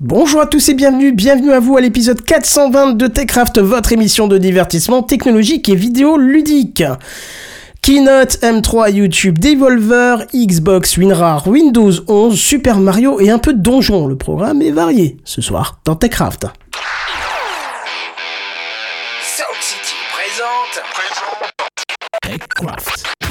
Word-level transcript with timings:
Bonjour 0.00 0.40
à 0.40 0.46
tous 0.46 0.68
et 0.68 0.74
bienvenue, 0.74 1.12
bienvenue 1.12 1.52
à 1.52 1.60
vous 1.60 1.76
à 1.76 1.80
l'épisode 1.80 2.22
420 2.22 2.94
de 2.94 3.06
TechCraft, 3.06 3.60
votre 3.60 3.92
émission 3.92 4.26
de 4.26 4.36
divertissement 4.38 5.02
technologique 5.02 5.68
et 5.68 5.76
vidéo 5.76 6.16
ludique. 6.16 6.82
Keynote, 7.82 8.38
M3, 8.42 8.92
YouTube, 8.92 9.38
Devolver, 9.38 10.24
Xbox, 10.34 10.96
WinRAR, 10.96 11.46
Windows 11.46 11.92
11, 12.08 12.36
Super 12.38 12.78
Mario 12.78 13.20
et 13.20 13.30
un 13.30 13.38
peu 13.38 13.52
de 13.52 13.60
donjon. 13.60 14.06
Le 14.06 14.16
programme 14.16 14.62
est 14.62 14.70
varié 14.70 15.18
ce 15.24 15.40
soir 15.40 15.78
dans 15.84 15.94
TechCraft. 15.94 16.46
Sound 19.22 19.60
City 19.60 19.94
présente. 20.14 20.82
TechCraft. 22.22 23.21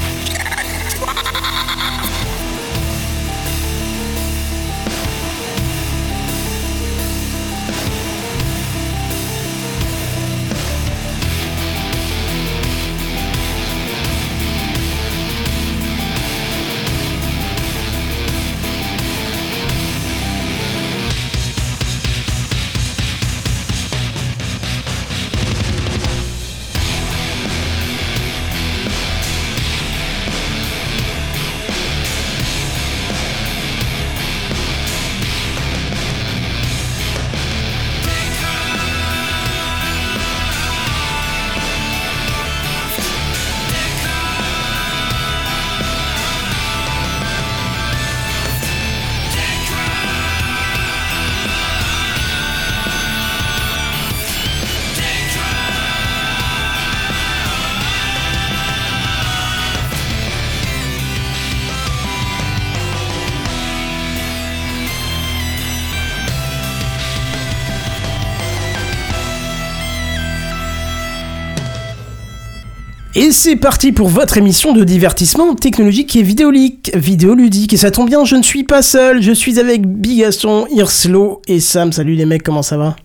Et 73.14 73.32
c'est 73.32 73.58
parti 73.58 73.92
pour 73.92 74.08
votre 74.08 74.38
émission 74.38 74.72
de 74.74 74.84
divertissement 74.86 75.54
technologique 75.56 76.16
et 76.16 76.24
vidéoludique. 76.24 76.92
Vidéoludique. 76.96 77.74
Et 77.74 77.78
ça 77.78 77.92
tombe 77.92 78.08
bien, 78.08 78.24
je 78.24 78.36
ne 78.38 78.42
suis 78.44 78.64
pas 78.64 78.82
seul. 78.82 79.22
Je 79.22 79.34
suis 79.34 79.60
avec 79.60 79.86
Bigasson, 79.86 80.66
Irslo 80.72 81.42
et 81.48 81.60
Sam. 81.60 81.92
Salut 81.92 82.14
les 82.16 82.26
mecs, 82.26 82.44
comment 82.44 82.62
ça 82.62 82.78
va? 82.78 82.96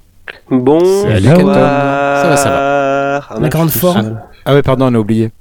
Bon, 0.50 0.78
Salut. 1.02 1.26
Ça 1.26 1.34
va, 1.44 2.36
ça 2.36 2.48
va. 2.50 3.40
La 3.40 3.48
grande 3.48 3.70
forme. 3.70 4.20
Ah 4.44 4.54
ouais, 4.54 4.62
pardon, 4.62 4.86
on 4.90 4.94
a 4.94 4.98
oublié. 4.98 5.32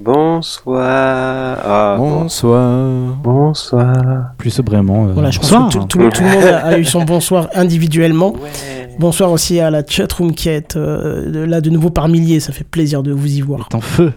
Bonsoir. 0.00 1.58
Ah, 1.64 1.94
bon. 1.98 2.22
Bonsoir. 2.22 3.16
Bonsoir. 3.22 3.94
Plus 4.36 4.50
sobrement. 4.50 5.06
euh, 5.08 5.12
Voilà, 5.12 5.30
je 5.30 5.38
pense 5.38 5.50
bonsoir. 5.50 5.68
que 5.68 5.72
tout, 5.78 5.84
tout 5.86 5.98
le- 5.98 6.08
tout 6.10 6.22
le 6.22 6.30
monde 6.30 6.44
a, 6.44 6.66
a 6.66 6.78
eu 6.78 6.84
son 6.84 7.02
bonsoir 7.02 7.48
individuellement. 7.54 8.32
Ouais. 8.32 8.77
Bonsoir 8.98 9.30
aussi 9.30 9.60
à 9.60 9.70
la 9.70 9.86
chatroom 9.86 10.34
qui 10.34 10.48
est 10.48 10.76
euh, 10.76 11.46
là 11.46 11.60
de 11.60 11.70
nouveau 11.70 11.90
par 11.90 12.08
milliers. 12.08 12.40
Ça 12.40 12.52
fait 12.52 12.64
plaisir 12.64 13.04
de 13.04 13.12
vous 13.12 13.32
y 13.36 13.40
voir. 13.40 13.68
En 13.72 13.80
feu. 13.80 14.12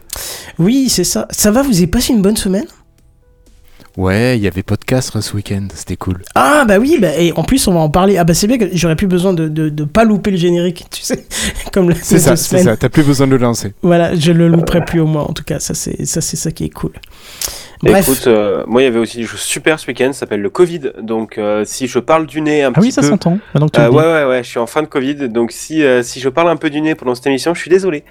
Oui, 0.58 0.90
c'est 0.90 1.04
ça. 1.04 1.28
Ça 1.30 1.52
va, 1.52 1.62
vous 1.62 1.78
avez 1.78 1.88
passé 1.88 2.14
une 2.14 2.22
bonne 2.24 2.38
semaine? 2.38 2.66
Ouais, 3.98 4.38
il 4.38 4.44
y 4.44 4.48
avait 4.48 4.64
podcast 4.64 5.20
ce 5.20 5.36
week-end, 5.36 5.68
c'était 5.76 5.98
cool. 5.98 6.24
Ah 6.34 6.64
bah 6.66 6.80
oui, 6.80 6.98
bah, 7.00 7.14
et 7.18 7.34
en 7.34 7.44
plus 7.44 7.68
on 7.68 7.74
va 7.74 7.82
en 7.82 7.90
parler. 7.90 8.18
Ah 8.18 8.24
bah 8.24 8.34
c'est 8.34 8.48
bien 8.48 8.58
que 8.58 8.70
j'aurais 8.72 8.96
plus 8.96 9.08
besoin 9.08 9.34
de, 9.34 9.50
de, 9.50 9.68
de 9.68 9.84
pas 9.84 10.06
louper 10.06 10.32
le 10.32 10.38
générique, 10.38 10.86
tu 10.92 11.02
sais, 11.02 11.26
comme 11.74 11.90
la 11.90 11.96
C'est 11.96 12.20
ça, 12.20 12.38
c'est 12.38 12.64
ça, 12.64 12.78
t'as 12.78 12.88
plus 12.88 13.04
besoin 13.04 13.28
de 13.28 13.34
le 13.34 13.38
lancer. 13.38 13.74
Voilà, 13.82 14.16
je 14.16 14.32
le 14.32 14.48
louperai 14.48 14.86
plus 14.86 15.02
au 15.02 15.08
moins. 15.08 15.24
En 15.24 15.34
tout 15.34 15.44
cas, 15.44 15.60
ça 15.60 15.74
c'est 15.74 16.06
ça 16.06 16.22
c'est 16.22 16.38
ça 16.38 16.52
qui 16.52 16.64
est 16.64 16.70
cool. 16.70 16.94
Bref, 17.84 18.08
Écoute, 18.08 18.28
euh, 18.28 18.64
moi 18.68 18.82
il 18.82 18.86
y 18.86 18.88
avait 18.88 19.00
aussi 19.00 19.18
des 19.18 19.24
choses 19.26 19.40
super 19.40 19.80
ce 19.80 19.88
week-end, 19.88 20.10
ça 20.14 20.20
s'appelle 20.20 20.42
le 20.42 20.50
Covid. 20.52 20.92
Donc 21.02 21.38
euh, 21.40 21.64
si 21.66 21.88
je 21.88 21.98
parle 21.98 22.28
du 22.28 22.42
nez 22.42 22.62
un 22.64 22.70
Ah 22.70 22.72
petit 22.74 22.82
oui, 22.88 22.92
ça 22.92 23.02
peu. 23.02 23.08
s'entend. 23.08 23.40
Maintenant 23.56 23.68
que 23.70 23.72
tu 23.76 23.82
Euh, 23.82 23.90
ouais, 23.90 24.04
ouais, 24.04 24.26
ouais, 24.30 24.44
je 24.44 24.50
suis 24.50 24.60
en 24.60 24.68
fin 24.68 24.84
de 24.84 24.88
Covid, 24.88 25.30
donc 25.30 25.52
si, 25.52 25.84
euh, 25.84 26.04
si 26.04 26.20
je 26.20 26.30
parle 26.30 26.50
un 26.50 26.58
peu 26.58 26.70
du 26.70 26.80
nez 26.82 26.94
pendant 26.94 27.16
cette 27.16 27.26
émission, 27.26 27.56
je 27.56 27.60
suis 27.60 27.72
désolé. 27.72 28.04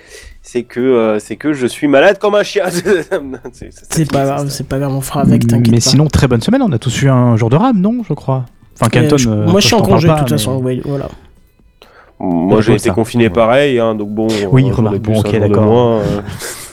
C'est 0.43 0.65
que, 0.65 0.81
euh, 0.81 1.19
c'est 1.21 1.37
que 1.37 1.53
je 1.53 1.67
suis 1.67 1.87
malade 1.87 2.19
comme 2.19 2.35
un 2.35 2.43
chien. 2.43 2.65
C'est- 3.53 4.11
pas 4.11 4.25
grave, 4.25 4.49
c'est 4.49 4.67
pas 4.67 4.79
grave, 4.79 4.93
on 4.93 5.01
fera 5.01 5.21
avec. 5.21 5.47
T'inquiète 5.47 5.71
Mais 5.71 5.77
pas. 5.79 5.81
sinon, 5.81 6.07
très 6.09 6.27
bonne 6.27 6.41
semaine. 6.41 6.63
On 6.63 6.73
a 6.73 6.79
tous 6.79 7.03
eu 7.03 7.09
un 7.09 7.37
jour 7.37 7.49
de 7.51 7.57
rame, 7.57 7.81
non 7.81 8.03
Je 8.09 8.15
crois? 8.15 8.47
Enfin, 8.77 8.87
Euh, 8.87 8.89
Kenton. 9.03 9.17
je- 9.19 9.29
euh, 9.29 9.47
moi 9.47 9.61
je 9.61 9.67
suis 9.67 9.75
en 9.77 9.83
congé 9.83 10.09
de 10.09 10.15
toute 10.15 10.23
mais- 10.25 10.29
façon. 10.31 10.57
ouais, 10.63 10.81
voilà. 10.85 11.09
Moi 12.19 12.61
j'ai 12.61 12.73
été 12.73 12.89
ça. 12.89 12.95
confiné 12.95 13.25
Ouais. 13.25 13.31
pareil, 13.31 13.79
hein, 13.79 13.95
donc 13.95 14.09
bon. 14.11 14.27
Oui, 14.51 14.69
remarque, 14.71 14.99
bon, 14.99 15.21
ok, 15.21 15.39
d'accord. 15.39 16.03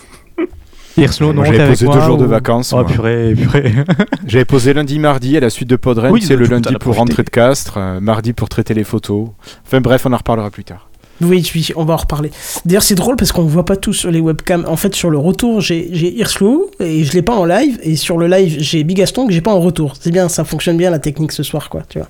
euh. 0.98 1.04
Hirslo, 1.04 1.34
non, 1.34 1.44
J'avais 1.44 1.68
posé 1.68 1.86
deux 1.86 2.02
jours 2.02 2.18
de 2.18 2.26
vacances. 2.26 2.74
Oh 2.74 2.78
moi. 2.78 2.86
purée, 2.86 3.34
purée. 3.36 3.74
J'avais 4.28 4.46
posé 4.46 4.74
lundi, 4.74 5.00
mardi 5.00 5.38
à 5.38 5.40
la 5.40 5.50
suite 5.50 5.70
de 5.70 5.76
Podren, 5.76 6.12
Oui, 6.12 6.22
c'est 6.22 6.36
le 6.36 6.46
lundi 6.46 6.74
pour 6.80 6.96
rentrer 6.96 7.24
de 7.24 7.30
Castres, 7.30 7.78
euh, 7.78 8.00
mardi 8.00 8.34
pour 8.34 8.50
traiter 8.50 8.74
les 8.74 8.84
photos. 8.84 9.30
Enfin 9.66 9.82
bref, 9.82 10.06
on 10.06 10.14
en 10.14 10.18
reparlera 10.18 10.50
plus 10.50 10.64
tard. 10.64 10.88
Oui, 11.22 11.50
oui, 11.56 11.70
on 11.76 11.84
va 11.84 11.96
en 11.96 11.98
reparler. 11.98 12.32
D'ailleurs, 12.66 12.84
c'est 12.84 12.96
drôle 12.96 13.16
parce 13.16 13.32
qu'on 13.32 13.44
voit 13.44 13.66
pas 13.66 13.76
tous 13.76 13.94
sur 13.94 14.12
les 14.12 14.20
webcams. 14.20 14.66
En 14.68 14.76
fait, 14.76 14.94
sur 14.94 15.10
le 15.10 15.18
retour, 15.18 15.62
j'ai 15.62 15.90
j'ai 15.92 16.14
Hirslo 16.14 16.70
et 16.80 17.04
je 17.04 17.14
l'ai 17.14 17.24
pas 17.24 17.36
en 17.36 17.46
live. 17.46 17.80
Et 17.82 17.96
sur 17.96 18.18
le 18.18 18.28
live, 18.28 18.58
j'ai 18.60 18.84
Bigaston 18.84 19.26
que 19.26 19.34
j'ai 19.34 19.42
pas 19.42 19.54
en 19.54 19.60
retour. 19.60 19.96
C'est 20.00 20.12
bien, 20.12 20.30
ça 20.30 20.44
fonctionne 20.44 20.78
bien 20.78 20.92
la 20.92 21.00
technique 21.00 21.32
ce 21.32 21.42
soir, 21.42 21.70
quoi, 21.70 21.82
tu 21.90 21.98
vois. 21.98 22.08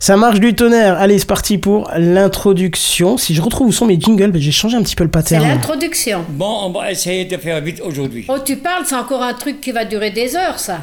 Ça 0.00 0.16
marche 0.16 0.40
du 0.40 0.54
tonnerre. 0.54 0.96
Allez, 0.98 1.18
c'est 1.18 1.26
parti 1.26 1.58
pour 1.58 1.90
l'introduction. 1.96 3.16
Si 3.16 3.34
je 3.34 3.42
retrouve 3.42 3.68
où 3.68 3.72
sont 3.72 3.86
mes 3.86 3.98
jingles, 4.00 4.30
ben, 4.30 4.40
j'ai 4.40 4.52
changé 4.52 4.76
un 4.76 4.82
petit 4.82 4.94
peu 4.96 5.04
le 5.04 5.08
C'est 5.08 5.34
pattern. 5.34 5.48
l'introduction. 5.48 6.24
Bon, 6.28 6.66
on 6.66 6.70
va 6.70 6.90
essayer 6.92 7.24
de 7.24 7.36
faire 7.36 7.60
vite 7.60 7.80
aujourd'hui. 7.84 8.24
Oh, 8.28 8.36
tu 8.44 8.56
parles, 8.56 8.84
c'est 8.86 8.94
encore 8.94 9.22
un 9.22 9.34
truc 9.34 9.60
qui 9.60 9.72
va 9.72 9.84
durer 9.84 10.10
des 10.10 10.36
heures, 10.36 10.58
ça. 10.58 10.78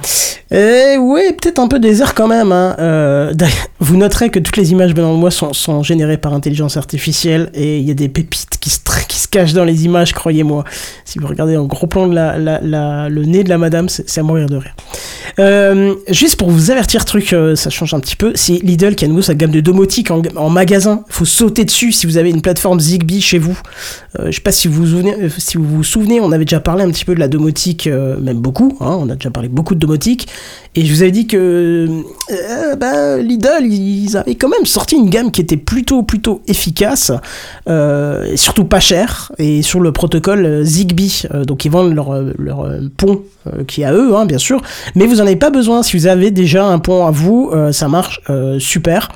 Eh 0.51 0.97
ouais, 0.97 1.33
peut-être 1.33 1.59
un 1.59 1.67
peu 1.67 1.79
désert 1.79 2.13
quand 2.13 2.27
même. 2.27 2.51
Hein. 2.51 2.75
Euh, 2.79 3.33
d'ailleurs, 3.33 3.55
vous 3.79 3.97
noterez 3.97 4.29
que 4.29 4.39
toutes 4.39 4.57
les 4.57 4.71
images 4.71 4.93
venant 4.93 5.13
de 5.13 5.19
moi 5.19 5.31
sont, 5.31 5.53
sont 5.53 5.81
générées 5.83 6.17
par 6.17 6.33
intelligence 6.33 6.77
artificielle 6.77 7.49
et 7.53 7.79
il 7.79 7.87
y 7.87 7.91
a 7.91 7.95
des 7.95 8.09
pépites 8.09 8.57
qui 8.59 8.69
se, 8.69 8.79
qui 9.07 9.17
se 9.17 9.27
cachent 9.27 9.53
dans 9.53 9.65
les 9.65 9.85
images, 9.85 10.13
croyez-moi. 10.13 10.63
Si 11.05 11.19
vous 11.19 11.27
regardez 11.27 11.55
en 11.57 11.65
gros 11.65 11.87
plan 11.87 12.07
de 12.07 12.13
la, 12.15 12.37
la- 12.37 12.59
la- 12.61 13.09
le 13.09 13.23
nez 13.25 13.43
de 13.43 13.49
la 13.49 13.57
madame, 13.57 13.87
c'est 13.89 14.09
c'est 14.09 14.19
à 14.19 14.23
mourir 14.23 14.47
de 14.47 14.57
rire. 14.57 14.75
Euh, 15.39 15.95
juste 16.09 16.37
pour 16.37 16.49
vous 16.49 16.71
avertir, 16.71 17.05
truc, 17.05 17.33
euh, 17.33 17.55
ça 17.55 17.69
change 17.69 17.93
un 17.93 17.99
petit 17.99 18.15
peu. 18.15 18.31
C'est 18.35 18.53
Lidl 18.63 18.95
qui 18.95 19.04
nouveau 19.07 19.21
sa 19.21 19.35
gamme 19.35 19.51
de 19.51 19.59
domotique 19.59 20.11
en, 20.11 20.49
magasin. 20.49 21.03
Il 21.07 21.13
faut 21.13 21.25
sauter 21.25 21.65
dessus 21.65 21.91
si 21.91 22.05
vous 22.05 22.17
avez 22.17 22.29
une 22.29 22.41
plateforme 22.41 22.79
Zigbee 22.79 23.21
chez 23.21 23.37
vous. 23.37 23.59
Euh, 24.19 24.27
je 24.27 24.35
sais 24.35 24.41
pas 24.41 24.51
si 24.51 24.67
vous 24.67 24.85
vous 24.85 25.83
souvenez, 25.83 26.19
euh, 26.19 26.23
on 26.23 26.31
avait 26.31 26.45
déjà 26.45 26.59
parlé 26.59 26.83
un 26.83 26.89
petit 26.89 27.05
peu 27.05 27.15
de 27.15 27.19
la 27.19 27.27
domotique, 27.27 27.87
euh, 27.87 28.19
même 28.19 28.39
beaucoup. 28.39 28.77
hein, 28.81 28.97
on 28.99 29.09
a 29.09 29.15
déjà 29.15 29.31
parlé 29.31 29.49
beaucoup 29.49 29.75
de 29.75 29.79
domotique. 29.79 30.27
Et 30.77 30.85
je 30.85 30.93
vous 30.93 31.01
avais 31.03 31.11
dit 31.11 31.25
que 31.25 31.87
euh, 32.31 32.75
bah, 32.75 33.17
Lidl, 33.17 33.63
ils 33.63 34.17
avaient 34.17 34.35
quand 34.35 34.49
même 34.49 34.65
sorti 34.65 34.97
une 34.97 35.09
gamme 35.09 35.31
qui 35.31 35.39
était 35.39 35.55
plutôt 35.55 36.03
plutôt 36.03 36.41
efficace, 36.47 37.13
euh, 37.69 38.25
et 38.25 38.35
surtout 38.35 38.65
pas 38.65 38.81
cher, 38.81 39.31
et 39.37 39.61
sur 39.61 39.79
le 39.79 39.93
protocole 39.93 40.45
euh, 40.45 40.63
Zigbee. 40.63 41.23
Euh, 41.33 41.45
donc 41.45 41.63
ils 41.63 41.71
vendent 41.71 41.95
leur, 41.95 42.13
euh, 42.13 42.33
leur 42.37 42.67
pont 42.97 43.21
qui 43.67 43.81
est 43.83 43.85
à 43.85 43.93
eux, 43.93 44.15
hein, 44.15 44.25
bien 44.25 44.39
sûr, 44.39 44.61
mais 44.95 45.05
vous 45.05 45.21
en 45.21 45.25
avez 45.25 45.35
pas 45.35 45.49
besoin. 45.51 45.81
Si 45.83 45.95
vous 45.95 46.07
avez 46.07 46.31
déjà 46.31 46.65
un 46.65 46.79
pont 46.79 47.05
à 47.05 47.11
vous, 47.11 47.51
ça 47.71 47.87
marche 47.87 48.19
super. 48.57 49.09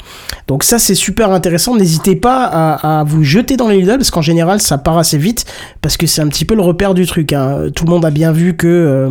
Donc 0.47 0.63
ça 0.63 0.77
c'est 0.77 0.93
super 0.95 1.31
intéressant. 1.31 1.75
N'hésitez 1.75 2.15
pas 2.15 2.43
à, 2.45 2.99
à 2.99 3.03
vous 3.03 3.23
jeter 3.23 3.57
dans 3.57 3.67
les 3.67 3.79
Lidl 3.79 3.97
parce 3.97 4.11
qu'en 4.11 4.21
général 4.21 4.61
ça 4.61 4.77
part 4.77 4.99
assez 4.99 5.17
vite 5.17 5.45
parce 5.81 5.97
que 5.97 6.05
c'est 6.05 6.21
un 6.21 6.27
petit 6.27 6.45
peu 6.45 6.53
le 6.55 6.61
repère 6.61 6.93
du 6.93 7.07
truc. 7.07 7.33
hein. 7.33 7.69
Tout 7.75 7.85
le 7.85 7.91
monde 7.91 8.05
a 8.05 8.11
bien 8.11 8.31
vu 8.31 8.55
que 8.55 9.09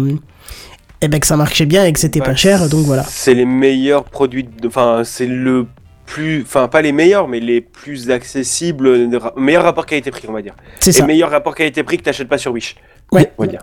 euh, 1.02 1.06
eh 1.06 1.08
ben, 1.08 1.20
que 1.20 1.26
ça 1.26 1.36
marchait 1.36 1.66
bien 1.66 1.84
et 1.84 1.92
que 1.92 1.98
c'était 2.00 2.20
Bah, 2.20 2.26
pas 2.26 2.34
cher, 2.36 2.68
donc 2.68 2.84
voilà. 2.86 3.02
C'est 3.04 3.34
les 3.34 3.44
meilleurs 3.44 4.04
produits, 4.04 4.44
de- 4.44 4.66
enfin 4.68 5.02
c'est 5.04 5.26
le 5.26 5.66
plus, 6.06 6.42
enfin 6.42 6.68
pas 6.68 6.80
les 6.82 6.92
meilleurs, 6.92 7.28
mais 7.28 7.38
les 7.40 7.60
plus 7.60 8.10
accessibles, 8.10 9.14
ra- 9.16 9.34
meilleur 9.36 9.62
rapport 9.64 9.84
qualité-prix, 9.86 10.26
on 10.28 10.32
va 10.32 10.42
dire. 10.42 10.54
C'est 10.80 10.90
Et 10.90 10.92
ça. 10.94 11.06
meilleur 11.06 11.30
rapport 11.30 11.54
qualité-prix 11.54 11.98
que 11.98 12.02
t'achètes 12.04 12.28
pas 12.28 12.38
sur 12.38 12.52
Wish. 12.52 12.76
Ouais. 13.12 13.30
On 13.38 13.42
va 13.44 13.48
dire. 13.48 13.60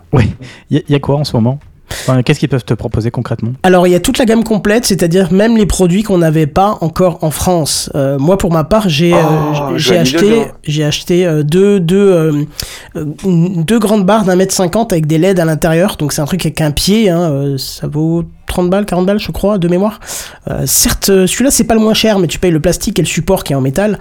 Il 0.70 0.78
y, 0.78 0.80
a- 0.80 0.84
y 0.90 0.96
a 0.96 1.00
quoi 1.00 1.16
en 1.18 1.24
ce 1.24 1.36
moment? 1.36 1.60
Enfin, 1.90 2.24
Qu'est-ce 2.24 2.40
qu'ils 2.40 2.50
peuvent 2.50 2.66
te 2.66 2.74
proposer 2.74 3.12
concrètement 3.12 3.54
Alors 3.64 3.88
il 3.88 3.92
y 3.92 3.96
a 3.96 4.00
toute 4.00 4.18
la 4.18 4.26
gamme 4.26 4.44
complète, 4.44 4.86
c'est-à-dire 4.86 5.32
même 5.32 5.58
les 5.58 5.66
produits 5.66 6.04
qu'on 6.04 6.18
n'avait 6.18 6.48
pas 6.48 6.78
encore 6.82 7.20
en 7.24 7.32
France. 7.32 7.90
Euh, 7.96 8.18
moi 8.18 8.38
pour 8.38 8.52
ma 8.52 8.64
part 8.64 8.90
j'ai 8.90 9.14
euh, 9.14 9.18
Oh, 9.18 9.76
acheté 9.94 10.46
j'ai 10.64 10.84
acheté 10.84 11.26
euh, 11.26 11.44
deux 11.44 11.80
deux 11.80 12.48
deux 12.96 13.80
grandes 13.80 14.06
barres 14.06 14.26
d'un 14.26 14.36
mètre 14.36 14.54
cinquante 14.54 14.92
avec 14.92 15.06
des 15.06 15.18
LED 15.18 15.40
à 15.40 15.46
l'intérieur. 15.46 15.96
Donc 15.98 16.14
c'est 16.14 16.22
un 16.22 16.26
truc 16.26 16.46
avec 16.46 16.62
un 16.62 16.72
pied, 16.72 17.10
hein, 17.10 17.22
euh, 17.32 17.58
ça 17.58 17.88
vaut 17.88 18.24
30 18.56 18.70
balles, 18.70 18.86
40 18.86 19.06
balles, 19.06 19.20
je 19.20 19.32
crois, 19.32 19.58
de 19.58 19.68
mémoire. 19.68 20.00
Euh, 20.50 20.64
certes, 20.66 21.10
euh, 21.10 21.28
celui-là, 21.28 21.52
c'est 21.52 21.66
pas 21.66 21.74
le 21.74 21.82
moins 21.82 21.94
cher, 21.94 22.20
mais 22.20 22.28
tu 22.28 22.40
payes 22.40 22.52
le 22.52 22.62
plastique 22.62 22.98
et 23.00 23.02
le 23.02 23.08
support 23.08 23.44
qui 23.44 23.52
est 23.52 23.56
en 23.56 23.60
métal. 23.60 24.00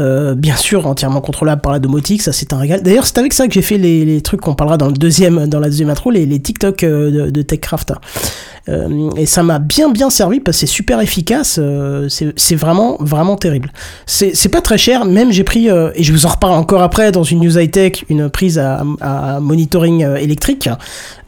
Euh, 0.00 0.34
bien 0.34 0.56
sûr, 0.56 0.88
entièrement 0.88 1.20
contrôlable 1.20 1.60
par 1.60 1.72
la 1.72 1.78
domotique, 1.78 2.20
ça 2.20 2.32
c'est 2.32 2.52
un 2.52 2.58
régal. 2.58 2.82
D'ailleurs, 2.82 3.06
c'est 3.06 3.18
avec 3.18 3.32
ça 3.32 3.46
que 3.46 3.54
j'ai 3.54 3.62
fait 3.62 3.78
les, 3.78 4.20
trucs 4.22 4.40
qu'on 4.40 4.54
parlera 4.54 4.76
dans 4.76 4.86
le 4.86 4.92
deuxième, 4.92 5.46
dans 5.46 5.60
la 5.60 5.68
deuxième 5.68 5.88
intro, 5.88 6.10
les, 6.10 6.26
TikTok 6.40 6.80
de, 6.80 7.30
de 7.30 7.42
TechCraft. 7.42 7.92
Euh, 8.68 9.10
et 9.16 9.26
ça 9.26 9.42
m'a 9.42 9.58
bien 9.58 9.90
bien 9.90 10.08
servi 10.08 10.38
parce 10.38 10.56
que 10.56 10.60
c'est 10.60 10.72
super 10.72 11.00
efficace. 11.00 11.58
euh, 11.60 12.08
c'est 12.08 12.54
vraiment 12.54 12.96
vraiment 13.00 13.34
terrible. 13.36 13.72
C'est 14.06 14.48
pas 14.50 14.60
très 14.60 14.78
cher. 14.78 15.04
Même 15.04 15.32
j'ai 15.32 15.42
pris 15.44 15.68
euh, 15.68 15.90
et 15.96 16.04
je 16.04 16.12
vous 16.12 16.26
en 16.26 16.28
reparle 16.28 16.54
encore 16.54 16.80
après 16.82 17.10
dans 17.10 17.24
une 17.24 17.40
news 17.40 17.58
high 17.58 17.70
tech 17.70 18.04
une 18.08 18.30
prise 18.30 18.58
à, 18.58 18.84
à 19.00 19.40
monitoring 19.40 20.04
euh, 20.04 20.16
électrique 20.16 20.68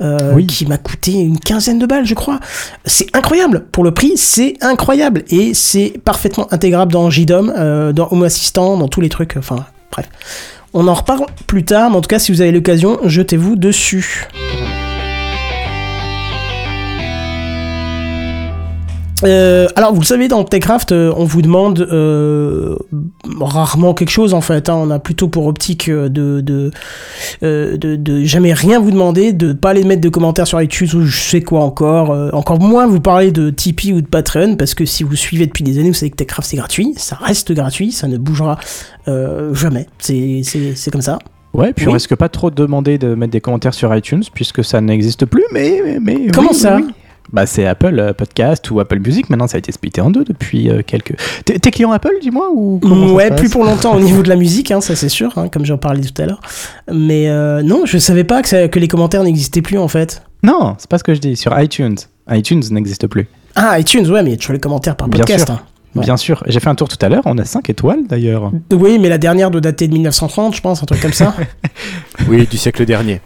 Oui. 0.00 0.46
qui 0.46 0.64
m'a 0.66 0.78
coûté 0.78 1.12
une 1.12 1.38
quinzaine 1.40 1.78
de 1.78 1.86
balles, 1.86 2.06
je 2.06 2.14
crois. 2.14 2.38
C'est 2.84 3.06
incroyable 3.16 3.64
pour 3.72 3.82
le 3.82 3.90
prix. 3.92 4.12
C'est 4.16 4.54
incroyable 4.60 5.24
et 5.28 5.54
c'est 5.54 5.94
parfaitement 6.04 6.46
intégrable 6.52 6.92
dans 6.92 7.10
JDOM, 7.10 7.92
dans 7.92 8.08
Home 8.12 8.22
Assistant, 8.22 8.76
dans 8.76 8.88
tous 8.88 9.00
les 9.00 9.08
trucs. 9.08 9.36
Enfin 9.36 9.64
bref. 9.90 10.08
On 10.72 10.88
en 10.88 10.94
reparle 10.94 11.26
plus 11.46 11.64
tard, 11.64 11.90
mais 11.90 11.96
en 11.96 12.00
tout 12.00 12.08
cas, 12.08 12.18
si 12.18 12.32
vous 12.32 12.40
avez 12.40 12.50
l'occasion, 12.52 12.98
jetez-vous 13.04 13.54
dessus. 13.56 14.26
Euh, 19.26 19.66
alors, 19.76 19.92
vous 19.94 20.00
le 20.00 20.06
savez, 20.06 20.28
dans 20.28 20.44
Techcraft, 20.44 20.92
euh, 20.92 21.12
on 21.16 21.24
vous 21.24 21.40
demande 21.42 21.80
euh, 21.80 22.76
rarement 23.40 23.94
quelque 23.94 24.10
chose 24.10 24.34
en 24.34 24.40
fait. 24.40 24.68
hein. 24.68 24.74
On 24.76 24.90
a 24.90 24.98
plutôt 24.98 25.28
pour 25.28 25.46
optique 25.46 25.88
de, 25.90 26.08
de, 26.08 26.70
de, 27.42 27.76
de 27.96 28.24
jamais 28.24 28.52
rien 28.52 28.80
vous 28.80 28.90
demander, 28.90 29.32
de 29.32 29.52
pas 29.52 29.70
aller 29.70 29.84
mettre 29.84 30.00
de 30.02 30.08
commentaires 30.08 30.46
sur 30.46 30.60
iTunes 30.60 30.88
ou 30.94 31.02
je 31.02 31.16
sais 31.16 31.40
quoi 31.40 31.60
encore. 31.60 32.10
encore 32.34 32.60
moins 32.60 32.86
vous 32.86 33.00
parler 33.00 33.30
de 33.32 33.50
Tipeee 33.50 33.92
ou 33.92 34.00
de 34.00 34.06
Patreon 34.06 34.56
parce 34.56 34.74
que 34.74 34.84
si 34.84 35.02
vous 35.04 35.16
suivez 35.16 35.46
depuis 35.46 35.64
des 35.64 35.78
années, 35.78 35.88
vous 35.88 35.94
savez 35.94 36.10
que 36.10 36.16
Techcraft 36.16 36.48
c'est 36.48 36.56
gratuit, 36.56 36.92
ça 36.96 37.16
reste 37.16 37.52
gratuit, 37.52 37.92
ça 37.92 38.08
ne 38.08 38.16
bougera 38.18 38.58
jamais. 39.06 39.86
C'est 39.98 40.40
c'est- 40.44 40.74
c'est 40.74 40.90
comme 40.90 41.02
ça. 41.02 41.18
Ouais, 41.54 41.72
puis 41.72 41.86
Oui. 41.86 41.92
on 41.92 41.94
risque 41.94 42.14
pas 42.16 42.28
trop 42.28 42.50
de 42.50 42.56
demander 42.56 42.98
de 42.98 43.14
mettre 43.14 43.30
des 43.30 43.40
commentaires 43.40 43.74
sur 43.74 43.94
iTunes 43.94 44.24
puisque 44.34 44.64
ça 44.64 44.80
n'existe 44.80 45.24
plus, 45.24 45.44
mais. 45.52 45.98
mais, 46.00 46.26
Comment 46.34 46.48
oui, 46.50 46.56
ça 46.56 46.76
oui. 46.76 46.86
Bah, 47.32 47.46
c'est 47.46 47.66
Apple 47.66 47.98
euh, 47.98 48.12
Podcast 48.12 48.70
ou 48.70 48.80
Apple 48.80 48.98
Music. 49.00 49.28
Maintenant, 49.30 49.46
ça 49.48 49.56
a 49.56 49.58
été 49.58 49.72
splitté 49.72 50.00
en 50.00 50.10
deux 50.10 50.24
depuis 50.24 50.68
euh, 50.70 50.82
quelques. 50.86 51.16
T'es 51.44 51.58
t'es 51.58 51.70
client 51.70 51.90
Apple, 51.90 52.12
dis-moi 52.20 52.50
ou 52.52 52.78
ouais, 53.12 53.34
plus 53.34 53.48
pour 53.48 53.64
longtemps 53.64 53.94
au 53.96 54.00
niveau 54.00 54.22
de 54.22 54.28
la 54.28 54.36
musique, 54.36 54.70
hein, 54.70 54.80
ça 54.80 54.94
c'est 54.94 55.08
sûr, 55.08 55.36
hein, 55.36 55.48
comme 55.48 55.64
j'en 55.64 55.78
parlais 55.78 56.02
tout 56.02 56.22
à 56.22 56.26
l'heure. 56.26 56.40
Mais 56.92 57.28
euh, 57.28 57.62
non, 57.62 57.86
je 57.86 57.98
savais 57.98 58.24
pas 58.24 58.42
que, 58.42 58.48
ça- 58.48 58.68
que 58.68 58.78
les 58.78 58.88
commentaires 58.88 59.24
n'existaient 59.24 59.62
plus 59.62 59.78
en 59.78 59.88
fait. 59.88 60.22
Non, 60.42 60.74
c'est 60.78 60.88
pas 60.90 60.98
ce 60.98 61.04
que 61.04 61.14
je 61.14 61.20
dis. 61.20 61.34
Sur 61.36 61.58
iTunes, 61.58 61.96
iTunes 62.30 62.62
n'existe 62.70 63.06
plus. 63.06 63.26
Ah, 63.56 63.78
iTunes, 63.80 64.08
ouais, 64.10 64.22
mais 64.22 64.36
tu 64.36 64.46
vois 64.46 64.54
les 64.54 64.60
commentaires 64.60 64.94
par 64.96 65.08
Bien 65.08 65.20
podcast. 65.20 65.46
sûr. 65.46 65.54
hein. 65.54 65.60
Ouais. 65.96 66.02
Bien 66.04 66.16
sûr. 66.16 66.42
J'ai 66.48 66.58
fait 66.60 66.68
un 66.68 66.74
tour 66.74 66.88
tout 66.88 66.98
à 67.00 67.08
l'heure. 67.08 67.22
On 67.24 67.38
a 67.38 67.44
5 67.44 67.70
étoiles 67.70 68.00
d'ailleurs. 68.08 68.50
Oui, 68.72 68.98
mais 68.98 69.08
la 69.08 69.16
dernière 69.18 69.50
doit 69.52 69.60
dater 69.60 69.86
de 69.88 69.92
1930, 69.92 70.54
je 70.56 70.60
pense, 70.60 70.82
un 70.82 70.86
truc 70.86 71.00
comme 71.00 71.12
ça. 71.12 71.34
Oui, 72.28 72.46
du 72.48 72.56
siècle 72.58 72.84
dernier. 72.84 73.20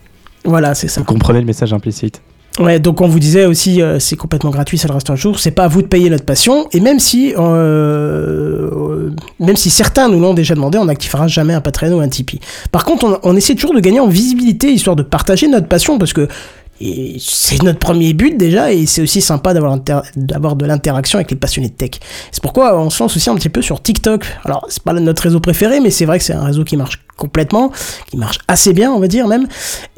voilà, 0.44 0.74
c'est 0.74 0.88
ça. 0.88 1.00
Vous 1.00 1.06
comprenez 1.06 1.40
le 1.40 1.46
message 1.46 1.72
implicite. 1.72 2.20
Ouais, 2.58 2.80
donc 2.80 3.00
on 3.00 3.06
vous 3.06 3.20
disait 3.20 3.46
aussi, 3.46 3.80
euh, 3.80 4.00
c'est 4.00 4.16
complètement 4.16 4.50
gratuit, 4.50 4.78
ça 4.78 4.88
le 4.88 4.94
reste 4.94 5.10
un 5.10 5.16
jour. 5.16 5.38
C'est 5.38 5.52
pas 5.52 5.64
à 5.64 5.68
vous 5.68 5.82
de 5.82 5.86
payer 5.86 6.10
notre 6.10 6.24
passion. 6.24 6.66
Et 6.72 6.80
même 6.80 6.98
si, 6.98 7.32
euh, 7.36 7.40
euh, 7.40 9.10
même 9.38 9.56
si 9.56 9.70
certains 9.70 10.08
nous 10.08 10.18
l'ont 10.18 10.34
déjà 10.34 10.56
demandé, 10.56 10.76
on 10.76 10.86
n'activera 10.86 11.28
jamais 11.28 11.54
un 11.54 11.60
Patreon 11.60 11.98
ou 11.98 12.00
un 12.00 12.08
Tipeee. 12.08 12.40
Par 12.72 12.84
contre, 12.84 13.04
on, 13.04 13.18
on 13.22 13.36
essaie 13.36 13.54
toujours 13.54 13.74
de 13.74 13.80
gagner 13.80 14.00
en 14.00 14.08
visibilité, 14.08 14.72
histoire 14.72 14.96
de 14.96 15.04
partager 15.04 15.46
notre 15.46 15.68
passion, 15.68 15.98
parce 15.98 16.12
que 16.12 16.26
c'est 17.18 17.62
notre 17.62 17.78
premier 17.78 18.12
but 18.12 18.36
déjà, 18.36 18.72
et 18.72 18.86
c'est 18.86 19.02
aussi 19.02 19.20
sympa 19.20 19.52
d'avoir 19.52 19.78
d'avoir 20.14 20.54
de 20.54 20.64
l'interaction 20.64 21.18
avec 21.18 21.30
les 21.30 21.36
passionnés 21.36 21.68
de 21.68 21.74
tech. 21.74 21.90
C'est 22.30 22.42
pourquoi 22.42 22.78
on 22.80 22.88
se 22.88 23.02
lance 23.02 23.16
aussi 23.16 23.30
un 23.30 23.34
petit 23.34 23.48
peu 23.48 23.62
sur 23.62 23.82
TikTok. 23.82 24.24
Alors, 24.44 24.64
c'est 24.68 24.82
pas 24.82 24.92
notre 24.92 25.22
réseau 25.22 25.40
préféré, 25.40 25.80
mais 25.80 25.90
c'est 25.90 26.04
vrai 26.06 26.18
que 26.18 26.24
c'est 26.24 26.34
un 26.34 26.44
réseau 26.44 26.64
qui 26.64 26.76
marche 26.76 27.00
complètement, 27.18 27.70
qui 28.10 28.16
marche 28.16 28.38
assez 28.48 28.72
bien, 28.72 28.90
on 28.92 29.00
va 29.00 29.08
dire 29.08 29.28
même. 29.28 29.46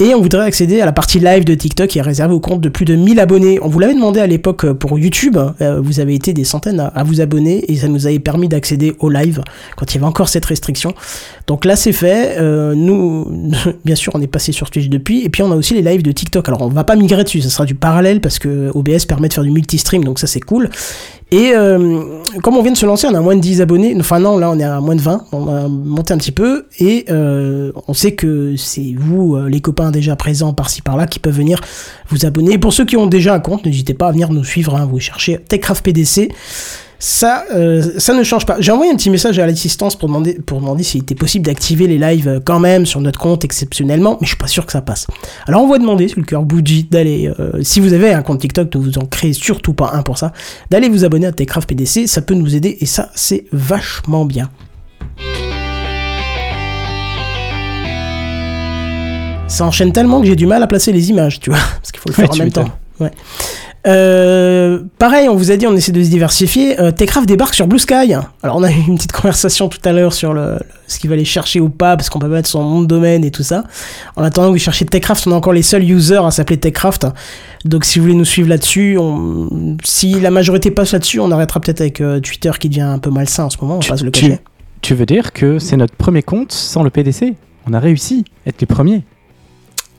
Et 0.00 0.14
on 0.14 0.20
voudrait 0.20 0.46
accéder 0.46 0.80
à 0.80 0.86
la 0.86 0.92
partie 0.92 1.20
live 1.20 1.44
de 1.44 1.54
TikTok 1.54 1.88
qui 1.88 1.98
est 1.98 2.02
réservée 2.02 2.34
au 2.34 2.40
compte 2.40 2.60
de 2.60 2.68
plus 2.68 2.84
de 2.84 2.96
1000 2.96 3.20
abonnés. 3.20 3.58
On 3.62 3.68
vous 3.68 3.78
l'avait 3.78 3.94
demandé 3.94 4.18
à 4.18 4.26
l'époque 4.26 4.64
euh, 4.64 4.74
pour 4.74 4.98
YouTube, 4.98 5.36
euh, 5.60 5.80
vous 5.80 6.00
avez 6.00 6.14
été 6.14 6.32
des 6.32 6.44
centaines 6.44 6.80
à, 6.80 7.02
vous 7.04 7.20
abonner 7.20 7.70
et 7.70 7.76
ça 7.76 7.88
nous 7.88 8.06
avait 8.06 8.18
permis 8.18 8.48
d'accéder 8.48 8.94
au 8.98 9.10
live 9.10 9.42
quand 9.76 9.92
il 9.92 9.96
y 9.96 9.98
avait 9.98 10.06
encore 10.06 10.28
cette 10.28 10.46
restriction. 10.46 10.94
Donc 11.46 11.64
là 11.64 11.76
c'est 11.76 11.92
fait, 11.92 12.36
Euh, 12.38 12.74
nous 12.74 13.26
bien 13.84 13.94
sûr 13.94 14.12
on 14.14 14.20
est 14.20 14.26
passé 14.26 14.52
sur 14.52 14.70
Twitch 14.70 14.88
depuis 14.88 15.24
et 15.24 15.28
puis 15.28 15.42
on 15.42 15.52
a 15.52 15.56
aussi 15.56 15.74
les 15.74 15.82
lives 15.82 16.02
de 16.02 16.12
TikTok. 16.12 16.48
Alors 16.48 16.62
on 16.62 16.68
va 16.68 16.84
pas 16.84 16.96
migrer 16.96 17.24
dessus, 17.24 17.42
ça 17.42 17.50
sera 17.50 17.66
du 17.66 17.74
parallèle 17.74 18.20
parce 18.20 18.38
que 18.38 18.70
OBS 18.74 19.04
permet 19.06 19.28
de 19.28 19.34
faire 19.34 19.44
du 19.44 19.50
multistream 19.50 20.02
donc 20.04 20.18
ça 20.18 20.26
c'est 20.26 20.40
cool. 20.40 20.70
Et 21.32 21.52
euh, 21.54 22.02
comme 22.42 22.56
on 22.56 22.62
vient 22.62 22.72
de 22.72 22.76
se 22.76 22.86
lancer, 22.86 23.06
on 23.06 23.14
a 23.14 23.20
moins 23.20 23.36
de 23.36 23.40
10 23.40 23.60
abonnés. 23.60 23.94
Enfin 23.98 24.18
non, 24.18 24.36
là 24.38 24.50
on 24.50 24.58
est 24.58 24.64
à 24.64 24.80
moins 24.80 24.96
de 24.96 25.00
20. 25.00 25.26
On 25.32 25.48
a 25.48 25.68
monté 25.68 26.12
un 26.12 26.18
petit 26.18 26.32
peu. 26.32 26.66
Et 26.78 27.04
euh, 27.08 27.70
on 27.86 27.94
sait 27.94 28.12
que 28.12 28.56
c'est 28.56 28.94
vous, 28.96 29.36
euh, 29.36 29.48
les 29.48 29.60
copains 29.60 29.90
déjà 29.92 30.16
présents 30.16 30.52
par-ci 30.52 30.82
par-là, 30.82 31.06
qui 31.06 31.18
peuvent 31.20 31.36
venir 31.36 31.60
vous 32.08 32.26
abonner. 32.26 32.54
Et 32.54 32.58
pour 32.58 32.72
ceux 32.72 32.84
qui 32.84 32.96
ont 32.96 33.06
déjà 33.06 33.32
un 33.34 33.40
compte, 33.40 33.64
n'hésitez 33.64 33.94
pas 33.94 34.08
à 34.08 34.12
venir 34.12 34.32
nous 34.32 34.44
suivre. 34.44 34.74
hein. 34.76 34.88
Vous 34.90 34.98
cherchez 34.98 35.38
Techcraft 35.38 35.84
PDC. 35.84 36.30
Ça, 37.02 37.46
euh, 37.54 37.82
ça 37.96 38.12
ne 38.12 38.22
change 38.22 38.44
pas. 38.44 38.56
J'ai 38.60 38.72
envoyé 38.72 38.92
un 38.92 38.94
petit 38.94 39.08
message 39.08 39.38
à 39.38 39.46
l'assistance 39.46 39.96
pour 39.96 40.08
demander, 40.08 40.34
pour 40.34 40.60
demander 40.60 40.82
s'il 40.82 41.00
était 41.00 41.14
possible 41.14 41.46
d'activer 41.46 41.86
les 41.86 41.96
lives 41.96 42.28
euh, 42.28 42.40
quand 42.44 42.60
même 42.60 42.84
sur 42.84 43.00
notre 43.00 43.18
compte 43.18 43.42
exceptionnellement, 43.42 44.18
mais 44.20 44.26
je 44.26 44.32
suis 44.32 44.36
pas 44.36 44.46
sûr 44.46 44.66
que 44.66 44.72
ça 44.72 44.82
passe. 44.82 45.06
Alors 45.46 45.62
on 45.62 45.68
va 45.68 45.78
demander, 45.78 46.08
sur 46.08 46.18
le 46.20 46.26
cœur 46.26 46.42
bougie, 46.42 46.84
d'aller, 46.84 47.32
euh, 47.40 47.62
si 47.62 47.80
vous 47.80 47.94
avez 47.94 48.12
un 48.12 48.20
compte 48.20 48.40
TikTok, 48.40 48.74
ne 48.74 48.80
vous 48.80 48.98
en 48.98 49.06
créez 49.06 49.32
surtout 49.32 49.72
pas 49.72 49.92
un 49.94 50.02
pour 50.02 50.18
ça, 50.18 50.32
d'aller 50.70 50.90
vous 50.90 51.06
abonner 51.06 51.26
à 51.26 51.32
Techcraft 51.32 51.70
PDC, 51.70 52.06
ça 52.06 52.20
peut 52.20 52.34
nous 52.34 52.54
aider 52.54 52.76
et 52.80 52.86
ça 52.86 53.10
c'est 53.14 53.46
vachement 53.50 54.26
bien. 54.26 54.50
Ça 59.48 59.64
enchaîne 59.64 59.92
tellement 59.92 60.20
que 60.20 60.26
j'ai 60.26 60.36
du 60.36 60.46
mal 60.46 60.62
à 60.62 60.66
placer 60.66 60.92
les 60.92 61.08
images, 61.08 61.40
tu 61.40 61.48
vois, 61.48 61.58
parce 61.76 61.92
qu'il 61.92 62.00
faut 62.00 62.10
le 62.10 62.14
faire 62.14 62.30
Ouais, 62.30 62.36
en 62.36 62.38
même 62.38 62.52
temps. 62.52 62.68
Ouais. 63.00 63.10
Euh, 63.86 64.80
pareil, 64.98 65.28
on 65.28 65.34
vous 65.36 65.50
a 65.50 65.56
dit, 65.56 65.66
on 65.66 65.74
essaie 65.74 65.92
de 65.92 66.02
se 66.02 66.10
diversifier. 66.10 66.78
Euh, 66.80 66.90
Techcraft 66.90 67.26
débarque 67.26 67.54
sur 67.54 67.66
Blue 67.66 67.78
Sky. 67.78 68.12
Alors, 68.42 68.56
on 68.56 68.62
a 68.62 68.70
eu 68.70 68.74
une 68.86 68.96
petite 68.96 69.12
conversation 69.12 69.68
tout 69.68 69.78
à 69.84 69.92
l'heure 69.92 70.12
sur 70.12 70.32
le, 70.34 70.40
le- 70.54 70.58
ce 70.86 70.98
qu'il 70.98 71.08
va 71.08 71.14
aller 71.14 71.24
chercher 71.24 71.60
ou 71.60 71.68
pas, 71.70 71.96
parce 71.96 72.10
qu'on 72.10 72.18
peut 72.18 72.28
mettre 72.28 72.48
son 72.48 72.62
nom 72.62 72.80
de 72.82 72.86
domaine 72.86 73.24
et 73.24 73.30
tout 73.30 73.42
ça. 73.42 73.64
En 74.16 74.22
attendant 74.22 74.48
que 74.48 74.52
vous 74.52 74.58
cherchez 74.58 74.84
Techcraft, 74.84 75.26
on 75.26 75.30
est 75.30 75.34
encore 75.34 75.52
les 75.54 75.62
seuls 75.62 75.82
users 75.88 76.20
à 76.24 76.30
s'appeler 76.30 76.58
Techcraft. 76.58 77.06
Donc, 77.64 77.84
si 77.84 77.98
vous 77.98 78.04
voulez 78.06 78.16
nous 78.16 78.24
suivre 78.24 78.48
là-dessus, 78.48 78.96
on- 78.98 79.76
si 79.84 80.20
la 80.20 80.30
majorité 80.30 80.70
passe 80.70 80.92
là-dessus, 80.92 81.20
on 81.20 81.30
arrêtera 81.30 81.60
peut-être 81.60 81.80
avec 81.80 82.00
euh, 82.00 82.20
Twitter 82.20 82.50
qui 82.60 82.68
devient 82.68 82.80
un 82.82 82.98
peu 82.98 83.10
malsain 83.10 83.44
en 83.44 83.50
ce 83.50 83.56
moment. 83.60 83.76
On 83.76 83.80
Tu- 83.80 83.88
va 83.88 83.94
pas 83.94 83.98
se 84.00 84.04
le. 84.04 84.10
Tu 84.82 84.94
veux 84.94 85.06
dire 85.06 85.32
que 85.32 85.58
c'est 85.58 85.76
notre 85.76 85.94
premier 85.94 86.22
compte 86.22 86.52
sans 86.52 86.82
le 86.82 86.88
PDC 86.90 87.34
On 87.66 87.74
a 87.74 87.78
réussi 87.80 88.24
à 88.46 88.48
être 88.50 88.60
les 88.62 88.66
premiers. 88.66 89.04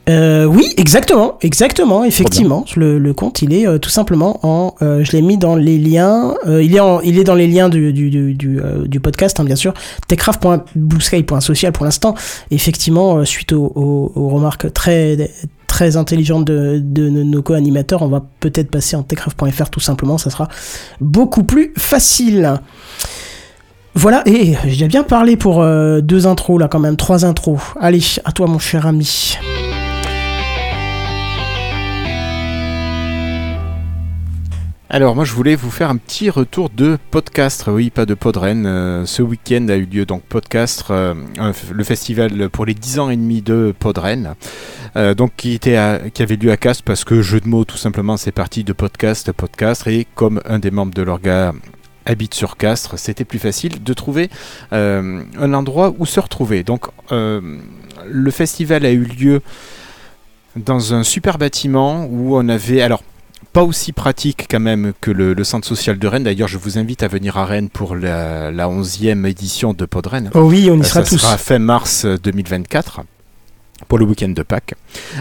Euh, 0.08 0.46
oui, 0.46 0.64
exactement, 0.78 1.38
exactement, 1.42 2.02
effectivement. 2.04 2.64
Le, 2.74 2.98
le 2.98 3.14
compte, 3.14 3.40
il 3.40 3.52
est 3.52 3.68
euh, 3.68 3.78
tout 3.78 3.88
simplement 3.90 4.40
en. 4.42 4.74
euh, 4.82 5.04
je 5.04 5.12
l'ai 5.12 5.22
mis 5.22 5.38
dans 5.38 5.54
les 5.54 5.78
liens. 5.78 6.34
il 6.46 6.74
est 6.74 6.80
en, 6.80 7.00
il 7.02 7.18
est 7.20 7.24
dans 7.24 7.36
les 7.36 7.46
liens 7.46 7.68
du 7.68 7.92
du 7.92 8.10
du, 8.10 8.34
du, 8.34 8.60
du 8.86 9.00
podcast, 9.00 9.38
hein, 9.38 9.44
bien 9.44 9.54
sûr. 9.54 9.72
Techcraft.bluesky.social 10.08 11.72
pour 11.72 11.84
l'instant. 11.84 12.14
Effectivement, 12.50 13.24
suite 13.24 13.52
aux, 13.52 13.70
aux- 13.76 14.12
aux 14.16 14.28
remarques 14.28 14.72
très 14.72 15.30
très 15.68 15.96
intelligentes 15.96 16.44
de, 16.46 16.80
de 16.82 17.08
nos 17.08 17.40
co-animateurs, 17.40 18.02
on 18.02 18.08
va 18.08 18.22
peut-être 18.40 18.70
passer 18.70 18.96
en 18.96 19.02
techcraft.fr 19.04 19.70
tout 19.70 19.80
simplement. 19.80 20.18
Ça 20.18 20.30
sera 20.30 20.48
beaucoup 21.00 21.44
plus 21.44 21.72
facile. 21.78 22.54
Voilà, 23.94 24.22
et 24.26 24.54
j'ai 24.66 24.88
bien 24.88 25.02
parlé 25.04 25.36
pour 25.36 25.62
euh, 25.62 26.00
deux 26.00 26.26
intros 26.26 26.58
là 26.58 26.66
quand 26.66 26.78
même, 26.80 26.96
trois 26.96 27.24
intros. 27.24 27.60
Allez, 27.80 28.00
à 28.24 28.32
toi 28.32 28.46
mon 28.48 28.58
cher 28.58 28.86
ami. 28.86 29.36
Alors 34.94 35.16
moi 35.16 35.24
je 35.24 35.32
voulais 35.32 35.54
vous 35.54 35.70
faire 35.70 35.88
un 35.88 35.96
petit 35.96 36.28
retour 36.28 36.68
de 36.68 36.98
podcast, 37.10 37.64
oui 37.66 37.88
pas 37.88 38.04
de 38.04 38.12
Podren. 38.12 38.66
Euh, 38.66 39.06
ce 39.06 39.22
week-end 39.22 39.66
a 39.70 39.76
eu 39.76 39.86
lieu 39.86 40.04
donc 40.04 40.22
podcast, 40.22 40.84
euh, 40.90 41.14
le 41.72 41.82
festival 41.82 42.50
pour 42.50 42.66
les 42.66 42.74
10 42.74 42.98
ans 42.98 43.08
et 43.08 43.16
demi 43.16 43.40
de 43.40 43.74
Podren, 43.78 44.34
euh, 44.96 45.14
donc 45.14 45.32
qui 45.34 45.54
était 45.54 45.78
qui 46.12 46.22
avait 46.22 46.36
lieu 46.36 46.50
à 46.50 46.58
Castres 46.58 46.84
parce 46.84 47.04
que 47.04 47.22
jeu 47.22 47.40
de 47.40 47.48
mots 47.48 47.64
tout 47.64 47.78
simplement 47.78 48.18
c'est 48.18 48.32
parti 48.32 48.64
de 48.64 48.74
podcast 48.74 49.32
podcast 49.32 49.86
et 49.86 50.06
comme 50.14 50.42
un 50.44 50.58
des 50.58 50.70
membres 50.70 50.92
de 50.92 51.00
l'orga 51.00 51.54
habite 52.04 52.34
sur 52.34 52.58
Castres, 52.58 52.98
c'était 52.98 53.24
plus 53.24 53.38
facile 53.38 53.82
de 53.82 53.94
trouver 53.94 54.28
un 54.72 55.54
endroit 55.54 55.94
où 55.98 56.04
se 56.04 56.20
retrouver. 56.20 56.64
Donc 56.64 56.88
le 57.10 58.30
festival 58.30 58.84
a 58.84 58.90
eu 58.90 59.04
lieu 59.04 59.40
dans 60.54 60.92
un 60.92 61.02
super 61.02 61.38
bâtiment 61.38 62.04
où 62.10 62.36
on 62.36 62.46
avait 62.50 62.82
alors 62.82 63.02
pas 63.52 63.62
aussi 63.64 63.92
pratique 63.92 64.46
quand 64.50 64.60
même 64.60 64.92
que 65.00 65.10
le, 65.10 65.34
le 65.34 65.44
centre 65.44 65.66
social 65.66 65.98
de 65.98 66.06
Rennes. 66.08 66.24
D'ailleurs, 66.24 66.48
je 66.48 66.58
vous 66.58 66.78
invite 66.78 67.02
à 67.02 67.08
venir 67.08 67.36
à 67.36 67.44
Rennes 67.44 67.68
pour 67.68 67.94
la, 67.96 68.50
la 68.50 68.68
11e 68.68 69.26
édition 69.26 69.74
de 69.74 69.84
Podren. 69.84 70.30
Oh 70.34 70.40
oui, 70.42 70.68
on 70.70 70.76
y 70.76 70.80
Euh, 70.80 70.84
sera 70.84 71.04
ça 71.04 71.08
tous. 71.10 71.18
sera 71.18 71.36
fin 71.38 71.58
mars 71.58 72.04
euh, 72.04 72.16
2024. 72.18 73.02
Pour 73.88 73.98
le 73.98 74.04
week-end 74.04 74.28
de 74.28 74.42
Pâques. 74.42 74.74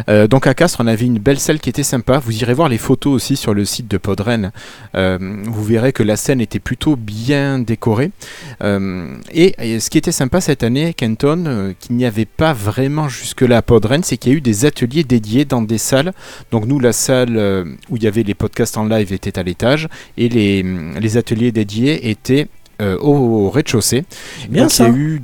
Euh, 0.10 0.28
donc 0.28 0.48
à 0.48 0.54
Castres, 0.54 0.80
on 0.82 0.88
avait 0.88 1.06
une 1.06 1.20
belle 1.20 1.40
salle 1.40 1.60
qui 1.60 1.70
était 1.70 1.84
sympa. 1.84 2.20
Vous 2.20 2.42
irez 2.42 2.54
voir 2.54 2.70
les 2.70 2.78
photos 2.78 3.14
aussi 3.14 3.36
sur 3.36 3.54
le 3.54 3.66
site 3.66 3.88
de 3.88 3.98
Podren. 3.98 4.52
Euh, 4.96 5.18
vous 5.46 5.64
verrez 5.64 5.94
que 5.94 6.04
la 6.04 6.16
scène 6.16 6.42
était 6.42 6.60
plutôt 6.60 6.96
bien 6.96 7.60
décorée. 7.60 8.12
Euh, 8.64 9.16
et, 9.32 9.56
et 9.60 9.80
ce 9.80 9.90
qui 9.90 9.98
était 9.98 10.12
sympa 10.12 10.42
cette 10.42 10.64
année, 10.64 10.94
Kenton, 10.94 11.74
qu'il 11.80 11.96
n'y 11.96 12.06
avait 12.06 12.26
pas 12.26 12.54
vraiment 12.54 13.10
jusque-là 13.10 13.58
à 13.58 13.62
Podren, 13.62 14.04
c'est 14.04 14.18
qu'il 14.18 14.32
y 14.32 14.36
a 14.36 14.38
eu 14.38 14.42
des 14.42 14.66
ateliers 14.66 15.04
dédiés 15.04 15.46
dans 15.46 15.62
des 15.62 15.78
salles. 15.78 16.14
Donc 16.52 16.66
nous, 16.66 16.80
la 16.80 16.94
salle 16.94 17.38
où 17.90 17.98
il 17.98 18.04
y 18.04 18.08
avait 18.08 18.24
les 18.24 18.34
podcasts 18.34 18.78
en 18.78 18.86
live 18.86 19.14
était 19.14 19.38
à 19.38 19.44
l'étage 19.44 19.88
et 20.18 20.30
les, 20.30 20.64
les 21.00 21.18
ateliers 21.18 21.52
dédiés 21.52 22.10
étaient 22.10 22.48
au, 22.80 23.14
au 23.14 23.50
rez-de-chaussée. 23.50 24.04
bien 24.50 24.64
Donc, 24.64 24.72
ça. 24.72 24.88
Il 24.88 24.92
y 24.92 24.96
a 24.96 24.98
eu 24.98 25.22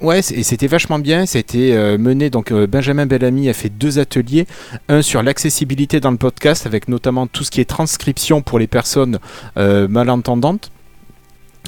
Ouais, 0.00 0.20
et 0.20 0.42
c'était 0.44 0.68
vachement 0.68 1.00
bien. 1.00 1.26
C'était 1.26 1.72
euh, 1.72 1.98
mené 1.98 2.30
donc 2.30 2.52
euh, 2.52 2.68
Benjamin 2.68 3.06
Bellamy 3.06 3.48
a 3.48 3.52
fait 3.52 3.68
deux 3.68 3.98
ateliers, 3.98 4.46
un 4.88 5.02
sur 5.02 5.22
l'accessibilité 5.24 5.98
dans 5.98 6.12
le 6.12 6.16
podcast 6.16 6.66
avec 6.66 6.88
notamment 6.88 7.26
tout 7.26 7.42
ce 7.42 7.50
qui 7.50 7.60
est 7.60 7.64
transcription 7.64 8.40
pour 8.40 8.60
les 8.60 8.68
personnes 8.68 9.18
euh, 9.56 9.88
malentendantes. 9.88 10.70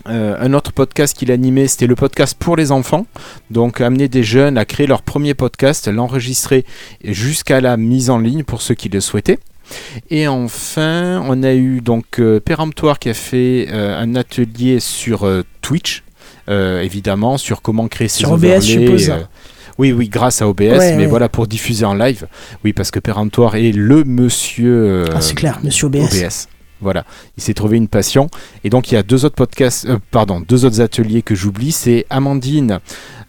Euh, 0.08 0.36
un 0.38 0.54
autre 0.54 0.72
podcast 0.72 1.16
qu'il 1.16 1.30
animait, 1.30 1.66
c'était 1.66 1.88
le 1.88 1.96
podcast 1.96 2.36
pour 2.38 2.56
les 2.56 2.70
enfants. 2.70 3.06
Donc 3.50 3.80
amener 3.80 4.08
des 4.08 4.22
jeunes 4.22 4.56
à 4.56 4.64
créer 4.64 4.86
leur 4.86 5.02
premier 5.02 5.34
podcast, 5.34 5.88
l'enregistrer 5.88 6.64
jusqu'à 7.04 7.60
la 7.60 7.76
mise 7.76 8.10
en 8.10 8.18
ligne 8.18 8.44
pour 8.44 8.62
ceux 8.62 8.74
qui 8.74 8.88
le 8.88 9.00
souhaitaient. 9.00 9.40
Et 10.08 10.28
enfin, 10.28 11.22
on 11.26 11.42
a 11.42 11.52
eu 11.52 11.80
donc 11.80 12.18
euh, 12.18 12.40
Péremptoire 12.40 12.98
qui 12.98 13.08
a 13.08 13.14
fait 13.14 13.68
un 13.70 14.14
atelier 14.14 14.80
sur 14.80 15.28
Twitch, 15.60 16.04
évidemment, 16.50 17.38
sur 17.38 17.62
comment 17.62 17.88
créer 17.88 18.08
ses 18.08 18.18
Sur 18.18 18.32
OBS, 18.32 18.60
je 18.60 18.60
suppose. 18.60 19.12
oui, 19.78 19.92
oui, 19.92 20.08
grâce 20.08 20.42
à 20.42 20.48
OBS, 20.48 20.60
Ouais, 20.62 20.96
mais 20.96 21.02
ouais. 21.04 21.06
voilà 21.06 21.28
pour 21.28 21.46
diffuser 21.46 21.84
en 21.84 21.94
live. 21.94 22.26
Oui, 22.64 22.72
parce 22.72 22.90
que 22.90 22.98
Péremptoire 22.98 23.56
est 23.56 23.72
le 23.72 24.04
monsieur 24.04 24.72
euh, 24.72 25.04
Ah, 25.14 25.20
c'est 25.20 25.34
clair, 25.34 25.58
monsieur 25.62 25.86
OBS. 25.86 25.98
OBS. 25.98 26.48
Voilà, 26.80 27.04
il 27.36 27.42
s'est 27.42 27.54
trouvé 27.54 27.76
une 27.76 27.88
passion. 27.88 28.28
Et 28.64 28.70
donc 28.70 28.90
il 28.90 28.94
y 28.94 28.98
a 28.98 29.02
deux 29.02 29.24
autres 29.24 29.34
podcasts, 29.34 29.86
euh, 29.86 29.98
pardon, 30.10 30.40
deux 30.40 30.64
autres 30.64 30.80
ateliers 30.80 31.22
que 31.22 31.34
j'oublie. 31.34 31.72
C'est 31.72 32.06
Amandine 32.10 32.80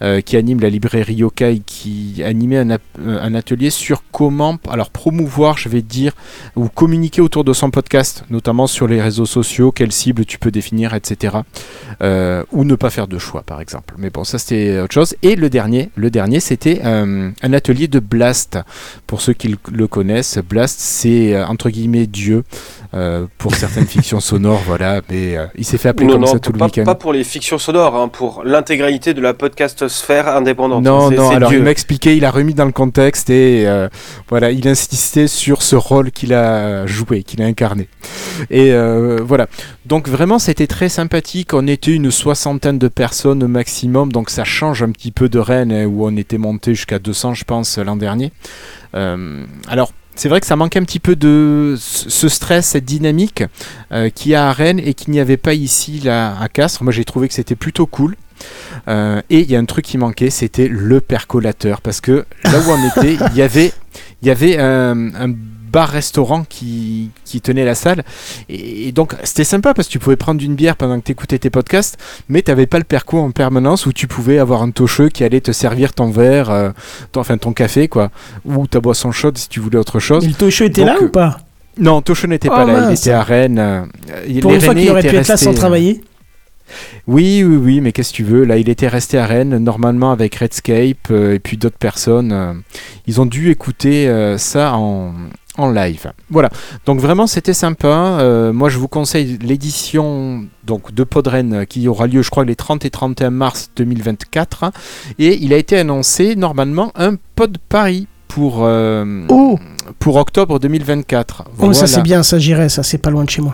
euh, 0.02 0.22
qui 0.22 0.38
anime 0.38 0.60
la 0.62 0.70
librairie 0.70 1.16
Yokai, 1.16 1.62
qui 1.66 2.24
animait 2.24 2.58
euh, 2.58 2.78
un 3.00 3.36
atelier 3.36 3.70
sur 3.70 4.04
comment, 4.12 4.58
alors 4.70 4.90
promouvoir, 4.90 5.58
je 5.58 5.70
vais 5.70 5.82
dire, 5.82 6.14
ou 6.56 6.70
communiquer 6.70 7.22
autour 7.22 7.44
de 7.44 7.54
son 7.54 7.70
podcast, 7.72 8.24
notamment 8.30 8.68
sur 8.68 8.88
les 8.88 9.02
réseaux 9.02 9.26
sociaux, 9.26 9.72
quelle 9.72 9.92
cible 9.92 10.26
tu 10.26 10.40
peux 10.40 10.50
définir, 10.52 10.94
etc. 10.94 11.38
Ou 12.02 12.64
ne 12.64 12.76
pas 12.76 12.90
faire 12.90 13.08
de 13.08 13.20
choix, 13.20 13.44
par 13.44 13.62
exemple. 13.62 13.94
Mais 13.98 14.10
bon, 14.10 14.24
ça 14.24 14.40
c'était 14.40 14.80
autre 14.80 14.94
chose. 14.94 15.16
Et 15.22 15.36
le 15.36 15.50
dernier, 15.50 15.92
le 15.96 16.10
dernier, 16.10 16.40
c'était 16.40 16.82
un 16.82 17.34
atelier 17.54 17.88
de 17.88 18.00
Blast. 18.00 18.58
Pour 19.06 19.22
ceux 19.22 19.34
qui 19.34 19.56
le- 19.72 19.88
connaissent, 19.88 20.40
Blast, 20.40 20.80
c'est 20.80 21.40
entre 21.44 21.70
guillemets 21.70 22.08
Dieu 22.08 22.44
pour 23.42 23.56
certaines 23.56 23.88
fictions 23.96 24.20
sonores, 24.20 24.62
voilà. 24.66 25.02
Mais 25.10 25.36
euh, 25.36 25.48
il 25.56 25.66
s'est 25.66 25.78
fait 25.78 25.90
appeler 25.90 26.08
Non, 26.08 26.14
comme 26.14 26.22
non, 26.22 26.28
ça 26.28 26.40
tout 26.40 26.54
le 26.54 26.60
pas, 26.60 26.66
week-end. 26.66 26.84
pas 26.84 26.96
pour 26.96 27.12
les 27.12 27.24
fictions 27.24 27.58
sonores, 27.58 27.96
hein, 27.96 28.08
pour 28.08 28.44
l'intégralité 28.46 29.14
de 29.14 29.22
la 29.22 29.34
podcast 29.34 29.88
sphère 29.88 30.28
indépendante. 30.30 30.84
Non, 30.84 31.12
non, 31.12 31.32
alors 31.32 31.50
Dieu. 31.50 31.60
il 31.60 31.64
m'a 31.64 31.72
expliqué, 31.72 32.16
il 32.16 32.24
a 32.24 32.32
remis 32.32 32.54
dans 32.54 32.66
le 32.66 32.72
contexte 32.72 33.30
et 33.30 33.68
euh, 33.68 33.90
voilà, 34.30 34.52
il 34.52 34.68
insistait 34.68 35.28
sur 35.28 35.62
ce 35.64 35.76
rôle 35.76 36.12
qu'il 36.12 36.34
a 36.34 36.86
joué, 36.86 37.24
qu'il 37.24 37.42
a 37.42 37.46
incarné. 37.46 37.88
Et 38.50 38.72
euh, 38.74 39.20
voilà, 39.24 39.48
donc 39.86 40.08
vraiment 40.08 40.40
c'était 40.40 40.68
très 40.68 40.90
sympathique, 40.90 41.54
on 41.54 41.68
était 41.68 41.92
une 41.92 42.12
soixantaine 42.12 42.78
de 42.78 42.88
personnes 42.88 43.44
au 43.44 43.48
maximum, 43.48 44.12
donc 44.12 44.30
ça 44.30 44.44
change 44.44 44.84
un 44.84 44.92
petit 44.92 45.12
peu 45.12 45.30
de 45.30 45.40
Rennes 45.40 45.72
hein, 45.72 45.86
où 45.86 46.06
on 46.06 46.16
était 46.16 46.38
monté 46.38 46.76
jusqu'à 46.76 47.00
200 47.00 47.34
je 47.34 47.44
pense 47.44 47.78
l'an 47.78 47.96
dernier. 47.96 48.32
Euh, 48.96 49.44
alors 49.68 49.92
c'est 50.16 50.30
vrai 50.30 50.40
que 50.40 50.46
ça 50.46 50.56
manque 50.56 50.76
un 50.76 50.84
petit 50.84 51.00
peu 51.00 51.16
de 51.16 51.76
ce 51.78 52.30
stress, 52.30 52.68
cette 52.68 52.86
dynamique 52.86 53.44
euh, 53.92 54.10
qu'il 54.10 54.32
y 54.32 54.36
a 54.36 54.50
à 54.50 54.54
Rennes 54.54 54.80
et 54.80 54.94
qu'il 54.94 55.12
n'y 55.12 55.20
avait 55.20 55.38
pas 55.38 55.54
ici 55.54 56.00
là, 56.00 56.38
à 56.40 56.50
Castres. 56.50 56.84
Moi 56.84 56.92
j'ai 56.92 57.06
trouvé 57.06 57.28
que 57.28 57.34
c'était 57.34 57.56
plutôt 57.56 57.86
cool. 57.86 58.16
Euh, 58.88 59.22
et 59.30 59.42
il 59.42 59.52
y 59.52 59.56
a 59.56 59.60
un 59.60 59.66
truc 59.66 59.86
qui 59.86 59.98
manquait, 59.98 60.30
c'était 60.30 60.68
le 60.68 61.00
percolateur. 61.00 61.82
Parce 61.82 62.02
que 62.02 62.26
là 62.44 62.60
où 62.60 62.72
on 62.72 62.88
était, 62.88 63.18
il 63.32 63.38
y 63.38 64.30
avait, 64.30 64.58
un, 64.58 65.14
un 65.16 65.34
bar-restaurant 65.72 66.44
qui, 66.48 67.10
qui 67.26 67.42
tenait 67.42 67.66
la 67.66 67.76
salle. 67.76 68.04
Et, 68.50 68.88
et 68.88 68.92
donc 68.92 69.16
c'était 69.24 69.44
sympa 69.44 69.74
parce 69.74 69.88
que 69.88 69.94
tu 69.94 70.00
pouvais 70.00 70.16
prendre 70.16 70.44
une 70.44 70.56
bière 70.56 70.76
pendant 70.76 71.00
que 71.00 71.06
tu 71.06 71.12
écoutais 71.12 71.40
tes 71.40 71.50
podcasts, 71.50 71.98
mais 72.30 72.42
tu 72.42 72.52
n'avais 72.52 72.66
pas 72.68 72.78
le 72.78 72.84
perco 72.84 73.20
en 73.20 73.32
permanence 73.32 73.86
où 73.86 73.94
tu 73.94 74.08
pouvais 74.08 74.38
avoir 74.40 74.62
un 74.62 74.72
tocheux 74.72 75.10
qui 75.10 75.24
allait 75.24 75.42
te 75.42 75.52
servir 75.52 75.94
ton 75.94 76.10
verre, 76.12 76.50
euh, 76.50 76.72
ton, 77.12 77.22
enfin 77.22 77.38
ton 77.38 77.54
café, 77.54 77.88
quoi, 77.88 78.12
ou 78.46 78.68
ta 78.68 78.80
boisson 78.80 79.12
chaude 79.12 79.38
si 79.38 79.48
tu 79.50 79.60
voulais 79.60 79.78
autre 79.78 80.00
chose. 80.00 80.24
Et 80.26 80.28
le 80.28 80.34
Tocho 80.34 80.66
était 80.66 80.82
Donc, 80.82 80.90
là 80.90 80.98
euh, 81.02 81.06
ou 81.06 81.10
pas? 81.10 81.38
Non, 81.78 82.02
Tocheux 82.02 82.28
n'était 82.28 82.50
Oh, 82.52 82.56
pas 82.56 82.66
là, 82.66 82.88
il 82.90 82.94
était 82.94 83.12
à 83.12 83.24
Rennes. 83.24 83.58
euh, 83.60 83.82
Pour 84.42 84.52
les 84.52 84.58
une 84.58 84.62
fois 84.62 84.76
qu'il 84.76 84.90
aurait 84.90 85.02
pu 85.02 85.16
être 85.16 85.28
là 85.30 85.38
sans 85.38 85.52
euh, 85.52 85.54
travailler. 85.56 86.02
oui, 87.08 87.44
oui, 87.46 87.56
oui, 87.58 87.82
mais 87.82 87.92
qu'est-ce 87.92 88.12
que 88.12 88.18
tu 88.18 88.24
veux? 88.24 88.44
Là, 88.46 88.58
il 88.58 88.70
était 88.70 88.88
resté 88.88 89.18
à 89.18 89.26
Rennes, 89.26 89.58
normalement 89.58 90.12
avec 90.12 90.36
Redscape 90.36 90.98
euh, 91.12 91.34
et 91.36 91.40
puis 91.40 91.58
d'autres 91.58 91.78
personnes. 91.78 92.32
euh, 92.32 92.54
ils 93.08 93.20
ont 93.22 93.26
dû 93.26 93.50
écouter 93.52 94.08
euh, 94.08 94.38
ça 94.38 94.74
en, 94.76 95.14
en 95.58 95.70
live. 95.72 96.12
Voilà. 96.30 96.50
Donc 96.86 97.00
vraiment, 97.00 97.28
c'était 97.28 97.54
sympa. 97.54 97.88
Euh, 97.88 98.54
moi, 98.54 98.70
je 98.70 98.78
vous 98.78 98.88
conseille 98.88 99.38
l'édition 99.42 100.46
donc 100.66 100.94
de 100.94 101.04
Podren 101.04 101.54
euh, 101.54 101.66
qui 101.66 101.88
aura 101.88 102.08
lieu, 102.08 102.22
je 102.22 102.30
crois, 102.30 102.46
les 102.46 102.56
30 102.56 102.86
et 102.86 102.90
31 102.90 103.30
mars 103.32 103.70
2024. 103.76 104.64
hein. 104.64 104.72
et 105.20 105.38
il 105.44 105.54
a 105.54 105.58
été 105.58 105.78
annoncé 105.78 106.36
normalement 106.36 106.92
un 106.96 107.16
Pod 107.36 107.58
Paris 107.70 108.08
pour 108.28 108.60
euh, 108.62 109.26
Oh, 109.30 109.60
pour 110.00 110.16
octobre 110.16 110.58
2024. 110.60 111.44
oh 111.60 111.74
ça 111.74 111.86
c'est 111.88 112.02
bien, 112.02 112.24
ça 112.24 112.40
j'irai, 112.40 112.70
ça 112.70 112.82
c'est 112.82 112.98
pas 112.98 113.10
loin 113.10 113.26
de 113.26 113.30
chez 113.30 113.42
moi. 113.42 113.52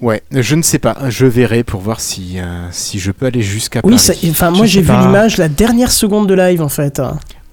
Ouais, 0.00 0.22
je 0.30 0.54
ne 0.54 0.62
sais 0.62 0.78
pas. 0.78 0.96
Je 1.08 1.26
verrai 1.26 1.64
pour 1.64 1.80
voir 1.80 2.00
si 2.00 2.38
euh, 2.38 2.68
si 2.70 2.98
je 3.00 3.10
peux 3.10 3.26
aller 3.26 3.42
jusqu'à 3.42 3.80
Oui, 3.84 3.96
Paris. 3.96 3.98
ça- 3.98 4.14
enfin 4.30 4.50
moi 4.52 4.64
j'ai 4.64 4.80
vu 4.80 4.92
l'image 4.92 5.36
la 5.38 5.48
dernière 5.48 5.90
seconde 5.90 6.28
de 6.28 6.34
live 6.34 6.62
en 6.62 6.68
fait. 6.68 7.02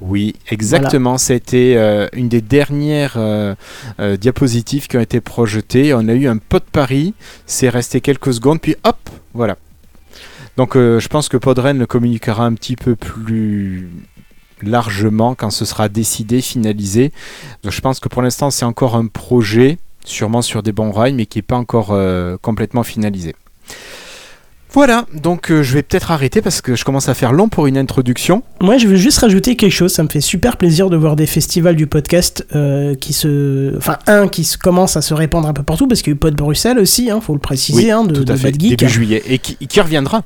Oui, 0.01 0.35
exactement. 0.49 1.17
C'était 1.17 1.75
euh, 1.77 2.07
une 2.13 2.27
des 2.27 2.41
dernières 2.41 3.15
euh, 3.17 3.55
euh, 3.99 4.17
diapositives 4.17 4.87
qui 4.87 4.97
ont 4.97 5.01
été 5.01 5.21
projetées. 5.21 5.93
On 5.93 6.07
a 6.09 6.13
eu 6.13 6.27
un 6.27 6.37
pot 6.37 6.59
de 6.59 6.69
Paris, 6.69 7.13
c'est 7.45 7.69
resté 7.69 8.01
quelques 8.01 8.33
secondes, 8.33 8.59
puis 8.59 8.75
hop, 8.83 8.97
voilà. 9.33 9.57
Donc 10.57 10.75
je 10.75 11.07
pense 11.09 11.27
que 11.27 11.35
Podren 11.35 11.77
le 11.77 11.85
communiquera 11.85 12.45
un 12.45 12.53
petit 12.53 12.77
peu 12.77 12.95
plus 12.95 13.89
largement 14.61 15.35
quand 15.35 15.49
ce 15.49 15.65
sera 15.65 15.89
décidé, 15.89 16.39
finalisé. 16.39 17.11
Donc 17.63 17.73
je 17.73 17.81
pense 17.81 17.99
que 17.99 18.07
pour 18.07 18.21
l'instant 18.21 18.51
c'est 18.51 18.63
encore 18.63 18.95
un 18.95 19.07
projet, 19.07 19.79
sûrement 20.05 20.41
sur 20.41 20.63
des 20.63 20.71
bons 20.71 20.91
rails, 20.91 21.11
mais 21.11 21.25
qui 21.25 21.39
n'est 21.39 21.43
pas 21.43 21.57
encore 21.57 21.93
complètement 22.41 22.83
finalisé. 22.83 23.35
Voilà, 24.75 25.05
donc 25.13 25.51
euh, 25.51 25.63
je 25.63 25.73
vais 25.73 25.83
peut-être 25.83 26.11
arrêter 26.11 26.41
parce 26.41 26.59
que 26.59 26.75
je 26.75 26.83
commence 26.83 27.07
à 27.07 27.13
faire 27.13 27.31
long 27.31 27.47
pour 27.47 27.65
une 27.65 27.77
introduction. 27.77 28.43
Moi, 28.59 28.77
je 28.77 28.89
veux 28.89 28.97
juste 28.97 29.19
rajouter 29.19 29.55
quelque 29.55 29.71
chose. 29.71 29.93
Ça 29.93 30.03
me 30.03 30.09
fait 30.09 30.19
super 30.19 30.57
plaisir 30.57 30.89
de 30.89 30.97
voir 30.97 31.15
des 31.15 31.27
festivals 31.27 31.77
du 31.77 31.87
podcast 31.87 32.45
euh, 32.53 32.93
qui 32.93 33.13
se. 33.13 33.73
Enfin, 33.77 33.99
un 34.05 34.27
qui 34.27 34.43
se 34.43 34.57
commence 34.57 34.97
à 34.97 35.01
se 35.01 35.13
répandre 35.13 35.47
un 35.47 35.53
peu 35.53 35.63
partout, 35.63 35.87
parce 35.87 36.01
qu'il 36.01 36.11
y 36.11 36.13
a 36.13 36.15
eu 36.15 36.19
Pod 36.19 36.35
Bruxelles 36.35 36.77
aussi, 36.77 37.09
hein, 37.09 37.21
faut 37.21 37.31
le 37.31 37.39
préciser, 37.39 37.89
hein, 37.89 38.03
de, 38.03 38.15
Tout 38.15 38.25
de 38.25 38.33
à 38.33 38.35
fait, 38.35 38.51
Bad 38.51 38.59
Geek. 38.59 38.77
début 38.77 38.91
juillet, 38.91 39.23
et 39.29 39.39
qui, 39.39 39.55
qui 39.55 39.79
reviendra. 39.79 40.23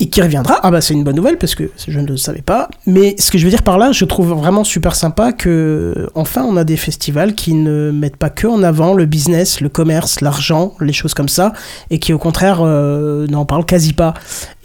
Et 0.00 0.08
qui 0.08 0.20
reviendra. 0.20 0.58
Ah 0.62 0.70
bah 0.70 0.80
c'est 0.80 0.92
une 0.92 1.04
bonne 1.04 1.14
nouvelle 1.14 1.38
parce 1.38 1.54
que 1.54 1.70
je 1.86 2.00
ne 2.00 2.06
le 2.06 2.16
savais 2.16 2.42
pas. 2.42 2.68
Mais 2.86 3.14
ce 3.18 3.30
que 3.30 3.38
je 3.38 3.44
veux 3.44 3.50
dire 3.50 3.62
par 3.62 3.78
là, 3.78 3.92
je 3.92 4.04
trouve 4.04 4.32
vraiment 4.32 4.64
super 4.64 4.96
sympa 4.96 5.32
que 5.32 6.08
enfin 6.14 6.44
on 6.44 6.56
a 6.56 6.64
des 6.64 6.76
festivals 6.76 7.34
qui 7.34 7.54
ne 7.54 7.92
mettent 7.92 8.16
pas 8.16 8.30
que 8.30 8.46
en 8.46 8.62
avant 8.62 8.94
le 8.94 9.06
business, 9.06 9.60
le 9.60 9.68
commerce, 9.68 10.20
l'argent, 10.20 10.74
les 10.80 10.92
choses 10.92 11.14
comme 11.14 11.28
ça, 11.28 11.52
et 11.90 11.98
qui 11.98 12.12
au 12.12 12.18
contraire 12.18 12.58
euh, 12.60 13.26
n'en 13.28 13.44
parlent 13.44 13.66
quasi 13.66 13.92
pas. 13.92 14.14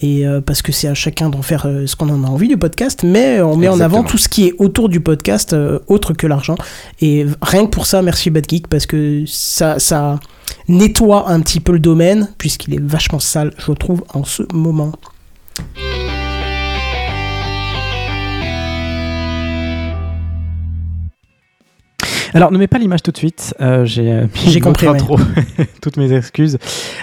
Et 0.01 0.25
euh, 0.25 0.41
parce 0.41 0.61
que 0.61 0.71
c'est 0.71 0.87
à 0.87 0.93
chacun 0.95 1.29
d'en 1.29 1.41
faire 1.41 1.65
euh, 1.67 1.85
ce 1.85 1.95
qu'on 1.95 2.09
en 2.09 2.23
a 2.23 2.27
envie 2.27 2.47
du 2.47 2.57
podcast, 2.57 3.03
mais 3.03 3.41
on 3.41 3.55
met 3.55 3.67
en 3.67 3.79
avant 3.79 4.03
tout 4.03 4.17
ce 4.17 4.29
qui 4.29 4.47
est 4.47 4.53
autour 4.57 4.89
du 4.89 4.99
podcast, 4.99 5.55
autre 5.87 6.13
que 6.13 6.25
l'argent. 6.25 6.55
Et 7.01 7.25
rien 7.41 7.65
que 7.65 7.69
pour 7.69 7.85
ça, 7.85 8.01
merci 8.01 8.31
Bad 8.31 8.49
Geek 8.49 8.67
parce 8.67 8.87
que 8.87 9.23
ça 9.27 9.77
ça 9.77 10.19
nettoie 10.67 11.29
un 11.29 11.41
petit 11.41 11.59
peu 11.59 11.73
le 11.73 11.79
domaine 11.79 12.29
puisqu'il 12.37 12.73
est 12.73 12.81
vachement 12.81 13.19
sale, 13.19 13.53
je 13.57 13.71
trouve, 13.73 14.03
en 14.13 14.23
ce 14.23 14.43
moment. 14.53 14.93
Alors, 22.33 22.51
ne 22.51 22.59
mets 22.59 22.67
pas 22.67 22.77
l'image 22.77 23.01
tout 23.01 23.11
de 23.11 23.17
suite. 23.17 23.55
euh, 23.59 23.85
J'ai 23.85 24.11
euh, 24.11 24.27
compris, 24.61 24.87
ouais. 24.87 24.97
Toutes 25.81 25.97
mes 25.97 26.13
excuses. 26.13 26.57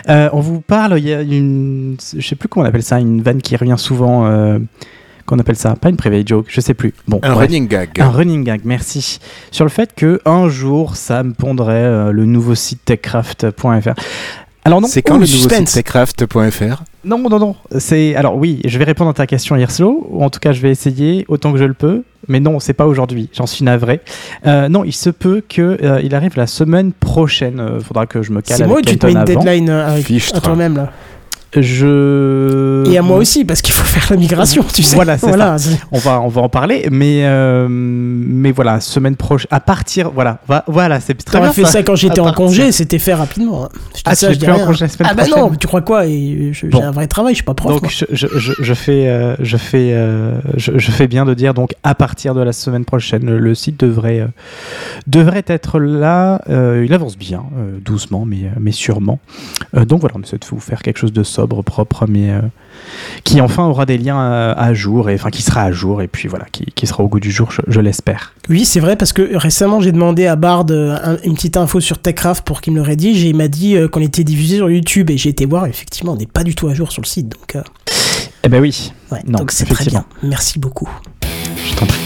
Euh, 0.08 0.28
on 0.32 0.40
vous 0.40 0.60
parle, 0.60 0.98
il 0.98 1.08
y 1.08 1.12
a 1.12 1.20
une. 1.22 1.96
Je 2.16 2.26
sais 2.26 2.36
plus 2.36 2.48
comment 2.48 2.64
on 2.64 2.68
appelle 2.68 2.82
ça, 2.84 3.00
une 3.00 3.22
vanne 3.22 3.42
qui 3.42 3.56
revient 3.56 3.74
souvent. 3.76 4.26
Euh, 4.26 4.58
qu'on 5.26 5.40
appelle 5.40 5.56
ça 5.56 5.74
Pas 5.74 5.88
une 5.88 5.96
private 5.96 6.28
joke, 6.28 6.46
je 6.48 6.60
sais 6.60 6.74
plus. 6.74 6.94
Bon, 7.08 7.18
Un 7.24 7.32
bref. 7.34 7.48
running 7.48 7.66
gag. 7.66 8.00
Un 8.00 8.10
running 8.10 8.44
gag, 8.44 8.60
merci. 8.64 9.18
Sur 9.50 9.64
le 9.64 9.70
fait 9.70 9.92
que 9.92 10.20
un 10.24 10.48
jour, 10.48 10.94
ça 10.94 11.24
me 11.24 11.32
pondrait 11.32 11.72
euh, 11.82 12.12
le 12.12 12.26
nouveau 12.26 12.54
site 12.54 12.84
techcraft.fr. 12.84 13.94
Alors 14.64 14.80
non, 14.80 14.86
C'est 14.86 15.02
quand 15.02 15.14
Oh, 15.14 15.18
le 15.18 15.24
le 15.24 15.26
nouveau 15.32 15.48
suspense. 15.48 15.70
site 15.70 15.74
techcraft.fr 15.84 16.84
non, 17.18 17.28
non, 17.30 17.38
non. 17.38 17.56
C'est 17.78 18.14
alors 18.16 18.36
oui, 18.36 18.60
je 18.64 18.78
vais 18.78 18.84
répondre 18.84 19.10
à 19.10 19.14
ta 19.14 19.26
question, 19.26 19.56
Hirslo, 19.56 20.06
ou 20.10 20.24
en 20.24 20.30
tout 20.30 20.40
cas, 20.40 20.52
je 20.52 20.60
vais 20.60 20.70
essayer 20.70 21.24
autant 21.28 21.52
que 21.52 21.58
je 21.58 21.64
le 21.64 21.74
peux. 21.74 22.02
Mais 22.28 22.40
non, 22.40 22.58
c'est 22.58 22.72
pas 22.72 22.86
aujourd'hui. 22.86 23.28
J'en 23.32 23.46
suis 23.46 23.64
navré. 23.64 24.00
Euh, 24.46 24.68
non, 24.68 24.82
il 24.82 24.92
se 24.92 25.10
peut 25.10 25.42
que 25.48 25.78
euh, 25.82 26.00
il 26.02 26.14
arrive 26.14 26.36
la 26.36 26.48
semaine 26.48 26.92
prochaine. 26.92 27.60
Euh, 27.60 27.80
faudra 27.80 28.06
que 28.06 28.22
je 28.22 28.32
me 28.32 28.40
cale 28.40 28.56
C'est 28.56 28.66
moi 28.66 28.82
tu 28.82 28.98
te 28.98 29.06
mets 29.06 29.12
une 29.12 29.18
avant. 29.18 29.26
deadline 29.26 29.70
euh, 29.70 30.00
à 30.34 30.40
toi-même 30.40 30.76
là? 30.76 30.92
Je 31.62 32.84
Et 32.90 32.98
à 32.98 33.02
moi 33.02 33.16
aussi, 33.18 33.44
parce 33.44 33.62
qu'il 33.62 33.74
faut 33.74 33.84
faire 33.84 34.06
la 34.10 34.16
migration, 34.16 34.64
tu 34.72 34.82
sais. 34.82 34.94
Voilà, 34.96 35.18
c'est 35.18 35.26
voilà. 35.26 35.56
On 35.92 35.98
va, 35.98 36.20
on 36.20 36.28
va 36.28 36.40
en 36.42 36.48
parler, 36.48 36.88
mais, 36.90 37.20
euh, 37.24 37.66
mais 37.68 38.52
voilà, 38.52 38.80
semaine 38.80 39.16
prochaine, 39.16 39.48
à 39.50 39.60
partir, 39.60 40.10
voilà, 40.10 40.38
va- 40.48 40.64
voilà, 40.66 41.00
c'est 41.00 41.14
très 41.14 41.40
bien. 41.40 41.52
Fait 41.52 41.64
ça 41.64 41.82
quand 41.82 41.94
j'étais 41.96 42.20
en 42.20 42.32
congé, 42.32 42.72
c'était 42.72 42.98
fait 42.98 43.14
rapidement. 43.14 43.64
hein. 43.64 43.68
Je 43.94 44.02
Ah, 44.04 44.14
ça, 44.14 44.32
je 44.32 44.38
plus 44.38 44.50
en 44.50 44.58
congé 44.66 44.84
la 44.84 44.88
semaine 44.88 45.08
Ah 45.10 45.14
bah 45.14 45.24
non, 45.28 45.50
tu 45.58 45.66
crois 45.66 45.82
quoi 45.82 46.06
Et 46.06 46.50
J'ai 46.52 46.68
Bon. 46.68 46.82
un 46.82 46.90
vrai 46.90 47.06
travail, 47.06 47.32
je 47.34 47.36
suis 47.36 47.44
pas 47.44 47.54
prof. 47.54 47.80
Donc 47.80 47.90
je, 47.90 48.04
je, 48.10 48.26
je, 48.36 48.52
je 48.60 48.74
fais, 48.74 49.08
euh, 49.08 49.34
je, 49.40 49.56
fais, 49.56 49.90
euh, 49.92 50.38
je, 50.56 50.72
je 50.78 50.90
fais 50.90 51.06
bien 51.08 51.24
de 51.24 51.34
dire 51.34 51.54
donc 51.54 51.74
à 51.82 51.94
partir 51.94 52.34
de 52.34 52.40
la 52.40 52.52
semaine 52.52 52.84
prochaine, 52.84 53.24
le, 53.24 53.54
site 53.54 53.78
devrait, 53.80 54.26
devrait 55.06 55.44
être 55.46 55.78
là. 55.78 56.40
Il 56.48 56.92
avance 56.92 57.16
bien, 57.16 57.44
doucement, 57.84 58.24
mais, 58.26 58.50
mais 58.60 58.72
sûrement. 58.72 59.18
Donc 59.86 60.00
voilà, 60.00 60.14
on 60.18 60.22
essaie 60.22 60.38
de 60.38 60.46
vous 60.46 60.60
faire 60.60 60.82
quelque 60.82 60.98
chose 60.98 61.12
de 61.12 61.22
sobre, 61.22 61.45
propre, 61.46 62.06
mais 62.08 62.30
euh, 62.30 62.40
qui 63.24 63.40
enfin 63.40 63.64
aura 63.64 63.86
des 63.86 63.98
liens 63.98 64.18
à, 64.18 64.52
à 64.52 64.74
jour, 64.74 65.08
et 65.10 65.14
enfin 65.14 65.30
qui 65.30 65.42
sera 65.42 65.62
à 65.62 65.72
jour, 65.72 66.02
et 66.02 66.08
puis 66.08 66.28
voilà, 66.28 66.46
qui, 66.52 66.64
qui 66.74 66.86
sera 66.86 67.02
au 67.02 67.08
goût 67.08 67.20
du 67.20 67.30
jour, 67.30 67.50
je, 67.52 67.60
je 67.68 67.80
l'espère. 67.80 68.34
Oui, 68.48 68.64
c'est 68.64 68.80
vrai, 68.80 68.96
parce 68.96 69.12
que 69.12 69.36
récemment, 69.36 69.80
j'ai 69.80 69.92
demandé 69.92 70.26
à 70.26 70.36
Bard 70.36 70.66
euh, 70.70 70.96
un- 71.02 71.16
une 71.24 71.34
petite 71.34 71.56
info 71.56 71.80
sur 71.80 71.98
Techcraft 71.98 72.44
pour 72.44 72.60
qu'il 72.60 72.72
me 72.72 72.78
le 72.78 72.82
rédige, 72.84 73.24
et 73.24 73.28
il 73.30 73.36
m'a 73.36 73.48
dit 73.48 73.76
euh, 73.76 73.88
qu'on 73.88 74.00
était 74.02 74.24
diffusé 74.24 74.56
sur 74.56 74.70
YouTube, 74.70 75.10
et 75.10 75.16
j'ai 75.18 75.30
été 75.30 75.46
voir, 75.46 75.66
effectivement, 75.66 76.12
on 76.12 76.16
n'est 76.16 76.26
pas 76.26 76.44
du 76.44 76.54
tout 76.54 76.68
à 76.68 76.74
jour 76.74 76.92
sur 76.92 77.02
le 77.02 77.06
site, 77.06 77.28
donc, 77.28 77.56
euh, 77.56 77.62
Eh 78.44 78.48
ben 78.48 78.60
oui, 78.60 78.92
ouais, 79.12 79.20
Non, 79.26 79.38
donc 79.40 79.50
c'est 79.52 79.64
très 79.66 79.84
bien. 79.86 80.04
Merci 80.22 80.58
beaucoup. 80.58 80.88
Je 81.22 81.74
t'en 81.74 81.86
prie. 81.86 81.98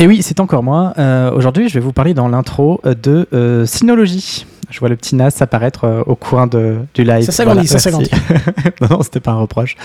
Et 0.00 0.06
oui, 0.06 0.20
c'est 0.22 0.40
encore 0.40 0.62
moi. 0.62 0.92
Euh, 0.98 1.30
Aujourd'hui, 1.30 1.68
je 1.68 1.74
vais 1.74 1.80
vous 1.80 1.92
parler 1.92 2.14
dans 2.14 2.28
l'intro 2.28 2.80
euh, 2.84 2.94
de 3.00 3.26
euh, 3.32 3.64
Synology. 3.64 4.44
Je 4.74 4.80
vois 4.80 4.88
le 4.88 4.96
petit 4.96 5.14
NAS 5.14 5.36
apparaître 5.38 5.84
euh, 5.84 6.02
au 6.04 6.16
coin 6.16 6.48
de, 6.48 6.78
du 6.94 7.04
live. 7.04 7.24
Ça 7.24 7.30
s'agrandit, 7.30 7.68
ça 7.68 7.78
merci. 7.92 8.10
non, 8.80 8.88
non, 8.90 9.02
c'était 9.02 9.20
pas 9.20 9.30
un 9.30 9.38
reproche. 9.38 9.76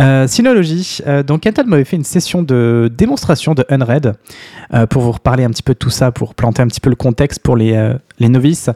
Euh, 0.00 0.26
Synology. 0.26 0.98
euh, 1.06 1.22
donc, 1.22 1.42
Kenton 1.42 1.62
m'avait 1.68 1.84
fait 1.84 1.94
une 1.94 2.02
session 2.02 2.42
de 2.42 2.90
démonstration 2.92 3.54
de 3.54 3.64
Unread 3.68 4.14
euh, 4.72 4.88
pour 4.88 5.02
vous 5.02 5.12
reparler 5.12 5.44
un 5.44 5.50
petit 5.50 5.62
peu 5.62 5.74
de 5.74 5.78
tout 5.78 5.90
ça, 5.90 6.10
pour 6.10 6.34
planter 6.34 6.62
un 6.62 6.66
petit 6.66 6.80
peu 6.80 6.90
le 6.90 6.96
contexte 6.96 7.38
pour 7.44 7.54
les, 7.54 7.74
les 8.18 8.28
novices. 8.28 8.70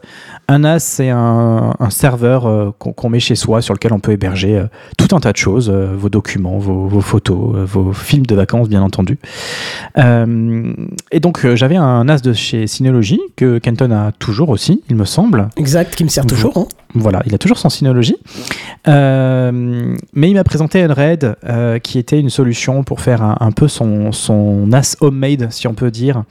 Un 0.47 0.59
NAS, 0.59 0.79
c'est 0.79 1.09
un, 1.09 1.73
un 1.79 1.89
serveur 1.89 2.45
euh, 2.45 2.71
qu'on 2.77 3.09
met 3.09 3.19
chez 3.19 3.35
soi 3.35 3.61
sur 3.61 3.73
lequel 3.73 3.93
on 3.93 3.99
peut 3.99 4.11
héberger 4.11 4.57
euh, 4.57 4.65
tout 4.97 5.15
un 5.15 5.19
tas 5.19 5.31
de 5.31 5.37
choses, 5.37 5.69
euh, 5.73 5.93
vos 5.95 6.09
documents, 6.09 6.57
vos, 6.57 6.87
vos 6.87 7.01
photos, 7.01 7.55
vos 7.65 7.93
films 7.93 8.25
de 8.25 8.35
vacances, 8.35 8.69
bien 8.69 8.81
entendu. 8.81 9.17
Et 9.97 11.19
donc, 11.19 11.47
j'avais 11.55 11.75
un 11.77 12.03
NAS 12.03 12.21
de 12.21 12.33
chez 12.33 12.67
Synology 12.67 13.19
que 13.35 13.57
Kenton 13.57 13.91
a 13.91 14.11
toujours 14.11 14.49
aussi, 14.49 14.83
il 14.89 14.95
me 14.95 15.05
semble. 15.05 15.49
Exact, 15.57 15.95
qui 15.95 16.03
me 16.03 16.09
sert 16.09 16.25
toujours. 16.25 16.57
hein. 16.57 16.67
Voilà, 16.95 17.21
il 17.25 17.35
a 17.35 17.37
toujours 17.37 17.57
son 17.57 17.69
Synology. 17.69 18.15
Mais 18.85 20.29
il 20.29 20.33
m'a 20.33 20.43
présenté 20.43 20.79
euh, 20.79 21.79
qui 21.79 21.99
était 21.99 22.19
une 22.19 22.29
solution 22.29 22.83
pour 22.83 23.01
faire 23.01 23.21
un, 23.21 23.37
un 23.39 23.51
peu 23.51 23.67
son, 23.67 24.11
son 24.11 24.67
NAS 24.67 24.97
homemade, 25.01 25.47
si 25.51 25.67
on 25.67 25.73
peut 25.73 25.91
dire. 25.91 26.23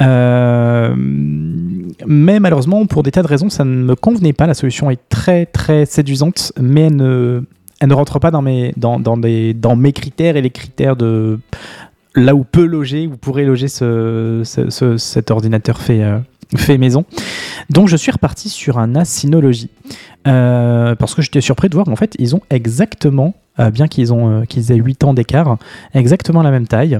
Euh, 0.00 0.94
mais 0.96 2.40
malheureusement, 2.40 2.84
pour 2.86 3.02
des 3.02 3.10
tas 3.10 3.22
de 3.22 3.28
raisons, 3.28 3.48
ça 3.48 3.64
ne 3.64 3.70
me 3.84 3.94
convenait 3.94 4.32
pas. 4.32 4.46
La 4.46 4.54
solution 4.54 4.90
est 4.90 5.00
très 5.08 5.46
très 5.46 5.86
séduisante, 5.86 6.52
mais 6.60 6.82
elle 6.86 6.96
ne, 6.96 7.94
rentre 7.94 8.18
pas 8.18 8.30
dans 8.30 8.42
mes, 8.42 8.72
critères 9.92 10.36
et 10.36 10.42
les 10.42 10.50
critères 10.50 10.96
de 10.96 11.38
là 12.16 12.34
où 12.34 12.44
peut 12.44 12.64
loger, 12.64 13.06
où 13.06 13.16
pourrait 13.16 13.44
loger 13.44 13.68
ce, 13.68 14.42
ce- 14.44 14.70
ce- 14.70 14.96
cet 14.96 15.30
ordinateur 15.30 15.80
fait, 15.80 16.02
euh, 16.02 16.18
fait 16.56 16.78
maison. 16.78 17.04
Donc 17.70 17.88
je 17.88 17.96
suis 17.96 18.12
reparti 18.12 18.48
sur 18.48 18.78
un 18.78 18.88
NAS 18.88 19.04
Synology. 19.06 19.70
Euh, 20.26 20.94
parce 20.94 21.14
que 21.14 21.20
j'étais 21.22 21.40
surpris 21.42 21.68
de 21.68 21.74
voir 21.74 21.84
qu'en 21.86 21.96
fait, 21.96 22.14
ils 22.18 22.34
ont 22.34 22.40
exactement, 22.50 23.34
euh, 23.58 23.70
bien 23.70 23.88
qu'ils 23.88 24.08
qu'ils 24.48 24.72
aient 24.72 24.76
8 24.76 25.04
ans 25.04 25.12
d'écart, 25.14 25.58
exactement 25.92 26.42
la 26.42 26.50
même 26.50 26.66
taille. 26.66 26.98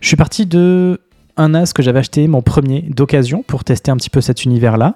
Je 0.00 0.06
suis 0.08 0.16
parti 0.16 0.46
de 0.46 1.00
un 1.36 1.48
NAS 1.50 1.72
que 1.74 1.82
j'avais 1.82 2.00
acheté, 2.00 2.28
mon 2.28 2.42
premier 2.42 2.82
d'occasion, 2.82 3.42
pour 3.46 3.64
tester 3.64 3.90
un 3.90 3.96
petit 3.96 4.10
peu 4.10 4.20
cet 4.20 4.44
univers-là. 4.44 4.94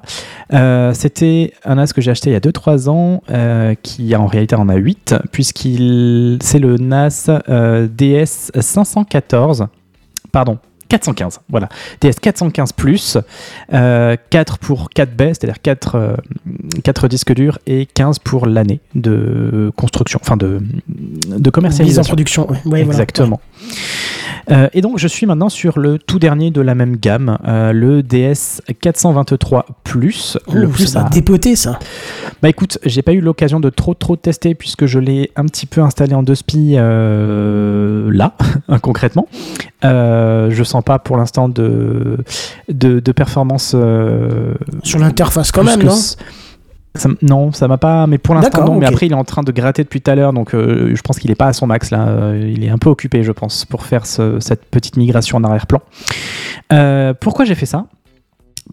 Euh, 0.53 0.93
C'était 0.95 1.53
un 1.65 1.77
NAS 1.77 1.89
que 1.95 2.01
j'ai 2.01 2.11
acheté 2.11 2.31
il 2.31 2.33
y 2.35 2.37
a 2.37 2.41
2-3 2.41 2.89
ans, 2.89 3.23
euh, 3.31 3.75
qui 3.83 4.15
en 4.15 4.27
réalité 4.27 4.55
en 4.57 4.69
a 4.69 4.75
8, 4.77 5.15
puisqu'il 5.33 6.39
c'est 6.43 6.59
le 6.59 6.77
NAS 6.77 7.31
euh, 7.49 7.87
DS 7.89 8.51
514, 8.59 9.67
pardon, 10.33 10.59
415, 10.89 11.41
voilà. 11.49 11.69
DS 12.01 12.13
415 12.21 12.73
Plus, 12.73 13.19
euh, 13.73 14.17
4 14.31 14.59
pour 14.59 14.91
4 14.91 15.17
baies, 15.17 15.33
c'est-à-dire 15.35 15.61
4, 15.61 15.95
euh, 15.97 16.15
4 16.85 17.09
disques 17.09 17.35
durs 17.35 17.59
et 17.67 17.87
15 17.87 18.21
pour 18.21 18.47
l'année 18.47 18.81
de 18.95 19.73
construction, 19.77 20.21
enfin 20.23 20.37
de, 20.37 20.61
de 21.27 21.35
Mise 21.35 21.47
en 21.47 21.51
commercialisation. 21.51 22.03
production. 22.11 22.51
ouais. 22.51 22.59
Ouais, 22.67 22.83
voilà. 22.85 23.05
Euh, 24.51 24.69
et 24.73 24.81
donc 24.81 24.99
je 24.99 25.09
suis 25.09 25.27
maintenant 25.27 25.49
sur 25.49 25.79
le 25.79 25.99
tout 25.99 26.19
dernier 26.19 26.51
de 26.51 26.61
la 26.61 26.75
même 26.75 26.97
gamme, 26.97 27.39
euh, 27.47 27.73
le 27.73 28.03
DS 28.03 28.61
423 28.81 29.67
Plus. 29.85 30.39
le 30.53 30.67
Ouh, 30.67 30.71
plus 30.71 30.87
ça 30.87 31.03
va 31.03 31.09
dépoter, 31.09 31.57
ça. 31.57 31.79
bah 32.43 32.49
écoute, 32.49 32.79
j'ai 32.85 33.03
pas 33.03 33.13
eu 33.13 33.21
l'occasion 33.21 33.59
de 33.61 33.71
trop 33.71 33.95
trop 33.95 34.17
tester 34.17 34.55
puisque 34.55 34.87
je 34.87 34.99
l'ai 34.99 35.31
un 35.37 35.45
petit 35.47 35.67
peu 35.67 35.81
installé 35.81 36.15
en 36.15 36.23
deux 36.23 36.35
spi 36.35 36.75
euh, 36.77 38.09
là, 38.13 38.35
concrètement. 38.83 39.29
Je 39.83 40.63
sens 40.65 40.83
pas 40.85 40.99
pour 40.99 41.17
l'instant 41.17 41.49
de, 41.49 42.19
de, 42.69 43.01
de 43.01 43.13
performance. 43.13 43.75
Sur 44.83 44.99
l'interface, 44.99 45.53
quand 45.53 45.65
même, 45.65 45.83
non? 45.83 45.97
Ça 46.99 47.09
non, 47.23 47.53
ça 47.53 47.69
m'a 47.69 47.79
pas. 47.79 48.07
Mais 48.07 48.19
pour 48.19 48.35
l'instant, 48.35 48.65
non. 48.67 48.79
Mais 48.79 48.87
après, 48.87 49.07
il 49.07 49.13
est 49.13 49.17
en 49.17 49.25
train 49.25 49.43
de 49.43 49.53
gratter 49.53 49.83
depuis 49.85 50.01
tout 50.01 50.11
à 50.11 50.15
l'heure, 50.15 50.33
donc 50.33 50.55
euh, 50.55 50.93
je 50.95 51.03
pense 51.03 51.19
qu'il 51.19 51.31
est 51.31 51.35
pas 51.37 51.47
à 51.49 51.53
son 51.53 51.67
max 51.67 51.91
là. 51.91 52.09
Euh, 52.09 52.53
il 52.55 52.65
est 52.65 52.69
un 52.71 52.79
peu 52.79 52.89
occupé, 52.91 53.23
je 53.23 53.33
pense, 53.33 53.65
pour 53.65 53.85
faire 53.85 54.07
ce- 54.07 54.41
cette 54.41 54.65
petite 54.67 54.97
migration 54.97 55.39
en 55.39 55.45
arrière-plan. 55.45 55.81
Euh, 56.73 57.15
pourquoi 57.15 57.45
j'ai 57.45 57.55
fait 57.55 57.67
ça? 57.67 57.87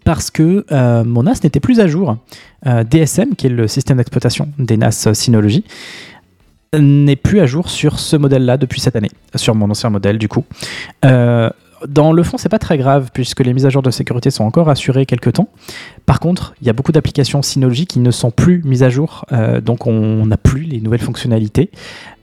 Parce 0.04 0.30
que 0.30 0.66
euh, 0.72 1.04
mon 1.04 1.22
NAS 1.22 1.40
n'était 1.44 1.60
plus 1.60 1.80
à 1.80 1.86
jour. 1.86 2.16
DSM, 2.64 3.34
qui 3.36 3.46
est 3.46 3.50
le 3.50 3.68
système 3.68 3.98
d'exploitation 3.98 4.48
des 4.58 4.76
NAS 4.76 5.08
Synology, 5.12 5.64
n'est 6.76 7.14
plus 7.16 7.40
à 7.40 7.46
jour 7.46 7.68
sur 7.70 7.98
ce 8.00 8.16
modèle-là 8.16 8.56
depuis 8.56 8.80
cette 8.80 8.96
année, 8.96 9.10
sur 9.36 9.54
mon 9.54 9.70
ancien 9.70 9.90
modèle 9.90 10.18
du 10.18 10.26
coup. 10.28 10.44
Euh, 11.04 11.50
dans 11.88 12.12
le 12.12 12.22
fond, 12.22 12.36
c'est 12.38 12.48
pas 12.48 12.58
très 12.58 12.78
grave 12.78 13.10
puisque 13.12 13.40
les 13.40 13.52
mises 13.52 13.66
à 13.66 13.70
jour 13.70 13.82
de 13.82 13.90
sécurité 13.90 14.30
sont 14.30 14.44
encore 14.44 14.68
assurées 14.68 15.06
quelque 15.06 15.30
temps. 15.30 15.48
Par 16.06 16.20
contre, 16.20 16.54
il 16.60 16.66
y 16.66 16.70
a 16.70 16.72
beaucoup 16.72 16.92
d'applications 16.92 17.42
Synology 17.42 17.86
qui 17.86 18.00
ne 18.00 18.10
sont 18.10 18.30
plus 18.30 18.62
mises 18.64 18.82
à 18.82 18.88
jour, 18.88 19.24
euh, 19.32 19.60
donc 19.60 19.86
on 19.86 20.26
n'a 20.26 20.36
plus 20.36 20.62
les 20.62 20.80
nouvelles 20.80 21.00
fonctionnalités. 21.00 21.70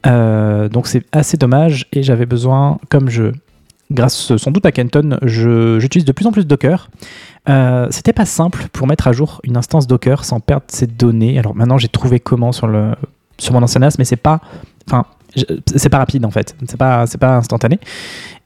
Euh, 0.07 0.69
donc 0.69 0.87
c'est 0.87 1.05
assez 1.11 1.37
dommage 1.37 1.87
et 1.93 2.03
j'avais 2.03 2.25
besoin, 2.25 2.79
comme 2.89 3.09
je, 3.09 3.31
grâce 3.91 4.35
sans 4.35 4.51
doute 4.51 4.65
à 4.65 4.71
Kenton, 4.71 5.17
j'utilise 5.23 6.05
de 6.05 6.11
plus 6.11 6.25
en 6.25 6.31
plus 6.31 6.45
Docker. 6.47 6.89
Euh, 7.49 7.87
C'était 7.91 8.13
pas 8.13 8.25
simple 8.25 8.67
pour 8.71 8.87
mettre 8.87 9.07
à 9.07 9.11
jour 9.11 9.41
une 9.43 9.57
instance 9.57 9.87
Docker 9.87 10.25
sans 10.25 10.39
perdre 10.39 10.65
ses 10.67 10.87
données. 10.87 11.37
Alors 11.39 11.55
maintenant, 11.55 11.77
j'ai 11.77 11.89
trouvé 11.89 12.19
comment 12.19 12.51
sur 12.51 12.67
le 12.67 12.91
sur 13.37 13.53
mon 13.53 13.63
ancien 13.63 13.81
NAS, 13.81 13.95
mais 13.97 14.05
c'est 14.05 14.17
pas, 14.17 14.39
enfin, 14.87 15.05
c'est 15.75 15.89
pas 15.89 15.97
rapide 15.97 16.25
en 16.25 16.31
fait. 16.31 16.55
C'est 16.67 16.77
pas 16.77 17.07
c'est 17.07 17.17
pas 17.17 17.37
instantané. 17.37 17.79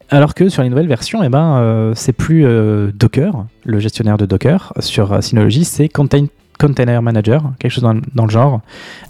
Alors 0.10 0.34
que 0.36 0.50
sur 0.50 0.62
les 0.64 0.70
nouvelles 0.70 0.88
versions, 0.88 1.24
eh 1.24 1.30
ben, 1.30 1.58
euh, 1.58 1.92
c'est 1.96 2.14
plus 2.14 2.46
euh, 2.46 2.92
Docker, 2.94 3.46
le 3.64 3.80
gestionnaire 3.80 4.18
de 4.18 4.26
Docker. 4.26 4.72
Sur 4.80 5.14
euh, 5.14 5.22
Synology, 5.22 5.66
c'est 5.66 5.88
Contain- 5.88 6.28
Container 6.60 7.02
Manager, 7.02 7.44
quelque 7.60 7.72
chose 7.72 7.84
dans, 7.84 7.96
dans 8.14 8.24
le 8.26 8.30
genre. 8.32 8.62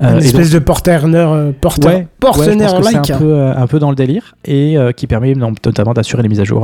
Euh, 0.02 0.14
Une 0.20 0.24
espèce 0.26 0.50
de 0.52 0.58
porteur-neur, 0.60 1.32
euh, 1.34 1.52
porteur, 1.60 1.92
Ouais, 1.92 1.98
Ouais, 2.00 2.08
pense 2.20 2.38
que 2.38 2.94
like. 2.96 3.06
c'est 3.06 3.14
un 3.14 3.18
peu, 3.20 3.40
un 3.40 3.68
peu 3.68 3.78
dans 3.80 3.90
le 3.90 3.96
délire 3.96 4.36
et 4.46 4.78
qui 4.98 5.06
permet 5.06 5.36
notamment 5.36 5.94
d'assurer 5.94 6.24
les 6.24 6.30
mises 6.30 6.40
à 6.40 6.44
jour 6.44 6.64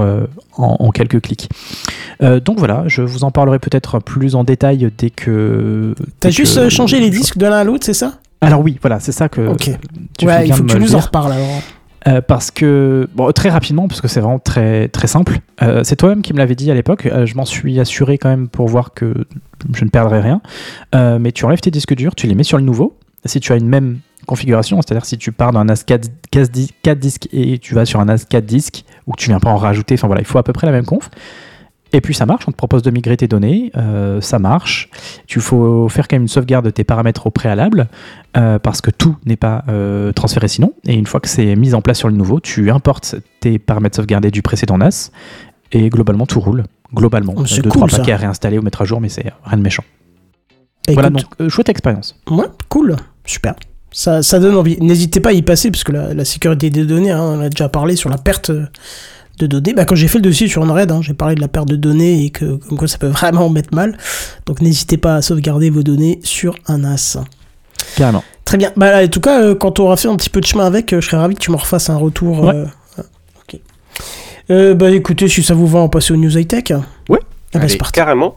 en, 0.58 0.78
en 0.80 0.90
quelques 0.92 1.22
clics. 1.22 1.50
Donc 2.20 2.58
voilà, 2.58 2.84
je 2.88 3.02
vous 3.04 3.24
en 3.24 3.30
parlerai 3.32 3.60
peut-être 3.60 4.00
plus 4.00 4.34
en 4.36 4.44
détail 4.44 4.90
dès 4.98 5.10
que. 5.12 5.94
T'as 6.20 6.30
juste 6.32 6.56
que- 6.60 6.70
changé 6.70 7.00
les 7.00 7.10
disques 7.12 7.38
de 7.38 7.46
l'un 7.46 7.58
à 7.58 7.64
l'autre, 7.64 7.86
c'est 7.86 7.94
ça? 7.94 8.14
Alors 8.42 8.62
oui, 8.62 8.80
voilà, 8.82 9.00
c'est 9.00 9.12
ça 9.12 9.30
que. 9.30 9.50
Ok. 9.50 9.70
tu 10.18 10.26
Ouais, 10.26 10.48
il 10.48 10.54
faut 10.54 10.64
que 10.64 10.72
tu 10.74 10.80
nous 10.80 10.96
en 10.96 11.00
reparles 11.00 11.34
alors. 11.34 11.62
Euh, 12.08 12.22
parce 12.22 12.50
que, 12.50 13.08
bon, 13.14 13.32
très 13.32 13.50
rapidement, 13.50 13.88
parce 13.88 14.02
que 14.02 14.08
c'est 14.08 14.22
vraiment 14.22 14.40
très, 14.40 14.88
très 14.88 15.08
simple. 15.08 15.40
Euh, 15.62 15.84
c'est 15.84 15.96
toi-même 15.96 16.22
qui 16.22 16.34
me 16.34 16.40
l'avais 16.40 16.56
dit 16.56 16.72
à 16.72 16.74
l'époque. 16.74 17.06
euh, 17.06 17.26
je 17.26 17.36
m'en 17.36 17.46
suis 17.46 17.80
assuré 17.80 18.18
quand 18.18 18.30
même 18.30 18.48
pour 18.48 18.68
voir 18.68 18.94
que 18.94 19.14
je 19.74 19.86
ne 19.86 19.90
perdrai 19.90 20.22
rien. 20.22 20.42
Mais 20.94 21.32
tu 21.32 21.46
enlèves 21.46 21.62
tes 21.62 21.72
disques 21.72 21.96
durs, 21.96 22.16
tu 22.16 22.28
les 22.28 22.36
mets 22.36 22.44
sur 22.44 22.58
le 22.58 22.64
nouveau. 22.64 22.98
Si 23.26 23.40
tu 23.40 23.54
as 23.54 23.56
une 23.56 23.68
même 23.68 24.00
configuration, 24.26 24.82
c'est-à-dire 24.82 25.06
si 25.06 25.18
tu 25.18 25.32
pars 25.32 25.52
d'un 25.52 25.66
NAS 25.66 25.84
4, 25.86 26.10
4 26.32 27.00
disques 27.00 27.28
et 27.32 27.60
tu 27.60 27.76
vas 27.76 27.86
sur 27.86 28.00
un 28.00 28.06
NAS 28.06 28.26
4 28.28 28.46
disques, 28.46 28.84
ou 29.06 29.12
que 29.12 29.18
tu 29.18 29.30
viens 29.30 29.40
pas 29.40 29.52
en 29.52 29.58
rajouter, 29.58 29.94
enfin 29.96 30.08
voilà, 30.08 30.22
il 30.22 30.26
faut 30.26 30.40
à 30.40 30.44
peu 30.44 30.54
près 30.54 30.66
la 30.66 30.74
même 30.74 30.86
conf. 30.86 31.12
Et 31.94 32.00
puis 32.02 32.14
ça 32.14 32.26
marche, 32.26 32.46
on 32.48 32.52
te 32.52 32.56
propose 32.58 32.84
de 32.84 32.92
migrer 32.92 33.18
tes 33.18 33.28
données, 33.28 33.72
euh, 33.76 34.22
ça 34.22 34.40
marche. 34.40 34.90
Tu 35.28 35.42
faut 35.42 35.90
faire 35.90 36.08
quand 36.08 36.16
même 36.16 36.22
une 36.24 36.28
sauvegarde 36.30 36.64
de 36.66 36.70
tes 36.70 36.84
paramètres 36.86 37.28
au 37.28 37.32
préalable, 37.32 37.88
euh, 38.38 38.60
parce 38.60 38.80
que 38.80 38.92
tout 38.92 39.18
n'est 39.26 39.36
pas 39.36 39.66
euh, 39.68 40.14
transféré 40.14 40.48
sinon. 40.48 40.74
Et 40.88 40.94
une 40.94 41.06
fois 41.06 41.20
que 41.20 41.28
c'est 41.28 41.56
mis 41.58 41.74
en 41.74 41.82
place 41.82 41.98
sur 41.98 42.08
le 42.08 42.16
nouveau, 42.16 42.40
tu 42.40 42.72
importes 42.72 43.16
tes 43.42 43.60
paramètres 43.60 43.98
sauvegardés 43.98 44.32
du 44.32 44.42
précédent 44.42 44.78
NAS, 44.78 45.12
et 45.74 45.90
globalement 45.90 46.26
tout 46.26 46.40
roule. 46.40 46.64
Globalement. 46.94 47.34
Oh, 47.36 47.46
c'est 47.46 47.62
Deux, 47.62 47.70
cool, 47.70 47.80
trois 47.82 47.90
ça. 47.90 47.98
paquets 47.98 48.12
à 48.14 48.18
réinstaller 48.18 48.58
ou 48.58 48.62
mettre 48.62 48.82
à 48.82 48.86
jour, 48.86 49.02
mais 49.02 49.10
c'est 49.10 49.26
rien 49.44 49.58
de 49.58 49.62
méchant. 49.64 49.84
voilà, 50.90 51.10
Écoute, 51.10 51.30
donc 51.40 51.50
chouette 51.50 51.70
expérience. 51.70 52.18
Ouais, 52.30 52.48
cool, 52.70 52.96
super. 53.26 53.56
Ça, 53.94 54.24
ça 54.24 54.40
donne 54.40 54.56
envie. 54.56 54.78
N'hésitez 54.80 55.20
pas 55.20 55.30
à 55.30 55.34
y 55.34 55.42
passer, 55.42 55.72
parce 55.72 55.84
que 55.84 55.92
la, 55.92 56.14
la 56.14 56.24
sécurité 56.24 56.70
des 56.70 56.86
données, 56.86 57.12
hein, 57.12 57.22
on 57.22 57.42
a 57.42 57.50
déjà 57.50 57.68
parlé 57.68 57.98
sur 57.98 58.10
la 58.10 58.18
perte 58.18 58.52
de 59.42 59.48
données. 59.60 59.74
Bah, 59.74 59.86
quand 59.86 59.96
j'ai 59.96 60.08
fait 60.08 60.18
le 60.20 60.24
dossier 60.24 60.48
sur 60.48 60.64
Unred, 60.64 60.92
hein, 60.92 61.02
j'ai 61.02 61.14
parlé 61.14 61.36
de 61.36 61.42
la 61.42 61.48
perte 61.48 61.68
de 61.68 61.76
données 61.76 62.26
et 62.26 62.30
que 62.30 62.56
comme 62.56 62.78
quoi 62.78 62.88
ça 62.88 62.98
peut 62.98 63.08
vraiment 63.20 63.50
mettre 63.50 63.74
mal. 63.76 63.98
Donc 64.46 64.62
n'hésitez 64.62 64.98
pas 64.98 65.16
à 65.16 65.22
sauvegarder 65.22 65.70
vos 65.70 65.84
données 65.84 66.20
sur 66.24 66.56
un 66.68 66.80
NAS. 66.80 67.18
Carrément. 67.96 68.24
Très 68.46 68.58
bien. 68.58 68.72
Bah, 68.76 69.04
en 69.04 69.08
tout 69.08 69.20
cas, 69.22 69.42
euh, 69.42 69.56
quand 69.56 69.80
on 69.80 69.84
aura 69.86 69.98
fait 69.98 70.08
un 70.08 70.16
petit 70.16 70.30
peu 70.30 70.42
de 70.42 70.46
chemin 70.46 70.66
avec, 70.66 70.94
euh, 70.94 71.02
je 71.02 71.08
serais 71.08 71.18
ravi 71.18 71.36
que 71.36 71.40
tu 71.42 71.52
me 71.52 71.56
refasses 71.58 71.90
un 71.90 71.98
retour. 71.98 72.44
Ouais. 72.44 72.56
euh, 72.56 72.66
ah, 72.98 73.02
ok. 73.42 73.60
Euh, 74.50 74.74
bah 74.74 74.90
écoutez, 74.92 75.28
si 75.28 75.44
ça 75.44 75.54
vous 75.54 75.68
va, 75.68 75.80
on 75.80 75.90
passe 75.90 76.12
aux 76.12 76.16
news 76.18 76.38
high-tech. 76.38 76.72
Ouais. 77.10 77.20
Ah 77.20 77.20
bah, 77.54 77.60
Allez. 77.62 77.70
c'est 77.70 77.78
parti. 77.78 77.94
Carrément. 77.94 78.36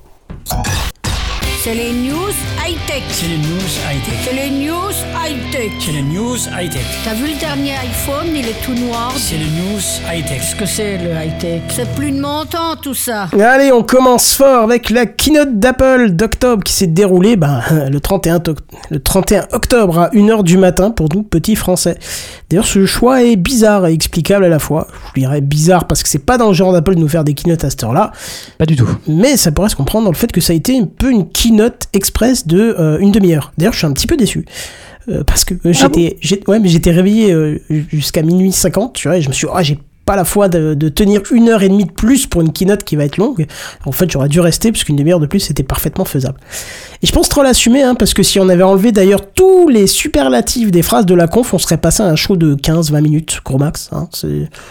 C'est 1.62 1.74
les 1.74 1.92
news 1.92 2.30
high-tech. 2.64 3.02
C'est 3.08 3.26
les 3.28 3.38
news 3.38 3.70
high-tech. 3.90 4.14
C'est 4.24 4.34
les 4.34 4.50
news 4.66 4.93
high-tech. 5.34 5.72
C'est 5.80 5.92
les 5.92 6.02
news 6.02 6.36
high-tech. 6.56 6.82
T'as 7.04 7.14
vu 7.14 7.26
le 7.32 7.38
dernier 7.40 7.72
iPhone, 7.72 8.26
il 8.34 8.46
est 8.46 8.62
tout 8.64 8.74
noir. 8.74 9.12
C'est 9.16 9.36
les 9.36 9.44
news 9.46 9.80
high-tech. 10.12 10.38
Qu'est-ce 10.40 10.56
que 10.56 10.66
c'est 10.66 10.98
le 10.98 11.10
high-tech? 11.10 11.62
C'est 11.70 11.88
plus 11.94 12.12
de 12.12 12.20
mon 12.20 12.44
temps 12.44 12.76
tout 12.80 12.94
ça. 12.94 13.28
Allez, 13.40 13.72
on 13.72 13.82
commence 13.82 14.34
fort 14.34 14.62
avec 14.62 14.90
la 14.90 15.06
keynote 15.06 15.58
d'Apple 15.58 16.10
d'octobre 16.10 16.62
qui 16.62 16.72
s'est 16.72 16.86
déroulée 16.86 17.36
ben, 17.36 17.60
le, 17.90 17.98
31 18.00 18.36
oc- 18.46 18.58
le 18.90 19.00
31 19.02 19.46
octobre 19.52 19.98
à 19.98 20.10
1h 20.10 20.42
du 20.44 20.56
matin 20.56 20.90
pour 20.90 21.08
nous 21.14 21.22
petits 21.22 21.56
français. 21.56 21.98
D'ailleurs, 22.50 22.66
ce 22.66 22.86
choix 22.86 23.22
est 23.24 23.36
bizarre 23.36 23.86
et 23.86 23.92
explicable 23.92 24.44
à 24.44 24.48
la 24.48 24.58
fois. 24.58 24.86
Je 25.14 25.20
dirais 25.20 25.40
bizarre 25.40 25.86
parce 25.86 26.02
que 26.02 26.08
c'est 26.08 26.24
pas 26.24 26.38
dans 26.38 26.48
le 26.48 26.54
genre 26.54 26.72
d'Apple 26.72 26.94
de 26.94 27.00
nous 27.00 27.08
faire 27.08 27.24
des 27.24 27.34
keynotes 27.34 27.64
à 27.64 27.70
cette 27.70 27.82
heure-là, 27.82 28.12
Pas 28.58 28.66
du 28.66 28.76
tout. 28.76 28.88
mais 29.08 29.36
ça 29.36 29.50
pourrait 29.50 29.68
se 29.68 29.76
comprendre 29.76 30.04
dans 30.04 30.12
le 30.12 30.16
fait 30.16 30.30
que 30.30 30.40
ça 30.40 30.52
a 30.52 30.56
été 30.56 30.78
un 30.78 30.84
peu 30.86 31.10
une 31.10 31.28
keynote 31.30 31.84
express 31.92 32.46
de 32.46 32.76
euh, 32.78 32.98
une 33.00 33.10
demi-heure. 33.10 33.52
D'ailleurs, 33.58 33.72
je 33.72 33.78
suis 33.78 33.86
un 33.86 33.92
petit 33.92 34.06
peu 34.06 34.16
déçu. 34.16 34.44
Euh, 35.08 35.22
parce 35.24 35.44
que 35.44 35.54
euh, 35.54 35.72
j'étais 35.72 36.16
j'ai- 36.20 36.40
ouais, 36.48 36.58
mais 36.60 36.68
j'étais 36.68 36.90
réveillé 36.90 37.32
euh, 37.32 37.58
jusqu'à 37.90 38.22
minuit 38.22 38.52
50, 38.52 38.94
tu 38.94 39.08
vois, 39.08 39.18
et 39.18 39.22
je 39.22 39.28
me 39.28 39.34
suis 39.34 39.46
dit, 39.46 39.52
ah, 39.54 39.62
j'ai 39.62 39.78
pas 40.06 40.16
la 40.16 40.24
foi 40.24 40.48
de, 40.50 40.74
de 40.74 40.88
tenir 40.90 41.22
une 41.30 41.48
heure 41.48 41.62
et 41.62 41.68
demie 41.70 41.86
de 41.86 41.90
plus 41.92 42.26
pour 42.26 42.42
une 42.42 42.52
keynote 42.52 42.84
qui 42.84 42.94
va 42.94 43.04
être 43.06 43.16
longue. 43.16 43.46
En 43.86 43.92
fait, 43.92 44.10
j'aurais 44.10 44.28
dû 44.28 44.38
rester 44.40 44.70
parce 44.70 44.84
qu'une 44.84 44.96
demi-heure 44.96 45.20
de 45.20 45.24
plus, 45.26 45.40
c'était 45.40 45.62
parfaitement 45.62 46.04
faisable. 46.04 46.38
Et 47.02 47.06
je 47.06 47.12
pense 47.12 47.28
trop 47.30 47.42
l'assumer, 47.42 47.82
hein, 47.82 47.94
parce 47.94 48.12
que 48.12 48.22
si 48.22 48.38
on 48.38 48.48
avait 48.50 48.62
enlevé 48.62 48.92
d'ailleurs 48.92 49.30
tous 49.32 49.68
les 49.70 49.86
superlatifs 49.86 50.70
des 50.70 50.82
phrases 50.82 51.06
de 51.06 51.14
la 51.14 51.26
conf, 51.26 51.54
on 51.54 51.58
serait 51.58 51.78
passé 51.78 52.02
à 52.02 52.06
un 52.06 52.16
show 52.16 52.36
de 52.36 52.54
15-20 52.54 53.00
minutes, 53.00 53.40
gros 53.44 53.56
max. 53.56 53.88
Hein, 53.92 54.08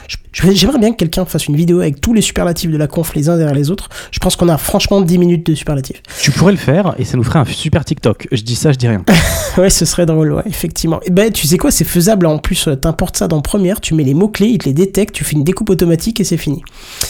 je- 0.07 0.17
J'aimerais 0.33 0.79
bien 0.79 0.91
que 0.91 0.97
quelqu'un 0.97 1.25
fasse 1.25 1.47
une 1.47 1.55
vidéo 1.55 1.79
avec 1.79 2.01
tous 2.01 2.13
les 2.13 2.21
superlatifs 2.21 2.71
de 2.71 2.77
la 2.77 2.87
conf 2.87 3.13
les 3.15 3.29
uns 3.29 3.37
derrière 3.37 3.55
les 3.55 3.69
autres. 3.71 3.89
Je 4.11 4.19
pense 4.19 4.35
qu'on 4.35 4.49
a 4.49 4.57
franchement 4.57 4.99
10 5.01 5.17
minutes 5.19 5.45
de 5.45 5.53
superlatifs. 5.55 6.01
Tu 6.21 6.31
pourrais 6.31 6.51
le 6.53 6.57
faire 6.57 6.95
et 6.97 7.05
ça 7.05 7.17
nous 7.17 7.23
ferait 7.23 7.39
un 7.39 7.45
super 7.45 7.85
TikTok. 7.85 8.27
Je 8.31 8.41
dis 8.41 8.55
ça, 8.55 8.71
je 8.71 8.77
dis 8.77 8.87
rien. 8.87 9.03
Ouais, 9.55 9.69
ce 9.69 9.85
serait 9.85 10.07
drôle, 10.07 10.33
ouais, 10.33 10.41
effectivement. 10.47 10.99
Et 11.05 11.11
ben, 11.11 11.31
tu 11.31 11.45
sais 11.45 11.59
quoi, 11.59 11.69
c'est 11.69 11.83
faisable. 11.83 12.25
En 12.25 12.39
plus, 12.39 12.67
euh, 12.67 12.75
t'importes 12.75 13.17
ça 13.17 13.27
dans 13.27 13.39
Première, 13.39 13.79
tu 13.81 13.93
mets 13.93 14.03
les 14.03 14.15
mots-clés, 14.15 14.47
il 14.47 14.57
te 14.57 14.65
les 14.65 14.73
détecte, 14.73 15.13
tu 15.13 15.23
fais 15.23 15.33
une 15.35 15.43
découpe 15.43 15.69
automatique 15.69 16.19
et 16.19 16.23
c'est 16.23 16.37
fini. 16.37 16.63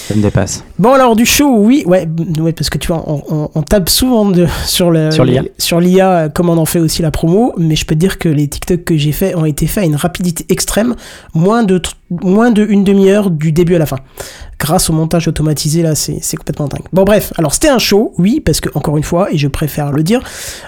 Ça 0.10 0.14
me 0.14 0.22
dépasse. 0.22 0.66
Bon, 0.78 0.92
alors, 0.92 1.16
du 1.16 1.26
show, 1.26 1.56
oui, 1.60 1.84
ouais, 1.86 2.06
ouais 2.42 2.52
parce 2.52 2.70
que 2.70 2.78
tu 2.78 2.90
vois, 2.90 3.02
on, 3.10 3.24
on- 3.30 3.50
on 3.56 3.62
tape 3.62 3.88
souvent 3.88 4.26
de, 4.26 4.46
sur 4.66 4.92
le- 4.92 5.10
Sur 5.58 5.80
l'IA. 5.80 6.10
euh, 6.18 6.28
comme 6.30 6.50
on 6.50 6.58
en 6.58 6.66
fait 6.66 6.80
aussi 6.80 7.02
la 7.02 7.12
promo, 7.12 7.54
mais 7.58 7.78
je 7.78 7.86
peux 7.86 7.96
te 7.96 8.00
dire 8.02 8.18
que 8.20 8.28
les 8.28 8.50
TikTok 8.50 8.84
que 8.84 8.98
j'ai 8.98 9.14
fait 9.14 9.36
ont 9.36 9.46
été 9.46 9.66
faits 9.66 9.84
à 9.86 9.88
une 9.88 9.96
rapidité 9.96 10.46
extrême, 10.50 10.96
moins 11.34 11.64
de, 11.64 11.82
moins 12.10 12.52
de 12.52 12.66
une 12.66 12.84
demi-heure 12.84 13.13
du 13.22 13.52
début 13.52 13.76
à 13.76 13.80
la 13.80 13.86
fin. 13.86 13.98
Grâce 14.60 14.90
au 14.90 14.94
montage 14.94 15.28
automatisé, 15.28 15.82
là, 15.82 15.94
c'est 15.96 16.38
complètement 16.38 16.68
dingue. 16.68 16.86
Bon, 16.94 17.04
bref, 17.04 17.34
alors 17.38 17.54
c'était 17.54 17.68
un 17.68 17.80
show, 17.80 18.14
oui, 18.18 18.40
parce 18.40 18.62
que, 18.62 18.70
encore 18.76 18.96
une 18.96 19.04
fois, 19.04 19.28
et 19.32 19.38
je 19.38 19.48
préfère 19.50 19.92
le 19.92 20.04
dire, 20.04 20.22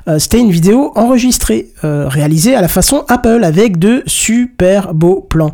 euh, 0.10 0.20
c'était 0.20 0.40
une 0.40 0.52
vidéo 0.52 0.92
enregistrée, 0.96 1.68
euh, 1.86 2.08
réalisée 2.08 2.56
à 2.56 2.62
la 2.62 2.68
façon 2.68 3.06
Apple, 3.08 3.44
avec 3.44 3.80
de 3.80 4.04
super 4.06 4.94
beaux 4.94 5.22
plans. 5.22 5.52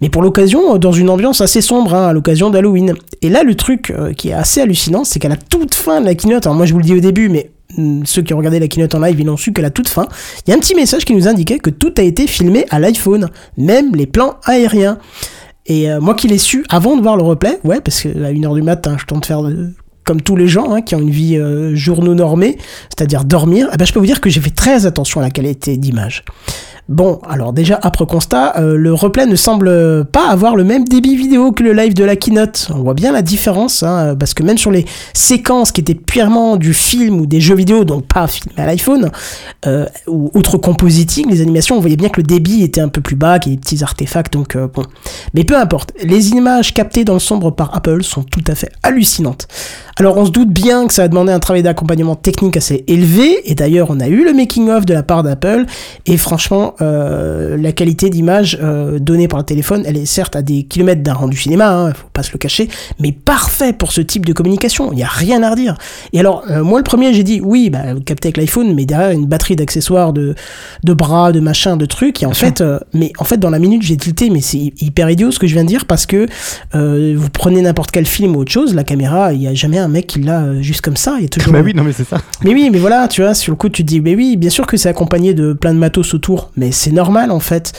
Mais 0.00 0.08
pour 0.08 0.22
l'occasion, 0.22 0.74
euh, 0.74 0.78
dans 0.78 0.90
une 0.90 1.08
ambiance 1.08 1.40
assez 1.40 1.60
sombre, 1.60 1.94
hein, 1.94 2.08
à 2.08 2.12
l'occasion 2.12 2.50
d'Halloween. 2.50 2.94
Et 3.22 3.28
là, 3.28 3.44
le 3.44 3.54
truc 3.54 3.94
qui 4.16 4.30
est 4.30 4.34
assez 4.34 4.60
hallucinant, 4.60 5.04
c'est 5.04 5.20
qu'à 5.20 5.28
la 5.28 5.36
toute 5.36 5.74
fin 5.74 6.00
de 6.00 6.06
la 6.06 6.16
keynote, 6.16 6.46
alors 6.46 6.56
moi 6.56 6.66
je 6.66 6.72
vous 6.72 6.80
le 6.80 6.84
dis 6.84 6.94
au 6.94 7.00
début, 7.00 7.28
mais 7.28 7.52
hum, 7.78 8.04
ceux 8.04 8.22
qui 8.22 8.34
ont 8.34 8.38
regardé 8.38 8.58
la 8.58 8.66
keynote 8.66 8.94
en 8.96 9.00
live, 9.00 9.20
ils 9.20 9.26
l'ont 9.26 9.36
su 9.36 9.52
qu'à 9.52 9.62
la 9.62 9.70
toute 9.70 9.88
fin, 9.88 10.08
il 10.46 10.50
y 10.50 10.52
a 10.52 10.56
un 10.56 10.60
petit 10.60 10.74
message 10.74 11.04
qui 11.04 11.14
nous 11.14 11.28
indiquait 11.28 11.60
que 11.60 11.70
tout 11.70 11.94
a 11.96 12.02
été 12.02 12.26
filmé 12.26 12.66
à 12.70 12.80
l'iPhone, 12.80 13.30
même 13.56 13.94
les 13.94 14.06
plans 14.06 14.34
aériens. 14.44 14.98
Et 15.66 15.90
euh, 15.90 16.00
moi 16.00 16.14
qui 16.14 16.28
l'ai 16.28 16.38
su 16.38 16.64
avant 16.68 16.96
de 16.96 17.02
voir 17.02 17.16
le 17.16 17.22
replay, 17.22 17.58
ouais, 17.64 17.80
parce 17.80 18.02
que 18.02 18.08
à 18.24 18.32
1h 18.32 18.54
du 18.54 18.62
matin, 18.62 18.96
je 18.98 19.04
tente 19.06 19.22
de 19.22 19.26
faire 19.26 19.42
de- 19.42 19.70
comme 20.04 20.20
tous 20.20 20.36
les 20.36 20.48
gens 20.48 20.70
hein, 20.74 20.82
qui 20.82 20.94
ont 20.94 21.00
une 21.00 21.08
vie 21.10 21.38
euh, 21.38 21.74
journaux 21.74 22.14
normée, 22.14 22.58
c'est-à-dire 22.90 23.24
dormir, 23.24 23.68
eh 23.72 23.76
ben, 23.78 23.86
je 23.86 23.92
peux 23.94 23.98
vous 24.00 24.04
dire 24.06 24.20
que 24.20 24.28
j'ai 24.28 24.40
fait 24.42 24.50
très 24.54 24.84
attention 24.84 25.20
à 25.20 25.22
la 25.24 25.30
qualité 25.30 25.78
d'image. 25.78 26.24
Bon, 26.90 27.18
alors 27.26 27.54
déjà, 27.54 27.78
après 27.82 28.04
constat, 28.04 28.58
euh, 28.58 28.76
le 28.76 28.92
replay 28.92 29.24
ne 29.24 29.36
semble 29.36 30.04
pas 30.04 30.28
avoir 30.28 30.54
le 30.54 30.64
même 30.64 30.84
débit 30.84 31.16
vidéo 31.16 31.50
que 31.50 31.62
le 31.62 31.72
live 31.72 31.94
de 31.94 32.04
la 32.04 32.14
keynote. 32.14 32.68
On 32.74 32.82
voit 32.82 32.92
bien 32.92 33.10
la 33.10 33.22
différence, 33.22 33.82
hein, 33.82 34.14
parce 34.18 34.34
que 34.34 34.42
même 34.42 34.58
sur 34.58 34.70
les 34.70 34.84
séquences 35.14 35.72
qui 35.72 35.80
étaient 35.80 35.94
purement 35.94 36.56
du 36.56 36.74
film 36.74 37.20
ou 37.20 37.26
des 37.26 37.40
jeux 37.40 37.54
vidéo, 37.54 37.84
donc 37.84 38.06
pas 38.06 38.26
filmés 38.26 38.52
à 38.58 38.66
l'iPhone, 38.66 39.10
euh, 39.66 39.86
ou 40.06 40.30
autre 40.34 40.58
compositing, 40.58 41.30
les 41.30 41.40
animations, 41.40 41.78
on 41.78 41.80
voyait 41.80 41.96
bien 41.96 42.10
que 42.10 42.20
le 42.20 42.26
débit 42.26 42.62
était 42.62 42.82
un 42.82 42.88
peu 42.88 43.00
plus 43.00 43.16
bas, 43.16 43.38
qu'il 43.38 43.52
y 43.52 43.54
a 43.54 43.56
des 43.56 43.60
petits 43.62 43.82
artefacts, 43.82 44.34
donc 44.34 44.54
euh, 44.54 44.68
bon. 44.68 44.82
Mais 45.32 45.44
peu 45.44 45.56
importe, 45.56 45.94
les 46.04 46.32
images 46.32 46.74
captées 46.74 47.04
dans 47.04 47.14
le 47.14 47.18
sombre 47.18 47.50
par 47.50 47.74
Apple 47.74 48.02
sont 48.02 48.24
tout 48.24 48.44
à 48.46 48.54
fait 48.54 48.70
hallucinantes. 48.82 49.48
Alors 49.96 50.18
on 50.18 50.26
se 50.26 50.30
doute 50.30 50.50
bien 50.50 50.86
que 50.86 50.92
ça 50.92 51.04
a 51.04 51.08
demandé 51.08 51.32
un 51.32 51.38
travail 51.38 51.62
d'accompagnement 51.62 52.16
technique 52.16 52.58
assez 52.58 52.84
élevé, 52.88 53.50
et 53.50 53.54
d'ailleurs 53.54 53.88
on 53.88 54.00
a 54.00 54.08
eu 54.08 54.22
le 54.22 54.34
making-of 54.34 54.84
de 54.84 54.92
la 54.92 55.02
part 55.02 55.22
d'Apple, 55.22 55.64
et 56.04 56.18
franchement, 56.18 56.73
euh, 56.80 57.56
la 57.56 57.72
qualité 57.72 58.10
d'image 58.10 58.58
euh, 58.62 58.98
donnée 58.98 59.28
par 59.28 59.38
le 59.38 59.44
téléphone, 59.44 59.82
elle 59.86 59.96
est 59.96 60.06
certes 60.06 60.36
à 60.36 60.42
des 60.42 60.64
kilomètres 60.64 61.02
d'un 61.02 61.14
rendu 61.14 61.36
cinéma, 61.36 61.72
hein, 61.72 61.92
faut 61.92 62.08
pas 62.12 62.22
se 62.22 62.32
le 62.32 62.38
cacher, 62.38 62.68
mais 62.98 63.12
parfait 63.12 63.72
pour 63.72 63.92
ce 63.92 64.00
type 64.00 64.26
de 64.26 64.32
communication, 64.32 64.92
il 64.92 64.96
n'y 64.96 65.02
a 65.02 65.08
rien 65.08 65.42
à 65.42 65.50
redire. 65.50 65.76
Et 66.12 66.20
alors, 66.20 66.44
euh, 66.50 66.62
moi 66.62 66.78
le 66.78 66.84
premier, 66.84 67.12
j'ai 67.14 67.22
dit, 67.22 67.40
oui, 67.42 67.70
bah, 67.70 67.94
vous 67.94 68.00
captez 68.00 68.28
avec 68.28 68.36
l'iPhone, 68.36 68.74
mais 68.74 68.86
derrière 68.86 69.10
une 69.10 69.26
batterie 69.26 69.56
d'accessoires, 69.56 70.12
de, 70.12 70.34
de 70.82 70.92
bras, 70.92 71.32
de 71.32 71.40
machin, 71.40 71.76
de 71.76 71.86
trucs, 71.86 72.22
et 72.22 72.26
en 72.26 72.34
fait, 72.34 72.62
mais 72.92 73.12
en 73.18 73.24
fait 73.24 73.38
dans 73.38 73.50
la 73.50 73.58
minute 73.58 73.82
j'ai 73.82 73.96
tilté, 73.96 74.30
mais 74.30 74.40
c'est 74.40 74.72
hyper 74.80 75.10
idiot 75.10 75.30
ce 75.30 75.38
que 75.38 75.46
je 75.46 75.54
viens 75.54 75.64
de 75.64 75.68
dire, 75.68 75.86
parce 75.86 76.06
que 76.06 76.26
vous 76.72 77.30
prenez 77.30 77.62
n'importe 77.62 77.90
quel 77.90 78.06
film 78.06 78.36
ou 78.36 78.40
autre 78.40 78.52
chose, 78.52 78.74
la 78.74 78.84
caméra, 78.84 79.32
il 79.32 79.40
n'y 79.40 79.48
a 79.48 79.54
jamais 79.54 79.78
un 79.78 79.88
mec 79.88 80.06
qui 80.06 80.20
l'a 80.20 80.60
juste 80.60 80.80
comme 80.80 80.96
ça, 80.96 81.14
il 81.18 81.22
y 81.22 81.26
a 81.26 81.28
toujours... 81.28 81.52
bah 81.52 81.60
oui, 81.64 81.72
non 81.74 81.84
mais 81.84 81.92
c'est 81.92 82.06
ça. 82.06 82.20
Mais 82.42 82.52
oui, 82.52 82.68
mais 82.72 82.78
voilà, 82.78 83.08
tu 83.08 83.22
vois, 83.22 83.34
sur 83.34 83.52
le 83.52 83.56
coup, 83.56 83.68
tu 83.68 83.82
te 83.82 83.88
dis, 83.88 84.00
mais 84.00 84.14
oui, 84.14 84.36
bien 84.36 84.50
sûr 84.50 84.66
que 84.66 84.76
c'est 84.76 84.88
accompagné 84.88 85.34
de 85.34 85.52
plein 85.52 85.74
de 85.74 85.78
matos 85.78 86.14
autour, 86.14 86.50
mais 86.56 86.63
c'est 86.72 86.92
normal 86.92 87.30
en 87.30 87.40
fait. 87.40 87.72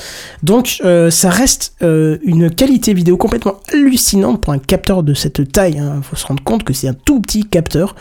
Donc, 0.43 0.81
euh, 0.83 1.09
ça 1.09 1.29
reste 1.29 1.73
euh, 1.81 2.17
une 2.23 2.49
qualité 2.49 2.93
vidéo 2.93 3.17
complètement 3.17 3.55
hallucinante 3.71 4.41
pour 4.41 4.53
un 4.53 4.59
capteur 4.59 5.03
de 5.03 5.13
cette 5.13 5.51
taille. 5.51 5.81
Il 5.97 6.03
faut 6.03 6.15
se 6.15 6.25
rendre 6.25 6.43
compte 6.43 6.63
que 6.63 6.73
c'est 6.73 6.87
un 6.87 6.93
tout 6.93 7.19
petit 7.21 7.43
capteur 7.45 7.95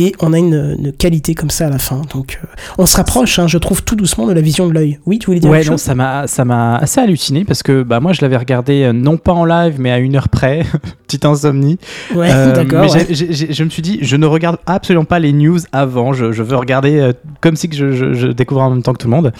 et 0.00 0.12
on 0.20 0.32
a 0.32 0.38
une, 0.38 0.76
une 0.78 0.92
qualité 0.92 1.34
comme 1.36 1.50
ça 1.50 1.66
à 1.66 1.70
la 1.70 1.78
fin. 1.78 2.00
Donc, 2.12 2.40
euh, 2.42 2.46
on 2.78 2.86
se 2.86 2.96
rapproche, 2.96 3.38
hein, 3.38 3.46
je 3.46 3.58
trouve, 3.58 3.84
tout 3.84 3.94
doucement 3.94 4.26
de 4.26 4.32
la 4.32 4.40
vision 4.40 4.66
de 4.66 4.72
l'œil. 4.72 4.98
Oui, 5.06 5.18
tu 5.18 5.26
voulais 5.26 5.38
dire 5.38 5.50
Ouais, 5.50 5.58
quelque 5.58 5.66
non, 5.68 5.72
chose 5.74 5.82
ça 5.82 5.94
m'a, 5.94 6.26
ça 6.26 6.44
m'a 6.44 6.76
assez 6.78 7.00
halluciné 7.00 7.44
parce 7.44 7.62
que 7.62 7.82
bah, 7.82 8.00
moi 8.00 8.12
je 8.12 8.22
l'avais 8.22 8.36
regardé 8.38 8.82
euh, 8.82 8.92
non 8.92 9.16
pas 9.18 9.32
en 9.32 9.44
live 9.44 9.76
mais 9.78 9.90
à 9.92 9.98
une 9.98 10.16
heure 10.16 10.28
près, 10.30 10.64
petite 11.06 11.24
insomnie. 11.26 11.78
Ouais, 12.14 12.30
Euh, 12.32 12.52
d'accord. 12.52 12.80
mais 12.82 12.90
ouais. 12.90 13.06
je 13.14 13.62
me 13.64 13.68
suis 13.68 13.82
dit, 13.82 13.98
je 14.00 14.16
ne 14.16 14.26
regarde 14.26 14.56
absolument 14.66 15.04
pas 15.04 15.18
les 15.18 15.32
news 15.32 15.58
avant. 15.72 16.12
Je, 16.12 16.32
je 16.32 16.42
veux 16.42 16.56
regarder 16.56 16.98
euh, 16.98 17.12
comme 17.40 17.56
si 17.56 17.68
que 17.68 17.76
je, 17.76 17.92
je- 17.92 18.14
je 18.14 18.28
découvrais 18.28 18.64
en 18.64 18.70
même 18.70 18.82
temps 18.82 18.92
que 18.94 18.98
tout 18.98 19.08
le 19.08 19.14
monde. 19.14 19.32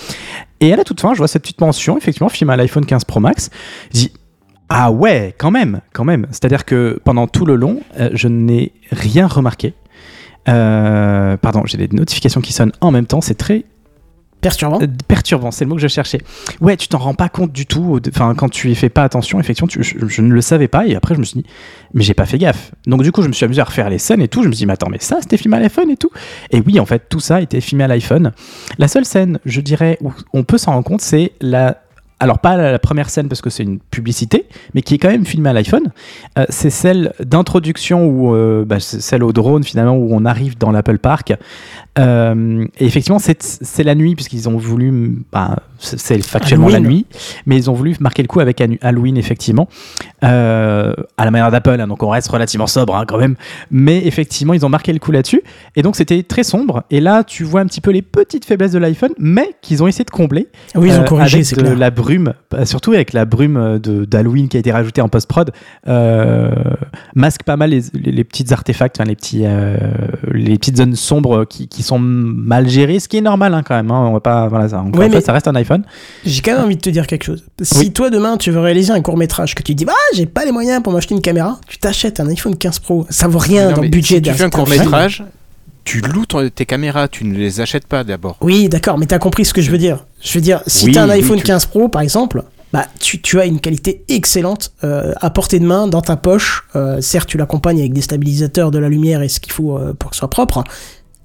Et 0.60 0.72
à 0.72 0.76
la 0.76 0.84
toute 0.84 1.00
fin, 1.00 1.14
je 1.14 1.18
vois 1.18 1.28
cette 1.28 1.42
petite 1.42 1.60
mention, 1.62 1.96
effectivement, 1.96 2.28
film 2.28 2.50
à 2.50 2.56
l'iPhone 2.56 2.84
15 2.84 3.04
Pro 3.04 3.18
Max. 3.20 3.48
Je 3.94 3.98
dis, 4.00 4.12
ah 4.68 4.92
ouais, 4.92 5.34
quand 5.38 5.50
même, 5.50 5.80
quand 5.94 6.04
même. 6.04 6.26
C'est-à-dire 6.30 6.64
que 6.66 7.00
pendant 7.02 7.26
tout 7.26 7.46
le 7.46 7.56
long, 7.56 7.80
euh, 7.98 8.10
je 8.12 8.28
n'ai 8.28 8.72
rien 8.92 9.26
remarqué. 9.26 9.72
Euh, 10.48 11.36
pardon, 11.36 11.62
j'ai 11.66 11.76
des 11.78 11.88
notifications 11.94 12.40
qui 12.40 12.52
sonnent 12.52 12.72
en 12.80 12.90
même 12.90 13.06
temps. 13.06 13.20
C'est 13.20 13.34
très 13.34 13.64
Perturbant. 14.40 14.80
euh, 14.80 14.86
perturbant, 15.06 15.50
c'est 15.50 15.64
le 15.66 15.68
mot 15.68 15.74
que 15.74 15.82
je 15.82 15.86
cherchais. 15.88 16.18
Ouais, 16.62 16.74
tu 16.78 16.88
t'en 16.88 16.96
rends 16.96 17.12
pas 17.14 17.28
compte 17.28 17.52
du 17.52 17.66
tout. 17.66 18.00
Enfin, 18.08 18.34
quand 18.34 18.48
tu 18.48 18.70
y 18.70 18.74
fais 18.74 18.88
pas 18.88 19.02
attention, 19.04 19.38
effectivement, 19.38 19.68
tu- 19.68 19.82
je, 19.82 19.98
je 20.06 20.22
ne 20.22 20.32
le 20.32 20.40
savais 20.40 20.66
pas. 20.66 20.86
Et 20.86 20.96
après, 20.96 21.14
je 21.14 21.20
me 21.20 21.24
suis 21.24 21.42
dit, 21.42 21.46
mais 21.92 22.02
j'ai 22.02 22.14
pas 22.14 22.24
fait 22.24 22.38
gaffe. 22.38 22.72
Donc, 22.86 23.02
du 23.02 23.12
coup, 23.12 23.20
je 23.20 23.28
me 23.28 23.34
suis 23.34 23.44
amusé 23.44 23.60
à 23.60 23.64
refaire 23.64 23.90
les 23.90 23.98
scènes 23.98 24.22
et 24.22 24.28
tout. 24.28 24.42
Je 24.42 24.48
me 24.48 24.52
suis 24.54 24.60
dit, 24.60 24.66
mais 24.66 24.72
attends, 24.72 24.88
mais 24.88 24.98
ça, 24.98 25.18
c'était 25.20 25.36
filmé 25.36 25.58
à 25.58 25.60
l'iPhone 25.60 25.90
et 25.90 25.96
tout. 25.98 26.08
Et 26.52 26.62
oui, 26.66 26.80
en 26.80 26.86
fait, 26.86 27.02
tout 27.10 27.20
ça 27.20 27.42
était 27.42 27.60
filmé 27.60 27.84
à 27.84 27.88
l'iPhone. 27.88 28.32
La 28.78 28.88
seule 28.88 29.04
scène, 29.04 29.40
je 29.44 29.60
dirais, 29.60 29.98
où 30.00 30.10
on 30.32 30.42
peut 30.42 30.56
s'en 30.56 30.72
rendre 30.72 30.84
compte, 30.86 31.02
c'est 31.02 31.32
la 31.42 31.82
alors 32.20 32.38
pas 32.38 32.56
la, 32.56 32.78
première 32.78 33.08
scène 33.10 33.28
parce 33.28 33.40
que 33.40 33.50
c'est 33.50 33.62
une 33.62 33.78
publicité, 33.78 34.46
mais 34.74 34.82
qui 34.82 34.94
est 34.94 34.98
quand 34.98 35.10
même 35.10 35.24
filmée 35.24 35.48
à 35.48 35.52
l'iPhone. 35.54 35.90
Euh, 36.38 36.44
c'est 36.50 36.70
celle 36.70 37.12
d'introduction 37.18 38.06
où, 38.06 38.34
euh, 38.34 38.64
bah, 38.64 38.78
celle 38.78 39.24
au 39.24 39.32
drone 39.32 39.64
finalement 39.64 39.96
où 39.96 40.08
on 40.12 40.24
arrive 40.26 40.58
dans 40.58 40.70
l'Apple 40.70 40.98
Park. 40.98 41.34
Euh, 41.98 42.66
et 42.78 42.86
effectivement, 42.86 43.18
c'est 43.18 43.84
la 43.84 43.94
nuit 43.94 44.14
puisqu'ils 44.14 44.48
ont 44.48 44.56
voulu, 44.56 45.22
bah, 45.32 45.56
c'est 45.78 46.22
factuellement 46.22 46.66
Halloween. 46.68 46.82
la 46.84 46.88
nuit, 46.88 47.06
mais 47.46 47.56
ils 47.56 47.70
ont 47.70 47.74
voulu 47.74 47.96
marquer 48.00 48.22
le 48.22 48.28
coup 48.28 48.40
avec 48.40 48.62
Halloween 48.82 49.16
effectivement, 49.16 49.68
Euh, 50.22 50.92
à 51.16 51.24
la 51.24 51.30
manière 51.30 51.50
d'Apple. 51.50 51.80
hein, 51.80 51.86
donc 51.86 52.02
on 52.02 52.10
reste 52.10 52.28
relativement 52.28 52.66
sobre 52.66 52.94
hein, 52.94 53.04
quand 53.08 53.16
même, 53.16 53.36
mais 53.70 54.06
effectivement 54.06 54.52
ils 54.52 54.66
ont 54.66 54.68
marqué 54.68 54.92
le 54.92 54.98
coup 54.98 55.12
là-dessus. 55.12 55.42
Et 55.76 55.82
donc 55.82 55.96
c'était 55.96 56.22
très 56.22 56.42
sombre. 56.42 56.84
Et 56.90 57.00
là, 57.00 57.24
tu 57.24 57.44
vois 57.44 57.62
un 57.62 57.66
petit 57.66 57.80
peu 57.80 57.90
les 57.90 58.02
petites 58.02 58.44
faiblesses 58.44 58.72
de 58.72 58.78
l'iPhone, 58.78 59.12
mais 59.18 59.54
qu'ils 59.62 59.82
ont 59.82 59.86
essayé 59.86 60.04
de 60.04 60.10
combler. 60.10 60.48
Oui, 60.74 60.88
ils 60.88 60.98
ont 60.98 61.04
corrigé, 61.04 61.42
c'est 61.42 61.56
clair. 61.56 61.76
la 61.76 61.90
brume, 61.90 62.09
surtout 62.64 62.92
avec 62.92 63.12
la 63.12 63.24
brume 63.24 63.78
de 63.78 64.04
d'Halloween 64.04 64.48
qui 64.48 64.56
a 64.56 64.60
été 64.60 64.72
rajoutée 64.72 65.00
en 65.00 65.08
post-prod, 65.08 65.50
euh, 65.88 66.50
masque 67.14 67.42
pas 67.44 67.56
mal 67.56 67.70
les, 67.70 67.82
les, 67.94 68.12
les 68.12 68.24
petites 68.24 68.52
artefacts, 68.52 68.96
enfin, 69.00 69.08
les, 69.08 69.16
petits, 69.16 69.42
euh, 69.44 69.76
les 70.32 70.56
petites 70.58 70.76
zones 70.78 70.96
sombres 70.96 71.44
qui, 71.44 71.68
qui 71.68 71.82
sont 71.82 71.98
mal 71.98 72.68
gérées, 72.68 73.00
ce 73.00 73.08
qui 73.08 73.16
est 73.18 73.20
normal 73.22 73.54
hein, 73.54 73.62
quand 73.64 73.74
même. 73.74 73.90
hein, 73.90 74.06
on 74.08 74.12
va 74.12 74.20
pas, 74.20 74.48
voilà, 74.48 74.68
ça, 74.68 74.80
encore 74.80 75.00
Ouais, 75.00 75.06
une 75.06 75.12
fois, 75.12 75.20
ça 75.20 75.32
reste 75.32 75.48
un 75.48 75.54
iPhone. 75.54 75.84
J'ai 76.24 76.40
quand 76.42 76.52
même 76.54 76.64
envie 76.64 76.76
de 76.76 76.80
te 76.80 76.90
dire 76.90 77.06
quelque 77.06 77.24
chose. 77.24 77.44
Si 77.62 77.78
Oui. 77.78 77.92
toi 77.92 78.10
demain 78.10 78.36
tu 78.36 78.50
veux 78.50 78.60
réaliser 78.60 78.92
un 78.92 79.00
court 79.02 79.16
métrage, 79.16 79.54
que 79.54 79.62
tu 79.62 79.74
dis 79.74 79.84
bah 79.84 79.92
j'ai 80.14 80.26
pas 80.26 80.44
les 80.44 80.52
moyens 80.52 80.82
pour 80.82 80.92
m'acheter 80.92 81.14
une 81.14 81.20
caméra, 81.20 81.58
tu 81.68 81.78
t'achètes 81.78 82.20
un 82.20 82.28
iPhone 82.28 82.56
15 82.56 82.78
Pro. 82.80 83.06
Ça 83.10 83.28
vaut 83.28 83.38
rien 83.38 83.70
Non, 83.70 83.76
dans 83.76 83.82
le 83.82 83.88
budget 83.88 84.16
si 84.16 84.22
tu 84.22 84.28
d'un 84.30 84.34
fais 84.34 84.42
un 84.44 84.48
d'un 84.48 84.58
court 84.58 84.68
métrage, 84.68 85.24
tu 85.84 86.00
loues 86.00 86.26
ton- 86.26 86.48
tes 86.48 86.66
caméras, 86.66 87.08
tu 87.08 87.24
ne 87.24 87.36
les 87.36 87.60
achètes 87.60 87.86
pas 87.86 88.04
d'abord. 88.04 88.36
Oui, 88.40 88.68
d'accord, 88.68 88.98
mais 88.98 89.06
t'as 89.06 89.18
compris 89.18 89.44
ce 89.44 89.52
que 89.54 89.62
je 89.62 89.70
veux 89.70 89.78
dire. 89.78 90.04
Je 90.22 90.34
veux 90.34 90.40
dire, 90.42 90.62
si 90.66 90.86
Oui, 90.86 90.92
t'as 90.92 91.02
un 91.04 91.08
oui, 91.08 91.14
iPhone 91.14 91.38
tu- 91.38 91.44
15 91.44 91.66
Pro 91.66 91.88
par 91.88 92.02
exemple, 92.02 92.44
bah 92.72 92.86
tu, 93.00 93.20
tu 93.20 93.40
as 93.40 93.46
une 93.46 93.58
qualité 93.60 94.04
excellente 94.08 94.72
euh, 94.84 95.12
à 95.20 95.30
portée 95.30 95.58
de 95.58 95.64
main 95.66 95.86
dans 95.88 96.02
ta 96.02 96.16
poche. 96.16 96.64
Euh, 96.76 97.00
certes, 97.00 97.28
tu 97.28 97.36
l'accompagnes 97.38 97.80
avec 97.80 97.92
des 97.92 98.00
stabilisateurs, 98.02 98.70
de 98.70 98.78
la 98.78 98.88
lumière 98.88 99.22
et 99.22 99.28
ce 99.28 99.40
qu'il 99.40 99.52
faut 99.52 99.76
euh, 99.76 99.92
pour 99.92 100.10
que 100.10 100.16
ce 100.16 100.20
soit 100.20 100.30
propre. 100.30 100.62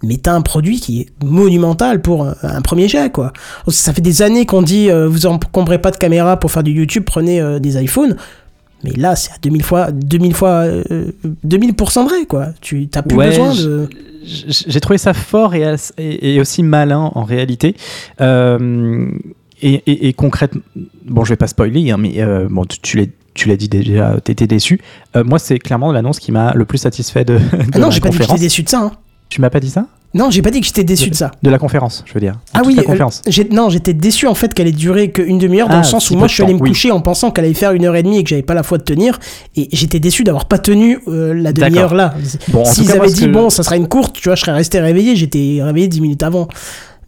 Mais 0.04 0.18
t'as 0.18 0.34
un 0.34 0.42
produit 0.42 0.80
qui 0.80 1.02
est 1.02 1.08
monumental 1.24 2.02
pour 2.02 2.28
un 2.44 2.62
premier 2.62 2.88
jet, 2.88 3.12
quoi. 3.12 3.32
Ça 3.70 3.94
fait 3.94 4.02
des 4.02 4.22
années 4.22 4.46
qu'on 4.46 4.62
dit, 4.62 4.90
vous 4.92 5.26
encombrez 5.26 5.80
pas 5.80 5.90
de 5.90 5.96
caméra 5.98 6.38
pour 6.38 6.52
faire 6.52 6.64
du 6.64 6.72
YouTube, 6.72 7.04
prenez 7.06 7.60
des 7.60 7.82
iPhones. 7.82 8.16
Mais 8.86 8.92
là, 9.02 9.16
c'est 9.16 9.32
à 9.32 9.38
2000 9.42 9.64
fois, 9.64 9.92
2000 9.92 10.34
fois, 10.34 10.50
euh, 10.66 11.12
2000% 11.46 12.04
vrai, 12.06 12.26
quoi. 12.28 12.48
Tu 12.62 12.88
t'as 12.88 13.02
plus 13.02 13.18
Ouais, 13.18 13.28
besoin 13.30 13.54
de. 13.54 13.90
J'ai 14.24 14.80
trouvé 14.80 14.98
ça 14.98 15.14
fort 15.14 15.54
et, 15.56 15.64
as- 15.66 15.94
et, 15.98 16.36
et 16.36 16.40
aussi 16.42 16.64
malin 16.64 17.12
en 17.14 17.24
réalité. 17.24 17.76
Euh, 18.22 19.08
et, 19.62 20.08
et- 20.08 20.14
concrètement, 20.14 20.62
bon, 21.06 21.24
je 21.24 21.30
vais 21.30 21.36
pas 21.36 21.48
spoiler, 21.48 21.92
hein, 21.92 21.98
mais 21.98 22.14
euh, 22.22 22.48
bon, 22.50 22.66
tu, 22.66 22.80
tu 22.80 22.98
l'as 22.98 23.06
tu 23.34 23.50
l'as 23.50 23.58
dit 23.58 23.68
déjà, 23.68 24.16
t'étais 24.24 24.48
déçu. 24.48 24.80
Euh, 25.18 25.26
moi, 25.26 25.40
c'est 25.40 25.60
clairement 25.60 25.92
l'annonce 25.92 26.20
qui 26.20 26.32
m'a 26.32 26.54
le 26.54 26.64
plus 26.64 26.78
satisfait 26.78 27.26
de, 27.26 27.34
de 27.38 27.42
Ah 27.74 27.80
non, 27.80 27.92
j'ai 27.92 28.00
pas 28.00 28.08
dit 28.10 28.18
que 28.18 28.24
j'étais 28.24 28.40
déçu 28.40 28.64
de 28.64 28.70
ça. 28.70 28.80
hein. 28.80 28.92
Tu 29.30 29.42
m'as 29.42 29.50
pas 29.50 29.60
dit 29.60 29.70
ça 29.70 29.86
Non, 30.14 30.30
j'ai 30.30 30.42
pas 30.42 30.52
dit 30.52 30.62
que 30.62 30.66
j'étais 30.68 30.84
déçu 30.84 31.10
de 31.10 31.16
ça. 31.16 31.32
De 31.44 31.50
la 31.50 31.58
conférence, 31.58 32.04
je 32.06 32.14
veux 32.14 32.20
dire. 32.20 32.36
Ah 32.54 32.62
oui, 32.66 32.76
la 32.76 32.84
euh, 32.84 32.86
conférence. 32.86 33.22
non, 33.52 33.70
j'étais 33.70 33.94
déçu 33.94 34.28
en 34.28 34.36
fait 34.36 34.54
qu'elle 34.54 34.68
ait 34.68 34.72
duré 34.72 35.12
qu'une 35.12 35.38
demi-heure 35.40 35.68
dans 35.68 35.76
Ah, 35.76 35.80
le 35.80 35.84
sens 35.84 36.10
où 36.12 36.16
moi 36.16 36.28
je 36.28 36.34
suis 36.36 36.44
allé 36.44 36.54
temps, 36.54 36.60
me 36.60 36.64
oui. 36.64 36.70
coucher 36.70 36.92
en 36.92 37.02
pensant 37.02 37.32
qu'elle 37.32 37.46
allait 37.46 37.54
faire 37.54 37.72
une 37.74 37.86
heure 37.86 37.96
et 37.96 38.04
demie 38.04 38.20
et 38.20 38.24
que 38.24 38.30
j'avais 38.30 38.44
pas 38.44 38.54
la 38.54 38.64
foi 38.64 38.78
de 38.78 38.84
tenir 38.84 39.20
et 39.56 39.68
j'étais 39.74 40.00
déçu 40.00 40.24
d'avoir 40.24 40.46
pas 40.46 40.58
tenu 40.60 41.00
euh, 41.08 41.34
la 41.34 41.52
demi-heure 41.54 41.94
là. 41.96 42.14
Bon, 42.50 42.64
S'ils 42.66 42.92
avaient 42.92 43.12
dit 43.12 43.28
bon, 43.28 43.50
ça 43.50 43.64
sera 43.64 43.76
une 43.78 43.88
courte, 43.88 44.16
tu 44.16 44.30
vois, 44.30 44.36
je 44.36 44.42
serais 44.42 44.54
resté 44.54 44.80
réveillé, 44.80 45.16
j'étais 45.16 45.60
réveillé 45.62 45.88
10 45.88 46.02
minutes 46.02 46.24
avant. 46.24 46.48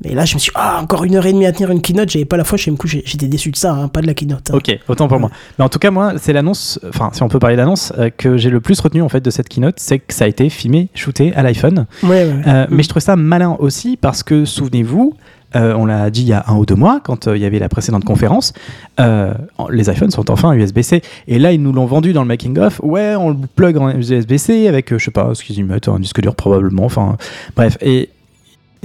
Mais 0.04 0.14
là, 0.14 0.26
je 0.26 0.36
me 0.36 0.40
suis 0.40 0.50
dit, 0.52 0.56
ah, 0.56 0.80
encore 0.82 1.04
une 1.06 1.16
heure 1.16 1.26
et 1.26 1.34
demie 1.34 1.46
à 1.48 1.52
tenir 1.52 1.72
une 1.72 1.82
keynote, 1.82 2.10
j'avais 2.10 2.26
pas 2.26 2.38
la 2.38 2.44
foi. 2.44 2.58
J'étais 2.58 3.28
déçu 3.28 3.50
de 3.52 3.56
ça, 3.56 3.74
hein, 3.74 3.88
pas 3.88 4.02
de 4.02 4.08
la 4.08 4.14
keynote. 4.14 4.52
hein. 4.52 4.56
Ok, 4.58 4.78
autant 4.88 5.08
pour 5.08 5.20
moi. 5.20 5.32
Mais 5.58 5.66
en 5.66 5.70
tout 5.70 5.80
cas, 5.80 5.90
moi, 5.92 6.14
c'est 6.18 6.34
l'annonce, 6.34 6.80
enfin, 6.88 7.10
si 7.14 7.24
on 7.24 7.30
peut 7.30 7.40
parler 7.40 7.56
d'annonce, 7.56 7.92
euh, 7.98 8.10
que 8.16 8.38
j'ai 8.38 8.50
le 8.52 8.62
plus 8.62 8.80
retenu 8.80 9.02
en 9.02 9.10
fait 9.10 9.22
de 9.22 9.30
cette 9.32 9.50
keynote, 9.50 9.76
c'est 9.80 10.00
que 10.00 10.14
ça 10.14 10.26
a 10.26 10.28
été 10.28 10.50
filmé, 10.50 10.90
shooté 10.94 11.34
à 11.36 11.42
l'iPhone. 11.44 11.88
Ouais, 12.04 12.10
ouais, 12.10 12.26
ouais. 12.26 12.42
Euh, 12.48 12.68
Mais 12.70 12.84
je 12.84 12.90
trouve 12.90 13.02
ça 13.02 13.16
malin 13.16 13.56
aussi 13.60 13.98
parce 13.98 14.22
que, 14.24 14.46
souvenez-vous, 14.46 15.16
euh, 15.56 15.74
on 15.76 15.86
l'a 15.86 16.10
dit 16.12 16.22
il 16.24 16.28
y 16.28 16.34
a 16.34 16.44
un 16.48 16.58
ou 16.58 16.66
deux 16.66 16.76
mois, 16.76 17.00
quand 17.04 17.28
euh, 17.28 17.38
il 17.38 17.42
y 17.42 17.46
avait 17.46 17.58
la 17.58 17.70
précédente 17.70 18.04
conférence, 18.04 18.54
euh, 19.00 19.34
les 19.72 19.90
iPhones 19.90 20.12
sont 20.12 20.30
enfin 20.30 20.52
USB-C. 20.54 21.02
Et 21.28 21.40
là, 21.40 21.54
ils 21.54 21.62
nous 21.64 21.72
l'ont 21.72 21.86
vendu 21.86 22.14
dans 22.14 22.22
le 22.22 22.28
making-of. 22.28 22.82
Ouais, 22.84 23.16
on 23.16 23.30
le 23.30 23.38
plug 23.56 23.78
en 23.78 23.90
USB-C 23.90 24.68
avec, 24.68 24.96
je 24.96 25.04
sais 25.04 25.10
pas, 25.12 25.34
ce 25.34 25.44
qu'ils 25.44 25.58
y 25.58 25.64
mettent, 25.64 25.88
un 25.88 26.00
disque 26.00 26.22
dur 26.22 26.36
probablement. 26.36 26.84
Enfin, 26.86 27.18
bref. 27.56 27.78
Et 27.82 28.10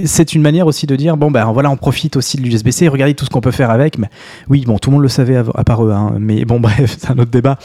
c'est 0.03 0.33
une 0.33 0.41
manière 0.41 0.65
aussi 0.67 0.87
de 0.87 0.95
dire 0.95 1.17
bon 1.17 1.29
ben 1.31 1.45
voilà 1.51 1.69
on 1.69 1.77
profite 1.77 2.15
aussi 2.17 2.37
de 2.37 2.41
l'USB-C 2.43 2.87
regardez 2.87 3.13
tout 3.13 3.25
ce 3.25 3.29
qu'on 3.29 3.41
peut 3.41 3.51
faire 3.51 3.69
avec 3.69 3.97
mais 3.97 4.09
oui 4.49 4.63
bon 4.65 4.77
tout 4.79 4.89
le 4.89 4.95
monde 4.95 5.03
le 5.03 5.09
savait 5.09 5.35
av- 5.37 5.51
à 5.55 5.63
part 5.63 5.85
eux 5.85 5.91
hein, 5.91 6.15
mais 6.19 6.45
bon 6.45 6.59
bref 6.61 6.97
c'est 6.99 7.11
un 7.11 7.17
autre 7.19 7.31
débat 7.31 7.57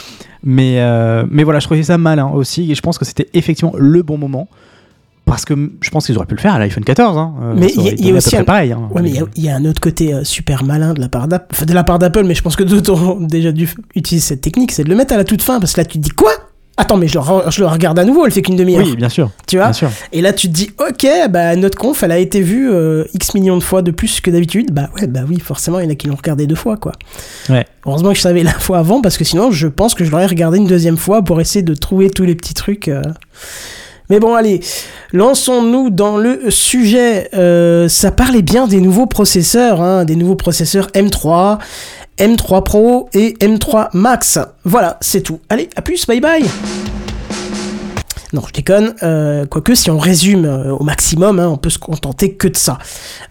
mais 0.45 0.77
euh, 0.81 1.25
mais 1.31 1.45
voilà 1.45 1.59
je 1.61 1.67
trouvais 1.67 1.83
ça 1.83 1.97
malin 1.99 2.27
aussi 2.29 2.71
et 2.71 2.75
je 2.75 2.81
pense 2.83 2.99
que 2.99 3.05
c'était 3.05 3.29
effectivement 3.35 3.73
le 3.77 4.03
bon 4.03 4.19
moment 4.19 4.49
parce 5.25 5.45
que 5.45 5.55
je 5.83 5.91
pense 5.91 6.07
qu'ils 6.07 6.17
auraient 6.17 6.27
pu 6.27 6.35
le 6.37 6.41
faire 6.41 6.55
à 6.55 6.59
l'iPhone 6.59 6.85
14 6.85 7.17
hein. 7.19 7.35
Euh, 7.43 7.55
Mais 7.57 7.69
ça 7.69 7.83
il 7.83 7.87
y 7.87 7.89
a- 8.09 8.11
y 8.11 8.13
aussi 8.17 8.37
un- 8.37 8.45
pareil 8.45 8.73
hein. 8.73 8.89
Ouais, 8.95 9.03
mais 9.03 9.11
il 9.11 9.17
y 9.17 9.19
a- 9.21 9.25
il 9.37 9.45
y, 9.45 9.49
a 9.51 9.57
un 9.57 9.65
autre 9.67 9.81
côté 9.81 10.15
euh, 10.15 10.25
super 10.25 10.65
malin 10.65 10.95
de 10.95 11.01
la 11.01 11.09
part 11.11 11.29
d'Apple, 11.29 11.67
de 11.67 11.75
la 11.75 11.85
part 11.85 11.99
d'Apple, 11.99 12.25
mais 12.25 12.35
je 12.35 12.43
pense 12.43 12.57
que 12.57 12.65
d'autres 12.65 12.95
ont 12.95 13.21
déjà 13.21 13.53
dû 13.53 13.69
utiliser 13.95 14.27
cette 14.27 14.41
technique, 14.41 14.73
c'est 14.73 14.85
de 14.85 14.89
le 14.89 14.97
mettre 14.97 15.13
à 15.13 15.17
la 15.19 15.25
toute 15.25 15.43
fin, 15.43 15.61
parce 15.61 15.73
que 15.75 15.81
là 15.81 15.85
tu 15.85 15.99
te 15.99 16.03
dis 16.03 16.11
quoi? 16.11 16.31
Attends, 16.81 16.97
mais 16.97 17.09
je 17.09 17.15
le, 17.19 17.25
re- 17.25 17.51
je 17.51 17.61
le 17.61 17.67
regarde 17.67 17.99
à 17.99 18.05
nouveau, 18.05 18.25
elle 18.25 18.31
fait 18.33 18.41
qu'une 18.41 18.57
demi-heure. 18.57 18.87
oui 18.87 18.97
bien 18.97 19.09
sûr 19.09 19.31
tu 19.47 19.57
vois 19.57 19.67
bien 19.67 19.73
sûr 19.73 19.91
Et 20.13 20.21
là, 20.23 20.33
tu 20.33 20.47
te 20.49 20.53
dis, 20.53 20.71
ok, 20.79 21.07
bah, 21.29 21.57
notre 21.57 21.77
conf, 21.77 22.03
elle 22.05 22.13
a 22.13 22.19
été 22.19 22.41
vue 22.41 22.71
euh, 22.73 23.05
X 23.15 23.35
millions 23.35 23.57
de 23.57 23.63
fois 23.63 23.83
de 23.83 23.91
plus 23.91 24.21
que 24.21 24.31
d'habitude. 24.31 24.71
Bah 24.73 24.89
ouais, 24.97 25.07
bah 25.09 25.21
oui, 25.29 25.41
forcément, 25.41 25.81
il 25.81 25.85
y 25.85 25.89
en 25.89 25.91
a 25.91 25.95
qui 25.97 26.07
l'ont 26.07 26.15
regardé 26.17 26.47
deux 26.47 26.55
fois, 26.55 26.77
quoi. 26.77 26.93
Ouais. 27.51 27.67
Heureusement 27.85 28.11
que 28.11 28.17
je 28.17 28.23
savais 28.23 28.43
la 28.45 28.53
fois 28.53 28.79
avant, 28.79 29.01
parce 29.01 29.19
que 29.19 29.25
sinon, 29.25 29.51
je 29.51 29.67
pense 29.67 29.95
que 29.95 30.05
je 30.05 30.11
l'aurais 30.11 30.27
regardé 30.27 30.59
une 30.59 30.67
deuxième 30.67 30.97
fois 30.97 31.23
pour 31.23 31.41
essayer 31.41 31.63
de 31.63 31.75
trouver 31.75 32.11
tous 32.11 32.25
les 32.25 32.35
petits 32.37 32.55
trucs. 32.55 32.89
euh. 32.89 33.03
Mais 34.11 34.21
bon, 34.21 34.35
allez, 34.35 34.61
lançons-nous 35.13 35.91
dans 35.91 36.17
le 36.17 36.51
sujet. 36.51 37.29
Euh, 37.35 37.89
ça 37.89 38.11
parlait 38.11 38.43
bien 38.43 38.67
des 38.67 38.81
nouveaux 38.81 39.07
processeurs, 39.07 39.83
hein, 39.83 40.05
des 40.05 40.17
nouveaux 40.17 40.37
processeurs 40.37 40.87
M3, 40.95 41.59
M3 42.19 42.63
Pro 42.65 43.09
et 43.15 43.35
M3 43.41 43.89
Max. 43.95 44.39
Voilà, 44.65 44.99
c'est 45.01 45.23
tout. 45.23 45.41
Allez, 45.49 45.69
à 45.77 45.83
plus, 45.83 46.07
bye 46.07 46.21
bye 46.21 46.45
non, 48.35 48.43
je 48.47 48.53
déconne. 48.53 48.95
Euh, 49.03 49.47
quoique, 49.47 49.75
si 49.75 49.91
on 49.91 49.97
résume 49.97 50.45
euh, 50.45 50.75
au 50.75 50.83
maximum, 50.85 51.39
hein, 51.41 51.49
on 51.51 51.57
peut 51.57 51.71
se 51.71 51.79
contenter 51.79 52.35
que 52.35 52.47
de 52.47 52.57
ça. 52.59 52.77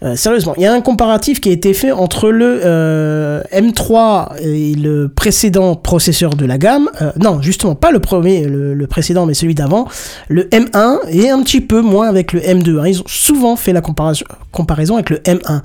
Euh, 0.02 0.16
sérieusement, 0.16 0.54
il 0.56 0.64
y 0.64 0.66
a 0.66 0.72
un 0.72 0.80
comparatif 0.80 1.40
qui 1.40 1.50
a 1.50 1.52
été 1.52 1.72
fait 1.72 1.92
entre 1.92 2.30
le 2.30 2.62
euh, 2.64 3.40
M3 3.52 4.40
et 4.42 4.74
le 4.74 5.06
précédent 5.08 5.76
processeur 5.76 6.34
de 6.34 6.44
la 6.44 6.58
gamme. 6.58 6.90
Non, 7.16 7.40
justement, 7.40 7.76
pas 7.76 7.92
le 7.92 8.00
premier, 8.00 8.46
le, 8.46 8.74
le 8.74 8.86
précédent, 8.88 9.24
mais 9.24 9.34
celui 9.34 9.54
d'avant. 9.54 9.86
Le 10.26 10.44
M1 10.46 10.98
et 11.10 11.30
un 11.30 11.44
petit 11.44 11.60
peu 11.60 11.80
moins 11.80 12.08
avec 12.08 12.32
le 12.32 12.40
M2. 12.40 12.80
hein. 12.80 12.88
Ils 12.88 13.00
ont 13.00 13.04
souvent 13.06 13.54
fait 13.54 13.72
la 13.72 13.80
comparaison, 13.80 14.24
comparaison 14.58 14.94
avec 14.94 15.10
le 15.10 15.18
M1. 15.18 15.62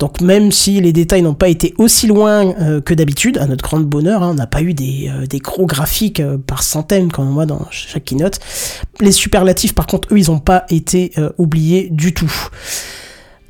Donc 0.00 0.20
même 0.20 0.50
si 0.50 0.80
les 0.80 0.92
détails 0.92 1.22
n'ont 1.22 1.34
pas 1.34 1.48
été 1.48 1.74
aussi 1.78 2.06
loin 2.06 2.54
euh, 2.60 2.80
que 2.80 2.92
d'habitude, 2.92 3.38
à 3.38 3.46
notre 3.46 3.62
grand 3.62 3.80
bonheur, 3.80 4.22
hein, 4.22 4.30
on 4.32 4.34
n'a 4.34 4.48
pas 4.48 4.62
eu 4.62 4.74
des, 4.74 5.08
euh, 5.08 5.38
gros 5.38 5.64
graphiques 5.64 6.20
euh, 6.20 6.38
par 6.38 6.62
centaines 6.62 7.10
comme 7.12 7.28
on 7.28 7.32
voit 7.32 7.46
dans 7.46 7.66
chaque 7.70 8.04
keynote. 8.04 8.40
Les 9.00 9.12
superlatifs, 9.12 9.74
par 9.74 9.86
contre, 9.86 10.08
eux, 10.12 10.18
ils 10.18 10.30
n'ont 10.30 10.40
pas 10.40 10.64
été 10.70 11.12
oubliés 11.38 11.88
du 11.90 12.14
tout. 12.14 12.32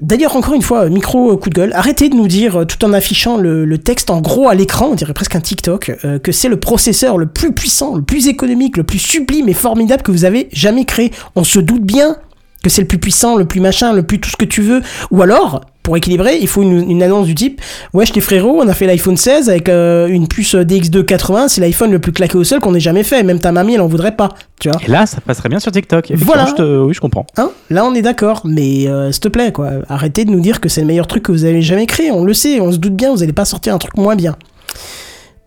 D'ailleurs, 0.01 0.37
encore 0.37 0.55
une 0.55 0.63
fois, 0.63 0.89
micro 0.89 1.37
coup 1.37 1.49
de 1.49 1.55
gueule, 1.55 1.73
arrêtez 1.75 2.09
de 2.09 2.15
nous 2.15 2.29
dire, 2.29 2.67
tout 2.67 2.85
en 2.85 2.93
affichant 2.93 3.37
le, 3.37 3.79
texte 3.79 4.11
en 4.11 4.21
gros 4.21 4.49
à 4.49 4.55
l'écran, 4.55 4.89
on 4.93 4.95
dirait 4.95 5.15
presque 5.15 5.37
un 5.37 5.41
TikTok, 5.41 5.93
que 6.23 6.33
c'est 6.33 6.49
le 6.49 6.59
processeur 6.59 7.19
le 7.19 7.27
plus 7.27 7.53
puissant, 7.53 7.95
le 7.95 8.03
plus 8.03 8.29
économique, 8.29 8.77
le 8.77 8.85
plus 8.85 8.99
sublime 8.99 9.49
et 9.49 9.55
formidable 9.55 10.03
que 10.03 10.11
vous 10.11 10.25
avez 10.25 10.49
jamais 10.53 10.85
créé. 10.85 11.13
On 11.37 11.45
se 11.45 11.59
doute 11.59 11.83
bien 11.83 12.17
que 12.62 12.70
c'est 12.70 12.83
le 12.83 12.88
plus 12.88 12.98
puissant, 12.98 13.37
le 13.37 13.44
plus 13.44 13.61
machin, 13.61 13.92
le 13.92 14.03
plus 14.03 14.20
tout 14.20 14.31
ce 14.31 14.37
que 14.37 14.44
tu 14.44 14.62
veux. 14.62 14.83
Ou 15.11 15.20
alors, 15.22 15.62
pour 15.83 15.96
équilibrer, 15.96 16.38
il 16.40 16.46
faut 16.46 16.62
une, 16.62 16.88
une 16.90 17.03
annonce 17.03 17.27
du 17.27 17.35
type 17.35 17.61
Wesh 17.92 18.12
les 18.14 18.20
frérots, 18.20 18.61
on 18.62 18.68
a 18.68 18.72
fait 18.75 18.87
l'iPhone 18.87 19.16
16 19.16 19.51
avec 19.51 19.68
euh, 19.68 20.07
une 20.07 20.29
puce 20.29 20.55
DX280, 20.55 21.48
c'est 21.48 21.61
l'iPhone 21.61 21.90
le 21.90 21.98
plus 21.98 22.12
claqué 22.12 22.37
au 22.38 22.44
sol 22.44 22.61
qu'on 22.61 22.75
ait 22.75 22.81
jamais 22.81 23.03
fait. 23.03 23.22
Même 23.25 23.40
ta 23.40 23.51
mamie, 23.51 23.75
elle 23.75 23.81
en 23.81 23.88
voudrait 23.88 24.14
pas. 24.14 24.29
Tu 24.61 24.68
vois 24.70 24.81
et 24.87 24.88
là 24.90 25.07
ça 25.07 25.18
passerait 25.20 25.48
bien 25.48 25.59
sur 25.59 25.72
TikTok 25.72 26.12
Voilà. 26.14 26.46
je 26.46 26.53
te- 26.55 26.85
oui 26.85 26.94
je 26.94 27.01
comprends 27.01 27.27
Hein? 27.37 27.51
Là, 27.70 27.85
on 27.85 27.94
est 27.94 28.03
d'accord, 28.03 28.42
mais 28.44 28.87
euh, 28.87 29.11
s'il 29.11 29.20
te 29.22 29.29
plaît, 29.29 29.51
quoi. 29.51 29.70
Arrêtez 29.88 30.25
de 30.25 30.31
nous 30.31 30.40
dire 30.40 30.61
que 30.61 30.68
c'est 30.68 30.83
le 30.83 30.87
meilleur 30.87 31.09
truc 31.09 31.25
que 31.25 31.33
vous 31.33 31.44
avez 31.44 31.62
jamais 31.62 31.87
créé. 31.87 32.12
On 32.12 32.25
le 32.25 32.33
sait, 32.35 32.61
on 32.61 32.70
se 32.70 32.77
doute 32.77 32.94
bien, 32.94 33.11
vous 33.12 33.22
allez 33.25 33.33
pas 33.33 33.44
sortir 33.44 33.75
un 33.75 33.79
truc 33.79 33.96
moins 33.96 34.14
bien. 34.14 34.37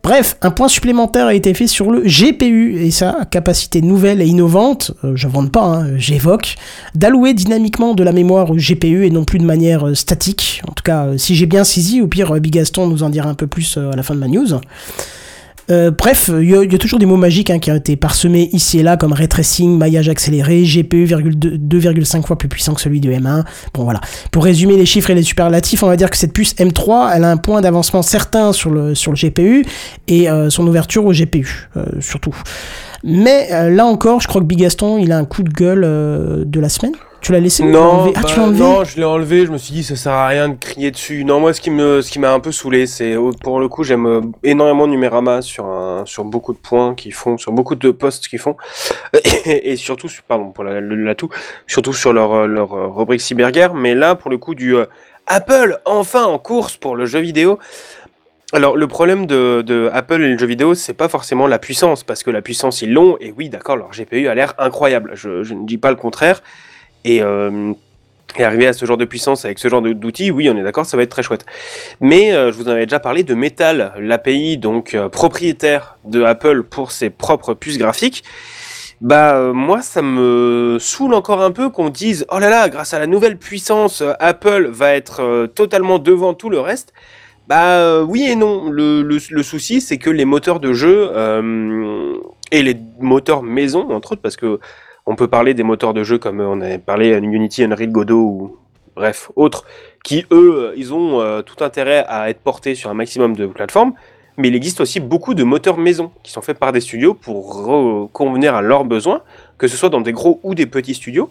Bref, 0.05 0.37
un 0.43 0.51
point 0.51 0.67
supplémentaire 0.67 1.25
a 1.25 1.33
été 1.33 1.55
fait 1.55 1.65
sur 1.65 1.89
le 1.89 2.01
GPU 2.01 2.79
et 2.79 2.91
sa 2.91 3.25
capacité 3.31 3.81
nouvelle 3.81 4.21
et 4.21 4.27
innovante, 4.27 4.91
euh, 5.03 5.15
j'invente 5.15 5.51
pas, 5.51 5.63
hein, 5.63 5.97
j'évoque, 5.97 6.57
d'allouer 6.93 7.33
dynamiquement 7.33 7.95
de 7.95 8.03
la 8.03 8.11
mémoire 8.11 8.51
au 8.51 8.55
GPU 8.55 9.07
et 9.07 9.09
non 9.09 9.25
plus 9.25 9.39
de 9.39 9.45
manière 9.45 9.87
euh, 9.87 9.95
statique. 9.95 10.61
En 10.69 10.73
tout 10.73 10.83
cas, 10.83 11.05
euh, 11.05 11.17
si 11.17 11.33
j'ai 11.33 11.47
bien 11.47 11.63
saisi, 11.63 12.03
au 12.03 12.07
pire, 12.07 12.35
euh, 12.35 12.39
Bigaston 12.39 12.85
nous 12.85 13.01
en 13.01 13.09
dira 13.09 13.27
un 13.27 13.33
peu 13.33 13.47
plus 13.47 13.77
à 13.77 13.95
la 13.95 14.03
fin 14.03 14.13
de 14.13 14.19
ma 14.19 14.27
news. 14.27 14.59
Euh, 15.71 15.89
bref, 15.91 16.29
il 16.31 16.49
y, 16.49 16.55
a- 16.55 16.77
toujours 16.77 16.99
des 16.99 17.05
mots 17.07 17.17
magiques 17.17 17.49
hein, 17.49 17.57
qui 17.59 17.71
ont 17.71 17.75
été 17.75 17.95
parsemés 17.95 18.49
ici 18.53 18.79
et 18.79 18.83
là, 18.83 18.97
comme 18.97 19.13
ray 19.13 19.27
tracing, 19.27 19.77
maillage 19.77 20.09
accéléré, 20.09 20.63
GPU 20.63 21.05
2,2 21.07 21.57
2,5 21.57 22.23
fois 22.25 22.37
plus 22.37 22.47
puissant 22.47 22.73
que 22.75 22.81
celui 22.81 22.99
de 23.01 23.11
M1. 23.11 23.43
Bon 23.73 23.83
voilà. 23.83 23.99
Pour 24.31 24.43
résumer 24.43 24.77
les 24.77 24.85
chiffres 24.85 25.09
et 25.09 25.15
les 25.15 25.23
superlatifs, 25.23 25.81
on 25.81 25.87
va 25.87 25.95
dire 25.97 26.09
que 26.09 26.17
cette 26.17 26.33
puce 26.33 26.53
M3, 26.55 27.11
elle 27.15 27.23
a 27.23 27.31
un 27.31 27.37
point 27.37 27.61
d'avancement 27.61 28.01
certain 28.03 28.53
sur 28.53 28.69
le, 28.69 28.93
sur 28.93 29.11
le 29.11 29.17
GPU 29.17 29.65
et 30.07 30.29
euh, 30.29 30.49
son 30.49 30.67
ouverture 30.67 31.05
au 31.05 31.11
GPU, 31.13 31.67
euh, 31.77 31.85
surtout. 31.99 32.35
Mais 33.03 33.69
là 33.69 33.85
encore, 33.85 34.19
je 34.19 34.27
crois 34.27 34.41
que 34.41 34.47
Bigaston, 34.47 34.97
il 34.97 35.11
a 35.11 35.17
un 35.17 35.25
coup 35.25 35.43
de 35.43 35.49
gueule 35.51 35.81
de 36.45 36.59
la 36.59 36.69
semaine. 36.69 36.93
Tu 37.25 37.31
l'as 37.31 37.39
laissé 37.39 37.63
ou 37.63 37.65
tu 37.65 37.71
l'as 37.73 37.79
Non, 37.79 38.13
Ah, 38.15 38.21
bah, 38.21 38.27
tu 38.27 38.35
l'as 38.37 38.43
enlevé 38.43 38.59
non, 38.59 38.83
je 38.83 38.97
l'ai 38.97 39.03
enlevé. 39.03 39.45
Je 39.47 39.51
me 39.51 39.57
suis 39.57 39.73
dit, 39.73 39.83
ça 39.83 39.95
sert 39.95 40.11
à 40.11 40.27
rien 40.27 40.47
de 40.47 40.53
crier 40.59 40.91
dessus. 40.91 41.25
Non, 41.25 41.39
moi, 41.39 41.53
ce 41.55 41.59
qui 41.61 41.71
me, 41.71 42.03
ce 42.03 42.11
qui 42.11 42.19
m'a 42.19 42.31
un 42.31 42.39
peu 42.39 42.51
saoulé, 42.51 42.85
c'est 42.85 43.15
oh, 43.15 43.31
pour 43.41 43.59
le 43.59 43.67
coup, 43.67 43.83
j'aime 43.83 44.05
euh, 44.05 44.21
énormément 44.43 44.85
Numérama 44.85 45.41
sur 45.41 45.65
un, 45.65 46.03
sur 46.05 46.23
beaucoup 46.23 46.53
de 46.53 46.59
points 46.59 46.93
qu'ils 46.93 47.15
font, 47.15 47.39
sur 47.39 47.51
beaucoup 47.51 47.73
de 47.73 47.89
posts 47.89 48.27
qu'ils 48.27 48.37
font, 48.37 48.55
et, 49.23 49.71
et 49.71 49.75
surtout, 49.75 50.07
sur- 50.07 50.21
pardon 50.21 50.51
pour 50.51 50.63
la, 50.63 50.79
l'atout, 50.81 51.29
surtout 51.65 51.93
sur 51.93 52.13
leur, 52.13 52.31
euh, 52.31 52.45
leur 52.45 52.73
euh, 52.73 52.89
rubrique 52.89 53.21
cyberguerre. 53.21 53.73
Mais 53.73 53.95
là, 53.95 54.13
pour 54.13 54.29
le 54.29 54.37
coup, 54.37 54.53
du 54.53 54.75
euh, 54.75 54.85
Apple 55.25 55.79
enfin 55.85 56.25
en 56.25 56.37
course 56.37 56.77
pour 56.77 56.95
le 56.95 57.07
jeu 57.07 57.21
vidéo. 57.21 57.57
Alors, 58.53 58.77
le 58.77 58.85
problème 58.85 59.25
de, 59.25 59.63
de 59.65 59.89
Apple 59.91 60.21
et 60.21 60.29
le 60.29 60.37
jeu 60.37 60.45
vidéo, 60.45 60.75
c'est 60.75 60.93
pas 60.93 61.09
forcément 61.09 61.47
la 61.47 61.57
puissance, 61.57 62.03
parce 62.03 62.21
que 62.21 62.29
la 62.29 62.43
puissance, 62.43 62.83
ils 62.83 62.93
l'ont, 62.93 63.17
et 63.19 63.33
oui, 63.35 63.49
d'accord, 63.49 63.77
leur 63.77 63.89
GPU 63.89 64.27
a 64.27 64.35
l'air 64.35 64.53
incroyable. 64.59 65.13
Je, 65.15 65.41
je 65.41 65.55
ne 65.55 65.65
dis 65.65 65.79
pas 65.79 65.89
le 65.89 65.95
contraire. 65.95 66.43
Et, 67.05 67.21
euh, 67.21 67.71
et 68.37 68.43
arriver 68.43 68.67
à 68.67 68.73
ce 68.73 68.85
genre 68.85 68.97
de 68.97 69.05
puissance 69.05 69.45
avec 69.45 69.59
ce 69.59 69.69
genre 69.69 69.81
d'outils, 69.81 70.31
oui, 70.31 70.49
on 70.49 70.57
est 70.57 70.63
d'accord, 70.63 70.85
ça 70.85 70.97
va 70.97 71.03
être 71.03 71.09
très 71.09 71.23
chouette. 71.23 71.45
Mais 72.01 72.33
euh, 72.33 72.51
je 72.51 72.57
vous 72.57 72.67
en 72.67 72.71
avais 72.71 72.85
déjà 72.85 72.99
parlé 72.99 73.23
de 73.23 73.33
Metal, 73.33 73.93
l'API 73.97 74.57
donc 74.57 74.93
euh, 74.93 75.07
propriétaire 75.07 75.97
de 76.03 76.23
Apple 76.23 76.63
pour 76.63 76.91
ses 76.91 77.09
propres 77.09 77.53
puces 77.53 77.77
graphiques. 77.77 78.23
Bah 79.01 79.35
euh, 79.35 79.53
moi 79.53 79.81
ça 79.81 80.01
me 80.01 80.77
saoule 80.79 81.13
encore 81.13 81.41
un 81.41 81.51
peu 81.51 81.69
qu'on 81.69 81.89
dise 81.89 82.25
oh 82.29 82.39
là 82.39 82.49
là 82.49 82.69
grâce 82.69 82.93
à 82.93 82.99
la 82.99 83.07
nouvelle 83.07 83.37
puissance 83.37 83.99
euh, 84.01 84.13
Apple 84.21 84.69
va 84.71 84.95
être 84.95 85.47
totalement 85.53 85.99
devant 85.99 86.33
tout 86.33 86.49
le 86.49 86.61
reste. 86.61 86.93
Bah 87.47 88.01
oui 88.03 88.25
et 88.27 88.35
non. 88.35 88.69
Le, 88.69 89.01
le, 89.03 89.17
le 89.29 89.43
souci 89.43 89.81
c'est 89.81 89.97
que 89.97 90.09
les 90.09 90.23
moteurs 90.25 90.61
de 90.61 90.71
jeu 90.73 91.09
euh, 91.11 92.13
et 92.51 92.63
les 92.63 92.77
moteurs 92.99 93.43
maison 93.43 93.91
entre 93.91 94.13
autres 94.13 94.21
parce 94.21 94.37
que 94.37 94.59
on 95.05 95.15
peut 95.15 95.27
parler 95.27 95.53
des 95.53 95.63
moteurs 95.63 95.93
de 95.93 96.03
jeu 96.03 96.17
comme 96.17 96.39
euh, 96.41 96.47
on 96.47 96.61
avait 96.61 96.77
parlé 96.77 97.13
à 97.13 97.17
Unity, 97.17 97.63
Unreal, 97.63 97.89
Godot 97.91 98.19
ou 98.19 98.57
bref 98.95 99.29
autres 99.35 99.65
qui 100.03 100.25
eux 100.31 100.73
ils 100.77 100.93
ont 100.93 101.19
euh, 101.21 101.41
tout 101.41 101.63
intérêt 101.63 102.05
à 102.07 102.29
être 102.29 102.39
portés 102.39 102.75
sur 102.75 102.89
un 102.89 102.93
maximum 102.93 103.35
de 103.35 103.45
plateformes. 103.47 103.93
Mais 104.37 104.49
il 104.49 104.55
existe 104.55 104.81
aussi 104.81 104.99
beaucoup 104.99 105.33
de 105.33 105.45
moteurs 105.45 105.77
maison 105.77 106.11
qui 106.21 106.31
sont 106.33 106.41
faits 106.41 106.59
par 106.59 106.73
des 106.73 106.81
studios 106.81 107.13
pour 107.13 108.09
convenir 108.11 108.53
à 108.53 108.61
leurs 108.61 108.83
besoins, 108.83 109.21
que 109.57 109.69
ce 109.69 109.77
soit 109.77 109.87
dans 109.87 110.01
des 110.01 110.11
gros 110.11 110.41
ou 110.43 110.53
des 110.55 110.65
petits 110.65 110.93
studios. 110.93 111.29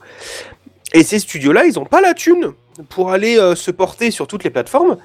Et 0.95 1.03
ces 1.03 1.19
studios-là, 1.19 1.67
ils 1.67 1.75
n'ont 1.75 1.85
pas 1.85 2.01
la 2.01 2.15
thune 2.15 2.53
pour 2.89 3.11
aller 3.11 3.37
euh, 3.39 3.55
se 3.55 3.71
porter 3.71 4.11
sur 4.11 4.27
toutes 4.27 4.43
les 4.43 4.49
plateformes. 4.49 4.97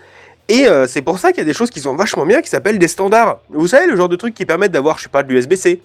Et 0.48 0.66
euh, 0.68 0.88
c'est 0.88 1.02
pour 1.02 1.20
ça 1.20 1.32
qu'il 1.32 1.40
y 1.40 1.42
a 1.42 1.46
des 1.46 1.54
choses 1.54 1.72
qui 1.72 1.82
sont 1.82 1.96
vachement 1.96 2.26
bien, 2.26 2.42
qui 2.42 2.50
s'appellent 2.50 2.80
des 2.80 2.88
standards. 2.88 3.40
Vous 3.50 3.68
savez, 3.68 3.88
le 3.88 3.98
genre 3.98 4.08
de 4.08 4.16
trucs 4.16 4.34
qui 4.34 4.46
permettent 4.46 4.72
d'avoir, 4.72 4.98
je 4.98 5.04
sais 5.04 5.10
pas, 5.10 5.22
de 5.24 5.34
l'USB-C. 5.34 5.82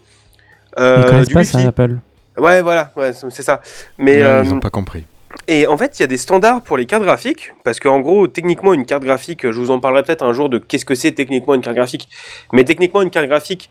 euh, 0.79 0.97
Ils 1.01 1.11
connaissent 1.11 1.29
du 1.29 1.35
pas 1.35 1.41
Wi-Fi. 1.41 1.53
ça, 1.53 1.69
Apple. 1.69 1.97
Ouais, 2.37 2.63
voilà, 2.63 2.91
ouais, 2.97 3.13
c'est 3.13 3.43
ça. 3.43 3.61
Mais 3.99 4.23
euh, 4.23 4.43
Ils 4.45 4.51
n'ont 4.51 4.61
pas 4.61 4.71
compris. 4.71 5.05
et 5.47 5.67
en 5.67 5.77
fait, 5.77 5.99
il 5.99 6.03
y 6.03 6.05
a 6.05 6.09
des 6.09 6.17
standards 6.17 6.63
pour 6.63 6.77
les 6.77 6.87
cartes 6.87 7.03
graphiques, 7.05 7.53
parce 7.65 7.79
qu'en 7.81 8.01
gros, 8.01 8.27
techniquement, 8.27 8.75
une 8.75 8.87
carte 8.87 9.05
graphique, 9.05 9.43
je 9.51 9.59
vous 9.59 9.71
en 9.71 9.79
parlerai 9.81 10.03
peut-être 10.03 10.25
un 10.25 10.33
jour 10.33 10.49
de 10.49 10.59
qu'est-ce 10.59 10.85
que 10.85 10.95
c'est 10.95 11.13
techniquement 11.13 11.55
une 11.55 11.61
carte 11.63 11.77
graphique. 11.77 12.09
Mais 12.53 12.65
techniquement, 12.65 13.03
une 13.03 13.11
carte 13.11 13.27
graphique, 13.29 13.71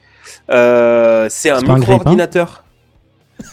euh, 0.49 1.27
c'est 1.29 1.49
un 1.49 1.61
micro-ordinateur. 1.61 2.63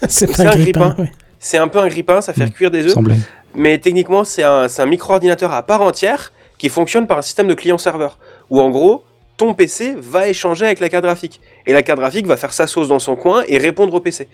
C'est 0.08 0.40
un 0.40 0.56
grippin. 0.56 0.94
ouais. 0.98 1.10
C'est 1.38 1.58
un 1.58 1.68
peu 1.68 1.78
un 1.78 1.88
grippin, 1.88 2.20
ça 2.20 2.32
fait 2.32 2.46
Mm. 2.46 2.50
cuire 2.50 2.70
des 2.70 2.84
œufs. 2.84 2.92
Semblait. 2.92 3.16
Mais 3.54 3.78
techniquement, 3.78 4.24
c'est 4.24 4.42
un, 4.44 4.68
c'est 4.68 4.82
un 4.82 4.86
micro-ordinateur 4.86 5.52
à 5.52 5.62
part 5.64 5.82
entière 5.82 6.32
qui 6.58 6.68
fonctionne 6.68 7.06
par 7.06 7.18
un 7.18 7.22
système 7.22 7.48
de 7.48 7.54
client-serveur. 7.54 8.18
Où 8.50 8.60
en 8.60 8.70
gros, 8.70 9.04
ton 9.38 9.54
PC 9.54 9.94
va 9.98 10.28
échanger 10.28 10.66
avec 10.66 10.78
la 10.80 10.88
carte 10.90 11.04
graphique. 11.04 11.40
Et 11.66 11.72
la 11.72 11.82
carte 11.82 11.98
graphique 11.98 12.26
va 12.26 12.36
faire 12.36 12.52
sa 12.52 12.66
sauce 12.66 12.88
dans 12.88 12.98
son 12.98 13.16
coin 13.16 13.42
et 13.48 13.56
répondre 13.58 13.94
au 13.94 14.00
PC. 14.00 14.28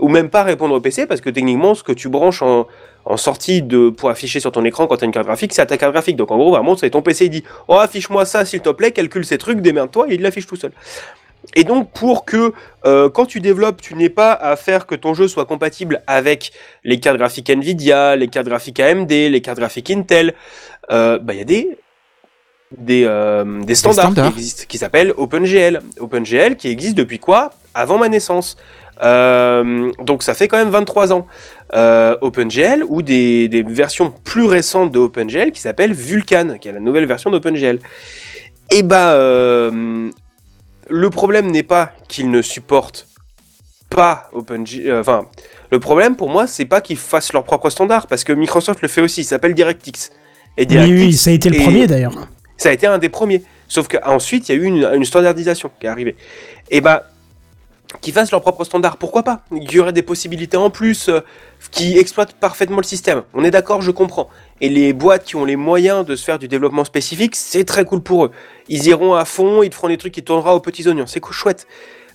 Ou 0.00 0.08
même 0.08 0.30
pas 0.30 0.42
répondre 0.42 0.74
au 0.74 0.80
PC 0.80 1.06
parce 1.06 1.20
que 1.20 1.30
techniquement, 1.30 1.74
ce 1.74 1.82
que 1.82 1.92
tu 1.92 2.08
branches 2.08 2.42
en, 2.42 2.66
sortie 3.16 3.62
de, 3.62 3.90
pour 3.90 4.10
afficher 4.10 4.40
sur 4.40 4.52
ton 4.52 4.64
écran 4.64 4.86
quand 4.86 4.96
tu 4.96 5.04
as 5.04 5.06
une 5.06 5.12
carte 5.12 5.26
graphique, 5.26 5.52
c'est 5.52 5.62
à 5.62 5.66
ta 5.66 5.76
carte 5.76 5.92
graphique. 5.92 6.16
Donc 6.16 6.30
en 6.30 6.36
gros, 6.36 6.50
vraiment, 6.50 6.76
c'est 6.76 6.90
ton 6.90 7.02
PC, 7.02 7.26
il 7.26 7.30
dit 7.30 7.44
Oh, 7.68 7.74
affiche-moi 7.74 8.24
ça 8.24 8.44
s'il 8.44 8.60
te 8.60 8.70
plaît, 8.70 8.92
calcule 8.92 9.24
ces 9.24 9.38
trucs, 9.38 9.60
démerde-toi, 9.60 10.06
et 10.08 10.14
il 10.14 10.22
l'affiche 10.22 10.46
tout 10.46 10.56
seul. 10.56 10.72
Et 11.56 11.64
donc, 11.64 11.90
pour 11.92 12.24
que 12.24 12.52
euh, 12.84 13.08
quand 13.08 13.26
tu 13.26 13.40
développes, 13.40 13.80
tu 13.80 13.94
n'aies 13.94 14.10
pas 14.10 14.32
à 14.32 14.56
faire 14.56 14.86
que 14.86 14.94
ton 14.94 15.14
jeu 15.14 15.26
soit 15.26 15.46
compatible 15.46 16.02
avec 16.06 16.52
les 16.84 17.00
cartes 17.00 17.16
graphiques 17.18 17.50
Nvidia, 17.50 18.16
les 18.16 18.28
cartes 18.28 18.46
graphiques 18.46 18.80
AMD, 18.80 19.10
les 19.10 19.40
cartes 19.40 19.58
graphiques 19.58 19.90
Intel, 19.90 20.34
euh, 20.90 21.18
bah, 21.18 21.32
il 21.34 21.38
y 21.38 21.42
a 21.42 21.44
des 21.44 21.78
des, 22.76 23.04
euh, 23.04 23.62
des 23.62 23.74
standards, 23.74 24.06
standards. 24.06 24.32
qui 24.32 24.38
existent, 24.38 24.64
qui 24.68 24.78
s'appellent 24.78 25.12
OpenGL. 25.16 25.80
OpenGL 25.98 26.56
qui 26.56 26.68
existe 26.68 26.96
depuis 26.96 27.18
quoi? 27.18 27.50
Avant 27.74 27.98
ma 27.98 28.08
naissance. 28.08 28.56
Euh, 29.02 29.90
donc 30.04 30.22
ça 30.22 30.34
fait 30.34 30.48
quand 30.48 30.58
même 30.58 30.70
23 30.70 31.12
ans. 31.12 31.26
Euh, 31.74 32.16
OpenGL 32.20 32.84
ou 32.88 33.02
des, 33.02 33.48
des 33.48 33.62
versions 33.62 34.12
plus 34.24 34.44
récentes 34.44 34.92
de 34.92 34.98
OpenGL 34.98 35.52
qui 35.52 35.60
s'appelle 35.60 35.92
Vulkan, 35.92 36.58
qui 36.60 36.68
est 36.68 36.72
la 36.72 36.80
nouvelle 36.80 37.06
version 37.06 37.30
d'OpenGL. 37.30 37.78
Et 38.70 38.82
bah, 38.82 39.12
euh, 39.12 40.10
le 40.88 41.10
problème 41.10 41.50
n'est 41.50 41.62
pas 41.62 41.92
qu'ils 42.08 42.30
ne 42.30 42.42
supportent 42.42 43.08
pas 43.88 44.28
OpenGL. 44.32 44.92
Enfin, 44.92 45.26
le 45.72 45.80
problème 45.80 46.16
pour 46.16 46.28
moi, 46.28 46.46
c'est 46.46 46.64
pas 46.64 46.80
qu'ils 46.80 46.96
fassent 46.96 47.32
leur 47.32 47.44
propre 47.44 47.70
standard, 47.70 48.06
parce 48.06 48.24
que 48.24 48.32
Microsoft 48.32 48.82
le 48.82 48.88
fait 48.88 49.00
aussi. 49.00 49.22
Il 49.22 49.24
s'appelle 49.24 49.54
DirectX. 49.54 50.10
Et 50.56 50.62
Oui, 50.62 50.66
DirectX, 50.66 50.92
oui, 50.92 51.12
ça 51.14 51.30
a 51.30 51.32
été 51.32 51.50
le 51.50 51.58
premier 51.58 51.86
d'ailleurs. 51.86 52.28
Ça 52.60 52.68
a 52.68 52.72
été 52.72 52.86
un 52.86 52.98
des 52.98 53.08
premiers. 53.08 53.42
Sauf 53.68 53.88
qu'ensuite, 53.88 54.48
il 54.48 54.54
y 54.54 54.58
a 54.58 54.62
eu 54.62 54.66
une, 54.66 55.04
standardisation 55.04 55.70
qui 55.80 55.86
est 55.86 55.88
arrivée. 55.88 56.14
Et 56.70 56.82
bah, 56.82 57.06
qu'ils 58.02 58.12
fassent 58.12 58.30
leur 58.30 58.42
propre 58.42 58.64
standard, 58.64 58.98
pourquoi 58.98 59.22
pas? 59.22 59.40
Il 59.50 59.72
y 59.72 59.78
aurait 59.80 59.94
des 59.94 60.02
possibilités 60.02 60.58
en 60.58 60.68
plus 60.68 61.08
euh, 61.08 61.20
qui 61.70 61.96
exploitent 61.96 62.34
parfaitement 62.34 62.76
le 62.76 62.82
système. 62.82 63.22
On 63.32 63.44
est 63.44 63.50
d'accord, 63.50 63.80
je 63.80 63.90
comprends. 63.90 64.28
Et 64.60 64.68
les 64.68 64.92
boîtes 64.92 65.24
qui 65.24 65.36
ont 65.36 65.46
les 65.46 65.56
moyens 65.56 66.04
de 66.04 66.14
se 66.16 66.22
faire 66.22 66.38
du 66.38 66.48
développement 66.48 66.84
spécifique, 66.84 67.34
c'est 67.34 67.64
très 67.64 67.86
cool 67.86 68.02
pour 68.02 68.26
eux. 68.26 68.30
Ils 68.68 68.86
iront 68.88 69.14
à 69.14 69.24
fond, 69.24 69.62
ils 69.62 69.72
feront 69.72 69.88
des 69.88 69.96
trucs 69.96 70.12
qui 70.12 70.22
tournera 70.22 70.54
aux 70.54 70.60
petits 70.60 70.86
oignons. 70.86 71.06
C'est 71.06 71.24
chouette. 71.30 71.66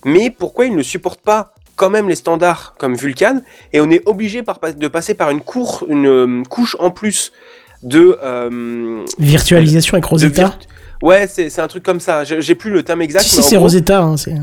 Mais 0.04 0.30
pourquoi 0.30 0.66
ils 0.66 0.76
ne 0.76 0.82
supportent 0.84 1.22
pas 1.22 1.54
quand 1.74 1.90
même 1.90 2.08
les 2.08 2.14
standards 2.14 2.76
comme 2.78 2.94
Vulkan 2.94 3.42
et 3.72 3.80
on 3.80 3.90
est 3.90 4.06
obligé 4.06 4.42
de 4.42 4.88
passer 4.88 5.14
par 5.14 5.30
une 5.30 5.42
euh, 6.06 6.42
couche 6.48 6.76
en 6.78 6.90
plus 6.90 7.32
de 7.86 8.18
euh, 8.22 9.04
Virtualisation 9.18 9.94
avec 9.94 10.04
Rosetta. 10.04 10.54
Ouais, 11.02 11.26
c'est 11.26 11.58
un 11.60 11.68
truc 11.68 11.82
comme 11.82 12.00
ça. 12.00 12.24
J'ai 12.24 12.54
plus 12.54 12.70
le 12.70 12.82
terme 12.82 13.00
exact. 13.02 13.22
Si, 13.22 13.42
c'est 13.42 13.56
Rosetta. 13.56 14.00
hein, 14.02 14.16
c'est- 14.16 14.34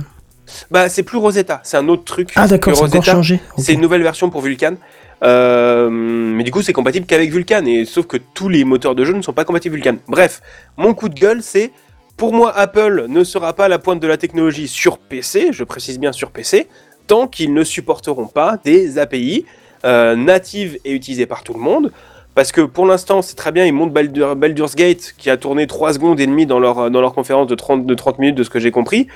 Bah, 0.71 0.88
c'est 0.89 1.03
plus 1.03 1.17
Rosetta. 1.17 1.60
C'est 1.63 1.77
un 1.77 1.88
autre 1.89 2.03
truc. 2.06 2.29
ah, 2.36 2.47
d'accord, 2.47 2.75
c'est 2.75 2.84
encore 2.84 3.03
changé. 3.03 3.39
C'est 3.58 3.73
une 3.73 3.82
nouvelle 3.82 4.03
version 4.03 4.29
pour 4.29 4.41
Vulkan. 4.41 4.75
Euh, 5.23 5.89
mais 5.89 6.43
du 6.43 6.51
coup, 6.51 6.62
c'est 6.62 6.73
compatible 6.73 7.06
qu'avec 7.06 7.32
Vulkan. 7.32 7.65
Et 7.65 7.86
sauf 7.86 8.06
que 8.08 8.17
tous 8.17 8.49
les 8.49 8.63
moteurs 8.63 8.95
de 8.95 9.03
jeu 9.06 9.13
ne 9.13 9.21
sont 9.21 9.34
pas 9.34 9.45
compatibles 9.45 9.75
Vulkan. 9.75 9.97
Bref, 10.08 10.41
mon 10.77 10.93
coup 10.93 11.10
de 11.10 11.15
gueule, 11.19 11.41
c'est 11.41 11.71
pour 12.17 12.34
moi, 12.34 12.56
Apple 12.56 13.06
ne 13.10 13.23
sera 13.23 13.53
pas 13.53 13.65
à 13.65 13.67
la 13.69 13.79
pointe 13.79 13.99
de 14.01 14.08
la 14.08 14.17
technologie 14.17 14.67
sur 14.67 14.97
PC. 14.99 15.47
Je 15.51 15.63
précise 15.63 15.99
bien 15.99 16.12
sur 16.12 16.29
PC, 16.32 16.67
tant 17.08 17.27
qu'ils 17.27 17.53
ne 17.53 17.63
supporteront 17.63 18.27
pas 18.27 18.58
des 18.63 18.97
API 18.99 19.45
euh, 19.86 20.15
natives 20.15 20.77
et 20.86 20.91
utilisées 20.93 21.25
par 21.25 21.43
tout 21.43 21.53
le 21.53 21.60
monde. 21.60 21.91
Parce 22.35 22.51
que 22.51 22.61
pour 22.61 22.85
l'instant, 22.87 23.21
c'est 23.21 23.35
très 23.35 23.51
bien, 23.51 23.65
ils 23.65 23.73
montent 23.73 23.93
Baldur- 23.93 24.35
Baldur's 24.35 24.75
Gate, 24.75 25.13
qui 25.17 25.29
a 25.29 25.37
tourné 25.37 25.67
3 25.67 25.93
secondes 25.93 26.19
et 26.19 26.25
demie 26.25 26.45
dans 26.45 26.59
leur, 26.59 27.13
conférence 27.13 27.47
de 27.47 27.55
30, 27.55 27.85
de 27.85 27.93
30 27.93 28.19
minutes, 28.19 28.35
de 28.35 28.43
ce 28.43 28.49
que 28.49 28.59
j'ai 28.59 28.71
compris, 28.71 29.07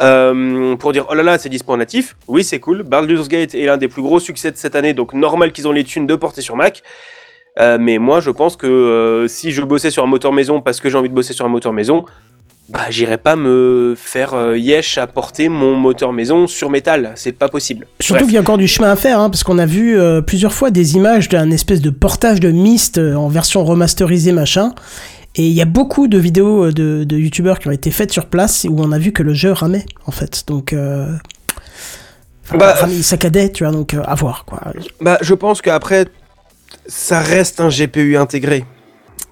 euh, 0.00 0.74
pour 0.76 0.92
dire 0.92 1.06
oh 1.08 1.14
là 1.14 1.22
là, 1.22 1.38
c'est 1.38 1.48
dispo 1.48 1.72
en 1.72 1.76
natif. 1.76 2.16
Oui, 2.26 2.42
c'est 2.42 2.58
cool. 2.58 2.82
Baldur's 2.82 3.28
Gate 3.28 3.54
est 3.54 3.66
l'un 3.66 3.76
des 3.76 3.88
plus 3.88 4.02
gros 4.02 4.18
succès 4.18 4.50
de 4.50 4.56
cette 4.56 4.74
année, 4.74 4.92
donc 4.92 5.12
normal 5.14 5.52
qu'ils 5.52 5.68
ont 5.68 5.72
les 5.72 5.84
thunes 5.84 6.06
de 6.06 6.16
porter 6.16 6.40
sur 6.40 6.56
Mac. 6.56 6.82
Euh, 7.60 7.78
mais 7.80 7.98
moi, 7.98 8.18
je 8.18 8.30
pense 8.30 8.56
que 8.56 8.66
euh, 8.66 9.28
si 9.28 9.52
je 9.52 9.62
bossais 9.62 9.92
sur 9.92 10.02
un 10.02 10.08
moteur 10.08 10.32
maison 10.32 10.60
parce 10.60 10.80
que 10.80 10.90
j'ai 10.90 10.98
envie 10.98 11.08
de 11.08 11.14
bosser 11.14 11.32
sur 11.32 11.44
un 11.44 11.48
moteur 11.48 11.72
maison, 11.72 12.04
bah, 12.70 12.86
j'irais 12.88 13.18
pas 13.18 13.36
me 13.36 13.94
faire 13.96 14.32
euh, 14.32 14.56
yesh 14.56 14.96
à 14.96 15.06
porter 15.06 15.50
mon 15.50 15.74
moteur 15.76 16.12
maison 16.14 16.46
sur 16.46 16.70
métal. 16.70 17.12
C'est 17.14 17.32
pas 17.32 17.48
possible. 17.48 17.86
Surtout 18.00 18.24
qu'il 18.24 18.34
y 18.34 18.38
a 18.38 18.40
encore 18.40 18.56
du 18.56 18.68
chemin 18.68 18.90
à 18.90 18.96
faire, 18.96 19.20
hein, 19.20 19.28
parce 19.28 19.44
qu'on 19.44 19.58
a 19.58 19.66
vu 19.66 19.98
euh, 19.98 20.22
plusieurs 20.22 20.54
fois 20.54 20.70
des 20.70 20.94
images 20.94 21.28
d'un 21.28 21.50
espèce 21.50 21.82
de 21.82 21.90
portage 21.90 22.40
de 22.40 22.50
Myst 22.50 22.96
euh, 22.96 23.14
en 23.16 23.28
version 23.28 23.64
remasterisée 23.64 24.32
machin. 24.32 24.72
Et 25.36 25.46
il 25.46 25.52
y 25.52 25.60
a 25.60 25.66
beaucoup 25.66 26.08
de 26.08 26.16
vidéos 26.16 26.66
euh, 26.66 26.72
de, 26.72 27.04
de 27.04 27.18
youtubeurs 27.18 27.58
qui 27.58 27.68
ont 27.68 27.72
été 27.72 27.90
faites 27.90 28.12
sur 28.12 28.26
place 28.26 28.64
où 28.68 28.76
on 28.78 28.92
a 28.92 28.98
vu 28.98 29.12
que 29.12 29.22
le 29.22 29.34
jeu 29.34 29.52
ramait, 29.52 29.84
en 30.06 30.10
fait. 30.12 30.44
Donc, 30.46 30.74
enfin, 32.44 32.56
Bah, 32.56 32.74
ramait, 32.80 32.94
il 32.94 33.04
saccadait, 33.04 33.50
tu 33.52 33.64
vois, 33.64 33.72
donc 33.74 33.94
à 33.94 34.14
voir, 34.14 34.46
quoi. 34.46 34.60
Bah, 35.02 35.18
je 35.20 35.34
pense 35.34 35.60
qu'après, 35.60 36.06
ça 36.86 37.20
reste 37.20 37.60
un 37.60 37.68
GPU 37.68 38.16
intégré. 38.16 38.64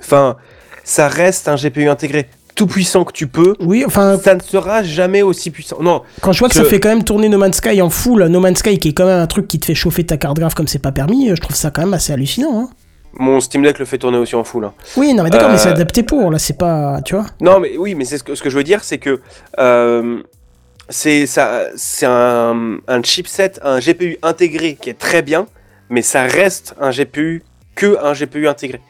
Enfin, 0.00 0.36
ça 0.84 1.08
reste 1.08 1.48
un 1.48 1.56
GPU 1.56 1.88
intégré. 1.88 2.28
Tout 2.54 2.66
puissant 2.66 3.04
que 3.04 3.12
tu 3.12 3.26
peux, 3.26 3.54
Oui, 3.60 3.84
enfin, 3.86 4.18
ça 4.22 4.34
ne 4.34 4.40
sera 4.40 4.82
jamais 4.82 5.22
aussi 5.22 5.50
puissant. 5.50 5.78
Non, 5.80 6.02
quand 6.20 6.32
je 6.32 6.38
vois 6.38 6.48
que, 6.48 6.54
que- 6.54 6.62
ça 6.62 6.68
fait 6.68 6.80
quand 6.80 6.88
même 6.90 7.04
tourner 7.04 7.28
No 7.28 7.38
Man's 7.38 7.56
Sky 7.56 7.80
en 7.82 7.90
full, 7.90 8.24
No 8.26 8.40
Man's 8.40 8.58
Sky 8.58 8.78
qui 8.78 8.88
est 8.88 8.92
quand 8.92 9.06
même 9.06 9.20
un 9.20 9.26
truc 9.26 9.48
qui 9.48 9.58
te 9.58 9.66
fait 9.66 9.74
chauffer 9.74 10.04
ta 10.04 10.16
carte 10.16 10.36
graphe 10.36 10.54
comme 10.54 10.68
c'est 10.68 10.78
pas 10.78 10.92
permis, 10.92 11.30
euh, 11.30 11.34
je 11.36 11.40
trouve 11.40 11.56
ça 11.56 11.70
quand 11.70 11.82
même 11.82 11.94
assez 11.94 12.12
hallucinant. 12.12 12.60
hein. 12.64 12.68
mon 13.18 13.40
Steam 13.40 13.62
Deck 13.62 13.78
le 13.78 13.84
fait 13.84 13.98
tourner 13.98 14.18
aussi 14.18 14.34
en 14.36 14.44
full. 14.44 14.64
hein. 14.64 14.72
Oui, 14.96 15.12
non, 15.14 15.22
mais 15.22 15.30
d'accord, 15.30 15.50
mais 15.50 15.58
c'est 15.58 15.68
Euh, 15.68 15.72
adapté 15.72 16.02
pour, 16.02 16.30
là, 16.30 16.38
c'est 16.38 16.56
pas. 16.56 17.00
Tu 17.04 17.14
vois 17.14 17.26
Non, 17.40 17.60
mais 17.60 17.76
oui, 17.76 17.94
mais 17.94 18.04
c'est 18.06 18.16
ce 18.18 18.24
que, 18.24 18.34
ce 18.34 18.42
que 18.42 18.48
je 18.50 18.56
veux 18.56 18.64
dire, 18.64 18.82
c'est 18.84 18.98
que 18.98 19.20
euh, 19.58 20.22
c'est 20.88 21.26
ça, 21.26 21.64
c'est 21.76 22.06
un, 22.06 22.78
un 22.88 23.02
chipset, 23.02 23.52
un 23.62 23.78
GPU 23.80 24.18
intégré 24.22 24.76
qui 24.80 24.90
est 24.90 24.98
très 24.98 25.22
bien, 25.22 25.46
mais 25.90 26.02
ça 26.02 26.22
reste 26.22 26.74
un 26.80 26.90
GPU 26.90 27.42
que 27.74 27.98
un 28.02 28.12
GPU 28.14 28.48
intégré. 28.48 28.80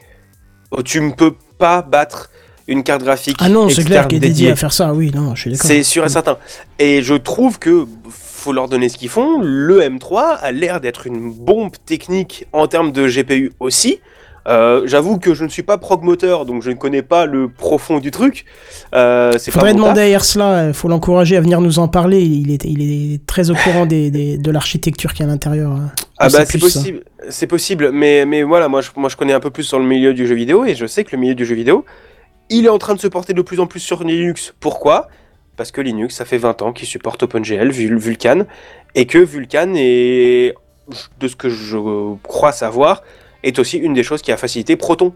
Oh, 0.71 0.81
Tu 0.81 1.01
ne 1.01 1.11
peux 1.11 1.35
pas 1.57 1.81
battre 1.81 2.29
une 2.67 2.83
carte 2.83 3.03
graphique. 3.03 3.37
Ah 3.39 3.49
non, 3.49 3.69
c'est 3.69 3.83
clair 3.83 4.07
qu'il 4.07 4.17
est 4.17 4.19
dédié 4.21 4.33
dédiée. 4.33 4.51
à 4.51 4.55
faire 4.55 4.73
ça, 4.73 4.93
oui, 4.93 5.11
non, 5.13 5.35
je 5.35 5.41
suis 5.41 5.51
d'accord. 5.51 5.67
C'est 5.67 5.83
sûr 5.83 6.05
et 6.05 6.09
certain. 6.09 6.37
Et 6.79 7.01
je 7.01 7.13
trouve 7.15 7.59
que 7.59 7.85
faut 8.09 8.51
leur 8.53 8.67
donner 8.67 8.89
ce 8.89 8.97
qu'ils 8.97 9.09
font. 9.09 9.39
Le 9.41 9.81
M3 9.81 10.37
a 10.41 10.51
l'air 10.51 10.81
d'être 10.81 11.07
une 11.07 11.31
bombe 11.33 11.71
technique 11.85 12.45
en 12.53 12.67
termes 12.67 12.91
de 12.91 13.07
GPU 13.07 13.51
aussi. 13.59 13.99
Euh, 14.45 14.81
J'avoue 14.85 15.19
que 15.19 15.33
je 15.33 15.45
ne 15.45 15.49
suis 15.49 15.63
pas 15.63 15.77
prog 15.77 16.03
moteur, 16.03 16.45
donc 16.45 16.61
je 16.63 16.69
ne 16.69 16.75
connais 16.75 17.01
pas 17.01 17.25
le 17.25 17.47
profond 17.47 17.99
du 17.99 18.11
truc. 18.11 18.43
Euh, 18.93 19.31
pas 19.31 19.39
Faudrait 19.39 19.71
mon 19.71 19.79
demander 19.83 20.01
taf. 20.01 20.03
à 20.03 20.07
Ersla, 20.09 20.67
il 20.67 20.73
faut 20.73 20.89
l'encourager 20.89 21.37
à 21.37 21.41
venir 21.41 21.61
nous 21.61 21.79
en 21.79 21.87
parler. 21.87 22.21
Il 22.21 22.51
est, 22.51 22.65
il 22.65 22.81
est 23.13 23.25
très 23.25 23.49
au 23.51 23.55
courant 23.55 23.85
des, 23.85 24.11
des- 24.11 24.37
de 24.37 24.51
l'architecture 24.51 25.13
qu'il 25.13 25.21
y 25.21 25.23
a 25.23 25.29
à 25.29 25.31
l'intérieur. 25.31 25.71
hein. 25.71 25.91
Ah 26.17 26.27
bah 26.27 26.45
c'est 26.45 26.57
possible, 26.59 27.03
c'est 27.29 27.47
possible, 27.47 27.91
mais, 27.93 28.25
mais 28.25 28.43
voilà, 28.43 28.67
moi 28.67 28.81
je, 28.81 28.89
moi 28.97 29.07
je 29.09 29.15
connais 29.15 29.33
un 29.33 29.39
peu 29.39 29.49
plus 29.49 29.63
sur 29.63 29.79
le 29.79 29.85
milieu 29.85 30.13
du 30.13 30.27
jeu 30.27 30.35
vidéo 30.35 30.65
et 30.65 30.75
je 30.75 30.85
sais 30.85 31.05
que 31.05 31.15
le 31.15 31.21
milieu 31.21 31.35
du 31.35 31.45
jeu 31.45 31.55
vidéo, 31.55 31.85
il 32.57 32.65
est 32.65 32.69
en 32.69 32.77
train 32.77 32.93
de 32.95 32.99
se 32.99 33.07
porter 33.07 33.33
de 33.33 33.41
plus 33.41 33.59
en 33.59 33.67
plus 33.67 33.79
sur 33.79 34.03
Linux. 34.03 34.53
Pourquoi? 34.59 35.07
Parce 35.57 35.71
que 35.71 35.81
Linux, 35.81 36.15
ça 36.15 36.25
fait 36.25 36.37
20 36.37 36.61
ans 36.61 36.73
qu'il 36.73 36.87
supporte 36.87 37.21
OpenGL, 37.23 37.69
Vul- 37.71 37.97
Vulkan, 37.97 38.45
et 38.95 39.05
que 39.05 39.17
Vulkan 39.19 39.73
est, 39.75 40.55
de 41.19 41.27
ce 41.27 41.35
que 41.35 41.49
je 41.49 41.77
crois 42.23 42.51
savoir, 42.51 43.03
est 43.43 43.59
aussi 43.59 43.77
une 43.77 43.93
des 43.93 44.03
choses 44.03 44.21
qui 44.21 44.31
a 44.31 44.37
facilité 44.37 44.75
Proton. 44.75 45.13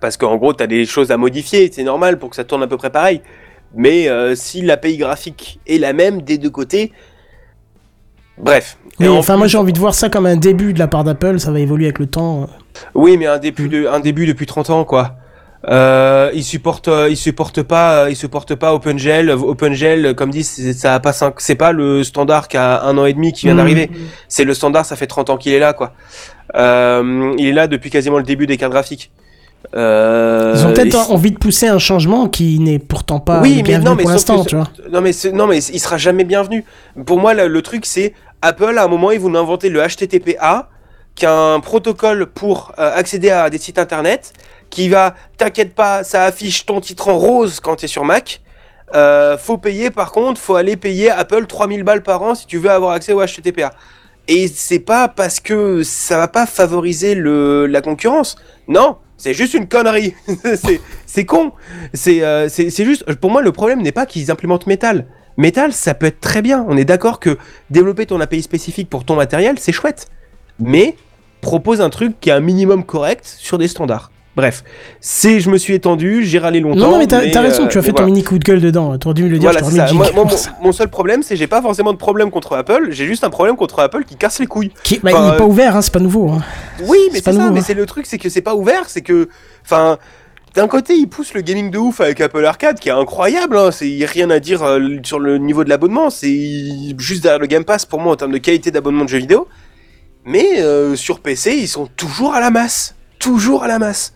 Parce 0.00 0.16
qu'en 0.16 0.36
gros, 0.36 0.52
tu 0.54 0.62
as 0.62 0.66
des 0.66 0.84
choses 0.86 1.10
à 1.10 1.16
modifier, 1.16 1.70
c'est 1.72 1.82
normal 1.84 2.18
pour 2.18 2.30
que 2.30 2.36
ça 2.36 2.44
tourne 2.44 2.62
à 2.62 2.66
peu 2.66 2.76
près 2.76 2.90
pareil. 2.90 3.20
Mais 3.74 4.08
euh, 4.08 4.34
si 4.34 4.60
l'API 4.62 4.98
graphique 4.98 5.60
est 5.66 5.78
la 5.78 5.92
même 5.94 6.22
des 6.22 6.36
deux 6.38 6.50
côtés, 6.50 6.92
bref. 8.38 8.76
Oui, 9.00 9.08
enfin, 9.08 9.36
moi 9.36 9.46
j'ai 9.46 9.58
envie 9.58 9.72
de 9.72 9.78
voir 9.78 9.94
ça 9.94 10.08
comme 10.10 10.26
un 10.26 10.36
début 10.36 10.72
de 10.72 10.78
la 10.78 10.88
part 10.88 11.04
d'Apple, 11.04 11.40
ça 11.40 11.50
va 11.50 11.60
évoluer 11.60 11.86
avec 11.86 11.98
le 11.98 12.06
temps. 12.06 12.48
Oui, 12.94 13.16
mais 13.16 13.26
un 13.26 13.38
début, 13.38 13.68
de, 13.68 13.86
un 13.86 14.00
début 14.00 14.26
depuis 14.26 14.46
30 14.46 14.70
ans, 14.70 14.84
quoi. 14.84 15.16
Euh, 15.68 16.30
il 16.34 16.42
supporte, 16.42 16.88
euh, 16.88 17.08
il 17.08 17.16
supporte 17.16 17.62
pas, 17.62 18.04
euh, 18.04 18.10
il 18.10 18.16
supporte 18.16 18.54
pas 18.56 18.74
OpenGL. 18.74 19.30
OpenGL, 19.30 20.14
comme 20.16 20.30
dit, 20.30 20.42
c'est- 20.42 20.72
ça 20.72 20.94
a 20.94 21.00
pas 21.00 21.12
cinq- 21.12 21.40
c'est 21.40 21.54
pas 21.54 21.70
le 21.70 22.02
standard 22.02 22.48
qui 22.48 22.56
a 22.56 22.82
un 22.82 22.98
an 22.98 23.04
et 23.06 23.12
demi 23.12 23.32
qui 23.32 23.46
vient 23.46 23.52
Mhm. 23.54 23.58
d'arriver. 23.58 23.90
C'est 24.26 24.42
le 24.44 24.54
standard, 24.54 24.84
ça 24.84 24.96
fait 24.96 25.06
30 25.06 25.30
ans 25.30 25.36
qu'il 25.36 25.52
est 25.52 25.60
là, 25.60 25.72
quoi. 25.72 25.92
Euh, 26.56 27.32
il 27.38 27.46
est 27.46 27.52
là 27.52 27.68
depuis 27.68 27.90
quasiment 27.90 28.16
le 28.18 28.24
début 28.24 28.46
des 28.46 28.56
cartes 28.56 28.72
graphiques. 28.72 29.12
Euh, 29.76 30.54
Ils 30.56 30.66
ont 30.66 30.72
peut-être 30.72 31.08
et- 31.10 31.12
envie 31.12 31.30
de 31.30 31.38
pousser 31.38 31.68
un 31.68 31.78
changement 31.78 32.28
qui 32.28 32.58
n'est 32.58 32.80
pourtant 32.80 33.20
pas 33.20 33.40
Oui, 33.40 33.54
mais 33.58 33.62
bienvenu 33.62 33.84
non, 33.90 33.94
mais 33.94 34.02
pour 34.02 34.10
l'instant, 34.10 34.44
tu 34.44 34.56
vois. 34.56 34.68
Non 34.90 35.00
mais, 35.00 35.12
non 35.32 35.46
mais 35.46 35.58
il 35.62 35.78
sera 35.78 35.96
jamais 35.96 36.24
bienvenu. 36.24 36.64
Pour 37.06 37.20
moi, 37.20 37.32
le, 37.34 37.46
le 37.46 37.62
truc 37.62 37.86
c'est 37.86 38.12
Apple 38.42 38.76
à 38.76 38.84
un 38.84 38.88
moment 38.88 39.12
ils 39.12 39.20
vont 39.20 39.32
inventer 39.36 39.68
le 39.68 39.80
HTTPA, 39.80 40.68
qui 41.14 41.24
est 41.24 41.28
un 41.28 41.60
protocole 41.60 42.26
pour 42.26 42.72
euh, 42.78 42.90
accéder 42.94 43.30
à 43.30 43.48
des 43.50 43.58
sites 43.58 43.78
internet, 43.78 44.32
qui 44.72 44.88
va, 44.88 45.14
t'inquiète 45.36 45.74
pas, 45.74 46.02
ça 46.02 46.24
affiche 46.24 46.64
ton 46.64 46.80
titre 46.80 47.08
en 47.08 47.18
rose 47.18 47.60
quand 47.60 47.76
tu 47.76 47.84
es 47.84 47.88
sur 47.88 48.04
Mac. 48.04 48.40
Euh, 48.94 49.36
faut 49.36 49.58
payer 49.58 49.90
par 49.90 50.12
contre, 50.12 50.40
faut 50.40 50.56
aller 50.56 50.76
payer 50.76 51.10
Apple 51.10 51.46
3000 51.46 51.84
balles 51.84 52.02
par 52.02 52.22
an 52.22 52.34
si 52.34 52.46
tu 52.46 52.58
veux 52.58 52.70
avoir 52.70 52.92
accès 52.92 53.12
au 53.12 53.24
HTTPA. 53.24 53.72
Et 54.28 54.48
c'est 54.48 54.78
pas 54.78 55.08
parce 55.08 55.40
que 55.40 55.82
ça 55.82 56.16
va 56.16 56.26
pas 56.26 56.46
favoriser 56.46 57.14
le, 57.14 57.66
la 57.66 57.82
concurrence. 57.82 58.36
Non, 58.66 58.96
c'est 59.18 59.34
juste 59.34 59.52
une 59.52 59.68
connerie. 59.68 60.14
c'est, 61.06 61.26
con. 61.26 61.52
C'est, 61.92 62.22
euh, 62.22 62.48
c'est 62.48 62.84
juste, 62.84 63.12
pour 63.16 63.30
moi, 63.30 63.42
le 63.42 63.52
problème 63.52 63.82
n'est 63.82 63.92
pas 63.92 64.06
qu'ils 64.06 64.30
implémentent 64.30 64.66
Metal. 64.66 65.06
Metal, 65.36 65.72
ça 65.72 65.92
peut 65.92 66.06
être 66.06 66.20
très 66.20 66.40
bien. 66.40 66.64
On 66.68 66.76
est 66.76 66.84
d'accord 66.84 67.20
que 67.20 67.36
développer 67.68 68.06
ton 68.06 68.20
API 68.20 68.42
spécifique 68.42 68.88
pour 68.88 69.04
ton 69.04 69.16
matériel, 69.16 69.58
c'est 69.58 69.72
chouette. 69.72 70.06
Mais 70.58 70.96
propose 71.40 71.80
un 71.80 71.90
truc 71.90 72.18
qui 72.20 72.30
est 72.30 72.32
un 72.32 72.40
minimum 72.40 72.84
correct 72.84 73.26
sur 73.26 73.58
des 73.58 73.68
standards. 73.68 74.11
Bref, 74.34 74.64
c'est, 75.00 75.40
je 75.40 75.50
me 75.50 75.58
suis 75.58 75.74
étendu, 75.74 76.24
j'ai 76.24 76.38
râlé 76.38 76.60
longtemps. 76.60 76.78
Non, 76.78 76.90
non, 76.92 76.98
mais 76.98 77.06
t'as 77.06 77.28
t'as 77.30 77.42
raison, 77.42 77.64
euh, 77.64 77.68
tu 77.68 77.76
as 77.76 77.82
mais 77.82 77.86
fait 77.88 77.92
ton 77.92 78.06
mini 78.06 78.24
coup 78.24 78.38
de 78.38 78.44
gueule 78.44 78.62
dedans. 78.62 78.96
T'aurais 78.96 79.14
dû 79.14 79.24
me 79.24 79.28
le 79.28 79.38
dire, 79.38 79.50
Voilà, 79.52 79.68
je 79.68 79.76
ça. 79.76 79.92
Moi, 79.92 80.06
mon, 80.62 80.72
seul 80.72 80.88
problème, 80.88 81.22
c'est 81.22 81.34
que 81.34 81.38
j'ai 81.38 81.46
pas 81.46 81.60
forcément 81.60 81.92
de 81.92 81.98
problème 81.98 82.30
contre 82.30 82.56
Apple, 82.56 82.88
j'ai 82.92 83.04
juste 83.04 83.24
un 83.24 83.30
problème 83.30 83.56
contre 83.56 83.80
Apple 83.80 84.04
qui 84.04 84.16
casse 84.16 84.38
les 84.40 84.46
couilles. 84.46 84.72
Qui- 84.84 85.00
bah, 85.00 85.10
enfin, 85.12 85.28
il 85.28 85.34
est 85.34 85.36
pas 85.36 85.44
euh, 85.44 85.48
ouvert, 85.48 85.76
hein, 85.76 85.82
c'est 85.82 85.92
pas 85.92 86.00
nouveau. 86.00 86.30
hein. 86.30 86.40
Oui, 86.86 86.98
mais 87.12 87.18
C'est 87.18 87.24
ça, 87.24 87.32
nouveau, 87.32 87.50
mais 87.50 87.60
hein. 87.60 87.64
c'est 87.66 87.74
le 87.74 87.84
truc, 87.84 88.06
c'est 88.06 88.16
que 88.16 88.30
c'est 88.30 88.40
pas 88.40 88.54
ouvert, 88.54 88.84
c'est 88.88 89.02
que, 89.02 89.28
enfin, 89.66 89.98
d'un 90.54 90.66
côté, 90.66 90.94
ils 90.94 91.08
poussent 91.08 91.34
le 91.34 91.42
gaming 91.42 91.70
de 91.70 91.76
ouf 91.76 92.00
avec 92.00 92.20
Apple 92.22 92.44
Arcade, 92.44 92.80
qui 92.80 92.88
est 92.88 92.92
incroyable, 92.92 93.58
hein, 93.58 93.70
c'est 93.70 93.86
y 93.88 94.02
a 94.02 94.08
rien 94.08 94.30
à 94.30 94.38
dire 94.38 94.62
euh, 94.62 94.80
sur 95.02 95.18
le 95.18 95.36
niveau 95.36 95.62
de 95.62 95.68
l'abonnement, 95.68 96.08
c'est 96.08 96.38
juste 96.96 97.22
derrière 97.22 97.38
le 97.38 97.46
Game 97.46 97.64
Pass 97.64 97.84
pour 97.84 98.00
moi 98.00 98.14
en 98.14 98.16
termes 98.16 98.32
de 98.32 98.38
qualité 98.38 98.70
d'abonnement 98.70 99.04
de 99.04 99.10
jeux 99.10 99.18
vidéo. 99.18 99.46
Mais 100.24 100.60
euh, 100.60 100.96
sur 100.96 101.20
PC, 101.20 101.54
ils 101.58 101.68
sont 101.68 101.86
toujours 101.96 102.34
à 102.34 102.40
la 102.40 102.50
masse, 102.50 102.94
toujours 103.22 103.62
à 103.62 103.68
la 103.68 103.78
masse, 103.78 104.12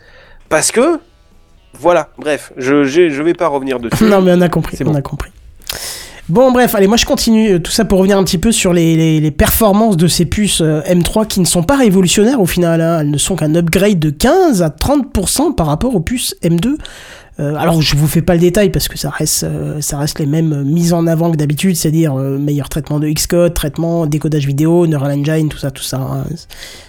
parce 0.48 0.72
que, 0.72 0.98
voilà, 1.78 2.08
bref, 2.18 2.52
je 2.56 2.84
je 2.84 3.22
vais 3.22 3.34
pas 3.34 3.48
revenir 3.48 3.78
dessus. 3.80 4.04
non, 4.04 4.20
mais 4.20 4.32
on 4.34 4.40
a 4.40 4.48
compris, 4.48 4.76
C'est 4.76 4.84
on 4.86 4.90
bon. 4.90 4.96
a 4.96 5.02
compris. 5.02 5.30
Bon, 6.28 6.50
bref, 6.50 6.74
allez, 6.74 6.88
moi 6.88 6.96
je 6.96 7.06
continue 7.06 7.52
euh, 7.52 7.58
tout 7.60 7.70
ça 7.70 7.84
pour 7.84 7.98
revenir 8.00 8.18
un 8.18 8.24
petit 8.24 8.38
peu 8.38 8.50
sur 8.50 8.72
les, 8.72 8.96
les- 8.96 9.20
les 9.20 9.30
performances 9.30 9.96
de 9.96 10.08
ces 10.08 10.26
puces 10.26 10.60
euh, 10.60 10.80
M3 10.82 11.28
qui 11.28 11.38
ne 11.38 11.44
sont 11.44 11.62
pas 11.62 11.76
révolutionnaires 11.76 12.40
au 12.40 12.46
final. 12.46 12.80
hein. 12.80 12.98
Elles 13.00 13.10
ne 13.12 13.18
sont 13.18 13.36
qu'un 13.36 13.54
upgrade 13.54 14.00
de 14.00 14.10
15 14.10 14.60
à 14.62 14.68
30% 14.70 15.54
par 15.54 15.68
rapport 15.68 15.94
aux 15.94 16.00
puces 16.00 16.34
M2. 16.42 16.78
Euh, 17.38 17.54
alors 17.56 17.82
je 17.82 17.96
vous 17.96 18.06
fais 18.06 18.22
pas 18.22 18.32
le 18.32 18.40
détail 18.40 18.70
parce 18.70 18.88
que 18.88 18.96
ça 18.96 19.10
reste, 19.10 19.44
euh, 19.44 19.80
ça 19.82 19.98
reste 19.98 20.18
les 20.18 20.24
mêmes 20.26 20.52
euh, 20.54 20.64
mises 20.64 20.94
en 20.94 21.06
avant 21.06 21.30
que 21.30 21.36
d'habitude, 21.36 21.76
c'est-à-dire 21.76 22.14
meilleur 22.14 22.68
traitement 22.68 22.98
de 22.98 23.08
Xcode, 23.08 23.52
traitement, 23.52 24.06
décodage 24.06 24.46
vidéo, 24.46 24.86
Neural 24.86 25.18
Engine, 25.18 25.48
tout 25.48 25.58
ça, 25.58 25.70
tout 25.70 25.82
ça. 25.82 25.98
hein. 25.98 26.24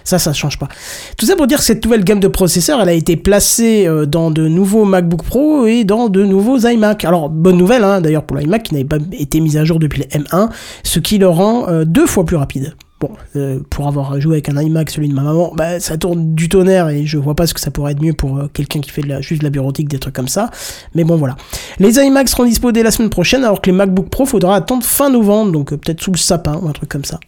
Ça, 0.04 0.20
ça 0.20 0.32
change 0.32 0.58
pas. 0.58 0.70
Tout 1.18 1.26
ça 1.26 1.36
pour 1.36 1.48
dire 1.48 1.58
que 1.58 1.66
cette 1.66 1.84
nouvelle 1.84 2.04
gamme 2.04 2.22
de 2.22 2.30
processeurs, 2.30 2.82
elle 2.82 2.90
a 2.90 2.94
été 2.94 3.18
placée 3.18 3.90
dans 4.08 4.32
de 4.32 4.48
nouveaux 4.48 4.86
MacBook 4.86 5.24
Pro 5.24 5.66
et 5.66 5.84
dans 5.84 6.08
de 6.08 6.24
nouveaux 6.24 6.60
iMac. 6.60 7.04
Alors, 7.04 7.30
bonne 7.30 7.58
nouvelle, 7.58 7.84
hein, 7.84 8.00
d'ailleurs, 8.00 8.24
pour 8.24 8.38
l'iMac 8.38 8.64
qui 8.64 8.74
n'avait 8.74 8.86
pas 8.86 9.00
été 9.12 9.42
mise 9.42 9.58
à 9.58 9.66
jour 9.66 9.80
depuis 9.80 10.04
le 10.04 10.20
M1, 10.22 10.50
ce 10.84 11.00
qui 11.00 11.18
le 11.18 11.28
rend 11.28 11.66
deux 11.84 12.08
fois 12.08 12.26
plus 12.26 12.38
rapide. 12.38 12.74
Bon, 13.00 13.12
euh, 13.36 13.60
pour 13.70 13.88
avoir 13.88 14.20
joué 14.20 14.38
avec 14.38 14.50
un 14.50 14.60
iMac, 14.60 14.90
celui 14.90 15.08
de 15.08 15.14
ma 15.14 15.22
maman, 15.22 15.52
bah, 15.56 15.80
ça 15.80 15.98
tourne 15.98 16.34
du 16.34 16.50
tonnerre 16.50 16.90
et 16.90 17.06
je 17.06 17.20
vois 17.20 17.36
pas 17.36 17.46
ce 17.46 17.54
que 17.54 17.60
ça 17.60 17.70
pourrait 17.70 17.92
être 17.92 18.02
mieux 18.02 18.14
pour 18.14 18.38
euh, 18.40 18.50
quelqu'un 18.52 18.80
qui 18.82 18.90
fait 18.90 19.04
juste 19.22 19.42
de 19.42 19.46
la 19.46 19.52
bureautique, 19.52 19.88
des 19.88 20.00
trucs 20.00 20.16
comme 20.16 20.28
ça. 20.28 20.50
Mais 20.96 21.04
bon, 21.04 21.16
voilà. 21.16 21.36
Les 21.78 22.00
iMac 22.00 22.28
seront 22.28 22.46
dispo 22.46 22.72
dès 22.72 22.82
la 22.82 22.90
semaine 22.90 23.12
prochaine, 23.12 23.44
alors 23.44 23.62
que 23.62 23.70
les 23.70 23.76
MacBook 23.78 24.10
Pro, 24.10 24.26
faudra 24.26 24.56
attendre 24.56 24.84
fin 24.84 25.12
novembre, 25.12 25.52
donc 25.52 25.74
euh, 25.74 25.78
peut-être 25.78 26.02
sous 26.02 26.12
le 26.12 26.18
sapin 26.18 26.60
ou 26.60 26.68
un 26.68 26.72
truc 26.72 26.90
comme 26.90 27.06
ça. 27.06 27.20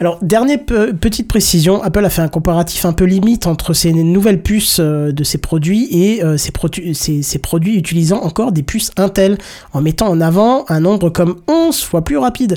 Alors, 0.00 0.18
dernière 0.22 0.64
pe- 0.64 0.92
petite 0.94 1.28
précision, 1.28 1.82
Apple 1.82 2.04
a 2.04 2.08
fait 2.10 2.22
un 2.22 2.28
comparatif 2.28 2.86
un 2.86 2.94
peu 2.94 3.04
limite 3.04 3.46
entre 3.46 3.74
ces 3.74 3.92
nouvelles 3.92 4.42
puces 4.42 4.80
de 4.80 5.22
ses 5.24 5.38
produits 5.38 5.86
et 5.92 6.22
ces 6.38 7.38
produits 7.38 7.76
utilisant 7.76 8.20
encore 8.22 8.52
des 8.52 8.62
puces 8.64 8.90
Intel, 8.96 9.36
en 9.74 9.82
mettant 9.82 10.08
en 10.08 10.20
avant 10.22 10.64
un 10.68 10.80
nombre 10.80 11.10
comme 11.10 11.36
11 11.46 11.80
fois 11.82 12.02
plus 12.02 12.16
rapide. 12.16 12.56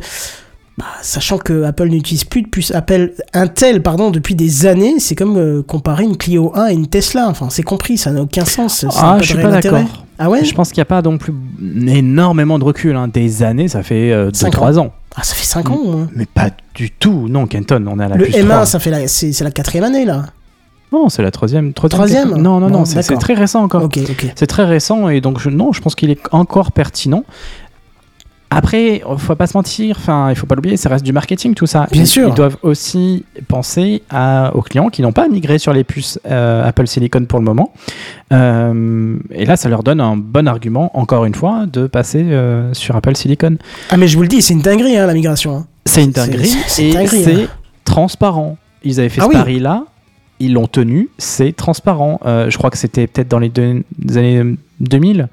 Bah, 0.77 0.85
sachant 1.01 1.39
que 1.39 1.63
Apple 1.63 1.87
n'utilise 1.87 2.23
plus 2.23 2.43
de 2.43 2.47
puces 2.47 2.71
Apple 2.71 3.13
Intel 3.33 3.81
pardon 3.81 4.11
depuis 4.11 4.35
des 4.35 4.67
années, 4.67 4.99
c'est 4.99 5.15
comme 5.15 5.35
euh, 5.37 5.63
comparer 5.63 6.03
une 6.03 6.17
Clio 6.17 6.51
1 6.55 6.67
et 6.67 6.73
une 6.73 6.85
Tesla. 6.87 7.27
Enfin, 7.29 7.47
c'est 7.49 7.63
compris, 7.63 7.97
ça 7.97 8.11
n'a 8.11 8.21
aucun 8.21 8.45
sens. 8.45 8.81
ça 8.81 8.87
Ah, 8.95 9.17
je 9.19 9.25
suis 9.25 9.41
pas 9.41 9.49
d'accord. 9.49 10.05
Ah 10.19 10.29
ouais? 10.29 10.45
Je 10.45 10.53
pense 10.53 10.69
qu'il 10.69 10.77
n'y 10.79 10.83
a 10.83 10.85
pas 10.85 11.01
non 11.01 11.17
plus 11.17 11.33
énormément 11.87 12.59
de 12.59 12.63
recul. 12.63 12.95
hein. 12.95 13.07
Des 13.07 13.43
années, 13.43 13.67
ça 13.67 13.81
fait 13.83 14.11
Cinq 14.33 14.53
2-3 14.53 14.77
ans. 14.79 14.93
Ah, 15.15 15.23
ça 15.23 15.33
fait 15.33 15.45
5 15.45 15.69
ans. 15.71 16.07
Mais 16.15 16.25
pas 16.27 16.49
du 16.75 16.91
tout. 16.91 17.27
Non, 17.27 17.47
Kenton, 17.47 17.83
on 17.87 17.99
est 17.99 18.03
à 18.03 18.09
la 18.09 18.15
Le 18.15 18.25
puce 18.25 18.35
M1, 18.35 18.45
3. 18.47 18.65
ça 18.67 18.79
fait 18.79 18.91
la, 18.91 19.07
c'est, 19.07 19.39
la 19.41 19.51
quatrième 19.51 19.85
année 19.85 20.05
là. 20.05 20.25
Non, 20.93 21.09
c'est 21.09 21.21
la 21.21 21.31
troisième. 21.31 21.73
Troisième 21.73 22.29
Non, 22.37 22.59
non, 22.59 22.69
Bon, 22.69 22.79
non, 22.79 22.85
c'est 22.85 23.01
très 23.17 23.33
récent 23.33 23.63
encore. 23.63 23.89
C'est 24.35 24.47
très 24.47 24.63
récent 24.63 25.09
et 25.09 25.21
donc 25.21 25.39
je, 25.39 25.49
non, 25.49 25.73
je 25.73 25.81
pense 25.81 25.95
qu'il 25.95 26.09
est 26.11 26.19
encore 26.31 26.71
pertinent. 26.71 27.23
Après, 28.49 29.01
faut 29.17 29.35
pas 29.35 29.45
se 29.45 29.57
mentir, 29.57 29.97
enfin, 29.99 30.29
il 30.29 30.35
faut 30.35 30.45
pas 30.47 30.55
l'oublier, 30.55 30.77
ça 30.77 30.87
reste 30.87 31.03
du 31.03 31.11
marketing 31.11 31.53
tout 31.53 31.65
ça. 31.65 31.85
Bien 31.91 32.03
ils, 32.03 32.07
sûr. 32.07 32.29
Ils 32.29 32.33
doivent 32.33 32.57
aussi 32.63 33.25
penser 33.49 34.03
à, 34.09 34.51
aux 34.55 34.61
clients 34.61 34.87
qui 34.89 35.01
n'ont 35.01 35.11
pas 35.11 35.27
migré 35.27 35.59
sur 35.59 35.73
les 35.73 35.83
puces 35.83 36.17
euh, 36.25 36.65
Apple 36.65 36.87
Silicon 36.87 37.25
pour 37.25 37.39
le 37.39 37.45
moment. 37.45 37.73
Euh, 38.33 39.17
et 39.31 39.45
là, 39.45 39.57
ça 39.57 39.69
leur 39.69 39.83
donne 39.83 39.99
un 39.99 40.15
bon 40.15 40.47
argument, 40.47 40.97
encore 40.97 41.25
une 41.25 41.35
fois, 41.35 41.65
de 41.65 41.87
passer 41.87 42.23
euh, 42.23 42.73
sur 42.73 42.95
Apple 42.95 43.15
Silicon. 43.15 43.57
Ah, 43.89 43.97
mais 43.97 44.07
je 44.07 44.15
vous 44.15 44.21
le 44.23 44.27
dis, 44.29 44.41
c'est 44.41 44.53
une 44.53 44.61
dinguerie 44.61 44.97
hein, 44.97 45.07
la 45.07 45.13
migration. 45.13 45.57
hein. 45.57 45.67
C'est 45.85 46.03
une 46.03 46.11
dinguerie 46.11 46.47
c'est- 46.67 46.89
et 46.89 47.43
hein. 47.43 47.47
transparent. 47.85 48.57
Ils 48.83 48.99
avaient 48.99 49.09
fait 49.09 49.21
Ah 49.21 49.25
ce 49.25 49.29
oui. 49.29 49.35
pari-là, 49.35 49.83
ils 50.39 50.53
l'ont 50.53 50.67
tenu, 50.67 51.09
c'est 51.17 51.55
transparent. 51.55 52.19
Je 52.25 52.55
crois 52.57 52.69
que 52.69 52.77
c'était 52.77 53.07
peut-être 53.07 53.27
dans 53.27 53.39
les, 53.39 53.49
deux- 53.49 53.83
les 54.03 54.17
années 54.17 54.43
2000. 54.79 55.27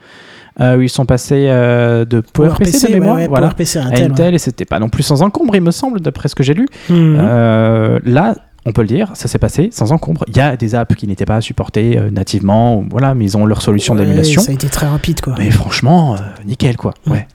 Euh, 0.61 0.77
où 0.77 0.83
ils 0.83 0.89
sont 0.89 1.05
passés 1.07 1.47
euh, 1.49 2.05
de 2.05 2.21
PowerPC 2.21 2.73
de 2.81 2.87
ouais, 2.87 3.01
mémoire 3.01 3.17
ouais, 3.17 3.27
voilà, 3.29 3.49
PowerPC 3.49 3.77
à 3.79 3.87
à 3.87 4.01
Intel. 4.05 4.35
Et 4.35 4.39
c'était 4.39 4.65
pas 4.65 4.79
non 4.79 4.89
plus 4.89 5.03
sans 5.03 5.23
encombre, 5.23 5.55
il 5.57 5.63
me 5.63 5.71
semble, 5.71 6.01
d'après 6.01 6.29
ce 6.29 6.35
que 6.35 6.43
j'ai 6.43 6.55
lu. 6.55 6.67
Mhm. 6.89 7.17
Euh, 7.21 7.99
là, 8.05 8.35
on 8.67 8.73
peut 8.73 8.83
le 8.83 8.89
dire, 8.89 9.11
ça 9.15 9.29
s'est 9.29 9.39
passé 9.39 9.69
sans 9.73 9.93
encombre. 9.93 10.25
Il 10.29 10.37
y 10.37 10.41
a 10.41 10.57
des 10.57 10.75
apps 10.75 10.95
qui 10.97 11.07
n'étaient 11.07 11.27
pas 11.27 11.41
supportées 11.41 11.99
euh, 11.99 12.11
nativement, 12.11 12.79
ou 12.79 12.87
voilà, 12.91 13.15
mais 13.15 13.25
ils 13.25 13.37
ont 13.37 13.45
leur 13.47 13.61
solution 13.63 13.95
Ouais, 13.95 14.01
d'émulation. 14.05 14.41
Ça 14.43 14.53
a 14.53 14.55
été 14.55 14.69
très 14.69 14.87
rapide, 14.87 15.21
quoi. 15.21 15.35
Mais 15.39 15.51
franchement, 15.51 16.15
euh, 16.15 16.19
nickel 16.47 16.77
quoi. 16.77 16.95
Ouais. 17.07 17.27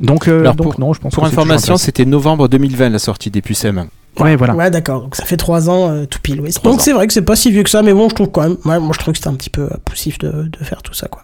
Donc, 0.00 0.28
euh, 0.28 0.40
Alors, 0.40 0.54
donc 0.56 0.64
pour- 0.72 0.80
non, 0.80 0.92
je 0.92 1.00
pense 1.00 1.14
Pour 1.14 1.22
que 1.24 1.30
c'est 1.30 1.34
toujours 1.36 1.44
information, 1.52 1.76
c'était 1.76 2.04
novembre 2.04 2.48
2020 2.48 2.90
la 2.90 2.98
sortie 2.98 3.30
des 3.30 3.40
puces 3.42 3.64
M1. 3.64 3.86
Ouais, 4.20 4.36
voilà. 4.36 4.54
Ouais, 4.54 4.70
d'accord. 4.70 5.02
Donc 5.02 5.16
ça 5.16 5.24
fait 5.24 5.36
3 5.36 5.70
ans 5.70 5.88
euh, 5.90 6.04
tout 6.04 6.18
pile. 6.22 6.40
oui. 6.40 6.52
Trois 6.52 6.70
Donc 6.72 6.80
c'est 6.80 6.92
vrai 6.92 7.06
que 7.06 7.12
c'est 7.12 7.22
pas 7.22 7.36
si 7.36 7.50
vieux 7.50 7.62
que 7.62 7.70
ça, 7.70 7.82
mais 7.82 7.92
bon, 7.92 8.08
je 8.08 8.14
trouve 8.14 8.30
quand 8.30 8.42
même. 8.42 8.56
ouais, 8.64 8.78
moi, 8.78 8.90
je 8.92 8.98
trouve 8.98 9.12
que 9.12 9.18
c'était 9.18 9.30
un 9.30 9.34
petit 9.34 9.50
peu 9.50 9.68
poussif 9.84 10.18
de, 10.18 10.30
de 10.48 10.64
faire 10.64 10.82
tout 10.82 10.94
ça, 10.94 11.08
quoi. 11.08 11.22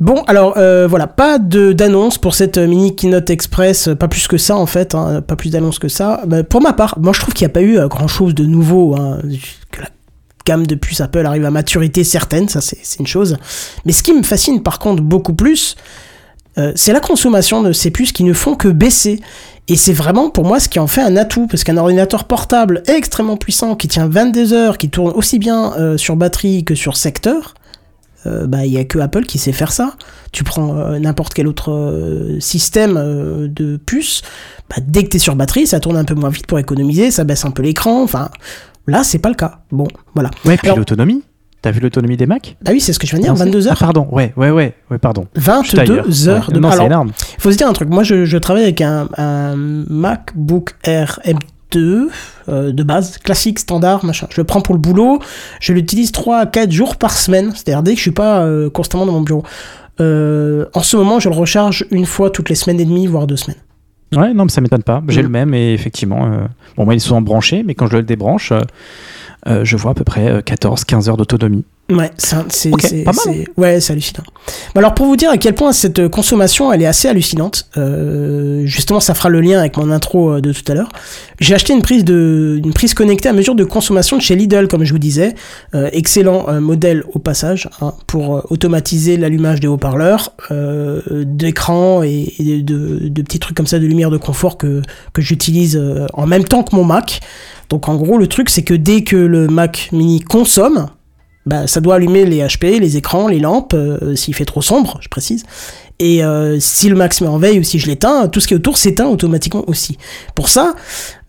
Bon, 0.00 0.24
alors 0.26 0.54
euh, 0.56 0.88
voilà, 0.88 1.06
pas 1.06 1.38
d'annonce 1.38 2.18
pour 2.18 2.34
cette 2.34 2.58
euh, 2.58 2.66
mini 2.66 2.96
keynote 2.96 3.30
express, 3.30 3.86
euh, 3.86 3.94
pas 3.94 4.08
plus 4.08 4.26
que 4.26 4.36
ça 4.36 4.56
en 4.56 4.66
fait, 4.66 4.94
hein, 4.96 5.20
pas 5.20 5.36
plus 5.36 5.50
d'annonce 5.50 5.78
que 5.78 5.88
ça. 5.88 6.22
Bah, 6.26 6.42
pour 6.42 6.60
ma 6.60 6.72
part, 6.72 6.98
moi 7.00 7.12
je 7.12 7.20
trouve 7.20 7.32
qu'il 7.32 7.46
n'y 7.46 7.50
a 7.50 7.54
pas 7.54 7.62
eu 7.62 7.78
grand 7.88 8.08
chose 8.08 8.34
de 8.34 8.44
nouveau. 8.44 8.96
hein, 8.96 9.20
que 9.70 9.82
la 9.82 9.88
gamme 10.44 10.66
de 10.66 10.74
puces 10.74 11.00
Apple 11.00 11.24
arrive 11.24 11.44
à 11.44 11.52
maturité 11.52 12.02
certaine, 12.02 12.48
ça 12.48 12.60
c'est 12.60 12.98
une 12.98 13.06
chose. 13.06 13.36
Mais 13.84 13.92
ce 13.92 14.02
qui 14.02 14.12
me 14.12 14.24
fascine 14.24 14.62
par 14.64 14.80
contre 14.80 15.02
beaucoup 15.02 15.34
plus, 15.34 15.76
c'est 16.76 16.92
la 16.92 17.00
consommation 17.00 17.62
de 17.62 17.72
ces 17.72 17.90
puces 17.90 18.12
qui 18.12 18.22
ne 18.22 18.32
font 18.32 18.54
que 18.54 18.68
baisser. 18.68 19.20
Et 19.66 19.76
c'est 19.76 19.92
vraiment 19.92 20.28
pour 20.28 20.44
moi 20.44 20.60
ce 20.60 20.68
qui 20.68 20.78
en 20.78 20.86
fait 20.86 21.00
un 21.00 21.16
atout, 21.16 21.46
parce 21.46 21.64
qu'un 21.64 21.76
ordinateur 21.78 22.24
portable 22.24 22.82
extrêmement 22.86 23.36
puissant 23.36 23.74
qui 23.74 23.88
tient 23.88 24.06
22 24.06 24.52
heures, 24.52 24.76
qui 24.76 24.90
tourne 24.90 25.12
aussi 25.14 25.38
bien 25.38 25.96
sur 25.96 26.16
batterie 26.16 26.64
que 26.64 26.74
sur 26.74 26.96
secteur, 26.96 27.54
euh, 28.26 28.46
bah 28.46 28.64
il 28.66 28.72
y 28.72 28.78
a 28.78 28.84
que 28.84 28.98
Apple 28.98 29.24
qui 29.24 29.38
sait 29.38 29.52
faire 29.52 29.72
ça. 29.72 29.94
Tu 30.32 30.44
prends 30.44 30.76
euh, 30.76 30.98
n'importe 30.98 31.34
quel 31.34 31.46
autre 31.46 31.70
euh, 31.72 32.38
système 32.40 32.94
de 33.48 33.76
puce, 33.76 34.22
bah, 34.70 34.76
dès 34.86 35.04
que 35.04 35.08
tu 35.10 35.16
es 35.16 35.20
sur 35.20 35.36
batterie, 35.36 35.66
ça 35.66 35.80
tourne 35.80 35.96
un 35.96 36.04
peu 36.04 36.14
moins 36.14 36.30
vite 36.30 36.46
pour 36.46 36.58
économiser, 36.58 37.10
ça 37.10 37.24
baisse 37.24 37.44
un 37.44 37.50
peu 37.50 37.62
l'écran, 37.62 38.02
enfin 38.02 38.30
là 38.86 39.04
c'est 39.04 39.18
pas 39.18 39.28
le 39.28 39.34
cas. 39.34 39.58
Bon, 39.70 39.86
voilà. 40.14 40.30
Ouais, 40.44 40.56
puis 40.56 40.68
l'autonomie. 40.74 41.22
T'as 41.62 41.70
vu 41.70 41.80
l'autonomie 41.80 42.18
des 42.18 42.26
Mac 42.26 42.58
Ah 42.66 42.72
oui, 42.72 42.80
c'est 42.82 42.92
ce 42.92 42.98
que 42.98 43.06
je 43.06 43.12
viens 43.12 43.20
de 43.20 43.24
dire, 43.24 43.32
Non, 43.32 43.38
c'est- 43.38 43.44
22 43.46 43.68
Ah, 43.68 43.70
heures. 43.70 43.78
pardon, 43.78 44.06
ouais, 44.12 44.34
ouais, 44.36 44.50
ouais, 44.50 44.74
ouais, 44.90 44.98
pardon. 44.98 45.26
Je 45.34 45.40
suis 45.40 45.50
22 45.78 45.78
ailleurs. 45.94 46.28
heures 46.28 46.48
Ouais. 46.50 46.54
de 46.54 46.60
Non, 46.60 46.70
c'est 46.70 46.84
énorme. 46.84 47.12
faut 47.38 47.50
se 47.50 47.56
dire 47.56 47.66
un 47.66 47.72
truc. 47.72 47.88
Moi, 47.88 48.02
je, 48.02 48.26
je 48.26 48.36
travaille 48.36 48.64
avec 48.64 48.82
un, 48.82 49.08
un 49.16 49.56
MacBook 49.56 50.72
Air 50.84 51.20
M2 51.74 52.08
euh, 52.48 52.72
de 52.72 52.82
base, 52.82 53.18
classique, 53.18 53.58
standard, 53.58 54.04
machin. 54.04 54.26
Je 54.30 54.40
le 54.40 54.44
prends 54.44 54.60
pour 54.60 54.74
le 54.74 54.80
boulot. 54.80 55.18
Je 55.60 55.72
l'utilise 55.72 56.12
3 56.12 56.38
à 56.38 56.46
4 56.46 56.70
jours 56.70 56.96
par 56.96 57.12
semaine. 57.16 57.52
C'est-à-dire 57.54 57.82
dès 57.82 57.92
que 57.92 57.96
je 57.98 58.02
suis 58.02 58.10
pas 58.10 58.42
euh, 58.42 58.70
constamment 58.70 59.06
dans 59.06 59.12
mon 59.12 59.20
bureau. 59.22 59.44
Euh, 60.00 60.66
en 60.74 60.82
ce 60.82 60.96
moment, 60.96 61.20
je 61.20 61.28
le 61.28 61.34
recharge 61.34 61.86
une 61.90 62.06
fois 62.06 62.30
toutes 62.30 62.48
les 62.48 62.54
semaines 62.54 62.80
et 62.80 62.84
demie, 62.84 63.06
voire 63.06 63.26
deux 63.26 63.36
semaines. 63.36 63.60
Ouais, 64.14 64.32
non, 64.34 64.44
mais 64.44 64.50
ça 64.50 64.60
m'étonne 64.60 64.82
pas. 64.82 65.02
J'ai 65.08 65.20
Mm. 65.20 65.24
le 65.24 65.28
même 65.30 65.54
et 65.54 65.72
effectivement, 65.72 66.28
bon, 66.76 66.84
moi, 66.84 66.94
il 66.94 66.98
est 66.98 67.00
souvent 67.00 67.22
branché, 67.22 67.62
mais 67.64 67.74
quand 67.74 67.86
je 67.86 67.96
le 67.96 68.02
débranche, 68.02 68.52
je 69.46 69.76
vois 69.76 69.92
à 69.92 69.94
peu 69.94 70.04
près 70.04 70.40
14-15 70.42 71.08
heures 71.08 71.16
d'autonomie. 71.16 71.64
Ouais, 71.90 72.10
c'est 72.16 72.36
un- 72.36 72.46
c'est 72.48 72.72
Ok, 72.72 72.80
c'est- 72.80 73.04
pas 73.04 73.12
mal. 73.12 73.34
c'est- 73.36 73.60
ouais, 73.60 73.78
c'est 73.78 73.92
hallucinant. 73.92 74.24
Alors 74.74 74.94
pour 74.94 75.04
vous 75.04 75.16
dire 75.16 75.28
à 75.30 75.36
quel 75.36 75.54
point 75.54 75.70
cette 75.74 75.98
euh, 75.98 76.08
consommation 76.08 76.72
elle 76.72 76.80
est 76.80 76.86
assez 76.86 77.08
hallucinante, 77.08 77.68
euh, 77.76 78.62
justement 78.64 79.00
ça 79.00 79.12
fera 79.12 79.28
le 79.28 79.42
lien 79.42 79.58
avec 79.60 79.76
mon 79.76 79.90
intro 79.90 80.30
euh, 80.32 80.40
de 80.40 80.50
tout 80.54 80.62
à 80.72 80.74
l'heure. 80.74 80.88
J'ai 81.40 81.54
acheté 81.54 81.74
une 81.74 81.82
prise 81.82 82.02
de 82.02 82.58
une 82.64 82.72
prise 82.72 82.94
connectée 82.94 83.28
à 83.28 83.34
mesure 83.34 83.54
de 83.54 83.64
consommation 83.64 84.16
de 84.16 84.22
chez 84.22 84.34
Lidl 84.34 84.66
comme 84.66 84.84
je 84.84 84.92
vous 84.94 84.98
disais, 84.98 85.34
Euh, 85.74 85.90
excellent 85.92 86.46
euh, 86.48 86.58
modèle 86.60 87.04
au 87.12 87.18
passage 87.18 87.68
hein, 87.82 87.92
pour 88.06 88.50
automatiser 88.50 89.18
l'allumage 89.18 89.60
des 89.60 89.66
haut-parleurs, 89.68 90.32
euh, 90.50 91.02
d'écran 91.26 92.02
et, 92.02 92.32
et 92.38 92.62
de, 92.62 93.08
de 93.10 93.22
petits 93.22 93.38
trucs 93.40 93.56
comme 93.56 93.66
ça 93.66 93.78
de 93.78 93.86
lumière 93.86 94.08
de 94.10 94.16
confort 94.16 94.56
que 94.56 94.80
que 95.12 95.20
j'utilise 95.20 95.78
en 96.14 96.26
même 96.26 96.44
temps 96.44 96.62
que 96.62 96.74
mon 96.74 96.84
Mac. 96.84 97.20
Donc 97.68 97.90
en 97.90 97.96
gros 97.96 98.16
le 98.16 98.26
truc 98.26 98.48
c'est 98.48 98.62
que 98.62 98.74
dès 98.74 99.02
que 99.04 99.16
le 99.16 99.48
Mac 99.48 99.90
Mini 99.92 100.20
consomme 100.20 100.86
bah, 101.46 101.66
ça 101.66 101.80
doit 101.80 101.96
allumer 101.96 102.24
les 102.24 102.38
HP, 102.38 102.78
les 102.80 102.96
écrans, 102.96 103.28
les 103.28 103.38
lampes, 103.38 103.74
euh, 103.74 104.14
s'il 104.14 104.34
fait 104.34 104.44
trop 104.44 104.62
sombre, 104.62 104.98
je 105.00 105.08
précise. 105.08 105.44
Et 105.98 106.24
euh, 106.24 106.58
si 106.58 106.88
le 106.88 106.96
max 106.96 107.20
met 107.20 107.28
en 107.28 107.38
veille 107.38 107.60
ou 107.60 107.62
si 107.62 107.78
je 107.78 107.86
l'éteins, 107.86 108.28
tout 108.28 108.40
ce 108.40 108.48
qui 108.48 108.54
est 108.54 108.56
autour 108.56 108.78
s'éteint 108.78 109.06
automatiquement 109.06 109.64
aussi. 109.68 109.98
Pour 110.34 110.48
ça, 110.48 110.74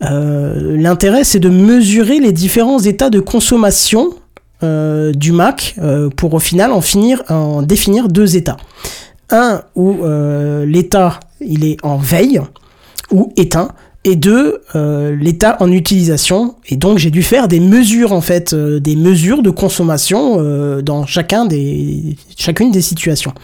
euh, 0.02 0.76
l'intérêt 0.76 1.22
c'est 1.22 1.38
de 1.38 1.50
mesurer 1.50 2.18
les 2.18 2.32
différents 2.32 2.80
états 2.80 3.10
de 3.10 3.20
consommation 3.20 4.14
du 4.62 5.32
Mac 5.32 5.76
pour 6.16 6.32
au 6.32 6.38
final 6.38 6.72
en 6.72 6.80
finir, 6.80 7.22
en 7.28 7.60
définir 7.60 8.08
deux 8.08 8.36
états. 8.36 8.56
Un 9.30 9.62
où 9.76 9.98
l'état 10.64 11.20
il 11.40 11.64
est 11.66 11.76
en 11.84 11.98
veille 11.98 12.40
ou 13.12 13.32
éteint 13.36 13.68
et 14.06 14.14
deux, 14.16 14.62
euh, 14.76 15.16
l'état 15.16 15.56
en 15.60 15.70
utilisation. 15.72 16.54
Et 16.68 16.76
donc 16.76 16.98
j'ai 16.98 17.10
dû 17.10 17.22
faire 17.22 17.48
des 17.48 17.58
mesures 17.60 18.12
en 18.12 18.20
fait, 18.20 18.52
euh, 18.54 18.78
des 18.78 18.94
mesures 18.96 19.42
de 19.42 19.50
consommation 19.50 20.36
euh, 20.38 20.80
dans 20.80 21.04
chacun 21.06 21.44
des, 21.44 22.16
chacune 22.36 22.70
des 22.70 22.82
situations. 22.82 23.34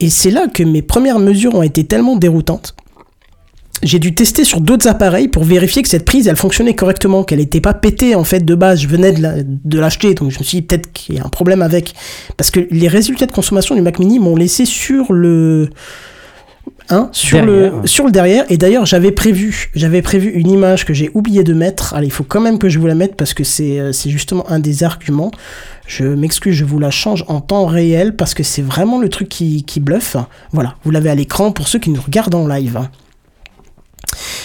Et 0.00 0.10
c'est 0.10 0.32
là 0.32 0.48
que 0.52 0.64
mes 0.64 0.82
premières 0.82 1.20
mesures 1.20 1.54
ont 1.54 1.62
été 1.62 1.84
tellement 1.84 2.16
déroutantes. 2.16 2.74
J'ai 3.82 3.98
dû 3.98 4.14
tester 4.14 4.44
sur 4.44 4.60
d'autres 4.60 4.88
appareils 4.88 5.28
pour 5.28 5.44
vérifier 5.44 5.82
que 5.82 5.88
cette 5.88 6.04
prise 6.04 6.26
elle 6.26 6.36
fonctionnait 6.36 6.74
correctement, 6.74 7.22
qu'elle 7.22 7.38
n'était 7.38 7.60
pas 7.60 7.74
pétée 7.74 8.14
en 8.16 8.24
fait 8.24 8.40
de 8.40 8.54
base. 8.56 8.80
Je 8.80 8.88
venais 8.88 9.12
de 9.12 9.22
la- 9.22 9.42
de 9.44 9.78
l'acheter, 9.78 10.14
donc 10.14 10.30
je 10.32 10.38
me 10.40 10.44
suis 10.44 10.58
dit 10.58 10.62
peut-être 10.62 10.92
qu'il 10.92 11.14
y 11.14 11.18
a 11.20 11.24
un 11.24 11.28
problème 11.28 11.62
avec. 11.62 11.94
Parce 12.36 12.50
que 12.50 12.66
les 12.70 12.88
résultats 12.88 13.26
de 13.26 13.32
consommation 13.32 13.74
du 13.76 13.82
Mac 13.82 13.98
Mini 14.00 14.18
m'ont 14.18 14.36
laissé 14.36 14.64
sur 14.64 15.12
le, 15.12 15.68
Hein, 16.90 17.08
sur 17.12 17.38
Derrière. 17.42 17.72
le 17.80 17.86
sur 17.86 18.04
le 18.04 18.12
derrière. 18.12 18.44
Et 18.50 18.58
d'ailleurs 18.58 18.84
j'avais 18.84 19.10
prévu 19.10 19.70
j'avais 19.74 20.02
prévu 20.02 20.28
une 20.30 20.50
image 20.50 20.84
que 20.84 20.92
j'ai 20.92 21.10
oublié 21.14 21.42
de 21.42 21.54
mettre. 21.54 21.94
Allez 21.94 22.08
il 22.08 22.10
faut 22.12 22.24
quand 22.24 22.40
même 22.42 22.58
que 22.58 22.68
je 22.68 22.78
vous 22.78 22.86
la 22.86 22.94
mette 22.94 23.16
parce 23.16 23.32
que 23.32 23.42
c'est 23.42 23.80
euh, 23.80 23.92
c'est 23.92 24.10
justement 24.10 24.44
un 24.50 24.58
des 24.58 24.84
arguments. 24.84 25.30
Je 25.86 26.04
m'excuse 26.04 26.54
je 26.54 26.64
vous 26.66 26.78
la 26.78 26.90
change 26.90 27.24
en 27.28 27.40
temps 27.40 27.64
réel 27.64 28.14
parce 28.16 28.34
que 28.34 28.42
c'est 28.42 28.60
vraiment 28.60 29.00
le 29.00 29.08
truc 29.08 29.30
qui, 29.30 29.62
qui 29.64 29.80
bluffe. 29.80 30.16
Voilà 30.52 30.74
vous 30.84 30.90
l'avez 30.90 31.08
à 31.08 31.14
l'écran 31.14 31.52
pour 31.52 31.68
ceux 31.68 31.78
qui 31.78 31.88
nous 31.88 32.02
regardent 32.02 32.34
en 32.34 32.46
live. 32.46 32.78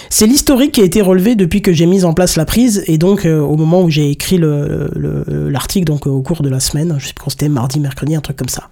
C'est 0.09 0.25
l'historique 0.25 0.71
qui 0.71 0.81
a 0.81 0.85
été 0.85 1.01
relevé 1.01 1.35
depuis 1.35 1.61
que 1.61 1.73
j'ai 1.73 1.85
mis 1.85 2.03
en 2.05 2.13
place 2.13 2.35
la 2.37 2.45
prise 2.45 2.83
et 2.87 2.97
donc 2.97 3.25
euh, 3.25 3.39
au 3.41 3.57
moment 3.57 3.81
où 3.83 3.89
j'ai 3.89 4.09
écrit 4.09 4.37
le- 4.37 4.89
le- 4.95 5.49
l'article 5.49 5.85
donc 5.85 6.07
euh, 6.07 6.09
au 6.09 6.21
cours 6.21 6.41
de 6.41 6.49
la 6.49 6.59
semaine. 6.61 6.95
Je 6.99 7.07
sais 7.07 7.13
plus 7.13 7.23
quand 7.25 7.29
c'était 7.31 7.49
mardi 7.49 7.79
mercredi 7.81 8.15
un 8.15 8.21
truc 8.21 8.37
comme 8.37 8.49
ça 8.49 8.63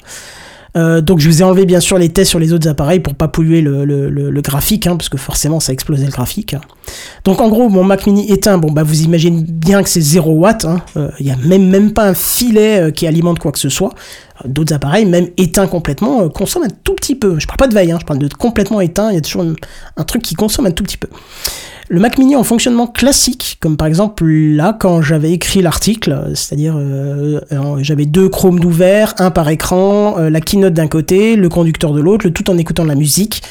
euh, 0.76 1.02
donc 1.02 1.20
je 1.20 1.28
vous 1.30 1.42
ai 1.42 1.44
enlevé 1.46 1.66
bien 1.66 1.80
sûr 1.80 1.98
les 1.98 2.10
tests 2.10 2.30
sur 2.30 2.40
les 2.40 2.52
autres 2.54 2.68
appareils 2.68 3.00
pour 3.00 3.16
pas 3.16 3.28
polluer 3.28 3.62
le, 3.62 3.86
le- 3.86 4.10
le- 4.10 4.42
graphique, 4.42 4.88
hein, 4.88 4.96
parce 4.96 5.10
que 5.10 5.18
forcément 5.18 5.60
ça 5.60 5.72
a 5.72 5.74
explosé 5.74 6.06
le 6.06 6.12
graphique. 6.12 6.56
Donc 7.26 7.42
en 7.42 7.50
gros 7.50 7.70
mon 7.70 7.84
Mac 7.84 8.06
Mini 8.08 8.32
éteint, 8.32 8.58
bon 8.58 8.72
bah 8.72 8.84
vous 8.84 9.02
imaginez 9.02 9.44
bien 9.48 9.84
que 9.84 9.90
c'est 9.90 10.02
0 10.02 10.32
watts, 10.34 10.66
hein. 10.66 10.82
Euh, 10.96 11.10
il 11.20 11.26
y 11.26 11.32
a 11.32 11.36
même, 11.38 11.68
même 11.70 11.92
pas 11.94 12.08
un 12.08 12.14
filet 12.14 12.80
euh, 12.80 12.92
qui 12.92 13.08
alimente 13.08 13.40
quoi 13.40 13.52
que 13.52 13.60
ce 13.60 13.70
soit. 13.70 13.94
D'autres 14.46 14.74
appareils, 14.74 15.06
même 15.06 15.28
éteints 15.38 15.68
complètement, 15.68 16.22
euh, 16.22 16.30
consomment 16.30 16.66
un 16.66 16.76
tout 16.84 16.94
petit 16.94 17.16
peu. 17.16 17.40
Je 17.40 17.48
parle 17.48 17.58
pas 17.58 17.68
de 17.68 17.74
veille, 17.74 17.92
hein, 17.92 17.98
je 18.00 18.06
parle 18.06 18.20
de 18.20 18.28
complètement 18.34 18.82
éteint, 18.82 19.10
il 19.12 19.16
y 19.16 19.18
a 19.18 19.22
toujours 19.22 19.46
un 19.96 20.04
truc 20.04 20.22
qui 20.22 20.36
consomme 20.36 20.66
un 20.66 20.72
tout 20.72 20.84
petit 20.84 20.98
peu. 20.98 21.08
Le 21.90 22.02
Mac 22.02 22.18
Mini 22.18 22.36
en 22.36 22.44
fonctionnement 22.44 22.86
classique, 22.88 23.58
comme 23.62 23.78
par 23.78 23.88
exemple 23.88 24.26
là 24.26 24.76
quand 24.78 25.02
j'avais 25.02 25.32
écrit 25.32 25.62
l'article, 25.62 26.32
c'est-à-dire 26.36 26.76
euh, 26.78 27.40
j'avais 27.80 28.06
deux 28.06 28.28
chromes 28.28 28.60
d'ouvert, 28.60 29.14
un 29.20 29.32
par 29.32 29.48
écran, 29.48 30.16
euh, 30.18 30.30
la 30.30 30.42
keynote 30.42 30.74
d'un 30.74 30.90
côté, 30.90 31.38
le 31.38 31.48
conducteur 31.48 31.94
de 31.94 32.02
l'autre, 32.02 32.26
le 32.26 32.34
tout 32.34 32.50
en 32.50 32.58
écoutant 32.58 32.84
de 32.84 32.90
la 32.90 32.96
musique, 32.96 33.42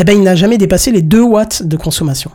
eh 0.00 0.04
ben 0.04 0.16
il 0.16 0.22
n'a 0.22 0.34
jamais 0.34 0.58
dépassé 0.58 0.90
les 0.90 1.02
2 1.02 1.20
watts 1.20 1.62
de 1.62 1.76
consommation. 1.76 2.32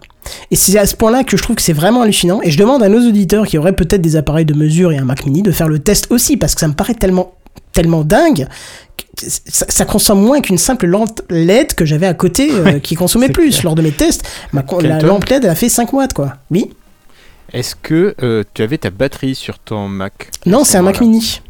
Et 0.51 0.55
c'est 0.55 0.77
à 0.77 0.86
ce 0.86 0.95
point-là 0.95 1.23
que 1.23 1.36
je 1.36 1.43
trouve 1.43 1.55
que 1.57 1.61
c'est 1.61 1.73
vraiment 1.73 2.03
hallucinant. 2.03 2.39
Et 2.43 2.51
je 2.51 2.57
demande 2.57 2.81
à 2.83 2.89
nos 2.89 3.05
auditeurs 3.05 3.45
qui 3.45 3.57
auraient 3.57 3.75
peut-être 3.75 4.01
des 4.01 4.15
appareils 4.15 4.45
de 4.45 4.53
mesure 4.53 4.91
et 4.91 4.97
un 4.97 5.03
Mac 5.03 5.25
Mini 5.25 5.41
de 5.41 5.51
faire 5.51 5.67
le 5.67 5.79
test 5.79 6.11
aussi, 6.11 6.38
parce 6.38 6.53
que 6.55 6.61
ça 6.61 6.67
me 6.67 6.73
paraît 6.73 6.93
tellement, 6.93 7.33
tellement 7.76 8.03
dingue. 8.03 8.47
Ça, 9.17 9.65
ça 9.69 9.86
consomme 9.86 10.21
moins 10.21 10.41
qu'une 10.41 10.57
simple 10.57 10.88
lampe 10.88 11.21
LED 11.30 11.76
que 11.76 11.86
j'avais 11.86 12.07
à 12.07 12.13
côté 12.13 12.49
euh, 12.51 12.80
qui 12.80 12.95
consommait 12.95 13.30
plus 13.30 13.51
clair. 13.51 13.63
lors 13.65 13.76
de 13.76 13.82
mes 13.82 13.91
tests. 13.91 14.28
Ma, 14.51 14.63
la 14.82 14.99
lampe 14.99 15.26
LED, 15.26 15.43
elle 15.45 15.51
a 15.51 15.55
fait 15.55 15.69
5 15.69 15.93
watts, 15.93 16.13
quoi. 16.13 16.34
Oui 16.51 16.71
Est-ce 17.53 17.76
que 17.76 18.15
euh, 18.23 18.43
tu 18.53 18.61
avais 18.63 18.78
ta 18.78 18.89
batterie 18.89 19.36
sur 19.36 19.59
ton 19.59 19.88
Mac? 19.88 20.32
Non, 20.45 20.63
ce 20.63 20.71
c'est 20.71 20.78
un 20.80 20.82
Mac 20.82 20.99
Mini. 20.99 21.41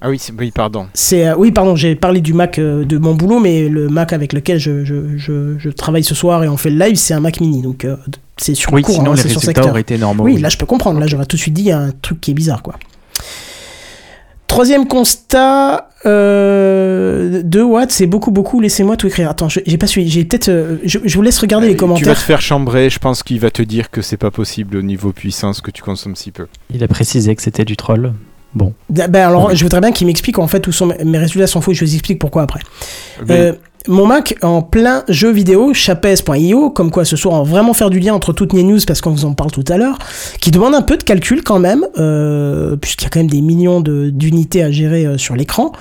Ah 0.00 0.08
oui, 0.08 0.20
oui, 0.38 0.50
pardon. 0.50 0.86
C'est 0.94 1.28
euh, 1.28 1.34
oui, 1.36 1.52
pardon, 1.52 1.76
j'ai 1.76 1.94
parlé 1.94 2.20
du 2.20 2.32
Mac 2.32 2.58
de 2.58 2.98
mon 2.98 3.14
boulot, 3.14 3.38
mais 3.38 3.68
le 3.68 3.88
Mac 3.88 4.12
avec 4.12 4.32
lequel 4.32 4.58
je, 4.58 4.84
je, 4.84 5.16
je, 5.18 5.58
je 5.58 5.68
travaille 5.70 6.04
ce 6.04 6.14
soir 6.14 6.42
et 6.42 6.48
on 6.48 6.56
fait 6.56 6.70
le 6.70 6.78
live, 6.78 6.96
c'est 6.96 7.14
un 7.14 7.20
Mac 7.20 7.38
Mini, 7.40 7.60
donc 7.62 7.86
c'est 8.38 8.54
sur 8.54 8.72
Oui, 8.72 8.82
cours, 8.82 8.94
sinon 8.94 9.12
hein, 9.12 9.14
les 9.14 9.20
sur 9.20 9.28
résultats 9.28 9.46
secteur. 9.46 9.68
auraient 9.68 9.82
été 9.82 9.98
normaux. 9.98 10.24
Oui, 10.24 10.38
là 10.38 10.48
je 10.48 10.56
peux 10.56 10.66
comprendre. 10.66 10.98
Là 10.98 11.06
j'aurais 11.06 11.26
tout 11.26 11.36
de 11.36 11.40
suite 11.40 11.54
dit 11.54 11.62
il 11.62 11.68
y 11.68 11.72
a 11.72 11.78
un 11.78 11.90
truc 12.02 12.20
qui 12.20 12.30
est 12.32 12.34
bizarre 12.34 12.62
quoi. 12.62 12.74
Troisième 14.52 14.86
constat, 14.86 15.88
euh, 16.04 17.40
2 17.42 17.62
watts, 17.62 17.90
c'est 17.90 18.06
beaucoup, 18.06 18.30
beaucoup. 18.30 18.60
Laissez-moi 18.60 18.96
tout 18.98 19.06
écrire. 19.06 19.30
Attends, 19.30 19.48
je- 19.48 19.60
j'ai 19.64 19.78
pas 19.78 19.86
suivi. 19.86 20.10
J'ai 20.10 20.24
peut-être. 20.26 20.48
euh, 20.50 20.76
je, 20.84 20.98
je 21.02 21.14
vous 21.16 21.22
laisse 21.22 21.38
regarder 21.38 21.66
les 21.68 21.72
Euh, 21.72 21.76
Tu 21.76 21.80
vas 21.84 21.86
commentaires. 21.88 22.14
te 22.14 22.18
faire 22.20 22.40
chambrer, 22.42 22.90
je 22.90 22.98
pense 22.98 23.22
qu'il 23.22 23.40
va 23.40 23.50
te 23.50 23.62
dire 23.62 23.90
que 23.90 24.02
c'est 24.02 24.16
pas 24.18 24.30
possible 24.30 24.76
au 24.76 24.82
niveau 24.82 25.12
puissance 25.12 25.60
que 25.62 25.70
tu 25.70 25.82
consommes 25.82 26.16
si 26.16 26.30
peu. 26.32 26.46
Il 26.72 26.84
a 26.84 26.88
précisé 26.88 27.34
que 27.34 27.40
c'était 27.42 27.64
du 27.64 27.76
troll. 27.76 28.12
Bon. 28.54 28.74
Ben 28.90 29.14
alors, 29.14 29.54
je 29.54 29.62
voudrais 29.62 29.80
bien 29.80 29.92
qu'il 29.92 30.06
m'explique 30.06 30.38
en 30.38 30.46
fait 30.46 30.66
où 30.66 30.72
sont 30.72 30.92
mes- 31.02 31.16
résultats 31.18 31.46
s'en 31.46 31.62
foutent. 31.62 31.74
Je 31.74 31.84
vous 31.86 31.94
explique 31.94 32.18
pourquoi 32.18 32.42
après. 32.42 32.60
Mais- 33.26 33.38
Euh, 33.40 33.52
mon 33.88 34.06
Mac 34.06 34.36
en 34.42 34.62
plein 34.62 35.02
jeu 35.08 35.30
vidéo, 35.30 35.74
chapes.io, 35.74 36.70
comme 36.70 36.90
quoi 36.90 37.04
ce 37.04 37.16
soir 37.16 37.34
on 37.34 37.42
va 37.42 37.50
vraiment 37.50 37.72
faire 37.74 37.90
du 37.90 37.98
lien 37.98 38.14
entre 38.14 38.32
toutes 38.32 38.52
les 38.52 38.62
news 38.62 38.78
parce 38.86 39.00
qu'on 39.00 39.10
vous 39.10 39.24
en 39.24 39.34
parle 39.34 39.50
tout 39.50 39.64
à 39.68 39.76
l'heure, 39.76 39.98
qui 40.40 40.50
demande 40.50 40.74
un 40.74 40.82
peu 40.82 40.96
de 40.96 41.02
calcul 41.02 41.42
quand 41.42 41.58
même, 41.58 41.84
euh, 41.98 42.76
puisqu'il 42.76 43.04
y 43.04 43.06
a 43.06 43.10
quand 43.10 43.20
même 43.20 43.30
des 43.30 43.40
millions 43.40 43.80
de- 43.80 44.10
d'unités 44.10 44.62
à 44.62 44.70
gérer 44.70 45.04
euh, 45.06 45.18
sur 45.18 45.34
l'écran. 45.34 45.72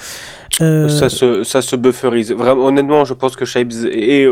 Euh, 0.62 0.90
Ça 0.90 1.10
se, 1.10 1.44
ça 1.44 1.62
se 1.62 1.76
bufferise. 1.76 2.32
Vraiment, 2.32 2.66
honnêtement, 2.66 3.06
je 3.06 3.14
pense 3.14 3.36
que 3.36 3.46
Shapes 3.46 3.72
est, 3.92 4.24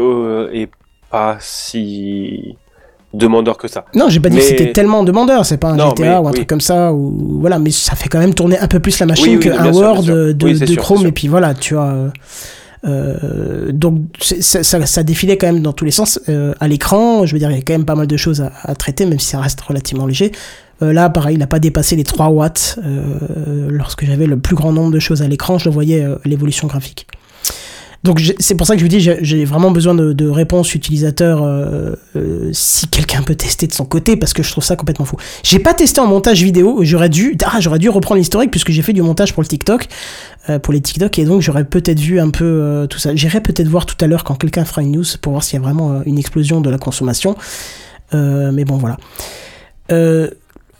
est 0.53 0.69
pas 1.11 1.37
si 1.39 2.55
demandeur 3.13 3.57
que 3.57 3.67
ça. 3.67 3.85
non, 3.95 4.07
j'ai 4.09 4.19
pas 4.19 4.29
dit 4.29 4.37
que 4.37 4.43
c'était 4.43 4.71
tellement 4.71 5.03
demandeur, 5.03 5.43
c'est 5.45 5.57
pas 5.57 5.69
un 5.69 5.75
Non, 5.77 5.89
GTA 5.95 6.21
ou 6.21 6.27
un 6.27 6.29
oui. 6.31 6.35
truc 6.35 6.47
comme 6.49 6.61
ça, 6.61 6.93
ou 6.93 7.39
voilà, 7.39 7.57
mais 7.57 7.71
ça 7.71 7.95
fait 7.95 8.07
quand 8.09 8.19
même 8.19 8.35
tourner 8.35 8.59
un 8.59 8.67
peu 8.67 8.79
plus 8.79 8.99
la 8.99 9.07
machine 9.07 9.25
Oui, 9.29 9.35
oui, 9.37 9.49
qu'un 9.49 9.71
Word 9.73 10.03
de, 10.03 10.75
Chrome, 10.75 11.07
et 11.07 11.11
puis 11.11 11.27
voilà, 11.27 11.53
tu 11.55 11.73
vois. 11.73 12.11
Euh, 12.85 13.71
donc 13.71 14.01
ça, 14.21 15.03
défilait 15.03 15.37
quand 15.37 15.47
même 15.47 15.61
dans 15.61 15.73
tous 15.73 15.85
les 15.85 15.91
sens 15.91 16.19
euh, 16.29 16.53
à 16.59 16.67
l'écran. 16.67 17.25
Je 17.25 17.33
veux 17.33 17.39
dire, 17.39 17.51
il 17.51 17.57
y 17.57 17.59
a 17.59 17.61
quand 17.61 17.73
même 17.73 17.85
pas 17.85 17.95
mal 17.95 18.07
de 18.07 18.17
choses 18.17 18.41
à, 18.41 18.75
traiter, 18.75 19.05
même 19.05 19.19
si 19.19 19.27
ça 19.27 19.39
reste 19.39 19.59
relativement 19.61 20.05
léger. 20.05 20.31
Euh, 20.81 20.93
là, 20.93 21.09
pareil, 21.09 21.35
il 21.35 21.39
n'a 21.39 21.47
pas 21.47 21.59
dépassé 21.59 21.95
les 21.95 22.03
3 22.03 22.29
watts. 22.29 22.79
Euh, 22.83 23.67
lorsque 23.69 24.05
j'avais 24.05 24.27
le 24.27 24.39
plus 24.39 24.55
grand 24.55 24.71
nombre 24.71 24.91
de 24.91 24.99
choses 24.99 25.21
à 25.21 25.27
l'écran, 25.27 25.57
je 25.57 25.69
voyais 25.69 26.05
l'évolution 26.25 26.67
graphique. 26.67 27.07
Donc 28.05 28.21
c'est 28.39 28.55
pour 28.55 28.65
ça 28.65 28.75
que 28.75 28.79
je 28.79 28.85
vous 28.85 28.89
dis, 28.89 29.01
j'ai 29.01 29.43
vraiment 29.43 29.71
besoin 29.71 29.93
de, 29.93 30.29
réponses 30.29 30.73
utilisateurs 30.73 31.45
si 32.53 32.87
quelqu'un 32.87 33.23
peut 33.23 33.35
tester 33.35 33.67
de 33.67 33.73
son 33.73 33.83
côté, 33.83 34.15
parce 34.15 34.31
que 34.31 34.41
je 34.41 34.49
trouve 34.49 34.63
ça 34.63 34.77
complètement 34.77 35.03
fou. 35.03 35.17
J'ai 35.43 35.59
pas 35.59 35.73
testé 35.73 35.99
en 35.99 36.07
montage 36.07 36.41
vidéo, 36.41 36.79
j'aurais 36.83 37.09
dû, 37.09 37.35
ah, 37.43 37.59
j'aurais 37.59 37.77
dû 37.77 37.89
reprendre 37.89 38.19
l'historique 38.19 38.51
puisque 38.51 38.71
j'ai 38.71 38.83
fait 38.83 38.93
du 38.93 39.01
montage 39.01 39.33
pour 39.33 39.43
le 39.43 39.49
TikTok, 39.49 39.89
pour 40.63 40.73
les 40.73 40.81
TikTok, 40.81 41.19
et 41.19 41.25
donc 41.25 41.41
j'aurais 41.41 41.65
peut-être 41.65 41.99
vu 41.99 42.19
un 42.19 42.29
peu 42.29 42.45
euh, 42.45 42.87
tout 42.87 42.97
ça. 42.97 43.15
J'irai 43.15 43.41
peut-être 43.41 43.67
voir 43.67 43.85
tout 43.85 43.97
à 44.03 44.07
l'heure 44.07 44.23
quand 44.23 44.35
quelqu'un 44.35 44.65
fera 44.65 44.81
une 44.81 44.93
news 44.93 45.03
pour 45.21 45.33
voir 45.33 45.43
s'il 45.43 45.59
y 45.59 45.61
a 45.61 45.63
vraiment 45.63 45.91
euh, 45.91 46.01
une 46.05 46.17
explosion 46.17 46.61
de 46.61 46.69
la 46.69 46.77
consommation. 46.77 47.35
Euh, 48.13 48.51
mais 48.51 48.65
bon, 48.65 48.77
voilà. 48.77 48.97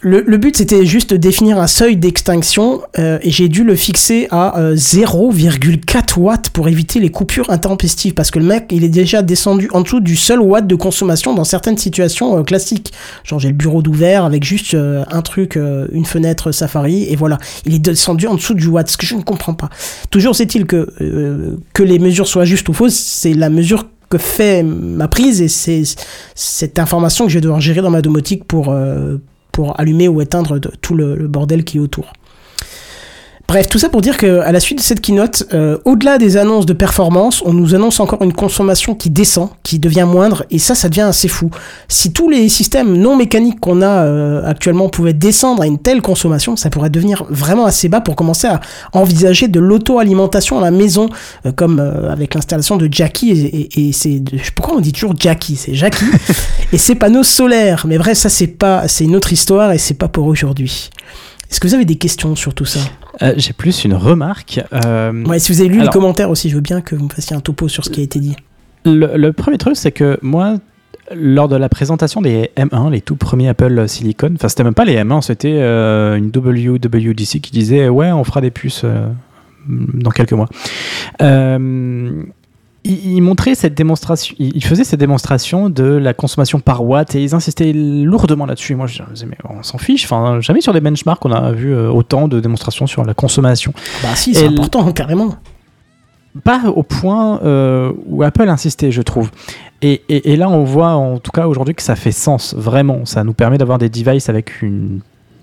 Le, 0.01 0.21
le 0.21 0.37
but 0.37 0.55
c'était 0.55 0.85
juste 0.85 1.11
de 1.11 1.17
définir 1.17 1.59
un 1.59 1.67
seuil 1.67 1.97
d'extinction 1.97 2.81
euh, 2.97 3.19
et 3.21 3.31
j'ai 3.31 3.49
dû 3.49 3.65
le 3.65 3.75
fixer 3.75 4.29
à 4.31 4.57
euh, 4.57 4.73
0,4 4.73 6.17
watts 6.17 6.49
pour 6.51 6.69
éviter 6.69 7.01
les 7.01 7.09
coupures 7.09 7.49
intempestives 7.49 8.13
parce 8.13 8.31
que 8.31 8.39
le 8.39 8.45
mec 8.45 8.67
il 8.71 8.85
est 8.85 8.89
déjà 8.89 9.21
descendu 9.21 9.67
en 9.73 9.81
dessous 9.81 9.99
du 9.99 10.15
seul 10.15 10.39
watt 10.39 10.65
de 10.65 10.75
consommation 10.75 11.33
dans 11.33 11.43
certaines 11.43 11.77
situations 11.77 12.37
euh, 12.37 12.43
classiques. 12.43 12.93
Genre 13.25 13.39
j'ai 13.39 13.49
le 13.49 13.55
bureau 13.55 13.81
d'ouvert 13.81 14.23
avec 14.23 14.45
juste 14.45 14.73
euh, 14.73 15.03
un 15.11 15.21
truc, 15.21 15.57
euh, 15.57 15.87
une 15.91 16.05
fenêtre 16.05 16.53
Safari 16.53 17.03
et 17.11 17.17
voilà. 17.17 17.37
Il 17.65 17.73
est 17.75 17.79
descendu 17.79 18.25
en 18.27 18.35
dessous 18.35 18.53
du 18.53 18.67
watt, 18.67 18.89
ce 18.89 18.95
que 18.95 19.05
je 19.05 19.15
ne 19.15 19.21
comprends 19.21 19.53
pas. 19.53 19.69
Toujours 20.11 20.33
c'est-il 20.33 20.65
que, 20.65 20.93
euh, 21.01 21.57
que 21.73 21.83
les 21.83 21.99
mesures 21.99 22.29
soient 22.29 22.45
justes 22.45 22.69
ou 22.69 22.73
fausses, 22.73 22.95
c'est 22.95 23.33
la 23.33 23.49
mesure 23.49 23.85
que 24.09 24.17
fait 24.17 24.63
ma 24.63 25.09
prise 25.09 25.41
et 25.41 25.49
c'est 25.49 25.83
cette 26.35 26.79
information 26.79 27.25
que 27.25 27.31
je 27.31 27.35
vais 27.37 27.41
devoir 27.41 27.59
gérer 27.59 27.81
dans 27.81 27.91
ma 27.91 28.01
domotique 28.01 28.45
pour, 28.45 28.69
euh, 28.69 29.17
pour 29.59 29.77
allumer 29.77 30.07
ou 30.07 30.21
éteindre 30.21 30.57
tout 30.57 30.95
le 30.95 31.27
bordel 31.27 31.65
qui 31.65 31.79
est 31.79 31.79
autour. 31.81 32.13
Bref, 33.49 33.67
tout 33.67 33.79
ça 33.79 33.89
pour 33.89 34.01
dire 34.01 34.17
que 34.17 34.41
à 34.41 34.51
la 34.51 34.59
suite 34.59 34.77
de 34.77 34.83
cette 34.83 35.01
keynote, 35.01 35.43
euh, 35.55 35.79
au-delà 35.83 36.19
des 36.19 36.37
annonces 36.37 36.67
de 36.67 36.73
performance, 36.73 37.41
on 37.43 37.51
nous 37.51 37.73
annonce 37.73 37.99
encore 37.99 38.21
une 38.21 38.31
consommation 38.31 38.93
qui 38.93 39.09
descend, 39.09 39.49
qui 39.63 39.79
devient 39.79 40.05
moindre, 40.07 40.45
et 40.51 40.59
ça, 40.59 40.75
ça 40.75 40.87
devient 40.87 41.01
assez 41.01 41.27
fou. 41.27 41.49
Si 41.87 42.13
tous 42.13 42.29
les 42.29 42.47
systèmes 42.47 42.95
non 42.95 43.15
mécaniques 43.15 43.59
qu'on 43.59 43.81
a 43.81 44.05
euh, 44.05 44.47
actuellement 44.47 44.87
pouvaient 44.87 45.13
descendre 45.13 45.63
à 45.63 45.65
une 45.65 45.79
telle 45.79 46.03
consommation, 46.03 46.55
ça 46.57 46.69
pourrait 46.69 46.91
devenir 46.91 47.25
vraiment 47.31 47.65
assez 47.65 47.89
bas 47.89 48.01
pour 48.01 48.15
commencer 48.15 48.45
à 48.45 48.61
envisager 48.93 49.47
de 49.47 49.59
l'auto-alimentation 49.59 50.59
à 50.59 50.61
la 50.61 50.69
maison, 50.69 51.09
euh, 51.47 51.51
comme 51.51 51.79
euh, 51.79 52.11
avec 52.11 52.35
l'installation 52.35 52.77
de 52.77 52.87
Jackie 52.91 53.31
et, 53.31 53.79
et, 53.81 53.87
et 53.87 53.91
c'est 53.93 54.21
pourquoi 54.53 54.75
on 54.75 54.79
dit 54.79 54.93
toujours 54.93 55.15
Jackie, 55.17 55.55
c'est 55.55 55.73
Jackie 55.73 56.05
et 56.71 56.77
ses 56.77 56.93
panneaux 56.93 57.23
solaires. 57.23 57.87
Mais 57.87 57.97
bref, 57.97 58.15
ça 58.15 58.29
c'est 58.29 58.45
pas, 58.45 58.87
c'est 58.87 59.05
une 59.05 59.15
autre 59.15 59.33
histoire 59.33 59.71
et 59.71 59.79
c'est 59.79 59.95
pas 59.95 60.07
pour 60.07 60.27
aujourd'hui. 60.27 60.91
Est-ce 61.49 61.59
que 61.59 61.67
vous 61.67 61.73
avez 61.73 61.85
des 61.85 61.95
questions 61.95 62.35
sur 62.35 62.53
tout 62.53 62.65
ça 62.65 62.79
Euh, 63.21 63.33
J'ai 63.37 63.53
plus 63.53 63.83
une 63.85 63.93
remarque. 63.95 64.61
Euh, 64.85 65.23
Ouais, 65.25 65.39
si 65.39 65.51
vous 65.51 65.59
avez 65.61 65.69
lu 65.69 65.75
Alors- 65.81 65.85
les 65.85 65.99
commentaires 65.99 66.29
aussi, 66.29 66.49
je 66.49 66.55
veux 66.55 66.61
bien 66.61 66.81
que 66.81 66.95
vous 66.95 67.05
me 67.05 67.09
fassiez 67.09 67.35
un 67.35 67.39
topo 67.41 67.67
sur 67.67 67.83
ce 67.85 67.89
qui 67.89 68.01
a 68.01 68.03
été 68.03 68.19
dit. 68.19 68.35
Le, 68.85 69.17
le 69.17 69.33
premier 69.33 69.57
truc, 69.57 69.75
c'est 69.75 69.91
que 69.91 70.19
moi, 70.21 70.55
lors 71.13 71.47
de 71.47 71.55
la 71.55 71.67
présentation 71.69 72.21
des 72.21 72.51
M1, 72.55 72.91
les 72.91 73.01
tout 73.01 73.15
premiers 73.15 73.49
Apple 73.49 73.87
Silicon, 73.87 74.31
enfin, 74.35 74.47
c'était 74.47 74.63
même 74.63 74.73
pas 74.75 74.85
les 74.85 74.95
M1, 74.95 75.21
c'était 75.21 75.57
euh, 75.59 76.15
une 76.17 76.29
WWDC 76.29 77.39
qui 77.41 77.51
disait 77.51 77.89
Ouais, 77.89 78.11
on 78.11 78.23
fera 78.23 78.41
des 78.41 78.51
puces 78.51 78.85
dans 79.67 80.11
quelques 80.11 80.33
mois. 80.33 80.47
Euh, 81.21 82.23
ils, 82.83 83.13
ils 83.15 83.21
montraient 83.21 83.55
cette 83.55 83.73
démonstration, 83.75 84.35
faisaient 84.61 84.83
cette 84.83 84.99
démonstration 84.99 85.69
de 85.69 85.83
la 85.83 86.13
consommation 86.13 86.59
par 86.59 86.83
watt 86.85 87.13
et 87.15 87.23
ils 87.23 87.35
insistaient 87.35 87.73
lourdement 87.73 88.45
là-dessus. 88.45 88.75
Moi, 88.75 88.87
je 88.87 89.01
disais, 89.13 89.25
mais 89.25 89.37
on 89.49 89.63
s'en 89.63 89.77
fiche. 89.77 90.05
Enfin, 90.05 90.39
jamais 90.41 90.61
sur 90.61 90.73
les 90.73 90.81
benchmarks 90.81 91.25
on 91.25 91.31
a 91.31 91.51
vu 91.51 91.73
euh, 91.73 91.89
autant 91.89 92.27
de 92.27 92.39
démonstrations 92.39 92.87
sur 92.87 93.03
la 93.03 93.13
consommation. 93.13 93.73
Bah 94.03 94.09
si, 94.15 94.33
c'est 94.33 94.45
l- 94.45 94.53
important, 94.53 94.91
carrément. 94.93 95.35
pas 96.43 96.61
au 96.75 96.83
point 96.83 97.41
euh, 97.43 97.91
où 98.07 98.23
Apple 98.23 98.47
insistait, 98.49 98.91
je 98.91 99.01
trouve. 99.01 99.29
Et, 99.81 100.01
et- 100.09 100.31
et 100.33 100.35
là, 100.35 100.49
on 100.49 100.63
voit 100.63 100.91
en 100.93 101.19
tout 101.19 101.31
cas 101.31 101.47
aujourd'hui 101.47 101.73
que 101.75 101.81
ça 101.83 101.95
fait 101.95 102.11
sens, 102.11 102.53
vraiment. 102.57 103.05
Ça 103.05 103.23
nous 103.23 103.33
permet 103.33 103.57
d'avoir 103.57 103.77
des 103.77 103.89
devices 103.89 104.29
avec 104.29 104.61
une 104.61 104.99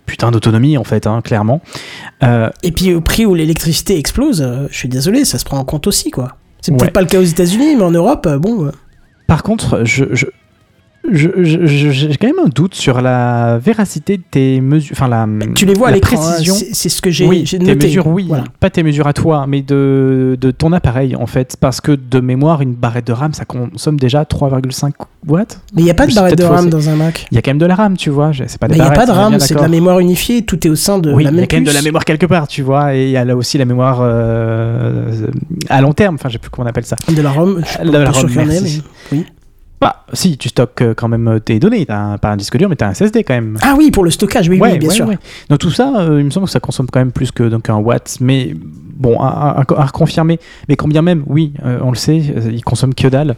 putain 0.06 0.30
d'autonomie, 0.30 0.78
en 0.78 0.84
fait, 0.84 1.06
hein, 1.06 1.20
clairement. 1.22 1.60
Euh, 2.22 2.48
Et 2.62 2.70
puis 2.70 2.94
au 2.94 3.00
prix 3.00 3.26
où 3.26 3.34
l'électricité 3.34 3.98
explose, 3.98 4.40
euh, 4.42 4.68
je 4.70 4.76
suis 4.76 4.88
désolé, 4.88 5.24
ça 5.24 5.38
se 5.38 5.44
prend 5.44 5.58
en 5.58 5.64
compte 5.64 5.86
aussi, 5.86 6.10
quoi. 6.10 6.36
C'est 6.60 6.72
Ouais. 6.72 6.78
peut-être 6.78 6.92
pas 6.92 7.00
le 7.00 7.06
cas 7.06 7.20
aux 7.20 7.24
États-Unis, 7.24 7.76
mais 7.76 7.82
en 7.82 7.90
Europe, 7.90 8.26
euh, 8.26 8.38
bon. 8.38 8.66
euh, 8.66 8.70
par 9.26 9.42
contre, 9.42 9.84
je- 9.84 10.26
j'ai 11.12 12.16
quand 12.20 12.26
même 12.26 12.44
un 12.44 12.48
doute 12.48 12.74
sur 12.74 13.00
la 13.00 13.58
véracité 13.58 14.16
de 14.16 14.22
tes 14.30 14.60
mesures, 14.60 14.92
enfin 14.96 15.08
la, 15.08 15.26
tu 15.54 15.66
les 15.66 15.74
vois 15.74 15.88
à 15.88 15.90
l'écran, 15.92 16.16
c'est 16.72 16.88
ce 16.88 17.00
que 17.02 17.10
j'ai 17.10 17.26
oui, 17.26 17.42
j'ai 17.46 17.58
tes 17.58 17.64
noté. 17.64 17.86
mesures, 17.86 18.06
oui, 18.06 18.24
Voilà. 18.28 18.44
pas 18.60 18.70
tes 18.70 18.82
mesures 18.82 19.06
à 19.06 19.12
toi, 19.12 19.46
mais 19.48 19.62
de, 19.62 20.36
de 20.40 20.50
ton 20.50 20.72
appareil 20.72 21.16
en 21.16 21.26
fait, 21.26 21.56
parce 21.60 21.80
que 21.80 21.92
de 21.92 22.20
mémoire, 22.20 22.60
une 22.62 22.74
barrette 22.74 23.06
de 23.06 23.12
RAM, 23.12 23.32
ça 23.34 23.44
consomme 23.44 23.98
déjà 23.98 24.22
3,5 24.24 24.92
watts. 25.26 25.60
Mais 25.74 25.82
il 25.82 25.84
n'y 25.84 25.90
a 25.90 25.94
pas 25.94 26.06
de 26.06 26.14
barrette 26.14 26.38
de 26.38 26.44
RAM 26.44 26.56
faussé. 26.58 26.70
dans 26.70 26.88
un 26.90 26.96
Mac. 26.96 27.26
Il 27.30 27.34
y 27.34 27.38
a 27.38 27.42
quand 27.42 27.50
même 27.50 27.58
de 27.58 27.66
la 27.66 27.74
RAM, 27.74 27.96
tu 27.96 28.10
vois. 28.10 28.32
C'est 28.46 28.58
pas 28.58 28.68
des 28.68 28.72
Mais 28.72 28.78
il 28.78 28.82
n'y 28.82 28.88
a 28.88 28.92
pas 28.92 29.06
de 29.06 29.10
RAM, 29.12 29.38
c'est 29.40 29.54
de 29.54 29.60
la 29.60 29.68
mémoire 29.68 29.98
unifiée, 30.00 30.42
tout 30.42 30.64
est 30.66 30.70
au 30.70 30.76
sein 30.76 30.98
de 30.98 31.12
Oui, 31.12 31.24
la 31.24 31.30
il 31.30 31.32
y 31.32 31.36
même 31.36 31.44
a 31.44 31.46
quand 31.46 31.56
même 31.56 31.64
de 31.64 31.70
la 31.72 31.82
mémoire 31.82 32.04
quelque 32.04 32.26
part, 32.26 32.48
tu 32.48 32.62
vois, 32.62 32.94
et 32.94 33.04
il 33.06 33.10
y 33.10 33.16
a 33.16 33.24
là 33.24 33.36
aussi 33.36 33.58
la 33.58 33.64
mémoire 33.64 33.98
euh, 34.00 35.26
à 35.68 35.80
long 35.80 35.92
terme, 35.92 36.14
enfin, 36.16 36.28
je 36.28 36.34
sais 36.34 36.38
plus 36.38 36.50
comment 36.50 36.66
on 36.66 36.68
appelle 36.70 36.84
ça. 36.86 36.96
De 37.08 37.20
la 37.22 37.30
ROM, 37.30 37.62
je 37.82 37.86
De 37.90 37.96
la 37.98 38.10
ROM, 38.10 38.30
merci. 38.34 38.82
mais- 39.12 39.24
Bah, 39.80 40.04
si, 40.14 40.38
tu 40.38 40.48
stockes 40.48 40.80
euh, 40.80 40.94
quand 40.94 41.08
même 41.08 41.28
euh, 41.28 41.38
tes 41.38 41.58
données, 41.58 41.84
t'as 41.84 41.98
un- 41.98 42.18
pas 42.18 42.30
un 42.30 42.36
disque 42.36 42.56
dur, 42.56 42.68
mais 42.68 42.76
t'as 42.76 42.88
un 42.88 42.94
SSD 42.94 43.24
quand 43.24 43.34
même. 43.34 43.58
Ah 43.60 43.74
oui, 43.76 43.90
pour 43.90 44.04
le 44.04 44.10
stockage, 44.10 44.48
oui, 44.48 44.58
oui, 44.60 44.78
bien 44.78 44.88
ouais, 44.88 44.94
sûr. 44.94 45.06
ouais. 45.06 45.18
Donc 45.50 45.58
tout 45.58 45.70
ça, 45.70 45.92
euh, 45.98 46.18
il 46.20 46.24
me 46.24 46.30
semble 46.30 46.46
que 46.46 46.52
ça 46.52 46.60
consomme 46.60 46.86
quand 46.90 46.98
même 47.00 47.12
plus 47.12 47.30
que 47.30 47.42
donc 47.42 47.68
un 47.68 47.76
watt, 47.76 48.16
mais 48.20 48.54
bon, 48.56 49.20
à, 49.20 49.26
à- 49.60 49.80
à 49.80 49.84
reconfirmer. 49.84 50.40
Mais 50.68 50.76
combien 50.76 51.02
même, 51.02 51.24
oui, 51.26 51.52
euh, 51.64 51.78
on 51.82 51.90
le 51.90 51.96
sait, 51.96 52.22
euh, 52.36 52.50
il 52.52 52.64
consomme 52.64 52.94
que 52.94 53.06
dalle. 53.08 53.36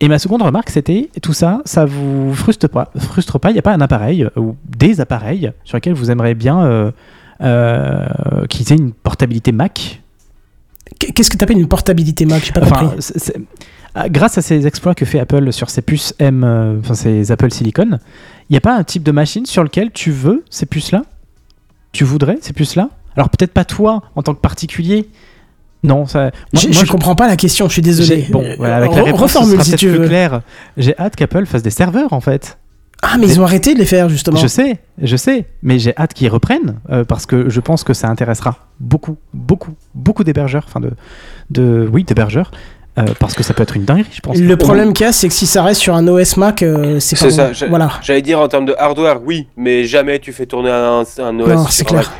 Et 0.00 0.08
ma 0.08 0.18
seconde 0.18 0.42
remarque, 0.42 0.70
c'était 0.70 1.08
tout 1.22 1.34
ça, 1.34 1.60
ça 1.66 1.84
vous 1.84 2.34
frustre 2.34 2.68
pas 2.68 2.90
Frustre 2.96 3.38
pas 3.38 3.50
Il 3.50 3.52
n'y 3.52 3.58
a 3.58 3.62
pas 3.62 3.74
un 3.74 3.80
appareil 3.82 4.26
ou 4.34 4.56
des 4.64 5.00
appareils 5.00 5.52
sur 5.64 5.76
lesquels 5.76 5.92
vous 5.92 6.10
aimeriez 6.10 6.34
bien 6.34 6.90
qu'ils 8.48 8.72
aient 8.72 8.76
une 8.76 8.92
portabilité 8.92 9.52
Mac? 9.52 10.00
Qu'est-ce 10.98 11.30
que 11.30 11.36
t'appelles 11.36 11.58
une 11.58 11.68
portabilité 11.68 12.24
Mac? 12.24 12.42
J'ai 12.44 12.52
pas 12.52 12.60
compris. 12.62 12.86
Grâce 14.08 14.38
à 14.38 14.42
ces 14.42 14.66
exploits 14.66 14.94
que 14.94 15.04
fait 15.04 15.18
Apple 15.20 15.52
sur 15.52 15.70
ses 15.70 15.82
puces 15.82 16.14
M, 16.18 16.44
euh, 16.44 16.78
enfin 16.80 16.94
ces 16.94 17.32
Apple 17.32 17.50
Silicon, 17.50 17.98
il 18.48 18.52
n'y 18.52 18.56
a 18.56 18.60
pas 18.60 18.76
un 18.76 18.84
type 18.84 19.02
de 19.02 19.12
machine 19.12 19.46
sur 19.46 19.62
lequel 19.64 19.90
tu 19.92 20.10
veux 20.10 20.44
ces 20.50 20.66
puces-là? 20.66 21.02
Tu 21.92 22.04
voudrais 22.04 22.38
ces 22.40 22.52
puces-là? 22.52 22.90
Alors 23.16 23.28
peut-être 23.30 23.52
pas 23.52 23.64
toi 23.64 24.02
en 24.16 24.22
tant 24.22 24.34
que 24.34 24.40
particulier. 24.40 25.08
Non, 25.82 26.06
ça. 26.06 26.24
moi- 26.24 26.30
Je, 26.52 26.66
moi, 26.68 26.72
je 26.80 26.86
je- 26.86 26.90
comprends 26.92 27.14
pas 27.14 27.26
la 27.26 27.36
question, 27.36 27.66
je 27.66 27.72
suis 27.72 27.82
désolé. 27.82 28.26
Bon, 28.30 28.42
Euh, 28.44 28.54
voilà, 28.58 28.76
avec 28.76 28.92
la 28.92 29.00
re- 29.00 29.04
réponse, 29.06 29.20
reformule 29.34 29.52
sera 29.54 29.64
si 29.64 29.76
tu 29.76 29.88
plus 29.88 29.98
veux. 29.98 30.06
clair. 30.08 30.42
J'ai 30.76 30.96
hâte 30.98 31.16
qu'Apple 31.16 31.46
fasse 31.46 31.62
des 31.62 31.70
serveurs 31.70 32.12
en 32.12 32.20
fait. 32.20 32.58
Ah, 33.02 33.16
mais 33.18 33.26
ils 33.28 33.40
ont 33.40 33.44
arrêté 33.44 33.72
de 33.72 33.78
les 33.78 33.86
faire, 33.86 34.10
justement. 34.10 34.36
Je 34.38 34.46
sais, 34.46 34.78
je 35.00 35.16
sais, 35.16 35.46
mais 35.62 35.78
j'ai 35.78 35.96
hâte 35.96 36.12
qu'ils 36.12 36.28
reprennent 36.28 36.80
euh, 36.90 37.02
parce 37.02 37.24
que 37.24 37.48
je 37.48 37.58
pense 37.60 37.82
que 37.82 37.94
ça 37.94 38.08
intéressera 38.08 38.68
beaucoup, 38.78 39.16
beaucoup, 39.32 39.72
beaucoup 39.94 40.22
d'hébergeurs, 40.22 40.64
enfin 40.68 40.80
de, 40.80 40.90
de, 41.48 41.88
oui, 41.90 42.04
d'hébergeurs, 42.04 42.50
euh, 42.98 43.04
parce 43.18 43.34
que 43.34 43.42
ça 43.42 43.54
peut 43.54 43.62
être 43.62 43.76
une 43.76 43.84
dinguerie, 43.84 44.08
je 44.12 44.20
pense. 44.20 44.36
Le 44.38 44.56
problème 44.56 44.92
qu'il 44.92 45.06
y 45.06 45.08
a, 45.08 45.12
c'est 45.12 45.28
que 45.28 45.34
si 45.34 45.46
ça 45.46 45.62
reste 45.62 45.80
sur 45.80 45.94
un 45.94 46.06
OS 46.08 46.36
Mac, 46.36 46.62
euh, 46.62 46.98
c'est 47.00 47.18
pas 47.18 47.30
C'est 47.30 47.48
bon. 47.48 47.54
ça, 47.54 47.66
Voilà. 47.68 47.90
J'allais 48.02 48.22
dire 48.22 48.40
en 48.40 48.48
termes 48.48 48.66
de 48.66 48.74
hardware, 48.78 49.20
oui, 49.24 49.46
mais 49.56 49.84
jamais 49.84 50.18
tu 50.18 50.32
fais 50.32 50.46
tourner 50.46 50.70
un, 50.70 51.04
un 51.18 51.40
OS. 51.40 51.48
Non, 51.48 51.66
c'est 51.68 51.84
clair. 51.84 52.12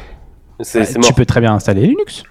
C'est 0.61 0.99
tu 1.01 1.13
peux 1.15 1.25
très 1.25 1.41
bien 1.41 1.55
installer 1.55 1.83
Linux. 1.87 2.23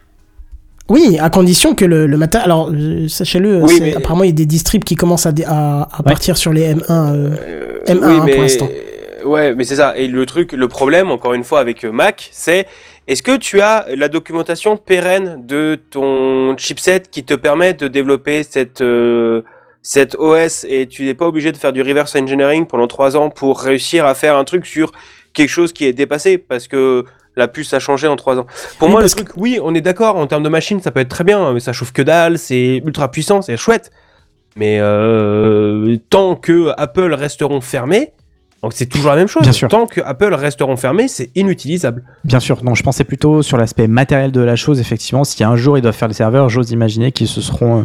Oui, 0.87 1.17
à 1.19 1.29
condition 1.29 1.75
que 1.75 1.85
le, 1.85 2.07
le 2.07 2.17
matin. 2.17 2.39
Alors, 2.43 2.71
euh, 2.73 3.07
sachez-le, 3.07 3.61
Oui, 3.63 3.75
c'est- 3.75 3.79
mais- 3.81 3.95
apparemment, 3.95 4.23
il 4.23 4.27
y 4.27 4.31
a 4.31 4.33
des 4.35 4.45
distribs 4.47 4.83
qui 4.83 4.95
commencent 4.95 5.27
à, 5.27 5.31
à, 5.47 6.03
partir 6.03 6.35
sur 6.37 6.51
les 6.51 6.73
M1. 6.73 6.83
euh, 6.89 7.35
Euh, 7.39 7.93
M1 7.93 8.07
oui, 8.07 8.15
pour 8.17 8.25
mais 8.25 8.37
l'instant. 8.37 8.67
Ouais, 9.25 9.53
mais 9.53 9.65
c'est 9.65 9.75
ça. 9.75 9.95
Et 9.97 10.07
le 10.07 10.25
truc, 10.25 10.53
le 10.53 10.67
problème, 10.67 11.11
encore 11.11 11.33
une 11.33 11.43
fois, 11.43 11.59
avec 11.59 11.83
Mac, 11.83 12.29
c'est 12.31 12.65
est-ce 13.09 13.23
que 13.23 13.35
tu 13.37 13.59
as 13.59 13.87
la 13.95 14.07
documentation 14.07 14.77
pérenne 14.77 15.43
de 15.47 15.79
ton 15.89 16.55
chipset 16.57 17.01
qui 17.09 17.23
te 17.23 17.33
permet 17.33 17.73
de 17.73 17.87
développer 17.87 18.43
cette 18.43 18.81
euh, 18.81 19.41
cette 19.81 20.15
OS 20.19 20.63
et 20.69 20.85
tu 20.85 21.05
n'es 21.05 21.15
pas 21.15 21.25
obligé 21.25 21.51
de 21.51 21.57
faire 21.57 21.73
du 21.73 21.81
reverse 21.81 22.15
engineering 22.15 22.67
pendant 22.67 22.85
trois 22.85 23.17
ans 23.17 23.31
pour 23.31 23.61
réussir 23.61 24.05
à 24.05 24.13
faire 24.13 24.37
un 24.37 24.43
truc 24.43 24.67
sur 24.67 24.91
quelque 25.33 25.49
chose 25.49 25.73
qui 25.73 25.85
est 25.85 25.93
dépassé 25.93 26.37
parce 26.37 26.67
que 26.67 27.03
la 27.35 27.47
puce 27.47 27.73
a 27.73 27.79
changé 27.79 28.07
en 28.07 28.15
trois 28.15 28.37
ans? 28.37 28.45
Pour 28.77 28.87
Oui, 28.87 28.91
moi, 28.91 29.01
le 29.01 29.09
truc, 29.09 29.29
oui, 29.35 29.59
on 29.59 29.73
est 29.73 29.81
d'accord 29.81 30.15
en 30.15 30.27
termes 30.27 30.43
de 30.43 30.49
machine, 30.49 30.79
ça 30.79 30.91
peut 30.91 30.99
être 30.99 31.09
très 31.09 31.23
bien, 31.23 31.51
mais 31.53 31.59
ça 31.59 31.73
chauffe 31.73 31.93
que 31.93 32.03
dalle, 32.03 32.37
c'est 32.37 32.83
ultra 32.85 33.09
puissant, 33.09 33.41
c'est 33.41 33.57
chouette. 33.57 33.89
Mais 34.55 34.77
euh, 34.79 35.97
tant 36.11 36.35
que 36.35 36.73
Apple 36.77 37.13
resteront 37.13 37.61
fermés, 37.61 38.13
donc 38.61 38.73
c'est 38.73 38.85
toujours 38.87 39.11
la 39.11 39.15
même 39.17 39.27
chose. 39.27 39.43
Bien 39.43 39.51
sûr. 39.51 39.67
Tant 39.69 39.85
que 39.87 40.01
Apple 40.01 40.33
resteront 40.33 40.75
fermés, 40.77 41.07
c'est 41.07 41.29
inutilisable. 41.35 42.03
Bien 42.25 42.39
sûr, 42.39 42.63
non, 42.63 42.75
je 42.75 42.83
pensais 42.83 43.03
plutôt 43.03 43.41
sur 43.41 43.57
l'aspect 43.57 43.87
matériel 43.87 44.31
de 44.31 44.41
la 44.41 44.55
chose. 44.55 44.79
Effectivement, 44.79 45.23
si 45.23 45.43
un 45.43 45.55
jour 45.55 45.77
ils 45.77 45.81
doivent 45.81 45.95
faire 45.95 46.07
des 46.09 46.13
serveurs, 46.13 46.49
j'ose 46.49 46.71
imaginer 46.71 47.11
qu'ils 47.11 47.27
se 47.27 47.41
seront, 47.41 47.81
euh, 47.81 47.83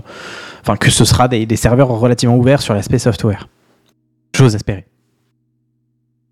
enfin 0.62 0.76
que 0.76 0.90
ce 0.90 1.04
sera 1.04 1.28
des, 1.28 1.46
des 1.46 1.56
serveurs 1.56 1.88
relativement 1.88 2.36
ouverts 2.36 2.60
sur 2.62 2.74
l'aspect 2.74 2.98
software. 2.98 3.48
J'ose 4.36 4.54
espérer. 4.56 4.84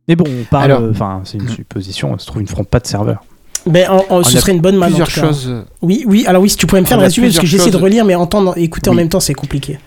Mais 0.08 0.16
bon, 0.16 0.24
on 0.28 0.44
parle, 0.44 0.64
Alors- 0.64 0.80
euh, 0.80 0.90
enfin, 0.90 1.20
c'est 1.24 1.38
une 1.38 1.48
supposition. 1.48 2.12
Ça 2.18 2.18
se 2.18 2.26
trouve, 2.26 2.42
ils 2.42 2.46
ne 2.46 2.50
feront 2.50 2.64
pas 2.64 2.80
de 2.80 2.86
serveur. 2.86 3.22
Mais 3.70 3.86
en- 3.86 3.98
en- 3.98 4.04
On 4.10 4.22
ce 4.24 4.40
serait 4.40 4.50
une 4.52 4.60
bonne 4.60 4.82
en 4.82 4.86
Plusieurs 4.86 5.08
choses. 5.08 5.64
Oui, 5.82 6.02
oui. 6.08 6.24
Alors 6.26 6.42
oui, 6.42 6.50
si 6.50 6.56
tu 6.56 6.66
pourrais 6.66 6.80
me 6.80 6.86
faire 6.86 6.96
On 6.96 7.00
le 7.00 7.04
a 7.04 7.08
résumé 7.08 7.28
parce 7.28 7.38
que 7.38 7.46
j'essaie 7.46 7.70
de 7.70 7.76
relire, 7.76 8.04
mais 8.04 8.16
entendre, 8.16 8.54
écouter 8.58 8.90
en 8.90 8.94
même 8.94 9.08
temps, 9.08 9.20
c'est 9.20 9.34
compliqué. 9.34 9.78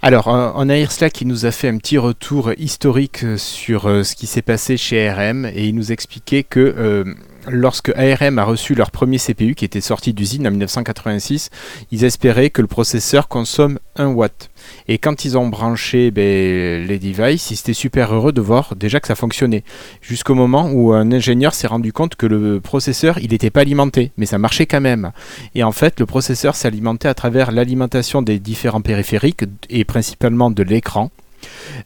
Alors, 0.00 0.28
on 0.28 0.68
a 0.68 0.76
Irsla 0.76 1.10
qui 1.10 1.26
nous 1.26 1.44
a 1.44 1.50
fait 1.50 1.66
un 1.66 1.76
petit 1.76 1.98
retour 1.98 2.52
historique 2.56 3.24
sur 3.36 3.86
euh, 3.86 4.04
ce 4.04 4.14
qui 4.14 4.28
s'est 4.28 4.42
passé 4.42 4.76
chez 4.76 5.08
ARM 5.08 5.44
et 5.44 5.66
il 5.66 5.74
nous 5.74 5.90
expliquait 5.90 6.44
que 6.44 6.60
euh, 6.60 7.14
lorsque 7.50 7.90
ARM 7.96 8.38
a 8.38 8.44
reçu 8.44 8.74
leur 8.74 8.90
premier 8.90 9.18
CPU 9.18 9.54
qui 9.54 9.64
était 9.64 9.80
sorti 9.80 10.12
d'usine 10.12 10.46
en 10.46 10.50
1986, 10.50 11.50
ils 11.90 12.04
espéraient 12.04 12.50
que 12.50 12.62
le 12.62 12.68
processeur 12.68 13.28
consomme 13.28 13.78
1 13.96 14.08
watt. 14.08 14.50
Et 14.86 14.98
quand 14.98 15.24
ils 15.24 15.36
ont 15.38 15.48
branché 15.48 16.10
ben, 16.10 16.86
les 16.86 16.98
devices, 16.98 17.50
ils 17.50 17.58
étaient 17.58 17.72
super 17.72 18.14
heureux 18.14 18.32
de 18.32 18.40
voir 18.40 18.76
déjà 18.76 19.00
que 19.00 19.08
ça 19.08 19.14
fonctionnait. 19.14 19.64
Jusqu'au 20.00 20.34
moment 20.34 20.70
où 20.70 20.92
un 20.92 21.12
ingénieur 21.12 21.54
s'est 21.54 21.66
rendu 21.66 21.92
compte 21.92 22.16
que 22.16 22.26
le 22.26 22.60
processeur, 22.60 23.18
il 23.18 23.30
n'était 23.30 23.50
pas 23.50 23.60
alimenté, 23.60 24.12
mais 24.16 24.26
ça 24.26 24.38
marchait 24.38 24.66
quand 24.66 24.80
même. 24.80 25.12
Et 25.54 25.62
en 25.62 25.72
fait, 25.72 26.00
le 26.00 26.06
processeur 26.06 26.56
s'alimentait 26.56 27.08
à 27.08 27.14
travers 27.14 27.52
l'alimentation 27.52 28.22
des 28.22 28.38
différents 28.38 28.80
périphériques 28.80 29.44
et 29.70 29.84
principalement 29.84 30.50
de 30.50 30.62
l'écran. 30.62 31.10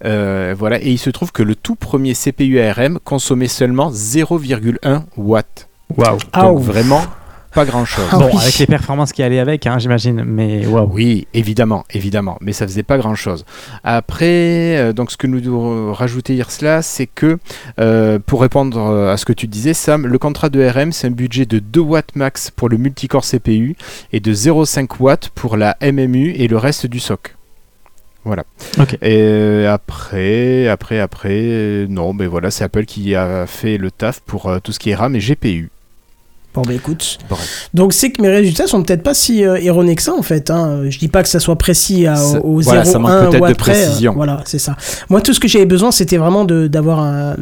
Euh, 0.05 0.55
voilà, 0.57 0.80
et 0.82 0.90
il 0.90 0.98
se 0.98 1.11
trouve 1.11 1.32
que 1.32 1.42
le 1.42 1.55
tout 1.55 1.74
premier 1.74 2.14
CPU 2.14 2.61
ARM 2.61 2.98
consommait 3.03 3.48
seulement 3.48 3.90
0,1 3.90 5.03
watts. 5.16 5.68
Waouh. 5.96 6.18
Ah, 6.32 6.42
Donc 6.42 6.59
ouf. 6.61 6.64
vraiment 6.66 7.03
pas 7.55 7.66
grand 7.66 7.84
chose. 7.84 8.07
Ah 8.11 8.18
bon, 8.18 8.30
oui. 8.32 8.38
avec 8.40 8.59
les 8.59 8.66
performances 8.66 9.12
qui 9.12 9.22
allaient 9.22 9.38
avec, 9.38 9.66
hein, 9.66 9.78
j'imagine. 9.78 10.24
Mais 10.24 10.66
waouh. 10.66 10.88
Oui, 10.90 11.26
évidemment, 11.34 11.84
évidemment, 11.90 12.38
mais 12.40 12.53
ça 12.55 12.66
faisait 12.66 12.82
pas 12.82 12.96
grand 12.96 13.14
chose. 13.14 13.44
Après, 13.84 14.78
euh, 14.78 14.92
donc 14.94 15.11
ce 15.11 15.18
que 15.18 15.26
nous 15.26 15.40
devons 15.40 15.92
rajouter 15.92 16.42
cela, 16.48 16.80
c'est 16.80 17.07
que 17.07 17.38
euh, 17.78 18.18
pour 18.24 18.40
répondre 18.40 18.80
à 18.80 19.16
ce 19.18 19.26
que 19.26 19.34
tu 19.34 19.48
disais, 19.48 19.74
Sam, 19.74 20.07
le 20.07 20.18
contrat 20.18 20.48
de 20.48 20.66
RM, 20.66 20.92
c'est 20.92 21.09
un 21.09 21.11
budget 21.11 21.44
de 21.44 21.59
2 21.59 21.80
watts 21.80 22.16
max 22.16 22.50
pour 22.50 22.70
le 22.70 22.78
multicore 22.78 23.24
CPU 23.24 23.76
et 24.12 24.20
de 24.20 24.32
0,5 24.32 24.88
watts 25.00 25.28
pour 25.34 25.59
la 25.59 25.76
MMU 25.82 26.30
et 26.30 26.48
le 26.48 26.57
reste 26.57 26.86
du 26.86 27.00
SOC. 27.00 27.36
Voilà. 28.24 28.44
Ok. 28.78 28.94
Et 29.02 29.18
euh, 29.20 29.72
après, 29.72 30.68
après, 30.68 31.00
après, 31.00 31.30
euh, 31.32 31.86
non, 31.88 32.12
mais 32.12 32.26
voilà, 32.26 32.50
c'est 32.50 32.62
Apple 32.64 32.84
qui 32.84 33.14
a 33.14 33.46
fait 33.46 33.78
le 33.78 33.90
taf 33.90 34.20
pour 34.20 34.46
euh, 34.48 34.58
tout 34.62 34.70
ce 34.72 34.78
qui 34.78 34.90
est 34.90 34.94
RAM 34.94 35.16
et 35.16 35.18
GPU. 35.18 35.70
Bon, 36.54 36.60
bah 36.62 36.74
écoute. 36.74 37.18
Bref. 37.30 37.70
Donc, 37.72 37.94
c'est 37.94 38.10
que 38.12 38.20
mes 38.20 38.28
résultats 38.28 38.66
sont 38.66 38.82
peut-être 38.82 39.02
pas 39.02 39.14
si 39.14 39.42
euh, 39.42 39.56
erronés 39.56 39.96
que 39.96 40.02
ça, 40.02 40.12
en 40.12 40.20
fait. 40.20 40.50
Hein. 40.50 40.82
Je 40.90 40.98
dis 40.98 41.08
pas 41.08 41.22
que 41.22 41.28
ça 41.30 41.40
soit 41.40 41.56
précis 41.56 42.06
à, 42.06 42.14
Ça- 42.16 42.44
au 42.44 42.60
voilà, 42.60 42.84
ça 42.84 42.98
0,1 42.98 43.00
manque 43.00 43.20
peut-être 43.20 43.32
de 43.32 43.38
watt 43.40 43.56
près, 43.56 43.72
euh, 43.72 43.84
précision. 43.86 44.12
voilà, 44.12 44.42
c'est 44.44 44.58
ça. 44.58 44.76
Moi, 45.08 45.22
tout 45.22 45.32
ce 45.32 45.40
que 45.40 45.48
j'avais 45.48 45.64
besoin, 45.64 45.90
c'était 45.92 46.18
vraiment 46.18 46.44
de- 46.44 46.66
d'avoir 46.66 47.00
un- 47.00 47.36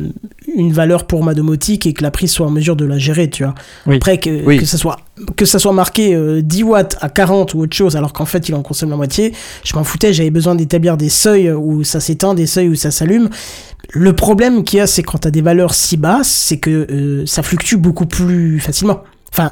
une 0.57 0.73
valeur 0.73 1.07
pour 1.07 1.23
ma 1.25 1.35
domotique 1.35 1.87
et 1.87 1.93
que 1.93 2.03
la 2.03 2.11
prise 2.11 2.31
soit 2.31 2.47
en 2.47 2.51
mesure 2.51 2.77
de 2.77 2.85
la 2.85 2.99
gérer, 2.99 3.29
tu 3.31 3.45
vois. 3.45 3.55
Oui. 3.87 3.97
Après, 3.97 4.19
que, 4.19 4.45
Oui. 4.45 4.59
que, 4.59 4.65
ça 4.67 4.79
soit, 4.79 4.97
que 5.37 5.45
ça 5.45 5.59
soit 5.59 5.73
marqué 5.73 6.15
euh, 6.15 6.43
10 6.43 6.63
watts 6.65 6.97
à 7.01 7.09
40 7.09 7.55
ou 7.55 7.61
autre 7.61 7.77
chose, 7.77 7.97
alors 7.97 8.13
qu'en 8.13 8.25
fait, 8.25 8.49
il 8.49 8.55
en 8.55 8.63
consomme 8.63 8.91
la 8.91 8.97
moitié, 8.97 9.33
je 9.65 9.75
m'en 9.77 9.85
foutais. 9.85 10.13
J'avais 10.13 10.31
besoin 10.31 10.55
d'établir 10.55 10.97
des 10.97 11.09
seuils 11.09 11.51
où 11.51 11.85
ça 11.85 12.01
s'éteint, 12.01 12.35
des 12.35 12.47
seuils 12.47 12.69
où 12.69 12.75
ça 12.75 12.91
s'allume. 12.91 13.29
Le 13.93 14.13
problème 14.13 14.63
qu'il 14.65 14.79
y 14.79 14.81
a, 14.81 14.87
c'est 14.87 15.03
quand 15.03 15.19
tu 15.19 15.29
as 15.29 15.31
des 15.33 15.43
valeurs 15.43 15.75
si 15.75 15.97
basses, 15.97 16.29
c'est 16.29 16.59
que 16.59 16.87
euh, 16.91 17.27
ça 17.27 17.43
fluctue 17.43 17.77
beaucoup 17.77 18.07
plus 18.07 18.61
facilement. 18.61 19.03
Enfin, 19.33 19.51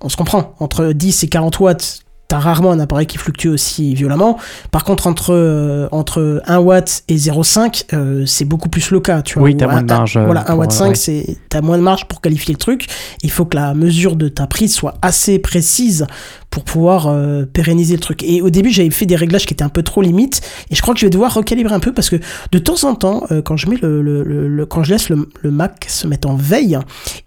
on 0.00 0.08
se 0.08 0.16
comprend, 0.16 0.54
entre 0.60 0.92
10 0.92 1.24
et 1.24 1.28
40 1.28 1.60
watts, 1.60 2.00
t'as 2.32 2.38
rarement 2.38 2.72
un 2.72 2.80
appareil 2.80 3.06
qui 3.06 3.18
fluctue 3.18 3.48
aussi 3.48 3.94
violemment. 3.94 4.38
Par 4.70 4.84
contre, 4.84 5.06
entre, 5.06 5.34
euh, 5.34 5.86
entre 5.92 6.40
1 6.46 6.60
watt 6.60 7.04
et 7.08 7.16
0,5, 7.18 7.84
euh, 7.92 8.24
c'est 8.24 8.46
beaucoup 8.46 8.70
plus 8.70 8.90
le 8.90 9.00
cas, 9.00 9.20
tu 9.20 9.38
vois. 9.38 9.48
Oui, 9.48 9.54
t'as 9.54 9.66
moins 9.66 9.82
de 9.82 9.92
marge, 9.92 10.16
un- 10.16 10.22
euh, 10.22 10.24
Voilà, 10.24 10.40
1 10.40 10.44
pour, 10.46 10.58
watt 10.60 10.72
euh, 10.72 10.74
5, 10.94 10.96
ouais. 11.08 11.36
t'as 11.50 11.60
moins 11.60 11.76
de 11.76 11.82
marge 11.82 12.06
pour 12.08 12.22
qualifier 12.22 12.54
le 12.54 12.58
truc. 12.58 12.86
Il 13.22 13.30
faut 13.30 13.44
que 13.44 13.54
la 13.54 13.74
mesure 13.74 14.16
de 14.16 14.28
ta 14.28 14.46
prise 14.46 14.72
soit 14.74 14.94
assez 15.02 15.38
précise 15.40 16.06
pour 16.48 16.64
pouvoir 16.64 17.06
euh, 17.08 17.44
pérenniser 17.44 17.94
le 17.94 18.00
truc. 18.00 18.22
Et 18.22 18.40
au 18.40 18.48
début, 18.48 18.70
j'avais 18.70 18.90
fait 18.90 19.06
des 19.06 19.16
réglages 19.16 19.44
qui 19.46 19.52
étaient 19.52 19.62
un 19.64 19.68
peu 19.70 19.82
trop 19.82 20.00
limites, 20.00 20.40
et 20.70 20.74
je 20.74 20.80
crois 20.80 20.94
que 20.94 21.00
je 21.00 21.06
vais 21.06 21.10
devoir 21.10 21.34
recalibrer 21.34 21.74
un 21.74 21.80
peu 21.80 21.92
parce 21.92 22.08
que 22.08 22.16
de 22.50 22.58
temps 22.58 22.84
en 22.84 22.94
temps, 22.94 23.24
euh, 23.30 23.42
quand 23.42 23.56
je 23.58 23.68
mets 23.68 23.76
le, 23.82 24.00
le- 24.02 24.22
le- 24.22 24.48
le- 24.48 24.66
quand 24.66 24.82
je 24.84 24.92
laisse 24.92 25.10
le, 25.10 25.28
Mac 25.50 25.84
se 25.88 26.06
mettre 26.06 26.28
en 26.30 26.34
veille, 26.34 26.78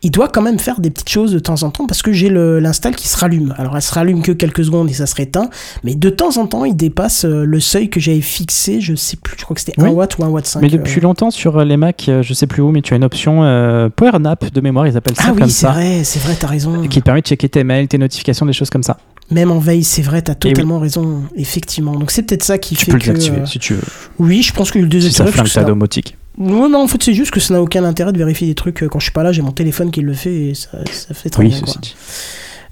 il 0.01 0.09
doit 0.09 0.29
quand 0.29 0.41
même 0.41 0.57
faire 0.57 0.79
des 0.79 0.89
petites 0.89 1.09
choses 1.09 1.31
de 1.31 1.37
temps 1.39 1.61
en 1.63 1.69
temps 1.69 1.85
parce 1.85 2.01
que 2.01 2.11
j'ai 2.11 2.29
l'install 2.29 2.95
qui 2.95 3.07
se 3.07 3.17
rallume. 3.17 3.53
Alors 3.59 3.75
elle 3.75 3.81
se 3.83 3.93
rallume 3.93 4.21
que 4.23 4.31
quelques 4.31 4.63
secondes 4.65 4.89
ça 4.95 5.05
se 5.05 5.15
réteint, 5.15 5.49
mais 5.83 5.93
de 5.95 6.09
temps 6.09 6.37
en 6.37 6.47
temps, 6.47 6.65
il 6.65 6.75
dépasse 6.75 7.25
euh, 7.25 7.43
le 7.45 7.59
seuil 7.59 7.89
que 7.89 7.99
j'avais 7.99 8.21
fixé. 8.21 8.81
Je 8.81 8.95
sais 8.95 9.17
plus, 9.17 9.35
je 9.37 9.43
crois 9.43 9.53
que 9.55 9.61
c'était 9.61 9.79
Oui. 9.81 9.89
1 9.89 9.91
watt 9.93 10.17
ou 10.17 10.23
1 10.23 10.27
watt 10.29 10.45
5. 10.45 10.61
Mais 10.61 10.69
depuis 10.69 10.99
euh. 10.99 11.03
longtemps 11.03 11.31
sur 11.31 11.63
les 11.63 11.77
Mac, 11.77 12.05
euh, 12.09 12.23
je 12.23 12.33
sais 12.33 12.47
plus 12.47 12.61
où, 12.61 12.71
mais 12.71 12.81
tu 12.81 12.93
as 12.93 12.97
une 12.97 13.03
option 13.03 13.43
euh, 13.43 13.89
Power 13.89 14.17
Nap 14.19 14.51
de 14.51 14.61
mémoire, 14.61 14.87
ils 14.87 14.97
appellent 14.97 15.15
ça 15.15 15.23
Ah 15.27 15.31
comme 15.33 15.43
oui, 15.43 15.49
c'est 15.51 15.61
ça, 15.67 15.71
vrai, 15.71 16.03
c'est 16.03 16.19
vrai, 16.19 16.35
t'as 16.39 16.47
raison. 16.47 16.81
qui 16.87 16.99
te 16.99 17.03
permet 17.05 17.21
de 17.21 17.27
checker 17.27 17.49
tes 17.49 17.63
mails, 17.63 17.87
tes 17.87 17.97
notifications, 17.97 18.45
des 18.45 18.53
choses 18.53 18.69
comme 18.69 18.83
ça. 18.83 18.97
Même 19.31 19.49
en 19.51 19.57
veille, 19.59 19.83
c'est 19.83 20.03
vrai, 20.03 20.21
t'as 20.21 20.33
oui. 20.33 20.51
totalement 20.53 20.79
raison, 20.79 21.23
effectivement. 21.35 21.93
Donc 21.93 22.11
c'est 22.11 22.21
peut-être 22.23 22.43
ça 22.43 22.57
qui 22.59 22.75
Tu 22.75 22.85
fait 22.85 22.91
peux 22.91 22.97
le 22.97 23.03
que. 23.03 23.09
désactiver 23.11 23.41
euh, 23.41 23.45
si 23.45 23.57
tu 23.59 23.73
veux. 23.73 23.81
Oui, 24.19 24.43
je 24.43 24.53
pense 24.53 24.69
que 24.71 24.77
le 24.79 24.85
Si 24.85 24.89
désactiver. 24.89 25.17
ça 25.17 25.23
parce 25.23 25.33
flingue 25.35 25.45
que 25.47 25.53
ta 25.53 25.61
ça- 25.61 25.65
domotique. 25.67 26.17
Non, 26.37 26.67
non, 26.69 26.83
en 26.83 26.87
fait, 26.87 27.01
c'est 27.01 27.13
juste 27.13 27.31
que 27.31 27.39
ça 27.39 27.53
n'a 27.53 27.61
aucun 27.61 27.83
intérêt 27.85 28.11
de 28.11 28.17
vérifier 28.17 28.45
des 28.45 28.55
trucs 28.55 28.83
euh, 28.83 28.87
quand 28.89 28.99
je 28.99 29.05
suis 29.05 29.11
pas 29.13 29.23
là. 29.23 29.31
J'ai 29.31 29.41
mon 29.41 29.51
téléphone 29.53 29.89
qui 29.89 30.01
le 30.01 30.13
fait 30.13 30.49
et 30.49 30.53
ça, 30.53 30.69
ça 30.91 31.13
fait 31.13 31.29
très 31.29 31.43
Oui, 31.43 31.49
bien. 31.49 31.61
quoi. 31.61 31.73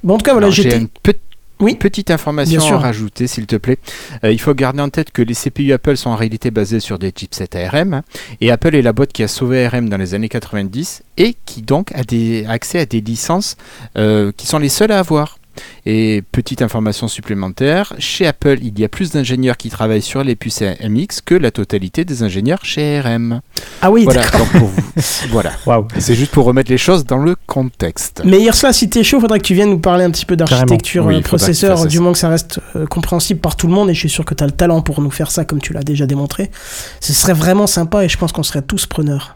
Bon, 0.04 0.16
en 0.16 0.18
tout 0.18 0.26
cas, 0.26 0.34
voilà, 0.34 0.50
J'ai 0.50 0.64
j'étais. 0.64 0.78
une 0.80 0.90
pe- 0.90 1.14
Oui. 1.64 1.76
petite 1.76 2.08
Bien 2.08 2.16
information 2.16 2.62
sûr. 2.62 2.76
à 2.76 2.80
rajouter, 2.80 3.28
s'il 3.28 3.46
te 3.46 3.56
plaît. 3.56 3.78
Euh, 4.24 4.32
il 4.32 4.40
faut 4.40 4.54
garder 4.54 4.82
en 4.82 4.90
tête 4.90 5.12
que 5.12 5.22
les 5.22 5.34
CPU 5.34 5.72
Apple 5.74 5.98
sont 5.98 6.10
en 6.10 6.16
réalité 6.16 6.52
basés 6.52 6.80
sur 6.80 7.00
des 7.00 7.12
chipsets 7.16 7.56
ARM. 7.56 8.02
et 8.42 8.52
Apple 8.52 8.76
est 8.76 8.82
la 8.82 8.94
boîte 8.94 9.14
qui 9.14 9.24
a 9.24 9.28
sauvé 9.28 9.66
ARM 9.66 9.90
dans 9.90 9.98
les 9.98 10.14
années 10.14 10.30
90 10.30 11.04
et 11.18 11.36
qui 11.46 11.62
donc 11.62 11.92
a 11.94 12.04
des, 12.04 12.46
accès 12.48 12.80
à 12.80 12.86
des 12.86 13.02
licences 13.02 13.56
euh, 13.98 14.32
qui 14.36 14.48
sont 14.48 14.60
les 14.60 14.70
seules 14.70 14.92
à 14.92 15.00
avoir. 15.00 15.38
Et 15.86 16.24
petite 16.32 16.62
information 16.62 17.08
supplémentaire, 17.08 17.94
chez 18.00 18.26
Apple, 18.26 18.58
il 18.62 18.80
y 18.80 18.84
a 18.84 18.90
plus 18.90 19.12
d'ingénieurs 19.12 19.58
qui 19.58 19.70
travaillent 19.70 20.02
sur 20.02 20.24
les 20.24 20.36
puces 20.36 20.62
MX 20.62 21.22
que 21.26 21.36
la 21.36 21.52
totalité 21.52 22.06
des 22.06 22.24
ingénieurs 22.24 22.64
chez 22.64 23.00
ARM. 23.00 23.42
Ah 23.82 23.92
oui, 23.92 24.04
Voilà, 24.06 24.22
d'accord. 24.22 24.40
donc 24.42 24.52
pour 24.52 24.68
vous. 24.70 24.92
voilà. 25.30 25.52
Et 25.96 26.02
C'est 26.02 26.16
juste 26.16 26.32
pour 26.32 26.46
remettre 26.46 26.72
les 26.72 26.78
choses 26.78 27.06
dans 27.06 27.18
le 27.18 27.36
contexte. 27.48 28.22
Mais 28.26 28.42
Irsla, 28.42 28.74
si 28.74 28.90
t'es 28.90 29.04
chaud, 29.04 29.20
faudrait 29.20 29.40
que 29.40 29.46
tu 29.46 29.54
viennes 29.54 29.72
nous 29.72 29.80
parler 29.80 30.06
un 30.06 30.12
petit 30.12 30.26
peu 30.26 30.36
d'architecture, 30.36 31.06
Oui, 31.06 31.16
euh, 31.16 31.18
tu 31.18 31.24
processeur, 31.24 31.86
du 31.86 32.00
moins 32.00 32.14
que 32.14 32.18
ça 32.18 32.30
reste 32.30 32.60
euh, 32.76 32.86
compréhensible 32.86 33.40
par 33.40 33.56
tout 33.56 33.68
le 33.68 33.74
monde. 33.74 33.90
Et 33.90 33.94
je 33.94 34.00
suis 34.00 34.10
sûr 34.10 34.26
que 34.26 34.34
t'as 34.34 34.46
le 34.46 34.52
talent 34.52 34.82
pour 34.82 35.02
nous 35.02 35.12
faire 35.12 35.32
ça, 35.32 35.46
comme 35.46 35.60
tu 35.62 35.74
l'as 35.74 35.84
déjà 35.84 36.06
démontré. 36.06 36.52
Ce 37.00 37.14
serait 37.14 37.34
vraiment 37.34 37.68
sympa 37.68 38.04
et 38.06 38.10
je 38.10 38.18
pense 38.18 38.32
qu'on 38.32 38.44
serait 38.44 38.62
tous 38.62 38.86
preneurs. 38.86 39.36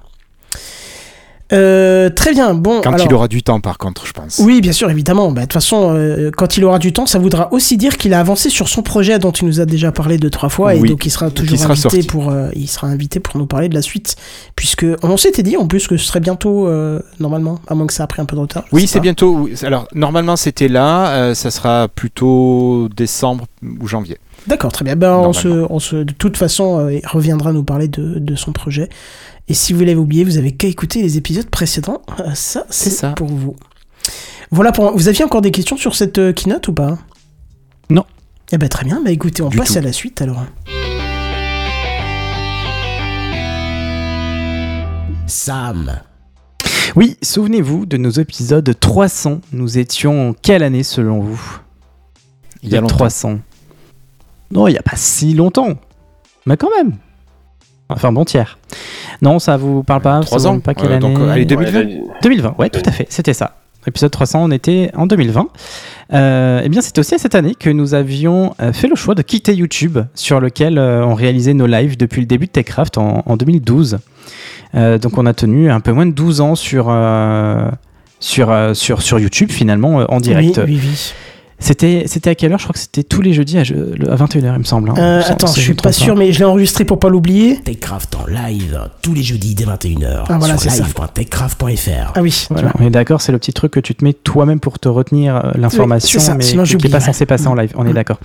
Euh, 1.54 2.10
très 2.10 2.34
bien. 2.34 2.54
Bon, 2.54 2.82
Quand 2.82 2.92
alors- 2.94 3.06
il 3.10 3.14
aura 3.14 3.28
du 3.28 3.42
temps, 3.44 3.60
par 3.60 3.78
contre, 3.78 4.06
je 4.06 4.12
pense. 4.12 4.40
Oui, 4.44 4.60
bien 4.62 4.74
sûr, 4.74 4.90
évidemment. 4.90 5.32
Bah, 5.32 5.42
De 5.42 5.46
toute 5.46 5.54
façon, 5.54 5.94
euh, 5.96 6.30
quand 6.36 6.58
il 6.58 6.66
aura 6.66 6.80
du 6.80 6.92
temps, 6.92 7.06
ça 7.06 7.20
voudra 7.20 7.52
aussi 7.54 7.78
dire 7.78 7.98
qu'il 7.98 8.14
a 8.14 8.20
avancé 8.20 8.50
sur 8.50 8.68
son 8.68 8.82
projet 8.82 9.18
dont 9.20 9.32
il 9.32 9.46
nous 9.48 9.62
a 9.62 9.66
déjà 9.66 9.92
parlé 9.92 10.18
deux 10.18 10.30
trois 10.30 10.50
fois, 10.50 10.76
et 10.76 10.80
donc 10.82 11.06
il 11.06 11.10
sera 11.10 11.30
toujours 11.32 11.58
sera 11.58 11.72
invité 11.72 11.82
sorti. 11.90 12.04
pour, 12.04 12.30
euh, 12.30 12.50
il 12.56 12.68
sera 12.68 12.88
invité 12.88 13.20
pour 13.20 13.38
nous 13.38 13.46
parler 13.46 13.70
de 13.70 13.76
la 13.76 13.82
suite, 13.82 14.16
puisque 14.56 14.86
on 15.04 15.18
s'était 15.18 15.44
dit 15.44 15.56
en 15.58 15.68
plus 15.68 15.88
que 15.88 15.96
ce 15.98 16.06
serait 16.06 16.20
bientôt 16.20 16.70
normalement, 17.20 17.60
à 17.68 17.76
moins 17.76 17.88
que 17.88 17.94
ça 17.94 18.04
a 18.04 18.08
pris 18.08 18.22
un 18.22 18.26
peu 18.26 18.36
de 18.36 18.42
retard. 18.42 18.64
Oui, 18.72 18.88
c'est 18.88 19.00
bientôt. 19.00 19.48
Alors, 19.64 19.88
normalement, 19.94 20.36
c'était 20.36 20.68
là. 20.68 21.34
ça 21.34 21.52
sera 21.52 21.88
plutôt 21.88 22.90
décembre 22.96 23.46
ou 23.80 23.88
janvier. 23.88 24.18
D'accord, 24.48 24.72
très 24.72 24.86
bien. 24.86 24.96
Ben, 24.96 25.12
on 25.14 25.34
se, 25.34 25.48
on 25.70 25.80
se, 25.80 25.98
de 25.98 26.14
toute 26.14 26.38
façon, 26.38 26.80
euh, 26.80 26.94
il 26.94 27.06
reviendra 27.06 27.52
nous 27.52 27.64
parler 27.64 27.88
de, 27.90 28.18
de 28.20 28.36
son 28.36 28.54
projet. 28.54 28.88
Et 29.50 29.54
si 29.54 29.74
vous 29.74 29.82
l'avez 29.82 29.96
oublié, 29.96 30.24
vous 30.24 30.38
avez 30.38 30.52
qu'à 30.54 30.68
écouter 30.68 31.02
les 31.02 31.18
épisodes 31.18 31.50
précédents. 31.50 32.02
Euh, 32.22 32.32
Ça, 32.34 32.66
c'est 32.70 32.90
ça. 32.90 33.10
pour 33.12 33.28
vous. 33.28 33.56
Voilà, 34.52 34.72
pour... 34.72 34.92
vous 34.98 35.08
aviez 35.10 35.26
encore 35.26 35.42
des 35.42 35.52
questions 35.52 35.76
sur 35.78 35.96
cette 35.96 36.18
euh, 36.18 36.32
keynote 36.32 36.68
ou 36.70 36.74
pas? 36.74 36.98
Non. 37.90 38.06
Eh 38.54 38.58
ben 38.58 38.70
très 38.70 38.86
bien, 38.86 39.02
bah 39.04 39.12
écoutez, 39.12 39.42
on 39.44 39.50
Du 39.50 39.58
passe 39.58 39.74
tout. 39.74 39.78
à 39.80 39.82
la 39.82 39.92
suite 39.92 40.22
alors. 40.22 40.46
Sam. 45.28 46.00
Oui, 46.96 47.18
souvenez-vous 47.22 47.86
de 47.86 47.98
nos 47.98 48.10
épisodes 48.10 48.74
300. 48.80 49.42
Nous 49.52 49.78
étions 49.78 50.30
en 50.30 50.34
quelle 50.34 50.64
année 50.64 50.84
selon 50.84 51.20
vous? 51.20 51.60
Il 52.64 52.70
y 52.70 52.74
a 52.74 52.78
Le 52.78 52.82
longtemps. 52.84 52.96
300. 52.98 53.40
Non, 54.52 54.68
il 54.68 54.72
n'y 54.72 54.78
a 54.78 54.84
pas 54.84 54.96
si 54.96 55.34
longtemps. 55.34 55.74
Mais 56.46 56.58
quand 56.58 56.70
même. 56.78 56.94
Enfin, 57.90 58.12
bon 58.12 58.26
tiers. 58.26 58.58
Non, 59.22 59.40
ça 59.40 59.58
vous 59.58 59.84
parle 59.84 60.02
pas 60.02 60.20
Trois 60.22 60.40
ça 60.40 60.50
vous 60.50 60.56
ans. 60.56 60.60
Pas 60.60 60.74
quelle 60.74 60.92
Euh, 60.92 61.00
donc, 61.00 61.18
année 61.18 61.32
allez, 61.32 61.46
2020. 61.46 61.80
Ouais, 61.80 62.02
2020, 62.22 62.56
ouais, 62.58 62.70
tout 62.70 62.82
à 62.86 62.92
fait, 62.92 63.08
c'était 63.10 63.34
ça. 63.34 63.56
Épisode 63.86 64.12
300, 64.12 64.44
on 64.44 64.52
était 64.52 64.92
en 64.96 65.08
2020. 65.08 65.48
Euh, 66.14 66.62
eh 66.64 66.68
bien, 66.68 66.82
c'est 66.82 66.98
aussi 67.00 67.18
cette 67.18 67.36
année 67.36 67.56
que 67.56 67.70
nous 67.70 67.94
avions 67.94 68.54
euh, 68.62 68.74
fait 68.74 68.90
le 68.90 68.96
choix 68.96 69.16
de 69.16 69.22
quitter 69.22 69.54
YouTube, 69.54 70.00
sur 70.14 70.42
lequel 70.42 70.78
euh, 70.78 71.06
on 71.06 71.14
réalisait 71.14 71.54
nos 71.54 71.68
lives 71.68 71.96
depuis 71.96 72.20
le 72.20 72.28
début 72.28 72.48
de 72.48 72.52
TechCraft 72.52 72.98
en, 72.98 73.24
en 73.26 73.38
2012. 73.38 74.00
Euh, 74.76 74.98
donc, 74.98 75.18
on 75.18 75.26
a 75.26 75.34
tenu 75.34 75.72
un 75.72 75.80
peu 75.80 75.94
moins 75.94 76.06
de 76.06 76.12
12 76.12 76.42
ans 76.42 76.56
sur, 76.56 76.88
euh, 76.90 77.70
sur, 78.20 78.52
euh, 78.52 78.74
sur, 78.74 79.02
sur 79.02 79.20
YouTube, 79.20 79.52
finalement, 79.52 80.02
euh, 80.02 80.06
en 80.10 80.20
direct. 80.20 80.60
Oui, 80.66 80.74
oui, 80.74 80.82
oui. 80.84 81.14
C'était 81.60 82.04
c'était 82.06 82.30
à 82.30 82.36
quelle 82.36 82.52
heure? 82.52 82.60
Je 82.60 82.66
crois 82.66 82.74
que 82.74 82.80
c'était 82.80 83.02
tous 83.04 83.22
les 83.22 83.34
jeudis 83.34 83.58
à, 83.58 83.64
je- 83.64 83.74
le- 83.74 84.12
à 84.12 84.16
21h, 84.16 84.54
il 84.54 84.60
me 84.60 84.64
semble. 84.64 84.92
hein. 84.92 84.94
Euh, 85.00 85.22
Sans- 85.24 85.32
attends, 85.32 85.48
je 85.48 85.60
suis 85.60 85.74
pas 85.74 85.92
sûr, 85.92 86.16
mais 86.16 86.32
je 86.32 86.38
l'ai 86.38 86.46
enregistré 86.46 86.86
pour 86.86 87.00
pas 87.00 87.10
l'oublier. 87.10 87.58
TechCraft 87.58 88.16
en 88.16 88.28
live 88.28 88.80
tous 89.02 89.16
les 89.16 89.24
jeudis 89.24 89.56
dès 89.56 89.66
21h 89.66 90.26
Ah, 90.30 90.38
voilà, 90.38 90.56
sur 90.58 90.70
c'est 90.72 90.78
ça. 90.78 90.84
live.techcraft.fr. 90.84 92.12
Ah 92.16 92.22
oui, 92.22 92.46
Voilà, 92.52 92.72
on 92.80 92.86
est 92.86 92.92
d'accord, 92.92 93.22
c'est 93.22 93.32
le 93.32 93.40
petit 93.40 93.54
truc 93.54 93.72
que 93.72 93.80
tu 93.80 93.96
te 93.96 94.04
mets 94.04 94.14
toi-même 94.14 94.60
pour 94.60 94.78
te 94.78 94.88
retenir 94.88 95.36
euh, 95.38 95.52
l'information, 95.56 96.20
Oui, 96.20 96.22
c'est 96.24 96.28
ça, 96.32 96.36
mais 96.36 96.44
sinon 96.44 96.64
qui- 96.64 96.78
n'est 96.78 96.90
pas 96.90 97.00
censé 97.00 97.26
passer 97.26 97.48
en 97.48 97.56
live. 97.56 97.72
On 97.76 97.88
est 97.88 97.94
d'accord. 97.94 98.20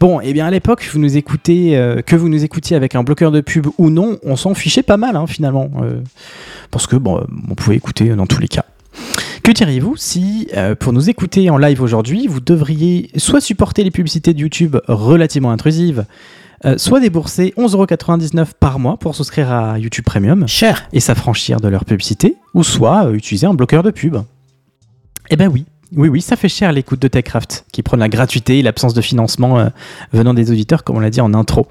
Bon, 0.00 0.20
et 0.20 0.32
bien 0.32 0.46
à 0.46 0.50
l'époque, 0.50 0.88
vous 0.90 0.98
nous 0.98 1.18
écoutez, 1.18 1.76
euh, 1.76 2.00
que 2.00 2.16
vous 2.16 2.30
nous 2.30 2.44
écoutiez 2.44 2.76
avec 2.76 2.94
un 2.94 3.02
bloqueur 3.02 3.30
de 3.30 3.42
pub 3.42 3.66
ou 3.76 3.90
non, 3.90 4.16
on 4.24 4.36
s'en 4.36 4.54
fichait 4.54 4.82
pas 4.82 4.96
mal 4.96 5.16
hein, 5.16 5.26
finalement, 5.26 5.68
euh, 5.82 6.00
parce 6.70 6.86
que 6.86 6.96
bon, 6.96 7.18
euh, 7.18 7.24
on 7.50 7.54
pouvait 7.54 7.76
écouter 7.76 8.08
dans 8.16 8.26
tous 8.26 8.40
les 8.40 8.48
cas. 8.48 8.64
Que 9.44 9.52
diriez-vous 9.52 9.96
si, 9.96 10.48
euh, 10.56 10.74
pour 10.74 10.94
nous 10.94 11.10
écouter 11.10 11.50
en 11.50 11.58
live 11.58 11.82
aujourd'hui, 11.82 12.26
vous 12.26 12.40
devriez 12.40 13.10
soit 13.16 13.42
supporter 13.42 13.84
les 13.84 13.90
publicités 13.90 14.32
de 14.32 14.40
YouTube 14.40 14.78
relativement 14.88 15.50
intrusives, 15.50 16.06
euh, 16.64 16.78
soit 16.78 16.98
débourser 16.98 17.52
11,99€ 17.58 18.54
par 18.58 18.78
mois 18.78 18.96
pour 18.96 19.14
souscrire 19.14 19.52
à 19.52 19.78
YouTube 19.78 20.04
Premium 20.06 20.48
Cher. 20.48 20.88
et 20.94 21.00
s'affranchir 21.00 21.60
de 21.60 21.68
leur 21.68 21.84
publicité, 21.84 22.36
ou 22.54 22.64
soit 22.64 23.04
euh, 23.04 23.12
utiliser 23.12 23.46
un 23.46 23.52
bloqueur 23.52 23.82
de 23.82 23.90
pub. 23.90 24.16
Eh 25.28 25.36
ben 25.36 25.48
oui, 25.48 25.66
oui, 25.96 26.08
oui, 26.08 26.22
ça 26.22 26.36
fait 26.36 26.48
cher 26.48 26.72
l'écoute 26.72 27.00
de 27.00 27.08
TechCraft, 27.08 27.66
qui 27.70 27.82
prône 27.82 28.00
la 28.00 28.08
gratuité 28.08 28.58
et 28.58 28.62
l'absence 28.62 28.94
de 28.94 29.00
financement 29.00 29.58
euh, 29.58 29.68
venant 30.12 30.34
des 30.34 30.50
auditeurs, 30.50 30.84
comme 30.84 30.96
on 30.96 31.00
l'a 31.00 31.10
dit 31.10 31.20
en 31.20 31.34
intro. 31.34 31.68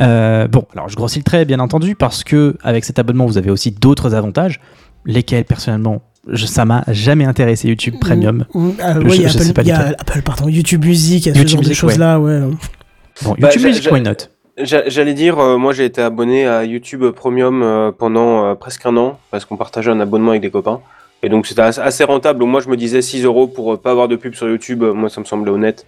Euh, 0.00 0.48
bon, 0.48 0.66
alors 0.74 0.88
je 0.88 0.96
grossis 0.96 1.20
le 1.20 1.24
trait, 1.24 1.44
bien 1.44 1.60
entendu, 1.60 1.94
parce 1.94 2.24
que 2.24 2.56
avec 2.62 2.84
cet 2.84 2.98
abonnement, 2.98 3.26
vous 3.26 3.38
avez 3.38 3.50
aussi 3.50 3.70
d'autres 3.70 4.14
avantages, 4.14 4.60
lesquels 5.06 5.44
personnellement, 5.44 6.02
je, 6.28 6.46
ça 6.46 6.64
m'a 6.64 6.84
jamais 6.88 7.24
intéressé 7.24 7.68
YouTube 7.68 7.94
Premium. 8.00 8.46
Euh, 8.54 8.70
Je- 9.00 9.06
ouais, 9.08 9.16
il 9.16 9.22
y 9.22 9.24
a 9.24 9.28
je 9.28 9.34
Apple, 9.36 9.44
sais 9.46 9.52
pas 9.52 9.62
y 9.62 9.70
a. 9.72 9.88
Apple, 9.98 10.22
pardon, 10.22 10.48
YouTube 10.48 10.84
Music, 10.84 11.26
il 11.26 11.28
y 11.28 11.32
a 11.32 11.34
ce 11.34 11.38
YouTube 11.38 11.50
genre 11.56 11.62
de 11.62 11.68
Music, 11.68 11.80
choses-là, 11.80 12.18
ouais. 12.20 12.40
Bon, 13.22 13.34
Bah, 13.38 13.48
YouTube 13.48 13.60
j'ai- 13.62 13.68
Music, 13.68 13.82
j'ai- 13.84 13.90
why 13.90 14.00
not 14.00 14.12
J'a- 14.56 14.88
J'allais 14.88 15.14
dire, 15.14 15.38
euh, 15.40 15.56
moi 15.58 15.72
j'ai 15.72 15.84
été 15.84 16.00
abonné 16.00 16.46
à 16.46 16.64
YouTube 16.64 17.04
Premium 17.10 17.62
euh, 17.62 17.90
pendant 17.90 18.44
euh, 18.46 18.54
presque 18.54 18.86
un 18.86 18.96
an 18.96 19.18
parce 19.32 19.44
qu'on 19.44 19.56
partageait 19.56 19.90
un 19.90 19.98
abonnement 20.00 20.30
avec 20.30 20.42
des 20.42 20.50
copains. 20.50 20.80
Et 21.24 21.28
donc 21.28 21.46
c'était 21.46 21.62
assez- 21.62 22.04
rentable. 22.04 22.44
Moi 22.44 22.60
je 22.60 22.68
me 22.68 22.76
disais 22.76 23.02
6 23.02 23.24
euros 23.24 23.46
pour 23.48 23.80
pas 23.80 23.90
avoir 23.90 24.06
de 24.08 24.14
pub 24.14 24.34
sur 24.34 24.46
YouTube, 24.48 24.84
moi 24.84 25.08
ça 25.08 25.20
me 25.20 25.24
semblait 25.24 25.50
honnête. 25.50 25.86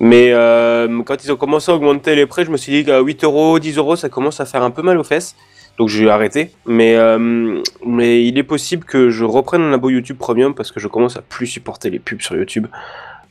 Mais 0.00 0.30
euh, 0.32 1.02
quand 1.04 1.22
ils 1.24 1.30
ont 1.30 1.36
commencé 1.36 1.70
à 1.70 1.74
augmenter 1.76 2.16
les 2.16 2.26
prix, 2.26 2.44
je 2.44 2.50
me 2.50 2.56
suis 2.56 2.72
dit 2.72 2.84
qu'à 2.84 3.00
8 3.00 3.22
euros, 3.22 3.58
10 3.58 3.76
euros, 3.76 3.96
ça 3.96 4.08
commence 4.08 4.40
à 4.40 4.46
faire 4.46 4.62
un 4.62 4.70
peu 4.70 4.82
mal 4.82 4.98
aux 4.98 5.04
fesses. 5.04 5.36
Donc 5.78 5.88
j'ai 5.88 6.08
arrêté. 6.08 6.50
Mais, 6.66 6.96
euh, 6.96 7.60
mais 7.86 8.24
il 8.26 8.38
est 8.38 8.42
possible 8.42 8.84
que 8.84 9.10
je 9.10 9.24
reprenne 9.24 9.62
un 9.62 9.72
abo 9.72 9.90
YouTube 9.90 10.16
Premium 10.18 10.54
parce 10.54 10.72
que 10.72 10.80
je 10.80 10.88
commence 10.88 11.16
à 11.16 11.22
plus 11.22 11.46
supporter 11.46 11.90
les 11.90 11.98
pubs 11.98 12.22
sur 12.22 12.36
YouTube. 12.36 12.66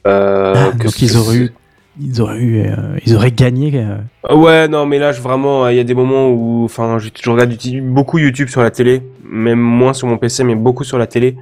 Euh, 0.08 0.54
Ah, 0.56 0.72
que 0.78 0.84
Donc 0.84 1.02
ils 1.02 1.18
auraient 1.18 1.38
eu, 1.38 1.54
ils 2.00 2.22
auraient 2.22 2.38
eu, 2.39 2.60
euh, 2.62 2.76
ils 3.06 3.16
auraient 3.16 3.32
gagné. 3.32 3.72
euh, 3.76 4.36
Ouais, 4.36 4.68
non, 4.68 4.86
mais 4.86 5.00
là, 5.00 5.12
je, 5.12 5.22
vraiment, 5.22 5.68
il 5.70 5.78
y 5.78 5.80
a 5.80 5.84
des 5.84 5.96
moments 5.96 6.30
où, 6.30 6.64
enfin, 6.66 7.00
je, 7.00 7.10
je 7.20 7.30
regarde 7.30 7.54
beaucoup 7.82 8.20
YouTube 8.20 8.50
sur 8.50 8.62
la 8.62 8.70
télé, 8.70 9.02
même 9.28 9.60
moins 9.60 9.93
sur 9.93 10.08
mon 10.08 10.18
PC, 10.18 10.43
mais 10.43 10.56
beaucoup 10.56 10.84
sur 10.84 10.98
la 11.00 11.08
télé. 11.08 11.36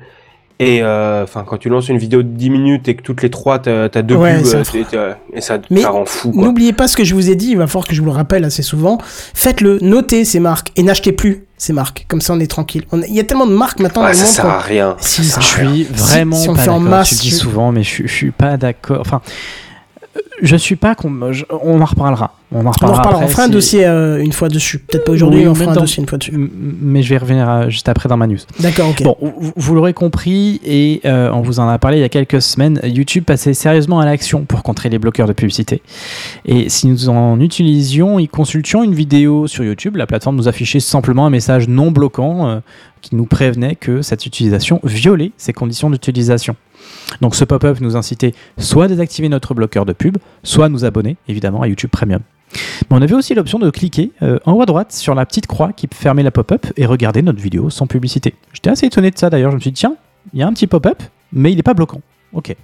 Et 0.60 0.82
euh, 0.84 1.24
enfin, 1.24 1.44
quand 1.46 1.58
tu 1.58 1.68
lances 1.68 1.90
une 1.90 1.98
vidéo 1.98 2.22
de 2.24 2.28
10 2.30 2.50
minutes 2.50 2.88
et 2.88 2.96
que 2.96 3.02
toutes 3.02 3.22
les 3.24 3.30
trois, 3.30 3.60
t'as 3.60 3.86
as 3.94 4.02
deux 4.02 4.16
Ouais, 4.16 4.38
pubs, 4.38 4.46
c'est 4.46 4.96
euh, 4.96 5.14
t'es- 5.32 5.38
et 5.38 5.42
ça, 5.42 5.58
Mais 5.70 5.82
ça 5.82 5.90
rend 5.90 6.06
fou. 6.06 6.32
N'oubliez 6.34 6.74
pas 6.74 6.88
ce 6.88 6.96
que 6.96 7.04
je 7.04 7.16
vous 7.16 7.30
ai 7.30 7.36
dit, 7.36 7.50
il 7.52 7.58
va 7.58 7.68
falloir 7.68 7.88
que 7.88 7.96
je 7.96 8.00
vous 8.02 8.06
le 8.06 8.12
rappelle 8.14 8.46
assez 8.46 8.62
souvent. 8.62 8.98
Faites-le, 9.34 9.80
notez 9.82 10.24
ces 10.26 10.40
marques 10.40 10.72
et 10.76 10.84
n'achetez 10.84 11.12
plus 11.12 11.46
ces 11.58 11.74
marques. 11.74 12.06
Comme 12.08 12.22
ça, 12.22 12.34
on 12.34 12.40
est 12.40 12.48
tranquille. 12.48 12.84
On- 12.92 13.02
Il 13.02 13.14
y 13.16 13.20
a 13.20 13.24
tellement 13.24 13.48
de 13.48 13.54
marques 13.54 13.80
maintenant 13.80 14.04
Ouais, 14.04 14.14
dans 14.14 14.20
le 14.20 14.26
ça 14.26 14.44
monde. 14.44 14.52
sert 14.52 14.58
à 14.58 14.60
rien. 14.60 14.96
Si, 15.00 15.24
Ça 15.26 15.42
je 15.42 15.46
sert 15.48 15.60
à 15.60 15.62
rien. 15.72 15.72
Je 15.72 15.84
suis 15.84 15.94
vraiment 15.96 16.36
si 16.38 16.50
on 16.50 16.54
pas 16.56 16.62
fait 16.62 16.70
en 16.70 16.76
d'accord. 16.80 16.90
masse, 16.90 17.10
tu 17.10 17.16
le 17.16 17.22
dis 17.22 17.32
souvent, 17.32 17.72
mais 17.72 17.84
je, 17.84 18.04
je 18.06 18.14
suis 18.14 18.32
pas 18.32 18.56
d'accord. 18.58 19.00
Enfin, 19.02 19.22
euh, 19.26 19.30
je 20.42 20.56
suis 20.56 20.76
pas 20.76 20.96
qu'on. 20.96 21.12
On 21.64 21.82
en 21.82 21.86
reparlera. 21.86 22.36
On 22.52 22.60
en 22.60 22.62
On 22.62 22.66
en 22.68 22.72
reparlera. 22.72 22.98
reparlera. 23.00 23.10
après, 23.22 23.26
On 23.26 23.28
fera 23.30 23.44
un 23.44 23.46
si- 23.48 23.52
dossier 23.52 23.86
euh, 23.86 24.24
une 24.24 24.32
fois 24.32 24.48
dessus. 24.50 24.78
Peut-être 24.80 25.06
pas 25.06 25.12
aujourd'hui, 25.14 25.40
Oui, 25.40 25.46
mais 25.46 25.52
on 25.52 25.56
fera 25.56 25.72
un 25.72 25.76
dossier 25.76 26.02
une 26.04 26.08
fois 26.10 26.18
dessus. 26.20 26.34
Mais 26.36 27.02
je 27.02 27.10
vais 27.10 27.18
revenir 27.18 27.50
à- 27.50 27.70
juste 27.70 27.90
après 27.90 28.10
dans 28.10 28.18
ma 28.18 28.28
news. 28.28 28.38
D'accord, 28.60 28.90
ok. 28.90 29.02
Bon, 29.04 29.18
vous, 29.22 29.54
vous 29.56 29.76
l'aurez 29.76 29.94
compris 29.94 30.62
et 30.66 31.02
euh, 31.06 31.32
on 31.34 31.42
vous 31.42 31.60
en 31.60 31.68
a 31.68 31.80
parlé 31.80 31.98
il 31.98 32.02
y 32.02 32.04
a 32.04 32.10
quelques 32.10 32.42
semaines. 32.42 32.80
YouTube 32.84 33.24
passait 33.24 33.54
sérieusement 33.56 34.00
à 34.00 34.06
l'action 34.06 34.44
pour 34.46 34.62
contrer 34.62 34.90
les 34.90 35.00
bloqueurs 35.00 35.28
de 35.28 35.34
publicité. 35.34 35.82
Et 36.46 36.70
si 36.70 36.88
nous 36.88 37.10
en 37.10 37.40
utilisions 37.40 38.20
et 38.20 38.28
consultions 38.28 38.84
une 38.84 38.94
vidéo 38.94 39.48
sur 39.48 39.64
YouTube, 39.64 39.96
la 39.96 40.06
plateforme 40.06 40.36
nous 40.36 40.48
affichait 40.48 40.80
simplement 40.80 41.26
un 41.26 41.30
message 41.32 41.68
non 41.68 41.90
bloquant 41.92 42.48
euh, 42.48 42.60
qui 43.02 43.16
nous 43.16 43.26
prévenait 43.26 43.76
que 43.76 44.02
cette 44.02 44.26
utilisation 44.26 44.80
violait 44.84 45.32
ses 45.38 45.54
conditions 45.54 45.90
d'utilisation. 45.90 46.56
Donc 47.22 47.36
ce 47.36 47.44
pop-up 47.44 47.80
nous 47.82 47.96
incitait 47.96 48.34
soit 48.58 48.86
à 48.86 48.88
désactiver 48.88 49.30
notre 49.30 49.54
bloqueur 49.54 49.86
de 49.86 49.94
pub, 49.94 50.18
soit 50.44 50.66
à 50.66 50.70
nous 50.70 50.86
abonner 50.86 51.18
évidemment 51.28 51.62
à 51.62 51.68
YouTube 51.68 51.90
Premium. 51.92 52.22
Mais 52.54 52.98
on 52.98 53.02
avait 53.02 53.16
aussi 53.16 53.34
l'option 53.34 53.60
de 53.60 53.70
cliquer 53.70 54.12
euh, 54.22 54.40
en 54.46 54.54
haut 54.54 54.62
à 54.62 54.66
droite 54.66 54.92
sur 54.92 55.16
la 55.16 55.26
petite 55.26 55.48
croix 55.48 55.74
qui 55.74 55.88
fermait 55.94 56.24
la 56.24 56.32
pop-up 56.32 56.68
et 56.78 56.86
regarder 56.86 57.22
notre 57.22 57.42
vidéo 57.42 57.70
sans 57.70 57.88
publicité. 57.88 58.36
J'étais 58.54 58.70
assez 58.70 58.86
étonné 58.86 59.12
de 59.12 59.18
ça 59.18 59.30
d'ailleurs, 59.30 59.52
je 59.52 59.56
me 59.56 59.62
suis 59.62 59.72
dit 59.72 59.80
tiens, 59.80 59.96
il 60.34 60.40
y 60.40 60.44
a 60.44 60.48
un 60.48 60.54
petit 60.54 60.68
pop-up, 60.68 61.02
mais 61.32 61.52
il 61.52 61.56
n'est 61.56 61.64
pas 61.64 61.74
bloquant. 61.74 62.02
Ok. 62.34 62.56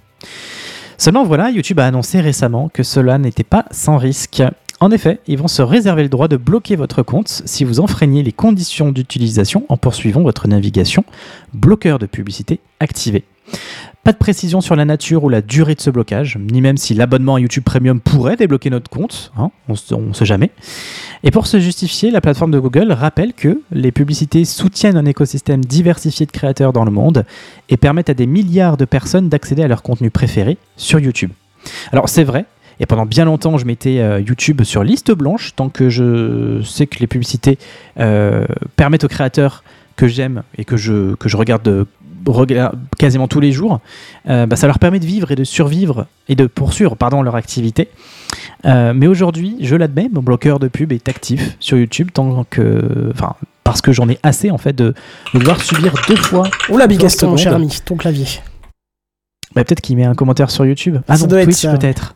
Seulement 0.98 1.24
voilà, 1.24 1.50
YouTube 1.50 1.80
a 1.80 1.86
annoncé 1.86 2.20
récemment 2.20 2.68
que 2.68 2.82
cela 2.82 3.18
n'était 3.18 3.44
pas 3.44 3.64
sans 3.70 3.96
risque. 3.96 4.42
En 4.80 4.90
effet, 4.90 5.20
ils 5.26 5.38
vont 5.38 5.48
se 5.48 5.62
réserver 5.62 6.02
le 6.02 6.08
droit 6.08 6.28
de 6.28 6.36
bloquer 6.36 6.76
votre 6.76 7.02
compte 7.02 7.42
si 7.44 7.64
vous 7.64 7.80
enfreignez 7.80 8.22
les 8.22 8.32
conditions 8.32 8.92
d'utilisation 8.92 9.64
en 9.68 9.76
poursuivant 9.76 10.22
votre 10.22 10.48
navigation 10.48 11.04
bloqueur 11.52 11.98
de 11.98 12.06
publicité 12.06 12.60
activé. 12.80 13.24
Pas 14.02 14.12
de 14.12 14.16
précision 14.16 14.62
sur 14.62 14.76
la 14.76 14.86
nature 14.86 15.24
ou 15.24 15.28
la 15.28 15.42
durée 15.42 15.74
de 15.74 15.80
ce 15.80 15.90
blocage, 15.90 16.38
ni 16.38 16.62
même 16.62 16.78
si 16.78 16.94
l'abonnement 16.94 17.34
à 17.34 17.40
YouTube 17.40 17.64
Premium 17.64 18.00
pourrait 18.00 18.36
débloquer 18.36 18.70
notre 18.70 18.88
compte, 18.88 19.30
hein, 19.36 19.50
on 19.68 20.00
ne 20.00 20.12
sait 20.14 20.24
jamais. 20.24 20.50
Et 21.22 21.30
pour 21.30 21.46
se 21.46 21.60
justifier, 21.60 22.10
la 22.10 22.22
plateforme 22.22 22.50
de 22.50 22.58
Google 22.58 22.92
rappelle 22.92 23.34
que 23.34 23.60
les 23.70 23.92
publicités 23.92 24.46
soutiennent 24.46 24.96
un 24.96 25.04
écosystème 25.04 25.62
diversifié 25.62 26.24
de 26.24 26.30
créateurs 26.30 26.72
dans 26.72 26.86
le 26.86 26.90
monde 26.90 27.26
et 27.68 27.76
permettent 27.76 28.08
à 28.08 28.14
des 28.14 28.26
milliards 28.26 28.78
de 28.78 28.86
personnes 28.86 29.28
d'accéder 29.28 29.62
à 29.62 29.68
leur 29.68 29.82
contenu 29.82 30.10
préféré 30.10 30.56
sur 30.78 30.98
YouTube. 30.98 31.32
Alors 31.92 32.08
c'est 32.08 32.24
vrai, 32.24 32.46
et 32.80 32.86
pendant 32.86 33.04
bien 33.04 33.26
longtemps 33.26 33.58
je 33.58 33.66
mettais 33.66 33.98
euh, 33.98 34.20
YouTube 34.20 34.62
sur 34.62 34.82
liste 34.82 35.12
blanche 35.12 35.52
tant 35.54 35.68
que 35.68 35.90
je 35.90 36.62
sais 36.62 36.86
que 36.86 37.00
les 37.00 37.06
publicités 37.06 37.58
euh, 37.98 38.46
permettent 38.76 39.04
aux 39.04 39.08
créateurs 39.08 39.62
que 39.96 40.08
j'aime 40.08 40.42
et 40.56 40.64
que 40.64 40.78
je, 40.78 41.14
que 41.16 41.28
je 41.28 41.36
regarde 41.36 41.86
quasiment 42.98 43.28
tous 43.28 43.40
les 43.40 43.52
jours, 43.52 43.80
euh, 44.28 44.46
bah, 44.46 44.56
ça 44.56 44.66
leur 44.66 44.78
permet 44.78 44.98
de 44.98 45.06
vivre 45.06 45.30
et 45.30 45.36
de 45.36 45.44
survivre 45.44 46.06
et 46.28 46.34
de 46.34 46.46
poursuivre 46.46 46.96
pardon, 46.96 47.22
leur 47.22 47.36
activité. 47.36 47.88
Euh, 48.64 48.92
mais 48.94 49.06
aujourd'hui, 49.06 49.56
je 49.60 49.76
l'admets, 49.76 50.08
mon 50.12 50.22
bloqueur 50.22 50.58
de 50.58 50.68
pub 50.68 50.92
est 50.92 51.08
actif 51.08 51.56
sur 51.60 51.76
YouTube 51.76 52.10
tant 52.12 52.44
que, 52.48 53.10
enfin, 53.12 53.34
parce 53.64 53.80
que 53.80 53.92
j'en 53.92 54.08
ai 54.08 54.18
assez 54.22 54.50
en 54.50 54.58
fait 54.58 54.74
de, 54.74 54.94
de 55.34 55.38
devoir 55.38 55.60
subir 55.60 55.94
deux 56.08 56.16
fois. 56.16 56.48
Oula, 56.68 56.86
Big 56.86 56.98
30 56.98 57.06
Gaston, 57.06 57.30
mon 57.30 57.36
cher 57.36 57.54
ami, 57.54 57.80
ton 57.84 57.96
clavier. 57.96 58.26
Bah, 59.54 59.64
peut-être 59.64 59.80
qu'il 59.80 59.96
met 59.96 60.04
un 60.04 60.14
commentaire 60.14 60.50
sur 60.50 60.64
YouTube. 60.64 60.98
Ah 61.08 61.16
Ça 61.16 61.24
non, 61.24 61.28
doit 61.30 61.44
Twitch 61.44 61.62
peut-être. 61.72 62.14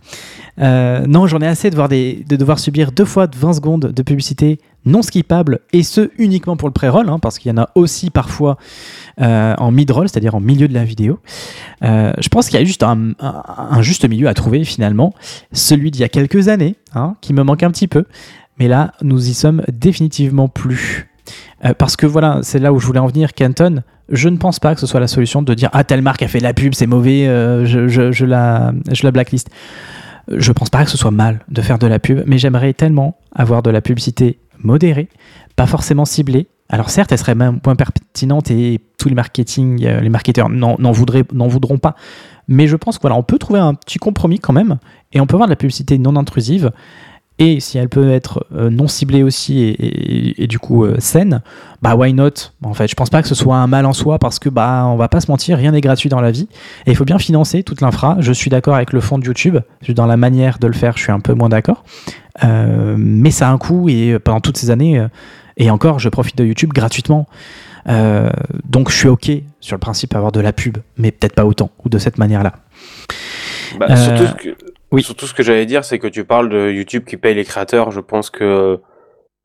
Euh, 0.61 1.05
non, 1.09 1.27
j'en 1.27 1.41
ai 1.41 1.49
assez 1.49 1.69
de, 1.69 1.75
voir 1.75 1.89
des, 1.89 2.25
de 2.29 2.37
devoir 2.37 2.61
subir 2.61 2.93
deux 2.93 3.05
fois 3.05 3.27
de 3.27 3.37
20 3.37 3.55
secondes 3.55 3.81
de 3.93 4.03
publicité 4.03 4.61
non 4.87 5.03
skippable 5.03 5.61
et 5.73 5.83
ce 5.83 6.11
uniquement 6.19 6.57
pour 6.57 6.69
le 6.69 6.73
pré-roll, 6.73 7.09
hein, 7.09 7.19
parce 7.19 7.39
qu'il 7.41 7.51
y 7.51 7.53
en 7.53 7.61
a 7.61 7.71
aussi 7.75 8.11
parfois 8.11 8.57
euh, 9.21 9.55
en 9.59 9.73
mid-roll, 9.73 10.09
c'est-à-dire 10.09 10.35
en 10.37 10.41
milieu 10.41 10.69
de 10.69 10.75
la 10.75 10.85
vidéo. 10.85 11.19
Euh, 11.83 12.13
je 12.19 12.29
pense 12.29 12.47
qu'il 12.49 12.59
y 12.59 12.63
a 12.63 12.65
juste 12.65 12.83
un, 12.85 13.13
un- 13.19 13.43
un 13.71 13.83
juste 13.83 14.09
milieu 14.09 14.29
à 14.29 14.35
trouver 14.35 14.63
finalement, 14.65 15.13
celui 15.53 15.91
d'il 15.91 16.03
y 16.03 16.05
a 16.05 16.09
quelques 16.09 16.47
années, 16.49 16.77
hein, 16.95 17.17
qui 17.21 17.33
me 17.33 17.43
manque 17.43 17.63
un 17.65 17.71
petit 17.73 17.89
peu, 17.89 18.05
mais 18.61 18.69
là, 18.69 18.93
nous 19.03 19.29
y 19.29 19.35
sommes 19.35 19.63
définitivement 19.73 20.47
plus. 20.49 21.09
Euh, 21.65 21.75
parce 21.77 21.97
que 21.97 22.07
voilà, 22.07 22.41
c'est 22.43 22.59
là 22.59 22.73
où 22.73 22.79
je 22.79 22.87
voulais 22.87 23.01
en 23.01 23.07
venir, 23.07 23.35
Canton. 23.35 23.83
Je 24.11 24.29
ne 24.29 24.37
pense 24.37 24.59
pas 24.59 24.75
que 24.75 24.81
ce 24.81 24.87
soit 24.87 25.01
la 25.01 25.07
solution 25.07 25.43
de 25.43 25.55
dire 25.55 25.71
ah 25.73 25.85
telle 25.85 26.03
marque 26.03 26.23
a 26.23 26.29
fait 26.29 26.41
la 26.41 26.53
pub, 26.53 26.75
c'est 26.75 26.87
mauvais, 26.87 27.27
euh, 27.27 27.65
je, 27.65 28.25
la, 28.25 28.73
je 28.93 29.03
la 29.03 29.11
blacklist. 29.11 29.49
Je 30.29 30.53
pense 30.53 30.71
pas 30.71 30.85
que 30.85 30.91
ce 30.91 30.99
soit 30.99 31.11
mal 31.11 31.41
de 31.49 31.63
faire 31.63 31.79
de 31.79 31.87
la 31.87 31.99
pub, 31.99 32.23
mais 32.27 32.39
j'aimerais 32.39 32.73
tellement 32.75 33.19
avoir 33.35 33.63
de 33.63 33.71
la 33.71 33.81
publicité 33.81 34.39
modérée, 34.59 35.09
pas 35.57 35.67
forcément 35.67 36.05
ciblée, 36.05 36.49
Alors 36.71 36.91
certes, 36.91 37.13
elle 37.13 37.19
serait 37.19 37.35
même 37.35 37.61
moins 37.65 37.77
pertinente 37.77 38.51
et 38.51 38.81
tous 38.99 39.09
les 39.09 39.15
marketing, 39.15 39.85
euh, 39.85 40.01
les 40.01 40.09
marketeurs 40.09 40.49
n'en 40.49 40.93
voudront 40.93 41.79
pas. 41.79 41.95
Mais 42.49 42.67
je 42.67 42.77
pense 42.77 42.99
que 42.99 43.03
voilà, 43.03 43.21
peut 43.23 43.39
trouver 43.39 43.61
un 43.61 43.75
petit 43.75 43.99
compromis 43.99 44.39
quand 44.39 44.53
même 44.53 44.79
et 45.13 45.21
on 45.21 45.27
peut 45.27 45.35
avoir 45.35 45.49
de 45.49 45.53
la 45.53 45.57
publicité 45.57 45.99
non 45.99 46.17
intrusive. 46.17 46.73
Et 47.41 47.59
si 47.59 47.79
elle 47.79 47.89
peut 47.89 48.11
être 48.13 48.47
euh, 48.55 48.71
non 48.71 48.87
ciblée 48.87 49.25
aussi 49.25 49.61
et, 49.61 49.71
et- 49.71 50.45
et 50.45 50.47
du 50.47 50.61
coup 50.61 50.85
euh, 50.85 50.95
saine, 51.01 51.43
bah 51.83 51.97
why 51.97 52.13
not? 52.13 52.31
En 52.63 52.75
fait, 52.75 52.87
je 52.87 52.95
pense 52.95 53.11
pas 53.11 53.23
que 53.23 53.29
ce 53.29 53.35
soit 53.35 53.57
un 53.57 53.67
mal 53.67 53.87
en 53.87 53.93
soi 53.93 54.21
parce 54.21 54.39
que 54.39 54.49
bah 54.49 54.85
on 54.87 54.95
va 54.95 55.09
pas 55.09 55.21
se 55.21 55.29
mentir, 55.31 55.59
rien 55.59 55.73
n'est 55.73 55.81
gratuit 55.81 56.09
dans 56.09 56.21
la 56.21 56.31
vie 56.31 56.49
et 56.87 56.93
il 56.93 56.97
faut 56.97 57.05
bien 57.05 57.19
financer 57.19 57.65
toute 57.65 57.81
l'infra. 57.81 58.17
Je 58.21 58.33
suis 58.33 58.51
d'accord 58.51 58.77
avec 58.77 58.93
le 58.93 59.01
fond 59.01 59.19
de 59.19 59.25
YouTube, 59.25 59.59
dans 59.89 60.07
la 60.07 60.17
manière 60.17 60.61
de 60.61 60.69
le 60.69 60.73
faire, 60.75 60.97
je 60.97 61.03
suis 61.03 61.13
un 61.13 61.19
peu 61.19 61.35
moins 61.35 61.49
d'accord. 61.49 61.83
Euh, 62.45 62.95
mais 62.97 63.33
ça 63.33 63.49
a 63.49 63.53
un 63.53 63.59
coût 63.59 63.89
et 63.89 64.17
pendant 64.21 64.41
toutes 64.41 64.57
ces 64.57 64.71
années, 64.71 65.05
et 65.57 65.71
encore, 65.71 65.99
je 65.99 66.09
profite 66.09 66.39
de 66.39 66.45
YouTube 66.45 66.73
gratuitement. 66.73 67.27
Donc 68.65 68.91
je 68.91 68.97
suis 68.97 69.09
ok 69.09 69.31
sur 69.61 69.75
le 69.75 69.81
principe 69.81 70.13
d'avoir 70.13 70.31
de 70.31 70.41
la 70.41 70.53
pub, 70.53 70.79
mais 70.99 71.11
peut-être 71.11 71.35
pas 71.35 71.45
autant 71.45 71.71
ou 71.85 71.89
de 71.89 71.99
cette 71.99 72.17
manière-là. 72.19 72.55
Bah, 73.79 73.97
surtout, 73.97 74.35
que, 74.37 74.51
oui. 74.95 75.03
surtout 75.03 75.27
ce 75.27 75.35
que 75.35 75.43
j'allais 75.43 75.67
dire, 75.67 75.85
c'est 75.85 75.99
que 75.99 76.07
tu 76.09 76.25
parles 76.25 76.49
de 76.49 76.71
YouTube 76.71 77.05
qui 77.05 77.17
paye 77.17 77.35
les 77.35 77.45
créateurs. 77.45 77.91
Je 77.91 78.01
pense 78.01 78.31
que 78.31 78.79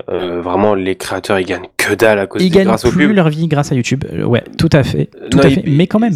euh, 0.09 0.41
vraiment 0.41 0.75
les 0.75 0.95
créateurs 0.95 1.39
ils 1.39 1.45
gagnent 1.45 1.67
que 1.77 1.93
dalle 1.93 2.19
à 2.19 2.27
cause 2.27 2.41
Ils 2.41 2.49
des 2.49 2.57
gagnent 2.59 2.67
grâce 2.67 2.83
plus 2.89 3.07
pubs. 3.07 3.15
leur 3.15 3.29
vie 3.29 3.47
grâce 3.47 3.71
à 3.71 3.75
YouTube. 3.75 4.05
Euh, 4.13 4.23
ouais, 4.23 4.43
tout 4.57 4.69
à 4.71 4.83
fait, 4.83 5.09
tout 5.29 5.37
Non, 5.37 5.43
à 5.43 5.47
ils- 5.47 5.55
fait. 5.55 5.63
Mais 5.67 5.87
quand 5.87 5.99
même, 5.99 6.13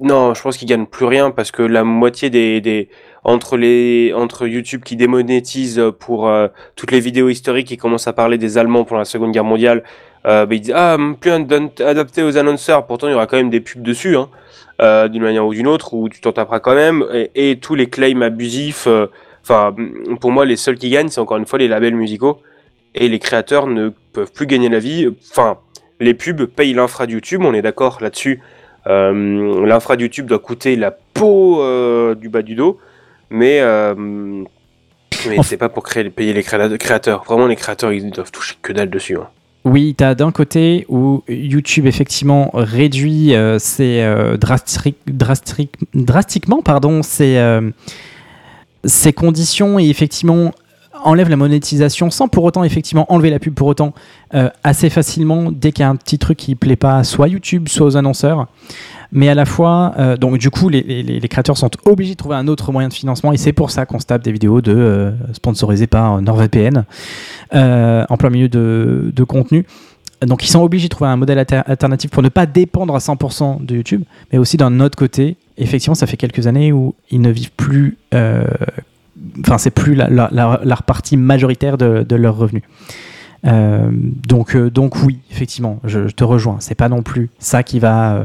Non, 0.00 0.34
je 0.34 0.42
pense 0.42 0.56
qu'ils 0.56 0.66
gagnent 0.68 0.86
plus 0.86 1.04
rien 1.04 1.30
parce 1.30 1.50
que 1.52 1.62
la 1.62 1.84
moitié 1.84 2.30
des, 2.30 2.60
des 2.60 2.88
entre 3.22 3.56
les 3.58 4.12
entre 4.14 4.46
YouTube 4.46 4.82
qui 4.82 4.96
démonétise 4.96 5.80
pour 6.00 6.26
euh, 6.28 6.48
toutes 6.74 6.90
les 6.90 7.00
vidéos 7.00 7.28
historiques 7.28 7.68
qui 7.68 7.76
commencent 7.76 8.08
à 8.08 8.14
parler 8.14 8.38
des 8.38 8.56
Allemands 8.58 8.84
pendant 8.84 9.00
la 9.00 9.04
Seconde 9.04 9.30
Guerre 9.32 9.44
mondiale, 9.44 9.84
euh, 10.26 10.46
bah, 10.46 10.54
ils 10.54 10.60
disent 10.62 10.72
ah 10.74 10.94
hum, 10.94 11.16
plus 11.16 11.30
ad- 11.30 11.52
adapté 11.80 12.22
aux 12.22 12.36
annonceurs. 12.38 12.86
Pourtant, 12.86 13.08
il 13.08 13.10
y 13.10 13.14
aura 13.14 13.26
quand 13.26 13.36
même 13.36 13.50
des 13.50 13.60
pubs 13.60 13.82
dessus, 13.82 14.16
hein, 14.16 14.28
euh, 14.80 15.08
d'une 15.08 15.22
manière 15.22 15.46
ou 15.46 15.52
d'une 15.54 15.66
autre, 15.66 15.94
où 15.94 16.08
tu 16.08 16.20
t'en 16.20 16.32
taperas 16.32 16.60
quand 16.60 16.74
même. 16.74 17.04
Et, 17.12 17.50
et 17.50 17.56
tous 17.58 17.74
les 17.74 17.88
claims 17.88 18.22
abusifs. 18.22 18.86
euh, 18.86 19.06
Enfin, 19.42 19.74
pour 20.20 20.30
moi, 20.32 20.44
les 20.44 20.56
seuls 20.56 20.76
qui 20.76 20.90
gagnent, 20.90 21.08
c'est 21.08 21.20
encore 21.20 21.38
une 21.38 21.46
fois 21.46 21.58
les 21.58 21.66
labels 21.68 21.94
musicaux 21.96 22.40
et 22.94 23.08
les 23.08 23.18
créateurs 23.18 23.66
ne 23.66 23.88
peuvent 24.12 24.30
plus 24.32 24.46
gagner 24.46 24.68
la 24.68 24.78
vie. 24.78 25.08
Enfin, 25.30 25.56
les 25.98 26.12
pubs 26.14 26.44
payent 26.44 26.74
l'infra 26.74 27.06
de 27.06 27.12
YouTube, 27.12 27.42
on 27.44 27.54
est 27.54 27.62
d'accord 27.62 27.98
là-dessus. 28.02 28.40
Euh, 28.86 29.64
L'infra 29.66 29.96
de 29.96 30.02
YouTube 30.02 30.26
doit 30.26 30.38
coûter 30.40 30.76
la 30.76 30.90
peau 30.90 31.62
du 32.14 32.28
bas 32.28 32.42
du 32.42 32.54
dos, 32.54 32.78
mais, 33.30 33.60
mais 35.26 35.42
c'est 35.42 35.56
pas 35.56 35.68
pour 35.68 35.84
créer, 35.84 36.08
payer 36.10 36.32
les 36.34 36.42
créa- 36.42 36.76
créateurs. 36.78 37.24
Vraiment, 37.24 37.46
les 37.46 37.56
créateurs, 37.56 37.92
ils 37.92 38.10
doivent 38.10 38.32
toucher 38.32 38.56
que 38.62 38.72
dalle 38.72 38.90
dessus. 38.90 39.16
hein. 39.16 39.28
Oui, 39.64 39.94
tu 39.96 40.04
as 40.04 40.14
d'un 40.14 40.32
côté 40.32 40.86
où 40.88 41.22
YouTube 41.28 41.86
effectivement 41.86 42.50
réduit 42.54 43.34
euh, 43.34 43.58
ses, 43.58 44.00
euh, 44.00 44.38
drastiquement 44.38 46.62
pardon, 46.62 47.02
ses, 47.02 47.36
euh, 47.36 47.70
conditions 49.14 49.78
et 49.78 49.88
effectivement 49.88 50.52
enlève 51.04 51.28
la 51.28 51.36
monétisation 51.36 52.10
sans 52.10 52.28
pour 52.28 52.44
autant 52.44 52.64
effectivement 52.64 53.12
enlever 53.12 53.30
la 53.30 53.38
pub 53.38 53.54
pour 53.54 53.68
autant 53.68 53.94
euh, 54.34 54.48
assez 54.64 54.90
facilement 54.90 55.50
dès 55.50 55.72
qu'il 55.72 55.82
y 55.82 55.86
a 55.86 55.88
un 55.88 55.96
petit 55.96 56.18
truc 56.18 56.38
qui 56.38 56.54
plaît 56.54 56.76
pas 56.76 57.04
soit 57.04 57.26
à 57.26 57.28
YouTube 57.28 57.68
soit 57.68 57.86
aux 57.86 57.96
annonceurs 57.96 58.48
mais 59.12 59.28
à 59.28 59.34
la 59.34 59.44
fois 59.44 59.92
euh, 59.98 60.16
donc 60.16 60.38
du 60.38 60.50
coup 60.50 60.68
les, 60.68 61.20
créateurs 61.28 61.56
sont 61.56 61.70
obligés 61.84 62.12
de 62.12 62.16
trouver 62.16 62.36
un 62.36 62.48
autre 62.48 62.72
moyen 62.72 62.88
de 62.88 62.94
financement 62.94 63.32
et 63.32 63.36
c'est 63.36 63.52
pour 63.52 63.70
ça 63.70 63.86
qu'on 63.86 63.98
se 63.98 64.06
tape 64.06 64.22
des 64.22 64.32
vidéos 64.32 64.60
de 64.60 64.74
euh, 64.74 65.10
sponsorisées 65.32 65.86
par 65.86 66.20
NordVPN 66.22 66.84
euh, 67.54 68.04
en 68.08 68.16
plein 68.16 68.30
milieu 68.30 68.48
de, 68.48 69.24
contenu 69.24 69.66
donc 70.26 70.44
ils 70.44 70.48
sont 70.48 70.62
obligés 70.62 70.88
de 70.88 70.90
trouver 70.94 71.10
un 71.10 71.16
modèle 71.16 71.38
alter- 71.38 71.62
alternatif 71.66 72.10
pour 72.10 72.22
ne 72.22 72.28
pas 72.28 72.46
dépendre 72.46 72.94
à 72.94 72.98
100% 72.98 73.64
de 73.64 73.76
YouTube 73.76 74.02
mais 74.32 74.38
aussi 74.38 74.56
d'un 74.56 74.80
autre 74.80 74.96
côté 74.96 75.36
effectivement 75.58 75.94
ça 75.94 76.06
fait 76.06 76.16
quelques 76.16 76.46
années 76.46 76.72
où 76.72 76.94
ils 77.10 77.20
ne 77.20 77.30
vivent 77.30 77.52
plus 77.52 77.98
euh, 78.14 78.44
enfin 79.40 79.58
c'est 79.58 79.70
plus 79.70 79.94
la, 79.94 80.78
partie 80.86 81.16
majoritaire 81.16 81.76
de, 81.78 82.04
de 82.08 82.16
leurs 82.16 82.36
revenus 82.36 82.62
Euh, 83.46 83.88
donc, 83.92 84.54
euh, 84.54 84.70
donc 84.70 85.02
oui, 85.02 85.18
effectivement, 85.30 85.80
je, 85.84 86.08
je 86.08 86.14
te 86.14 86.24
rejoins. 86.24 86.58
C'est 86.60 86.74
pas 86.74 86.88
non 86.88 87.02
plus 87.02 87.30
ça 87.38 87.62
qui 87.62 87.78
va 87.78 88.14
euh, 88.14 88.24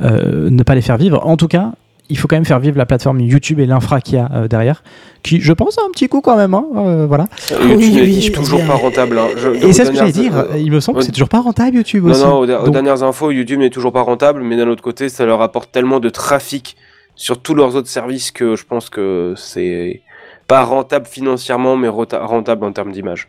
ne 0.00 0.62
pas 0.62 0.74
les 0.74 0.82
faire 0.82 0.96
vivre. 0.96 1.20
En 1.26 1.36
tout 1.36 1.48
cas, 1.48 1.72
il 2.10 2.16
faut 2.16 2.26
quand 2.26 2.36
même 2.36 2.46
faire 2.46 2.58
vivre 2.60 2.78
la 2.78 2.86
plateforme 2.86 3.20
YouTube 3.20 3.60
et 3.60 3.66
l'infra 3.66 4.00
qu'il 4.00 4.14
y 4.14 4.18
a 4.18 4.30
euh, 4.32 4.48
derrière, 4.48 4.82
qui, 5.22 5.40
je 5.42 5.52
pense, 5.52 5.76
a 5.78 5.82
un 5.86 5.90
petit 5.90 6.08
coup 6.08 6.20
quand 6.22 6.36
même. 6.36 6.54
hein, 6.54 6.64
euh, 6.76 7.06
voilà. 7.06 7.26
YouTube 7.50 8.00
oui, 8.02 8.32
toujours 8.32 8.64
pas 8.64 8.74
rentable. 8.76 9.18
hein. 9.18 9.26
Je- 9.36 9.50
Et 9.50 9.72
c'est 9.74 9.84
ce 9.84 9.90
que 9.90 9.96
j'allais 9.96 10.12
dire. 10.12 10.46
Il 10.56 10.70
me 10.72 10.80
semble 10.80 10.98
que 11.00 11.04
c'est 11.04 11.12
toujours 11.12 11.28
pas 11.28 11.40
rentable 11.40 11.76
YouTube 11.76 12.04
Non, 12.04 12.10
aussi. 12.12 12.22
non, 12.24 12.38
aux, 12.38 12.44
aux 12.66 12.70
dernières 12.70 13.02
infos, 13.02 13.30
YouTube 13.30 13.58
n'est 13.60 13.68
toujours 13.70 13.92
pas 13.92 14.00
rentable, 14.02 14.42
mais 14.42 14.56
d'un 14.56 14.68
autre 14.68 14.82
côté, 14.82 15.08
ça 15.10 15.26
leur 15.26 15.42
apporte 15.42 15.70
tellement 15.70 16.00
de 16.00 16.08
trafic 16.08 16.76
sur 17.14 17.42
tous 17.42 17.54
leurs 17.54 17.74
autres 17.76 17.88
services 17.88 18.30
que 18.30 18.56
je 18.56 18.64
pense 18.64 18.88
que 18.88 19.34
c'est 19.36 20.00
pas 20.46 20.62
rentable 20.64 21.04
financièrement, 21.06 21.76
mais 21.76 21.88
rentable 21.88 22.64
en 22.64 22.72
termes 22.72 22.92
d'image. 22.92 23.28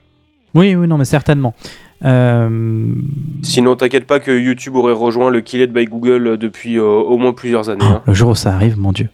Oui, 0.55 0.73
oui, 0.75 0.87
non, 0.87 0.97
mais 0.97 1.05
certainement. 1.05 1.53
Euh, 2.05 2.49
Sinon, 3.43 3.75
t'inquiète 3.75 4.05
pas 4.07 4.19
que 4.19 4.31
YouTube 4.31 4.75
aurait 4.75 4.93
rejoint 4.93 5.29
le 5.29 5.41
Kill 5.41 5.61
It 5.61 5.71
by 5.73 5.85
Google 5.85 6.37
depuis 6.37 6.77
euh, 6.77 6.83
au 6.83 7.17
moins 7.17 7.33
plusieurs 7.33 7.69
années. 7.69 7.83
hein. 7.85 8.01
Le 8.05 8.13
jour 8.13 8.29
où 8.31 8.35
ça 8.35 8.53
arrive, 8.53 8.77
mon 8.77 8.91
Dieu. 8.91 9.09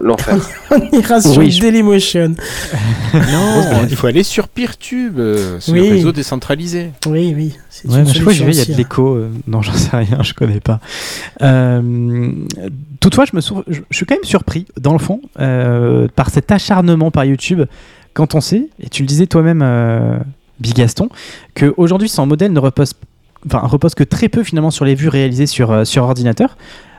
L'enfer. 0.00 0.36
On 0.70 0.98
ira 0.98 1.20
sur 1.20 1.38
Oui, 1.38 1.50
je- 1.50 1.60
Dailymotion. 1.60 2.34
Non, 3.14 3.86
il 3.88 3.96
faut 3.96 4.06
aller 4.08 4.22
sur 4.22 4.48
Peertube, 4.48 5.18
euh, 5.18 5.58
sur 5.60 5.72
Oui. 5.72 5.88
le 5.88 5.94
réseau 5.94 6.12
décentralisé. 6.12 6.90
Oui, 7.06 7.32
oui. 7.34 7.56
C'est 7.70 7.88
Ouais, 7.88 8.04
chaque 8.04 8.22
fois 8.22 8.32
que 8.32 8.38
solution 8.38 8.44
vais, 8.46 8.52
il 8.52 8.58
y 8.58 8.60
a 8.60 8.64
de 8.66 8.72
hein. 8.72 8.74
l'écho. 8.76 9.14
euh, 9.14 9.30
non, 9.46 9.62
j'en 9.62 9.72
sais 9.72 9.96
rien, 9.96 10.18
je 10.22 10.34
connais 10.34 10.60
pas. 10.60 10.80
Euh, 11.42 12.32
toutefois, 13.00 13.24
je, 13.24 13.34
me 13.36 13.40
sou- 13.40 13.62
je, 13.68 13.80
je 13.88 13.96
suis 13.96 14.04
quand 14.04 14.16
même 14.16 14.24
surpris, 14.24 14.66
dans 14.78 14.92
le 14.92 14.98
fond, 14.98 15.20
euh, 15.40 16.08
par 16.14 16.28
cet 16.30 16.50
acharnement 16.52 17.10
par 17.10 17.24
YouTube, 17.24 17.62
quand 18.14 18.34
on 18.34 18.40
sait, 18.40 18.68
et 18.82 18.88
tu 18.90 19.02
le 19.02 19.06
disais 19.08 19.26
toi-même, 19.26 19.62
euh, 19.62 20.18
Bigaston, 20.60 21.08
qu'aujourd'hui, 21.54 22.08
son 22.08 22.26
modèle 22.26 22.52
ne 22.52 22.58
repose, 22.60 22.92
enfin, 23.46 23.60
repose 23.60 23.94
que 23.94 24.04
très 24.04 24.28
peu 24.28 24.42
finalement 24.42 24.70
sur 24.70 24.84
les 24.84 24.94
vues 24.94 25.08
réalisées 25.08 25.46
sur, 25.46 25.70
euh, 25.70 25.84
sur 25.84 26.04
ordinateur. 26.04 26.56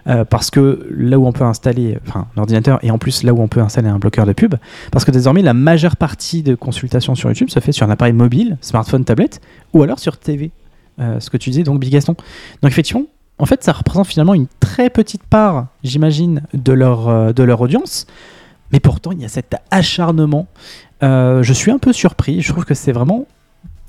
euh, 0.08 0.24
parce 0.24 0.50
que 0.50 0.88
là 0.98 1.20
où 1.20 1.28
on 1.28 1.34
peut 1.34 1.44
installer, 1.44 1.98
enfin, 2.08 2.28
un 2.36 2.40
ordinateur 2.40 2.80
et 2.82 2.90
en 2.90 2.98
plus 2.98 3.24
là 3.24 3.34
où 3.34 3.42
on 3.42 3.50
peut 3.50 3.60
installer 3.60 3.90
un 3.90 4.00
bloqueur 4.00 4.26
de 4.26 4.32
pub, 4.32 4.56
parce 4.92 5.04
que 5.04 5.12
désormais 5.12 5.42
la 5.42 5.54
majeure 5.54 5.98
partie 5.98 6.42
de 6.42 6.56
consultations 6.56 7.16
sur 7.16 7.30
YouTube 7.30 7.50
se 7.50 7.60
fait 7.60 7.74
sur 7.74 7.86
un 7.86 7.90
appareil 7.92 8.14
mobile, 8.14 8.58
smartphone, 8.62 9.04
tablette, 9.04 9.42
ou 9.74 9.84
alors 9.84 10.00
sur 10.00 10.18
TV. 10.18 10.52
Euh, 11.00 11.20
ce 11.20 11.30
que 11.30 11.38
tu 11.38 11.50
disais 11.50 11.64
donc 11.64 11.80
Big 11.80 11.92
Gaston. 11.92 12.16
Donc 12.62 12.72
effectivement, 12.72 13.04
en 13.38 13.46
fait, 13.46 13.64
ça 13.64 13.72
représente 13.72 14.08
finalement 14.08 14.34
une 14.34 14.48
très 14.60 14.90
petite 14.90 15.24
part, 15.24 15.68
j'imagine, 15.84 16.42
de 16.54 16.74
leur 16.74 17.34
de 17.34 17.44
leur 17.44 17.62
audience. 17.62 18.06
Mais 18.74 18.80
pourtant, 18.82 19.12
il 19.12 19.22
y 19.22 19.26
a 19.26 19.30
cet 19.30 19.56
acharnement. 19.72 20.48
Je 21.02 21.54
suis 21.54 21.72
un 21.72 21.78
peu 21.78 21.94
surpris. 21.94 22.42
Je 22.42 22.52
trouve 22.52 22.66
que 22.66 22.74
c'est 22.74 22.92
vraiment 22.92 23.28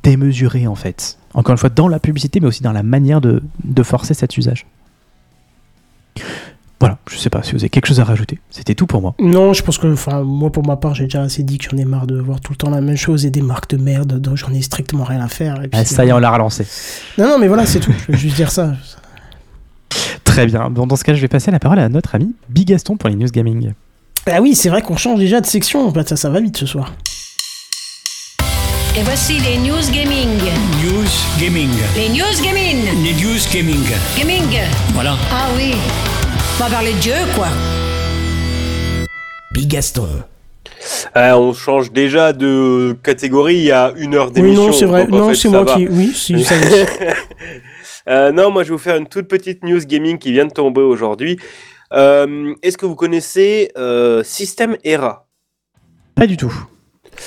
démesuré 0.03 0.67
en 0.67 0.75
fait. 0.75 1.19
Encore 1.35 1.53
une 1.53 1.59
fois, 1.59 1.69
dans 1.71 1.89
la 1.89 2.01
publicité, 2.01 2.41
mais 2.41 2.47
aussi 2.47 2.63
dans 2.63 2.73
la 2.73 2.83
manière 2.83 3.21
de, 3.21 3.43
de 3.63 3.83
forcer 3.83 4.15
cet 4.15 4.37
usage. 4.37 4.67
Voilà, 6.81 6.97
je 7.11 7.17
sais 7.19 7.29
pas 7.29 7.43
si 7.43 7.53
vous 7.53 7.59
avez 7.59 7.69
quelque 7.69 7.87
chose 7.87 8.01
à 8.01 8.05
rajouter. 8.05 8.39
C'était 8.51 8.75
tout 8.75 8.87
pour 8.87 9.03
moi. 9.03 9.15
Non, 9.21 9.53
je 9.53 9.63
pense 9.63 9.77
que, 9.77 9.87
enfin, 9.93 10.23
moi 10.23 10.51
pour 10.51 10.67
ma 10.67 10.77
part, 10.77 10.95
j'ai 10.95 11.05
déjà 11.05 11.21
assez 11.23 11.43
dit 11.43 11.59
que 11.59 11.69
j'en 11.71 11.77
ai 11.77 11.85
marre 11.85 12.07
de 12.07 12.19
voir 12.19 12.41
tout 12.41 12.53
le 12.53 12.57
temps 12.57 12.71
la 12.71 12.81
même 12.81 12.97
chose 12.97 13.27
et 13.27 13.31
des 13.31 13.43
marques 13.43 13.71
de 13.71 13.77
merde, 13.77 14.19
donc 14.19 14.37
j'en 14.39 14.53
ai 14.55 14.63
strictement 14.63 15.05
rien 15.05 15.21
à 15.21 15.29
faire. 15.29 15.57
et 15.63 15.69
puis 15.69 15.79
Ah, 15.79 15.85
ça 15.85 16.07
y 16.07 16.09
est, 16.09 16.13
on 16.13 16.19
l'a 16.19 16.31
relancé. 16.31 16.67
Non, 17.19 17.29
non, 17.29 17.39
mais 17.39 17.49
voilà, 17.49 17.67
c'est 17.67 17.81
tout. 17.81 17.93
Je 18.07 18.13
veux 18.13 18.19
juste 18.19 18.37
dire 18.37 18.51
ça. 18.51 18.73
Très 20.25 20.47
bien. 20.47 20.71
Bon, 20.71 20.87
dans 20.87 20.97
ce 20.97 21.05
cas, 21.05 21.13
je 21.13 21.21
vais 21.21 21.29
passer 21.29 21.51
la 21.51 21.59
parole 21.59 21.79
à 21.81 21.89
notre 21.91 22.15
ami 22.15 22.35
Big 22.49 22.69
Gaston 22.69 22.97
pour 22.97 23.11
les 23.11 23.17
news 23.17 23.29
gaming. 23.29 23.73
Ah 24.27 24.41
oui, 24.41 24.55
c'est 24.55 24.71
vrai 24.71 24.81
qu'on 24.81 24.97
change 24.97 25.19
déjà 25.19 25.41
de 25.43 25.47
section. 25.47 25.91
Bah, 25.91 26.03
ça, 26.07 26.17
ça 26.17 26.31
va 26.31 26.41
vite 26.41 26.57
ce 26.57 26.65
soir. 26.67 26.95
Et 28.99 29.03
voici 29.03 29.39
les 29.39 29.57
news 29.59 29.91
gaming. 29.93 30.29
News 30.83 31.09
Gaming. 31.41 31.71
Les 31.97 32.09
news 32.09 32.43
gaming. 32.43 32.85
Les 33.05 33.13
News 33.15 33.39
Gaming. 33.53 33.85
Gaming. 34.19 34.61
Voilà. 34.95 35.17
Ah 35.31 35.49
oui. 35.57 35.75
On 36.59 36.65
va 36.65 36.71
parler 36.71 36.93
de 36.95 37.01
jeu, 37.03 37.15
quoi. 37.35 37.49
Bigaston. 39.53 40.09
Euh, 41.17 41.33
on 41.35 41.53
change 41.53 41.93
déjà 41.93 42.33
de 42.33 42.97
catégorie 43.03 43.57
il 43.57 43.65
y 43.65 43.73
a 43.73 43.93
une 43.97 44.15
heure 44.15 44.27
Oui, 44.29 44.33
d'émission. 44.33 44.67
non, 44.67 44.73
c'est 44.73 44.85
vrai. 44.87 45.07
donc 45.07 45.21
Non, 45.21 45.29
fait, 45.29 45.35
c'est 45.37 45.49
moi 45.49 45.65
va. 45.65 45.75
qui. 45.75 45.87
Oui, 45.89 46.13
si, 46.15 46.43
ça. 46.45 46.55
Euh, 48.09 48.33
non, 48.33 48.51
moi 48.51 48.65
je 48.65 48.71
vais 48.71 48.73
vous 48.77 48.79
faire 48.83 48.97
une 48.97 49.07
toute 49.07 49.29
petite 49.29 49.63
news 49.63 49.79
gaming 49.85 50.19
qui 50.19 50.33
vient 50.33 50.47
de 50.47 50.51
tomber 50.53 50.81
aujourd'hui. 50.81 51.39
Euh, 51.93 52.55
Est-ce 52.63 52.79
que 52.79 52.87
vous 52.87 52.97
connaissez 52.97 53.71
euh, 53.77 54.25
System 54.25 54.77
Era? 54.85 55.29
Pas 56.17 56.27
du 56.27 56.37
tout. 56.39 56.53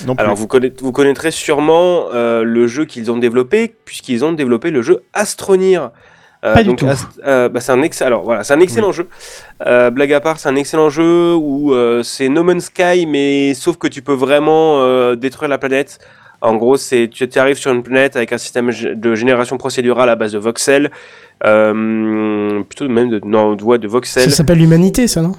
Non. 0.05 0.15
Alors 0.17 0.35
vous, 0.35 0.47
vous 0.81 0.91
connaîtrez 0.91 1.31
sûrement 1.31 2.05
euh, 2.13 2.43
le 2.43 2.67
jeu 2.67 2.85
qu'ils 2.85 3.11
ont 3.11 3.17
développé 3.17 3.73
puisqu'ils 3.85 4.23
ont 4.25 4.33
développé 4.33 4.71
le 4.71 4.81
jeu 4.81 5.03
Astronir. 5.13 5.91
Euh, 6.45 6.53
Pas 6.53 6.63
du 6.63 6.75
tout. 6.75 6.85
Euh, 7.25 7.47
bah, 7.47 7.61
c'est 7.61 7.71
un 7.71 7.81
ex- 7.83 8.01
alors 8.01 8.23
voilà, 8.23 8.43
c'est 8.43 8.53
un 8.53 8.59
excellent 8.59 8.91
jeu. 8.91 9.07
Euh, 9.65 9.89
blague 9.91 10.11
à 10.11 10.19
part, 10.19 10.39
c'est 10.39 10.49
un 10.49 10.55
excellent 10.57 10.89
jeu 10.89 11.33
où 11.35 11.73
c'est 12.03 12.27
No 12.27 12.43
Man's 12.43 12.65
Sky, 12.65 13.05
mais 13.07 13.53
sauf 13.53 13.77
que 13.77 13.87
tu 13.87 14.01
peux 14.01 14.13
vraiment 14.13 15.13
détruire 15.15 15.49
la 15.49 15.57
planète 15.57 15.99
En 16.41 16.55
gros, 16.57 16.75
c'est 16.75 17.09
tu 17.09 17.29
arrives 17.39 17.55
sur 17.57 17.71
une 17.71 17.83
planète 17.83 18.17
avec 18.17 18.33
un 18.33 18.37
système 18.37 18.71
de 18.71 19.15
génération 19.15 19.57
procédurale 19.57 20.09
à 20.09 20.15
base 20.17 20.33
de 20.33 20.39
voxels, 20.39 20.91
euh, 21.45 22.61
plutôt 22.63 22.87
même 22.89 23.09
de, 23.09 23.21
non, 23.23 23.55
de, 23.55 23.77
de 23.77 23.87
voxels. 23.87 24.29
Ça 24.29 24.37
s'appelle 24.37 24.57
l'humanité, 24.57 25.07
ça, 25.07 25.21
non? 25.21 25.33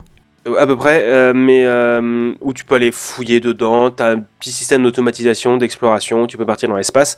À 0.47 0.66
peu 0.66 0.76
près, 0.76 1.03
euh, 1.05 1.32
mais 1.34 1.64
euh, 1.64 2.34
où 2.40 2.53
tu 2.53 2.64
peux 2.64 2.74
aller 2.74 2.92
fouiller 2.92 3.40
dedans. 3.40 3.90
Tu 3.90 4.03
as 4.03 4.09
un 4.11 4.20
petit 4.20 4.53
système 4.53 4.82
d'automatisation, 4.82 5.57
d'exploration. 5.57 6.26
Tu 6.26 6.36
peux 6.36 6.45
partir 6.45 6.68
dans 6.68 6.76
l'espace. 6.76 7.16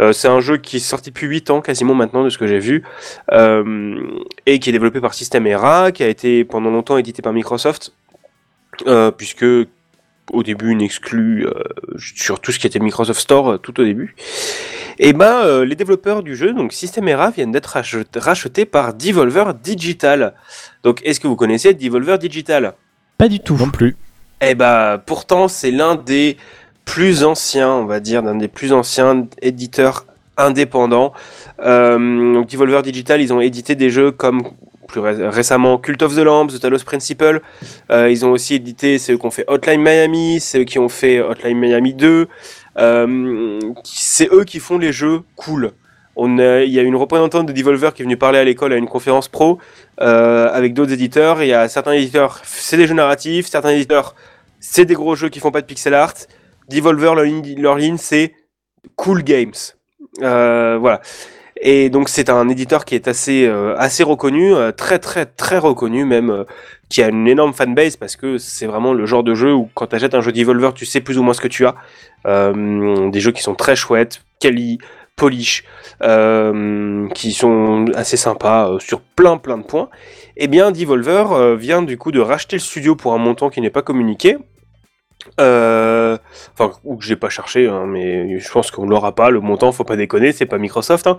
Euh, 0.00 0.12
c'est 0.12 0.28
un 0.28 0.40
jeu 0.40 0.56
qui 0.56 0.76
est 0.76 0.80
sorti 0.80 1.10
depuis 1.10 1.26
8 1.26 1.50
ans 1.50 1.60
quasiment 1.60 1.94
maintenant 1.94 2.24
de 2.24 2.30
ce 2.30 2.38
que 2.38 2.46
j'ai 2.46 2.58
vu 2.58 2.82
euh, 3.30 4.00
et 4.46 4.58
qui 4.58 4.70
est 4.70 4.72
développé 4.72 5.00
par 5.00 5.14
Systemera, 5.14 5.92
qui 5.92 6.02
a 6.02 6.08
été 6.08 6.44
pendant 6.44 6.70
longtemps 6.70 6.96
édité 6.96 7.20
par 7.20 7.32
Microsoft, 7.32 7.92
euh, 8.86 9.10
puisque 9.10 9.44
au 10.32 10.42
début 10.42 10.70
une 10.70 10.82
exclue 10.82 11.46
euh, 11.46 11.62
sur 11.98 12.40
tout 12.40 12.52
ce 12.52 12.58
qui 12.58 12.66
était 12.66 12.78
Microsoft 12.78 13.20
Store 13.20 13.52
euh, 13.52 13.56
tout 13.58 13.78
au 13.80 13.84
début. 13.84 14.14
Et 14.98 15.12
ben 15.12 15.42
euh, 15.44 15.64
les 15.64 15.74
développeurs 15.74 16.22
du 16.22 16.36
jeu, 16.36 16.52
donc 16.52 16.72
Systemera, 16.72 17.30
viennent 17.30 17.52
d'être 17.52 17.76
rachet- 17.76 18.04
rachetés 18.18 18.64
par 18.66 18.94
Devolver 18.94 19.54
Digital. 19.54 20.34
Donc 20.82 21.00
est-ce 21.04 21.20
que 21.20 21.26
vous 21.28 21.36
connaissez 21.36 21.74
Devolver 21.74 22.18
Digital? 22.18 22.74
Pas 23.18 23.28
du 23.28 23.40
tout. 23.40 23.56
Non 23.56 23.70
plus. 23.70 23.96
eh 24.40 24.54
ben, 24.54 24.98
pourtant, 25.04 25.48
c'est 25.48 25.70
l'un 25.70 25.94
des 25.94 26.36
plus 26.84 27.22
anciens, 27.24 27.70
on 27.70 27.84
va 27.84 28.00
dire, 28.00 28.22
d'un 28.22 28.34
des 28.34 28.48
plus 28.48 28.72
anciens 28.72 29.26
éditeurs 29.40 30.04
indépendants. 30.36 31.12
Euh, 31.60 32.34
donc, 32.34 32.48
Devolver 32.48 32.82
Digital, 32.82 33.20
ils 33.20 33.32
ont 33.32 33.40
édité 33.40 33.74
des 33.76 33.90
jeux 33.90 34.10
comme 34.10 34.42
plus 34.88 35.00
ré- 35.00 35.28
récemment 35.28 35.78
Cult 35.78 36.02
of 36.02 36.14
the 36.16 36.18
Lamb, 36.18 36.48
The 36.50 36.58
Talos 36.60 36.80
Principle. 36.84 37.40
Euh, 37.90 38.10
ils 38.10 38.26
ont 38.26 38.32
aussi 38.32 38.54
édité 38.56 38.98
ceux 38.98 39.16
qui 39.16 39.24
ont 39.26 39.30
fait 39.30 39.44
Hotline 39.46 39.80
Miami, 39.80 40.40
ceux 40.40 40.64
qui 40.64 40.78
ont 40.78 40.88
fait 40.88 41.20
Hotline 41.20 41.58
Miami 41.58 41.94
2. 41.94 42.26
Euh, 42.78 43.60
c'est 43.84 44.32
eux 44.32 44.44
qui 44.44 44.58
font 44.58 44.78
les 44.78 44.92
jeux 44.92 45.22
cool. 45.36 45.72
Il 46.16 46.68
y 46.68 46.78
a 46.78 46.82
une 46.82 46.96
représentante 46.96 47.46
de 47.46 47.52
Devolver 47.52 47.94
qui 47.94 48.02
est 48.02 48.04
venue 48.04 48.16
parler 48.16 48.38
à 48.38 48.44
l'école 48.44 48.72
à 48.72 48.76
une 48.76 48.86
conférence 48.88 49.28
pro 49.28 49.58
euh, 50.00 50.50
avec 50.52 50.74
d'autres 50.74 50.92
éditeurs. 50.92 51.42
Il 51.42 51.48
y 51.48 51.54
a 51.54 51.68
certains 51.68 51.92
éditeurs, 51.92 52.40
c'est 52.44 52.76
des 52.76 52.86
jeux 52.86 52.94
narratifs, 52.94 53.46
certains 53.46 53.70
éditeurs, 53.70 54.14
c'est 54.60 54.84
des 54.84 54.94
gros 54.94 55.16
jeux 55.16 55.30
qui 55.30 55.40
font 55.40 55.50
pas 55.50 55.62
de 55.62 55.66
pixel 55.66 55.94
art. 55.94 56.14
Devolver, 56.68 57.14
leur 57.14 57.24
ligne, 57.24 57.60
leur 57.60 57.76
ligne 57.76 57.96
c'est 57.96 58.34
cool 58.96 59.22
games. 59.22 59.52
Euh, 60.20 60.76
voilà. 60.78 61.00
Et 61.64 61.90
donc 61.90 62.08
c'est 62.08 62.28
un 62.28 62.48
éditeur 62.48 62.84
qui 62.84 62.96
est 62.96 63.06
assez 63.06 63.46
euh, 63.46 63.76
reconnu, 64.00 64.52
euh, 64.52 64.72
très 64.72 64.98
très 64.98 65.26
très 65.26 65.58
reconnu 65.58 66.04
même, 66.04 66.28
euh, 66.28 66.44
qui 66.88 67.04
a 67.04 67.08
une 67.08 67.28
énorme 67.28 67.52
fanbase 67.52 67.96
parce 67.96 68.16
que 68.16 68.36
c'est 68.36 68.66
vraiment 68.66 68.92
le 68.92 69.06
genre 69.06 69.22
de 69.22 69.32
jeu 69.34 69.54
où 69.54 69.70
quand 69.74 69.86
tu 69.86 69.94
achètes 69.94 70.16
un 70.16 70.20
jeu 70.20 70.32
Devolver, 70.32 70.74
tu 70.74 70.84
sais 70.84 71.00
plus 71.00 71.18
ou 71.18 71.22
moins 71.22 71.34
ce 71.34 71.40
que 71.40 71.48
tu 71.48 71.64
as. 71.64 71.76
Des 72.24 73.20
jeux 73.20 73.30
qui 73.30 73.42
sont 73.42 73.54
très 73.54 73.76
chouettes, 73.76 74.22
quali, 74.40 74.78
polish, 75.14 75.64
qui 77.14 77.32
sont 77.32 77.84
assez 77.94 78.16
sympas 78.16 78.76
sur 78.80 79.00
plein 79.00 79.38
plein 79.38 79.58
de 79.58 79.62
points. 79.62 79.88
Eh 80.36 80.48
bien, 80.48 80.72
Devolver 80.72 81.56
vient 81.56 81.82
du 81.82 81.96
coup 81.96 82.10
de 82.10 82.20
racheter 82.20 82.56
le 82.56 82.60
studio 82.60 82.96
pour 82.96 83.12
un 83.14 83.18
montant 83.18 83.50
qui 83.50 83.60
n'est 83.60 83.70
pas 83.70 83.82
communiqué. 83.82 84.36
Euh, 85.40 86.18
enfin, 86.52 86.72
ou 86.84 86.96
que 86.96 87.04
j'ai 87.04 87.16
pas 87.16 87.28
cherché, 87.28 87.68
hein, 87.68 87.84
mais 87.86 88.38
je 88.38 88.50
pense 88.50 88.70
qu'on 88.70 88.86
l'aura 88.86 89.14
pas. 89.14 89.30
Le 89.30 89.40
montant, 89.40 89.72
faut 89.72 89.84
pas 89.84 89.96
déconner, 89.96 90.32
c'est 90.32 90.46
pas 90.46 90.58
Microsoft. 90.58 91.06
hein. 91.06 91.16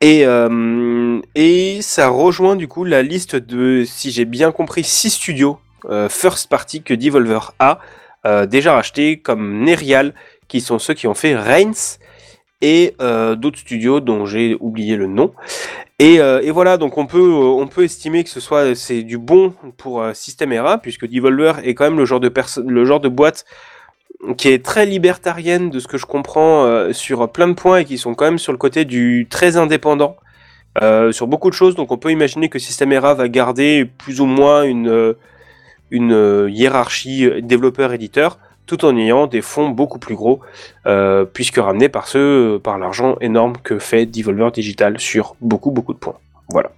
Et, 0.00 0.24
euh, 0.24 1.20
et 1.34 1.82
ça 1.82 2.08
rejoint 2.08 2.54
du 2.54 2.68
coup 2.68 2.84
la 2.84 3.02
liste 3.02 3.34
de, 3.34 3.84
si 3.84 4.12
j'ai 4.12 4.24
bien 4.24 4.52
compris, 4.52 4.84
six 4.84 5.10
studios 5.10 5.58
euh, 5.90 6.08
first 6.08 6.48
party 6.48 6.82
que 6.82 6.94
Devolver 6.94 7.52
a 7.58 7.80
déjà 8.46 8.74
rachetés, 8.74 9.16
comme 9.16 9.64
Nerial, 9.64 10.12
qui 10.48 10.60
sont 10.60 10.78
ceux 10.78 10.92
qui 10.92 11.06
ont 11.06 11.14
fait 11.14 11.34
Reigns, 11.34 11.96
et 12.60 12.94
euh, 13.00 13.36
d'autres 13.36 13.58
studios 13.58 14.00
dont 14.00 14.26
j'ai 14.26 14.56
oublié 14.60 14.96
le 14.96 15.06
nom. 15.06 15.32
Et, 16.00 16.20
euh, 16.20 16.40
voilà, 16.52 16.76
donc 16.76 16.96
on 16.96 17.06
peut, 17.06 17.18
euh, 17.18 17.60
on 17.60 17.66
peut 17.66 17.82
estimer 17.82 18.22
que 18.22 18.30
ce 18.30 18.38
soit 18.38 18.76
c'est 18.76 19.02
du 19.02 19.18
bon 19.18 19.52
pour 19.76 20.00
euh, 20.00 20.12
Systemera, 20.14 20.78
puisque 20.78 21.08
Devolver 21.08 21.54
est 21.64 21.74
quand 21.74 21.84
même 21.84 21.98
le 21.98 22.04
genre 22.04 22.20
de 22.20 22.32
le 22.64 22.84
genre 22.84 23.00
de 23.00 23.08
boîte 23.08 23.44
qui 24.36 24.48
est 24.48 24.64
très 24.64 24.86
libertarienne 24.86 25.70
de 25.70 25.80
ce 25.80 25.88
que 25.88 25.98
je 25.98 26.06
comprends 26.06 26.92
sur 26.92 27.30
plein 27.30 27.46
de 27.46 27.52
points 27.52 27.78
et 27.78 27.84
qui 27.84 27.98
sont 27.98 28.14
quand 28.14 28.24
même 28.24 28.38
sur 28.38 28.50
le 28.50 28.58
côté 28.58 28.84
du 28.84 29.28
très 29.30 29.56
indépendant 29.56 30.16
sur 31.12 31.28
beaucoup 31.28 31.50
de 31.50 31.54
choses. 31.54 31.76
Donc 31.76 31.92
on 31.92 31.98
peut 31.98 32.10
imaginer 32.10 32.48
que 32.48 32.58
Systemera 32.58 33.14
va 33.14 33.28
garder 33.28 33.84
plus 33.84 34.20
ou 34.20 34.26
moins 34.26 34.64
une, 34.64 35.14
une 35.92 36.48
hiérarchie 36.50 37.30
développeur-éditeur 37.42 38.40
tout 38.68 38.84
en 38.84 38.96
ayant 38.96 39.26
des 39.26 39.42
fonds 39.42 39.70
beaucoup 39.70 39.98
plus 39.98 40.14
gros, 40.14 40.38
euh, 40.86 41.24
puisque 41.24 41.56
ramenés 41.56 41.88
par 41.88 42.06
par 42.62 42.78
l'argent 42.78 43.16
énorme 43.20 43.54
que 43.64 43.80
fait 43.80 44.06
Devolver 44.06 44.52
Digital 44.52 45.00
sur 45.00 45.34
beaucoup 45.40 45.72
beaucoup 45.72 45.94
de 45.94 45.98
points. 45.98 46.18
Voilà. 46.50 46.70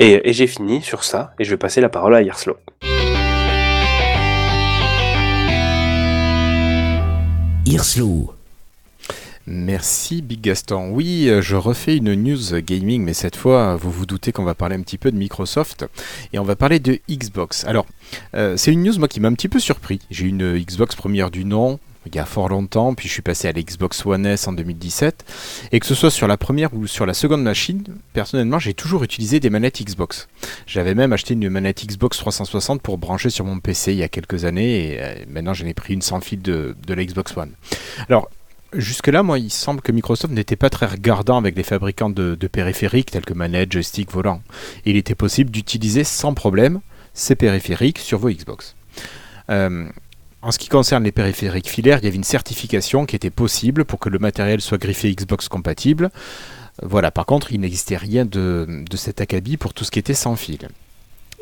Et, 0.00 0.28
et 0.28 0.32
j'ai 0.32 0.46
fini 0.46 0.82
sur 0.82 1.04
ça, 1.04 1.34
et 1.38 1.44
je 1.44 1.50
vais 1.50 1.56
passer 1.56 1.80
la 1.80 1.88
parole 1.88 2.14
à 2.14 2.22
Yerslo. 2.22 2.56
Irslo. 7.66 8.37
Merci 9.50 10.20
Big 10.20 10.42
Gaston. 10.42 10.90
Oui, 10.90 11.26
euh, 11.28 11.40
je 11.40 11.56
refais 11.56 11.96
une 11.96 12.14
news 12.14 12.60
gaming, 12.60 13.02
mais 13.02 13.14
cette 13.14 13.34
fois, 13.34 13.76
vous 13.76 13.90
vous 13.90 14.04
doutez 14.04 14.30
qu'on 14.30 14.44
va 14.44 14.54
parler 14.54 14.76
un 14.76 14.82
petit 14.82 14.98
peu 14.98 15.10
de 15.10 15.16
Microsoft 15.16 15.86
et 16.34 16.38
on 16.38 16.44
va 16.44 16.54
parler 16.54 16.80
de 16.80 16.98
Xbox. 17.10 17.64
Alors, 17.64 17.86
euh, 18.34 18.58
c'est 18.58 18.72
une 18.72 18.82
news 18.82 18.98
moi 18.98 19.08
qui 19.08 19.20
m'a 19.20 19.28
un 19.28 19.32
petit 19.32 19.48
peu 19.48 19.58
surpris. 19.58 20.00
J'ai 20.10 20.26
une 20.26 20.58
Xbox 20.58 20.96
première 20.96 21.30
du 21.30 21.46
nom 21.46 21.80
il 22.08 22.16
y 22.16 22.18
a 22.18 22.24
fort 22.24 22.48
longtemps, 22.48 22.94
puis 22.94 23.08
je 23.08 23.12
suis 23.12 23.22
passé 23.22 23.48
à 23.48 23.52
la 23.52 23.62
Xbox 23.62 24.04
One 24.04 24.26
S 24.26 24.48
en 24.48 24.52
2017. 24.52 25.24
Et 25.72 25.80
que 25.80 25.86
ce 25.86 25.94
soit 25.94 26.10
sur 26.10 26.26
la 26.26 26.36
première 26.36 26.72
ou 26.74 26.86
sur 26.86 27.06
la 27.06 27.14
seconde 27.14 27.42
machine, 27.42 27.84
personnellement, 28.12 28.58
j'ai 28.58 28.74
toujours 28.74 29.02
utilisé 29.04 29.40
des 29.40 29.50
manettes 29.50 29.82
Xbox. 29.82 30.28
J'avais 30.66 30.94
même 30.94 31.12
acheté 31.12 31.34
une 31.34 31.48
manette 31.48 31.84
Xbox 31.84 32.18
360 32.18 32.82
pour 32.82 32.98
brancher 32.98 33.30
sur 33.30 33.44
mon 33.44 33.58
PC 33.60 33.92
il 33.92 33.98
y 33.98 34.02
a 34.02 34.08
quelques 34.08 34.44
années, 34.44 34.92
et 34.92 35.02
euh, 35.02 35.14
maintenant 35.28 35.54
j'en 35.54 35.66
ai 35.66 35.74
pris 35.74 35.94
une 35.94 36.02
sans 36.02 36.20
fil 36.20 36.40
de, 36.40 36.76
de 36.86 36.94
la 36.94 37.04
Xbox 37.04 37.36
One. 37.36 37.52
Alors, 38.08 38.30
Jusque-là, 38.74 39.22
moi, 39.22 39.38
il 39.38 39.50
semble 39.50 39.80
que 39.80 39.92
Microsoft 39.92 40.32
n'était 40.32 40.56
pas 40.56 40.68
très 40.68 40.86
regardant 40.86 41.38
avec 41.38 41.56
les 41.56 41.62
fabricants 41.62 42.10
de, 42.10 42.34
périphériques 42.46 43.10
tels 43.10 43.24
que 43.24 43.32
manette, 43.32 43.72
joystick, 43.72 44.10
volant. 44.12 44.42
Il 44.84 44.96
était 44.96 45.14
possible 45.14 45.50
d'utiliser 45.50 46.04
sans 46.04 46.34
problème 46.34 46.80
ces 47.14 47.34
périphériques 47.34 47.98
sur 47.98 48.18
vos 48.18 48.28
Xbox. 48.28 48.76
Euh, 49.50 49.88
en 50.42 50.50
ce 50.50 50.58
qui 50.58 50.68
concerne 50.68 51.04
les 51.04 51.12
périphériques 51.12 51.68
filaires, 51.68 51.98
il 52.02 52.04
y 52.04 52.08
avait 52.08 52.16
une 52.16 52.24
certification 52.24 53.06
qui 53.06 53.16
était 53.16 53.30
possible 53.30 53.86
pour 53.86 53.98
que 53.98 54.10
le 54.10 54.18
matériel 54.18 54.60
soit 54.60 54.78
griffé 54.78 55.14
Xbox 55.14 55.48
compatible. 55.48 56.10
Voilà, 56.82 57.10
par 57.10 57.24
contre, 57.24 57.52
il 57.52 57.60
n'existait 57.60 57.96
rien 57.96 58.26
de 58.26 58.84
cet 58.94 59.20
acabit 59.20 59.56
pour 59.56 59.72
tout 59.72 59.84
ce 59.84 59.90
qui 59.90 59.98
était 59.98 60.14
sans 60.14 60.36
fil. 60.36 60.68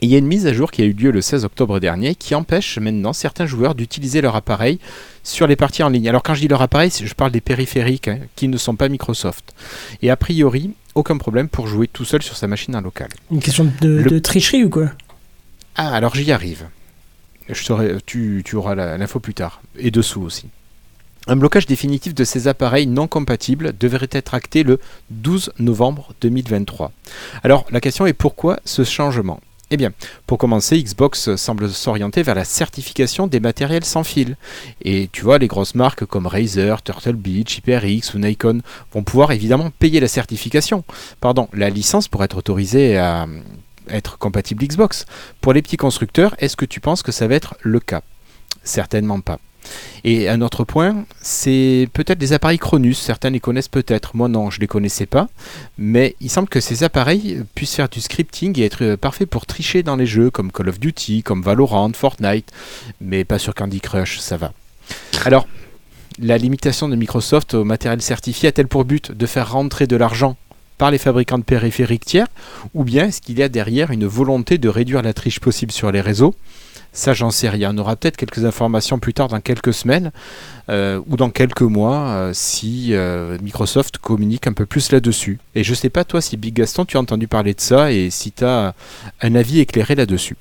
Il 0.03 0.11
y 0.11 0.15
a 0.15 0.19
une 0.19 0.27
mise 0.27 0.47
à 0.47 0.53
jour 0.53 0.71
qui 0.71 0.83
a 0.83 0.85
eu 0.85 0.93
lieu 0.93 1.11
le 1.11 1.23
16 1.23 1.45
octobre 1.47 1.81
dernier 1.81 2.15
qui 2.15 2.35
empêche 2.35 2.79
maintenant 2.79 3.15
certains 3.15 3.47
joueurs 3.47 3.75
d'utiliser 3.75 4.21
leur 4.21 4.37
appareil 4.37 4.79
sur 5.23 5.47
les 5.47 5.57
parties 5.57 5.83
en 5.83 5.89
ligne. 5.89 6.09
Alors 6.09 6.23
quand 6.23 6.35
je 6.35 6.41
dis 6.41 6.49
leur 6.49 6.61
appareil, 6.61 6.91
je 7.03 7.15
parle 7.15 7.31
des 7.33 7.41
périphériques 7.41 8.09
hein, 8.09 8.19
qui 8.37 8.49
ne 8.49 8.59
sont 8.59 8.77
pas 8.77 8.89
Microsoft. 8.91 9.55
Et 10.03 10.11
a 10.11 10.17
priori, 10.17 10.73
aucun 10.95 11.17
problème 11.17 11.49
pour 11.49 11.67
jouer 11.67 11.89
tout 11.89 12.05
seul 12.05 12.23
sur 12.23 12.37
sa 12.37 12.47
machine 12.47 12.77
en 12.77 12.83
local. 12.83 13.09
Une 13.31 13.41
question 13.41 13.71
de, 13.81 13.89
Le- 13.89 14.11
de 14.11 14.19
tricherie 14.19 14.65
ou 14.65 14.71
quoi? 14.71 14.91
Ah, 15.77 15.95
alors 15.95 16.15
j'y 16.15 16.31
arrive. 16.31 16.67
Je 17.49 17.63
saurai, 17.63 17.97
tu, 18.05 18.43
tu 18.45 18.57
auras 18.57 18.75
l'info 18.75 19.19
plus 19.19 19.35
tard. 19.35 19.63
Et 19.79 19.91
dessous 19.91 20.21
aussi. 20.23 20.47
Un 21.27 21.37
blocage 21.37 21.67
définitif 21.67 22.15
de 22.15 22.23
ces 22.25 22.49
appareils 22.49 22.87
non 22.87 23.09
compatibles 23.09 23.73
devrait 23.79 24.09
être 24.13 24.35
acté 24.35 24.63
le 24.63 24.79
12 25.11 25.53
novembre 25.59 26.13
2023. 26.21 26.93
Alors 27.43 27.65
la 27.71 27.81
question 27.81 28.07
est 28.07 28.13
pourquoi 28.13 28.61
ce 28.67 28.85
changement? 28.85 29.41
Eh 29.73 29.77
bien, 29.77 29.93
pour 30.29 30.39
commencer, 30.39 30.81
Xbox 30.81 31.35
semble 31.35 31.69
s'orienter 31.69 32.23
vers 32.23 32.37
la 32.37 32.45
certification 32.45 33.27
des 33.27 33.41
matériels 33.41 33.85
sans 33.85 34.05
fil. 34.05 34.37
Et 34.83 35.09
tu 35.11 35.23
vois, 35.23 35.39
les 35.39 35.49
grosses 35.49 35.75
marques 35.75 36.05
comme 36.05 36.29
Razer, 36.29 36.83
Turtle 36.83 37.15
Beach, 37.15 37.59
HyperX 37.59 38.15
ou 38.15 38.19
Nikon 38.19 38.61
vont 38.93 39.03
pouvoir 39.03 39.33
évidemment 39.33 39.71
payer 39.71 39.99
la 39.99 40.07
certification. 40.07 40.85
Pardon, 41.21 41.49
la 41.53 41.69
licence 41.69 42.07
pour 42.07 42.23
être 42.23 42.37
autorisée 42.37 42.97
à 42.97 43.27
être 43.89 44.19
compatible 44.19 44.65
Xbox. 44.65 45.05
Pour 45.41 45.53
les 45.53 45.63
petits 45.63 45.77
constructeurs, 45.77 46.37
est-ce 46.39 46.57
que 46.57 46.65
tu 46.65 46.79
penses 46.79 47.03
que 47.03 47.13
ça 47.13 47.27
va 47.27 47.35
être 47.35 47.57
le 47.63 47.81
cas? 47.81 48.03
Certainement 48.63 49.21
pas. 49.21 49.41
Et 50.05 50.29
un 50.29 50.41
autre 50.41 50.65
point, 50.65 51.05
c'est 51.21 51.89
peut-être 51.93 52.19
des 52.19 52.33
appareils 52.33 52.59
Cronus. 52.59 52.99
Certains 52.99 53.31
les 53.31 53.41
connaissent 53.41 53.69
peut-être. 53.69 54.17
Moi 54.17 54.29
non, 54.29 54.51
je 54.51 54.61
les 54.61 54.67
connaissais 54.67 55.07
pas. 55.07 55.29
Mais 55.79 56.15
il 56.21 56.31
semble 56.31 56.49
que 56.49 56.61
ces 56.61 56.85
appareils 56.85 57.43
puissent 57.55 57.75
faire 57.75 57.89
du 57.89 58.01
scripting 58.01 58.59
et 58.59 58.65
être 58.65 58.85
euh, 58.85 58.97
parfaits 58.97 59.29
pour 59.29 59.47
tricher 59.47 59.83
dans 59.83 59.97
les 59.97 60.07
jeux 60.07 60.31
comme 60.31 60.53
Call 60.53 60.69
of 60.69 60.79
Duty, 60.79 61.23
comme 61.23 61.43
Valorant, 61.43 61.93
Fortnite. 61.93 62.53
Mais 63.01 63.25
pas 63.25 63.39
sur 63.39 63.55
Candy 63.55 63.81
Crush, 63.81 64.19
ça 64.21 64.37
va. 64.37 64.53
Alors, 65.25 65.49
la 66.19 66.39
limitation 66.39 66.89
de 66.89 66.97
Microsoft 66.97 67.55
au 67.55 67.65
matériel 67.65 68.01
certifié 68.01 68.49
a-t-elle 68.49 68.69
pour 68.69 68.85
but 68.85 69.13
de 69.13 69.27
faire 69.27 69.51
rentrer 69.53 69.87
de 69.87 69.97
l'argent 69.97 70.37
par 70.79 70.91
les 70.91 70.99
fabricants 70.99 71.39
de 71.39 71.45
périphériques 71.45 72.05
tiers 72.05 72.29
Ou 72.75 72.85
bien 72.85 73.07
est-ce 73.07 73.21
qu'il 73.21 73.39
y 73.39 73.43
a 73.43 73.49
derrière 73.49 73.91
une 73.91 74.07
volonté 74.07 74.59
de 74.59 74.69
réduire 74.69 75.03
la 75.03 75.13
triche 75.13 75.41
possible 75.41 75.73
sur 75.73 75.91
les 75.93 76.01
réseaux? 76.01 76.35
Ça, 76.97 77.13
j'en 77.13 77.31
sais 77.31 77.51
rien. 77.51 77.75
On 77.75 77.79
aura 77.79 77.95
peut-être 77.95 78.17
quelques 78.17 78.47
informations 78.47 78.99
plus 78.99 79.13
tard, 79.13 79.29
dans 79.29 79.41
quelques 79.41 79.75
semaines 79.75 80.13
euh, 80.71 80.99
ou 81.07 81.17
dans 81.17 81.29
quelques 81.29 81.61
mois, 81.61 82.09
euh, 82.09 82.31
si 82.33 82.95
euh, 82.95 83.37
Microsoft 83.43 83.99
communique 83.99 84.47
un 84.47 84.55
peu 84.55 84.65
plus 84.65 84.91
là-dessus. 84.93 85.39
Et 85.55 85.63
je 85.63 85.75
sais 85.75 85.91
pas, 85.91 86.05
toi, 86.05 86.23
si 86.23 86.39
Big 86.39 86.55
Gaston, 86.55 86.87
tu 86.87 86.97
as 86.97 87.01
entendu 87.01 87.29
parler 87.29 87.53
de 87.53 87.61
ça 87.61 87.93
et 87.93 88.09
si 88.09 88.33
tu 88.33 88.47
as 88.47 88.73
un 89.21 89.35
avis 89.35 89.61
éclairé 89.61 89.95
là-dessus. 89.95 90.37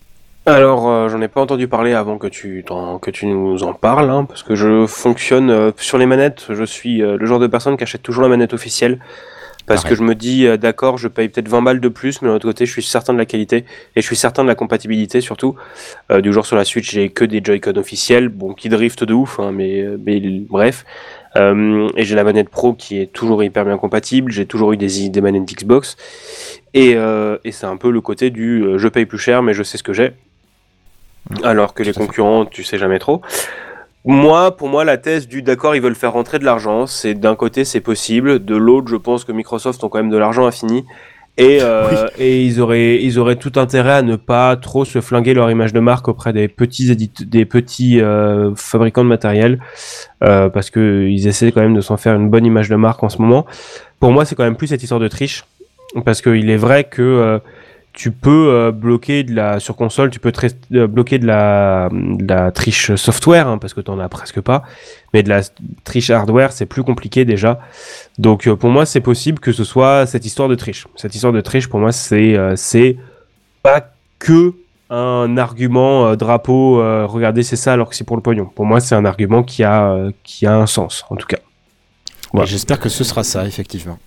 Alors, 0.45 1.09
j'en 1.09 1.19
ai 1.21 1.27
pas 1.27 1.41
entendu 1.41 1.67
parler 1.67 1.91
avant 1.91 2.17
que 2.17 2.27
tu, 2.27 2.63
nous 3.23 3.63
en 3.63 3.73
parles, 3.73 4.09
hein, 4.09 4.23
parce 4.23 4.43
que 4.43 4.55
je 4.55 4.85
fonctionne 4.85 5.73
sur 5.75 5.97
les 5.97 6.05
manettes. 6.05 6.45
Je 6.51 6.63
suis 6.63 6.99
le 6.99 7.25
genre 7.25 7.39
de 7.39 7.47
personne 7.47 7.75
qui 7.75 7.83
achète 7.83 8.03
toujours 8.03 8.23
la 8.23 8.29
manette 8.29 8.53
officielle. 8.53 8.99
Parce 9.65 9.81
Pareil. 9.81 9.97
que 9.97 10.03
je 10.03 10.07
me 10.07 10.15
dis, 10.15 10.45
euh, 10.45 10.57
d'accord, 10.57 10.97
je 10.97 11.07
paye 11.07 11.27
peut-être 11.29 11.47
20 11.47 11.61
balles 11.61 11.79
de 11.79 11.89
plus, 11.89 12.21
mais 12.21 12.29
d'un 12.29 12.35
autre 12.35 12.47
côté, 12.47 12.65
je 12.65 12.71
suis 12.71 12.83
certain 12.83 13.13
de 13.13 13.17
la 13.17 13.25
qualité 13.25 13.65
et 13.95 14.01
je 14.01 14.05
suis 14.05 14.15
certain 14.15 14.43
de 14.43 14.47
la 14.47 14.55
compatibilité 14.55 15.21
surtout. 15.21 15.55
Euh, 16.11 16.21
du 16.21 16.31
jour 16.31 16.45
sur 16.45 16.55
la 16.55 16.65
Switch, 16.65 16.91
j'ai 16.91 17.09
que 17.09 17.25
des 17.25 17.41
Joy-Con 17.43 17.75
officiels, 17.77 18.29
bon, 18.29 18.53
qui 18.53 18.69
driftent 18.69 19.03
de 19.03 19.13
ouf, 19.13 19.39
hein, 19.39 19.51
mais, 19.51 19.81
euh, 19.81 19.97
mais 20.05 20.21
bref. 20.21 20.85
Euh, 21.37 21.89
et 21.95 22.05
j'ai 22.05 22.15
la 22.15 22.23
manette 22.23 22.49
Pro 22.49 22.73
qui 22.73 22.99
est 22.99 23.11
toujours 23.11 23.43
hyper 23.43 23.65
bien 23.65 23.77
compatible. 23.77 24.31
J'ai 24.31 24.45
toujours 24.45 24.71
eu 24.73 24.77
des, 24.77 25.09
des 25.09 25.21
manettes 25.21 25.45
Xbox. 25.45 25.97
Et, 26.73 26.93
euh, 26.95 27.37
et 27.43 27.51
c'est 27.51 27.65
un 27.65 27.77
peu 27.77 27.91
le 27.91 28.01
côté 28.01 28.29
du 28.29 28.63
euh, 28.63 28.77
je 28.77 28.87
paye 28.87 29.05
plus 29.05 29.17
cher, 29.17 29.43
mais 29.43 29.53
je 29.53 29.63
sais 29.63 29.77
ce 29.77 29.83
que 29.83 29.93
j'ai. 29.93 30.13
Alors 31.43 31.73
que 31.73 31.83
les 31.83 31.93
concurrents, 31.93 32.45
tu 32.45 32.63
sais 32.63 32.77
jamais 32.77 32.99
trop. 32.99 33.21
Moi, 34.05 34.55
pour 34.55 34.69
moi, 34.69 34.85
la 34.85 34.97
thèse 34.97 35.27
du 35.27 35.41
d'accord, 35.41 35.75
ils 35.75 35.81
veulent 35.81 35.95
faire 35.95 36.13
rentrer 36.13 36.37
de 36.37 36.45
l'argent, 36.45 36.85
c'est 36.85 37.15
d'un 37.15 37.35
côté 37.35 37.65
c'est 37.65 37.81
possible, 37.81 38.45
de 38.45 38.55
l'autre, 38.55 38.87
je 38.87 38.97
pense 38.97 39.25
que 39.25 39.31
Microsoft 39.31 39.83
ont 39.83 39.89
quand 39.89 39.97
même 39.97 40.11
de 40.11 40.17
l'argent 40.17 40.45
infini. 40.45 40.85
Et, 41.37 41.57
euh, 41.61 42.07
et 42.17 42.45
ils 42.45 42.61
auraient 42.61 42.95
ils 43.01 43.19
auraient 43.19 43.35
tout 43.35 43.51
intérêt 43.57 43.91
à 43.91 44.01
ne 44.03 44.15
pas 44.15 44.55
trop 44.55 44.85
se 44.85 45.01
flinguer 45.01 45.33
leur 45.33 45.51
image 45.51 45.73
de 45.73 45.81
marque 45.81 46.07
auprès 46.07 46.31
des 46.31 46.47
petits 46.47 46.95
des 46.95 47.43
petits 47.43 47.99
euh, 47.99 48.55
fabricants 48.55 49.03
de 49.03 49.09
matériel 49.09 49.59
euh, 50.23 50.47
parce 50.47 50.69
que 50.69 51.09
ils 51.09 51.27
essaient 51.27 51.51
quand 51.51 51.59
même 51.59 51.75
de 51.75 51.81
s'en 51.81 51.97
faire 51.97 52.15
une 52.15 52.29
bonne 52.29 52.45
image 52.45 52.69
de 52.69 52.77
marque 52.77 53.03
en 53.03 53.09
ce 53.09 53.21
moment. 53.21 53.45
Pour 53.99 54.13
moi, 54.13 54.23
c'est 54.23 54.35
quand 54.35 54.45
même 54.45 54.55
plus 54.55 54.67
cette 54.67 54.81
histoire 54.81 55.01
de 55.01 55.09
triche 55.09 55.43
parce 56.05 56.21
qu'il 56.21 56.49
est 56.49 56.55
vrai 56.55 56.85
que 56.85 57.41
tu 57.95 58.11
peux 58.11 58.49
euh, 58.49 58.71
bloquer 58.71 59.23
de 59.23 59.33
la 59.33 59.59
sur 59.59 59.75
console, 59.75 60.09
tu 60.11 60.19
peux 60.19 60.31
euh, 60.73 60.85
bloquer 60.85 61.17
de 61.17 61.25
la, 61.25 61.89
de 61.91 62.27
la 62.27 62.51
triche 62.51 62.93
software 62.95 63.47
hein, 63.47 63.57
parce 63.57 63.73
que 63.73 63.81
t'en 63.81 63.97
as 63.99 64.09
presque 64.09 64.41
pas, 64.41 64.63
mais 65.13 65.23
de 65.23 65.29
la 65.29 65.41
triche 65.85 66.09
hardware 66.09 66.51
c'est 66.51 66.65
plus 66.65 66.83
compliqué 66.83 67.25
déjà. 67.25 67.59
Donc 68.19 68.47
euh, 68.47 68.55
pour 68.55 68.69
moi 68.69 68.85
c'est 68.85 68.99
possible 69.01 69.39
que 69.39 69.53
ce 69.53 69.63
soit 69.63 70.05
cette 70.05 70.25
histoire 70.25 70.49
de 70.49 70.55
triche. 70.55 70.87
Cette 70.95 71.15
histoire 71.15 71.33
de 71.33 71.41
triche 71.41 71.67
pour 71.67 71.79
moi 71.79 71.91
c'est 71.91 72.37
euh, 72.37 72.55
c'est 72.57 72.97
pas 73.63 73.91
que 74.19 74.53
un 74.89 75.37
argument 75.37 76.07
euh, 76.07 76.15
drapeau. 76.15 76.81
euh, 76.81 77.05
regardez 77.07 77.43
c'est 77.43 77.55
ça 77.55 77.73
alors 77.73 77.89
que 77.89 77.95
c'est 77.95 78.03
pour 78.03 78.17
le 78.17 78.21
pognon. 78.21 78.45
Pour 78.45 78.65
moi 78.65 78.81
c'est 78.81 78.95
un 78.95 79.05
argument 79.05 79.41
qui 79.41 79.63
a 79.63 79.91
euh, 79.91 80.11
qui 80.23 80.45
a 80.45 80.55
un 80.55 80.67
sens 80.67 81.05
en 81.09 81.15
tout 81.15 81.27
cas. 81.27 81.39
Ouais. 82.33 82.45
J'espère 82.45 82.79
que 82.79 82.89
ce 82.89 83.05
sera 83.05 83.23
ça, 83.23 83.45
effectivement. 83.45 83.97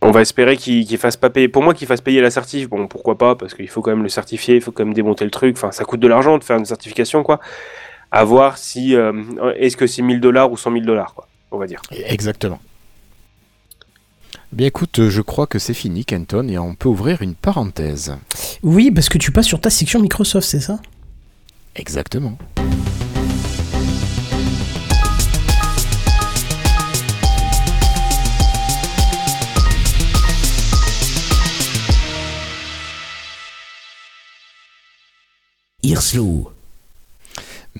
On 0.00 0.10
va 0.12 0.20
espérer 0.20 0.56
qu'il 0.56 0.96
fasse 0.96 1.16
pas 1.16 1.28
payer. 1.28 1.48
Pour 1.48 1.62
moi, 1.62 1.74
qu'il 1.74 1.86
fasse 1.88 2.00
payer 2.00 2.20
la 2.20 2.30
certif, 2.30 2.68
bon, 2.68 2.86
pourquoi 2.86 3.18
pas, 3.18 3.34
parce 3.34 3.54
qu'il 3.54 3.68
faut 3.68 3.82
quand 3.82 3.90
même 3.90 4.04
le 4.04 4.08
certifier, 4.08 4.54
il 4.54 4.60
faut 4.60 4.70
quand 4.70 4.84
même 4.84 4.94
démonter 4.94 5.24
le 5.24 5.30
truc. 5.30 5.56
Enfin, 5.56 5.72
ça 5.72 5.84
coûte 5.84 6.00
de 6.00 6.06
l'argent 6.08 6.38
de 6.38 6.44
faire 6.44 6.56
une 6.56 6.64
certification, 6.64 7.22
quoi. 7.24 7.40
À 8.12 8.24
voir 8.24 8.58
si. 8.58 8.94
euh, 8.94 9.12
Est-ce 9.56 9.76
que 9.76 9.86
c'est 9.86 10.02
1000 10.02 10.20
dollars 10.20 10.50
ou 10.52 10.56
100 10.56 10.72
000 10.72 10.84
dollars, 10.84 11.14
quoi, 11.14 11.26
on 11.50 11.58
va 11.58 11.66
dire. 11.66 11.82
Exactement. 12.06 12.60
Bien 14.52 14.68
écoute, 14.68 15.08
je 15.08 15.20
crois 15.20 15.46
que 15.46 15.58
c'est 15.58 15.74
fini, 15.74 16.04
Kenton, 16.04 16.48
et 16.48 16.58
on 16.58 16.74
peut 16.74 16.88
ouvrir 16.88 17.20
une 17.20 17.34
parenthèse. 17.34 18.16
Oui, 18.62 18.90
parce 18.90 19.08
que 19.08 19.18
tu 19.18 19.30
passes 19.32 19.46
sur 19.46 19.60
ta 19.60 19.68
section 19.68 20.00
Microsoft, 20.00 20.46
c'est 20.48 20.60
ça? 20.60 20.78
Exactement. 21.76 22.38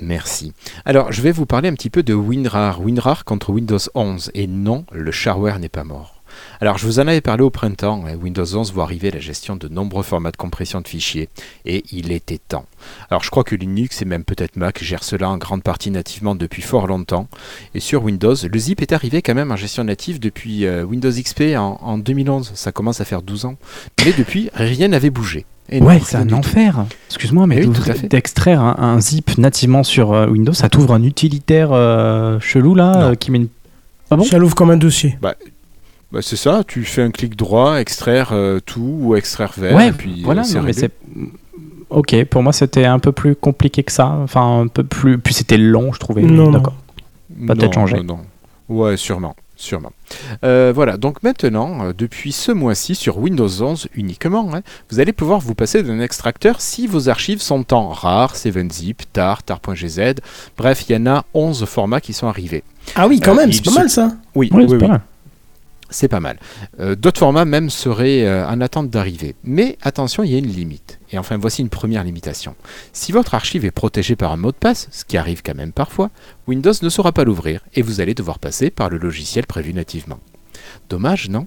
Merci. 0.00 0.52
Alors, 0.84 1.10
je 1.12 1.22
vais 1.22 1.32
vous 1.32 1.46
parler 1.46 1.68
un 1.68 1.74
petit 1.74 1.90
peu 1.90 2.02
de 2.02 2.14
WinRAR. 2.14 2.80
WinRAR 2.80 3.24
contre 3.24 3.50
Windows 3.50 3.78
11. 3.94 4.30
Et 4.34 4.46
non, 4.46 4.84
le 4.92 5.10
shareware 5.10 5.58
n'est 5.58 5.68
pas 5.68 5.84
mort. 5.84 6.14
Alors, 6.60 6.78
je 6.78 6.86
vous 6.86 7.00
en 7.00 7.08
avais 7.08 7.20
parlé 7.20 7.42
au 7.42 7.50
printemps. 7.50 8.04
hein, 8.06 8.14
Windows 8.14 8.44
11 8.44 8.72
voit 8.72 8.84
arriver 8.84 9.10
la 9.10 9.18
gestion 9.18 9.56
de 9.56 9.66
nombreux 9.66 10.02
formats 10.04 10.30
de 10.30 10.36
compression 10.36 10.80
de 10.80 10.86
fichiers. 10.86 11.28
Et 11.64 11.82
il 11.90 12.12
était 12.12 12.38
temps. 12.38 12.66
Alors, 13.10 13.24
je 13.24 13.30
crois 13.30 13.44
que 13.44 13.56
Linux 13.56 14.02
et 14.02 14.04
même 14.04 14.24
peut-être 14.24 14.56
Mac 14.56 14.82
gèrent 14.82 15.02
cela 15.02 15.28
en 15.30 15.38
grande 15.38 15.62
partie 15.64 15.90
nativement 15.90 16.34
depuis 16.36 16.62
fort 16.62 16.86
longtemps. 16.86 17.26
Et 17.74 17.80
sur 17.80 18.04
Windows, 18.04 18.34
le 18.50 18.58
zip 18.58 18.82
est 18.82 18.92
arrivé 18.92 19.20
quand 19.22 19.34
même 19.34 19.50
en 19.50 19.56
gestion 19.56 19.82
native 19.84 20.20
depuis 20.20 20.64
euh, 20.66 20.84
Windows 20.84 21.10
XP 21.10 21.56
en, 21.56 21.78
en 21.82 21.98
2011. 21.98 22.52
Ça 22.54 22.70
commence 22.70 23.00
à 23.00 23.04
faire 23.04 23.22
12 23.22 23.46
ans. 23.46 23.56
Mais 24.04 24.12
depuis, 24.12 24.50
rien 24.54 24.88
n'avait 24.88 25.10
bougé. 25.10 25.44
Et 25.70 25.82
Ouais, 25.82 26.00
c'est 26.02 26.16
un 26.16 26.30
enfer. 26.32 26.84
Excuse-moi, 27.08 27.46
mais 27.46 27.56
Eh 27.56 27.60
oui, 27.60 27.66
d'ouvrir- 27.66 27.84
tout 27.84 27.90
à 27.90 27.94
fait. 27.94 28.08
d'extraire 28.08 28.60
un, 28.62 28.76
un 28.78 29.00
zip 29.00 29.36
nativement 29.38 29.82
sur 29.82 30.12
euh, 30.12 30.26
Windows, 30.26 30.52
ça 30.54 30.68
t'ouvre 30.68 30.94
un 30.94 31.02
utilitaire 31.02 31.70
euh, 31.72 32.40
chelou 32.40 32.74
là 32.74 33.08
euh, 33.10 33.14
qui 33.14 33.30
met 33.30 33.38
une. 33.38 33.48
Ah 34.10 34.16
bon? 34.16 34.24
Ça 34.24 34.38
l'ouvre 34.38 34.54
comme 34.54 34.70
un 34.70 34.76
dossier. 34.78 35.18
Bah, 35.20 35.34
c'est 36.22 36.36
ça, 36.36 36.62
tu 36.66 36.84
fais 36.84 37.02
un 37.02 37.10
clic 37.10 37.36
droit, 37.36 37.78
extraire 37.80 38.30
euh, 38.32 38.60
tout 38.64 38.98
ou 39.02 39.14
extraire 39.14 39.52
vert, 39.58 39.76
Ouais, 39.76 39.88
et 39.88 39.92
puis 39.92 40.22
voilà, 40.24 40.40
euh, 40.42 40.54
non, 40.54 40.62
mais 40.62 40.72
c'est. 40.72 40.90
Ok, 41.90 42.24
pour 42.24 42.42
moi 42.42 42.52
c'était 42.54 42.84
un 42.86 42.98
peu 42.98 43.12
plus 43.12 43.34
compliqué 43.36 43.82
que 43.82 43.92
ça. 43.92 44.06
Enfin, 44.06 44.60
un 44.62 44.68
peu 44.68 44.84
plus. 44.84 45.18
Puis 45.18 45.34
c'était 45.34 45.58
long, 45.58 45.92
je 45.92 45.98
trouvais. 46.00 46.22
D'accord. 46.22 46.74
va 47.40 47.54
peut-être 47.54 47.74
changer. 47.74 47.96
Non, 47.98 48.04
non. 48.04 48.18
Ouais, 48.74 48.96
sûrement. 48.96 49.34
Sûrement. 49.60 49.90
Euh, 50.44 50.72
voilà, 50.72 50.96
donc 50.96 51.24
maintenant, 51.24 51.86
euh, 51.86 51.92
depuis 51.92 52.30
ce 52.30 52.52
mois-ci, 52.52 52.94
sur 52.94 53.18
Windows 53.18 53.48
11 53.48 53.88
uniquement, 53.96 54.48
hein, 54.54 54.62
vous 54.88 55.00
allez 55.00 55.12
pouvoir 55.12 55.40
vous 55.40 55.56
passer 55.56 55.82
d'un 55.82 55.98
extracteur 55.98 56.60
si 56.60 56.86
vos 56.86 57.08
archives 57.08 57.42
sont 57.42 57.74
en 57.74 57.88
RAR, 57.88 58.36
7zip, 58.36 58.98
tar, 59.12 59.42
tar.gz. 59.42 60.14
Bref, 60.56 60.84
il 60.88 60.92
y 60.92 60.96
en 60.96 61.06
a 61.06 61.24
11 61.34 61.64
formats 61.64 62.00
qui 62.00 62.12
sont 62.12 62.28
arrivés. 62.28 62.62
Ah 62.94 63.08
oui, 63.08 63.18
quand 63.18 63.32
Euh, 63.32 63.34
même, 63.34 63.52
c'est 63.52 63.64
pas 63.64 63.72
se- 63.72 63.76
mal 63.78 63.90
ça. 63.90 64.12
Oui, 64.36 64.48
Oui, 64.52 64.66
oui. 64.68 64.78
pas 64.78 64.86
mal. 64.86 65.00
C'est 65.90 66.08
pas 66.08 66.20
mal. 66.20 66.38
Euh, 66.80 66.94
D'autres 66.94 67.18
formats 67.18 67.44
même 67.46 67.70
seraient 67.70 68.26
euh, 68.26 68.46
en 68.46 68.60
attente 68.60 68.90
d'arrivée. 68.90 69.34
Mais 69.42 69.78
attention, 69.82 70.22
il 70.22 70.30
y 70.30 70.34
a 70.34 70.38
une 70.38 70.46
limite. 70.46 71.00
Et 71.12 71.18
enfin, 71.18 71.38
voici 71.38 71.62
une 71.62 71.70
première 71.70 72.04
limitation. 72.04 72.54
Si 72.92 73.10
votre 73.12 73.34
archive 73.34 73.64
est 73.64 73.70
protégée 73.70 74.16
par 74.16 74.32
un 74.32 74.36
mot 74.36 74.52
de 74.52 74.56
passe, 74.56 74.88
ce 74.90 75.04
qui 75.04 75.16
arrive 75.16 75.42
quand 75.42 75.54
même 75.54 75.72
parfois, 75.72 76.10
Windows 76.46 76.74
ne 76.82 76.88
saura 76.88 77.12
pas 77.12 77.24
l'ouvrir 77.24 77.62
et 77.74 77.82
vous 77.82 78.00
allez 78.00 78.14
devoir 78.14 78.38
passer 78.38 78.70
par 78.70 78.90
le 78.90 78.98
logiciel 78.98 79.46
prévu 79.46 79.72
nativement. 79.72 80.20
Dommage, 80.90 81.30
non? 81.30 81.46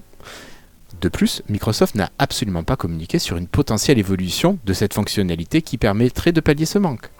De 1.00 1.08
plus, 1.08 1.42
Microsoft 1.48 1.94
n'a 1.94 2.10
absolument 2.18 2.64
pas 2.64 2.76
communiqué 2.76 3.18
sur 3.18 3.36
une 3.36 3.48
potentielle 3.48 3.98
évolution 3.98 4.58
de 4.64 4.72
cette 4.72 4.94
fonctionnalité 4.94 5.62
qui 5.62 5.78
permettrait 5.78 6.32
de 6.32 6.40
pallier 6.40 6.66
ce 6.66 6.78
manque. 6.78 7.10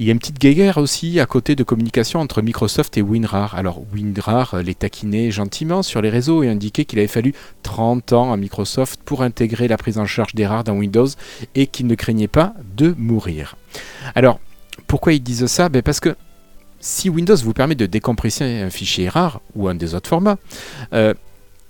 Il 0.00 0.06
y 0.06 0.08
a 0.08 0.12
une 0.12 0.18
petite 0.18 0.40
guéguerre 0.40 0.78
aussi 0.78 1.20
à 1.20 1.26
côté 1.26 1.54
de 1.54 1.62
communication 1.62 2.18
entre 2.18 2.42
Microsoft 2.42 2.98
et 2.98 3.02
WinRAR. 3.02 3.54
Alors 3.54 3.80
WinRAR 3.92 4.54
euh, 4.54 4.62
les 4.62 4.74
taquinait 4.74 5.30
gentiment 5.30 5.84
sur 5.84 6.02
les 6.02 6.10
réseaux 6.10 6.42
et 6.42 6.48
indiquait 6.48 6.84
qu'il 6.84 6.98
avait 6.98 7.06
fallu 7.06 7.32
30 7.62 8.12
ans 8.12 8.32
à 8.32 8.36
Microsoft 8.36 9.00
pour 9.04 9.22
intégrer 9.22 9.68
la 9.68 9.76
prise 9.76 9.98
en 9.98 10.04
charge 10.04 10.34
des 10.34 10.48
dans 10.64 10.74
Windows 10.74 11.06
et 11.54 11.68
qu'il 11.68 11.86
ne 11.86 11.94
craignait 11.94 12.26
pas 12.26 12.54
de 12.76 12.92
mourir. 12.98 13.56
Alors, 14.16 14.40
pourquoi 14.88 15.12
ils 15.12 15.22
disent 15.22 15.46
ça? 15.46 15.68
Ben 15.68 15.80
Parce 15.80 16.00
que 16.00 16.16
si 16.80 17.08
Windows 17.08 17.36
vous 17.36 17.52
permet 17.52 17.76
de 17.76 17.86
décompresser 17.86 18.44
un 18.44 18.70
fichier 18.70 19.08
rare 19.08 19.40
ou 19.54 19.68
un 19.68 19.76
des 19.76 19.94
autres 19.94 20.08
formats, 20.08 20.38
euh, 20.92 21.14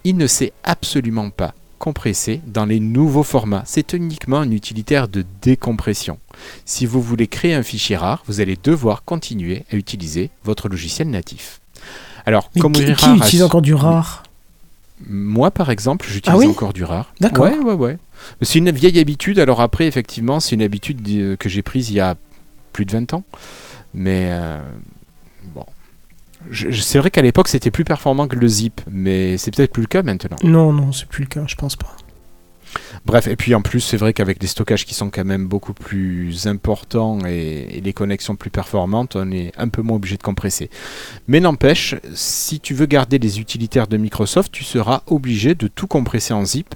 il 0.03 0.17
ne 0.17 0.27
sait 0.27 0.53
absolument 0.65 1.29
pas 1.29 1.55
compresser 1.85 2.41
dans 2.47 2.65
les 2.65 2.81
nouveaux 2.81 3.23
formats. 3.23 3.63
C'est 3.67 3.93
uniquement 3.93 4.39
un 4.39 4.51
utilitaire 4.51 5.07
de 5.07 5.23
décompression. 5.43 6.19
Si 6.65 6.87
vous 6.87 7.03
voulez 7.03 7.27
créer 7.27 7.53
un 7.53 7.63
fichier 7.63 7.95
rare, 7.95 8.23
vous 8.27 8.41
allez 8.41 8.57
devoir 8.57 9.05
continuer 9.05 9.67
à 9.71 9.77
utiliser 9.77 10.31
votre 10.45 10.71
logiciel 10.71 11.11
natif. 11.11 11.61
Alors, 12.25 12.51
Mais 12.55 12.63
comme 12.63 12.73
qui, 12.73 12.87
qui 12.87 13.11
utilise 13.11 13.43
encore 13.43 13.61
du 13.61 13.75
rare 13.75 14.23
moi, 15.07 15.51
par 15.51 15.71
exemple, 15.71 16.07
j'utilise 16.09 16.35
Ah 16.35 16.39
oui 16.39 16.47
encore 16.47 16.73
du 16.73 16.85
rare. 16.85 17.13
D'accord. 17.21 17.45
Ouais, 17.47 17.59
ouais, 17.59 17.75
ouais. 17.75 17.99
C'est 18.41 18.61
une 18.61 18.71
vieille 18.71 18.99
habitude. 19.01 19.39
Alors 19.39 19.61
après, 19.61 19.87
effectivement, 19.87 20.39
c'est 20.41 20.55
une 20.55 20.63
habitude 20.63 21.07
euh, 21.09 21.37
que 21.37 21.49
j'ai 21.49 21.63
prise 21.63 21.91
il 21.91 21.97
y 21.97 22.01
a 22.01 22.15
plus 22.73 22.87
de 22.87 22.93
20 22.93 23.13
ans. 23.13 23.25
Mais 23.93 24.29
euh, 24.31 24.61
C'est 26.53 26.99
vrai 26.99 27.11
qu'à 27.11 27.23
l'époque, 27.23 27.49
c'était 27.49 27.71
plus 27.71 27.85
performant 27.85 28.29
que 28.29 28.37
le 28.37 28.49
zip. 28.49 28.81
Mais 28.91 29.39
c'est 29.39 29.55
peut-être 29.55 29.73
plus 29.73 29.83
le 29.83 29.89
cas 29.89 30.03
maintenant. 30.03 30.37
Non, 30.43 30.73
non, 30.73 30.93
c'est 30.93 31.09
plus 31.09 31.25
le 31.25 31.29
cas, 31.29 31.45
je 31.47 31.55
pense 31.55 31.77
pas. 31.77 31.97
Bref, 33.07 33.27
et 33.27 33.37
puis 33.37 33.55
en 33.55 33.63
plus, 33.63 33.81
c'est 33.81 33.97
vrai 33.97 34.13
qu'avec 34.13 34.39
des 34.39 34.47
stockages 34.47 34.85
qui 34.87 34.95
sont 34.95 35.11
quand 35.11 35.25
même 35.25 35.47
beaucoup 35.47 35.75
plus 35.75 36.47
importants 36.47 37.19
et, 37.27 37.77
et 37.77 37.81
les 37.81 37.93
connexions 37.93 38.37
plus 38.37 38.51
performantes, 38.51 39.17
on 39.17 39.31
est 39.31 39.53
un 39.57 39.69
peu 39.69 39.83
moins 39.83 39.97
obligé 39.97 40.17
de 40.17 40.23
compresser. 40.23 40.71
Mais 41.29 41.41
n'empêche, 41.41 41.95
si 42.15 42.61
tu 42.61 42.75
veux 42.75 42.87
garder 42.87 43.19
les 43.19 43.41
utilitaires 43.41 43.87
de 43.87 43.97
Microsoft, 43.97 44.51
tu 44.53 44.65
seras 44.65 45.03
obligé 45.07 45.55
de 45.55 45.69
tout 45.69 45.87
compresser 45.87 46.33
en 46.35 46.45
zip. 46.45 46.75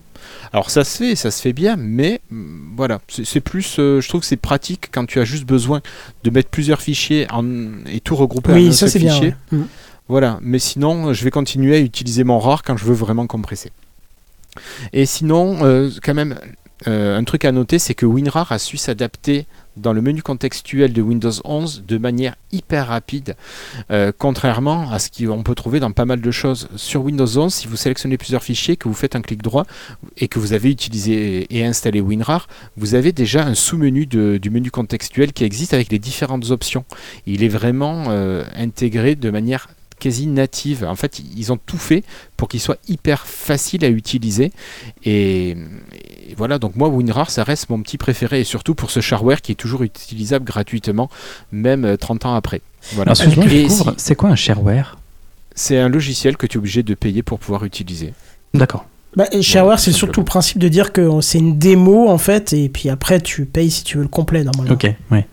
Alors 0.52 0.68
ça 0.70 0.84
se 0.84 0.98
fait, 0.98 1.14
ça 1.16 1.30
se 1.30 1.40
fait 1.40 1.52
bien, 1.52 1.76
mais 1.76 2.20
mm, 2.30 2.74
voilà, 2.76 3.00
c'est 3.08 3.40
plus, 3.40 3.76
euh, 3.78 4.00
je 4.00 4.08
trouve 4.08 4.20
que 4.20 4.26
c'est 4.26 4.36
pratique 4.36 4.88
quand 4.92 5.06
tu 5.06 5.20
as 5.20 5.24
juste 5.24 5.44
besoin 5.46 5.80
de 6.24 6.30
mettre 6.30 6.50
plusieurs 6.50 6.82
fichiers 6.82 7.26
en- 7.30 7.44
et 7.86 8.00
tout 8.00 8.16
regrouper 8.16 8.50
en 8.52 8.54
un 8.54 8.58
Oui, 8.58 8.74
ça 8.74 8.88
seul 8.88 9.02
bien. 9.02 9.12
fichier. 9.12 9.34
ouais. 9.52 9.58
Mm. 9.58 9.66
Voilà, 10.08 10.38
mais 10.42 10.58
sinon, 10.58 11.12
je 11.12 11.22
vais 11.22 11.30
continuer 11.30 11.76
à 11.76 11.80
utiliser 11.80 12.24
mon 12.24 12.38
RAR 12.38 12.62
quand 12.62 12.76
je 12.78 12.84
veux 12.86 12.94
vraiment 12.94 13.26
compresser. 13.26 13.70
Et 14.92 15.06
sinon, 15.06 15.58
euh, 15.62 15.90
quand 16.02 16.14
même, 16.14 16.38
euh, 16.86 17.18
un 17.18 17.24
truc 17.24 17.44
à 17.44 17.52
noter, 17.52 17.78
c'est 17.78 17.94
que 17.94 18.06
WinRAR 18.06 18.52
a 18.52 18.58
su 18.58 18.76
s'adapter 18.76 19.46
dans 19.76 19.92
le 19.92 20.00
menu 20.00 20.22
contextuel 20.22 20.92
de 20.92 21.02
Windows 21.02 21.32
11 21.44 21.84
de 21.86 21.98
manière 21.98 22.34
hyper 22.52 22.88
rapide, 22.88 23.36
euh, 23.90 24.12
contrairement 24.16 24.90
à 24.90 24.98
ce 24.98 25.08
qu'on 25.08 25.42
peut 25.42 25.54
trouver 25.54 25.80
dans 25.80 25.92
pas 25.92 26.04
mal 26.04 26.20
de 26.20 26.30
choses. 26.30 26.68
Sur 26.76 27.04
Windows 27.04 27.26
11, 27.26 27.52
si 27.52 27.66
vous 27.68 27.76
sélectionnez 27.76 28.16
plusieurs 28.16 28.42
fichiers, 28.42 28.76
que 28.76 28.88
vous 28.88 28.94
faites 28.94 29.16
un 29.16 29.22
clic 29.22 29.42
droit 29.42 29.66
et 30.16 30.28
que 30.28 30.38
vous 30.38 30.52
avez 30.52 30.70
utilisé 30.70 31.46
et 31.50 31.64
installé 31.64 32.00
WinRAR, 32.00 32.48
vous 32.76 32.94
avez 32.94 33.12
déjà 33.12 33.44
un 33.44 33.54
sous-menu 33.54 34.06
du 34.06 34.50
menu 34.50 34.70
contextuel 34.70 35.32
qui 35.32 35.44
existe 35.44 35.74
avec 35.74 35.90
les 35.90 35.98
différentes 35.98 36.50
options. 36.50 36.84
Il 37.26 37.44
est 37.44 37.48
vraiment 37.48 38.08
intégré 38.56 39.14
de 39.14 39.30
manière 39.30 39.68
quasi 39.98 40.26
native. 40.26 40.84
En 40.88 40.94
fait, 40.96 41.20
ils 41.36 41.52
ont 41.52 41.58
tout 41.58 41.78
fait 41.78 42.04
pour 42.36 42.48
qu'il 42.48 42.60
soit 42.60 42.78
hyper 42.88 43.26
facile 43.26 43.84
à 43.84 43.88
utiliser. 43.88 44.52
Et, 45.04 45.50
et 45.50 46.34
voilà, 46.36 46.58
donc 46.58 46.76
moi, 46.76 46.88
WinRAR, 46.88 47.30
ça 47.30 47.44
reste 47.44 47.70
mon 47.70 47.80
petit 47.82 47.98
préféré, 47.98 48.40
et 48.40 48.44
surtout 48.44 48.74
pour 48.74 48.90
ce 48.90 49.00
shareware 49.00 49.40
qui 49.42 49.52
est 49.52 49.56
toujours 49.56 49.82
utilisable 49.82 50.44
gratuitement, 50.44 51.10
même 51.52 51.84
euh, 51.84 51.96
30 51.96 52.26
ans 52.26 52.34
après. 52.34 52.60
Voilà. 52.92 53.12
Alors, 53.18 53.44
Et 53.52 53.68
si- 53.68 53.84
c'est 53.96 54.14
quoi 54.14 54.30
un 54.30 54.36
shareware? 54.36 54.98
C'est 55.54 55.78
un 55.78 55.88
logiciel 55.88 56.36
que 56.36 56.46
tu 56.46 56.56
es 56.56 56.58
obligé 56.58 56.82
de 56.82 56.94
payer 56.94 57.22
pour 57.22 57.38
pouvoir 57.40 57.64
utiliser. 57.64 58.14
D'accord. 58.54 58.86
Bah, 59.16 59.24
et 59.32 59.42
shareware, 59.42 59.80
c'est 59.80 59.90
surtout 59.92 60.20
le 60.20 60.26
principe 60.26 60.58
de 60.58 60.68
dire 60.68 60.92
que 60.92 61.20
c'est 61.22 61.38
une 61.38 61.58
démo 61.58 62.08
en 62.08 62.18
fait, 62.18 62.52
et 62.52 62.68
puis 62.68 62.88
après 62.90 63.20
tu 63.20 63.46
payes 63.46 63.70
si 63.70 63.82
tu 63.82 63.96
veux 63.96 64.02
le 64.04 64.08
complet 64.08 64.44
normalement. 64.44 64.74
Ok, 64.74 64.86
ouais. 65.10 65.26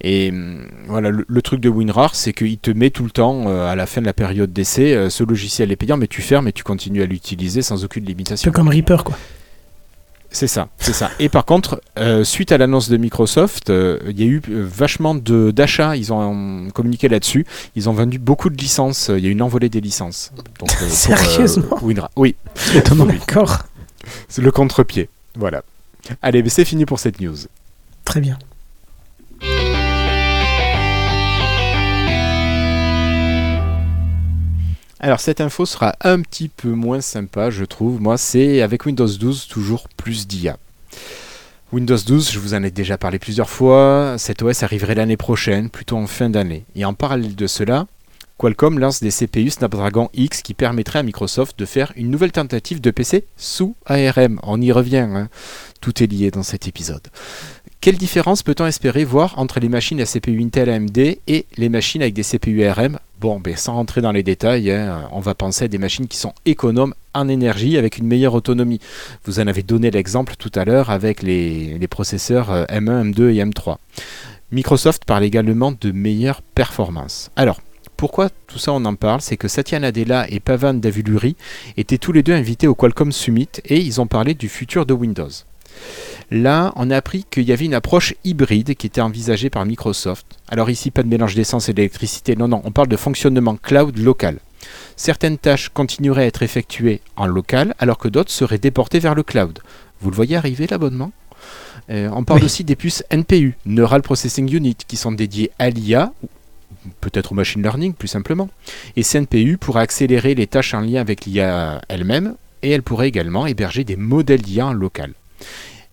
Et 0.00 0.30
hum, 0.30 0.66
voilà, 0.86 1.10
le, 1.10 1.24
le 1.26 1.42
truc 1.42 1.60
de 1.60 1.68
WinRAR, 1.68 2.14
c'est 2.14 2.32
qu'il 2.32 2.58
te 2.58 2.70
met 2.70 2.90
tout 2.90 3.04
le 3.04 3.10
temps, 3.10 3.44
euh, 3.48 3.66
à 3.66 3.74
la 3.76 3.86
fin 3.86 4.00
de 4.00 4.06
la 4.06 4.12
période 4.12 4.52
d'essai, 4.52 4.94
euh, 4.94 5.10
ce 5.10 5.24
logiciel 5.24 5.70
est 5.72 5.76
payant, 5.76 5.96
mais 5.96 6.06
tu 6.08 6.22
fermes 6.22 6.48
et 6.48 6.52
tu 6.52 6.64
continues 6.64 7.02
à 7.02 7.06
l'utiliser 7.06 7.62
sans 7.62 7.84
aucune 7.84 8.04
Un 8.04 8.06
limitation. 8.08 8.50
peu 8.50 8.54
comme 8.56 8.68
Reaper 8.68 9.04
quoi. 9.04 9.16
C'est 10.30 10.46
ça, 10.46 10.68
c'est 10.78 10.92
ça. 10.92 11.10
Et 11.20 11.30
par 11.30 11.46
contre, 11.46 11.80
euh, 11.98 12.22
suite 12.22 12.52
à 12.52 12.58
l'annonce 12.58 12.90
de 12.90 12.98
Microsoft, 12.98 13.70
il 13.70 14.20
y 14.20 14.22
a 14.22 14.26
eu 14.26 14.42
vachement 14.46 15.14
d'achats. 15.14 15.96
Ils 15.96 16.12
ont 16.12 16.68
communiqué 16.74 17.08
là-dessus. 17.08 17.46
Ils 17.76 17.88
ont 17.88 17.94
vendu 17.94 18.18
beaucoup 18.18 18.50
de 18.50 18.56
licences. 18.58 19.10
Il 19.16 19.24
y 19.24 19.26
a 19.26 19.30
eu 19.30 19.32
une 19.32 19.40
envolée 19.40 19.70
des 19.70 19.80
licences. 19.80 20.30
Donc, 20.36 20.48
pour, 20.58 20.70
Sérieusement 20.70 21.78
WinRAR. 21.82 22.10
Oui, 22.16 22.36
Étonnant. 22.74 23.06
D'accord. 23.06 23.60
c'est 24.28 24.42
le 24.42 24.50
contre-pied. 24.52 25.08
Voilà. 25.34 25.62
Allez, 26.20 26.42
mais 26.42 26.50
c'est 26.50 26.66
fini 26.66 26.84
pour 26.84 26.98
cette 27.00 27.20
news. 27.20 27.36
Très 28.04 28.20
bien. 28.20 28.38
Alors 35.00 35.20
cette 35.20 35.40
info 35.40 35.64
sera 35.64 35.94
un 36.02 36.20
petit 36.22 36.48
peu 36.48 36.70
moins 36.70 37.00
sympa, 37.00 37.50
je 37.50 37.64
trouve. 37.64 38.00
Moi, 38.00 38.18
c'est 38.18 38.62
avec 38.62 38.84
Windows 38.84 39.06
12 39.06 39.46
toujours 39.46 39.88
plus 39.96 40.26
d'IA. 40.26 40.56
Windows 41.72 41.98
12, 42.04 42.32
je 42.32 42.38
vous 42.40 42.54
en 42.54 42.64
ai 42.64 42.72
déjà 42.72 42.98
parlé 42.98 43.20
plusieurs 43.20 43.50
fois. 43.50 44.16
Cet 44.18 44.42
OS 44.42 44.64
arriverait 44.64 44.96
l'année 44.96 45.16
prochaine, 45.16 45.70
plutôt 45.70 45.96
en 45.96 46.08
fin 46.08 46.30
d'année. 46.30 46.64
Et 46.74 46.84
en 46.84 46.94
parallèle 46.94 47.36
de 47.36 47.46
cela, 47.46 47.86
Qualcomm 48.38 48.78
lance 48.78 49.00
des 49.00 49.10
CPU 49.10 49.50
Snapdragon 49.50 50.10
X 50.14 50.42
qui 50.42 50.54
permettraient 50.54 51.00
à 51.00 51.02
Microsoft 51.02 51.58
de 51.58 51.64
faire 51.64 51.92
une 51.96 52.08
nouvelle 52.10 52.30
tentative 52.30 52.80
de 52.80 52.90
PC 52.92 53.24
sous 53.36 53.74
ARM. 53.84 54.38
On 54.44 54.60
y 54.60 54.72
revient, 54.72 55.08
hein. 55.10 55.28
tout 55.80 56.02
est 56.02 56.06
lié 56.06 56.30
dans 56.30 56.44
cet 56.44 56.68
épisode. 56.68 57.06
Quelle 57.80 57.96
différence 57.96 58.42
peut-on 58.42 58.66
espérer 58.66 59.04
voir 59.04 59.38
entre 59.38 59.60
les 59.60 59.68
machines 59.68 60.00
à 60.00 60.04
CPU 60.04 60.42
Intel 60.42 60.68
AMD 60.68 60.98
et 60.98 61.46
les 61.56 61.68
machines 61.68 62.02
avec 62.02 62.12
des 62.12 62.24
CPU 62.24 62.64
ARM 62.64 62.98
Bon, 63.20 63.38
ben, 63.38 63.54
sans 63.56 63.74
rentrer 63.74 64.00
dans 64.00 64.10
les 64.10 64.24
détails, 64.24 64.72
hein, 64.72 65.08
on 65.12 65.20
va 65.20 65.36
penser 65.36 65.66
à 65.66 65.68
des 65.68 65.78
machines 65.78 66.08
qui 66.08 66.16
sont 66.16 66.32
économes 66.44 66.92
en 67.14 67.28
énergie 67.28 67.78
avec 67.78 67.98
une 67.98 68.08
meilleure 68.08 68.34
autonomie. 68.34 68.80
Vous 69.24 69.38
en 69.38 69.46
avez 69.46 69.62
donné 69.62 69.92
l'exemple 69.92 70.34
tout 70.36 70.50
à 70.56 70.64
l'heure 70.64 70.90
avec 70.90 71.22
les, 71.22 71.78
processeurs 71.88 72.50
euh, 72.50 72.64
M1, 72.64 73.12
M2 73.12 73.30
et 73.30 73.44
M3. 73.44 73.76
Microsoft 74.50 75.04
parle 75.04 75.22
également 75.22 75.72
de 75.72 75.92
meilleure 75.92 76.42
performance. 76.42 77.30
Alors, 77.36 77.60
pourquoi 77.96 78.28
tout 78.48 78.58
ça 78.58 78.72
on 78.72 78.84
en 78.86 78.96
parle? 78.96 79.20
C'est 79.20 79.36
que 79.36 79.46
Satya 79.46 79.78
Nadella 79.78 80.28
et 80.30 80.40
Pavan 80.40 80.74
Davuluri 80.74 81.36
étaient 81.76 81.98
tous 81.98 82.12
les 82.12 82.24
deux 82.24 82.34
invités 82.34 82.66
au 82.66 82.74
Qualcomm 82.74 83.12
Summit 83.12 83.48
et 83.64 83.78
ils 83.78 84.00
ont 84.00 84.08
parlé 84.08 84.34
du 84.34 84.48
futur 84.48 84.84
de 84.84 84.94
Windows. 84.94 85.30
Là, 86.30 86.72
on 86.76 86.90
a 86.90 86.96
appris 86.96 87.24
qu'il 87.30 87.44
y 87.44 87.52
avait 87.52 87.64
une 87.64 87.74
approche 87.74 88.14
hybride 88.24 88.74
qui 88.74 88.86
était 88.86 89.00
envisagée 89.00 89.48
par 89.48 89.64
Microsoft. 89.64 90.26
Alors 90.48 90.68
ici, 90.68 90.90
pas 90.90 91.02
de 91.02 91.08
mélange 91.08 91.34
d'essence 91.34 91.68
et 91.68 91.72
d'électricité, 91.72 92.36
non, 92.36 92.48
non, 92.48 92.60
on 92.64 92.70
parle 92.70 92.88
de 92.88 92.96
fonctionnement 92.96 93.56
cloud 93.56 93.96
local. 93.98 94.38
Certaines 94.96 95.38
tâches 95.38 95.70
continueraient 95.70 96.24
à 96.24 96.26
être 96.26 96.42
effectuées 96.42 97.00
en 97.16 97.26
local, 97.26 97.74
alors 97.78 97.96
que 97.96 98.08
d'autres 98.08 98.30
seraient 98.30 98.58
déportées 98.58 98.98
vers 98.98 99.14
le 99.14 99.22
cloud. 99.22 99.60
Vous 100.00 100.10
le 100.10 100.16
voyez 100.16 100.36
arriver 100.36 100.66
l'abonnement? 100.70 101.12
Euh, 101.90 102.10
On 102.12 102.24
parle 102.24 102.40
Oui. 102.40 102.44
aussi 102.46 102.64
des 102.64 102.76
puces 102.76 103.02
NPU, 103.10 103.56
Neural 103.64 104.02
Processing 104.02 104.52
Unit, 104.54 104.76
qui 104.86 104.96
sont 104.96 105.12
dédiées 105.12 105.50
à 105.58 105.70
l'IA, 105.70 106.12
ou 106.22 106.28
peut-être 107.00 107.32
au 107.32 107.34
machine 107.34 107.62
learning 107.62 107.94
plus 107.94 108.08
simplement. 108.08 108.50
Et 108.96 109.02
ces 109.02 109.18
NPU 109.20 109.56
pourraient 109.56 109.80
accélérer 109.82 110.34
les 110.34 110.46
tâches 110.46 110.74
en 110.74 110.80
lien 110.80 111.00
avec 111.00 111.24
l'IA 111.24 111.80
elle-même, 111.88 112.34
et 112.62 112.70
elle 112.70 112.82
pourrait 112.82 113.08
également 113.08 113.46
héberger 113.46 113.84
des 113.84 113.96
modèles 113.96 114.42
d'IA 114.42 114.66
en 114.66 114.72
local. 114.72 115.14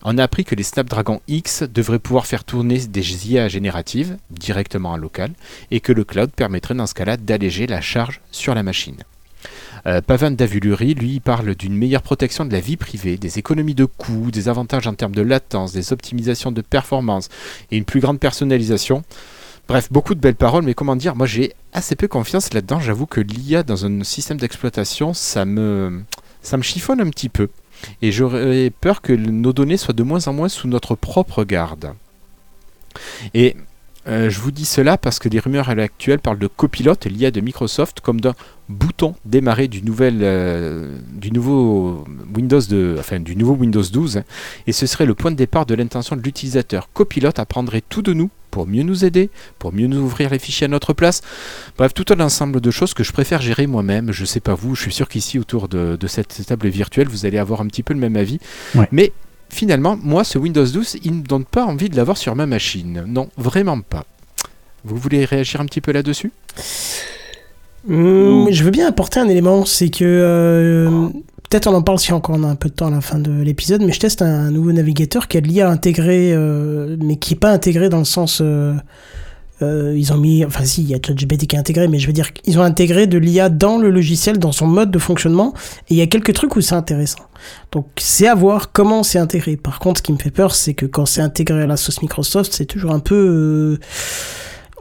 On 0.08 0.20
a 0.20 0.24
appris 0.24 0.46
que 0.46 0.54
les 0.54 0.62
Snapdragon 0.62 1.20
X 1.28 1.64
devraient 1.64 1.98
pouvoir 1.98 2.28
faire 2.28 2.44
tourner 2.44 2.78
des 2.78 3.28
IA 3.32 3.48
génératives 3.48 4.18
directement 4.30 4.92
en 4.92 4.98
local 4.98 5.32
et 5.72 5.80
que 5.80 5.92
le 5.92 6.04
cloud 6.04 6.30
permettrait 6.30 6.76
dans 6.76 6.86
ce 6.86 6.94
cas-là 6.94 7.18
d'alléger 7.18 7.66
la 7.66 7.82
charge 7.82 8.22
sur 8.32 8.54
la 8.54 8.62
machine. 8.62 8.98
Euh, 9.88 10.02
Pavan 10.02 10.30
Davuluri, 10.30 10.94
lui, 10.94 11.20
parle 11.20 11.56
d'une 11.56 11.76
meilleure 11.76 12.04
protection 12.04 12.46
de 12.46 12.54
la 12.54 12.60
vie 12.60 12.78
privée, 12.78 13.18
des 13.18 13.40
économies 13.40 13.74
de 13.74 13.86
coûts, 13.86 14.30
des 14.30 14.48
avantages 14.48 14.86
en 14.86 14.94
termes 14.94 15.16
de 15.16 15.24
latence, 15.24 15.74
des 15.74 15.92
optimisations 15.92 16.52
de 16.52 16.62
performance 16.62 17.30
et 17.72 17.78
une 17.78 17.86
plus 17.86 18.00
grande 18.00 18.20
personnalisation. 18.20 19.02
Bref, 19.68 19.92
beaucoup 19.92 20.14
de 20.14 20.20
belles 20.20 20.36
paroles, 20.36 20.66
mais 20.66 20.76
comment 20.76 20.96
dire, 20.96 21.16
moi 21.16 21.26
j'ai 21.26 21.54
assez 21.74 21.96
peu 21.96 22.08
confiance 22.08 22.54
là-dedans. 22.54 22.80
J'avoue 22.80 23.08
que 23.08 23.22
l'IA 23.22 23.64
dans 23.64 23.88
un 23.88 24.04
système 24.04 24.38
d'exploitation, 24.38 25.16
ça 25.16 25.46
me, 25.46 26.04
ça 26.44 26.58
me 26.58 26.62
chiffonne 26.62 27.02
un 27.02 27.10
petit 27.10 27.30
peu. 27.30 27.50
Et 28.02 28.12
j'aurais 28.12 28.70
peur 28.70 29.02
que 29.02 29.14
nos 29.14 29.54
données 29.54 29.78
soient 29.78 29.94
de 29.94 30.04
moins 30.04 30.28
en 30.28 30.34
moins 30.34 30.50
sous 30.50 30.68
notre 30.68 30.96
propre 30.96 31.44
garde. 31.44 31.94
Et 33.34 33.56
euh, 34.08 34.30
je 34.30 34.40
vous 34.40 34.52
dis 34.52 34.66
cela 34.66 34.98
parce 34.98 35.18
que 35.18 35.30
des 35.30 35.40
rumeurs 35.40 35.70
à 35.70 35.76
l'heure 35.76 35.86
actuelle 35.86 36.20
parlent 36.20 36.38
de 36.38 36.48
Copilot, 36.48 36.96
l'IA 37.06 37.32
de 37.32 37.42
Microsoft, 37.42 38.02
comme 38.02 38.22
d'un 38.22 38.36
bouton 38.70 39.16
nouvel, 39.84 40.20
euh, 40.22 40.96
du 41.12 41.32
nouveau 41.32 42.06
Windows 42.36 42.62
de, 42.62 42.98
enfin, 43.00 43.20
du 43.20 43.36
nouveau 43.36 43.54
Windows 43.54 43.82
12, 43.82 44.18
hein, 44.18 44.24
et 44.68 44.74
ce 44.74 44.86
serait 44.86 45.08
le 45.08 45.16
point 45.16 45.32
de 45.32 45.36
départ 45.36 45.66
de 45.66 45.74
l'intention 45.74 46.16
de 46.16 46.22
l'utilisateur. 46.22 46.90
Copilot 46.94 47.32
apprendrait 47.38 47.82
tout 47.82 48.04
de 48.04 48.14
nous 48.14 48.30
pour 48.56 48.68
mieux 48.68 48.84
nous 48.84 49.04
aider, 49.04 49.32
pour 49.60 49.74
mieux 49.74 49.88
nous 49.88 49.98
ouvrir 49.98 50.30
les 50.30 50.40
fichiers 50.40 50.64
à 50.64 50.68
notre 50.70 50.94
place. 50.94 51.20
Bref, 51.78 51.94
tout 51.94 52.06
un 52.14 52.22
ensemble 52.22 52.62
de 52.62 52.72
choses 52.72 52.94
que 52.94 53.04
je 53.04 53.12
préfère 53.12 53.42
gérer 53.42 53.68
moi-même. 53.68 54.14
Je 54.14 54.24
sais 54.24 54.40
pas 54.40 54.54
vous, 54.56 54.76
je 54.76 54.82
suis 54.84 54.94
sûr 54.94 55.10
qu'ici 55.10 55.38
autour 55.38 55.68
de, 55.68 55.98
de 56.00 56.08
cette 56.08 56.46
table 56.46 56.70
virtuelle, 56.70 57.10
vous 57.10 57.26
allez 57.26 57.38
avoir 57.38 57.60
un 57.60 57.68
petit 57.68 57.84
peu 57.84 57.94
le 57.94 58.00
même 58.00 58.16
avis. 58.16 58.40
Ouais. 58.74 58.88
Mais 58.94 59.12
finalement, 59.50 60.00
moi, 60.02 60.24
ce 60.24 60.38
Windows 60.38 60.66
12, 60.66 61.00
il 61.04 61.12
ne 61.12 61.18
me 61.18 61.24
donne 61.24 61.44
pas 61.44 61.66
envie 61.66 61.90
de 61.90 61.98
l'avoir 61.98 62.16
sur 62.16 62.34
ma 62.34 62.46
machine. 62.46 63.04
Non, 63.06 63.30
vraiment 63.36 63.82
pas. 63.82 64.06
Vous 64.86 64.96
voulez 64.96 65.26
réagir 65.26 65.60
un 65.60 65.66
petit 65.66 65.82
peu 65.82 65.92
là-dessus? 65.92 66.32
Hum, 67.90 68.48
je 68.52 68.64
veux 68.64 68.72
bien 68.72 68.88
apporter 68.88 69.20
un 69.20 69.28
élément, 69.28 69.66
c'est 69.66 69.90
que 69.90 70.06
euh, 70.06 71.10
peut-être 71.56 71.68
on 71.68 71.76
en 71.76 71.82
parle 71.82 72.00
si 72.00 72.12
encore 72.12 72.36
on 72.38 72.44
a 72.44 72.48
un 72.48 72.56
peu 72.56 72.68
de 72.68 72.74
temps 72.74 72.88
à 72.88 72.92
la 72.92 73.00
fin 73.00 73.18
de 73.18 73.32
l'épisode, 73.32 73.82
mais 73.82 73.94
je 73.94 74.00
teste 74.02 74.22
un 74.22 74.52
nouveau 74.52 74.74
navigateur 74.74 75.30
qui 75.30 75.38
a 75.38 75.42
de 75.42 75.48
l'IA 75.48 75.70
intégré, 75.70 76.34
euh, 76.34 76.98
mais 77.02 77.16
qui 77.16 77.36
est 77.36 77.38
pas 77.38 77.50
intégré 77.50 77.88
dans 77.88 78.00
le 78.00 78.04
sens. 78.04 78.42
euh, 78.42 78.74
euh, 79.62 79.96
ils 79.98 80.12
ont 80.12 80.18
mis, 80.18 80.44
enfin 80.44 80.66
si, 80.66 80.82
il 80.82 80.90
y 80.90 80.96
a 80.96 80.98
ChatGPT 80.98 81.48
qui 81.48 81.56
est 81.56 81.60
intégré, 81.60 81.88
mais 81.88 81.98
je 81.98 82.08
veux 82.08 82.14
dire 82.14 82.34
qu'ils 82.34 82.60
ont 82.60 82.62
intégré 82.62 83.08
de 83.08 83.18
l'IA 83.18 83.48
dans 83.48 83.78
le 83.78 83.90
logiciel, 83.90 84.38
dans 84.38 84.52
son 84.52 84.68
mode 84.68 84.92
de 84.92 85.00
fonctionnement, 85.00 85.54
et 85.88 85.94
il 85.94 85.96
y 85.96 86.02
a 86.02 86.08
quelques 86.08 86.34
trucs 86.34 86.58
où 86.58 86.62
c'est 86.62 86.76
intéressant. 86.76 87.24
Donc 87.72 87.88
c'est 87.96 88.28
à 88.28 88.36
voir 88.36 88.74
comment 88.74 89.02
c'est 89.04 89.20
intégré. 89.20 89.56
Par 89.56 89.80
contre, 89.80 90.00
ce 90.00 90.04
qui 90.04 90.12
me 90.12 90.18
fait 90.18 90.32
peur, 90.32 90.54
c'est 90.54 90.74
que 90.74 90.86
quand 90.86 91.06
c'est 91.06 91.22
intégré 91.22 91.62
à 91.62 91.68
la 91.68 91.78
sauce 91.78 92.02
Microsoft, 92.02 92.52
c'est 92.52 92.66
toujours 92.66 92.92
un 92.92 93.00
peu... 93.00 93.80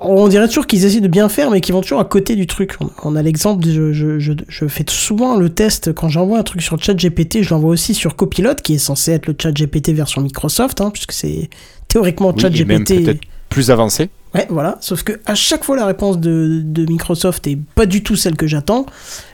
on 0.00 0.28
dirait 0.28 0.48
toujours 0.48 0.66
qu'ils 0.66 0.84
essaient 0.84 1.00
de 1.00 1.08
bien 1.08 1.28
faire, 1.28 1.50
mais 1.50 1.60
qu'ils 1.60 1.74
vont 1.74 1.80
toujours 1.80 2.00
à 2.00 2.04
côté 2.04 2.36
du 2.36 2.46
truc. 2.46 2.76
On, 2.80 2.90
on 3.02 3.16
a 3.16 3.22
l'exemple, 3.22 3.66
je, 3.66 3.92
je, 3.92 4.18
je, 4.18 4.32
je 4.48 4.66
fais 4.66 4.84
souvent 4.88 5.36
le 5.36 5.48
test 5.48 5.92
quand 5.92 6.08
j'envoie 6.08 6.38
un 6.38 6.42
truc 6.42 6.62
sur 6.62 6.82
ChatGPT, 6.82 7.42
je 7.42 7.50
l'envoie 7.50 7.70
aussi 7.70 7.94
sur 7.94 8.16
Copilot, 8.16 8.56
qui 8.56 8.74
est 8.74 8.78
censé 8.78 9.12
être 9.12 9.26
le 9.26 9.34
ChatGPT 9.40 9.90
version 9.90 10.20
Microsoft, 10.20 10.80
hein, 10.80 10.90
puisque 10.90 11.12
c'est 11.12 11.48
théoriquement 11.88 12.28
Oui, 12.36 12.42
même 12.42 12.52
ChatGPT. 12.52 13.04
peut-être 13.04 13.20
plus 13.48 13.70
avancé. 13.70 14.10
Ouais, 14.34 14.48
voilà. 14.50 14.78
Sauf 14.80 15.04
que 15.04 15.12
à 15.26 15.36
chaque 15.36 15.62
fois, 15.62 15.76
la 15.76 15.86
réponse 15.86 16.18
de, 16.18 16.60
de 16.64 16.84
Microsoft 16.86 17.46
est 17.46 17.56
pas 17.76 17.86
du 17.86 18.02
tout 18.02 18.16
celle 18.16 18.34
que 18.34 18.48
j'attends. 18.48 18.84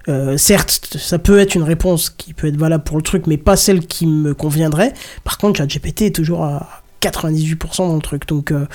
Euh, 0.09 0.37
certes, 0.37 0.95
ça 0.99 1.19
peut 1.19 1.39
être 1.39 1.55
une 1.55 1.63
réponse 1.63 2.11
qui 2.11 2.35
peut 2.35 2.49
être 2.49 2.59
valable 2.59 2.85
pour 2.85 2.99
le 2.99 3.03
truc, 3.03 3.27
mais 3.27 3.39
pas 3.39 3.57
celle 3.57 3.87
qui 3.87 4.07
me 4.07 4.35
conviendrait. 4.35 4.93
Par 5.25 5.39
contre, 5.39 5.57
ChatGPT 5.57 6.03
est 6.03 6.15
toujours 6.15 6.45
à 6.45 6.83
98% 7.01 7.79
dans 7.79 7.95
le 7.95 8.03
truc. 8.03 8.29
Donc, 8.29 8.53
euh, 8.53 8.67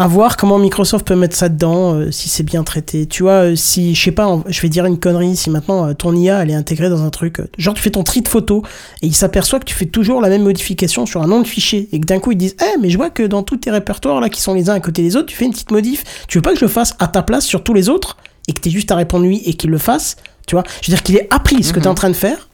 à 0.00 0.06
voir 0.06 0.36
comment 0.36 0.58
Microsoft 0.60 1.04
peut 1.06 1.16
mettre 1.16 1.36
ça 1.36 1.48
dedans, 1.48 1.94
euh, 1.94 2.10
si 2.12 2.28
c'est 2.28 2.44
bien 2.44 2.62
traité. 2.62 3.06
Tu 3.06 3.24
vois, 3.24 3.50
euh, 3.50 3.56
si, 3.56 3.96
je 3.96 4.02
sais 4.04 4.12
pas, 4.12 4.40
je 4.46 4.60
vais 4.60 4.68
dire 4.68 4.86
une 4.86 4.98
connerie, 4.98 5.36
si 5.36 5.50
maintenant 5.50 5.88
euh, 5.88 5.92
ton 5.92 6.14
IA, 6.14 6.42
elle 6.42 6.50
est 6.50 6.54
intégrée 6.54 6.88
dans 6.88 7.02
un 7.02 7.10
truc, 7.10 7.40
euh, 7.40 7.48
genre 7.58 7.74
tu 7.74 7.82
fais 7.82 7.90
ton 7.90 8.04
tri 8.04 8.22
de 8.22 8.28
photos, 8.28 8.62
et 9.02 9.08
il 9.08 9.14
s'aperçoit 9.14 9.58
que 9.58 9.64
tu 9.64 9.74
fais 9.74 9.86
toujours 9.86 10.20
la 10.20 10.28
même 10.28 10.44
modification 10.44 11.04
sur 11.04 11.20
un 11.20 11.26
nom 11.26 11.42
de 11.42 11.46
fichier, 11.48 11.88
et 11.90 11.98
que 11.98 12.06
d'un 12.06 12.20
coup 12.20 12.30
ils 12.30 12.38
disent, 12.38 12.54
eh, 12.62 12.78
mais 12.80 12.90
je 12.90 12.96
vois 12.96 13.10
que 13.10 13.24
dans 13.24 13.42
tous 13.42 13.56
tes 13.56 13.72
répertoires 13.72 14.20
là, 14.20 14.28
qui 14.28 14.40
sont 14.40 14.54
les 14.54 14.70
uns 14.70 14.74
à 14.74 14.80
côté 14.80 15.02
des 15.02 15.16
autres, 15.16 15.26
tu 15.26 15.36
fais 15.36 15.46
une 15.46 15.50
petite 15.52 15.72
modif. 15.72 16.04
Tu 16.28 16.38
veux 16.38 16.42
pas 16.42 16.52
que 16.52 16.60
je 16.60 16.64
le 16.64 16.70
fasse 16.70 16.94
à 17.00 17.08
ta 17.08 17.22
place 17.22 17.44
sur 17.44 17.64
tous 17.64 17.74
les 17.74 17.88
autres, 17.88 18.16
et 18.46 18.52
que 18.52 18.60
t'aies 18.60 18.70
juste 18.70 18.92
à 18.92 18.94
répondre 18.96 19.26
oui, 19.26 19.42
et 19.46 19.54
qu'il 19.54 19.70
le 19.70 19.78
fasse, 19.78 20.14
tu 20.46 20.54
vois? 20.54 20.62
Je 20.80 20.90
veux 20.90 20.94
dire 20.94 21.02
qu'il 21.02 21.16
ait 21.16 21.26
appris 21.30 21.64
ce 21.64 21.72
que 21.72 21.80
t'es 21.80 21.88
en 21.88 21.94
train 21.94 22.08
de 22.08 22.14
faire, 22.14 22.48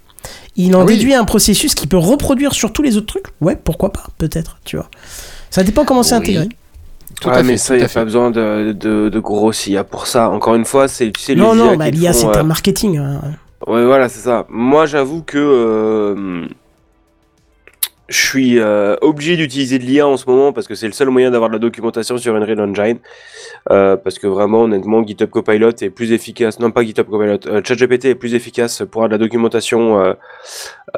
il 0.56 0.74
en 0.74 0.80
Ah 0.80 0.84
oui. 0.86 0.94
déduit 0.96 1.12
un 1.12 1.24
processus 1.24 1.74
qui 1.74 1.86
peut 1.86 1.98
reproduire 1.98 2.54
sur 2.54 2.72
tous 2.72 2.80
les 2.80 2.96
autres 2.96 3.06
trucs. 3.06 3.26
Ouais, 3.42 3.54
pourquoi 3.54 3.92
pas, 3.92 4.06
peut-être, 4.16 4.56
tu 4.64 4.76
vois. 4.76 4.88
Ça 5.50 5.62
dépend 5.62 5.84
comment 5.84 6.02
c'est 6.02 6.14
intégré. 6.14 6.48
Tout 7.20 7.30
ouais, 7.30 7.36
à 7.36 7.42
mais 7.42 7.56
fait, 7.56 7.58
ça, 7.58 7.74
il 7.76 7.78
n'y 7.78 7.84
a 7.84 7.88
fait. 7.88 7.94
pas 7.94 8.04
besoin 8.04 8.30
de, 8.30 8.72
de, 8.72 9.08
de 9.08 9.20
gros 9.20 9.52
IA 9.66 9.84
pour 9.84 10.06
ça. 10.06 10.30
Encore 10.30 10.54
une 10.54 10.64
fois, 10.64 10.88
c'est 10.88 11.10
tu 11.12 11.20
sais, 11.22 11.34
les 11.34 11.40
Non, 11.40 11.54
non, 11.54 11.76
bah, 11.76 11.90
l'IA, 11.90 12.12
c'est 12.12 12.26
euh, 12.26 12.40
un 12.40 12.42
marketing. 12.44 12.98
hein. 12.98 13.20
Ouais, 13.66 13.84
voilà, 13.84 14.08
c'est 14.08 14.20
ça. 14.20 14.46
Moi, 14.50 14.86
j'avoue 14.86 15.22
que 15.22 15.38
euh, 15.38 16.46
je 18.08 18.20
suis 18.20 18.58
euh, 18.58 18.96
obligé 19.00 19.36
d'utiliser 19.36 19.78
de 19.78 19.84
l'IA 19.84 20.06
en 20.06 20.16
ce 20.16 20.28
moment 20.28 20.52
parce 20.52 20.68
que 20.68 20.74
c'est 20.74 20.86
le 20.86 20.92
seul 20.92 21.08
moyen 21.08 21.30
d'avoir 21.30 21.48
de 21.48 21.54
la 21.54 21.58
documentation 21.58 22.18
sur 22.18 22.34
Unreal 22.34 22.60
Engine. 22.60 22.98
Euh, 23.70 23.96
parce 23.96 24.18
que 24.18 24.26
vraiment, 24.26 24.62
honnêtement, 24.62 25.06
GitHub 25.06 25.30
Copilot 25.30 25.70
est 25.80 25.90
plus 25.90 26.12
efficace. 26.12 26.60
Non, 26.60 26.70
pas 26.70 26.82
GitHub 26.82 27.08
Copilot. 27.08 27.38
euh, 27.46 27.62
ChatGPT 27.64 28.06
est 28.06 28.14
plus 28.14 28.34
efficace 28.34 28.82
pour 28.90 29.02
avoir 29.02 29.08
de 29.08 29.14
la 29.14 29.18
documentation, 29.18 30.00
euh, 30.00 30.12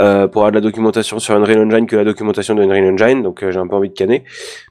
euh, 0.01 0.27
pour 0.27 0.43
avoir 0.43 0.51
de 0.51 0.57
la 0.57 0.61
documentation 0.61 1.20
sur 1.20 1.35
Unreal 1.35 1.61
Engine 1.61 1.87
que 1.87 1.95
la 1.95 2.05
documentation 2.05 2.57
de 2.57 2.62
Unreal 2.62 2.93
Engine. 2.93 3.23
Donc, 3.23 3.43
euh, 3.45 3.53
j'ai 3.53 3.59
un 3.61 3.69
peu 3.69 3.77
envie 3.77 3.91
de 3.91 3.95
canner. 3.95 4.24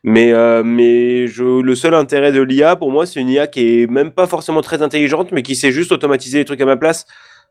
Mais, 0.03 0.33
mais 0.63 1.27
je, 1.27 1.61
le 1.61 1.75
seul 1.75 1.93
intérêt 1.93 2.33
de 2.33 2.41
l'IA, 2.41 2.75
pour 2.75 2.91
moi, 2.91 3.05
c'est 3.05 3.21
une 3.21 3.29
IA 3.29 3.47
qui 3.47 3.81
est 3.81 3.87
même 3.89 4.11
pas 4.11 4.27
forcément 4.27 4.61
très 4.61 4.81
intelligente, 4.81 5.31
mais 5.31 5.41
qui 5.41 5.55
sait 5.55 5.71
juste 5.71 5.91
automatiser 5.93 6.39
les 6.39 6.45
trucs 6.45 6.61
à 6.61 6.65
ma 6.65 6.75
place. 6.75 7.05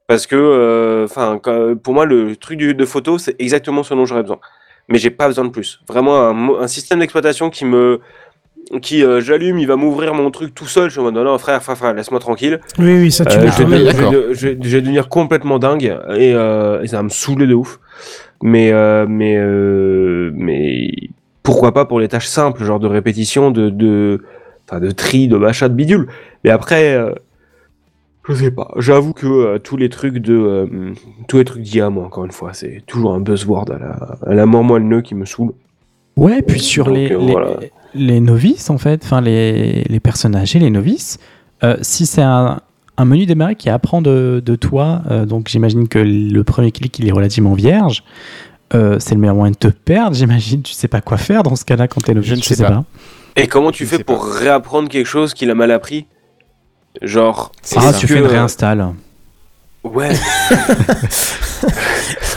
Parce 0.06 0.27
que, 0.27 1.05
enfin, 1.05 1.40
pour 1.82 1.94
moi, 1.94 2.05
le 2.05 2.36
truc 2.36 2.59
de 2.59 2.85
photo, 2.85 3.16
c'est 3.16 3.35
exactement 3.39 3.82
ce 3.82 3.94
dont 3.94 4.05
j'aurais 4.05 4.23
besoin. 4.23 4.40
Mais 4.89 4.98
j'ai 4.98 5.11
pas 5.11 5.27
besoin 5.27 5.44
de 5.44 5.51
plus. 5.51 5.81
Vraiment, 5.89 6.61
un, 6.61 6.66
système 6.69 6.98
d'exploitation 6.98 7.48
qui 7.51 7.65
me, 7.65 8.01
qui 8.82 9.02
euh, 9.02 9.20
j'allume, 9.20 9.59
il 9.59 9.66
va 9.66 9.77
m'ouvrir 9.77 10.15
mon 10.15 10.31
truc 10.31 10.55
tout 10.55 10.66
seul. 10.66 10.90
Je 10.90 11.01
me 11.01 11.11
dis 11.11 11.15
non, 11.15 11.24
non, 11.24 11.39
frère, 11.39 11.62
frère, 11.62 11.77
frère, 11.77 11.94
laisse-moi 11.94 12.20
tranquille. 12.20 12.61
Oui, 12.78 12.98
oui, 12.98 13.12
ça 13.12 13.24
tu 13.24 13.36
Euh, 13.36 13.51
je, 13.51 13.62
vais, 13.62 14.35
je 14.35 14.47
vais- 14.48 14.59
je 14.61 14.78
devenir 14.78 15.09
complètement 15.09 15.59
dingue 15.59 15.85
et, 15.85 16.35
euh, 16.35 16.82
et 16.82 16.89
ça 16.89 16.98
va 16.98 17.02
me 17.02 17.09
saouler 17.09 17.47
de 17.47 17.55
ouf. 17.55 17.78
Mais, 18.43 18.73
euh, 18.73 19.06
mais, 19.09 19.36
euh, 19.39 20.31
mais 20.35 20.90
pourquoi 21.43 21.73
pas 21.73 21.86
pour 21.86 22.01
les 22.01 22.09
tâches 22.09 22.27
simples, 22.27 22.62
genre 22.65 22.81
de 22.81 22.86
répétition, 22.86 23.51
de, 23.51 23.70
de, 23.70 24.23
enfin, 24.69 24.81
de 24.81 24.90
tri, 24.90 25.28
de 25.28 25.36
machin, 25.36 25.69
de 25.69 25.74
bidule. 25.74 26.09
Mais 26.43 26.51
après, 26.51 26.94
euh, 26.94 27.12
je 28.28 28.34
sais 28.34 28.51
pas. 28.51 28.68
J'avoue 28.78 29.12
que 29.12 29.26
euh, 29.26 29.59
tous 29.59 29.76
les 29.76 29.88
trucs 29.88 30.18
de, 30.18 30.34
euh, 30.34 30.66
tous 31.28 31.38
les 31.38 31.44
trucs 31.44 31.62
d'IA, 31.62 31.90
moi, 31.90 32.05
encore 32.05 32.24
une 32.24 32.32
fois, 32.32 32.52
c'est 32.55 32.82
toujours 32.86 33.12
un 33.14 33.20
buzzword 33.20 33.70
à 33.70 33.78
la, 33.78 33.98
à 34.26 34.34
la 34.34 34.46
mort 34.46 34.64
moelle 34.64 35.02
qui 35.02 35.14
me 35.14 35.24
saoule. 35.24 35.52
Ouais, 36.16 36.42
puis 36.42 36.60
sur 36.60 36.86
Donc, 36.86 36.96
les, 36.96 37.12
euh, 37.12 37.18
les, 37.18 37.32
voilà. 37.32 37.51
les 37.94 38.20
novices, 38.20 38.70
en 38.70 38.78
fait, 38.78 39.02
enfin 39.05 39.20
les, 39.20 39.82
les 39.84 40.01
personnes 40.01 40.36
âgées, 40.36 40.59
les 40.59 40.70
novices, 40.70 41.18
euh, 41.64 41.76
si 41.82 42.06
c'est 42.06 42.22
un, 42.22 42.60
un 42.96 43.05
menu 43.05 43.26
démarré 43.26 43.56
qui 43.56 43.68
apprend 43.68 44.01
de, 44.01 44.40
de 44.44 44.56
toi, 44.56 45.02
euh, 45.10 45.26
donc 45.26 45.48
j'imagine 45.48 45.88
que 45.88 45.98
le 45.98 46.44
premier 46.44 46.70
clic 46.70 46.98
il 46.98 47.09
est 47.09 47.12
relativement 47.12 47.55
vierge, 47.55 48.05
euh, 48.74 48.98
c'est 49.01 49.14
le 49.14 49.20
meilleur 49.20 49.36
moyen 49.36 49.51
de 49.52 49.56
te 49.56 49.68
perdre, 49.68 50.16
j'imagine. 50.16 50.62
Tu 50.62 50.72
sais 50.72 50.88
pas 50.88 51.01
quoi 51.01 51.16
faire 51.16 51.42
dans 51.42 51.56
ce 51.56 51.64
cas-là 51.64 51.88
quand 51.88 52.01
t'es 52.01 52.14
novice. 52.14 52.30
Je 52.30 52.34
ne 52.36 52.40
sais 52.42 52.62
pas. 52.64 52.84
Et 53.36 53.48
comment 53.48 53.72
tu 53.72 53.84
Je 53.84 53.88
fais 53.90 53.96
sais 53.98 54.05
pour 54.05 54.24
réapprendre 54.24 54.88
quelque 54.88 55.06
chose 55.06 55.34
qu'il 55.34 55.51
a 55.51 55.55
mal 55.55 55.70
appris? 55.72 56.06
Genre. 57.03 57.53
C'est 57.62 57.77
Ah, 57.81 57.93
tu 57.93 58.07
que, 58.07 58.12
fais 58.15 58.19
une 58.21 58.27
euh, 58.27 58.29
réinstall. 58.29 58.87
Ouais. 59.83 60.11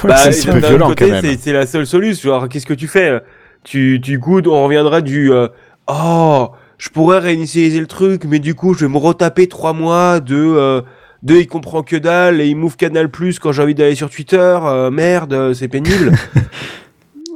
bah, 0.04 0.32
c'est 0.32 0.50
un 0.50 0.54
peu 0.54 0.62
d'un 0.62 0.68
violent, 0.70 0.88
côté, 0.90 1.06
quand 1.06 1.12
même. 1.12 1.22
c'est- 1.24 1.38
C'est 1.42 1.54
la 1.54 1.66
seule 1.66 1.86
solution. 1.88 2.30
Genre, 2.30 2.50
qu'est-ce 2.50 2.66
que 2.66 2.74
tu 2.74 2.88
fais? 2.88 3.22
Tu, 3.64 4.00
tu 4.04 4.18
goûtes, 4.18 4.48
on 4.48 4.64
reviendra 4.64 5.02
du 5.02 5.32
euh, 5.32 5.48
Oh, 5.88 6.50
je 6.78 6.90
pourrais 6.90 7.20
réinitialiser 7.20 7.80
le 7.80 7.88
truc, 7.88 8.24
mais 8.26 8.40
du 8.40 8.56
coup, 8.56 8.74
je 8.74 8.86
vais 8.86 8.92
me 8.92 8.98
retaper 8.98 9.48
trois 9.48 9.74
mois 9.74 10.20
de. 10.20 10.36
euh, 10.36 10.82
de 11.24 11.36
il 11.36 11.48
comprend 11.48 11.82
que 11.84 11.96
dalle 11.96 12.40
et 12.42 12.48
il 12.48 12.56
move 12.56 12.76
Canal 12.78 13.10
Plus 13.10 13.40
quand 13.40 13.52
j'ai 13.52 13.64
envie 13.64 13.74
d'aller 13.76 13.96
sur 13.96 14.10
Twitter. 14.10 14.38
euh, 14.64 14.92
merde, 14.92 15.54
c'est 15.54 15.68
pénible. 15.68 16.12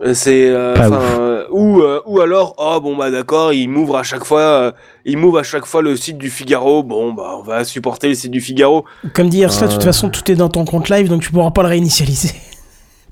Euh, 0.03 0.13
c'est 0.15 0.49
euh, 0.49 0.73
euh, 0.77 1.45
ou 1.51 1.81
euh, 1.81 2.01
ou 2.07 2.21
alors 2.21 2.55
oh 2.57 2.79
bon 2.81 2.95
bah 2.97 3.11
d'accord 3.11 3.53
il 3.53 3.67
m'ouvre 3.69 3.97
à 3.97 4.03
chaque 4.03 4.23
fois 4.25 4.39
euh, 4.41 4.71
il 5.05 5.17
m'ouvre 5.17 5.37
à 5.37 5.43
chaque 5.43 5.65
fois 5.67 5.83
le 5.83 5.95
site 5.95 6.17
du 6.17 6.31
Figaro 6.31 6.81
bon 6.81 7.13
bah 7.13 7.35
on 7.37 7.43
va 7.43 7.63
supporter 7.63 8.07
le 8.07 8.15
site 8.15 8.31
du 8.31 8.41
Figaro 8.41 8.83
Comme 9.13 9.29
dit 9.29 9.41
Ursula, 9.43 9.67
de 9.67 9.73
toute 9.73 9.81
Euh. 9.83 9.85
façon, 9.85 10.09
tout 10.09 10.31
est 10.31 10.35
dans 10.35 10.49
ton 10.49 10.65
compte 10.65 10.89
live, 10.89 11.07
donc 11.07 11.21
tu 11.21 11.31
pourras 11.31 11.51
pas 11.51 11.61
le 11.61 11.69
réinitialiser. 11.69 12.31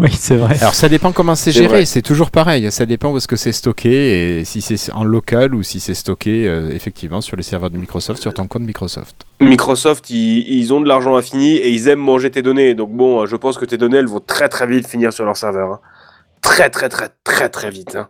Oui, 0.01 0.11
c'est 0.17 0.37
vrai. 0.37 0.55
Alors 0.61 0.75
ça 0.75 0.87
dépend 0.87 1.11
comment 1.11 1.35
c'est 1.35 1.51
géré, 1.51 1.83
c'est 1.85 2.01
toujours 2.01 2.31
pareil, 2.31 2.71
ça 2.71 2.85
dépend 2.85 3.11
où 3.11 3.17
est-ce 3.17 3.27
que 3.27 3.35
c'est 3.35 3.51
stocké 3.51 4.39
et 4.39 4.45
si 4.45 4.61
c'est 4.61 4.93
en 4.93 5.03
local 5.03 5.53
ou 5.53 5.61
si 5.61 5.81
c'est 5.81 5.93
stocké 5.93 6.47
euh, 6.47 6.71
effectivement 6.73 7.19
sur 7.19 7.35
les 7.35 7.43
serveurs 7.43 7.69
de 7.69 7.77
Microsoft, 7.77 8.21
sur 8.21 8.33
ton 8.33 8.47
compte 8.47 8.61
Microsoft. 8.61 9.25
Microsoft, 9.41 10.09
ils, 10.09 10.47
ils 10.57 10.73
ont 10.73 10.79
de 10.79 10.87
l'argent 10.87 11.17
infini 11.17 11.57
et 11.57 11.69
ils 11.69 11.89
aiment 11.89 11.99
manger 11.99 12.31
tes 12.31 12.41
données. 12.41 12.75
Donc 12.75 12.91
bon, 12.91 13.25
je 13.25 13.35
pense 13.35 13.57
que 13.57 13.65
tes 13.65 13.75
données, 13.77 13.97
elles 13.97 14.07
vont 14.07 14.21
très 14.25 14.47
très 14.47 14.67
vite 14.67 14.87
finir 14.87 15.11
sur 15.11 15.25
leur 15.25 15.35
serveur. 15.35 15.73
hein. 15.73 15.79
Très 16.41 16.69
très 16.69 16.89
très 16.89 17.09
très 17.23 17.49
très 17.49 17.69
vite. 17.69 17.95
hein. 17.95 18.09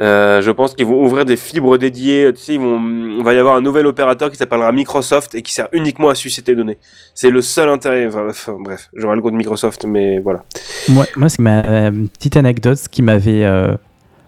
Euh, 0.00 0.40
je 0.40 0.50
pense 0.52 0.74
qu'ils 0.74 0.86
vont 0.86 1.02
ouvrir 1.02 1.24
des 1.24 1.36
fibres 1.36 1.76
dédiées. 1.76 2.32
Tu 2.32 2.40
sais, 2.40 2.54
ils 2.54 2.60
vont, 2.60 2.80
il 3.18 3.24
va 3.24 3.34
y 3.34 3.38
avoir 3.38 3.56
un 3.56 3.60
nouvel 3.60 3.86
opérateur 3.86 4.30
qui 4.30 4.36
s'appellera 4.36 4.70
Microsoft 4.70 5.34
et 5.34 5.42
qui 5.42 5.52
sert 5.52 5.68
uniquement 5.72 6.08
à 6.08 6.14
sucer 6.14 6.42
tes 6.42 6.54
données. 6.54 6.78
C'est 7.14 7.30
le 7.30 7.42
seul 7.42 7.68
intérêt. 7.68 8.06
Enfin, 8.06 8.56
bref, 8.60 8.88
j'aurai 8.94 9.16
le 9.16 9.22
compte 9.22 9.34
Microsoft, 9.34 9.84
mais 9.84 10.20
voilà. 10.20 10.44
Moi, 10.88 11.06
moi 11.16 11.28
c'est 11.28 11.42
ma 11.42 11.64
euh, 11.64 11.90
petite 12.12 12.36
anecdote 12.36 12.78
qui 12.88 13.02
m'avait 13.02 13.44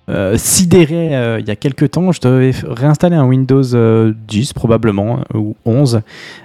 euh, 0.09 0.37
sidéré 0.37 1.39
il 1.39 1.47
y 1.47 1.51
a 1.51 1.57
quelques 1.57 1.93
temps. 1.93 2.11
Je 2.11 2.21
devais 2.21 2.53
réinstaller 2.65 3.15
un 3.17 3.25
Windows 3.25 3.63
euh, 3.75 4.13
10 4.27 4.53
probablement 4.53 5.21
ou 5.33 5.55
11 5.65 6.01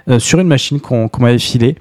euh, 0.08 0.18
sur 0.20 0.38
une 0.38 0.46
machine 0.46 0.80
qu'on 0.80 1.08
qu'on 1.08 1.22
m'avait 1.22 1.38
filée. 1.38 1.74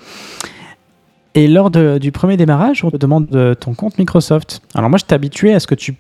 Et 1.37 1.47
lors 1.47 1.69
de- 1.69 1.99
du 1.99 2.11
premier 2.11 2.35
démarrage, 2.35 2.83
on 2.83 2.89
te 2.89 2.97
demande 2.97 3.27
de 3.27 3.53
ton 3.53 3.73
compte 3.75 3.97
Microsoft. 3.99 4.61
Alors 4.73 4.89
moi, 4.89 4.97
je 4.97 5.13
habitué 5.13 5.53
à 5.53 5.59
ce 5.59 5.67
que 5.67 5.75
tu, 5.75 5.93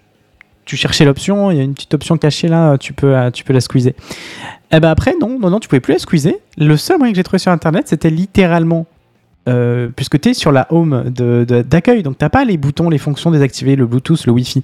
tu 0.65 0.75
cherchais 0.75 1.05
l'option. 1.05 1.51
Il 1.51 1.57
y 1.57 1.59
a 1.59 1.63
une 1.63 1.75
petite 1.75 1.93
option 1.93 2.17
cachée 2.17 2.47
là, 2.47 2.77
tu 2.79 2.93
peux, 2.93 3.15
euh, 3.15 3.29
tu 3.29 3.43
peux 3.43 3.53
la 3.53 3.61
squeezer. 3.61 3.93
Et 4.71 4.79
ben 4.79 4.89
après, 4.89 5.13
non, 5.21 5.37
non, 5.39 5.49
non, 5.51 5.59
tu 5.59 5.67
pouvais 5.67 5.79
plus 5.79 5.93
la 5.93 5.99
squeezer. 5.99 6.33
Le 6.57 6.75
seul 6.75 6.97
moyen 6.97 7.13
que 7.13 7.17
j'ai 7.17 7.23
trouvé 7.23 7.37
sur 7.37 7.51
Internet, 7.51 7.87
c'était 7.87 8.09
littéralement 8.09 8.87
euh, 9.47 9.87
puisque 9.95 10.19
tu 10.19 10.29
es 10.29 10.33
sur 10.33 10.51
la 10.51 10.67
home 10.71 11.05
de- 11.09 11.45
de- 11.47 11.61
d'accueil, 11.61 12.03
donc 12.03 12.17
tu 12.17 12.27
pas 12.27 12.43
les 12.43 12.57
boutons, 12.57 12.89
les 12.89 12.97
fonctions 12.97 13.31
désactivées, 13.31 13.77
le 13.77 13.85
Bluetooth, 13.85 14.25
le 14.25 14.33
Wi-Fi. 14.33 14.61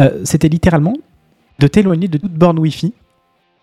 Euh, 0.00 0.20
C'était 0.22 0.48
littéralement 0.48 0.92
de 1.58 1.66
t'éloigner 1.66 2.06
de 2.08 2.18
toute 2.18 2.30
borne 2.32 2.58
Wi-Fi 2.60 2.92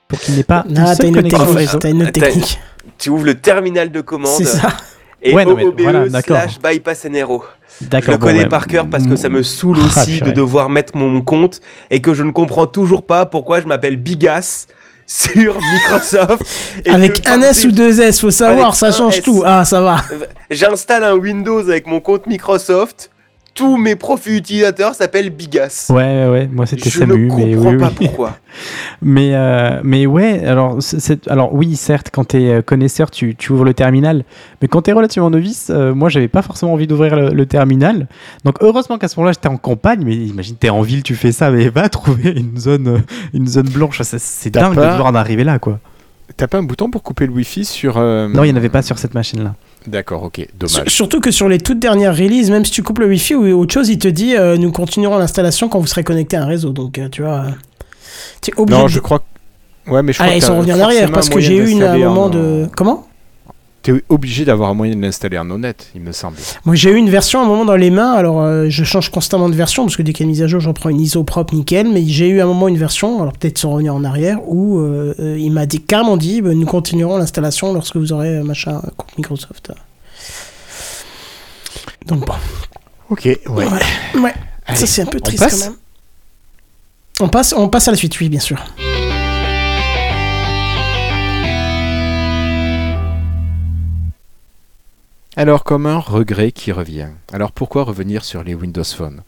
pour 0.09 0.19
qu'il 0.19 0.34
n'y 0.34 0.41
ait 0.41 0.43
pas 0.43 0.65
une 0.68 0.77
Ah, 0.77 0.93
t'as 0.93 1.07
une, 1.07 1.18
autre 1.18 1.30
connexion 1.30 1.39
au 1.39 1.45
technique. 1.45 1.57
réseau. 1.59 1.80
T'as 1.80 1.89
une 1.91 2.01
autre 2.01 2.11
T'as- 2.11 2.22
technique. 2.22 2.59
Tu 2.97 3.09
ouvres 3.11 3.23
le 3.26 3.35
terminal 3.35 3.91
de 3.91 4.01
commande 4.01 4.31
C'est 4.31 4.43
ça. 4.43 4.73
Et 5.22 5.34
Ouais, 5.34 5.45
OOBE 5.45 5.81
voilà, 5.81 6.10
slash 6.22 6.60
bypass 6.60 7.06
NRO. 7.06 7.43
Je 7.81 7.85
le 8.11 8.18
bon, 8.18 8.26
connais 8.26 8.39
ouais. 8.39 8.48
par 8.49 8.68
cœur 8.68 8.88
parce 8.89 9.07
que 9.07 9.15
ça 9.15 9.30
me 9.30 9.43
saoule 9.43 9.77
Ah, 9.81 9.85
aussi 10.02 10.22
de 10.22 10.31
devoir 10.31 10.69
mettre 10.69 10.95
mon 10.95 11.22
compte 11.22 11.61
et 11.89 12.02
que 12.02 12.14
je 12.14 12.23
ne 12.23 12.31
comprends 12.31 12.68
toujours 12.68 13.06
pas 13.06 13.26
pourquoi 13.26 13.61
je 13.61 13.68
m'appelle 13.68 13.98
Bigas 13.98 14.68
sur 15.07 15.57
Microsoft. 15.60 16.43
et 16.85 16.89
Avec 16.89 17.27
un 17.27 17.41
S 17.41 17.65
ou 17.65 17.72
deux 17.72 17.99
S, 18.02 18.22
faut 18.22 18.31
savoir, 18.31 18.76
ça 18.76 18.91
change 18.91 19.18
S. 19.18 19.23
tout. 19.23 19.43
Ah, 19.45 19.65
ça 19.65 19.81
va. 19.81 19.98
J'installe 20.49 21.03
un 21.03 21.15
Windows 21.15 21.60
avec 21.69 21.85
mon 21.88 21.99
compte 21.99 22.27
Microsoft. 22.27 23.10
Tous 23.53 23.76
mes 23.78 23.95
profils 23.98 24.36
utilisateurs 24.38 24.95
s'appellent 24.95 25.30
Bigas. 25.30 25.88
Ouais, 25.90 25.95
ouais, 25.95 26.28
ouais, 26.30 26.49
moi 26.52 26.65
c'était 26.65 26.90
Je 26.90 26.99
Samu, 26.99 27.28
ne 27.28 27.36
mais 27.36 27.53
comprends 27.56 27.69
oui, 27.72 27.78
pas 27.78 27.88
oui. 27.90 27.94
pourquoi. 28.07 28.38
Mais, 29.02 29.32
euh, 29.34 29.80
mais 29.84 30.06
ouais, 30.06 30.45
alors, 30.45 30.78
alors 31.28 31.53
oui, 31.56 31.76
certes, 31.76 32.10
quand 32.14 32.28
tu 32.30 32.38
es 32.44 32.61
connaisseur, 32.61 33.10
tu, 33.10 33.36
tu 33.36 33.52
ouvres 33.53 33.64
le 33.65 33.73
terminal. 33.73 34.23
Mais 34.61 34.68
quand 34.68 34.84
tu 34.84 34.91
es 34.91 34.94
relativement 34.94 35.30
novice, 35.32 35.69
euh, 35.72 35.94
moi, 35.95 36.10
j'avais 36.10 36.28
pas 36.28 36.41
forcément 36.44 36.73
envie 36.73 36.86
d'ouvrir 36.86 37.15
le, 37.15 37.30
le 37.30 37.45
terminal. 37.45 38.07
Donc, 38.45 38.57
heureusement 38.61 38.98
qu'à 38.99 39.07
ce 39.07 39.18
moment-là, 39.19 39.32
j'étais 39.34 39.48
en 39.48 39.57
campagne. 39.57 40.03
Mais 40.06 40.15
imagine, 40.15 40.56
tu 40.60 40.68
es 40.68 40.69
en 40.69 40.82
ville, 40.82 41.02
tu 41.02 41.15
fais 41.15 41.32
ça, 41.32 41.49
mais 41.49 41.69
va 41.69 41.90
trouver 41.90 42.30
une 42.32 42.57
zone, 42.60 42.88
euh, 42.90 42.98
une 43.34 43.48
zone 43.48 43.69
blanche. 43.69 44.02
Ça, 44.02 44.19
C'est 44.19 44.49
dingue 44.52 44.76
pas- 44.76 44.86
de 44.86 44.91
devoir 44.91 45.07
en 45.07 45.15
arriver 45.15 45.44
là, 45.44 45.57
quoi. 45.57 45.80
T'as 46.38 46.48
pas 46.48 46.57
un 46.60 46.64
bouton 46.64 46.90
pour 46.91 47.02
couper 47.03 47.26
le 47.26 47.32
Wi-Fi 47.34 47.65
sur. 47.65 47.98
euh, 47.98 48.28
Non, 48.28 48.44
il 48.44 48.48
n'y 48.48 48.53
en 48.53 48.57
avait 48.57 48.69
pas 48.69 48.82
sur 48.84 48.99
cette 48.99 49.14
machine-là. 49.15 49.56
D'accord, 49.88 50.24
ok, 50.24 50.45
dommage. 50.58 50.88
Surtout 50.90 51.20
que 51.20 51.32
sur 51.32 51.49
les 51.49 51.58
toutes 51.58 51.80
dernières 51.80 52.16
releases, 52.16 52.52
même 52.52 52.64
si 52.66 52.72
tu 52.72 52.84
coupes 52.84 52.99
le 52.99 53.08
Wi-Fi 53.08 53.36
ou 53.36 53.60
autre 53.60 53.74
chose, 53.74 53.90
il 53.90 53.98
te 53.98 54.08
dit 54.08 54.36
euh, 54.36 54.56
nous 54.58 54.72
continuerons 54.72 55.18
l'installation 55.18 55.70
quand 55.70 55.80
vous 55.80 55.88
serez 55.88 56.03
connecté 56.03 56.38
à 56.38 56.44
un 56.44 56.45
réseau. 56.45 56.70
Donc, 56.72 56.98
euh, 56.99 57.10
tu 57.10 57.22
vois, 57.24 57.45
tu 58.41 58.52
es 58.52 58.60
obligé. 58.60 58.78
Non, 58.78 58.84
de- 58.86 58.90
je 58.90 58.99
crois. 58.99 59.20
que- 59.20 59.91
Ouais, 59.91 60.03
mais 60.03 60.14
je 60.14 60.20
crois 60.20 60.28
Ah, 60.30 60.34
que 60.34 60.38
ils 60.38 60.41
sont 60.44 60.58
revenus 60.58 60.76
en 60.76 60.80
arrière 60.80 61.12
parce 61.12 61.30
que 61.30 61.40
j'ai 61.40 61.56
eu 61.56 61.70
une, 61.70 61.82
un 61.82 61.98
moment 61.98 62.26
en- 62.26 62.30
de. 62.30 62.68
Comment? 62.78 63.08
T'es 63.84 63.94
obligé 64.10 64.45
d'avoir 64.45 64.70
un 64.70 64.74
moyen 64.76 64.95
de 64.95 65.02
l'installer 65.02 65.40
en 65.40 65.49
honnête, 65.49 65.90
il 65.95 66.02
me 66.02 66.12
semble. 66.12 66.38
Moi, 66.66 66.76
j'ai 66.76 66.91
eu 66.91 66.98
une 66.98 67.10
version 67.10 67.40
à 67.40 67.44
un 67.44 67.48
moment 67.48 67.66
dans 67.66 67.76
les 67.76 67.90
mains. 67.90 68.12
Alors, 68.12 68.40
euh, 68.41 68.68
je 68.70 68.84
change 68.84 69.10
constamment 69.10 69.49
de 69.49 69.56
version 69.56 69.86
parce 69.86 69.98
que 69.98 70.03
dès 70.03 70.14
qu'il 70.14 70.24
y 70.24 70.24
a 70.24 70.26
une 70.26 70.32
mise 70.32 70.44
à 70.44 70.48
jour, 70.48 70.60
j'en 70.60 70.74
prends 70.74 70.90
une 70.90 71.02
ISO 71.02 71.24
propre, 71.24 71.56
nickel. 71.56 71.90
Mais 71.91 72.06
j'ai 72.06 72.30
eu 72.30 72.41
à 72.41 72.44
un 72.44 72.48
moment 72.48 72.68
une 72.68 72.78
version, 72.78 73.20
alors 73.24 73.34
peut-être 73.34 73.58
sans 73.58 73.72
revenir 73.72 73.95
en 73.95 74.03
arrière, 74.03 74.38
où 74.48 74.78
euh, 74.78 75.16
euh, 75.20 75.36
il 75.40 75.52
m'a 75.52 75.66
dit, 75.66 75.82
carrément 75.82 76.16
dit 76.16 76.41
bah, 76.41 76.53
nous 76.53 76.68
continuerons 76.68 77.18
l'installation 77.18 77.74
lorsque 77.74 77.98
vous 77.98 78.14
aurez 78.14 78.38
euh, 78.38 78.44
machin 78.44 78.82
compte 78.98 79.18
Microsoft. 79.18 79.72
Donc, 82.06 82.28
bon. 82.28 82.34
Ok, 83.10 83.26
ouais. 83.26 83.40
Ouais. 83.48 83.66
Ouais. 84.22 84.34
Allez, 84.68 84.78
Ça, 84.78 84.86
c'est 84.86 85.02
un 85.02 85.06
peu 85.06 85.18
on 85.18 85.26
triste 85.26 85.44
passe 85.44 85.60
quand 85.60 85.70
même. 85.72 85.78
On 87.20 87.30
passe, 87.30 87.53
on 87.58 87.68
passe 87.68 87.88
à 87.88 87.91
la 87.91 87.98
suite, 87.98 88.20
oui, 88.20 88.30
bien 88.30 88.40
sûr. 88.40 88.64
Alors, 95.41 95.63
comme 95.63 95.88
un 95.88 95.97
regret 95.97 96.51
qui 96.51 96.72
revient. 96.72 97.07
Alors, 97.34 97.51
pourquoi 97.51 97.81
revenir 97.81 98.23
sur 98.23 98.43
les 98.43 98.53
Windows 98.53 98.84
Phone? 98.84 99.23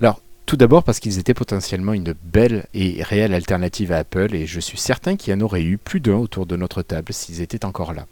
Alors, 0.00 0.22
tout 0.46 0.56
d'abord 0.56 0.82
parce 0.82 0.98
qu'ils 0.98 1.18
étaient 1.18 1.34
potentiellement 1.34 1.92
une 1.92 2.14
belle 2.24 2.64
et 2.72 3.02
réelle 3.02 3.34
alternative 3.34 3.92
à 3.92 3.98
Apple, 3.98 4.34
et 4.34 4.46
je 4.46 4.60
suis 4.60 4.78
certain 4.78 5.16
qu'il 5.16 5.30
y 5.30 5.36
en 5.36 5.42
aurait 5.42 5.62
eu 5.62 5.76
plus 5.76 6.00
d'un 6.00 6.14
autour 6.14 6.46
de 6.46 6.56
notre 6.56 6.80
table 6.80 7.12
s'ils 7.12 7.42
étaient 7.42 7.66
encore 7.66 7.92
là. 7.92 8.06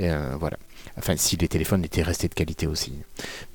Euh, 0.00 0.34
voilà. 0.38 0.58
Enfin, 0.98 1.14
si 1.16 1.38
les 1.38 1.48
téléphones 1.48 1.82
étaient 1.82 2.02
restés 2.02 2.28
de 2.28 2.34
qualité 2.34 2.66
aussi. 2.66 2.92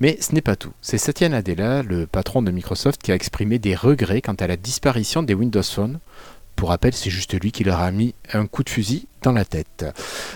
Mais 0.00 0.18
ce 0.20 0.34
n'est 0.34 0.40
pas 0.40 0.56
tout. 0.56 0.72
C'est 0.82 0.98
Satya 0.98 1.28
Nadella, 1.28 1.84
le 1.84 2.08
patron 2.08 2.42
de 2.42 2.50
Microsoft, 2.50 3.00
qui 3.00 3.12
a 3.12 3.14
exprimé 3.14 3.60
des 3.60 3.76
regrets 3.76 4.20
quant 4.20 4.34
à 4.34 4.48
la 4.48 4.56
disparition 4.56 5.22
des 5.22 5.34
Windows 5.34 5.62
Phone. 5.62 6.00
Pour 6.58 6.70
rappel, 6.70 6.92
c'est 6.92 7.08
juste 7.08 7.40
lui 7.40 7.52
qui 7.52 7.62
leur 7.62 7.78
a 7.78 7.92
mis 7.92 8.16
un 8.32 8.46
coup 8.46 8.64
de 8.64 8.68
fusil 8.68 9.06
dans 9.22 9.30
la 9.30 9.44
tête. 9.44 9.86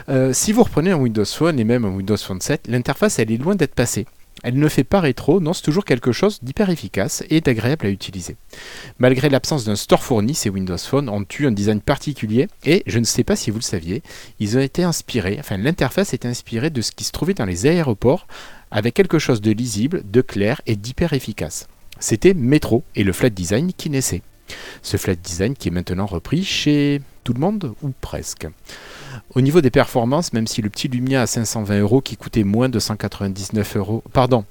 Euh, 0.08 0.32
si 0.32 0.52
vous 0.52 0.62
reprenez 0.62 0.92
un 0.92 0.96
Windows 0.96 1.24
Phone 1.24 1.58
et 1.58 1.64
même 1.64 1.84
un 1.84 1.88
Windows 1.88 2.16
Phone 2.16 2.40
7, 2.40 2.68
l'interface 2.68 3.18
elle 3.18 3.32
est 3.32 3.38
loin 3.38 3.56
d'être 3.56 3.74
passée. 3.74 4.06
Elle 4.44 4.56
ne 4.56 4.68
fait 4.68 4.84
pas 4.84 5.00
rétro, 5.00 5.40
non, 5.40 5.52
c'est 5.52 5.64
toujours 5.64 5.84
quelque 5.84 6.12
chose 6.12 6.38
d'hyper 6.40 6.70
efficace 6.70 7.24
et 7.28 7.40
d'agréable 7.40 7.86
à 7.86 7.90
utiliser. 7.90 8.36
Malgré 9.00 9.30
l'absence 9.30 9.64
d'un 9.64 9.74
store 9.74 10.04
fourni, 10.04 10.36
ces 10.36 10.48
Windows 10.48 10.78
Phone 10.78 11.08
ont 11.08 11.26
eu 11.40 11.46
un 11.46 11.50
design 11.50 11.80
particulier 11.80 12.46
et 12.64 12.84
je 12.86 13.00
ne 13.00 13.04
sais 13.04 13.24
pas 13.24 13.34
si 13.34 13.50
vous 13.50 13.58
le 13.58 13.64
saviez, 13.64 14.04
ils 14.38 14.56
ont 14.56 14.60
été 14.60 14.84
inspirés, 14.84 15.38
enfin 15.40 15.56
l'interface 15.56 16.14
est 16.14 16.24
inspirée 16.24 16.70
de 16.70 16.82
ce 16.82 16.92
qui 16.92 17.02
se 17.02 17.10
trouvait 17.10 17.34
dans 17.34 17.46
les 17.46 17.66
aéroports 17.66 18.28
avec 18.70 18.94
quelque 18.94 19.18
chose 19.18 19.40
de 19.40 19.50
lisible, 19.50 20.04
de 20.08 20.20
clair 20.20 20.62
et 20.66 20.76
d'hyper 20.76 21.14
efficace. 21.14 21.66
C'était 21.98 22.32
Metro 22.32 22.84
et 22.94 23.02
le 23.02 23.12
flat 23.12 23.30
design 23.30 23.72
qui 23.72 23.90
naissait. 23.90 24.22
Ce 24.82 24.96
flat 24.96 25.14
design 25.14 25.54
qui 25.54 25.68
est 25.68 25.72
maintenant 25.72 26.06
repris 26.06 26.44
chez 26.44 27.00
tout 27.24 27.32
le 27.32 27.40
monde 27.40 27.74
ou 27.82 27.90
presque. 28.00 28.46
Au 29.34 29.40
niveau 29.40 29.60
des 29.60 29.70
performances, 29.70 30.32
même 30.32 30.46
si 30.46 30.62
le 30.62 30.70
petit 30.70 30.88
Lumia 30.88 31.22
à 31.22 31.26
520 31.26 31.80
euros 31.80 32.00
qui 32.00 32.16
coûtait 32.16 32.44
moins 32.44 32.68
de 32.68 32.78
199 32.78 33.76
euros, 33.76 34.02
pardon, 34.12 34.44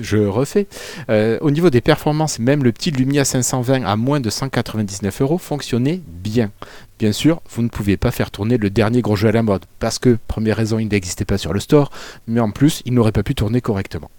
je 0.00 0.18
refais. 0.18 0.66
Euh, 1.10 1.38
au 1.40 1.50
niveau 1.50 1.70
des 1.70 1.80
performances, 1.80 2.38
même 2.38 2.62
le 2.62 2.72
petit 2.72 2.90
Lumia 2.90 3.24
520 3.24 3.84
à 3.84 3.96
moins 3.96 4.20
de 4.20 4.30
199 4.30 5.22
euros 5.22 5.38
fonctionnait 5.38 6.00
bien. 6.06 6.50
Bien 6.98 7.12
sûr, 7.12 7.42
vous 7.50 7.62
ne 7.62 7.68
pouviez 7.68 7.96
pas 7.96 8.10
faire 8.10 8.30
tourner 8.30 8.58
le 8.58 8.70
dernier 8.70 9.02
gros 9.02 9.16
jeu 9.16 9.28
à 9.28 9.32
la 9.32 9.42
mode, 9.42 9.64
parce 9.80 9.98
que, 9.98 10.18
première 10.28 10.56
raison, 10.56 10.78
il 10.78 10.86
n'existait 10.86 11.24
pas 11.24 11.38
sur 11.38 11.52
le 11.52 11.60
store, 11.60 11.90
mais 12.28 12.40
en 12.40 12.50
plus, 12.50 12.82
il 12.84 12.94
n'aurait 12.94 13.12
pas 13.12 13.24
pu 13.24 13.34
tourner 13.34 13.60
correctement. 13.60 14.10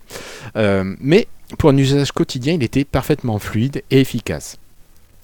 Euh, 0.58 0.96
mais 1.00 1.28
pour 1.58 1.70
un 1.70 1.78
usage 1.78 2.12
quotidien, 2.12 2.54
il 2.54 2.64
était 2.64 2.84
parfaitement 2.84 3.40
fluide 3.40 3.84
et 3.90 4.02
efficace. 4.02 4.58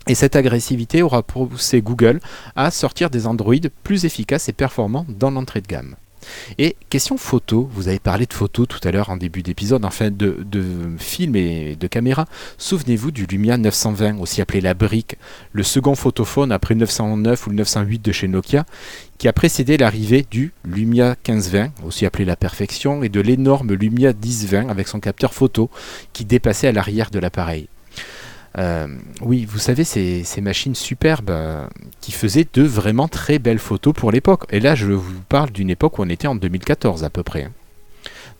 Et 0.07 0.15
cette 0.15 0.35
agressivité 0.35 1.01
aura 1.01 1.23
poussé 1.23 1.81
Google 1.81 2.19
à 2.55 2.71
sortir 2.71 3.09
des 3.09 3.27
Android 3.27 3.55
plus 3.83 4.05
efficaces 4.05 4.49
et 4.49 4.53
performants 4.53 5.05
dans 5.07 5.31
l'entrée 5.31 5.61
de 5.61 5.67
gamme. 5.67 5.95
Et 6.57 6.75
question 6.89 7.17
photo, 7.17 7.69
vous 7.71 7.87
avez 7.87 7.99
parlé 7.99 8.25
de 8.25 8.33
photos 8.33 8.67
tout 8.67 8.79
à 8.83 8.91
l'heure 8.91 9.09
en 9.09 9.17
début 9.17 9.43
d'épisode, 9.43 9.85
enfin 9.85 10.09
de, 10.11 10.37
de 10.45 10.63
film 10.97 11.35
et 11.35 11.75
de 11.75 11.87
caméra. 11.87 12.25
Souvenez-vous 12.57 13.11
du 13.11 13.25
Lumia 13.25 13.57
920, 13.57 14.19
aussi 14.19 14.41
appelé 14.41 14.61
la 14.61 14.73
brique, 14.73 15.17
le 15.53 15.63
second 15.63 15.95
photophone 15.95 16.51
après 16.51 16.73
le 16.73 16.81
909 16.81 17.47
ou 17.47 17.49
le 17.51 17.55
908 17.57 18.01
de 18.01 18.11
chez 18.11 18.27
Nokia, 18.27 18.65
qui 19.17 19.27
a 19.27 19.33
précédé 19.33 19.77
l'arrivée 19.77 20.25
du 20.29 20.53
Lumia 20.65 21.09
1520, 21.27 21.71
aussi 21.85 22.05
appelé 22.05 22.25
la 22.25 22.35
perfection, 22.35 23.03
et 23.03 23.09
de 23.09 23.21
l'énorme 23.21 23.73
Lumia 23.73 24.13
1020 24.13 24.69
avec 24.69 24.87
son 24.87 24.99
capteur 24.99 25.33
photo 25.33 25.69
qui 26.13 26.25
dépassait 26.25 26.67
à 26.67 26.71
l'arrière 26.71 27.11
de 27.11 27.19
l'appareil. 27.19 27.67
Euh, 28.57 28.87
oui, 29.21 29.45
vous 29.45 29.59
savez, 29.59 29.83
ces, 29.83 30.25
machines 30.41 30.75
superbes 30.75 31.29
euh, 31.29 31.67
qui 32.01 32.11
faisaient 32.11 32.47
de 32.51 32.63
vraiment 32.63 33.07
très 33.07 33.39
belles 33.39 33.59
photos 33.59 33.93
pour 33.93 34.11
l'époque. 34.11 34.45
Et 34.49 34.59
là, 34.59 34.75
je 34.75 34.87
vous 34.87 35.21
parle 35.29 35.51
d'une 35.51 35.69
époque 35.69 35.99
où 35.99 36.03
on 36.03 36.09
était 36.09 36.27
en 36.27 36.35
2014 36.35 37.03
à 37.03 37.09
peu 37.09 37.23
près. 37.23 37.43
hein. 37.43 37.51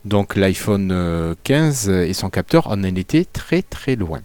Donc 0.04 0.34
l'iPhone 0.34 0.90
euh, 0.92 1.34
15 1.44 1.88
et 1.90 2.14
son 2.14 2.30
capteur, 2.30 2.68
en 2.68 2.82
était 2.82 3.26
très 3.26 3.62
très 3.62 3.96
loin. 3.96 4.20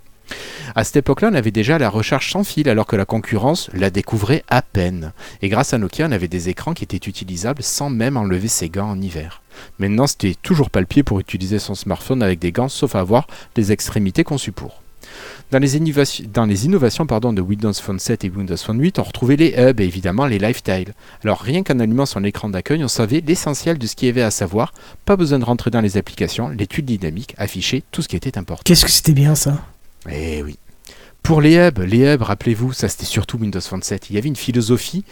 À 0.74 0.84
cette 0.84 0.96
époque-là, 0.96 1.30
on 1.32 1.36
avait 1.36 1.52
déjà 1.52 1.78
la 1.78 1.90
recharge 1.90 2.32
sans 2.32 2.44
fil, 2.44 2.68
alors 2.68 2.88
que 2.88 2.96
la 2.96 3.06
concurrence 3.06 3.70
la 3.74 3.92
découvrait 3.92 4.44
à 4.50 4.62
peine. 4.62 5.14
Et 5.42 5.50
grâce 5.50 5.74
à 5.74 5.78
Nokia, 5.78 6.08
on 6.08 6.12
avait 6.12 6.28
des 6.28 6.50
écrans 6.50 6.74
qui 6.74 6.84
étaient 6.84 6.98
utilisables 7.10 7.62
sans 7.62 7.90
même 7.90 8.18
enlever 8.18 8.48
ses 8.48 8.70
gants 8.70 8.90
en 8.90 9.02
hiver. 9.02 9.44
Maintenant, 9.78 10.08
c'était 10.08 10.36
toujours 10.42 10.72
pas 10.72 10.80
le 10.80 10.86
pied 10.88 11.04
pour 11.04 11.20
utiliser 11.20 11.60
son 11.60 11.76
smartphone 11.76 12.24
avec 12.24 12.40
des 12.40 12.52
gants, 12.52 12.70
sauf 12.70 12.96
avoir 12.96 13.28
des 13.54 13.72
extrémités 13.72 14.24
conçues 14.24 14.52
pour. 14.52 14.82
Dans 15.52 15.60
les, 15.60 15.78
innovations, 15.78 16.26
dans 16.34 16.46
les 16.46 16.66
innovations 16.66 17.06
pardon, 17.06 17.32
de 17.32 17.42
Windows 17.42 17.74
Phone 17.74 18.00
7 18.00 18.26
et 18.26 18.30
Windows 18.30 18.58
Phone 18.58 18.80
8, 18.80 18.98
on 18.98 19.04
retrouvait 19.04 19.36
les 19.36 19.54
hubs 19.58 19.80
et 19.80 19.84
évidemment 19.84 20.26
les 20.26 20.40
lifestyle. 20.40 20.94
Alors 21.24 21.40
rien 21.40 21.62
qu'en 21.62 21.80
allumant 21.80 22.08
son 22.08 22.24
écran 22.24 22.50
d'accueil, 22.50 22.84
on 22.84 22.88
savait 22.88 23.22
l'essentiel 23.26 23.78
de 23.78 23.86
ce 23.86 23.96
qu'il 23.96 24.08
y 24.08 24.10
avait 24.10 24.24
à 24.24 24.32
savoir. 24.32 24.74
Pas 25.06 25.16
besoin 25.16 25.38
de 25.38 25.46
rentrer 25.46 25.70
dans 25.70 25.82
les 25.82 25.98
applications, 25.98 26.50
l'étude 26.50 26.86
dynamique 26.86 27.36
affichait 27.38 27.84
tout 27.92 28.02
ce 28.02 28.08
qui 28.08 28.16
était 28.16 28.38
important. 28.40 28.64
Qu'est-ce 28.66 28.86
que 28.86 28.92
c'était 28.92 29.14
bien 29.14 29.36
ça? 29.36 29.64
Eh 30.10 30.42
oui. 30.42 30.58
Pour 31.22 31.42
les 31.42 31.56
hubs, 31.56 31.80
les 31.80 32.14
hubs, 32.14 32.22
rappelez-vous, 32.22 32.74
ça 32.74 32.88
c'était 32.88 33.06
surtout 33.06 33.38
Windows 33.38 33.62
Phone 33.62 33.84
7. 33.84 34.10
Il 34.10 34.16
y 34.16 34.18
avait 34.18 34.30
une 34.30 34.36
philosophie 34.36 35.04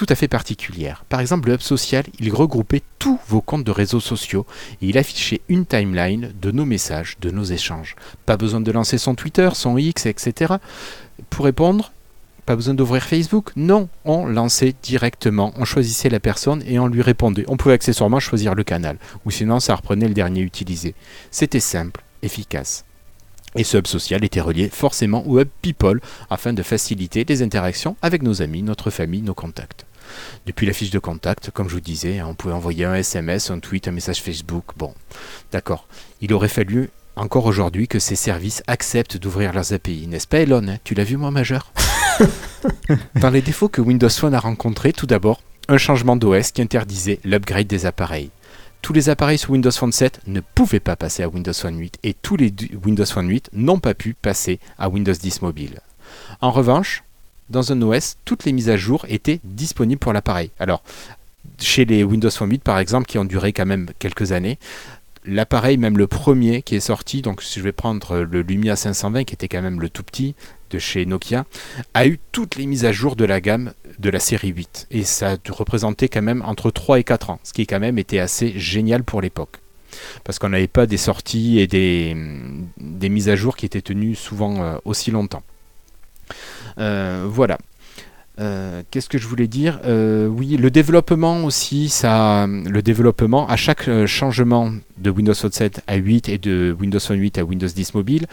tout 0.00 0.06
à 0.08 0.14
fait 0.14 0.28
particulière. 0.28 1.04
Par 1.10 1.20
exemple, 1.20 1.48
le 1.48 1.56
hub 1.56 1.60
social, 1.60 2.04
il 2.18 2.32
regroupait 2.32 2.80
tous 2.98 3.18
vos 3.28 3.42
comptes 3.42 3.64
de 3.64 3.70
réseaux 3.70 4.00
sociaux 4.00 4.46
et 4.80 4.86
il 4.86 4.96
affichait 4.96 5.42
une 5.50 5.66
timeline 5.66 6.32
de 6.40 6.50
nos 6.50 6.64
messages, 6.64 7.18
de 7.20 7.30
nos 7.30 7.44
échanges. 7.44 7.96
Pas 8.24 8.38
besoin 8.38 8.62
de 8.62 8.72
lancer 8.72 8.96
son 8.96 9.14
Twitter, 9.14 9.50
son 9.52 9.76
X, 9.76 10.06
etc. 10.06 10.54
Pour 11.28 11.44
répondre, 11.44 11.92
pas 12.46 12.56
besoin 12.56 12.72
d'ouvrir 12.72 13.02
Facebook. 13.02 13.50
Non, 13.56 13.90
on 14.06 14.24
lançait 14.24 14.74
directement, 14.82 15.52
on 15.58 15.66
choisissait 15.66 16.08
la 16.08 16.18
personne 16.18 16.62
et 16.66 16.78
on 16.78 16.86
lui 16.86 17.02
répondait. 17.02 17.44
On 17.48 17.58
pouvait 17.58 17.74
accessoirement 17.74 18.20
choisir 18.20 18.54
le 18.54 18.64
canal, 18.64 18.96
ou 19.26 19.30
sinon 19.30 19.60
ça 19.60 19.74
reprenait 19.74 20.08
le 20.08 20.14
dernier 20.14 20.40
utilisé. 20.40 20.94
C'était 21.30 21.60
simple, 21.60 22.02
efficace. 22.22 22.86
Et 23.54 23.64
ce 23.64 23.76
hub 23.76 23.86
social 23.86 24.24
était 24.24 24.40
relié 24.40 24.70
forcément 24.70 25.26
au 25.26 25.40
hub 25.40 25.48
People 25.60 26.00
afin 26.30 26.54
de 26.54 26.62
faciliter 26.62 27.26
les 27.28 27.42
interactions 27.42 27.98
avec 28.00 28.22
nos 28.22 28.40
amis, 28.40 28.62
notre 28.62 28.88
famille, 28.88 29.20
nos 29.20 29.34
contacts. 29.34 29.84
Depuis 30.46 30.66
la 30.66 30.72
fiche 30.72 30.90
de 30.90 30.98
contact, 30.98 31.50
comme 31.50 31.68
je 31.68 31.74
vous 31.74 31.80
disais, 31.80 32.22
on 32.22 32.34
pouvait 32.34 32.54
envoyer 32.54 32.84
un 32.84 32.94
SMS, 32.94 33.50
un 33.50 33.58
tweet, 33.58 33.88
un 33.88 33.92
message 33.92 34.22
Facebook. 34.22 34.64
Bon, 34.76 34.94
d'accord. 35.52 35.86
Il 36.20 36.32
aurait 36.32 36.48
fallu 36.48 36.90
encore 37.16 37.46
aujourd'hui 37.46 37.88
que 37.88 37.98
ces 37.98 38.16
services 38.16 38.62
acceptent 38.66 39.16
d'ouvrir 39.18 39.52
leurs 39.52 39.72
API, 39.72 40.06
n'est-ce 40.06 40.26
pas 40.26 40.40
Elon 40.40 40.66
hein? 40.68 40.78
Tu 40.84 40.94
l'as 40.94 41.04
vu 41.04 41.16
moi 41.16 41.30
majeur? 41.30 41.72
Dans 43.16 43.30
les 43.30 43.42
défauts 43.42 43.68
que 43.68 43.80
Windows 43.80 44.08
Phone 44.08 44.34
a 44.34 44.40
rencontrés, 44.40 44.92
tout 44.92 45.06
d'abord, 45.06 45.40
un 45.68 45.78
changement 45.78 46.16
d'OS 46.16 46.52
qui 46.52 46.62
interdisait 46.62 47.20
l'upgrade 47.24 47.66
des 47.66 47.86
appareils. 47.86 48.30
Tous 48.82 48.92
les 48.92 49.10
appareils 49.10 49.38
sous 49.38 49.52
Windows 49.52 49.70
Phone 49.70 49.92
7 49.92 50.20
ne 50.26 50.40
pouvaient 50.40 50.80
pas 50.80 50.96
passer 50.96 51.22
à 51.22 51.28
Windows 51.28 51.52
Phone 51.52 51.78
8 51.78 51.98
et 52.02 52.14
tous 52.14 52.36
les 52.36 52.52
Windows 52.82 53.04
Phone 53.04 53.28
8 53.28 53.50
n'ont 53.52 53.78
pas 53.78 53.94
pu 53.94 54.14
passer 54.14 54.58
à 54.78 54.88
Windows 54.88 55.12
10 55.12 55.42
mobile. 55.42 55.80
En 56.40 56.50
revanche, 56.50 57.04
dans 57.50 57.72
un 57.72 57.82
OS, 57.82 58.16
toutes 58.24 58.44
les 58.44 58.52
mises 58.52 58.70
à 58.70 58.76
jour 58.76 59.04
étaient 59.08 59.40
disponibles 59.44 59.98
pour 59.98 60.12
l'appareil. 60.12 60.50
Alors, 60.58 60.82
chez 61.58 61.84
les 61.84 62.04
Windows 62.04 62.30
Phone 62.30 62.50
8 62.50 62.62
par 62.62 62.78
exemple, 62.78 63.06
qui 63.06 63.18
ont 63.18 63.24
duré 63.24 63.52
quand 63.52 63.66
même 63.66 63.88
quelques 63.98 64.32
années, 64.32 64.58
l'appareil, 65.24 65.76
même 65.76 65.98
le 65.98 66.06
premier 66.06 66.62
qui 66.62 66.76
est 66.76 66.80
sorti, 66.80 67.22
donc 67.22 67.42
si 67.42 67.58
je 67.58 67.64
vais 67.64 67.72
prendre 67.72 68.20
le 68.20 68.42
Lumia 68.42 68.76
520 68.76 69.24
qui 69.24 69.34
était 69.34 69.48
quand 69.48 69.62
même 69.62 69.80
le 69.80 69.88
tout 69.88 70.02
petit 70.02 70.34
de 70.70 70.78
chez 70.78 71.04
Nokia, 71.04 71.44
a 71.94 72.06
eu 72.06 72.18
toutes 72.32 72.56
les 72.56 72.66
mises 72.66 72.84
à 72.84 72.92
jour 72.92 73.16
de 73.16 73.24
la 73.24 73.40
gamme 73.40 73.72
de 73.98 74.10
la 74.10 74.20
série 74.20 74.50
8. 74.50 74.86
Et 74.90 75.02
ça 75.02 75.36
représentait 75.48 76.08
quand 76.08 76.22
même 76.22 76.42
entre 76.46 76.70
3 76.70 77.00
et 77.00 77.04
4 77.04 77.30
ans, 77.30 77.40
ce 77.42 77.52
qui 77.52 77.66
quand 77.66 77.80
même 77.80 77.98
était 77.98 78.20
assez 78.20 78.58
génial 78.58 79.02
pour 79.02 79.20
l'époque. 79.20 79.58
Parce 80.22 80.38
qu'on 80.38 80.50
n'avait 80.50 80.68
pas 80.68 80.86
des 80.86 80.96
sorties 80.96 81.58
et 81.58 81.66
des, 81.66 82.14
mises 83.08 83.28
à 83.28 83.34
jour 83.34 83.56
qui 83.56 83.66
étaient 83.66 83.82
tenues 83.82 84.14
souvent 84.14 84.62
euh, 84.62 84.76
aussi 84.84 85.10
longtemps. 85.10 85.42
Euh, 86.80 87.26
voilà. 87.28 87.58
Euh, 88.40 88.82
Qu'est-ce 88.90 89.08
que 89.08 89.18
je 89.18 89.26
voulais 89.26 89.46
dire? 89.46 89.80
Euh, 89.84 90.26
Oui, 90.26 90.56
le 90.56 90.70
développement 90.70 91.44
aussi, 91.44 91.88
ça, 91.88 92.46
le 92.46 92.82
développement, 92.82 93.46
à 93.48 93.56
chaque 93.56 93.88
changement 94.06 94.72
de 94.98 95.10
Windows 95.10 95.34
Phone 95.34 95.52
7 95.52 95.82
à 95.86 95.96
8 95.96 96.28
et 96.28 96.38
de 96.38 96.74
Windows 96.78 97.00
Phone 97.00 97.18
8 97.18 97.38
à 97.38 97.44
Windows 97.44 97.68
10 97.68 97.94
Mobile, 97.94 98.26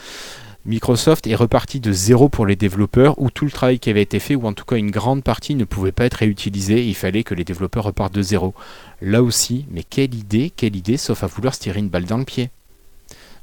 Microsoft 0.65 1.27
est 1.27 1.35
reparti 1.35 1.79
de 1.79 1.93
zéro 1.93 2.27
pour 2.27 2.45
les 2.45 2.57
développeurs, 2.57 3.19
où 3.21 3.29
tout 3.29 3.45
le 3.45 3.51
travail 3.51 3.79
qui 3.79 3.89
avait 3.89 4.01
été 4.01 4.19
fait, 4.19 4.35
ou 4.35 4.45
en 4.45 4.51
tout 4.53 4.65
cas 4.65 4.75
une 4.75 4.91
grande 4.91 5.23
partie, 5.23 5.55
ne 5.55 5.63
pouvait 5.63 5.93
pas 5.93 6.05
être 6.05 6.15
réutilisé. 6.15 6.85
Il 6.85 6.95
fallait 6.95 7.23
que 7.23 7.33
les 7.33 7.45
développeurs 7.45 7.85
repartent 7.85 8.13
de 8.13 8.21
zéro. 8.21 8.53
Là 9.01 9.23
aussi, 9.23 9.65
mais 9.71 9.83
quelle 9.83 10.13
idée, 10.13 10.51
quelle 10.53 10.75
idée, 10.75 10.97
sauf 10.97 11.23
à 11.23 11.27
vouloir 11.27 11.55
se 11.55 11.61
tirer 11.61 11.79
une 11.79 11.87
balle 11.87 12.03
dans 12.03 12.17
le 12.17 12.25
pied. 12.25 12.49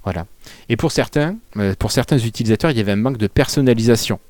Voilà. 0.05 0.27
Et 0.69 0.77
pour 0.77 0.93
certains, 0.93 1.37
pour 1.79 1.93
certains 1.93 2.19
utilisateurs, 2.19 2.71
il 2.71 2.77
y 2.77 2.81
avait 2.81 2.93
un 2.93 2.97
manque 2.97 3.17
de 3.17 3.27
personnalisation. 3.27 4.21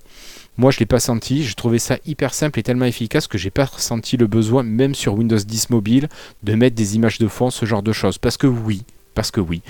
Moi, 0.57 0.71
je 0.71 0.79
l'ai 0.79 0.87
pas 0.87 1.01
senti. 1.01 1.45
Je 1.45 1.55
trouvais 1.55 1.79
ça 1.79 1.99
hyper 2.07 2.33
simple 2.33 2.59
et 2.59 2.63
tellement 2.63 2.85
efficace 2.85 3.27
que 3.27 3.39
j'ai 3.39 3.51
pas 3.51 3.65
ressenti 3.65 4.17
le 4.17 4.27
besoin, 4.27 4.63
même 4.63 4.95
sur 4.95 5.15
Windows 5.15 5.37
10 5.37 5.71
mobile, 5.71 6.09
de 6.43 6.55
mettre 6.55 6.77
des 6.77 6.97
images 6.97 7.19
de 7.19 7.27
fond, 7.27 7.51
ce 7.51 7.67
genre 7.67 7.83
de 7.83 7.93
choses. 7.93 8.19
Parce 8.19 8.37
que 8.37 8.47
oui, 8.47 8.83
parce 9.15 9.31
que 9.31 9.41
oui. 9.41 9.63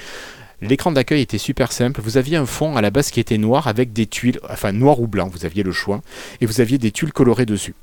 L'écran 0.60 0.92
d'accueil 0.92 1.22
était 1.22 1.38
super 1.38 1.72
simple. 1.72 2.00
Vous 2.00 2.16
aviez 2.16 2.36
un 2.36 2.46
fond 2.46 2.76
à 2.76 2.82
la 2.82 2.90
base 2.90 3.10
qui 3.10 3.20
était 3.20 3.38
noir 3.38 3.66
avec 3.66 3.92
des 3.92 4.06
tuiles, 4.06 4.40
enfin 4.48 4.72
noir 4.72 5.00
ou 5.00 5.06
blanc, 5.06 5.28
vous 5.28 5.44
aviez 5.44 5.62
le 5.62 5.72
choix, 5.72 6.00
et 6.40 6.46
vous 6.46 6.60
aviez 6.60 6.78
des 6.78 6.92
tuiles 6.92 7.12
colorées 7.12 7.46
dessus. 7.46 7.74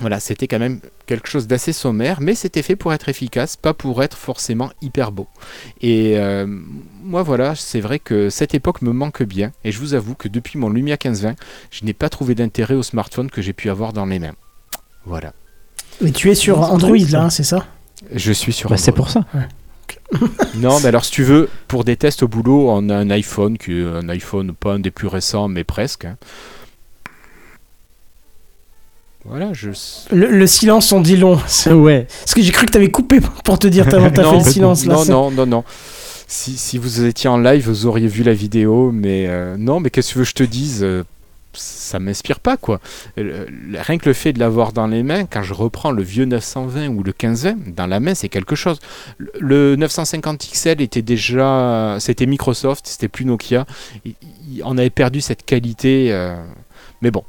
Voilà, 0.00 0.20
c'était 0.20 0.46
quand 0.46 0.58
même 0.58 0.80
quelque 1.06 1.26
chose 1.26 1.46
d'assez 1.46 1.72
sommaire, 1.72 2.20
mais 2.20 2.34
c'était 2.34 2.60
fait 2.62 2.76
pour 2.76 2.92
être 2.92 3.08
efficace, 3.08 3.56
pas 3.56 3.72
pour 3.72 4.02
être 4.02 4.16
forcément 4.16 4.70
hyper 4.82 5.10
beau. 5.10 5.26
Et 5.80 6.18
euh, 6.18 6.46
moi 7.02 7.22
voilà, 7.22 7.54
c'est 7.54 7.80
vrai 7.80 7.98
que 7.98 8.28
cette 8.28 8.54
époque 8.54 8.82
me 8.82 8.92
manque 8.92 9.22
bien, 9.22 9.52
et 9.64 9.72
je 9.72 9.78
vous 9.78 9.94
avoue 9.94 10.14
que 10.14 10.28
depuis 10.28 10.58
mon 10.58 10.68
Lumia 10.68 10.94
1520, 11.02 11.34
je 11.70 11.84
n'ai 11.86 11.94
pas 11.94 12.10
trouvé 12.10 12.34
d'intérêt 12.34 12.74
au 12.74 12.82
smartphone 12.82 13.30
que 13.30 13.40
j'ai 13.40 13.54
pu 13.54 13.70
avoir 13.70 13.94
dans 13.94 14.04
les 14.04 14.18
mains. 14.18 14.34
Voilà. 15.06 15.32
Mais 16.02 16.10
tu 16.10 16.30
es 16.30 16.34
sur 16.34 16.60
Android 16.60 16.98
là, 17.10 17.22
hein, 17.24 17.30
c'est 17.30 17.42
ça? 17.42 17.64
Je 18.14 18.32
suis 18.32 18.52
sur 18.52 18.68
Bah, 18.68 18.76
c'est 18.76 18.90
Android. 18.90 19.04
pour 19.06 19.10
ça. 19.10 19.24
Non, 20.56 20.78
mais 20.80 20.86
alors 20.88 21.04
si 21.04 21.10
tu 21.12 21.22
veux, 21.24 21.48
pour 21.68 21.84
des 21.84 21.96
tests 21.96 22.22
au 22.22 22.28
boulot, 22.28 22.70
on 22.70 22.88
a 22.90 22.96
un 22.96 23.10
iPhone, 23.10 23.58
qui 23.58 23.72
est 23.80 23.84
un 23.84 24.08
iPhone 24.08 24.52
pas 24.52 24.74
un 24.74 24.78
des 24.78 24.90
plus 24.90 25.08
récents, 25.08 25.48
mais 25.48 25.64
presque. 25.64 26.04
hein. 26.04 26.16
Voilà, 29.28 29.52
je. 29.52 29.70
le, 30.12 30.28
le 30.30 30.46
silence 30.46 30.92
en 30.92 31.00
dit 31.00 31.16
long. 31.16 31.38
C'est- 31.46 31.72
Ouais. 31.72 32.06
Parce 32.20 32.34
que 32.34 32.42
j'ai 32.42 32.52
cru 32.52 32.66
que 32.66 32.72
t'avais 32.72 32.90
coupé 32.90 33.20
pour 33.44 33.58
te 33.58 33.66
dire 33.66 33.88
tellement 33.88 34.10
t'as 34.10 34.24
fait 34.30 34.38
le 34.38 34.44
silence 34.44 34.84
là. 34.86 34.94
non, 34.94 35.04
non, 35.04 35.30
non, 35.30 35.46
non. 35.46 35.64
Si, 36.28 36.56
si 36.56 36.76
vous 36.78 37.04
étiez 37.04 37.28
en 37.30 37.38
live, 37.38 37.68
vous 37.68 37.86
auriez 37.86 38.08
vu 38.08 38.22
la 38.22 38.32
vidéo, 38.34 38.90
mais 38.92 39.26
euh, 39.28 39.56
non, 39.58 39.78
mais 39.80 39.90
qu'est-ce 39.90 40.08
que 40.08 40.12
tu 40.14 40.18
veux 40.18 40.24
que 40.24 40.30
je 40.30 40.34
te 40.34 40.42
dise 40.42 40.80
euh, 40.82 41.04
Ça 41.52 42.00
m'inspire 42.00 42.40
pas, 42.40 42.56
quoi. 42.56 42.80
Euh, 43.18 43.46
le- 43.48 43.80
rien 43.80 43.96
que 43.98 44.08
le 44.08 44.12
fait 44.12 44.32
de 44.32 44.40
l'avoir 44.40 44.72
dans 44.72 44.88
les 44.88 45.04
mains, 45.04 45.24
quand 45.24 45.42
je 45.44 45.54
reprends 45.54 45.92
le 45.92 46.02
vieux 46.02 46.24
920 46.24 46.88
ou 46.88 47.02
le 47.04 47.12
1520, 47.12 47.74
dans 47.76 47.86
la 47.86 48.00
main, 48.00 48.14
c'est 48.16 48.28
quelque 48.28 48.56
chose. 48.56 48.78
Le, 49.18 49.30
le 49.38 49.76
950 49.76 50.38
XL 50.52 50.80
était 50.80 51.02
déjà. 51.02 51.96
C'était 52.00 52.26
Microsoft, 52.26 52.86
c'était 52.88 53.08
plus 53.08 53.24
Nokia. 53.24 53.64
Il- 54.04 54.14
il- 54.50 54.62
on 54.64 54.76
avait 54.78 54.90
perdu 54.90 55.20
cette 55.20 55.44
qualité, 55.44 56.08
euh, 56.10 56.34
mais 57.02 57.10
bon. 57.12 57.22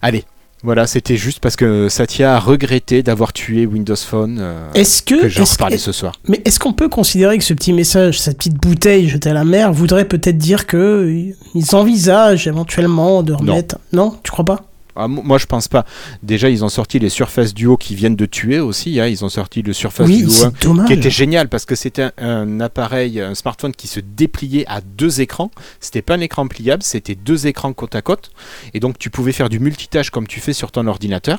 Allez. 0.00 0.24
Voilà, 0.64 0.86
c'était 0.88 1.16
juste 1.16 1.38
parce 1.40 1.54
que 1.54 1.88
Satya 1.88 2.34
a 2.34 2.40
regretté 2.40 3.02
d'avoir 3.04 3.32
tué 3.32 3.64
Windows 3.66 3.94
Phone. 3.96 4.38
euh, 4.40 4.72
Est-ce 4.74 5.02
que, 5.02 5.22
que 5.22 5.28
j'en 5.28 5.42
est-ce- 5.44 5.52
reparlais 5.52 5.78
ce 5.78 5.92
soir. 5.92 6.14
mais 6.26 6.40
est-ce 6.44 6.58
qu'on 6.58 6.72
peut 6.72 6.88
considérer 6.88 7.38
que 7.38 7.44
ce 7.44 7.54
petit 7.54 7.72
message, 7.72 8.20
cette 8.20 8.38
petite 8.38 8.54
bouteille 8.60 9.08
jetée 9.08 9.30
à 9.30 9.34
la 9.34 9.44
mer, 9.44 9.72
voudrait 9.72 10.04
peut-être 10.06 10.38
dire 10.38 10.66
que 10.66 11.08
ils 11.54 11.74
envisagent 11.76 12.46
éventuellement 12.48 13.22
de 13.22 13.32
remettre 13.34 13.78
Non, 13.92 14.16
tu 14.24 14.30
crois 14.32 14.44
pas? 14.44 14.64
Ah, 14.98 15.08
mo- 15.08 15.22
moi, 15.22 15.38
je 15.38 15.46
pense 15.46 15.68
pas. 15.68 15.86
Déjà, 16.22 16.50
ils 16.50 16.64
ont 16.64 16.68
sorti 16.68 16.98
les 16.98 17.08
Surface 17.08 17.54
Duo 17.54 17.76
qui 17.76 17.94
viennent 17.94 18.16
de 18.16 18.26
tuer 18.26 18.58
aussi. 18.58 18.98
hein. 19.00 19.06
Ils 19.06 19.24
ont 19.24 19.28
sorti 19.28 19.62
le 19.62 19.72
Surface 19.72 20.08
Oui, 20.08 20.18
Duo 20.24 20.30
1 20.30 20.32
c'est 20.32 20.62
dommage. 20.62 20.86
qui 20.88 20.92
était 20.94 21.10
génial 21.10 21.48
parce 21.48 21.64
que 21.64 21.74
c'était 21.76 22.02
un, 22.02 22.12
un 22.18 22.60
appareil, 22.60 23.20
un 23.20 23.34
smartphone 23.34 23.72
qui 23.72 23.86
se 23.86 24.00
dépliait 24.00 24.64
à 24.66 24.80
deux 24.80 25.20
écrans. 25.20 25.50
C'était 25.80 26.02
pas 26.02 26.14
un 26.14 26.20
écran 26.20 26.48
pliable, 26.48 26.82
c'était 26.82 27.14
deux 27.14 27.46
écrans 27.46 27.72
côte 27.72 27.94
à 27.94 28.02
côte. 28.02 28.30
Et 28.74 28.80
donc, 28.80 28.98
tu 28.98 29.08
pouvais 29.10 29.32
faire 29.32 29.48
du 29.48 29.60
multitâche 29.60 30.10
comme 30.10 30.26
tu 30.26 30.40
fais 30.40 30.52
sur 30.52 30.72
ton 30.72 30.86
ordinateur. 30.86 31.38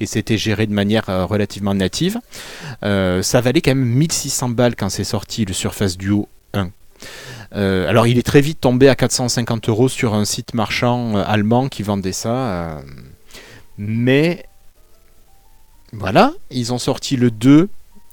Et 0.00 0.06
c'était 0.06 0.38
géré 0.38 0.66
de 0.66 0.72
manière 0.72 1.08
euh, 1.10 1.24
relativement 1.26 1.74
native. 1.74 2.18
Euh, 2.82 3.22
ça 3.22 3.40
valait 3.42 3.60
quand 3.60 3.74
même 3.74 3.84
1600 3.84 4.48
balles 4.48 4.74
quand 4.74 4.88
c'est 4.88 5.04
sorti 5.04 5.44
le 5.44 5.52
Surface 5.52 5.96
Duo 5.98 6.28
1. 6.54 6.70
Euh, 7.56 7.88
alors, 7.88 8.06
il 8.06 8.18
est 8.18 8.26
très 8.26 8.40
vite 8.40 8.60
tombé 8.60 8.88
à 8.88 8.94
450 8.94 9.68
euros 9.68 9.88
sur 9.88 10.14
un 10.14 10.24
site 10.24 10.54
marchand 10.54 11.16
euh, 11.16 11.24
allemand 11.26 11.68
qui 11.68 11.82
vendait 11.82 12.12
ça. 12.12 12.34
euh, 12.34 12.80
mais 13.78 14.44
voilà, 15.92 16.32
ils 16.50 16.72
ont 16.72 16.78
sorti 16.78 17.16
le 17.16 17.30
2 17.30 17.68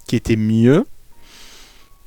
qui 0.08 0.16
était 0.16 0.36
mieux. 0.36 0.86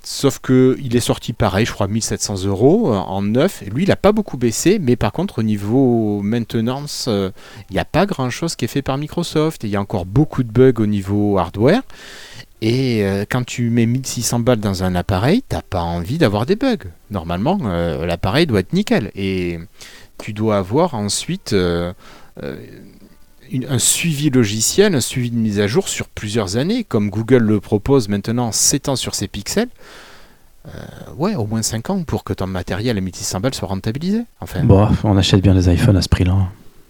Sauf 0.02 0.38
que 0.38 0.76
il 0.80 0.94
est 0.94 1.00
sorti 1.00 1.32
pareil, 1.32 1.66
je 1.66 1.72
crois 1.72 1.88
1700 1.88 2.44
euros 2.44 2.94
en 2.94 3.22
neuf. 3.22 3.64
Lui, 3.66 3.82
il 3.82 3.88
n'a 3.88 3.96
pas 3.96 4.12
beaucoup 4.12 4.36
baissé, 4.36 4.78
mais 4.78 4.94
par 4.94 5.10
contre, 5.10 5.40
au 5.40 5.42
niveau 5.42 6.22
maintenance, 6.22 7.08
il 7.08 7.72
n'y 7.72 7.80
a 7.80 7.84
pas 7.84 8.06
grand 8.06 8.30
chose 8.30 8.54
qui 8.54 8.66
est 8.66 8.68
fait 8.68 8.82
par 8.82 8.98
Microsoft. 8.98 9.64
Il 9.64 9.70
y 9.70 9.74
a 9.74 9.80
encore 9.80 10.06
beaucoup 10.06 10.44
de 10.44 10.52
bugs 10.52 10.80
au 10.80 10.86
niveau 10.86 11.38
hardware. 11.38 11.82
Et 12.62 13.04
euh, 13.04 13.24
quand 13.28 13.44
tu 13.44 13.68
mets 13.68 13.86
1600 13.86 14.40
balles 14.40 14.60
dans 14.60 14.82
un 14.82 14.94
appareil, 14.94 15.42
t'as 15.46 15.62
pas 15.62 15.82
envie 15.82 16.18
d'avoir 16.18 16.46
des 16.46 16.56
bugs. 16.56 16.88
Normalement, 17.10 17.58
euh, 17.64 18.06
l'appareil 18.06 18.46
doit 18.46 18.60
être 18.60 18.72
nickel. 18.72 19.10
Et 19.14 19.58
tu 20.18 20.32
dois 20.32 20.56
avoir 20.58 20.94
ensuite 20.94 21.52
euh, 21.52 21.92
un 22.42 23.78
suivi 23.78 24.30
logiciel, 24.30 24.94
un 24.94 25.00
suivi 25.00 25.30
de 25.30 25.36
mise 25.36 25.60
à 25.60 25.66
jour 25.66 25.88
sur 25.88 26.08
plusieurs 26.08 26.56
années, 26.56 26.84
comme 26.84 27.10
Google 27.10 27.42
le 27.42 27.60
propose 27.60 28.08
maintenant 28.08 28.52
7 28.52 28.88
ans 28.88 28.96
sur 28.96 29.14
ses 29.14 29.28
pixels. 29.28 29.68
Ouais, 31.16 31.36
au 31.36 31.46
moins 31.46 31.62
5 31.62 31.90
ans 31.90 32.02
pour 32.02 32.24
que 32.24 32.32
ton 32.32 32.48
matériel 32.48 32.98
à 32.98 33.00
1600 33.00 33.38
balles 33.38 33.54
soit 33.54 33.68
rentabilisé. 33.68 34.22
Enfin, 34.40 34.64
Bon, 34.64 34.88
on 35.04 35.16
achète 35.16 35.40
bien 35.40 35.54
des 35.54 35.72
iPhones 35.72 35.96
à 35.96 36.02
ce 36.02 36.08
prix-là. 36.08 36.48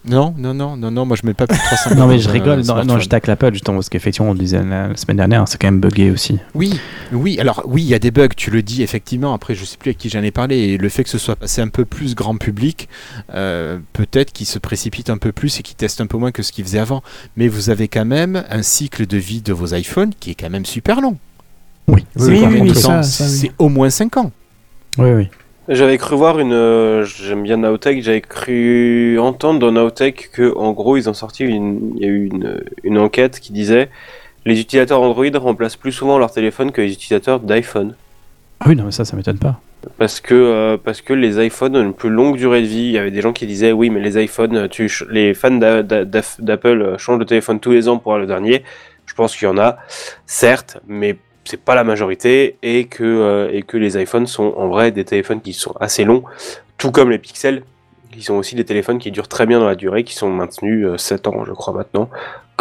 Non, 0.09 0.33
non, 0.37 0.53
non, 0.53 0.77
non, 0.77 0.91
non, 0.91 1.05
moi 1.05 1.17
je 1.21 1.25
mets 1.25 1.33
pas 1.33 1.47
plus 1.47 1.57
de 1.57 1.63
300 1.63 1.95
Non, 1.95 2.07
mais 2.07 2.19
je 2.19 2.29
rigole. 2.29 2.61
Non, 2.61 2.83
non 2.85 2.99
je 2.99 3.07
tacle 3.09 3.29
l'Apple 3.29 3.53
justement 3.53 3.77
parce 3.77 3.89
qu'effectivement, 3.89 4.29
on 4.29 4.33
le 4.33 4.39
disait 4.39 4.63
la, 4.63 4.87
la 4.87 4.97
semaine 4.97 5.17
dernière, 5.17 5.47
c'est 5.47 5.59
quand 5.59 5.67
même 5.67 5.79
buggé 5.79 6.11
aussi. 6.11 6.39
Oui, 6.55 6.79
oui, 7.11 7.39
alors 7.39 7.63
oui, 7.65 7.81
il 7.83 7.87
y 7.87 7.93
a 7.93 7.99
des 7.99 8.11
bugs, 8.11 8.29
tu 8.35 8.51
le 8.51 8.61
dis 8.61 8.83
effectivement. 8.83 9.33
Après, 9.33 9.55
je 9.55 9.65
sais 9.65 9.77
plus 9.77 9.91
à 9.91 9.93
qui 9.93 10.09
j'en 10.09 10.23
ai 10.23 10.31
parlé. 10.31 10.57
Et 10.57 10.77
le 10.77 10.89
fait 10.89 11.03
que 11.03 11.09
ce 11.09 11.17
soit 11.17 11.35
passé 11.35 11.61
un 11.61 11.67
peu 11.67 11.85
plus 11.85 12.15
grand 12.15 12.37
public, 12.37 12.87
euh, 13.33 13.79
peut-être 13.93 14.31
qu'il 14.31 14.45
se 14.45 14.59
précipite 14.59 15.09
un 15.09 15.17
peu 15.17 15.31
plus 15.31 15.59
et 15.59 15.63
qu'il 15.63 15.75
teste 15.75 16.01
un 16.01 16.07
peu 16.07 16.17
moins 16.17 16.31
que 16.31 16.43
ce 16.43 16.51
qu'il 16.51 16.63
faisait 16.63 16.79
avant. 16.79 17.03
Mais 17.35 17.47
vous 17.47 17.69
avez 17.69 17.87
quand 17.87 18.05
même 18.05 18.43
un 18.49 18.61
cycle 18.63 19.05
de 19.07 19.17
vie 19.17 19.41
de 19.41 19.53
vos 19.53 19.73
iPhones 19.73 20.13
qui 20.19 20.31
est 20.31 20.35
quand 20.35 20.49
même 20.49 20.65
super 20.65 21.01
long. 21.01 21.17
Oui, 21.87 22.05
C'est 22.15 22.31
Oui, 22.31 22.45
oui. 22.61 22.73
C'est 23.03 23.51
au 23.57 23.69
moins 23.69 23.89
5 23.89 24.17
ans. 24.17 24.31
oui, 24.97 25.11
oui. 25.11 25.29
J'avais 25.69 25.97
cru 25.97 26.15
voir 26.15 26.39
une. 26.39 26.53
euh, 26.53 27.03
J'aime 27.03 27.43
bien 27.43 27.57
Nowtech, 27.57 28.01
j'avais 28.01 28.21
cru 28.21 29.19
entendre 29.19 29.59
dans 29.59 29.71
Nowtech 29.71 30.29
que, 30.31 30.55
en 30.55 30.71
gros, 30.71 30.95
ils 30.95 31.09
ont 31.09 31.13
sorti 31.13 31.43
une. 31.43 31.91
Il 31.97 32.01
y 32.01 32.05
a 32.05 32.07
eu 32.07 32.25
une, 32.27 32.63
une 32.83 32.97
enquête 32.97 33.39
qui 33.41 33.51
disait 33.51 33.89
les 34.45 34.61
utilisateurs 34.61 35.01
Android 35.01 35.25
remplacent 35.35 35.75
plus 35.75 35.91
souvent 35.91 36.17
leur 36.19 36.31
téléphone 36.31 36.71
que 36.71 36.79
les 36.79 36.93
utilisateurs 36.93 37.41
d'iPhone. 37.41 37.95
Oui, 38.65 38.75
non, 38.77 38.85
mais 38.85 38.91
ça, 38.91 39.03
ça 39.03 39.17
m'étonne 39.17 39.39
pas. 39.39 39.59
Parce 39.97 40.21
que, 40.21 40.33
euh, 40.33 40.77
parce 40.81 41.01
que 41.01 41.13
les 41.13 41.45
iPhones 41.45 41.75
ont 41.75 41.83
une 41.83 41.93
plus 41.93 42.09
longue 42.09 42.37
durée 42.37 42.61
de 42.61 42.67
vie. 42.67 42.85
Il 42.85 42.91
y 42.91 42.97
avait 42.97 43.11
des 43.11 43.21
gens 43.21 43.33
qui 43.33 43.45
disaient 43.45 43.73
oui, 43.73 43.89
mais 43.89 43.99
les 43.99 44.23
iPhones, 44.23 44.69
tu, 44.69 44.87
ch- 44.87 45.05
les 45.11 45.33
fans 45.33 45.51
d'a- 45.51 45.83
d'a- 45.83 46.05
d'Af- 46.05 46.39
d'Apple 46.39 46.81
euh, 46.81 46.97
changent 46.97 47.19
de 47.19 47.23
téléphone 47.25 47.59
tous 47.59 47.71
les 47.71 47.89
ans 47.89 47.97
pour 47.97 48.13
avoir 48.13 48.21
le 48.21 48.27
dernier. 48.27 48.63
Je 49.05 49.13
pense 49.13 49.35
qu'il 49.35 49.47
y 49.47 49.51
en 49.51 49.57
a, 49.57 49.77
certes, 50.25 50.77
mais 50.87 51.17
c'est 51.47 51.61
pas 51.61 51.75
la 51.75 51.83
majorité 51.83 52.57
et 52.63 52.85
que, 52.85 53.03
euh, 53.03 53.49
et 53.51 53.63
que 53.63 53.77
les 53.77 54.01
iPhones 54.01 54.27
sont 54.27 54.53
en 54.57 54.67
vrai 54.67 54.91
des 54.91 55.05
téléphones 55.05 55.41
qui 55.41 55.53
sont 55.53 55.73
assez 55.79 56.03
longs, 56.03 56.23
tout 56.77 56.91
comme 56.91 57.09
les 57.09 57.17
Pixels, 57.17 57.63
qui 58.11 58.23
sont 58.23 58.35
aussi 58.35 58.55
des 58.55 58.65
téléphones 58.65 58.99
qui 58.99 59.11
durent 59.11 59.27
très 59.27 59.45
bien 59.45 59.59
dans 59.59 59.67
la 59.67 59.75
durée, 59.75 60.03
qui 60.03 60.15
sont 60.15 60.29
maintenus 60.29 60.85
euh, 60.85 60.97
7 60.97 61.27
ans, 61.27 61.43
je 61.45 61.51
crois, 61.51 61.73
maintenant, 61.73 62.09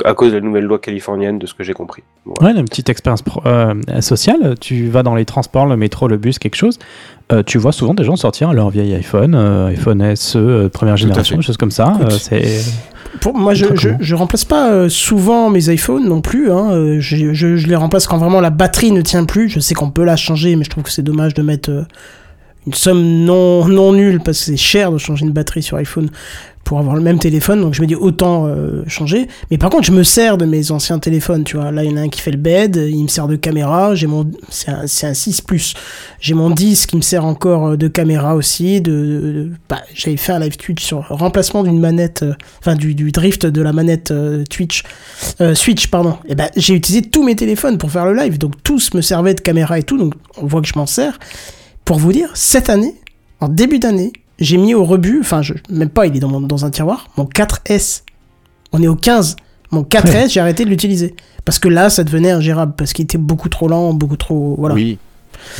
à 0.04 0.12
cause 0.12 0.32
de 0.32 0.36
la 0.36 0.42
nouvelle 0.42 0.64
loi 0.64 0.78
californienne, 0.78 1.38
de 1.38 1.46
ce 1.46 1.54
que 1.54 1.64
j'ai 1.64 1.72
compris. 1.72 2.02
Voilà. 2.26 2.52
Ouais, 2.54 2.60
une 2.60 2.66
petite 2.66 2.90
expérience 2.90 3.24
euh, 3.46 3.74
sociale. 4.00 4.54
Tu 4.60 4.88
vas 4.88 5.02
dans 5.02 5.14
les 5.14 5.24
transports, 5.24 5.64
le 5.66 5.76
métro, 5.76 6.08
le 6.08 6.18
bus, 6.18 6.38
quelque 6.38 6.56
chose. 6.56 6.78
euh, 7.32 7.42
tu 7.42 7.56
vois 7.56 7.72
souvent 7.72 7.94
des 7.94 8.04
gens 8.04 8.16
sortir 8.16 8.52
leur 8.52 8.68
vieil 8.68 8.94
iPhone, 8.94 9.34
euh, 9.34 9.68
iPhone 9.68 10.14
SE, 10.14 10.36
euh, 10.36 10.68
première 10.68 10.96
Tout 10.96 11.02
génération, 11.02 11.40
choses 11.40 11.56
comme 11.56 11.70
ça. 11.70 11.96
Euh, 12.02 12.10
c'est 12.10 12.60
Pour, 13.20 13.36
moi, 13.36 13.54
je, 13.54 13.66
je, 13.74 13.90
je 14.00 14.14
remplace 14.14 14.44
pas 14.44 14.70
euh, 14.70 14.88
souvent 14.88 15.50
mes 15.50 15.68
iPhones 15.68 16.06
non 16.08 16.20
plus. 16.20 16.50
Hein. 16.50 16.70
Euh, 16.72 17.00
Je, 17.00 17.32
je, 17.34 17.56
je 17.56 17.66
les 17.66 17.76
remplace 17.76 18.06
quand 18.06 18.18
vraiment 18.18 18.40
la 18.40 18.50
batterie 18.50 18.92
ne 18.92 19.00
tient 19.02 19.24
plus. 19.24 19.48
Je 19.48 19.60
sais 19.60 19.74
qu'on 19.74 19.90
peut 19.90 20.04
la 20.04 20.16
changer, 20.16 20.56
mais 20.56 20.64
je 20.64 20.70
trouve 20.70 20.84
que 20.84 20.90
c'est 20.90 21.02
dommage 21.02 21.34
de 21.34 21.42
mettre 21.42 21.70
euh, 21.70 21.82
une 22.66 22.74
somme 22.74 23.02
non, 23.02 23.66
non 23.68 23.92
nulle 23.92 24.20
parce 24.20 24.38
que 24.38 24.44
c'est 24.46 24.56
cher 24.56 24.90
de 24.92 24.98
changer 24.98 25.24
une 25.24 25.32
batterie 25.32 25.62
sur 25.62 25.76
iPhone 25.76 26.10
pour 26.66 26.80
avoir 26.80 26.96
le 26.96 27.00
même 27.00 27.20
téléphone. 27.20 27.60
Donc 27.60 27.74
je 27.74 27.80
me 27.80 27.86
dis 27.86 27.94
autant 27.94 28.46
euh, 28.46 28.82
changer. 28.88 29.28
Mais 29.52 29.56
par 29.56 29.70
contre, 29.70 29.84
je 29.84 29.92
me 29.92 30.02
sers 30.02 30.36
de 30.36 30.44
mes 30.46 30.72
anciens 30.72 30.98
téléphones. 30.98 31.44
Tu 31.44 31.56
vois, 31.56 31.70
là, 31.70 31.84
il 31.84 31.90
y 31.92 31.94
en 31.94 31.96
a 31.96 32.00
un 32.00 32.08
qui 32.08 32.20
fait 32.20 32.32
le 32.32 32.38
bed, 32.38 32.74
il 32.74 33.04
me 33.04 33.08
sert 33.08 33.28
de 33.28 33.36
caméra. 33.36 33.94
J'ai 33.94 34.08
mon, 34.08 34.28
c'est 34.48 34.70
un, 34.70 34.82
un 34.82 35.14
6 35.14 35.42
Plus. 35.42 35.74
J'ai 36.18 36.34
mon 36.34 36.50
10 36.50 36.86
qui 36.86 36.96
me 36.96 37.02
sert 37.02 37.24
encore 37.24 37.68
euh, 37.68 37.76
de 37.76 37.86
caméra 37.86 38.34
aussi. 38.34 38.80
De, 38.80 39.48
bah, 39.68 39.80
j'avais 39.94 40.16
fait 40.16 40.32
un 40.32 40.40
live 40.40 40.56
Twitch 40.56 40.84
sur 40.84 41.06
remplacement 41.08 41.62
d'une 41.62 41.78
manette, 41.78 42.24
euh, 42.24 42.34
enfin 42.58 42.74
du, 42.74 42.96
du 42.96 43.12
drift 43.12 43.46
de 43.46 43.62
la 43.62 43.72
manette 43.72 44.12
Twitch, 44.50 44.82
Switch, 45.54 45.86
pardon. 45.86 46.16
Et 46.26 46.34
ben, 46.34 46.48
j'ai 46.56 46.74
utilisé 46.74 47.08
tous 47.08 47.22
mes 47.22 47.36
téléphones 47.36 47.78
pour 47.78 47.92
faire 47.92 48.06
le 48.06 48.14
live. 48.14 48.38
Donc 48.38 48.60
tous 48.64 48.92
me 48.92 49.02
servaient 49.02 49.34
de 49.34 49.40
caméra 49.40 49.78
et 49.78 49.84
tout. 49.84 49.98
Donc 49.98 50.14
on 50.36 50.46
voit 50.46 50.62
que 50.62 50.66
je 50.68 50.76
m'en 50.76 50.86
sers. 50.86 51.16
Pour 51.86 51.98
vous 51.98 52.12
dire, 52.12 52.28
cette 52.34 52.68
année, 52.68 52.94
en 53.40 53.48
début 53.48 53.78
d'année, 53.78 54.12
j'ai 54.38 54.58
mis 54.58 54.74
au 54.74 54.84
rebut, 54.84 55.20
enfin, 55.20 55.40
je, 55.40 55.54
même 55.70 55.88
pas, 55.88 56.06
il 56.06 56.14
est 56.16 56.20
dans, 56.20 56.28
mon- 56.28 56.40
dans 56.42 56.64
un 56.66 56.70
tiroir, 56.70 57.08
mon 57.16 57.24
4S. 57.24 58.02
On 58.72 58.82
est 58.82 58.88
au 58.88 58.96
15. 58.96 59.36
Mon 59.70 59.82
4S, 59.82 60.28
j'ai 60.32 60.40
arrêté 60.40 60.64
de 60.64 60.70
l'utiliser. 60.70 61.14
Parce 61.44 61.58
que 61.58 61.68
là, 61.68 61.88
ça 61.88 62.04
devenait 62.04 62.32
ingérable. 62.32 62.74
Parce 62.76 62.92
qu'il 62.92 63.04
était 63.04 63.16
beaucoup 63.18 63.48
trop 63.48 63.68
lent, 63.68 63.94
beaucoup 63.94 64.16
trop. 64.16 64.56
Voilà. 64.58 64.74
Oui. 64.74 64.98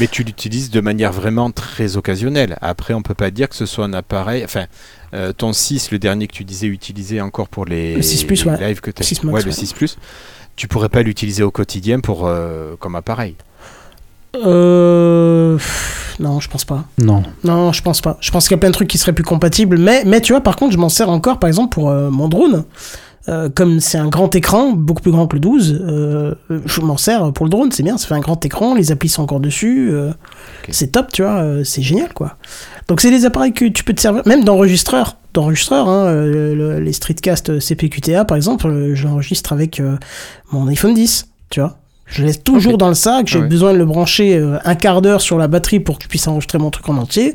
Mais 0.00 0.08
tu 0.08 0.24
l'utilises 0.24 0.70
de 0.70 0.80
manière 0.80 1.12
vraiment 1.12 1.50
très 1.52 1.96
occasionnelle. 1.96 2.58
Après, 2.60 2.92
on 2.92 3.02
peut 3.02 3.14
pas 3.14 3.30
dire 3.30 3.48
que 3.48 3.54
ce 3.54 3.66
soit 3.66 3.84
un 3.84 3.92
appareil. 3.92 4.42
Enfin, 4.44 4.66
euh, 5.14 5.32
ton 5.32 5.52
6, 5.52 5.92
le 5.92 5.98
dernier 6.00 6.26
que 6.26 6.32
tu 6.34 6.42
disais 6.44 6.66
utiliser 6.66 7.20
encore 7.20 7.48
pour 7.48 7.64
les, 7.66 7.94
Le 7.94 8.02
6 8.02 8.24
Plus, 8.24 8.44
les 8.44 8.50
ouais. 8.50 8.68
lives 8.68 8.80
que 8.80 8.90
tu 8.90 9.04
6 9.04 9.22
Max, 9.22 9.34
ouais, 9.34 9.42
le 9.42 9.46
ouais. 9.50 9.52
6 9.54 9.72
Plus. 9.74 9.96
Tu 10.56 10.66
pourrais 10.66 10.88
pas 10.88 11.02
l'utiliser 11.02 11.44
au 11.44 11.50
quotidien 11.52 12.00
pour 12.00 12.26
euh, 12.26 12.74
comme 12.80 12.96
appareil. 12.96 13.36
Euh. 14.44 15.58
Non, 16.18 16.40
je 16.40 16.48
pense 16.48 16.64
pas. 16.64 16.84
Non. 16.98 17.22
Non, 17.44 17.72
je 17.72 17.82
pense 17.82 18.00
pas. 18.00 18.16
Je 18.20 18.30
pense 18.30 18.48
qu'il 18.48 18.54
y 18.54 18.58
a 18.58 18.60
plein 18.60 18.70
de 18.70 18.74
trucs 18.74 18.88
qui 18.88 18.98
seraient 18.98 19.12
plus 19.12 19.24
compatibles. 19.24 19.76
Mais, 19.78 20.02
mais 20.06 20.20
tu 20.20 20.32
vois, 20.32 20.40
par 20.40 20.56
contre, 20.56 20.72
je 20.72 20.78
m'en 20.78 20.88
sers 20.88 21.10
encore, 21.10 21.38
par 21.38 21.48
exemple, 21.48 21.74
pour 21.74 21.90
euh, 21.90 22.10
mon 22.10 22.28
drone. 22.28 22.64
Euh, 23.28 23.48
comme 23.52 23.80
c'est 23.80 23.98
un 23.98 24.06
grand 24.08 24.32
écran, 24.36 24.70
beaucoup 24.72 25.02
plus 25.02 25.10
grand 25.10 25.26
que 25.26 25.34
le 25.34 25.40
12, 25.40 25.80
euh, 25.84 26.34
je 26.64 26.80
m'en 26.80 26.96
sers 26.96 27.32
pour 27.32 27.44
le 27.44 27.50
drone, 27.50 27.72
c'est 27.72 27.82
bien, 27.82 27.98
ça 27.98 28.06
fait 28.06 28.14
un 28.14 28.20
grand 28.20 28.42
écran, 28.44 28.72
les 28.76 28.92
applis 28.92 29.08
sont 29.08 29.20
encore 29.24 29.40
dessus, 29.40 29.90
euh, 29.90 30.12
c'est 30.70 30.92
top, 30.92 31.10
tu 31.12 31.22
vois, 31.22 31.44
c'est 31.64 31.82
génial, 31.82 32.12
quoi. 32.14 32.36
Donc 32.86 33.00
c'est 33.00 33.10
des 33.10 33.24
appareils 33.24 33.52
que 33.52 33.64
tu 33.64 33.82
peux 33.82 33.94
te 33.94 34.00
servir, 34.00 34.22
même 34.26 34.44
d'enregistreur, 34.44 35.16
d'enregistreur, 35.34 35.88
hein, 35.88 36.12
le- 36.14 36.78
les 36.78 36.92
streetcast 36.92 37.58
CPQTA, 37.58 38.24
par 38.24 38.36
exemple, 38.36 38.68
euh, 38.68 38.94
j'enregistre 38.94 39.52
avec 39.52 39.82
mon 40.52 40.68
iPhone 40.68 40.94
10, 40.94 41.26
tu 41.50 41.58
vois. 41.58 41.78
Je 42.06 42.22
laisse 42.24 42.42
toujours 42.42 42.78
dans 42.78 42.88
le 42.88 42.94
sac, 42.94 43.26
j'ai 43.26 43.38
Ah 43.38 43.42
ouais. 43.42 43.48
besoin 43.48 43.72
de 43.72 43.78
le 43.78 43.84
brancher 43.84 44.36
euh, 44.36 44.58
un 44.64 44.74
quart 44.74 45.02
d'heure 45.02 45.20
sur 45.20 45.38
la 45.38 45.48
batterie 45.48 45.80
pour 45.80 45.98
que 45.98 46.04
je 46.04 46.08
puisse 46.08 46.26
enregistrer 46.28 46.58
mon 46.58 46.70
truc 46.70 46.88
en 46.88 46.96
entier. 46.96 47.34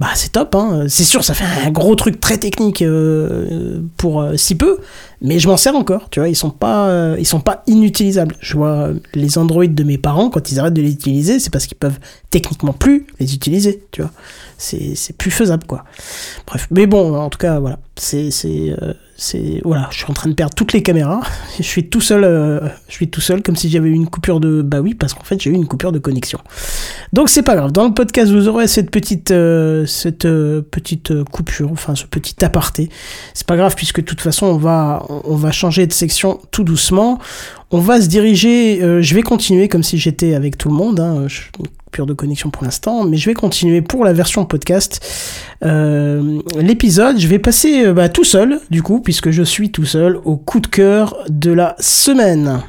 Bah 0.00 0.08
c'est 0.16 0.32
top, 0.32 0.56
hein. 0.56 0.86
c'est 0.88 1.04
sûr, 1.04 1.22
ça 1.22 1.34
fait 1.34 1.44
un 1.64 1.70
gros 1.70 1.94
truc 1.94 2.18
très 2.18 2.36
technique 2.36 2.82
euh, 2.82 3.80
pour 3.96 4.22
euh, 4.22 4.36
si 4.36 4.56
peu, 4.56 4.78
mais 5.22 5.38
je 5.38 5.46
m'en 5.46 5.56
sers 5.56 5.76
encore, 5.76 6.10
tu 6.10 6.18
vois, 6.18 6.28
ils 6.28 6.34
sont 6.34 6.50
pas, 6.50 6.88
euh, 6.88 7.16
ils 7.20 7.24
sont 7.24 7.38
pas 7.38 7.62
inutilisables. 7.68 8.34
Je 8.40 8.56
vois 8.56 8.88
les 9.14 9.38
Android 9.38 9.64
de 9.68 9.84
mes 9.84 9.96
parents, 9.96 10.30
quand 10.30 10.50
ils 10.50 10.58
arrêtent 10.58 10.74
de 10.74 10.82
les 10.82 10.90
utiliser, 10.90 11.38
c'est 11.38 11.50
parce 11.50 11.66
qu'ils 11.68 11.76
peuvent 11.76 12.00
techniquement 12.30 12.72
plus 12.72 13.06
les 13.20 13.36
utiliser, 13.36 13.84
tu 13.92 14.02
vois. 14.02 14.10
C'est 14.58 14.96
c'est 14.96 15.16
plus 15.16 15.30
faisable, 15.30 15.64
quoi. 15.64 15.84
Bref, 16.48 16.66
mais 16.72 16.86
bon, 16.86 17.14
en 17.14 17.30
tout 17.30 17.38
cas, 17.38 17.60
voilà, 17.60 17.78
c'est 17.94 18.30
c'est 19.16 19.60
voilà, 19.64 19.88
je 19.90 19.98
suis 19.98 20.06
en 20.10 20.14
train 20.14 20.28
de 20.28 20.34
perdre 20.34 20.54
toutes 20.54 20.72
les 20.72 20.82
caméras. 20.82 21.20
Je 21.58 21.62
suis 21.62 21.88
tout 21.88 22.00
seul, 22.00 22.24
euh, 22.24 22.60
je 22.88 22.94
suis 22.94 23.08
tout 23.08 23.20
seul, 23.20 23.40
comme 23.40 23.54
si 23.54 23.70
j'avais 23.70 23.88
eu 23.88 23.92
une 23.92 24.08
coupure 24.08 24.40
de, 24.40 24.60
bah 24.60 24.80
oui, 24.80 24.94
parce 24.94 25.14
qu'en 25.14 25.22
fait 25.22 25.40
j'ai 25.40 25.50
eu 25.50 25.52
une 25.52 25.68
coupure 25.68 25.92
de 25.92 26.00
connexion. 26.00 26.40
Donc 27.12 27.28
c'est 27.28 27.44
pas 27.44 27.54
grave. 27.54 27.70
Dans 27.70 27.84
le 27.84 27.94
podcast, 27.94 28.32
vous 28.32 28.48
aurez 28.48 28.66
cette 28.66 28.90
petite, 28.90 29.30
euh, 29.30 29.86
cette 29.86 30.24
euh, 30.24 30.62
petite 30.62 31.22
coupure, 31.24 31.70
enfin 31.70 31.94
ce 31.94 32.06
petit 32.06 32.44
aparté. 32.44 32.88
C'est 33.34 33.46
pas 33.46 33.56
grave 33.56 33.76
puisque 33.76 34.00
de 34.00 34.04
toute 34.04 34.20
façon 34.20 34.46
on 34.46 34.56
va, 34.56 35.06
on 35.08 35.36
va 35.36 35.52
changer 35.52 35.86
de 35.86 35.92
section 35.92 36.40
tout 36.50 36.64
doucement. 36.64 37.20
On 37.70 37.78
va 37.78 38.00
se 38.00 38.06
diriger. 38.08 38.82
euh, 38.82 39.02
je 39.02 39.14
vais 39.14 39.22
continuer 39.22 39.68
comme 39.68 39.82
si 39.82 39.98
j'étais 39.98 40.34
avec 40.34 40.56
tout 40.58 40.68
le 40.68 40.74
monde. 40.74 41.00
Hein, 41.00 41.24
je- 41.26 41.42
coupure 41.84 42.06
de 42.06 42.12
connexion 42.14 42.50
pour 42.50 42.64
l'instant, 42.64 43.04
mais 43.04 43.16
je 43.16 43.26
vais 43.30 43.34
continuer 43.34 43.80
pour 43.80 44.04
la 44.04 44.12
version 44.12 44.44
podcast. 44.44 45.00
Euh, 45.64 46.40
L'épisode, 46.58 47.18
je 47.20 47.28
vais 47.28 47.38
passer 47.38 47.86
euh, 47.86 47.92
bah, 47.92 48.08
tout 48.08 48.24
seul 48.24 48.60
du 48.70 48.82
coup 48.82 49.00
puisque 49.00 49.30
je 49.30 49.42
suis 49.44 49.70
tout 49.70 49.84
seul 49.84 50.18
au 50.24 50.36
coup 50.36 50.58
de 50.60 50.66
cœur 50.66 51.16
de 51.28 51.52
la 51.52 51.76
semaine. 51.78 52.60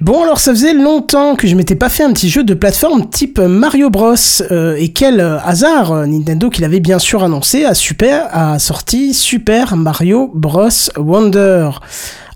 Bon 0.00 0.22
alors 0.22 0.38
ça 0.38 0.52
faisait 0.52 0.74
longtemps 0.74 1.34
que 1.34 1.48
je 1.48 1.56
m'étais 1.56 1.74
pas 1.74 1.88
fait 1.88 2.04
un 2.04 2.12
petit 2.12 2.28
jeu 2.28 2.44
de 2.44 2.54
plateforme 2.54 3.10
type 3.10 3.40
Mario 3.40 3.90
Bros 3.90 4.14
euh, 4.52 4.76
et 4.78 4.90
quel 4.92 5.18
euh, 5.18 5.40
hasard 5.40 5.90
euh, 5.90 6.06
Nintendo 6.06 6.50
qui 6.50 6.60
l'avait 6.60 6.78
bien 6.78 7.00
sûr 7.00 7.24
annoncé 7.24 7.64
a 7.64 7.74
super 7.74 8.28
a 8.30 8.60
sorti 8.60 9.12
Super 9.12 9.76
Mario 9.76 10.30
Bros 10.32 10.68
Wonder. 10.96 11.70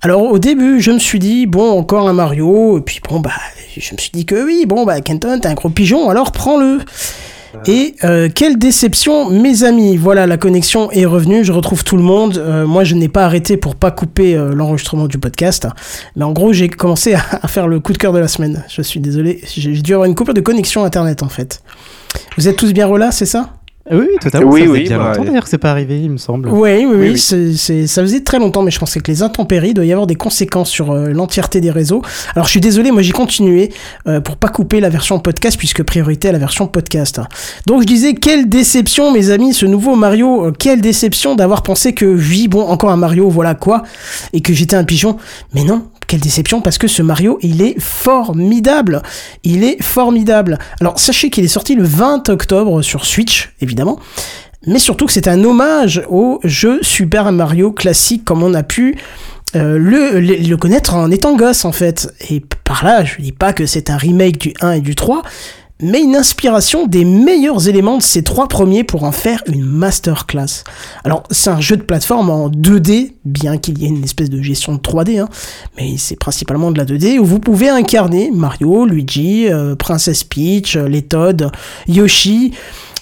Alors 0.01 0.23
au 0.23 0.41
début 0.41 0.81
je 0.81 0.91
me 0.91 0.99
suis 0.99 1.21
dit 1.21 1.47
bon 1.47 1.79
encore 1.79 2.09
un 2.09 2.15
Mario 2.15 2.79
et 2.79 2.81
puis 2.81 2.99
bon 3.09 3.21
bah 3.21 3.31
je 3.77 3.95
me 3.95 3.99
suis 3.99 4.11
dit 4.13 4.27
que 4.27 4.45
oui 4.45 4.65
bon 4.67 4.85
bah 4.85 5.01
Kenton 5.01 5.39
t'es 5.39 5.47
un 5.47 5.55
gros 5.55 5.71
pigeon 5.71 6.11
alors 6.11 6.33
prends-le. 6.33 6.81
Et 7.67 7.95
euh, 8.05 8.29
quelle 8.35 8.59
déception, 8.59 9.31
mes 9.31 9.65
amis. 9.65 9.97
Voilà, 9.97 10.27
la 10.27 10.37
connexion 10.37 10.91
est 10.91 11.05
revenue. 11.05 11.45
Je 11.45 11.53
retrouve 11.53 11.85
tout 11.85 11.97
le 11.97 12.03
monde. 12.03 12.39
Euh, 12.39 12.67
moi, 12.67 12.85
je 12.85 12.95
n'ai 12.95 13.09
pas 13.09 13.25
arrêté 13.25 13.57
pour 13.57 13.77
pas 13.77 13.91
couper 13.91 14.35
euh, 14.35 14.55
l'enregistrement 14.55 15.07
du 15.07 15.19
podcast. 15.19 15.69
Mais 16.17 16.25
en 16.25 16.33
gros, 16.33 16.53
j'ai 16.53 16.69
commencé 16.69 17.15
à, 17.15 17.49
faire 17.49 17.69
le 17.69 17.81
coup 17.81 17.93
de 17.93 17.99
cœur 17.99 18.13
de 18.13 18.19
la 18.19 18.29
semaine. 18.29 18.65
Je 18.69 18.83
suis 18.83 19.01
désolé. 19.01 19.41
J'ai 19.45 19.73
dû 19.73 19.95
avoir 19.95 20.07
une 20.07 20.15
coupure 20.15 20.35
de 20.35 20.41
connexion 20.41 20.85
internet 20.85 21.23
en 21.23 21.29
fait. 21.29 21.63
Vous 22.37 22.49
êtes 22.49 22.57
tous 22.57 22.73
bien 22.73 22.87
relâs, 22.87 23.13
c'est 23.13 23.27
ça? 23.27 23.51
Oui, 23.91 23.99
oui, 24.01 24.07
totalement. 24.21 24.51
Oui, 24.51 24.61
ça 24.61 24.67
faisait 24.67 24.79
oui, 24.79 24.89
bien 24.89 24.99
bah, 24.99 25.09
longtemps 25.09 25.25
d'ailleurs 25.25 25.43
que 25.45 25.49
c'est 25.51 25.59
pas 25.59 25.71
arrivé, 25.73 26.01
il 26.01 26.11
me 26.11 26.17
semble. 26.17 26.49
Oui, 26.49 26.71
oui, 26.79 26.85
oui. 26.87 26.95
oui. 27.13 27.19
c'est- 27.19 27.55
c'est- 27.55 27.87
ça 27.89 28.03
faisait 28.03 28.21
très 28.21 28.39
longtemps, 28.39 28.63
mais 28.63 28.71
je 28.71 28.79
pensais 28.79 29.01
que 29.01 29.11
les 29.11 29.23
intempéries, 29.23 29.71
il 29.71 29.75
doit 29.75 29.85
y 29.85 29.91
avoir 29.93 30.07
des 30.07 30.15
conséquences 30.15 30.71
sur 30.71 30.93
euh, 30.93 31.09
l'entièreté 31.09 31.61
des 31.61 31.71
réseaux. 31.73 32.01
Alors, 32.37 32.47
je 32.47 32.53
suis 32.53 32.61
désolé, 32.61 32.93
moi 32.93 33.03
j'ai 33.03 33.13
continué 33.13 33.73
euh, 34.07 34.21
pour 34.21 34.37
pas 34.37 34.49
couper 34.49 34.79
la 34.81 34.89
version 34.89 35.19
podcast, 35.19 35.59
puisque 35.59 35.83
priorité 35.83 36.29
à 36.29 36.33
la 36.33 36.39
version 36.39 36.69
podcast. 36.69 37.21
Donc, 37.67 37.83
je 37.83 37.87
disais, 37.87 38.15
quelle 38.15 38.49
déception, 38.49 39.11
mes 39.13 39.31
amis, 39.31 39.53
ce 39.53 39.67
nouveau 39.67 39.97
Mario. 39.97 40.47
euh, 40.47 40.53
quelle 40.57 40.81
déception 40.81 41.35
d'avoir 41.35 41.63
pensé 41.63 41.93
que, 41.93 42.05
oui, 42.07 42.47
bon, 42.49 42.63
encore 42.63 42.91
un 42.91 42.97
Mario, 42.97 43.29
voilà 43.31 43.55
quoi, 43.57 43.83
et 44.33 44.41
que 44.43 44.53
j'étais 44.53 44.77
un 44.77 44.85
pigeon. 44.85 45.17
Mais 45.55 45.65
non, 45.65 45.83
quelle 46.13 46.21
déception 46.21 46.61
parce 46.61 46.77
que 46.77 46.89
ce 46.89 47.01
Mario, 47.01 47.39
il 47.41 47.63
est 47.63 47.81
formidable. 47.81 49.01
Il 49.45 49.65
est 49.65 49.83
formidable. 49.83 50.59
Alors 50.79 50.99
sachez 50.99 51.31
qu'il 51.31 51.43
est 51.43 51.49
sorti 51.49 51.75
le 51.75 51.85
20 51.85 52.29
octobre 52.29 52.83
sur 52.83 53.07
Switch, 53.07 53.55
évidemment. 53.63 53.99
Mais 54.67 54.79
surtout 54.79 55.07
que 55.07 55.13
c'est 55.13 55.27
un 55.27 55.43
hommage 55.43 56.03
au 56.11 56.39
jeu 56.45 56.81
Super 56.83 57.33
Mario 57.33 57.73
classique 57.73 58.27
comme 58.27 58.43
on 58.43 58.53
a 58.53 58.63
pu 58.63 58.99
euh, 59.57 59.79
le, 59.79 60.21
le, 60.21 60.37
le 60.37 60.57
connaître 60.59 60.95
en 60.97 61.11
étant 61.11 61.35
gosse 61.35 61.65
en 61.65 61.73
fait. 61.73 62.13
Et 62.29 62.43
par 62.65 62.85
là, 62.85 63.07
je 63.07 63.17
dis 63.23 63.33
pas 63.33 63.55
que 63.55 63.65
c'est 63.65 63.89
un 63.89 63.97
remake 63.97 64.37
du 64.37 64.53
1 64.61 64.73
et 64.73 64.81
du 64.83 64.95
3, 64.95 65.23
mais 65.83 66.01
une 66.01 66.17
inspiration 66.17 66.87
des 66.87 67.05
meilleurs 67.05 67.69
éléments 67.69 67.99
de 67.99 68.03
ces 68.03 68.23
trois 68.23 68.49
premiers 68.49 68.85
pour 68.85 69.05
en 69.05 69.13
faire 69.13 69.43
une 69.47 69.65
masterclass. 69.65 70.65
Alors, 71.05 71.25
c'est 71.31 71.51
un 71.51 71.61
jeu 71.61 71.77
de 71.77 71.83
plateforme 71.83 72.31
en 72.31 72.49
2D, 72.49 73.13
bien 73.25 73.59
qu'il 73.59 73.79
y 73.79 73.85
ait 73.85 73.89
une 73.89 74.05
espèce 74.05 74.31
de 74.31 74.41
gestion 74.41 74.75
de 74.75 74.79
3D, 74.79 75.21
hein, 75.21 75.29
mais 75.77 75.97
c'est 75.99 76.17
principalement 76.17 76.71
de 76.71 76.79
la 76.79 76.85
2D, 76.85 77.19
où 77.19 77.25
vous 77.25 77.41
pouvez 77.41 77.69
incarner 77.69 78.31
Mario, 78.33 78.87
Luigi, 78.87 79.49
euh, 79.49 79.75
Princess 79.75 80.25
Peach, 80.25 80.77
euh, 80.77 80.89
les 80.89 81.03
Todd, 81.03 81.51
Yoshi, 81.89 82.53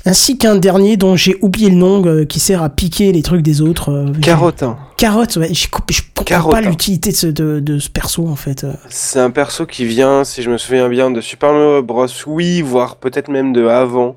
ainsi 0.06 0.38
qu'un 0.38 0.56
dernier 0.56 0.96
dont 0.96 1.16
j'ai 1.16 1.36
oublié 1.42 1.70
le 1.70 1.76
nom, 1.76 2.04
euh, 2.06 2.24
qui 2.24 2.40
sert 2.40 2.62
à 2.62 2.68
piquer 2.68 3.12
les 3.12 3.22
trucs 3.22 3.42
des 3.42 3.60
autres. 3.60 3.90
euh, 3.90 4.12
Carotin. 4.22 4.78
Carotte, 4.96 5.36
ouais, 5.36 5.52
je, 5.54 5.66
comprends 5.68 6.24
Carotte. 6.24 6.52
pas 6.52 6.60
l'utilité 6.60 7.10
de 7.10 7.16
ce, 7.16 7.26
de, 7.26 7.60
de 7.60 7.78
ce 7.78 7.88
perso 7.90 8.26
en 8.28 8.36
fait. 8.36 8.64
euh. 8.64 8.72
C'est 8.88 9.18
un 9.20 9.30
perso 9.30 9.66
qui 9.66 9.84
vient, 9.84 10.24
si 10.24 10.42
je 10.42 10.50
me 10.50 10.58
souviens 10.58 10.88
bien, 10.88 11.10
de 11.10 11.20
Super 11.20 11.52
Mario 11.52 11.82
Bros. 11.82 12.06
Wii, 12.26 12.62
voire 12.62 12.96
peut-être 12.96 13.28
même 13.28 13.52
de 13.52 13.66
avant. 13.66 14.16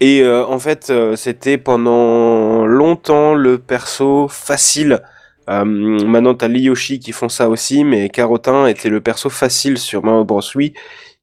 Et 0.00 0.20
euh, 0.22 0.44
en 0.46 0.58
fait, 0.58 0.92
c'était 1.16 1.56
pendant 1.58 2.66
longtemps 2.66 3.34
le 3.34 3.58
perso 3.58 4.28
facile. 4.28 5.00
Maintenant, 5.48 6.34
t'as 6.34 6.48
les 6.48 6.58
Yoshi 6.60 6.98
qui 6.98 7.12
font 7.12 7.28
ça 7.28 7.48
aussi, 7.48 7.84
mais 7.84 8.08
Carotin 8.08 8.66
était 8.66 8.88
le 8.88 9.00
perso 9.00 9.30
facile 9.30 9.78
sur 9.78 10.04
Mario 10.04 10.24
Bros. 10.24 10.40
Wii, 10.56 10.74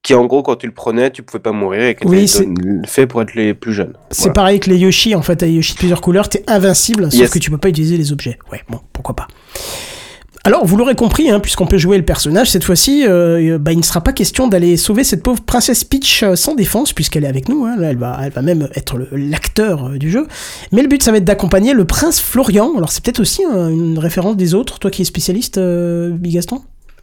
qui 0.04 0.14
en 0.14 0.26
gros, 0.26 0.44
quand 0.44 0.58
tu 0.58 0.68
le 0.68 0.74
prenais, 0.74 1.10
tu 1.12 1.24
pouvais 1.24 1.42
pas 1.42 1.54
mourir 1.54 1.84
et 1.84 1.96
qui 1.96 2.06
Oui, 2.06 2.24
était 2.26 2.46
fait 2.86 3.08
pour 3.08 3.22
être 3.22 3.34
les 3.36 3.54
plus 3.54 3.74
jeunes. 3.74 3.94
C'est 4.12 4.24
Voilà. 4.24 4.34
pareil 4.34 4.60
que 4.60 4.70
les 4.70 4.78
Yoshi, 4.78 5.16
en 5.16 5.22
fait, 5.22 5.42
les 5.42 5.52
Yoshi 5.52 5.74
de 5.74 5.78
plusieurs 5.80 6.02
couleurs, 6.02 6.28
t'es 6.30 6.44
invincible, 6.48 7.10
sauf 7.12 7.30
que 7.30 7.40
tu 7.40 7.50
peux 7.50 7.58
pas 7.58 7.70
utiliser 7.70 7.98
les 7.98 8.12
objets. 8.12 8.38
Ouais, 8.52 8.62
bon, 8.70 8.80
pourquoi 8.92 9.16
pas. 9.16 9.28
Alors, 10.46 10.66
vous 10.66 10.76
l'aurez 10.76 10.96
compris, 10.96 11.30
hein, 11.30 11.40
puisqu'on 11.40 11.68
peut 11.68 11.78
jouer 11.78 11.96
le 11.98 12.04
personnage, 12.04 12.52
cette 12.52 12.66
fois-ci, 12.66 13.06
euh, 13.08 13.58
bah, 13.58 13.72
il 13.72 13.78
ne 13.78 13.84
sera 13.84 14.02
pas 14.02 14.12
question 14.12 14.50
d'aller 14.50 14.76
sauver 14.76 15.06
cette 15.06 15.24
pauvre 15.24 15.40
princesse 15.42 15.86
Peach 15.86 16.22
euh, 16.22 16.36
sans 16.36 16.54
défense, 16.54 16.92
puisqu'elle 16.92 17.24
est 17.24 17.30
avec 17.30 17.48
nous. 17.48 17.64
Hein, 17.64 17.78
là, 17.78 17.92
elle, 17.92 17.98
va, 17.98 18.20
elle 18.22 18.34
va 18.34 18.42
même 18.42 18.68
être 18.76 18.98
l'acteur 19.14 19.86
euh, 19.92 19.98
du 19.98 20.12
jeu. 20.12 20.28
Mais 20.74 20.82
le 20.82 20.90
but, 20.90 21.02
ça 21.02 21.12
va 21.12 21.18
être 21.20 21.24
d'accompagner 21.24 21.74
le 21.74 21.86
prince 21.86 22.20
Florian. 22.20 22.74
Alors, 22.76 22.92
c'est 22.92 23.02
peut-être 23.02 23.22
aussi 23.22 23.42
euh, 23.46 23.70
une 23.70 23.98
référence 23.98 24.36
des 24.36 24.54
autres, 24.54 24.80
toi 24.80 24.92
qui 24.92 25.04
es 25.04 25.06
spécialiste, 25.06 25.60
euh, 25.60 26.10
Bigaston? 26.12 26.62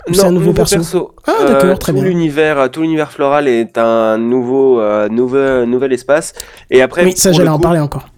Ou 0.09 0.15
c'est 0.15 0.25
un 0.25 0.33
nouveau 0.33 0.53
perso 0.53 1.15
Ah, 1.27 1.45
d'accord, 1.47 1.79
très 1.79 1.93
tout 1.93 1.99
bien. 1.99 2.09
L'univers, 2.09 2.71
tout 2.71 2.83
l'univers 2.83 3.13
floral 3.13 3.49
est 3.49 3.77
un 3.79 4.19
nouveau, 4.19 4.81
euh, 4.81 5.09
nouvel, 5.09 5.65
nouvel 5.65 5.93
espace. 5.93 6.33
Et 6.71 6.83
après, 6.83 7.05
Oui, 7.05 7.13
ça, 7.17 7.33
j'allais 7.33 7.49
en 7.49 7.59
parler 7.59 7.81
encore. 7.81 8.09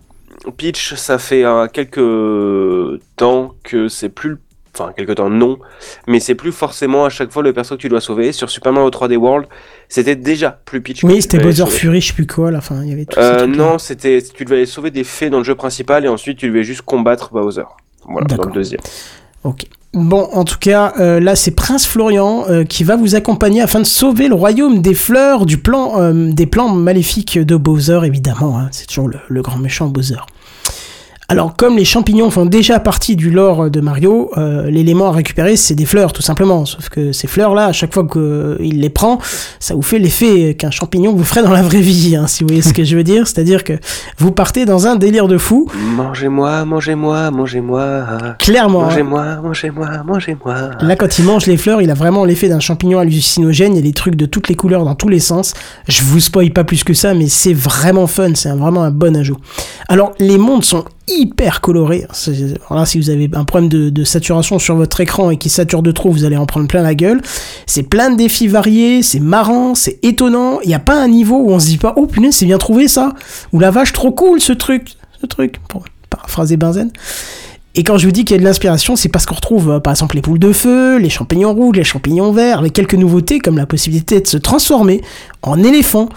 Peach, 0.57 0.95
ça 0.95 1.19
fait 1.19 1.45
euh, 1.45 1.67
quelques 1.67 3.01
temps 3.17 3.53
que 3.63 3.89
c'est 3.89 4.09
plus, 4.09 4.39
enfin 4.75 4.93
quelques 4.97 5.15
temps 5.15 5.31
non, 5.31 5.59
mais 6.09 6.19
c'est 6.19 6.35
plus 6.35 6.51
forcément 6.51 7.05
à 7.05 7.11
chaque 7.11 7.31
fois 7.31 7.43
le 7.45 7.53
perso 7.53 7.77
que 7.77 7.81
tu 7.81 7.89
dois 7.89 8.01
sauver. 8.01 8.33
Sur 8.33 8.51
Super 8.51 8.73
Mario 8.73 8.91
3D 8.91 9.17
World, 9.17 9.47
c'était 9.89 10.17
déjà 10.17 10.51
plus 10.65 10.81
Peach. 10.81 11.05
Oui, 11.05 11.23
c'était 11.23 11.39
Bowser. 11.39 11.67
Fury, 11.67 12.01
je 12.01 12.09
sais 12.09 12.13
plus 12.15 12.27
quoi, 12.27 12.49
à 12.49 12.51
la 12.51 12.61
fin. 12.61 12.83
Il 12.83 12.91
y 12.91 12.93
avait 12.93 13.05
tout 13.05 13.19
Euh, 13.21 13.47
non, 13.47 13.79
c'était, 13.79 14.21
tu 14.23 14.45
devais 14.45 14.57
aller 14.57 14.67
sauver 14.67 14.91
des 14.91 15.05
fées 15.05 15.31
dans 15.31 15.39
le 15.39 15.45
jeu 15.45 15.55
principal 15.55 16.05
et 16.05 16.09
ensuite 16.09 16.39
tu 16.39 16.49
devais 16.49 16.65
juste 16.65 16.83
combattre 16.83 17.31
Bowser. 17.33 17.63
Voilà, 18.05 18.27
dans 18.27 18.45
le 18.47 18.53
deuxième. 18.53 18.81
Ok. 19.45 19.67
Bon, 19.95 20.27
en 20.33 20.45
tout 20.45 20.57
cas, 20.59 20.95
euh, 21.01 21.21
là, 21.21 21.37
c'est 21.37 21.51
Prince 21.51 21.87
Florian 21.87 22.45
euh, 22.49 22.65
qui 22.65 22.83
va 22.83 22.97
vous 22.97 23.15
accompagner 23.15 23.61
afin 23.61 23.79
de 23.79 23.85
sauver 23.85 24.27
le 24.29 24.35
royaume 24.35 24.81
des 24.81 24.95
fleurs 24.95 25.45
du 25.45 25.59
plan, 25.59 26.01
euh, 26.01 26.33
des 26.33 26.47
plans 26.47 26.71
maléfiques 26.71 27.39
de 27.39 27.57
Bowser, 27.57 28.01
évidemment. 28.05 28.59
hein. 28.59 28.69
c'est 28.73 28.87
toujours 28.87 29.09
le, 29.09 29.19
le 29.29 29.43
grand 29.43 29.59
méchant 29.59 29.89
Bowser. 29.89 30.17
Alors, 31.33 31.57
comme 31.57 31.79
les 31.79 31.87
champignons 31.87 32.29
font 32.29 32.45
déjà 32.45 32.79
partie 32.79 33.17
du 33.17 33.31
lore 33.31 33.71
de 33.71 33.81
Mario, 33.81 34.31
euh, 34.37 34.69
l'élément 34.71 35.09
à 35.09 35.13
récupérer, 35.13 35.57
c'est 35.57 35.75
des 35.75 35.87
fleurs, 35.87 36.13
tout 36.13 36.21
simplement. 36.21 36.67
Sauf 36.67 36.91
que 36.91 37.13
ces 37.13 37.27
fleurs-là, 37.27 37.65
à 37.69 37.73
chaque 37.73 37.95
fois 37.95 38.07
qu'il 38.07 38.81
les 38.83 38.91
prend, 38.91 39.19
ça 39.59 39.75
vous 39.75 39.81
fait 39.81 39.99
l'effet 39.99 40.53
qu'un 40.53 40.71
champignon 40.71 41.15
vous 41.15 41.25
ferait 41.25 41.43
dans 41.43 41.51
la 41.53 41.63
vraie 41.63 41.81
vie, 41.81 42.17
hein, 42.17 42.27
si 42.27 42.45
vous 42.45 42.49
voyez 42.49 42.61
ce 42.61 42.75
que 42.75 42.85
je 42.85 42.95
veux 42.99 43.03
dire. 43.03 43.27
C'est-à-dire 43.27 43.65
que 43.65 43.73
vous 44.19 44.31
partez 44.31 44.67
dans 44.67 44.87
un 44.87 44.97
délire 44.97 45.27
de 45.27 45.39
fou, 45.39 45.69
Mangez-moi, 45.97 46.67
mangez-moi, 46.67 47.31
mangez-moi. 47.31 48.05
clairement. 48.39 48.83
hein. 48.83 48.89
Mangez-moi, 48.89 49.25
mangez-moi, 49.43 49.89
mangez-moi. 50.05 50.55
Là, 50.83 50.97
quand 50.97 51.19
il 51.19 51.25
mange 51.25 51.47
les 51.47 51.57
fleurs, 51.57 51.81
il 51.81 51.91
a 51.91 51.95
vraiment 51.95 52.27
l'effet 52.27 52.51
d'un 52.51 52.61
champignon 52.61 52.99
hallucinogène. 52.99 53.73
Il 53.73 53.77
y 53.77 53.79
a 53.79 53.83
des 53.83 53.95
trucs 53.95 54.17
de 54.17 54.27
toutes 54.27 54.51
les 54.51 54.55
couleurs 54.55 54.85
dans 54.85 54.97
tous 54.97 55.09
les 55.09 55.19
sens. 55.21 55.55
Je 55.89 56.03
vous 56.03 56.21
spoil 56.21 56.51
pas 56.51 56.65
plus 56.65 56.85
que 56.85 56.93
ça, 56.93 57.15
mais 57.15 57.29
c'est 57.29 57.55
vraiment 57.55 58.07
fun. 58.07 58.33
C'est 58.35 58.51
vraiment 58.51 58.83
un 58.83 58.91
bon 58.91 59.17
ajout. 59.17 59.39
Alors, 59.89 60.13
les 60.19 60.37
mondes 60.37 60.65
sont 60.65 60.85
hyper 61.09 61.61
colorés. 61.61 62.07
C'est- 62.13 62.59
Voilà, 62.69 62.87
si 62.87 62.99
vous 62.99 63.11
avez 63.11 63.29
un 63.33 63.45
problème 63.45 63.69
de, 63.69 63.91
de 63.91 64.05
saturation 64.05 64.59
sur 64.59 64.77
votre 64.77 65.01
écran 65.01 65.31
et 65.31 65.37
qui 65.37 65.49
sature 65.49 65.83
de 65.83 65.91
trop, 65.93 66.11
vous 66.11 66.25
allez 66.25 66.37
en 66.37 66.47
prendre 66.47 66.69
plein 66.69 66.83
la 66.83 66.95
gueule. 66.95 67.21
C'est 67.67 67.83
plein 67.83 68.11
de 68.11 68.17
défis 68.17 68.47
variés, 68.49 69.03
c'est 69.03 69.21
marrant, 69.21 69.75
c'est 69.75 69.99
étonnant. 70.03 70.61
Il 70.63 70.69
n'y 70.69 70.75
a 70.75 70.79
pas 70.81 71.01
un 71.03 71.09
niveau 71.09 71.37
où 71.39 71.51
on 71.51 71.59
se 71.59 71.67
dit 71.67 71.79
pas, 71.79 71.93
oh 71.97 72.07
punaise, 72.07 72.37
c'est 72.37 72.47
bien 72.47 72.59
trouvé 72.59 72.89
ça. 72.89 73.13
Ou 73.53 73.61
la 73.61 73.71
vache, 73.71 73.93
trop 73.93 74.13
cool 74.13 74.41
ce 74.41 74.53
truc. 74.53 74.91
Ce 75.21 75.27
truc, 75.27 75.57
pour 75.69 75.85
paraphraser 76.11 76.57
Benzen. 76.57 76.91
Et 77.75 77.85
quand 77.85 77.97
je 77.97 78.05
vous 78.05 78.13
dis 78.13 78.27
qu'il 78.27 78.37
y 78.37 78.39
a 78.39 78.41
de 78.41 78.45
l'inspiration, 78.45 78.97
c'est 78.97 79.09
parce 79.09 79.25
qu'on 79.25 79.35
retrouve 79.35 79.71
euh, 79.71 79.81
par 79.81 79.93
exemple 79.95 80.17
les 80.17 80.21
poules 80.21 80.39
de 80.39 80.53
feu, 80.53 80.99
les 80.99 81.09
champignons 81.09 81.55
rouges, 81.55 81.77
les 81.77 81.85
champignons 81.85 82.31
verts, 82.31 82.59
avec 82.59 82.75
quelques 82.75 82.95
nouveautés 82.97 83.39
comme 83.39 83.57
la 83.57 83.65
possibilité 83.65 84.21
de 84.21 84.27
se 84.27 84.37
transformer 84.37 85.01
en 85.41 85.63
éléphant. 85.63 86.11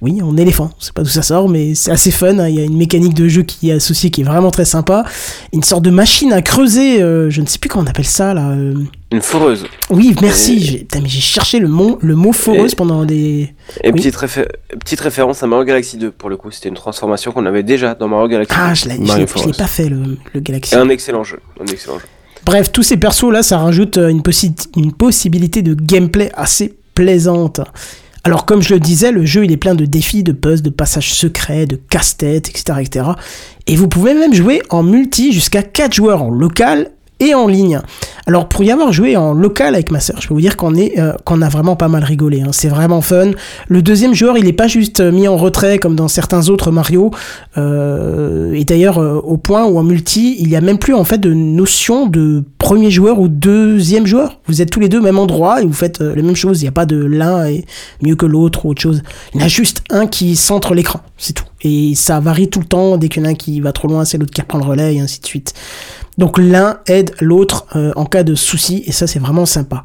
Oui, 0.00 0.22
en 0.22 0.36
éléphant, 0.36 0.70
c'est 0.78 0.92
pas 0.92 1.02
d'où 1.02 1.08
ça 1.08 1.22
sort, 1.22 1.48
mais 1.48 1.74
c'est 1.74 1.90
assez 1.90 2.12
fun. 2.12 2.38
hein. 2.38 2.48
Il 2.48 2.54
y 2.54 2.60
a 2.60 2.64
une 2.64 2.76
mécanique 2.76 3.14
de 3.14 3.26
jeu 3.26 3.42
qui 3.42 3.70
est 3.70 3.72
associée 3.72 4.10
qui 4.10 4.20
est 4.20 4.24
vraiment 4.24 4.52
très 4.52 4.64
sympa. 4.64 5.04
Une 5.52 5.64
sorte 5.64 5.82
de 5.82 5.90
machine 5.90 6.32
à 6.32 6.40
creuser, 6.40 7.02
euh, 7.02 7.30
je 7.30 7.40
ne 7.40 7.46
sais 7.46 7.58
plus 7.58 7.68
comment 7.68 7.84
on 7.84 7.88
appelle 7.88 8.06
ça 8.06 8.32
là. 8.32 8.50
euh. 8.50 8.74
Une 9.10 9.22
foreuse. 9.22 9.64
Oui, 9.90 10.14
merci. 10.22 10.60
J'ai 10.60 10.78
putain, 10.78 11.00
mais 11.00 11.08
j'ai 11.08 11.20
cherché 11.20 11.58
le 11.58 11.66
mot, 11.66 11.98
le 12.00 12.14
mot 12.14 12.32
foreuse 12.32 12.74
pendant 12.76 13.04
des. 13.04 13.52
Et 13.82 13.90
Oui. 13.90 13.92
petite, 13.94 14.14
réfé- 14.16 14.46
petite 14.78 15.00
référence 15.00 15.42
à 15.42 15.46
Mario 15.48 15.64
Galaxy 15.64 15.96
2, 15.96 16.10
pour 16.12 16.28
le 16.30 16.36
coup, 16.36 16.50
c'était 16.52 16.68
une 16.68 16.74
transformation 16.76 17.32
qu'on 17.32 17.46
avait 17.46 17.62
déjà 17.64 17.94
dans 17.96 18.06
Mario 18.06 18.28
Galaxy 18.28 18.54
Ah, 18.56 18.68
2. 18.68 18.74
je 18.74 18.84
l'ai 18.88 18.94
je 19.04 19.16
l'ai- 19.16 19.26
je 19.36 19.46
l'ai 19.46 19.52
pas 19.52 19.66
fait 19.66 19.88
le, 19.88 20.16
le 20.32 20.40
Galaxy. 20.40 20.76
Un 20.76 20.88
excellent 20.90 21.24
jeu. 21.24 21.40
Un 21.60 21.66
excellent 21.66 21.98
jeu. 21.98 22.04
Bref, 22.44 22.70
tous 22.70 22.84
ces 22.84 22.98
persos 22.98 23.32
là, 23.32 23.42
ça 23.42 23.58
rajoute 23.58 23.98
euh, 23.98 24.08
une, 24.08 24.20
possi- 24.22 24.54
une 24.76 24.92
possibilité 24.92 25.62
de 25.62 25.74
gameplay 25.74 26.30
assez 26.34 26.74
plaisante. 26.94 27.60
Alors 28.28 28.44
comme 28.44 28.60
je 28.60 28.74
le 28.74 28.78
disais, 28.78 29.10
le 29.10 29.24
jeu 29.24 29.46
il 29.46 29.52
est 29.52 29.56
plein 29.56 29.74
de 29.74 29.86
défis, 29.86 30.22
de 30.22 30.32
puzzles, 30.32 30.60
de 30.60 30.68
passages 30.68 31.14
secrets, 31.14 31.64
de 31.64 31.76
casse-tête, 31.76 32.50
etc., 32.50 32.78
etc. 32.82 33.06
Et 33.66 33.74
vous 33.74 33.88
pouvez 33.88 34.12
même 34.12 34.34
jouer 34.34 34.60
en 34.68 34.82
multi 34.82 35.32
jusqu'à 35.32 35.62
4 35.62 35.94
joueurs 35.94 36.22
en 36.22 36.28
local 36.28 36.90
et 37.20 37.34
en 37.34 37.46
ligne. 37.46 37.80
Alors 38.26 38.46
pour 38.48 38.62
y 38.62 38.70
avoir 38.70 38.92
joué 38.92 39.16
en 39.16 39.32
local 39.32 39.74
avec 39.74 39.90
ma 39.90 40.00
sœur, 40.00 40.20
je 40.20 40.28
peux 40.28 40.34
vous 40.34 40.40
dire 40.40 40.56
qu'on 40.56 40.74
est 40.74 40.98
euh, 40.98 41.12
qu'on 41.24 41.40
a 41.40 41.48
vraiment 41.48 41.76
pas 41.76 41.88
mal 41.88 42.04
rigolé. 42.04 42.42
hein. 42.42 42.50
C'est 42.52 42.68
vraiment 42.68 43.00
fun. 43.00 43.30
Le 43.68 43.82
deuxième 43.82 44.14
joueur, 44.14 44.36
il 44.36 44.46
est 44.46 44.52
pas 44.52 44.68
juste 44.68 45.00
euh, 45.00 45.10
mis 45.10 45.26
en 45.28 45.36
retrait 45.36 45.78
comme 45.78 45.96
dans 45.96 46.08
certains 46.08 46.48
autres 46.48 46.70
Mario. 46.70 47.10
Euh, 47.56 48.52
et 48.52 48.64
d'ailleurs, 48.64 48.98
euh, 48.98 49.14
au 49.14 49.36
point 49.38 49.64
où 49.64 49.78
en 49.78 49.82
multi, 49.82 50.36
il 50.38 50.48
y 50.48 50.56
a 50.56 50.60
même 50.60 50.78
plus 50.78 50.94
en 50.94 51.04
fait 51.04 51.18
de 51.18 51.32
notion 51.32 52.06
de 52.06 52.44
premier 52.58 52.90
joueur 52.90 53.18
ou 53.18 53.28
deuxième 53.28 54.06
joueur. 54.06 54.40
Vous 54.46 54.60
êtes 54.60 54.70
tous 54.70 54.80
les 54.80 54.88
deux 54.88 54.98
au 54.98 55.02
même 55.02 55.18
endroit 55.18 55.62
et 55.62 55.64
vous 55.64 55.72
faites 55.72 56.00
euh, 56.00 56.14
la 56.14 56.22
même 56.22 56.36
chose. 56.36 56.60
Il 56.60 56.64
n'y 56.64 56.68
a 56.68 56.72
pas 56.72 56.86
de 56.86 56.96
l'un 56.96 57.46
est 57.46 57.64
mieux 58.02 58.14
que 58.16 58.26
l'autre 58.26 58.66
ou 58.66 58.70
autre 58.70 58.82
chose. 58.82 59.02
Il 59.34 59.40
y 59.40 59.42
en 59.42 59.46
a 59.46 59.48
juste 59.48 59.82
un 59.90 60.06
qui 60.06 60.36
centre 60.36 60.74
l'écran, 60.74 61.00
c'est 61.16 61.32
tout. 61.32 61.44
Et 61.62 61.94
ça 61.94 62.20
varie 62.20 62.48
tout 62.48 62.60
le 62.60 62.66
temps. 62.66 62.96
Dès 62.96 63.08
qu'il 63.08 63.22
y 63.22 63.26
en 63.26 63.28
a 63.28 63.32
un 63.32 63.34
qui 63.34 63.60
va 63.60 63.72
trop 63.72 63.88
loin, 63.88 64.04
c'est 64.04 64.18
l'autre 64.18 64.32
qui 64.32 64.40
reprend 64.40 64.58
le 64.58 64.64
relais 64.64 64.94
et 64.94 65.00
ainsi 65.00 65.20
de 65.20 65.26
suite. 65.26 65.54
Donc 66.18 66.38
l'un 66.38 66.80
aide 66.86 67.12
l'autre 67.20 67.66
euh, 67.76 67.92
en 67.96 68.04
cas 68.04 68.24
de 68.24 68.34
souci 68.34 68.82
et 68.86 68.92
ça 68.92 69.06
c'est 69.06 69.20
vraiment 69.20 69.46
sympa. 69.46 69.84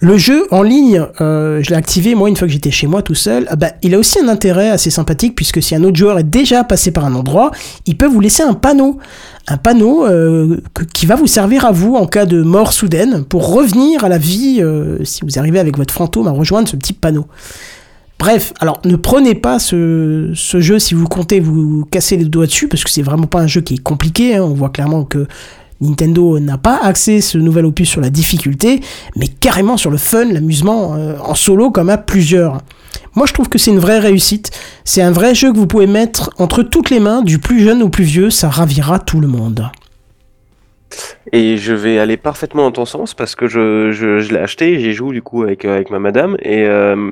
Le 0.00 0.16
jeu 0.16 0.48
en 0.50 0.62
ligne, 0.62 1.06
euh, 1.20 1.62
je 1.62 1.70
l'ai 1.70 1.76
activé 1.76 2.16
moi 2.16 2.28
une 2.28 2.36
fois 2.36 2.48
que 2.48 2.52
j'étais 2.52 2.72
chez 2.72 2.88
moi 2.88 3.02
tout 3.02 3.14
seul. 3.14 3.46
Ah 3.48 3.54
bah, 3.54 3.70
il 3.82 3.94
a 3.94 3.98
aussi 3.98 4.18
un 4.18 4.26
intérêt 4.26 4.68
assez 4.68 4.90
sympathique 4.90 5.36
puisque 5.36 5.62
si 5.62 5.76
un 5.76 5.84
autre 5.84 5.96
joueur 5.96 6.18
est 6.18 6.24
déjà 6.24 6.64
passé 6.64 6.90
par 6.90 7.04
un 7.04 7.14
endroit, 7.14 7.52
il 7.86 7.96
peut 7.96 8.08
vous 8.08 8.18
laisser 8.18 8.42
un 8.42 8.54
panneau. 8.54 8.98
Un 9.46 9.58
panneau 9.58 10.04
euh, 10.06 10.60
qui 10.92 11.06
va 11.06 11.14
vous 11.14 11.28
servir 11.28 11.66
à 11.66 11.70
vous 11.70 11.94
en 11.94 12.06
cas 12.06 12.26
de 12.26 12.42
mort 12.42 12.72
soudaine 12.72 13.22
pour 13.24 13.52
revenir 13.52 14.04
à 14.04 14.08
la 14.08 14.18
vie 14.18 14.60
si 15.04 15.20
vous 15.22 15.38
arrivez 15.38 15.60
avec 15.60 15.76
votre 15.76 15.94
fantôme 15.94 16.26
à 16.26 16.32
rejoindre 16.32 16.68
ce 16.68 16.76
petit 16.76 16.94
panneau. 16.94 17.26
Bref, 18.22 18.52
alors 18.60 18.80
ne 18.84 18.94
prenez 18.94 19.34
pas 19.34 19.58
ce, 19.58 20.30
jeu 20.32 20.78
si 20.78 20.94
vous 20.94 21.08
comptez 21.08 21.40
vous 21.40 21.84
casser 21.90 22.16
les 22.16 22.24
doigts 22.24 22.46
dessus, 22.46 22.68
parce 22.68 22.84
que 22.84 22.90
c'est 22.90 23.02
vraiment 23.02 23.26
pas 23.26 23.40
un 23.40 23.48
jeu 23.48 23.62
qui 23.62 23.74
est 23.74 23.82
compliqué. 23.82 24.36
hein. 24.36 24.44
On 24.44 24.54
voit 24.54 24.68
clairement 24.68 25.02
que 25.02 25.26
Nintendo 25.80 26.38
n'a 26.38 26.56
pas 26.56 26.78
axé 26.84 27.20
ce 27.20 27.36
nouvel 27.36 27.66
opus 27.66 27.88
sur 27.88 28.00
la 28.00 28.10
difficulté, 28.10 28.78
mais 29.16 29.26
carrément 29.26 29.76
sur 29.76 29.90
le 29.90 29.96
fun, 29.96 30.26
l'amusement 30.26 30.94
euh, 30.94 31.16
en 31.18 31.34
solo 31.34 31.72
comme 31.72 31.90
à 31.90 31.98
plusieurs. 31.98 32.58
Moi 33.16 33.26
je 33.26 33.32
trouve 33.32 33.48
que 33.48 33.58
c'est 33.58 33.72
une 33.72 33.80
vraie 33.80 33.98
réussite. 33.98 34.52
C'est 34.84 35.02
un 35.02 35.10
vrai 35.10 35.34
jeu 35.34 35.52
que 35.52 35.58
vous 35.58 35.66
pouvez 35.66 35.88
mettre 35.88 36.30
entre 36.38 36.62
toutes 36.62 36.90
les 36.90 37.00
mains, 37.00 37.22
du 37.22 37.40
plus 37.40 37.58
jeune 37.58 37.82
au 37.82 37.88
plus 37.88 38.04
vieux, 38.04 38.30
ça 38.30 38.48
ravira 38.48 39.00
tout 39.00 39.20
le 39.20 39.26
monde. 39.26 39.68
Et 41.32 41.56
je 41.56 41.72
vais 41.72 41.98
aller 41.98 42.16
parfaitement 42.16 42.62
dans 42.62 42.70
ton 42.70 42.84
sens 42.84 43.14
parce 43.14 43.34
que 43.34 43.48
je, 43.48 44.30
l'ai 44.32 44.38
acheté, 44.38 44.78
j'y 44.78 44.92
joue 44.92 45.12
du 45.12 45.22
coup 45.22 45.42
avec, 45.42 45.64
euh, 45.64 45.82
ma 45.90 45.98
madame 45.98 46.36
et, 46.40 46.66
euh, 46.66 47.10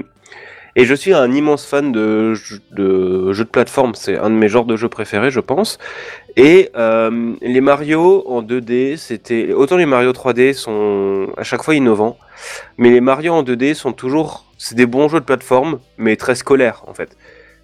et 0.76 0.84
je 0.84 0.94
suis 0.94 1.12
un 1.14 1.30
immense 1.32 1.66
fan 1.66 1.92
de, 1.92 2.34
jeux- 2.34 2.60
de 2.72 3.42
plateforme, 3.44 3.94
c'est 3.94 4.16
un 4.18 4.30
de 4.30 4.34
mes 4.34 4.48
genres 4.48 4.64
de 4.66 4.76
jeux 4.76 4.88
préférés 4.88 5.30
je 5.30 5.40
pense. 5.40 5.78
Et 6.36 6.70
euh, 6.76 7.32
les 7.42 7.60
Mario 7.60 8.24
en 8.28 8.42
2D, 8.42 8.96
c'était 8.96 9.52
autant 9.52 9.76
les 9.76 9.86
Mario 9.86 10.12
3D 10.12 10.52
sont 10.54 11.28
à 11.36 11.42
chaque 11.44 11.62
fois 11.62 11.74
innovants, 11.74 12.18
mais 12.78 12.90
les 12.90 13.00
Mario 13.00 13.32
en 13.34 13.42
2D 13.42 13.74
sont 13.74 13.92
toujours 13.92 14.44
c'est 14.58 14.74
des 14.76 14.86
bons 14.86 15.08
jeux 15.08 15.20
de 15.20 15.24
plateforme 15.24 15.80
mais 15.98 16.16
très 16.16 16.34
scolaires 16.34 16.82
en 16.86 16.94
fait. 16.94 17.16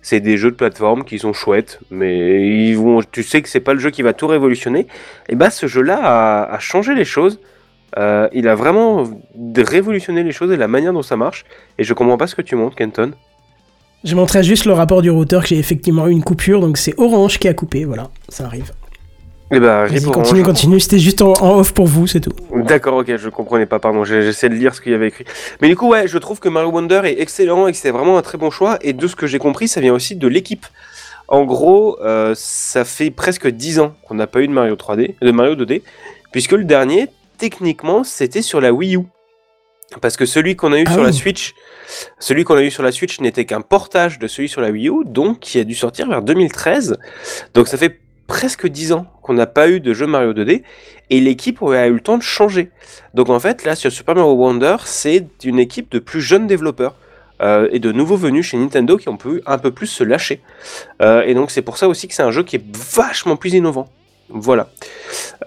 C'est 0.03 0.21
des 0.21 0.37
jeux 0.37 0.53
de 0.53 0.57
plateforme 0.57 1.05
qui 1.05 1.19
sont 1.19 1.33
chouettes, 1.33 1.81
mais 1.91 2.47
ils 2.49 2.77
vont, 2.77 3.01
tu 3.11 3.25
sais 3.25 3.43
que 3.43 3.49
c'est 3.49 3.59
pas 3.61 3.75
le 3.75 3.81
jeu 3.81 3.91
qui 3.91 4.03
va 4.03 4.13
tout 4.13 4.29
révolutionner. 4.29 4.87
Et 5.29 5.35
bah 5.35 5.51
ce 5.51 5.67
jeu-là 5.67 6.45
a 6.45 6.59
changé 6.61 6.95
les 6.95 7.05
choses. 7.05 7.41
Euh, 7.99 8.29
il 8.33 8.47
a 8.49 8.55
vraiment 8.55 9.05
révolutionné 9.57 10.23
les 10.23 10.33
choses 10.33 10.53
et 10.53 10.57
la 10.57 10.69
manière 10.69 10.93
dont 10.93 11.03
ça 11.03 11.17
marche. 11.17 11.45
Et 11.79 11.85
je 11.85 11.95
comprends 11.95 12.19
pas 12.19 12.27
ce 12.27 12.35
que 12.35 12.43
tu 12.43 12.55
montres, 12.57 12.77
Kenton. 12.77 13.13
Je 14.05 14.15
montrerai 14.15 14.43
juste 14.43 14.67
le 14.67 14.73
rapport 14.73 15.03
du 15.03 15.11
routeur 15.11 15.43
que 15.43 15.49
j'ai 15.49 15.59
effectivement 15.59 16.07
eu 16.07 16.13
une 16.13 16.23
coupure, 16.23 16.61
donc 16.61 16.77
c'est 16.77 16.95
Orange 16.99 17.39
qui 17.39 17.49
a 17.49 17.55
coupé, 17.55 17.85
voilà, 17.85 18.11
ça 18.29 18.45
arrive. 18.45 18.73
Et 19.53 19.61
bah, 19.61 19.87
Vas-y, 19.87 19.99
rip 19.99 20.11
continue, 20.11 20.43
continue, 20.43 20.81
c'était 20.81 20.99
juste 20.99 21.23
en, 21.23 21.33
en 21.35 21.59
off 21.59 21.73
pour 21.73 21.87
vous, 21.87 22.07
c'est 22.07 22.21
tout. 22.21 22.33
D'accord, 22.55 22.99
ok, 22.99 23.17
je 23.17 23.29
comprenais 23.29 23.67
pas, 23.67 23.79
pardon, 23.79 24.05
j'essaie 24.05 24.49
de 24.49 24.55
lire 24.55 24.75
ce 24.75 24.81
qu'il 24.81 24.93
y 24.93 24.95
avait 24.95 25.09
écrit. 25.09 25.25
Mais 25.63 25.69
du 25.69 25.77
coup, 25.77 25.89
ouais, 25.89 26.09
je 26.09 26.19
trouve 26.19 26.41
que 26.41 26.49
Mario 26.49 26.71
Wonder 26.71 27.01
est 27.05 27.21
excellent 27.21 27.67
et 27.69 27.73
que 27.73 27.79
c'est 27.79 27.93
vraiment 27.93 28.19
un 28.19 28.23
très 28.23 28.39
bon 28.39 28.51
choix. 28.51 28.79
Et 28.83 28.93
de 28.93 29.07
ce 29.07 29.15
que 29.15 29.27
j'ai 29.29 29.39
compris, 29.39 29.69
ça 29.69 29.81
vient 29.81 29.95
aussi 29.95 30.17
de 30.17 30.27
l'équipe. 30.27 30.67
En 31.29 31.45
gros, 31.45 31.99
euh, 32.03 32.35
ça 32.37 32.85
fait 32.85 33.11
presque 33.11 33.49
10 33.49 33.81
ans 33.81 33.95
qu'on 34.07 34.15
n'a 34.15 34.27
pas 34.27 34.41
eu 34.41 34.49
de 34.49 34.53
Mario 34.53 34.75
3D, 34.75 35.15
de 35.21 35.31
Mario 35.31 35.55
2D, 35.55 35.83
puisque 36.33 36.53
le 36.53 36.65
dernier, 36.65 37.09
techniquement, 37.37 38.05
c'était 38.05 38.43
sur 38.43 38.61
la 38.61 38.73
Wii 38.73 38.97
U. 38.97 39.01
Parce 40.01 40.17
que 40.17 40.27
celui 40.27 40.57
qu'on 40.57 40.73
a 40.73 40.81
eu 40.81 40.85
Ah 40.87 40.93
sur 40.93 41.03
la 41.03 41.11
oui. 41.11 41.15
Switch, 41.15 41.55
celui 42.19 42.43
qu'on 42.45 42.57
a 42.57 42.63
eu 42.63 42.71
sur 42.73 42.83
la 42.83 42.91
Switch 42.91 43.21
n'était 43.21 43.45
qu'un 43.45 43.61
portage 43.61 44.19
de 44.19 44.27
celui 44.27 44.49
sur 44.49 44.61
la 44.61 44.71
Wii 44.71 44.89
U, 44.89 45.05
donc 45.05 45.39
qui 45.39 45.61
a 45.61 45.65
dû 45.65 45.75
sortir 45.75 46.09
vers 46.09 46.23
2013. 46.23 46.99
Donc 47.55 47.69
ça 47.69 47.77
fait 47.77 48.01
presque 48.27 48.67
10 48.67 48.93
ans 48.93 49.07
qu'on 49.23 49.35
n'a 49.35 49.47
pas 49.47 49.69
eu 49.69 49.79
de 49.79 49.95
jeu 49.95 50.07
Mario 50.09 50.33
2D 50.33 50.63
et 51.11 51.21
l'équipe 51.21 51.63
a 51.63 51.87
eu 51.87 51.93
le 51.95 52.01
temps 52.01 52.19
de 52.19 52.23
changer. 52.25 52.71
Donc 53.15 53.29
en 53.31 53.39
fait, 53.39 53.65
là 53.65 53.77
sur 53.77 53.93
Super 53.93 54.17
Mario 54.17 54.33
Wonder, 54.33 54.77
c'est 54.85 55.29
une 55.45 55.61
équipe 55.61 55.93
de 55.93 56.01
plus 56.01 56.21
jeunes 56.21 56.47
développeurs. 56.49 56.97
euh, 57.43 57.69
et 57.71 57.79
de 57.81 57.93
nouveaux 57.93 58.17
venus 58.17 58.47
chez 58.47 58.57
Nintendo 58.57 58.97
qui 58.97 59.11
ont 59.11 59.19
pu 59.19 59.43
un 59.45 59.59
peu 59.59 59.71
plus 59.71 59.87
se 59.89 60.03
lâcher. 60.03 60.41
Euh, 61.03 61.23
et 61.27 61.35
donc 61.35 61.51
c'est 61.51 61.61
pour 61.63 61.77
ça 61.77 61.87
aussi 61.87 62.09
que 62.09 62.15
c'est 62.15 62.23
un 62.23 62.31
jeu 62.31 62.43
qui 62.43 62.57
est 62.57 62.65
vachement 62.97 63.37
plus 63.37 63.53
innovant. 63.53 63.89
Voilà. 64.29 64.69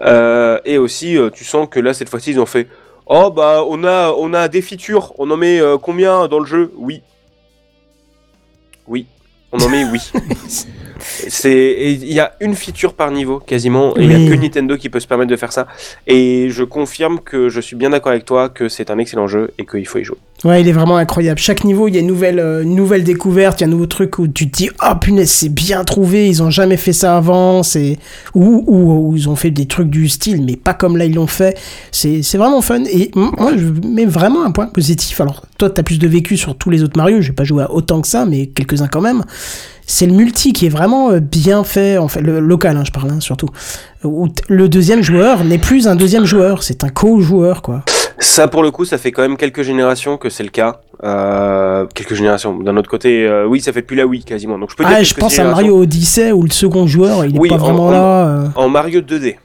Euh, 0.02 0.58
et 0.64 0.78
aussi, 0.78 1.16
euh, 1.16 1.30
tu 1.30 1.44
sens 1.44 1.68
que 1.70 1.80
là, 1.80 1.94
cette 1.94 2.08
fois-ci, 2.08 2.30
ils 2.30 2.40
ont 2.40 2.46
fait 2.46 2.68
Oh, 3.06 3.30
bah, 3.30 3.64
on 3.66 3.82
a, 3.84 4.12
on 4.12 4.32
a 4.34 4.48
des 4.48 4.62
features. 4.62 5.12
On 5.18 5.30
en 5.30 5.36
met 5.36 5.60
euh, 5.60 5.78
combien 5.78 6.28
dans 6.28 6.38
le 6.38 6.46
jeu? 6.46 6.72
Oui. 6.76 7.02
Oui. 8.86 9.06
On 9.52 9.58
en 9.58 9.68
met 9.68 9.84
oui. 9.84 10.00
C'est, 11.00 11.76
il 12.00 12.12
y 12.12 12.20
a 12.20 12.32
une 12.40 12.54
feature 12.54 12.94
par 12.94 13.10
niveau 13.10 13.38
quasiment, 13.40 13.96
et 13.96 14.02
il 14.04 14.12
Oui. 14.14 14.24
y 14.24 14.26
a 14.28 14.30
que 14.36 14.40
Nintendo 14.40 14.76
qui 14.76 14.88
peut 14.88 15.00
se 15.00 15.06
permettre 15.06 15.30
de 15.30 15.36
faire 15.36 15.52
ça. 15.52 15.66
Et 16.06 16.48
je 16.50 16.64
confirme 16.64 17.18
que 17.20 17.48
je 17.48 17.60
suis 17.60 17.76
bien 17.76 17.90
d'accord 17.90 18.12
avec 18.12 18.24
toi 18.24 18.48
que 18.48 18.68
c'est 18.68 18.90
un 18.90 18.98
excellent 18.98 19.26
jeu 19.26 19.50
et 19.58 19.64
qu'il 19.66 19.86
faut 19.86 19.98
y 19.98 20.04
jouer. 20.04 20.18
Ouais, 20.42 20.62
il 20.62 20.68
est 20.68 20.72
vraiment 20.72 20.96
incroyable. 20.96 21.38
Chaque 21.38 21.64
niveau, 21.64 21.86
il 21.88 21.94
y 21.94 21.98
a 21.98 22.00
une 22.00 22.06
nouvelle, 22.06 22.38
euh, 22.38 22.62
une 22.62 22.74
nouvelle 22.74 23.04
découverte, 23.04 23.60
il 23.60 23.64
y 23.64 23.64
a 23.64 23.66
un 23.66 23.70
nouveau 23.70 23.84
truc 23.86 24.18
où 24.18 24.26
tu 24.26 24.50
te 24.50 24.56
dis, 24.56 24.70
oh 24.82 24.94
punaise, 24.98 25.30
c'est 25.30 25.50
bien 25.50 25.84
trouvé, 25.84 26.28
ils 26.28 26.42
ont 26.42 26.48
jamais 26.48 26.78
fait 26.78 26.94
ça 26.94 27.16
avant, 27.18 27.62
c'est 27.62 27.98
ou, 28.34 28.64
ou, 28.66 29.08
ou 29.10 29.16
ils 29.16 29.28
ont 29.28 29.36
fait 29.36 29.50
des 29.50 29.66
trucs 29.66 29.90
du 29.90 30.08
style, 30.08 30.42
mais 30.42 30.56
pas 30.56 30.72
comme 30.72 30.96
là 30.96 31.04
ils 31.04 31.14
l'ont 31.14 31.26
fait. 31.26 31.58
C'est 31.92 32.22
c'est 32.22 32.38
vraiment 32.38 32.62
fun. 32.62 32.84
Et 32.84 33.10
moi, 33.14 33.52
je 33.56 33.66
mets 33.86 34.06
vraiment 34.06 34.44
un 34.44 34.50
point 34.50 34.66
positif. 34.66 35.20
Alors, 35.20 35.42
toi, 35.58 35.68
t'as 35.68 35.82
plus 35.82 35.98
de 35.98 36.08
vécu 36.08 36.38
sur 36.38 36.56
tous 36.56 36.70
les 36.70 36.82
autres 36.82 36.96
Mario, 36.96 37.20
j'ai 37.20 37.32
pas 37.32 37.44
joué 37.44 37.62
à 37.64 37.70
autant 37.70 38.00
que 38.00 38.08
ça, 38.08 38.24
mais 38.24 38.46
quelques-uns 38.46 38.88
quand 38.88 39.02
même. 39.02 39.22
C'est 39.92 40.06
le 40.06 40.12
multi 40.12 40.52
qui 40.52 40.66
est 40.66 40.70
vraiment 40.70 41.10
euh, 41.10 41.18
bien 41.18 41.64
fait, 41.64 41.98
en 41.98 42.06
fait, 42.06 42.20
le 42.20 42.38
local, 42.38 42.76
hein, 42.76 42.84
je 42.86 42.92
parle 42.92 43.10
hein, 43.10 43.18
surtout. 43.18 43.48
Où 44.04 44.28
le 44.48 44.68
deuxième 44.68 45.02
joueur 45.02 45.42
n'est 45.42 45.58
plus 45.58 45.88
un 45.88 45.96
deuxième 45.96 46.24
joueur, 46.26 46.62
c'est 46.62 46.84
un 46.84 46.90
co-joueur, 46.90 47.60
quoi. 47.60 47.82
Ça, 48.20 48.46
pour 48.46 48.62
le 48.62 48.70
coup, 48.70 48.84
ça 48.84 48.98
fait 48.98 49.10
quand 49.10 49.22
même 49.22 49.36
quelques 49.36 49.62
générations 49.62 50.16
que 50.16 50.30
c'est 50.30 50.44
le 50.44 50.50
cas. 50.50 50.80
Euh, 51.02 51.86
quelques 51.92 52.14
générations. 52.14 52.56
D'un 52.60 52.76
autre 52.76 52.88
côté, 52.88 53.26
euh, 53.26 53.46
oui, 53.48 53.60
ça 53.60 53.72
fait 53.72 53.80
depuis 53.80 53.96
la 53.96 54.06
Wii 54.06 54.22
quasiment. 54.22 54.58
Donc 54.58 54.70
je 54.70 54.76
peux 54.76 54.84
dire 54.84 54.94
Ah, 54.98 55.02
je 55.02 55.14
pense 55.14 55.38
à. 55.38 55.44
Mario 55.44 55.78
Odyssey 55.80 56.30
où 56.30 56.42
le 56.44 56.50
second 56.50 56.86
joueur, 56.86 57.24
il 57.24 57.34
est 57.34 57.38
Oui, 57.38 57.48
pas 57.48 57.54
en- 57.56 57.58
vraiment 57.58 57.86
en- 57.86 57.90
là. 57.90 58.26
euh. 58.26 58.46
En 58.54 58.68
Mario 58.68 59.00
2D. 59.00 59.36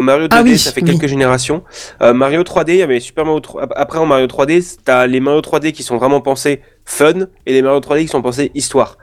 Mario 0.00 0.26
2D, 0.26 0.30
Ah 0.32 0.42
oui, 0.42 0.58
ça 0.58 0.72
fait 0.72 0.82
oui. 0.82 0.90
quelques 0.90 1.06
générations. 1.06 1.62
Euh, 2.02 2.12
Mario 2.12 2.42
3D, 2.42 2.70
il 2.70 2.76
y 2.76 2.82
avait 2.82 3.00
Super 3.00 3.24
Mario 3.24 3.40
3... 3.40 3.68
Après, 3.76 3.98
en 3.98 4.06
Mario 4.06 4.26
3D, 4.26 4.78
t'as 4.84 5.06
les 5.06 5.20
Mario 5.20 5.40
3D 5.40 5.72
qui 5.72 5.82
sont 5.82 5.96
vraiment 5.96 6.20
pensés 6.20 6.60
fun 6.84 7.26
et 7.46 7.52
les 7.52 7.62
Mario 7.62 7.80
3D 7.80 8.02
qui 8.02 8.08
sont 8.08 8.22
pensés 8.22 8.50
histoire. 8.54 8.98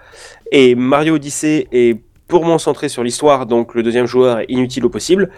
Et 0.52 0.76
Mario 0.76 1.16
Odyssey 1.16 1.68
est 1.72 2.00
purement 2.28 2.58
centré 2.58 2.90
sur 2.90 3.04
l'histoire, 3.04 3.46
donc 3.46 3.76
le 3.76 3.84
deuxième 3.84 4.06
joueur 4.08 4.40
est 4.40 4.46
inutile 4.50 4.86
au 4.86 4.90
possible. 4.90 5.30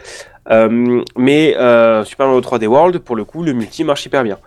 Euh, 0.51 1.01
mais 1.17 1.55
euh, 1.57 2.03
Super 2.03 2.27
Mario 2.27 2.41
3D 2.41 2.67
World, 2.67 2.99
pour 2.99 3.15
le 3.15 3.25
coup, 3.25 3.43
le 3.43 3.53
multi 3.53 3.83
marche 3.83 4.05
hyper 4.05 4.23
bien. 4.23 4.37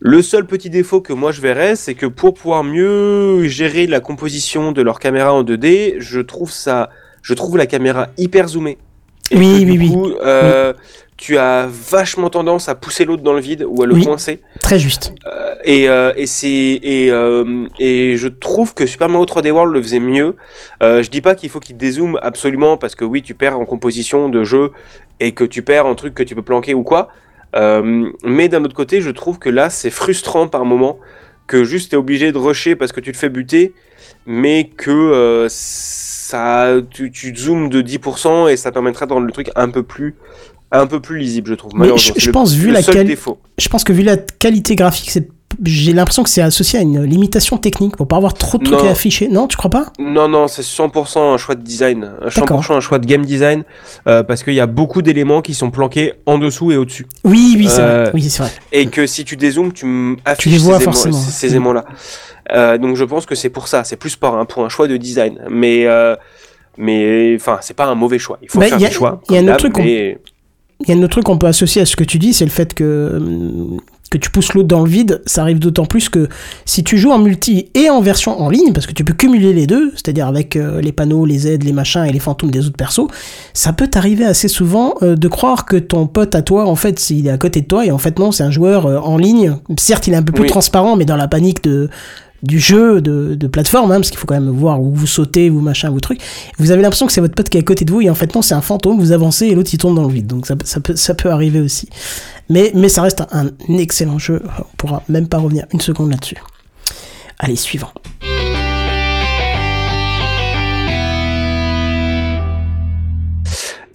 Le 0.00 0.22
seul 0.22 0.46
petit 0.46 0.70
défaut 0.70 1.00
que 1.00 1.12
moi 1.12 1.32
je 1.32 1.40
verrais, 1.40 1.74
c'est 1.74 1.94
que 1.94 2.06
pour 2.06 2.34
pouvoir 2.34 2.62
mieux 2.62 3.44
gérer 3.48 3.88
la 3.88 3.98
composition 3.98 4.70
de 4.70 4.80
leur 4.80 5.00
caméra 5.00 5.32
en 5.34 5.42
2D, 5.42 5.96
je 5.98 6.20
trouve 6.20 6.52
ça, 6.52 6.88
je 7.20 7.34
trouve 7.34 7.56
la 7.56 7.66
caméra 7.66 8.06
hyper 8.16 8.46
zoomée. 8.46 8.78
Oui, 9.32 9.64
oui, 9.66 9.78
du 9.78 9.78
oui. 9.78 10.14
euh, 10.22 10.72
Tu 11.16 11.36
as 11.36 11.66
vachement 11.68 12.30
tendance 12.30 12.68
à 12.68 12.74
pousser 12.74 13.04
l'autre 13.04 13.22
dans 13.22 13.32
le 13.32 13.40
vide 13.40 13.64
ou 13.68 13.82
à 13.82 13.86
le 13.86 13.94
Oui. 13.94 14.04
coincer. 14.04 14.40
Très 14.60 14.78
juste. 14.78 15.12
Euh, 15.26 15.54
et 15.64 15.88
euh, 15.88 16.12
et 16.16 16.26
c'est 16.26 16.48
et 16.48 17.12
et 17.80 18.16
je 18.16 18.28
trouve 18.28 18.72
que 18.74 18.86
Super 18.86 19.08
Mario 19.08 19.26
3D 19.26 19.50
World 19.50 19.72
le 19.74 19.82
faisait 19.82 19.98
mieux. 20.00 20.36
Je 20.80 21.08
dis 21.08 21.20
pas 21.20 21.34
qu'il 21.34 21.50
faut 21.50 21.60
qu'il 21.60 21.76
dézoome 21.76 22.18
absolument 22.22 22.76
parce 22.76 22.94
que 22.94 23.04
oui, 23.04 23.22
tu 23.22 23.34
perds 23.34 23.58
en 23.58 23.64
composition 23.64 24.28
de 24.28 24.44
jeu 24.44 24.70
et 25.20 25.32
que 25.32 25.44
tu 25.44 25.62
perds 25.62 25.86
en 25.86 25.94
truc 25.96 26.14
que 26.14 26.22
tu 26.22 26.34
peux 26.36 26.42
planquer 26.42 26.74
ou 26.74 26.84
quoi. 26.84 27.08
Mais 27.54 28.48
d'un 28.48 28.64
autre 28.64 28.74
côté, 28.76 29.00
je 29.00 29.10
trouve 29.10 29.38
que 29.40 29.50
là, 29.50 29.70
c'est 29.70 29.90
frustrant 29.90 30.46
par 30.48 30.64
moment 30.64 30.98
que 31.48 31.64
juste 31.64 31.90
t'es 31.90 31.96
obligé 31.96 32.30
de 32.30 32.38
rusher 32.38 32.76
parce 32.76 32.92
que 32.92 33.00
tu 33.00 33.10
te 33.10 33.16
fais 33.16 33.30
buter, 33.30 33.72
mais 34.26 34.68
que 34.76 35.46
ça, 36.32 36.66
tu, 36.90 37.10
tu 37.10 37.34
zoomes 37.34 37.68
de 37.70 37.80
10% 37.80 38.50
et 38.50 38.56
ça 38.56 38.70
permettra 38.72 39.06
de 39.06 39.12
rendre 39.14 39.26
le 39.26 39.32
truc 39.32 39.50
un 39.56 39.68
peu 39.70 39.82
plus, 39.82 40.14
un 40.72 40.86
peu 40.86 41.00
plus 41.00 41.18
lisible, 41.18 41.48
je 41.50 41.54
trouve. 41.54 41.72
Mais 41.74 41.88
je- 41.96 42.12
le- 42.26 42.32
pense, 42.32 42.52
vu 42.52 42.66
le 42.68 42.74
la 42.74 42.82
quali- 42.82 43.04
défaut. 43.08 43.38
Je 43.56 43.68
pense 43.68 43.82
que 43.84 43.92
vu 43.94 44.02
la 44.02 44.16
qualité 44.18 44.74
graphique, 44.76 45.10
c'est 45.10 45.28
j'ai 45.64 45.94
l'impression 45.94 46.22
que 46.22 46.28
c'est 46.28 46.42
associé 46.42 46.78
à 46.78 46.82
une 46.82 47.02
limitation 47.04 47.56
technique 47.56 47.96
pour 47.96 48.06
pas 48.06 48.16
avoir 48.16 48.34
trop 48.34 48.58
de 48.58 48.64
trucs 48.64 48.78
Non. 48.78 48.86
à 48.88 48.90
afficher. 48.92 49.28
Non, 49.28 49.48
tu 49.48 49.56
crois 49.56 49.70
pas? 49.70 49.86
Non, 49.98 50.28
non, 50.28 50.46
c'est 50.46 50.62
100% 50.62 51.32
un 51.32 51.38
choix 51.38 51.54
de 51.54 51.62
design, 51.62 52.04
un 52.22 52.28
100% 52.28 52.40
D'accord. 52.40 52.76
un 52.76 52.80
choix 52.80 52.98
de 52.98 53.06
game 53.06 53.24
design, 53.24 53.64
euh, 54.06 54.22
parce 54.22 54.42
qu'il 54.44 54.52
y 54.52 54.60
a 54.60 54.66
beaucoup 54.66 55.00
d'éléments 55.00 55.40
qui 55.40 55.54
sont 55.54 55.70
planqués 55.70 56.12
en 56.26 56.36
dessous 56.36 56.70
et 56.70 56.76
au-dessus. 56.76 57.06
Oui, 57.24 57.54
oui, 57.58 57.66
c'est 57.68 57.80
Euh, 57.80 58.02
vrai. 58.04 58.10
Oui, 58.14 58.22
c'est 58.28 58.42
vrai. 58.42 58.52
Et 58.72 58.86
que 58.88 59.06
si 59.06 59.24
tu 59.24 59.36
dézoomes, 59.36 59.72
tu 59.72 60.18
affiches 60.26 60.52
les 60.52 60.58
vois 60.58 60.78
ces, 60.78 60.84
forcément. 60.84 61.16
ces, 61.18 61.48
ces 61.48 61.56
aimants-là. 61.56 61.86
Euh, 62.54 62.78
donc 62.78 62.96
je 62.96 63.04
pense 63.04 63.26
que 63.26 63.34
c'est 63.34 63.50
pour 63.50 63.68
ça, 63.68 63.84
c'est 63.84 63.96
plus 63.96 64.16
par 64.16 64.46
pour 64.46 64.64
un 64.64 64.68
choix 64.68 64.88
de 64.88 64.96
design. 64.96 65.38
Mais, 65.50 65.86
euh, 65.86 66.16
mais 66.76 67.34
enfin, 67.36 67.58
c'est 67.60 67.74
pas 67.74 67.86
un 67.86 67.94
mauvais 67.94 68.18
choix. 68.18 68.38
Il 68.42 68.50
faut 68.50 68.58
Bah, 68.60 68.66
faire 68.66 68.76
a- 68.76 68.80
des 68.80 68.90
choix. 68.90 69.20
y 69.30 69.36
a 69.36 69.40
un 69.40 69.48
autre 69.48 69.56
truc 69.56 69.76
mais- 69.78 70.18
Il 70.80 70.88
y 70.88 70.92
a 70.92 70.96
un 70.96 71.02
autre 71.02 71.10
truc 71.12 71.24
qu'on 71.24 71.38
peut 71.38 71.48
associer 71.48 71.82
à 71.82 71.86
ce 71.86 71.96
que 71.96 72.04
tu 72.04 72.18
dis, 72.18 72.32
c'est 72.32 72.44
le 72.44 72.52
fait 72.52 72.72
que, 72.72 73.20
que 74.12 74.16
tu 74.16 74.30
pousses 74.30 74.54
l'autre 74.54 74.68
dans 74.68 74.82
le 74.84 74.88
vide. 74.88 75.20
Ça 75.26 75.42
arrive 75.42 75.58
d'autant 75.58 75.86
plus 75.86 76.08
que 76.08 76.28
si 76.66 76.84
tu 76.84 76.96
joues 76.98 77.10
en 77.10 77.18
multi 77.18 77.68
et 77.74 77.90
en 77.90 78.00
version 78.00 78.40
en 78.40 78.48
ligne, 78.48 78.72
parce 78.72 78.86
que 78.86 78.92
tu 78.92 79.02
peux 79.04 79.12
cumuler 79.12 79.52
les 79.52 79.66
deux, 79.66 79.90
c'est-à-dire 79.96 80.28
avec 80.28 80.54
euh, 80.54 80.80
les 80.80 80.92
panneaux, 80.92 81.26
les 81.26 81.48
aides, 81.48 81.64
les 81.64 81.72
machins 81.72 82.04
et 82.04 82.12
les 82.12 82.20
fantômes 82.20 82.52
des 82.52 82.64
autres 82.66 82.76
persos, 82.76 83.08
ça 83.54 83.72
peut 83.72 83.88
t'arriver 83.88 84.24
assez 84.24 84.46
souvent 84.46 84.94
euh, 85.02 85.16
de 85.16 85.26
croire 85.28 85.66
que 85.66 85.76
ton 85.76 86.06
pote 86.06 86.36
à 86.36 86.42
toi, 86.42 86.64
en 86.66 86.76
fait, 86.76 87.10
il 87.10 87.26
est 87.26 87.30
à 87.30 87.38
côté 87.38 87.60
de 87.60 87.66
toi 87.66 87.84
et 87.84 87.90
en 87.90 87.98
fait 87.98 88.18
non, 88.20 88.30
c'est 88.30 88.44
un 88.44 88.52
joueur 88.52 88.86
euh, 88.86 88.98
en 88.98 89.16
ligne. 89.18 89.56
Certes, 89.80 90.06
il 90.06 90.14
est 90.14 90.16
un 90.16 90.22
peu 90.22 90.32
plus 90.32 90.42
Oui. 90.44 90.48
transparent, 90.48 90.94
mais 90.94 91.04
dans 91.06 91.16
la 91.16 91.26
panique 91.26 91.64
de 91.64 91.90
du 92.42 92.58
jeu 92.58 93.00
de, 93.00 93.46
plateforme, 93.46 93.90
hein, 93.90 93.96
parce 93.96 94.10
qu'il 94.10 94.18
faut 94.18 94.26
quand 94.26 94.38
même 94.40 94.50
voir 94.50 94.80
où 94.80 94.94
vous 94.94 95.06
sautez, 95.06 95.48
vous 95.48 95.60
machin, 95.60 95.90
vous 95.90 96.00
trucs. 96.00 96.20
Vous 96.58 96.70
avez 96.70 96.82
l'impression 96.82 97.06
que 97.06 97.12
c'est 97.12 97.20
votre 97.20 97.34
pote 97.34 97.48
qui 97.48 97.58
est 97.58 97.60
à 97.60 97.64
côté 97.64 97.84
de 97.84 97.92
vous, 97.92 98.00
et 98.00 98.10
en 98.10 98.14
fait 98.14 98.34
non, 98.34 98.42
c'est 98.42 98.54
un 98.54 98.60
fantôme, 98.60 98.98
vous 98.98 99.12
avancez 99.12 99.46
et 99.46 99.54
l'autre 99.54 99.70
il 99.72 99.78
tombe 99.78 99.96
dans 99.96 100.06
le 100.06 100.12
vide. 100.12 100.26
Donc 100.26 100.46
ça, 100.46 100.56
peut- 100.56 101.30
arriver 101.30 101.60
aussi. 101.60 101.88
Mais, 102.48 102.70
mais 102.74 102.88
ça 102.88 103.02
reste 103.02 103.22
un, 103.32 103.46
un 103.68 103.78
excellent 103.78 104.18
jeu, 104.18 104.42
on 104.58 104.76
pourra 104.76 105.02
même 105.08 105.28
pas 105.28 105.38
revenir 105.38 105.66
une 105.72 105.80
seconde 105.80 106.10
là-dessus. 106.10 106.36
Allez, 107.38 107.56
suivant. 107.56 107.92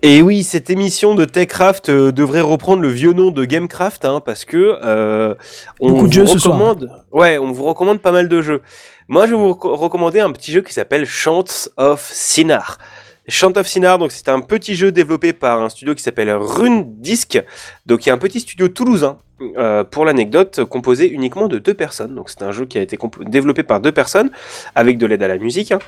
Et 0.05 0.21
oui, 0.21 0.43
cette 0.43 0.69
émission 0.69 1.15
de 1.15 1.23
Techcraft 1.23 1.87
euh, 1.87 2.11
devrait 2.11 2.41
reprendre 2.41 2.81
le 2.81 2.89
vieux 2.89 3.13
nom 3.13 3.31
de 3.31 3.45
Gamecraft, 3.45 4.03
hein, 4.03 4.21
parce 4.23 4.43
que 4.43 4.77
euh, 4.83 5.33
on 5.79 5.91
Beaucoup 5.91 6.01
de 6.01 6.05
vous 6.07 6.11
jeux 6.11 6.25
ce 6.25 6.39
soir. 6.39 6.57
recommande. 6.57 6.91
Ouais, 7.13 7.37
on 7.37 7.53
vous 7.53 7.63
recommande 7.63 8.01
pas 8.01 8.11
mal 8.11 8.27
de 8.27 8.41
jeux. 8.41 8.61
Moi, 9.07 9.27
je 9.27 9.31
vais 9.31 9.37
vous 9.37 9.51
reco- 9.53 9.73
recommander 9.75 10.19
un 10.19 10.31
petit 10.33 10.51
jeu 10.51 10.61
qui 10.61 10.73
s'appelle 10.73 11.05
Chants 11.05 11.45
of 11.77 12.01
Sinar. 12.11 12.79
Chant 13.29 13.53
of 13.55 13.67
Sinar, 13.67 13.99
donc 13.99 14.11
c'est 14.11 14.27
un 14.27 14.41
petit 14.41 14.75
jeu 14.75 14.91
développé 14.91 15.31
par 15.31 15.61
un 15.61 15.69
studio 15.69 15.95
qui 15.95 16.03
s'appelle 16.03 16.29
Rune 16.31 16.99
Disc. 16.99 17.41
Donc 17.85 18.05
y 18.05 18.09
a 18.09 18.13
un 18.13 18.17
petit 18.17 18.41
studio 18.41 18.67
toulousain, 18.67 19.17
euh, 19.57 19.85
pour 19.85 20.03
l'anecdote, 20.03 20.65
composé 20.65 21.09
uniquement 21.09 21.47
de 21.47 21.57
deux 21.57 21.73
personnes. 21.73 22.15
Donc 22.15 22.29
c'est 22.29 22.41
un 22.41 22.51
jeu 22.51 22.65
qui 22.65 22.77
a 22.77 22.81
été 22.81 22.97
développé 23.21 23.63
par 23.63 23.79
deux 23.79 23.93
personnes, 23.93 24.29
avec 24.75 24.97
de 24.97 25.05
l'aide 25.05 25.23
à 25.23 25.29
la 25.29 25.37
musique, 25.37 25.71
hein, 25.71 25.79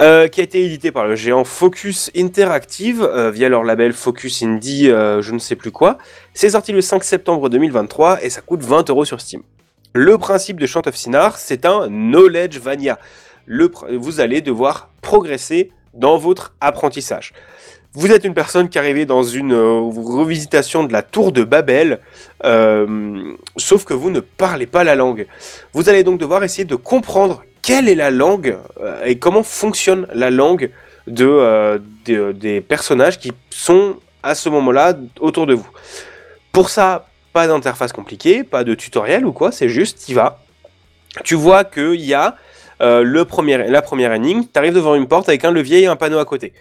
euh, 0.00 0.26
qui 0.26 0.40
a 0.40 0.42
été 0.42 0.64
édité 0.64 0.90
par 0.90 1.06
le 1.06 1.14
géant 1.14 1.44
Focus 1.44 2.10
Interactive 2.16 3.02
euh, 3.02 3.30
via 3.30 3.48
leur 3.48 3.62
label 3.62 3.92
Focus 3.92 4.42
Indie, 4.42 4.90
euh, 4.90 5.22
je 5.22 5.32
ne 5.32 5.38
sais 5.38 5.54
plus 5.54 5.70
quoi. 5.70 5.98
C'est 6.32 6.50
sorti 6.50 6.72
le 6.72 6.80
5 6.80 7.04
septembre 7.04 7.50
2023 7.50 8.24
et 8.24 8.30
ça 8.30 8.40
coûte 8.40 8.62
20 8.62 8.90
euros 8.90 9.04
sur 9.04 9.20
Steam. 9.20 9.42
Le 9.92 10.18
principe 10.18 10.58
de 10.58 10.66
Chant 10.66 10.82
of 10.86 10.96
Sinar, 10.96 11.38
c'est 11.38 11.66
un 11.66 11.86
knowledge 11.86 12.58
vania. 12.58 12.98
Le 13.46 13.70
vous 13.96 14.18
allez 14.18 14.40
devoir 14.40 14.90
progresser 15.02 15.70
dans 15.94 16.16
votre 16.18 16.52
apprentissage. 16.60 17.32
Vous 17.96 18.10
êtes 18.10 18.24
une 18.24 18.34
personne 18.34 18.68
qui 18.68 18.78
arrivait 18.78 19.06
dans 19.06 19.22
une 19.22 19.52
euh, 19.52 19.78
revisitation 19.80 20.82
de 20.84 20.92
la 20.92 21.02
tour 21.02 21.30
de 21.30 21.44
Babel, 21.44 22.00
euh, 22.44 23.34
sauf 23.56 23.84
que 23.84 23.94
vous 23.94 24.10
ne 24.10 24.18
parlez 24.20 24.66
pas 24.66 24.82
la 24.82 24.96
langue. 24.96 25.26
Vous 25.72 25.88
allez 25.88 26.02
donc 26.02 26.18
devoir 26.18 26.42
essayer 26.42 26.64
de 26.64 26.74
comprendre 26.74 27.44
quelle 27.62 27.88
est 27.88 27.94
la 27.94 28.10
langue 28.10 28.58
euh, 28.80 29.04
et 29.04 29.18
comment 29.18 29.44
fonctionne 29.44 30.08
la 30.12 30.30
langue 30.30 30.70
de, 31.06 31.80
des- 32.04 32.32
des 32.32 32.60
personnages 32.60 33.18
qui 33.18 33.30
sont 33.50 33.96
à 34.22 34.34
ce 34.34 34.48
moment-là 34.48 34.94
autour 35.20 35.46
de 35.46 35.54
vous. 35.54 35.68
Pour 36.50 36.70
ça, 36.70 37.06
pas 37.32 37.46
d'interface 37.46 37.92
compliquée, 37.92 38.42
pas 38.42 38.64
de 38.64 38.74
tutoriel 38.74 39.24
ou 39.26 39.32
quoi, 39.32 39.52
c'est 39.52 39.68
juste, 39.68 40.04
tu 40.06 40.14
vas. 40.14 40.40
Tu 41.22 41.34
vois 41.36 41.62
qu'il 41.62 42.00
y 42.00 42.14
a 42.14 42.36
euh, 42.80 43.02
le 43.02 43.24
premier, 43.24 43.68
la 43.68 43.82
première 43.82 44.12
énigme, 44.12 44.42
tu 44.42 44.58
arrives 44.58 44.74
devant 44.74 44.94
une 44.94 45.06
porte 45.06 45.28
avec 45.28 45.44
un 45.44 45.50
levier 45.50 45.82
et 45.82 45.86
un 45.86 45.96
panneau 45.96 46.18
à 46.18 46.24
côté. 46.24 46.52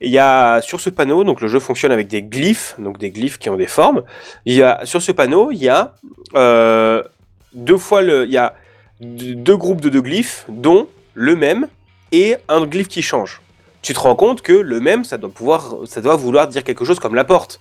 Il 0.00 0.10
y 0.10 0.18
a 0.18 0.60
sur 0.60 0.80
ce 0.80 0.90
panneau, 0.90 1.24
donc 1.24 1.40
le 1.40 1.48
jeu 1.48 1.60
fonctionne 1.60 1.92
avec 1.92 2.08
des 2.08 2.22
glyphes, 2.22 2.74
donc 2.78 2.98
des 2.98 3.10
glyphes 3.10 3.38
qui 3.38 3.48
ont 3.48 3.56
des 3.56 3.66
formes. 3.66 4.02
Il 4.44 4.54
y 4.54 4.62
a 4.62 4.80
sur 4.84 5.00
ce 5.00 5.12
panneau, 5.12 5.50
il 5.50 5.58
y 5.58 5.68
a 5.68 5.94
euh, 6.34 7.02
deux 7.54 7.78
fois 7.78 8.02
le, 8.02 8.24
il 8.26 8.32
y 8.32 8.36
a 8.36 8.54
deux 9.00 9.56
groupes 9.56 9.80
de 9.80 9.88
deux 9.88 10.02
glyphes, 10.02 10.44
dont 10.48 10.88
le 11.14 11.36
même 11.36 11.68
et 12.12 12.36
un 12.48 12.66
glyphe 12.66 12.88
qui 12.88 13.02
change. 13.02 13.40
tu 13.82 13.92
te 13.92 14.00
rends 14.00 14.14
compte 14.14 14.40
que 14.40 14.52
le 14.52 14.80
même, 14.80 15.04
ça 15.04 15.18
doit 15.18 15.30
pouvoir, 15.30 15.76
ça 15.86 16.00
doit 16.00 16.16
vouloir 16.16 16.48
dire 16.48 16.64
quelque 16.64 16.84
chose 16.84 16.98
comme 16.98 17.14
la 17.14 17.24
porte. 17.24 17.60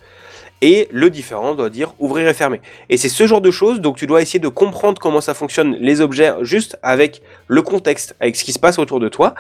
Et 0.65 0.88
le 0.91 1.10
différent 1.10 1.56
doit 1.56 1.69
dire 1.69 1.94
ouvrir 1.99 2.26
et 2.30 2.34
fermer. 2.34 2.61
Et 2.90 2.95
c'est 2.95 3.10
ce 3.10 3.27
genre 3.27 3.41
de 3.41 3.52
choses, 3.52 3.81
donc 3.81 3.98
tu 3.98 4.07
dois 4.07 4.22
essayer 4.22 4.40
de 4.40 4.48
comprendre 4.48 5.02
comment 5.02 5.19
ça 5.19 5.34
fonctionne, 5.34 5.76
les 5.81 5.99
objets, 5.99 6.31
juste 6.40 6.80
avec 6.81 7.22
le 7.49 7.61
contexte, 7.61 8.15
avec 8.22 8.38
ce 8.38 8.45
qui 8.45 8.53
se 8.53 8.60
passe 8.60 8.80
autour 8.80 9.02
de 9.02 9.10
toi. 9.10 9.35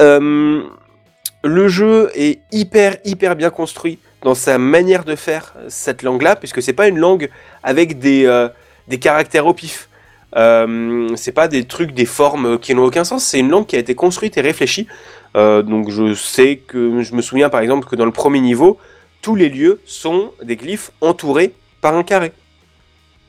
Euh, 0.00 0.62
le 1.42 1.66
jeu 1.66 2.12
est 2.14 2.38
hyper, 2.52 2.98
hyper 3.04 3.34
bien 3.34 3.50
construit 3.50 3.98
dans 4.22 4.36
sa 4.36 4.58
manière 4.58 5.02
de 5.02 5.16
faire 5.16 5.54
cette 5.66 6.04
langue-là, 6.04 6.36
puisque 6.36 6.62
c'est 6.62 6.72
pas 6.72 6.86
une 6.86 6.98
langue 6.98 7.30
avec 7.64 7.98
des, 7.98 8.26
euh, 8.26 8.48
des 8.86 9.00
caractères 9.00 9.46
au 9.48 9.54
pif. 9.54 9.88
Euh, 10.36 11.08
c'est 11.16 11.32
pas 11.32 11.48
des 11.48 11.64
trucs, 11.64 11.94
des 11.94 12.06
formes 12.06 12.60
qui 12.60 12.76
n'ont 12.76 12.84
aucun 12.84 13.02
sens. 13.02 13.24
C'est 13.24 13.40
une 13.40 13.50
langue 13.50 13.66
qui 13.66 13.74
a 13.74 13.80
été 13.80 13.96
construite 13.96 14.38
et 14.38 14.40
réfléchie. 14.40 14.86
Euh, 15.36 15.62
donc 15.62 15.90
je 15.90 16.14
sais 16.14 16.60
que 16.64 17.02
je 17.02 17.14
me 17.14 17.22
souviens 17.22 17.48
par 17.48 17.60
exemple 17.60 17.88
que 17.88 17.96
dans 17.96 18.04
le 18.04 18.12
premier 18.12 18.40
niveau, 18.40 18.78
tous 19.22 19.34
les 19.34 19.48
lieux 19.48 19.80
sont 19.84 20.32
des 20.42 20.56
glyphes 20.56 20.90
entourés 21.00 21.54
par 21.80 21.94
un 21.94 22.02
carré. 22.02 22.32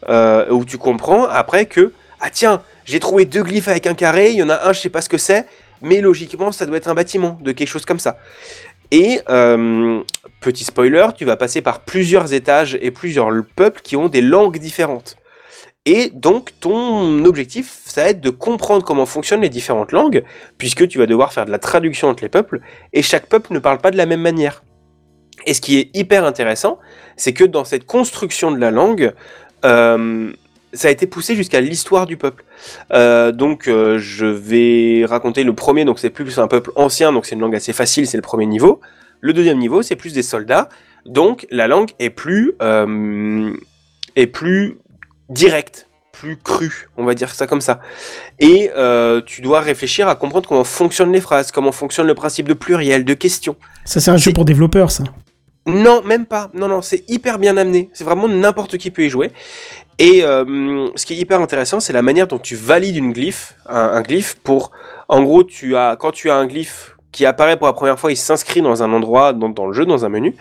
Euh, 0.10 0.50
où 0.50 0.66
tu 0.66 0.80
comprends 0.80 1.26
après 1.26 1.68
que 1.68 1.94
ah 2.20 2.32
tiens, 2.32 2.64
j'ai 2.86 3.00
trouvé 3.00 3.26
deux 3.26 3.44
glyphes 3.44 3.68
avec 3.68 3.86
un 3.86 3.94
carré. 3.94 4.32
Il 4.32 4.38
y 4.38 4.44
en 4.44 4.50
a 4.50 4.68
un, 4.68 4.74
je 4.74 4.80
sais 4.80 4.90
pas 4.90 5.02
ce 5.02 5.10
que 5.10 5.18
c'est, 5.18 5.46
mais 5.82 6.02
logiquement 6.02 6.52
ça 6.52 6.66
doit 6.66 6.78
être 6.78 6.88
un 6.88 6.96
bâtiment 6.96 7.38
de 7.42 7.52
quelque 7.52 7.68
chose 7.68 7.86
comme 7.86 8.00
ça. 8.00 8.18
Et 8.92 9.22
euh, 9.30 10.02
petit 10.42 10.64
spoiler, 10.64 11.08
tu 11.16 11.24
vas 11.24 11.38
passer 11.38 11.62
par 11.62 11.82
plusieurs 11.82 12.34
étages 12.34 12.78
et 12.82 12.92
plusieurs 12.92 13.30
peuples 13.56 13.82
qui 13.82 13.96
ont 13.96 14.10
des 14.10 14.22
langues 14.22 14.58
différentes. 14.58 15.18
Et 15.86 16.12
donc, 16.14 16.52
ton 16.60 17.26
objectif, 17.26 17.82
ça 17.86 18.04
va 18.04 18.10
être 18.10 18.22
de 18.22 18.30
comprendre 18.30 18.84
comment 18.84 19.08
fonctionnent 19.08 19.42
les 19.42 19.50
différentes 19.50 19.92
langues, 19.94 20.24
puisque 20.60 20.88
tu 20.88 21.00
vas 21.00 21.08
devoir 21.08 21.34
faire 21.34 21.46
de 21.46 21.52
la 21.52 21.58
traduction 21.58 22.08
entre 22.08 22.24
les 22.24 22.30
peuples, 22.30 22.60
et 22.94 23.02
chaque 23.02 23.26
peuple 23.26 23.54
ne 23.54 23.60
parle 23.60 23.80
pas 23.80 23.90
de 23.90 23.98
la 23.98 24.06
même 24.06 24.22
manière. 24.22 24.62
Et 25.46 25.54
ce 25.54 25.62
qui 25.62 25.80
est 25.80 25.90
hyper 25.96 26.26
intéressant, 26.26 26.80
c'est 27.16 27.34
que 27.34 27.44
dans 27.44 27.66
cette 27.66 27.86
construction 27.86 28.52
de 28.52 28.58
la 28.58 28.72
langue, 28.72 29.14
euh, 29.66 30.32
ça 30.74 30.88
a 30.88 30.92
été 30.92 31.06
poussé 31.06 31.36
jusqu'à 31.36 31.62
l'histoire 31.62 32.06
du 32.06 32.18
peuple. 32.18 32.44
Euh, 32.94 33.32
donc, 33.32 33.68
euh, 33.68 33.98
je 34.00 34.26
vais 34.26 35.06
raconter 35.06 35.44
le 35.44 35.54
premier, 35.54 35.86
donc 35.86 36.00
c'est 36.00 36.10
plus 36.10 36.40
un 36.40 36.48
peuple 36.48 36.72
ancien, 36.76 37.12
donc 37.12 37.26
c'est 37.26 37.36
une 37.36 37.42
langue 37.42 37.56
assez 37.56 37.74
facile, 37.74 38.08
c'est 38.08 38.18
le 38.18 38.24
premier 38.24 38.46
niveau. 38.46 38.80
Le 39.20 39.34
deuxième 39.34 39.60
niveau, 39.60 39.82
c'est 39.82 39.96
plus 39.96 40.14
des 40.14 40.24
soldats, 40.24 40.70
donc 41.06 41.46
la 41.52 41.68
langue 41.68 41.92
est 42.00 42.10
plus, 42.10 42.54
est 44.16 44.28
plus 44.28 44.78
direct, 45.30 45.88
plus 46.12 46.38
cru, 46.38 46.90
on 46.98 47.04
va 47.04 47.14
dire 47.14 47.30
ça 47.30 47.46
comme 47.46 47.62
ça. 47.62 47.82
Et 48.40 48.72
tu 49.28 49.42
dois 49.42 49.60
réfléchir 49.60 50.08
à 50.08 50.16
comprendre 50.16 50.50
comment 50.50 50.64
fonctionnent 50.64 51.12
les 51.12 51.22
phrases, 51.22 51.52
comment 51.52 51.72
fonctionne 51.72 52.08
le 52.08 52.16
principe 52.16 52.48
de 52.48 52.56
pluriel, 52.56 53.06
de 53.06 53.14
question. 53.14 53.56
Ça, 53.86 54.00
c'est 54.00 54.10
un 54.10 54.18
jeu 54.18 54.34
pour 54.34 54.44
développeurs, 54.44 54.90
ça. 54.90 55.04
Non, 55.68 56.02
même 56.04 56.26
pas. 56.26 56.50
Non, 56.54 56.68
non, 56.68 56.82
c'est 56.82 57.08
hyper 57.10 57.38
bien 57.38 57.56
amené. 57.56 57.90
C'est 57.94 58.04
vraiment 58.04 58.28
n'importe 58.28 58.78
qui 58.78 58.90
peut 58.90 59.04
y 59.04 59.10
jouer. 59.10 59.32
Et 60.00 60.24
euh, 60.24 60.88
ce 60.96 61.06
qui 61.06 61.14
est 61.14 61.18
hyper 61.18 61.40
intéressant, 61.42 61.80
c'est 61.80 61.94
la 61.94 62.02
manière 62.02 62.28
dont 62.28 62.40
tu 62.40 62.56
valides 62.56 62.96
une 62.96 63.14
glyphe, 63.14 63.56
un, 63.68 64.02
glyphe 64.02 64.36
pour, 64.44 64.72
en 65.08 65.22
gros, 65.22 65.44
tu 65.44 65.76
as, 65.76 65.96
quand 66.00 66.12
tu 66.12 66.32
as 66.32 66.36
un 66.36 66.48
glyphe 66.48 66.98
qui 67.12 67.26
apparaît 67.26 67.58
pour 67.58 67.68
la 67.68 67.74
première 67.74 68.00
fois, 68.00 68.12
il 68.12 68.18
s'inscrit 68.18 68.62
dans 68.64 68.82
un 68.82 68.94
endroit 68.94 69.34
dans, 69.34 69.50
dans 69.50 69.68
le 69.68 69.74
jeu, 69.74 69.86
dans 69.86 70.04
un 70.06 70.10
menu, 70.10 70.36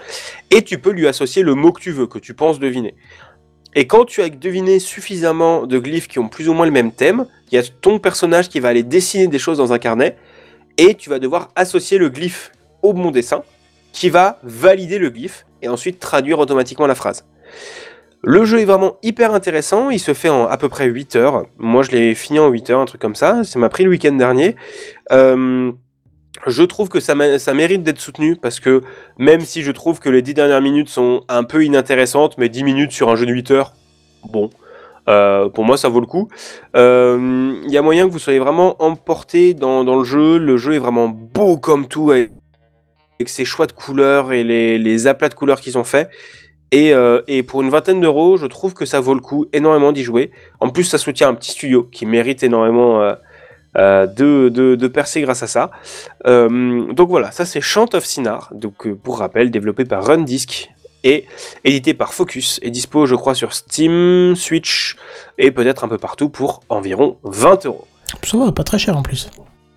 et 0.51 0.63
tu 0.63 0.79
peux 0.79 0.93
lui 0.93 1.07
associer 1.07 1.43
le 1.43 1.55
mot 1.55 1.73
que 1.73 1.81
tu 1.83 1.91
veux, 1.91 2.07
que 2.07 2.19
tu 2.19 2.33
penses 2.33 2.59
deviner. 2.59 2.95
Et 3.75 3.87
quand 3.87 4.05
tu 4.05 4.23
as 4.23 4.31
deviné 4.31 4.79
suffisamment 4.79 5.67
de 5.67 5.79
glyphes 5.79 6.09
qui 6.09 6.19
ont 6.19 6.29
plus 6.29 6.49
ou 6.49 6.55
moins 6.55 6.67
le 6.67 6.73
même 6.73 6.93
thème, 6.93 7.27
il 7.51 7.57
y 7.57 7.59
a 7.59 7.63
ton 7.63 7.99
personnage 7.99 8.49
qui 8.49 8.61
va 8.61 8.69
aller 8.69 8.83
dessiner 8.83 9.27
des 9.27 9.39
choses 9.39 9.59
dans 9.59 9.73
un 9.73 9.79
carnet, 9.79 10.17
et 10.79 10.95
tu 10.95 11.11
vas 11.11 11.19
devoir 11.19 11.51
associer 11.55 11.99
le 11.99 12.09
glyphe 12.09 12.53
au 12.83 12.95
bon 12.95 13.11
dessin, 13.11 13.43
qui 13.93 14.11
va 14.11 14.39
valider 14.43 14.99
le 14.99 15.11
glyphe, 15.11 15.47
et 15.63 15.69
ensuite 15.69 15.99
traduire 16.01 16.39
automatiquement 16.39 16.87
la 16.87 16.95
phrase. 16.95 17.25
Le 18.23 18.45
jeu 18.45 18.61
est 18.61 18.65
vraiment 18.67 18.97
hyper 19.03 19.33
intéressant, 19.35 19.89
il 19.91 19.99
se 19.99 20.13
fait 20.13 20.29
en 20.29 20.47
à 20.47 20.57
peu 20.59 20.69
près 20.69 20.87
8 20.87 21.17
heures. 21.17 21.47
Moi 21.59 21.83
je 21.83 21.91
l'ai 21.91 22.15
fini 22.15 22.39
en 22.39 22.49
8 22.49 22.71
heures, 22.71 22.81
un 22.81 22.85
truc 22.85 23.01
comme 23.01 23.15
ça, 23.15 23.45
ça 23.45 23.59
m'a 23.59 23.69
pris 23.71 23.85
le 23.85 23.91
week-end 23.91 24.13
dernier. 24.13 24.57
Euh, 25.11 25.73
je 26.47 26.63
trouve 26.63 26.89
que 26.89 27.01
ça, 27.01 27.15
mé- 27.15 27.39
ça 27.39 27.55
mérite 27.55 27.83
d'être 27.83 27.99
soutenu 27.99 28.37
parce 28.37 28.61
que 28.61 28.83
même 29.19 29.41
si 29.41 29.63
je 29.63 29.73
trouve 29.73 30.01
que 30.01 30.09
les 30.11 30.21
10 30.23 30.35
dernières 30.35 30.61
minutes 30.61 30.89
sont 30.91 31.23
un 31.29 31.45
peu 31.45 31.65
inintéressantes, 31.65 32.37
mais 32.39 32.49
10 32.51 32.63
minutes 32.65 32.93
sur 32.93 33.09
un 33.09 33.17
jeu 33.17 33.25
de 33.27 33.33
8 33.33 33.51
heures, 33.53 33.73
bon, 34.31 34.51
euh, 35.09 35.49
pour 35.49 35.65
moi 35.65 35.79
ça 35.79 35.89
vaut 35.89 36.01
le 36.01 36.07
coup. 36.07 36.29
Euh, 36.77 37.55
Il 37.65 37.73
y 37.73 37.79
a 37.79 37.83
moyen 37.83 38.07
que 38.07 38.13
vous 38.13 38.19
soyez 38.19 38.39
vraiment 38.39 38.83
emporté 38.83 39.55
dans, 39.55 39.83
le 39.83 40.05
jeu, 40.05 40.39
le 40.39 40.57
jeu 40.59 40.75
est 40.75 40.79
vraiment 40.79 41.09
beau 41.09 41.57
comme 41.57 41.89
tout 41.89 42.13
avec 43.21 43.29
ses 43.29 43.45
choix 43.45 43.67
de 43.67 43.73
couleurs 43.73 44.33
et 44.33 44.43
les, 44.43 44.79
les 44.79 45.07
aplats 45.07 45.29
de 45.29 45.35
couleurs 45.35 45.61
qu'ils 45.61 45.77
ont 45.77 45.85
fait. 45.85 46.09
Et, 46.73 46.95
euh, 46.95 47.21
et 47.29 47.43
pour 47.43 47.61
une 47.63 47.69
vingtaine 47.69 48.01
d'euros, 48.01 48.37
je 48.37 48.47
trouve 48.47 48.75
que 48.75 48.87
ça 48.87 49.01
vaut 49.01 49.15
le 49.15 49.21
coup 49.21 49.47
énormément 49.53 49.93
d'y 49.93 50.05
jouer. 50.05 50.31
En 50.61 50.71
plus, 50.71 50.85
ça 50.85 50.99
soutient 50.99 51.29
un 51.29 51.35
petit 51.35 51.51
studio 51.51 51.83
qui 51.83 52.07
mérite 52.07 52.43
énormément 52.43 53.03
euh, 53.03 53.15
euh, 53.77 54.07
de, 54.07 54.49
de, 54.49 54.75
de 54.75 54.89
percer 54.89 55.21
grâce 55.21 55.43
à 55.43 55.47
ça. 55.47 55.71
Donc 56.25 57.09
voilà, 57.09 57.31
ça 57.31 57.45
c'est 57.45 57.61
Chant 57.61 57.89
of 57.93 58.05
Sinar, 58.05 58.51
donc 58.55 58.89
pour 58.95 59.19
rappel, 59.19 59.51
développé 59.51 59.85
par 59.85 60.07
Rundisk 60.07 60.71
et 61.03 61.27
édité 61.65 61.95
par 61.95 62.13
Focus, 62.15 62.61
et 62.63 62.71
dispo, 62.71 63.07
je 63.07 63.15
crois, 63.15 63.35
sur 63.35 63.53
Steam, 63.53 64.35
Switch 64.37 64.97
et 65.39 65.51
peut-être 65.51 65.85
un 65.85 65.89
peu 65.89 65.99
partout 65.99 66.29
pour 66.29 66.63
environ 66.69 67.19
20 67.25 67.67
euros. 67.67 67.87
Ça 68.23 68.37
va, 68.39 68.53
pas 68.53 68.65
très 68.65 68.79
cher 68.79 68.97
en 68.97 69.03
plus. 69.03 69.31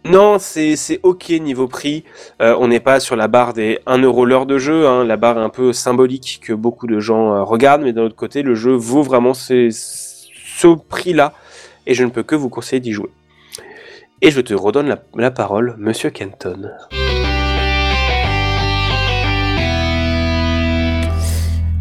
Non, 0.05 0.37
c'est 0.37 0.99
ok 1.03 1.29
niveau 1.29 1.69
prix. 1.69 2.03
Euh, 2.41 2.57
on 2.59 2.67
n'est 2.67 2.81
pas 2.81 2.99
sur 2.99 3.15
la 3.15 3.29
barre 3.29 3.53
des 3.53 3.79
1 3.85 3.99
euro 3.99 4.25
l'heure 4.25 4.45
de 4.45 4.57
jeu, 4.57 4.85
hein, 4.85 5.05
la 5.05 5.15
barre 5.15 5.37
un 5.37 5.47
peu 5.47 5.71
symbolique 5.71 6.41
que 6.43 6.51
beaucoup 6.51 6.87
de 6.87 6.99
gens 6.99 7.33
euh, 7.33 7.43
regardent, 7.43 7.83
mais 7.83 7.93
d'un 7.93 8.03
autre 8.03 8.15
côté, 8.15 8.41
le 8.41 8.53
jeu 8.53 8.73
vaut 8.73 9.01
vraiment 9.01 9.33
ce 9.33 9.69
prix-là, 10.89 11.31
et 11.87 11.93
je 11.93 12.03
ne 12.03 12.09
peux 12.09 12.23
que 12.23 12.35
vous 12.35 12.49
conseiller 12.49 12.81
d'y 12.81 12.91
jouer. 12.91 13.09
Et 14.21 14.29
je 14.29 14.41
te 14.41 14.53
redonne 14.53 14.93
la, 15.15 15.31
parole, 15.31 15.75
Monsieur 15.77 16.09
Kenton. 16.09 16.69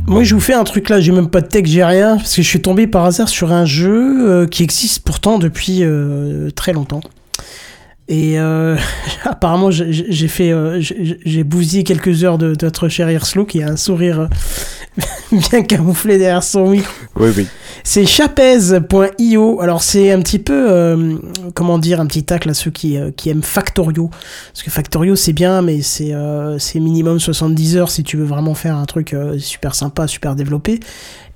Moi, 0.06 0.22
je 0.22 0.34
vous 0.34 0.40
fais 0.40 0.54
un 0.54 0.64
truc 0.64 0.90
là, 0.90 1.00
j'ai 1.00 1.10
même 1.10 1.30
pas 1.30 1.40
de 1.40 1.48
texte, 1.48 1.72
j'ai 1.72 1.84
rien, 1.84 2.18
parce 2.18 2.36
que 2.36 2.42
je 2.42 2.48
suis 2.48 2.62
tombé 2.62 2.86
par 2.86 3.04
hasard 3.04 3.28
sur 3.28 3.52
un 3.52 3.64
jeu 3.64 4.28
euh, 4.28 4.46
qui 4.46 4.62
existe 4.62 5.04
pourtant 5.04 5.40
depuis 5.40 5.82
très 6.54 6.72
longtemps. 6.72 7.00
Et 8.12 8.38
euh, 8.38 8.76
apparemment, 9.24 9.70
j'ai 9.70 10.28
fait, 10.28 10.52
euh, 10.52 10.80
j'ai 10.80 11.44
bousillé 11.44 11.82
quelques 11.82 12.24
heures 12.24 12.36
de 12.36 12.54
de 12.54 12.66
notre 12.66 12.88
cher 12.88 13.10
Hirslo 13.10 13.46
qui 13.46 13.62
a 13.62 13.68
un 13.68 13.76
sourire 13.76 14.20
euh, 14.20 14.26
bien 15.50 15.62
camouflé 15.62 16.18
derrière 16.18 16.42
son 16.42 16.68
micro. 16.68 16.92
Oui, 17.16 17.30
oui. 17.34 17.46
C'est 17.84 18.04
chapez.io. 18.04 19.60
Alors 19.62 19.82
c'est 19.82 20.12
un 20.12 20.20
petit 20.20 20.38
peu, 20.38 20.70
euh, 20.70 21.16
comment 21.54 21.78
dire, 21.78 22.00
un 22.00 22.06
petit 22.06 22.22
tacle 22.22 22.50
à 22.50 22.54
ceux 22.54 22.70
qui, 22.70 22.98
euh, 22.98 23.10
qui 23.16 23.30
aiment 23.30 23.42
Factorio. 23.42 24.10
Parce 24.52 24.62
que 24.62 24.70
Factorio 24.70 25.16
c'est 25.16 25.32
bien, 25.32 25.62
mais 25.62 25.80
c'est 25.80 26.14
minimum 26.74 27.18
70 27.18 27.76
heures 27.78 27.90
si 27.90 28.02
tu 28.02 28.18
veux 28.18 28.26
vraiment 28.26 28.54
faire 28.54 28.76
un 28.76 28.84
truc 28.84 29.16
super 29.38 29.74
sympa, 29.74 30.06
super 30.06 30.36
développé. 30.36 30.80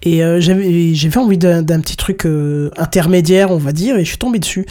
Et 0.03 0.21
j'avais 0.41 1.17
envie 1.17 1.39
d'un 1.39 1.81
petit 1.81 1.97
truc 1.97 2.29
intermédiaire, 2.77 3.51
on 3.51 3.57
va 3.57 3.73
dire, 3.73 3.97
et 3.97 4.05
je 4.05 4.11
suis 4.11 4.19
tombé 4.19 4.39
dessus. 4.39 4.67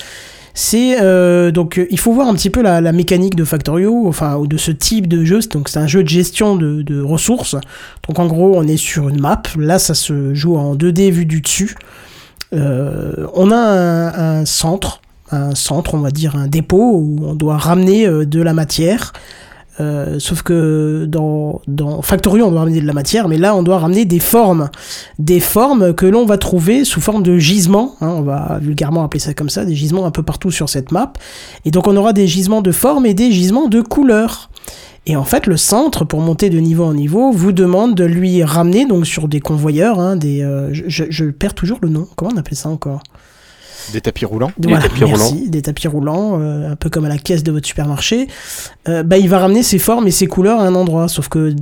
C'est 0.58 1.02
euh, 1.02 1.52
donc 1.52 1.78
euh, 1.78 1.86
il 1.92 2.00
faut 2.00 2.14
voir 2.14 2.30
un 2.30 2.34
petit 2.34 2.50
peu 2.50 2.62
la, 2.62 2.82
mécanique 2.94 3.36
de 3.36 3.44
Factorio, 3.44 4.08
enfin 4.08 4.38
ou 4.38 4.48
de 4.48 4.56
ce 4.56 4.72
type 4.72 5.06
de 5.06 5.26
jeu. 5.26 5.42
Donc 5.52 5.68
c'est 5.68 5.80
un 5.80 5.86
jeu 5.88 6.02
de 6.02 6.08
gestion 6.08 6.56
de, 6.56 6.82
de 6.82 7.02
ressources. 7.02 7.58
Donc 8.08 8.20
en 8.20 8.26
gros 8.26 8.54
on 8.56 8.66
est 8.66 8.78
sur 8.78 9.10
une 9.10 9.20
map. 9.20 9.44
Là 9.58 9.80
ça 9.80 9.94
se 9.94 10.34
joue 10.34 10.56
en 10.56 10.76
2D 10.76 11.12
vu 11.12 11.26
du 11.26 11.42
dessus. 11.42 11.76
Euh, 12.54 13.28
on 13.34 13.52
a 13.52 13.58
un, 13.58 14.40
un 14.40 14.46
centre, 14.46 15.02
un 15.30 15.56
centre 15.56 15.94
on 15.94 16.00
va 16.00 16.12
dire 16.12 16.38
un 16.38 16.48
dépôt 16.48 17.02
où 17.04 17.18
on 17.26 17.36
doit 17.36 17.58
ramener 17.58 18.08
euh, 18.08 18.26
de 18.26 18.42
la 18.42 18.54
matière. 18.54 19.12
Euh, 19.82 20.20
sauf 20.20 20.42
que 20.42 21.06
dans, 21.06 21.62
dans 21.68 22.02
Factorio, 22.02 22.46
on 22.46 22.52
doit 22.52 22.62
ramener 22.62 22.80
de 22.80 22.88
la 22.88 22.94
matière, 22.94 23.28
mais 23.28 23.38
là, 23.38 23.56
on 23.56 23.62
doit 23.64 23.78
ramener 23.80 24.06
des 24.06 24.20
formes. 24.20 24.70
Des 25.20 25.40
formes 25.42 25.94
que 25.94 26.06
l'on 26.06 26.26
va 26.26 26.38
trouver 26.38 26.86
sous 26.86 27.02
forme 27.02 27.24
de 27.24 27.38
gisements. 27.38 27.96
hein, 28.02 28.08
on 28.08 28.22
va 28.22 28.60
vulgairement 28.62 29.04
appeler 29.04 29.20
ça 29.20 29.34
comme 29.34 29.50
ça, 29.50 29.66
des 29.66 29.76
gisements 29.76 30.06
un 30.06 30.12
peu 30.12 30.24
partout 30.24 30.50
sur 30.52 30.70
cette 30.70 30.92
map. 30.92 31.12
Et 31.66 31.72
donc, 31.72 31.88
on 31.88 31.96
aura 31.98 32.14
des 32.14 32.28
gisements 32.28 32.62
de 32.62 32.72
formes 32.72 33.06
et 33.06 33.14
des 33.14 33.32
gisements 33.32 33.68
de 33.68 33.82
couleurs. 33.82 34.50
Et 35.08 35.16
en 35.16 35.24
fait, 35.26 35.46
le 35.46 35.58
centre, 35.58 36.04
pour 36.06 36.20
monter 36.22 36.50
de 36.50 36.58
niveau 36.58 36.84
en 36.86 36.94
niveau, 36.94 37.32
vous 37.32 37.52
demande 37.52 37.94
de 37.96 38.06
lui 38.06 38.44
ramener, 38.44 38.86
donc 38.88 39.06
sur 39.06 39.28
des 39.28 39.40
convoyeurs, 39.40 40.00
hein, 40.00 40.16
des, 40.16 40.42
euh, 40.42 40.70
je- 40.74 41.04
je 41.10 41.26
perds 41.26 41.54
toujours 41.54 41.78
le 41.82 41.90
nom. 41.90 42.08
Comment 42.16 42.32
on 42.34 42.38
appelle 42.38 42.58
ça 42.58 42.70
encore? 42.70 43.04
Des 43.94 44.02
tapis 44.02 44.26
roulants. 44.26 44.52
Des 44.58 44.70
voilà, 44.70 44.84
tapis 44.84 45.04
merci, 45.04 45.50
des 45.50 45.62
tapis 45.62 45.88
roulants, 45.88 46.40
euh, 46.40 46.72
un 46.72 46.76
peu 46.76 46.90
comme 46.90 47.06
à 47.06 47.10
la 47.10 47.18
caisse 47.18 47.44
de 47.44 47.52
votre 47.52 47.68
supermarché. 47.68 48.28
Euh, 48.88 49.04
bah, 49.04 49.18
il 49.18 49.30
va 49.30 49.40
ramener 49.40 49.64
ses 49.64 49.80
formes 49.80 50.08
et 50.08 50.12
ses 50.12 50.28
couleurs 50.28 50.60
à 50.60 50.64
un 50.66 50.76
endroit. 50.76 51.08
Sauf 51.08 51.30
que 51.30 51.56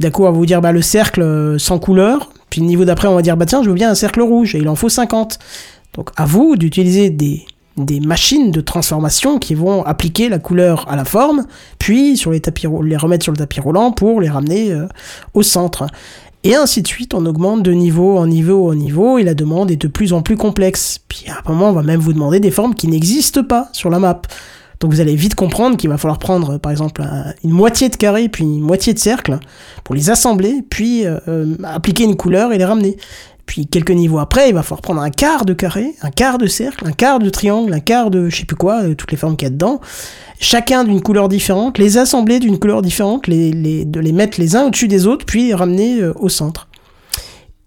d'un 0.00 0.10
coup, 0.10 0.22
on 0.22 0.26
va 0.26 0.30
vous 0.30 0.46
dire 0.46 0.60
bah, 0.60 0.72
le 0.72 0.82
cercle 0.82 1.22
euh, 1.22 1.58
sans 1.58 1.78
couleur. 1.78 2.30
Puis 2.50 2.60
le 2.60 2.66
niveau 2.66 2.84
d'après, 2.84 3.08
on 3.08 3.14
va 3.14 3.22
dire 3.22 3.36
bah 3.36 3.46
tiens, 3.46 3.62
je 3.62 3.68
veux 3.68 3.74
bien 3.74 3.90
un 3.90 3.94
cercle 3.94 4.22
rouge 4.22 4.54
et 4.54 4.58
il 4.58 4.68
en 4.68 4.74
faut 4.74 4.88
50. 4.88 5.38
Donc 5.94 6.10
à 6.16 6.24
vous 6.24 6.56
d'utiliser 6.56 7.10
des 7.10 7.44
des 7.78 8.00
machines 8.00 8.50
de 8.50 8.60
transformation 8.60 9.38
qui 9.38 9.54
vont 9.54 9.84
appliquer 9.84 10.28
la 10.28 10.38
couleur 10.38 10.86
à 10.90 10.96
la 10.96 11.04
forme, 11.04 11.44
puis 11.78 12.16
sur 12.16 12.32
les 12.32 12.40
tapis 12.40 12.66
les 12.82 12.96
remettre 12.96 13.22
sur 13.22 13.32
le 13.32 13.38
tapis 13.38 13.60
roulant 13.60 13.92
pour 13.92 14.20
les 14.20 14.28
ramener 14.28 14.72
euh, 14.72 14.86
au 15.34 15.42
centre. 15.42 15.86
Et 16.44 16.54
ainsi 16.54 16.82
de 16.82 16.86
suite, 16.88 17.14
on 17.14 17.26
augmente 17.26 17.62
de 17.62 17.72
niveau 17.72 18.16
en 18.16 18.26
niveau 18.26 18.70
en 18.70 18.74
niveau 18.74 19.18
et 19.18 19.24
la 19.24 19.34
demande 19.34 19.70
est 19.70 19.76
de 19.76 19.88
plus 19.88 20.12
en 20.12 20.22
plus 20.22 20.36
complexe. 20.36 21.00
Puis 21.08 21.24
à 21.28 21.38
un 21.44 21.52
moment, 21.52 21.70
on 21.70 21.72
va 21.72 21.82
même 21.82 22.00
vous 22.00 22.12
demander 22.12 22.38
des 22.40 22.50
formes 22.52 22.74
qui 22.74 22.86
n'existent 22.88 23.42
pas 23.42 23.68
sur 23.72 23.90
la 23.90 23.98
map. 23.98 24.22
Donc 24.80 24.92
vous 24.92 25.00
allez 25.00 25.16
vite 25.16 25.34
comprendre 25.34 25.76
qu'il 25.76 25.90
va 25.90 25.98
falloir 25.98 26.20
prendre 26.20 26.56
par 26.58 26.70
exemple 26.70 27.02
un- 27.02 27.34
une 27.42 27.50
moitié 27.50 27.88
de 27.88 27.96
carré 27.96 28.28
puis 28.28 28.44
une 28.44 28.60
moitié 28.60 28.94
de 28.94 28.98
cercle 29.00 29.38
pour 29.82 29.96
les 29.96 30.10
assembler, 30.10 30.62
puis 30.70 31.04
euh, 31.04 31.18
euh, 31.26 31.56
appliquer 31.64 32.04
une 32.04 32.16
couleur 32.16 32.52
et 32.52 32.58
les 32.58 32.64
ramener. 32.64 32.96
Puis 33.48 33.66
quelques 33.66 33.90
niveaux 33.90 34.18
après, 34.18 34.50
il 34.50 34.54
va 34.54 34.62
falloir 34.62 34.82
prendre 34.82 35.00
un 35.00 35.08
quart 35.08 35.46
de 35.46 35.54
carré, 35.54 35.94
un 36.02 36.10
quart 36.10 36.36
de 36.36 36.46
cercle, 36.46 36.86
un 36.86 36.92
quart 36.92 37.18
de 37.18 37.30
triangle, 37.30 37.72
un 37.72 37.80
quart 37.80 38.10
de 38.10 38.28
je 38.28 38.36
sais 38.36 38.44
plus 38.44 38.56
quoi, 38.56 38.82
euh, 38.82 38.94
toutes 38.94 39.10
les 39.10 39.16
formes 39.16 39.36
qu'il 39.36 39.46
y 39.46 39.50
a 39.50 39.50
dedans, 39.50 39.80
chacun 40.38 40.84
d'une 40.84 41.00
couleur 41.00 41.30
différente, 41.30 41.78
les 41.78 41.96
assembler 41.96 42.40
d'une 42.40 42.58
couleur 42.58 42.82
différente, 42.82 43.26
de 43.26 44.00
les 44.00 44.12
mettre 44.12 44.38
les 44.38 44.54
uns 44.54 44.64
au-dessus 44.64 44.86
des 44.86 45.06
autres, 45.06 45.24
puis 45.24 45.54
ramener 45.54 46.02
euh, 46.02 46.12
au 46.16 46.28
centre. 46.28 46.68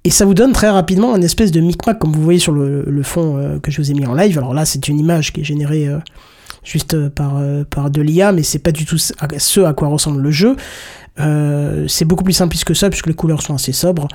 Et 0.04 0.12
ça 0.12 0.24
vous 0.24 0.36
donne 0.36 0.52
très 0.52 0.70
rapidement 0.70 1.16
un 1.16 1.22
espèce 1.24 1.50
de 1.52 1.60
micmac, 1.60 1.98
comme 1.98 2.12
vous 2.12 2.22
voyez 2.22 2.40
sur 2.40 2.54
le, 2.54 3.04
fond 3.04 3.38
euh, 3.38 3.58
que 3.58 3.72
je 3.72 3.82
vous 3.82 3.90
ai 3.90 3.96
mis 3.96 4.06
en 4.06 4.14
live. 4.14 4.38
Alors 4.38 4.54
là, 4.54 4.66
c'est 4.66 4.88
une 4.88 5.00
image 5.00 5.34
qui 5.34 5.42
est 5.42 5.44
générée 5.44 5.90
juste 6.64 7.10
par, 7.10 7.42
par 7.72 7.90
de 7.90 8.02
l'IA, 8.04 8.32
mais 8.34 8.44
c'est 8.44 8.60
pas 8.60 8.72
du 8.72 8.86
tout 8.86 9.00
ce 9.00 9.62
à 9.62 9.74
quoi 9.74 9.88
ressemble 9.88 10.22
le 10.22 10.30
jeu. 10.30 10.56
Euh, 11.20 11.86
c'est 11.90 12.06
beaucoup 12.06 12.24
plus 12.24 12.34
simple 12.34 12.56
que 12.66 12.74
ça, 12.74 12.90
puisque 12.90 13.08
les 13.08 13.14
couleurs 13.14 13.42
sont 13.42 13.54
assez 13.54 13.74
sobres. 13.74 14.08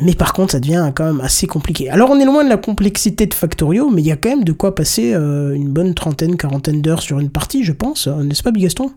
Mais 0.00 0.14
par 0.14 0.32
contre, 0.32 0.52
ça 0.52 0.60
devient 0.60 0.90
quand 0.94 1.04
même 1.04 1.20
assez 1.20 1.46
compliqué. 1.46 1.90
Alors, 1.90 2.10
on 2.10 2.18
est 2.18 2.24
loin 2.24 2.42
de 2.42 2.48
la 2.48 2.56
complexité 2.56 3.26
de 3.26 3.34
Factorio, 3.34 3.90
mais 3.90 4.00
il 4.02 4.06
y 4.06 4.12
a 4.12 4.16
quand 4.16 4.30
même 4.30 4.44
de 4.44 4.52
quoi 4.52 4.74
passer 4.74 5.12
euh, 5.14 5.52
une 5.54 5.68
bonne 5.68 5.94
trentaine, 5.94 6.36
quarantaine 6.36 6.80
d'heures 6.80 7.02
sur 7.02 7.18
une 7.20 7.30
partie, 7.30 7.64
je 7.64 7.72
pense. 7.72 8.06
Euh, 8.06 8.22
N'est-ce 8.22 8.42
pas, 8.42 8.50
Bigaston? 8.50 8.90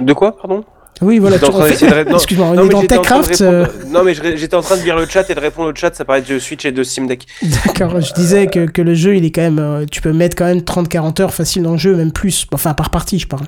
De 0.00 0.12
quoi, 0.12 0.36
pardon? 0.36 0.64
Oui, 1.02 1.18
voilà. 1.18 1.38
Tu- 1.38 1.46
fait- 1.46 2.04
de 2.04 2.10
Excuse-moi, 2.14 2.48
on 2.48 2.54
non, 2.54 2.64
est 2.66 2.68
dans 2.68 2.82
TechCraft. 2.82 3.30
répondre- 3.36 3.50
euh, 3.52 3.66
Non, 3.88 4.02
mais 4.04 4.12
j'étais 4.14 4.56
en 4.56 4.60
train 4.62 4.76
de 4.76 4.82
lire 4.82 4.96
le 4.96 5.06
chat 5.06 5.30
et 5.30 5.34
de 5.34 5.40
répondre 5.40 5.70
au 5.70 5.74
chat, 5.74 5.94
ça 5.94 6.04
paraît 6.04 6.22
de 6.22 6.38
Switch 6.38 6.64
et 6.64 6.72
de 6.72 6.82
Steam 6.82 7.06
Deck. 7.06 7.26
D'accord, 7.66 8.00
je 8.00 8.12
disais 8.14 8.48
que, 8.48 8.66
que 8.66 8.82
le 8.82 8.94
jeu, 8.94 9.16
il 9.16 9.24
est 9.24 9.30
quand 9.30 9.48
même. 9.48 9.86
tu 9.90 10.02
peux 10.02 10.12
mettre 10.12 10.36
quand 10.36 10.44
même 10.46 10.58
30-40 10.58 11.22
heures 11.22 11.32
facile 11.34 11.62
dans 11.62 11.72
le 11.72 11.78
jeu, 11.78 11.94
même 11.94 12.12
plus. 12.12 12.46
Enfin, 12.52 12.74
par 12.74 12.90
partie, 12.90 13.18
je 13.18 13.28
parle. 13.28 13.46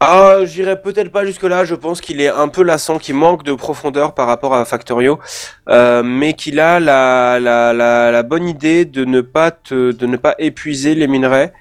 Ah, 0.00 0.44
j'irai 0.44 0.80
peut-être 0.80 1.10
pas 1.10 1.24
jusque-là. 1.24 1.64
Je 1.64 1.74
pense 1.74 2.00
qu'il 2.00 2.20
est 2.20 2.28
un 2.28 2.48
peu 2.48 2.62
lassant, 2.62 2.98
qu'il 2.98 3.16
manque 3.16 3.42
de 3.42 3.52
profondeur 3.52 4.14
par 4.14 4.28
rapport 4.28 4.54
à 4.54 4.64
Factorio, 4.64 5.18
euh, 5.68 6.02
mais 6.04 6.34
qu'il 6.34 6.60
a 6.60 6.78
la, 6.78 7.40
la, 7.40 7.72
la, 7.72 8.12
la 8.12 8.22
bonne 8.22 8.48
idée 8.48 8.84
de 8.84 9.04
ne 9.04 9.20
pas 9.20 9.50
te, 9.50 9.90
de 9.90 10.06
ne 10.06 10.16
pas 10.16 10.36
épuiser 10.38 10.94
les 10.94 11.08
minerais 11.08 11.52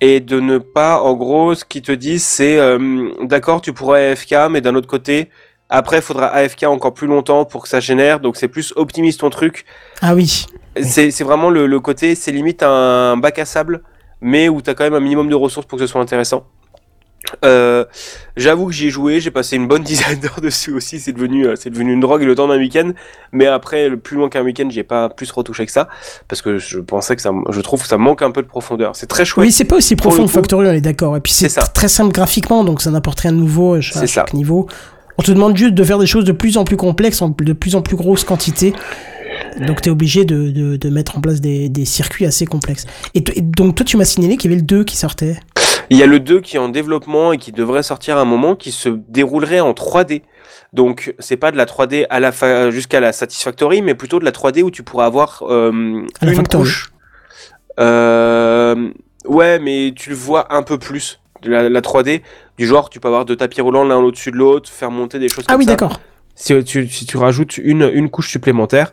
et 0.00 0.20
de 0.20 0.38
ne 0.38 0.58
pas, 0.58 1.00
en 1.00 1.14
gros, 1.14 1.54
ce 1.56 1.64
qu'ils 1.64 1.82
te 1.82 1.92
disent, 1.92 2.24
c'est 2.24 2.56
euh, 2.58 3.08
d'accord, 3.22 3.60
tu 3.60 3.72
pourrais 3.72 4.12
AFK, 4.12 4.34
mais 4.50 4.60
d'un 4.60 4.76
autre 4.76 4.88
côté, 4.88 5.30
après, 5.68 5.96
il 5.98 6.02
faudra 6.02 6.26
AFK 6.26 6.64
encore 6.64 6.94
plus 6.94 7.06
longtemps 7.08 7.44
pour 7.44 7.62
que 7.62 7.68
ça 7.68 7.80
génère. 7.80 8.20
Donc, 8.20 8.36
c'est 8.36 8.48
plus 8.48 8.72
optimise 8.76 9.16
ton 9.16 9.30
truc. 9.30 9.64
Ah 10.02 10.14
oui. 10.14 10.46
C'est 10.80 11.10
c'est 11.10 11.24
vraiment 11.24 11.50
le, 11.50 11.66
le 11.66 11.80
côté, 11.80 12.14
c'est 12.14 12.30
limite 12.32 12.62
un 12.62 13.16
bac 13.16 13.38
à 13.38 13.44
sable, 13.44 13.82
mais 14.20 14.48
où 14.48 14.62
tu 14.62 14.70
as 14.70 14.74
quand 14.74 14.84
même 14.84 14.94
un 14.94 15.00
minimum 15.00 15.28
de 15.28 15.34
ressources 15.34 15.66
pour 15.66 15.78
que 15.78 15.86
ce 15.86 15.90
soit 15.90 16.00
intéressant. 16.00 16.46
Euh, 17.44 17.84
J'avoue 18.36 18.66
que 18.66 18.72
j'y 18.72 18.86
ai 18.86 18.90
joué, 18.90 19.20
j'ai 19.20 19.30
passé 19.30 19.56
une 19.56 19.68
bonne 19.68 19.82
dizaine 19.84 20.18
d'heures 20.20 20.40
dessus 20.40 20.72
aussi, 20.72 20.98
c'est 21.00 21.12
devenu, 21.12 21.46
euh, 21.46 21.54
c'est 21.54 21.68
devenu 21.70 21.92
une 21.92 22.00
drogue 22.00 22.22
le 22.22 22.34
temps 22.34 22.48
d'un 22.48 22.56
week-end, 22.58 22.92
mais 23.30 23.46
après, 23.46 23.88
le 23.90 23.98
plus 23.98 24.16
loin 24.16 24.28
qu'un 24.30 24.42
week-end, 24.42 24.68
j'y 24.70 24.80
ai 24.80 24.84
pas 24.84 25.08
plus 25.10 25.30
retouché 25.30 25.66
que 25.66 25.72
ça, 25.72 25.88
parce 26.28 26.40
que 26.40 26.56
je 26.58 26.78
pensais 26.78 27.14
que 27.14 27.22
ça, 27.22 27.30
je 27.50 27.60
trouve 27.60 27.82
que 27.82 27.88
ça 27.88 27.98
manque 27.98 28.22
un 28.22 28.30
peu 28.30 28.42
de 28.42 28.46
profondeur. 28.46 28.96
C'est 28.96 29.06
très 29.06 29.24
chouette. 29.24 29.46
Oui, 29.46 29.52
c'est 29.52 29.64
pas 29.64 29.76
aussi 29.76 29.96
profond 29.96 30.22
que 30.22 30.28
coup, 30.28 30.28
Factorio, 30.28 30.70
on 30.70 30.72
est 30.72 30.80
d'accord. 30.80 31.16
Et 31.16 31.20
puis 31.20 31.32
c'est 31.32 31.48
très 31.74 31.88
simple 31.88 32.12
graphiquement, 32.12 32.64
donc 32.64 32.80
ça 32.80 32.90
n'apporte 32.90 33.20
rien 33.20 33.32
de 33.32 33.36
nouveau 33.38 33.74
à 33.74 33.80
chaque, 33.82 33.94
C'est 34.00 34.06
ça. 34.06 34.22
chaque 34.22 34.32
niveau. 34.34 34.66
On 35.18 35.22
te 35.22 35.30
demande 35.30 35.54
juste 35.56 35.74
de 35.74 35.84
faire 35.84 35.98
des 35.98 36.06
choses 36.06 36.24
de 36.24 36.32
plus 36.32 36.56
en 36.56 36.64
plus 36.64 36.78
complexes, 36.78 37.20
en 37.20 37.28
de 37.38 37.52
plus 37.52 37.74
en 37.76 37.82
plus 37.82 37.96
grosse 37.96 38.24
quantité. 38.24 38.72
Donc 39.66 39.82
tu 39.82 39.88
es 39.90 39.92
obligé 39.92 40.24
de, 40.24 40.50
de, 40.50 40.76
de 40.76 40.88
mettre 40.88 41.18
en 41.18 41.20
place 41.20 41.40
des, 41.42 41.68
des 41.68 41.84
circuits 41.84 42.24
assez 42.24 42.46
complexes. 42.46 42.86
Et, 43.14 43.22
et 43.36 43.42
donc 43.42 43.74
toi 43.74 43.84
tu 43.84 43.98
m'as 43.98 44.04
signalé 44.06 44.38
qu'il 44.38 44.50
y 44.50 44.54
avait 44.54 44.60
le 44.60 44.66
2 44.66 44.84
qui 44.84 44.96
sortait. 44.96 45.36
Il 45.92 45.98
y 45.98 46.02
a 46.02 46.06
le 46.06 46.18
2 46.20 46.40
qui 46.40 46.56
est 46.56 46.58
en 46.58 46.68
développement 46.68 47.32
et 47.32 47.38
qui 47.38 47.52
devrait 47.52 47.82
sortir 47.82 48.16
à 48.16 48.20
un 48.20 48.24
moment 48.24 48.54
qui 48.56 48.72
se 48.72 48.88
déroulerait 48.88 49.60
en 49.60 49.72
3D. 49.72 50.22
Donc 50.72 51.14
c'est 51.18 51.36
pas 51.36 51.50
de 51.50 51.56
la 51.56 51.66
3D 51.66 52.06
à 52.08 52.18
la 52.18 52.32
fa- 52.32 52.70
jusqu'à 52.70 52.98
la 53.00 53.12
Satisfactory, 53.12 53.82
mais 53.82 53.94
plutôt 53.94 54.18
de 54.18 54.24
la 54.24 54.30
3D 54.32 54.62
où 54.62 54.70
tu 54.70 54.82
pourras 54.82 55.06
avoir 55.06 55.42
euh, 55.48 56.04
À 56.20 56.26
une 56.32 56.46
couche. 56.48 56.90
Euh, 57.80 58.90
ouais, 59.26 59.58
mais 59.58 59.92
tu 59.96 60.10
le 60.10 60.16
vois 60.16 60.54
un 60.54 60.62
peu 60.62 60.78
plus. 60.78 61.20
De 61.42 61.50
la, 61.50 61.68
la 61.68 61.80
3D, 61.80 62.22
du 62.56 62.66
genre 62.68 62.88
tu 62.88 63.00
peux 63.00 63.08
avoir 63.08 63.24
deux 63.24 63.34
tapis 63.34 63.60
roulants 63.60 63.82
l'un 63.84 63.96
au-dessus 63.96 64.30
de 64.30 64.36
l'autre, 64.36 64.70
faire 64.70 64.92
monter 64.92 65.18
des 65.18 65.28
choses 65.28 65.44
Ah 65.48 65.52
comme 65.52 65.58
oui 65.58 65.64
ça. 65.64 65.72
d'accord. 65.72 66.00
Si 66.36 66.62
tu, 66.64 66.86
si 66.88 67.04
tu 67.04 67.16
rajoutes 67.16 67.58
une, 67.58 67.90
une 67.92 68.08
couche 68.10 68.30
supplémentaire, 68.30 68.92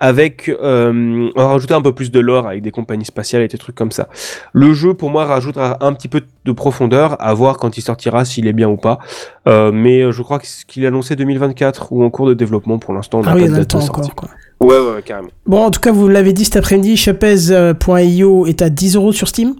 avec 0.00 0.48
euh, 0.48 1.30
on 1.36 1.40
va 1.40 1.48
rajouter 1.48 1.74
un 1.74 1.82
peu 1.82 1.92
plus 1.92 2.10
de 2.10 2.18
lore 2.18 2.48
avec 2.48 2.62
des 2.62 2.70
compagnies 2.70 3.04
spatiales 3.04 3.42
et 3.42 3.48
des 3.48 3.58
trucs 3.58 3.76
comme 3.76 3.92
ça. 3.92 4.08
Le 4.52 4.72
jeu 4.72 4.94
pour 4.94 5.10
moi 5.10 5.26
rajoutera 5.26 5.76
un 5.84 5.92
petit 5.92 6.08
peu 6.08 6.22
de 6.44 6.52
profondeur, 6.52 7.16
à 7.20 7.32
voir 7.34 7.58
quand 7.58 7.76
il 7.76 7.82
sortira 7.82 8.24
s'il 8.24 8.46
est 8.46 8.52
bien 8.54 8.68
ou 8.68 8.76
pas. 8.76 8.98
Euh, 9.46 9.70
mais 9.72 10.00
euh, 10.00 10.10
je 10.12 10.22
crois 10.22 10.40
qu'il 10.66 10.82
est 10.84 10.86
annoncé 10.86 11.14
2024 11.16 11.92
ou 11.92 12.02
en 12.02 12.10
cours 12.10 12.26
de 12.26 12.34
développement 12.34 12.78
pour 12.78 12.94
l'instant. 12.94 13.18
On 13.18 13.22
Ah 13.22 13.32
pas 13.32 13.34
oui, 13.34 13.42
de 13.42 13.46
a 13.46 13.48
le 13.50 13.52
date 13.56 13.60
de 13.60 13.64
temps 13.68 13.80
sortie. 13.80 14.10
encore. 14.10 14.14
Quoi. 14.14 14.28
Ouais, 14.60 14.78
ouais, 14.78 14.94
ouais, 14.96 15.02
carrément. 15.02 15.28
Bon, 15.46 15.62
en 15.64 15.70
tout 15.70 15.80
cas, 15.80 15.92
vous 15.92 16.08
l'avez 16.08 16.32
dit 16.32 16.44
cet 16.44 16.56
après-midi, 16.56 16.96
Shopez.io 16.96 18.46
est 18.46 18.62
à 18.62 18.70
10 18.70 18.96
euros 18.96 19.12
sur 19.12 19.28
Steam. 19.28 19.54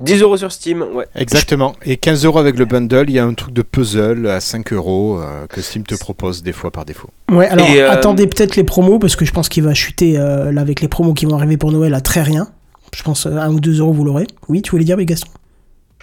10 0.00 0.22
euros 0.22 0.36
sur 0.36 0.52
Steam, 0.52 0.82
ouais. 0.94 1.06
Exactement. 1.14 1.74
Et 1.84 1.96
15 1.96 2.24
euros 2.24 2.38
avec 2.38 2.58
le 2.58 2.64
bundle, 2.64 3.06
il 3.08 3.14
y 3.14 3.18
a 3.18 3.24
un 3.24 3.34
truc 3.34 3.52
de 3.54 3.62
puzzle 3.62 4.26
à 4.28 4.40
5 4.40 4.72
euros 4.72 5.18
euh, 5.20 5.46
que 5.46 5.60
Steam 5.60 5.84
te 5.84 5.94
propose 5.94 6.42
des 6.42 6.52
fois 6.52 6.70
par 6.70 6.84
défaut. 6.84 7.08
Ouais, 7.30 7.48
alors 7.48 7.66
euh, 7.70 7.90
attendez 7.90 8.26
peut-être 8.26 8.56
les 8.56 8.64
promos 8.64 8.98
parce 8.98 9.16
que 9.16 9.24
je 9.24 9.32
pense 9.32 9.48
qu'il 9.48 9.62
va 9.62 9.74
chuter 9.74 10.18
euh, 10.18 10.52
là 10.52 10.60
avec 10.60 10.80
les 10.80 10.88
promos 10.88 11.14
qui 11.14 11.24
vont 11.24 11.36
arriver 11.36 11.56
pour 11.56 11.72
Noël 11.72 11.94
à 11.94 12.00
très 12.00 12.22
rien. 12.22 12.48
Je 12.94 13.02
pense 13.02 13.26
euh, 13.26 13.36
1 13.36 13.52
ou 13.52 13.60
2 13.60 13.80
euros 13.80 13.92
vous 13.92 14.04
l'aurez. 14.04 14.26
Oui, 14.48 14.62
tu 14.62 14.70
voulais 14.70 14.84
dire, 14.84 14.96
mais 14.96 15.06
Gaston? 15.06 15.30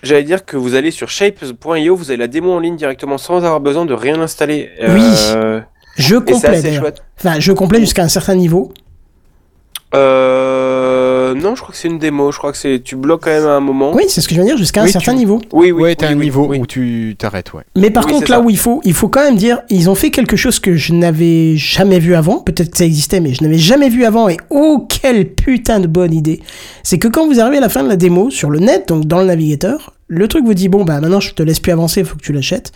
J'allais 0.03 0.23
dire 0.23 0.45
que 0.45 0.57
vous 0.57 0.73
allez 0.73 0.89
sur 0.89 1.09
shapes.io, 1.09 1.95
vous 1.95 2.09
avez 2.09 2.17
la 2.17 2.27
démo 2.27 2.51
en 2.51 2.59
ligne 2.59 2.75
directement 2.75 3.17
sans 3.17 3.37
avoir 3.37 3.59
besoin 3.59 3.85
de 3.85 3.93
rien 3.93 4.19
installer. 4.19 4.69
Oui. 4.81 5.03
Euh, 5.35 5.61
d'ailleurs. 5.97 6.81
chouette. 6.81 7.03
Enfin, 7.19 7.39
jeu 7.39 7.53
complet 7.53 7.79
jusqu'à 7.79 8.03
un 8.03 8.09
certain 8.09 8.35
niveau. 8.35 8.73
Euh, 9.93 11.10
non, 11.33 11.55
je 11.55 11.61
crois 11.61 11.71
que 11.73 11.77
c'est 11.77 11.87
une 11.87 11.99
démo. 11.99 12.31
Je 12.31 12.37
crois 12.37 12.51
que 12.51 12.57
c'est 12.57 12.81
tu 12.83 12.95
bloques 12.95 13.23
quand 13.23 13.29
même 13.31 13.45
à 13.45 13.51
un 13.55 13.59
moment. 13.59 13.91
Oui, 13.93 14.03
c'est 14.07 14.21
ce 14.21 14.27
que 14.27 14.35
je 14.35 14.39
veux 14.39 14.45
dire, 14.45 14.57
jusqu'à 14.57 14.81
un 14.81 14.85
Oui, 14.85 14.91
certain 14.91 15.11
tu- 15.13 15.17
niveau. 15.19 15.41
oui, 15.53 15.71
oui. 15.71 15.81
ouais, 15.83 15.95
t'as 15.95 16.07
oui, 16.07 16.13
un 16.13 16.17
oui, 16.17 16.25
niveau 16.25 16.47
oui. 16.47 16.59
où 16.59 16.65
tu 16.65 17.15
t'arrêtes, 17.17 17.53
ouais. 17.53 17.63
Mais 17.75 17.89
par 17.89 18.05
Oui, 18.05 18.11
contre, 18.13 18.29
là 18.31 18.37
ça. 18.37 18.41
où 18.43 18.49
il 18.49 18.57
faut, 18.57 18.81
il 18.83 18.93
faut 18.93 19.09
quand 19.09 19.23
même 19.23 19.35
dire, 19.35 19.59
ils 19.69 19.89
ont 19.89 19.95
fait 19.95 20.11
quelque 20.11 20.35
chose 20.35 20.59
que 20.59 20.75
je 20.75 20.93
n'avais 20.93 21.55
jamais 21.57 21.99
vu 21.99 22.15
avant. 22.15 22.39
Peut-être 22.39 22.71
que 22.71 22.77
ça 22.77 22.85
existait, 22.85 23.19
mais 23.19 23.33
je 23.33 23.43
n'avais 23.43 23.57
jamais 23.57 23.89
vu 23.89 24.05
avant. 24.05 24.29
Et 24.29 24.37
oh, 24.49 24.85
quelle 24.89 25.29
putain 25.33 25.79
de 25.79 25.87
bonne 25.87 26.13
idée. 26.13 26.41
C'est 26.83 26.97
que 26.99 27.07
quand 27.07 27.27
vous 27.27 27.39
arrivez 27.39 27.57
à 27.57 27.61
la 27.61 27.69
fin 27.69 27.83
de 27.83 27.89
la 27.89 27.95
démo 27.95 28.29
sur 28.29 28.49
le 28.49 28.59
net, 28.59 28.87
donc 28.87 29.05
dans 29.05 29.19
le 29.19 29.25
navigateur, 29.25 29.93
le 30.07 30.27
truc 30.27 30.45
vous 30.45 30.53
dit, 30.53 30.67
bon, 30.69 30.83
bah 30.83 30.99
maintenant 30.99 31.19
je 31.19 31.33
te 31.33 31.41
laisse 31.43 31.59
plus 31.59 31.71
avancer, 31.71 32.01
il 32.01 32.05
faut 32.05 32.15
que 32.17 32.21
tu 32.23 32.33
l'achètes. 32.33 32.71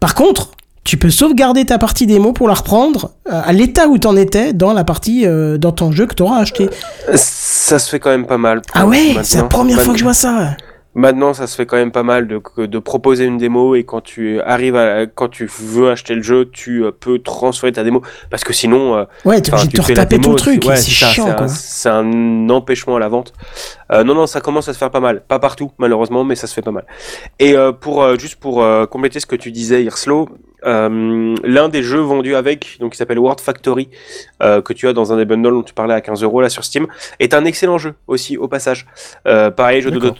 Par 0.00 0.14
contre, 0.14 0.50
tu 0.84 0.98
peux 0.98 1.10
sauvegarder 1.10 1.64
ta 1.64 1.78
partie 1.78 2.06
démo 2.06 2.32
pour 2.32 2.46
la 2.46 2.54
reprendre 2.54 3.12
euh, 3.32 3.40
à 3.42 3.52
l'état 3.52 3.88
où 3.88 3.98
t'en 3.98 4.16
étais 4.16 4.52
dans 4.52 4.74
la 4.74 4.84
partie, 4.84 5.26
euh, 5.26 5.56
dans 5.56 5.72
ton 5.72 5.90
jeu 5.92 6.06
que 6.06 6.14
t'auras 6.14 6.38
acheté. 6.38 6.68
Ça 7.14 7.78
se 7.78 7.88
fait 7.88 7.98
quand 7.98 8.10
même 8.10 8.26
pas 8.26 8.38
mal. 8.38 8.60
Ah 8.74 8.86
ouais, 8.86 9.16
c'est 9.22 9.38
la 9.38 9.44
première 9.44 9.80
fois 9.80 9.94
que 9.94 9.98
je 9.98 10.04
vois 10.04 10.14
ça. 10.14 10.56
Maintenant, 10.94 11.34
ça 11.34 11.46
se 11.46 11.56
fait 11.56 11.66
quand 11.66 11.76
même 11.76 11.90
pas 11.90 12.02
mal 12.04 12.28
de, 12.28 12.40
de 12.66 12.78
proposer 12.78 13.24
une 13.24 13.36
démo 13.36 13.74
et 13.74 13.82
quand 13.84 14.00
tu 14.00 14.40
arrives 14.42 14.76
à, 14.76 15.06
quand 15.06 15.28
tu 15.28 15.46
veux 15.46 15.90
acheter 15.90 16.14
le 16.14 16.22
jeu, 16.22 16.48
tu 16.52 16.84
euh, 16.84 16.92
peux 16.92 17.18
transférer 17.18 17.72
ta 17.72 17.82
démo 17.82 18.02
parce 18.30 18.44
que 18.44 18.52
sinon, 18.52 18.96
euh, 18.96 19.04
Ouais, 19.24 19.40
t'es 19.40 19.50
obligé 19.52 19.66
de 19.68 19.72
te 19.72 19.82
retaper 19.82 20.16
tout 20.16 20.22
démo, 20.22 20.32
le 20.34 20.38
truc. 20.38 20.62
c'est- 20.62 20.68
ouais, 20.70 20.76
c'est 20.76 20.90
chiant, 21.12 21.24
c'est 21.48 21.88
un- 21.88 22.48
empêchement 22.50 22.96
à 22.96 23.00
la 23.00 23.08
vente. 23.08 23.32
Euh, 23.92 24.04
non, 24.04 24.14
non, 24.14 24.26
ça 24.26 24.40
commence 24.40 24.68
à 24.68 24.72
se 24.72 24.78
faire 24.78 24.90
pas 24.90 25.00
mal. 25.00 25.22
Pas 25.26 25.38
partout, 25.40 25.72
malheureusement, 25.78 26.22
mais 26.24 26.36
ça 26.36 26.46
se 26.46 26.54
fait 26.54 26.62
pas 26.62 26.70
mal. 26.70 26.84
Et 27.40 27.56
euh, 27.56 27.72
pour 27.72 28.02
euh, 28.02 28.16
juste 28.16 28.36
pour 28.36 28.64
compléter 28.90 29.18
ce 29.20 29.26
que 29.26 29.36
tu 29.36 29.50
disais, 29.50 29.82
Irslo, 29.84 30.28
l'un 30.66 31.68
des 31.68 31.82
jeux 31.82 32.00
vendus 32.00 32.34
avec, 32.34 32.78
donc 32.80 32.92
qui 32.92 32.96
s'appelle 32.98 33.18
World 33.18 33.40
Factory, 33.40 33.90
que 34.40 34.72
tu 34.72 34.88
as 34.88 34.92
dans 34.94 35.12
un 35.12 35.16
des 35.18 35.26
bundles 35.26 35.50
dont 35.52 35.62
tu 35.62 35.74
parlais 35.74 35.92
à 35.92 36.00
15 36.00 36.22
euros 36.22 36.40
là 36.40 36.48
sur 36.48 36.64
Steam, 36.64 36.86
est 37.20 37.34
un 37.34 37.44
excellent 37.44 37.76
jeu 37.76 37.94
aussi 38.06 38.38
au 38.38 38.48
passage. 38.48 38.86
Pareil, 39.24 39.82
jeu 39.82 39.90
D'accord. 39.90 40.16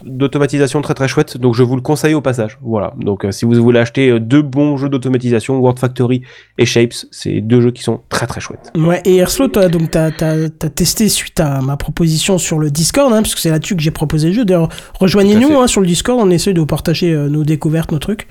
D'automatisation 0.67 0.83
très 0.83 0.95
très 0.95 1.09
chouette, 1.09 1.37
donc 1.37 1.55
je 1.55 1.63
vous 1.63 1.77
le 1.77 1.83
conseille 1.83 2.15
au 2.15 2.21
passage. 2.21 2.59
Voilà. 2.63 2.93
Donc 2.99 3.25
euh, 3.25 3.33
si 3.33 3.45
vous 3.45 3.55
voulez 3.63 3.79
acheter 3.81 4.09
euh, 4.11 4.21
deux 4.21 4.43
bons 4.43 4.77
jeux 4.77 4.89
d'automatisation, 4.89 5.59
World 5.59 5.79
Factory 5.79 6.23
et 6.59 6.67
Shapes, 6.67 6.95
c'est 7.11 7.41
deux 7.41 7.61
jeux 7.61 7.71
qui 7.71 7.83
sont 7.83 8.01
très 8.09 8.27
très 8.27 8.41
chouettes. 8.41 8.71
Ouais, 8.77 9.01
et 9.05 9.17
Erslo, 9.17 9.49
toi, 9.49 9.69
donc, 9.69 9.91
t'as, 9.91 10.11
t'as, 10.11 10.49
t'as 10.49 10.69
testé 10.69 11.09
suite 11.09 11.41
à 11.41 11.61
ma 11.61 11.77
proposition 11.77 12.39
sur 12.39 12.59
le 12.59 12.71
Discord, 12.71 13.13
hein, 13.13 13.23
parce 13.23 13.35
que 13.35 13.41
c'est 13.41 13.51
là-dessus 13.51 13.77
que 13.77 13.83
j'ai 13.83 13.91
proposé 13.91 14.29
le 14.29 14.35
jeu. 14.35 14.45
D'ailleurs, 14.45 14.69
rejoignez-nous 14.99 15.59
hein, 15.59 15.67
sur 15.67 15.81
le 15.81 15.87
Discord, 15.87 16.19
on 16.21 16.31
essaie 16.31 16.53
de 16.53 16.61
vous 16.61 16.67
partager 16.67 17.13
euh, 17.13 17.29
nos 17.29 17.45
découvertes, 17.45 17.93
nos 17.93 17.99
trucs. 17.99 18.27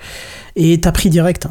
Et 0.56 0.80
t'as 0.80 0.92
pris 0.92 1.10
direct. 1.10 1.46
hein. 1.46 1.50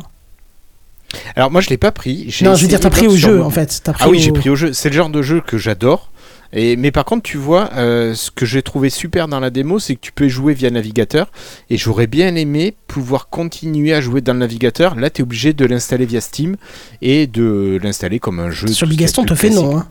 Alors 1.36 1.52
moi 1.52 1.62
je 1.62 1.70
l'ai 1.70 1.78
pas 1.78 1.92
pris. 1.92 2.26
j'ai 2.30 2.44
Non, 2.44 2.56
je 2.56 2.64
veux 2.64 2.68
dire, 2.68 2.80
t'as 2.80 2.90
pris 2.90 3.08
au 3.08 3.16
jeu, 3.16 3.38
mon- 3.38 3.46
en 3.46 3.50
fait. 3.52 3.82
Pris 3.84 3.94
Ah 4.00 4.10
oui, 4.10 4.18
au- 4.18 4.22
j'ai 4.22 4.32
pris 4.32 4.50
au 4.50 4.56
jeu. 4.56 4.74
C'est 4.74 4.90
le 4.90 4.96
genre 4.96 5.10
de 5.10 5.22
jeu 5.22 5.42
que 5.46 5.58
j'adore. 5.58 6.10
Et, 6.56 6.76
mais 6.76 6.92
par 6.92 7.04
contre, 7.06 7.24
tu 7.24 7.38
vois, 7.38 7.72
euh, 7.74 8.14
ce 8.14 8.30
que 8.30 8.46
j'ai 8.46 8.62
trouvé 8.62 8.92
super 8.92 9.28
dans 9.28 9.40
la 9.40 9.50
démo, 9.50 9.80
c'est 9.80 9.96
que 9.96 10.02
tu 10.02 10.12
peux 10.12 10.28
jouer 10.28 10.54
via 10.54 10.70
navigateur. 10.70 11.32
Et 11.72 11.78
j'aurais 11.78 12.06
bien 12.08 12.36
aimé 12.36 12.76
pouvoir 12.88 13.30
continuer 13.30 13.94
à 13.94 14.02
jouer 14.02 14.22
dans 14.22 14.34
le 14.34 14.40
navigateur. 14.40 14.96
Là, 14.96 15.10
tu 15.10 15.22
es 15.22 15.24
obligé 15.24 15.54
de 15.54 15.66
l'installer 15.66 16.06
via 16.06 16.22
Steam 16.22 16.56
et 17.02 17.26
de 17.26 17.80
l'installer 17.82 18.20
comme 18.20 18.40
un 18.40 18.52
jeu. 18.52 18.68
Sur 18.68 18.88
Bigaston, 18.88 19.26
te 19.26 19.34
fait 19.34 19.50
non. 19.50 19.78
Hein. 19.78 19.88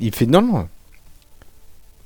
Il 0.00 0.14
fait 0.14 0.26
non, 0.26 0.40
non. 0.42 0.68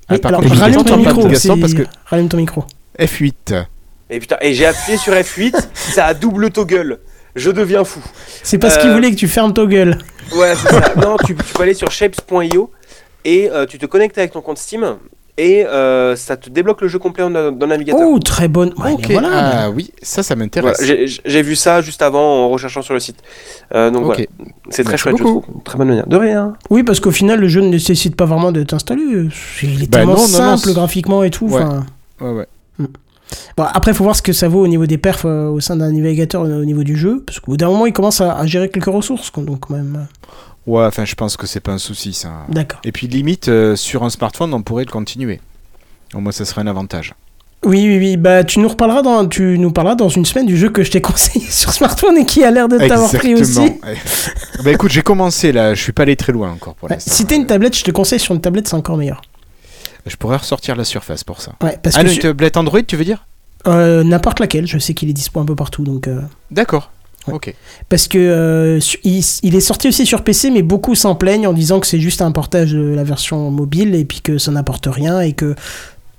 Ah, 0.09 0.19
par 0.19 0.31
alors, 0.31 0.43
contre, 0.43 0.57
rallume 0.57 0.85
ton 0.85 0.97
micro. 0.97 1.29
Parce 1.61 1.75
que 1.75 1.83
Rallume 2.07 2.29
ton 2.29 2.37
micro. 2.37 2.65
F8. 2.99 3.65
Et 4.11 4.19
putain, 4.19 4.37
et 4.41 4.55
j'ai 4.55 4.67
appuyé 4.67 4.99
sur 4.99 5.13
F8, 5.13 5.55
ça 5.75 6.07
a 6.07 6.15
double 6.15 6.51
toggle. 6.51 6.99
Je 7.37 7.51
deviens 7.53 7.85
fou. 7.85 8.01
C'est 8.43 8.59
parce 8.59 8.77
qu'il 8.77 8.91
Euh, 8.91 8.95
voulait 8.95 9.13
que 9.13 9.17
tu 9.17 9.29
fermes 9.29 9.55
ta 9.55 9.65
gueule. 9.67 9.99
Ouais, 10.35 10.55
c'est 10.57 10.69
ça. 10.69 10.95
non, 11.01 11.17
tu, 11.25 11.37
tu 11.37 11.55
peux 11.55 11.63
aller 11.63 11.75
sur 11.75 11.93
shapes.io 11.93 12.73
et 13.25 13.51
euh, 13.51 13.67
tu 13.67 13.79
te 13.79 13.87
connectes 13.87 14.19
avec 14.19 14.33
ton 14.33 14.41
compte 14.41 14.59
Steam 14.59 14.97
et 15.39 15.65
euh, 15.65 16.17
ça 16.17 16.37
te 16.37 16.51
débloque 16.51 16.83
le 16.83 16.89
jeu 16.89 16.99
complet 16.99 17.25
en- 17.25 17.31
dans 17.31 17.41
le 17.61 17.67
navigateur. 17.67 18.07
Oh, 18.07 18.19
très 18.19 18.49
bonne. 18.49 18.75
Ouais, 18.77 18.95
voilà. 19.11 19.29
ah 19.65 19.71
oui, 19.71 19.91
ça, 20.03 20.23
ça 20.23 20.37
m'intéresse. 20.37 20.77
Voilà, 20.85 21.07
j'ai- 21.25 21.43
vu 21.43 21.57
ça 21.57 21.81
juste 21.81 22.03
avant 22.03 22.45
en 22.45 22.49
recherchant 22.51 22.83
sur 22.83 22.93
le 22.93 23.01
site. 23.01 23.17
Euh, 23.75 23.91
donc 23.91 24.05
voilà, 24.05 24.25
c'est 24.69 24.85
très 24.85 24.99
chouette, 24.99 25.17
je 25.19 25.23
trouve. 25.23 25.45
Très 25.65 25.79
bonne 25.79 25.89
manière. 25.89 26.07
De 26.07 26.17
rien. 26.17 26.55
Oui, 26.69 26.83
parce 26.83 27.01
qu'au 27.01 27.11
final, 27.11 27.41
le 27.41 27.49
jeu 27.49 27.63
ne 27.63 27.69
nécessite 27.69 28.17
pas 28.17 28.27
vraiment 28.27 28.53
d'être 28.53 28.75
installé. 28.75 29.03
Il 29.63 29.83
est 29.83 29.87
Bah 29.91 29.99
tellement 29.99 30.15
non, 30.17 30.21
non, 30.29 30.29
non, 30.29 30.57
simple 30.57 30.75
graphiquement 30.75 31.23
et 31.23 31.31
tout. 31.31 31.47
Ouais. 31.47 31.63
enfin, 31.63 31.87
Ouais, 32.21 32.33
ouais. 32.33 32.47
Bon, 33.57 33.63
après, 33.73 33.93
il 33.93 33.95
faut 33.95 34.03
voir 34.05 34.17
ce 34.17 34.23
que 34.23 34.33
ça 34.33 34.49
vaut 34.49 34.61
au 34.63 34.67
niveau 34.67 34.87
des 34.87 34.99
perfs 34.99 35.25
euh, 35.25 35.49
au 35.49 35.61
sein 35.61 35.77
d'un 35.77 35.93
navigateur 35.93 36.43
euh, 36.43 36.61
au 36.63 36.65
niveau 36.65 36.83
du 36.83 36.97
jeu. 36.97 37.23
Parce 37.25 37.39
qu'au 37.41 37.53
bout 37.53 37.57
d'un 37.57 37.69
moment, 37.69 37.87
il 37.87 37.93
commence 37.93 38.21
à, 38.21 38.37
à 38.37 38.45
gérer 38.45 38.69
quelques 38.69 38.87
ressources. 38.87 39.31
Donc, 39.37 39.61
quand 39.61 39.75
même. 39.75 40.07
Ouais, 40.67 40.85
enfin, 40.85 41.05
je 41.05 41.15
pense 41.15 41.37
que 41.37 41.47
c'est 41.47 41.61
pas 41.61 41.73
un 41.73 41.79
souci, 41.79 42.13
ça. 42.13 42.31
D'accord. 42.49 42.81
Et 42.85 42.93
puis, 42.93 43.07
limite, 43.09 43.49
euh, 43.49 43.77
sur 43.77 44.03
un 44.05 44.11
smartphone, 44.11 44.53
on 44.55 44.63
pourrait 44.63 44.85
le 44.85 44.91
continuer. 44.91 45.41
Au 46.15 46.21
moins, 46.21 46.33
ça 46.33 46.45
serait 46.45 46.61
un 46.61 46.67
avantage. 46.67 47.15
Oui, 47.65 47.87
oui, 47.87 47.99
oui. 47.99 48.17
Bah, 48.17 48.43
tu 48.45 48.59
nous 48.59 48.69
reparleras 48.69 49.03
dans, 49.03 49.27
tu 49.27 49.59
nous 49.59 49.71
parleras 49.71 49.95
dans 49.95 50.09
une 50.09 50.25
semaine 50.25 50.47
du 50.47 50.57
jeu 50.57 50.71
que 50.71 50.83
je 50.83 50.91
t'ai 50.91 51.01
conseillé 51.03 51.45
sur 51.47 51.73
smartphone 51.73 52.17
et 52.19 52.25
qui 52.27 52.43
a 52.45 52.51
l'air 52.51 52.69
de 52.69 52.79
t'avoir 52.79 53.11
pris 53.13 53.35
aussi. 53.35 53.61
Bah 54.65 54.71
écoute, 54.73 54.91
j'ai 54.91 55.03
commencé 55.03 55.53
là, 55.53 55.73
je 55.75 55.83
suis 55.83 55.93
pas 55.93 56.03
allé 56.03 56.17
très 56.17 56.33
loin 56.33 56.51
encore 56.53 56.75
pour 56.75 56.89
Ouais, 56.91 56.97
l'instant. 56.97 57.11
si 57.13 57.25
t'as 57.25 57.37
une 57.37 57.47
tablette, 57.47 57.75
je 57.77 57.83
te 57.85 57.91
conseille 57.91 58.19
sur 58.21 58.35
une 58.35 58.41
tablette, 58.43 58.69
c'est 58.69 58.75
encore 58.77 58.99
meilleur. 58.99 59.23
Je 60.07 60.17
pourrais 60.17 60.37
ressortir 60.37 60.77
la 60.77 60.85
surface 60.85 61.25
pour 61.25 61.41
ça. 61.41 61.53
Ouais, 61.63 61.79
parce 61.83 61.97
Ah, 61.97 62.05
que 62.05 62.11
une 62.13 62.19
tablette 62.19 62.57
Android, 62.59 62.83
tu 62.83 62.97
veux 62.97 63.05
dire? 63.05 63.27
Euh, 63.67 64.03
n'importe 64.05 64.39
laquelle, 64.41 64.67
je 64.67 64.79
sais 64.79 64.93
qu'il 64.95 65.09
est 65.09 65.15
dispo 65.15 65.41
un 65.41 65.45
peu 65.47 65.55
partout, 65.55 65.83
donc. 65.85 66.09
euh, 66.09 66.21
D'accord. 66.51 66.91
Ouais. 67.27 67.35
Ok. 67.35 67.55
Parce 67.89 68.09
que 68.09 68.19
euh, 68.19 68.81
il, 69.05 69.23
il 69.43 69.55
est 69.55 69.61
sorti 69.61 69.89
aussi 69.89 70.07
sur 70.07 70.23
PC, 70.23 70.51
mais 70.51 70.63
beaucoup 70.63 70.95
s'en 70.95 71.15
plaignent 71.15 71.47
en 71.47 71.53
disant 71.53 71.81
que 71.81 71.87
c'est 71.87 72.01
juste 72.01 72.23
un 72.23 72.33
portage 72.33 72.73
de 72.73 72.81
la 72.81 73.05
version 73.05 73.51
mobile 73.51 73.95
et 73.95 74.05
puis 74.05 74.21
que 74.21 74.39
ça 74.39 74.51
n'apporte 74.51 74.87
rien 74.91 75.21
et 75.21 75.33
que 75.33 75.55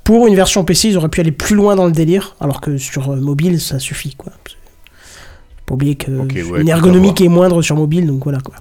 pour 0.03 0.27
une 0.27 0.35
version 0.35 0.63
PC, 0.63 0.89
ils 0.89 0.97
auraient 0.97 1.09
pu 1.09 1.21
aller 1.21 1.31
plus 1.31 1.55
loin 1.55 1.75
dans 1.75 1.85
le 1.85 1.91
délire, 1.91 2.35
alors 2.39 2.61
que 2.61 2.77
sur 2.77 3.11
euh, 3.11 3.15
mobile, 3.17 3.59
ça 3.61 3.79
suffit 3.79 4.15
quoi. 4.15 4.31
Faut 4.31 4.55
Pas 5.65 5.73
oublier 5.75 5.95
que 5.95 6.11
Ok, 6.11 6.31
ouais, 6.33 6.41
une 6.41 6.47
écoute, 6.47 6.69
à 6.69 6.71
ergonomie 6.71 7.13
qui 7.13 7.25
est 7.25 7.29
moindre 7.29 7.61
sur 7.61 7.75
mobile, 7.75 8.07
donc 8.07 8.23
voilà 8.23 8.39
quoi. 8.39 8.55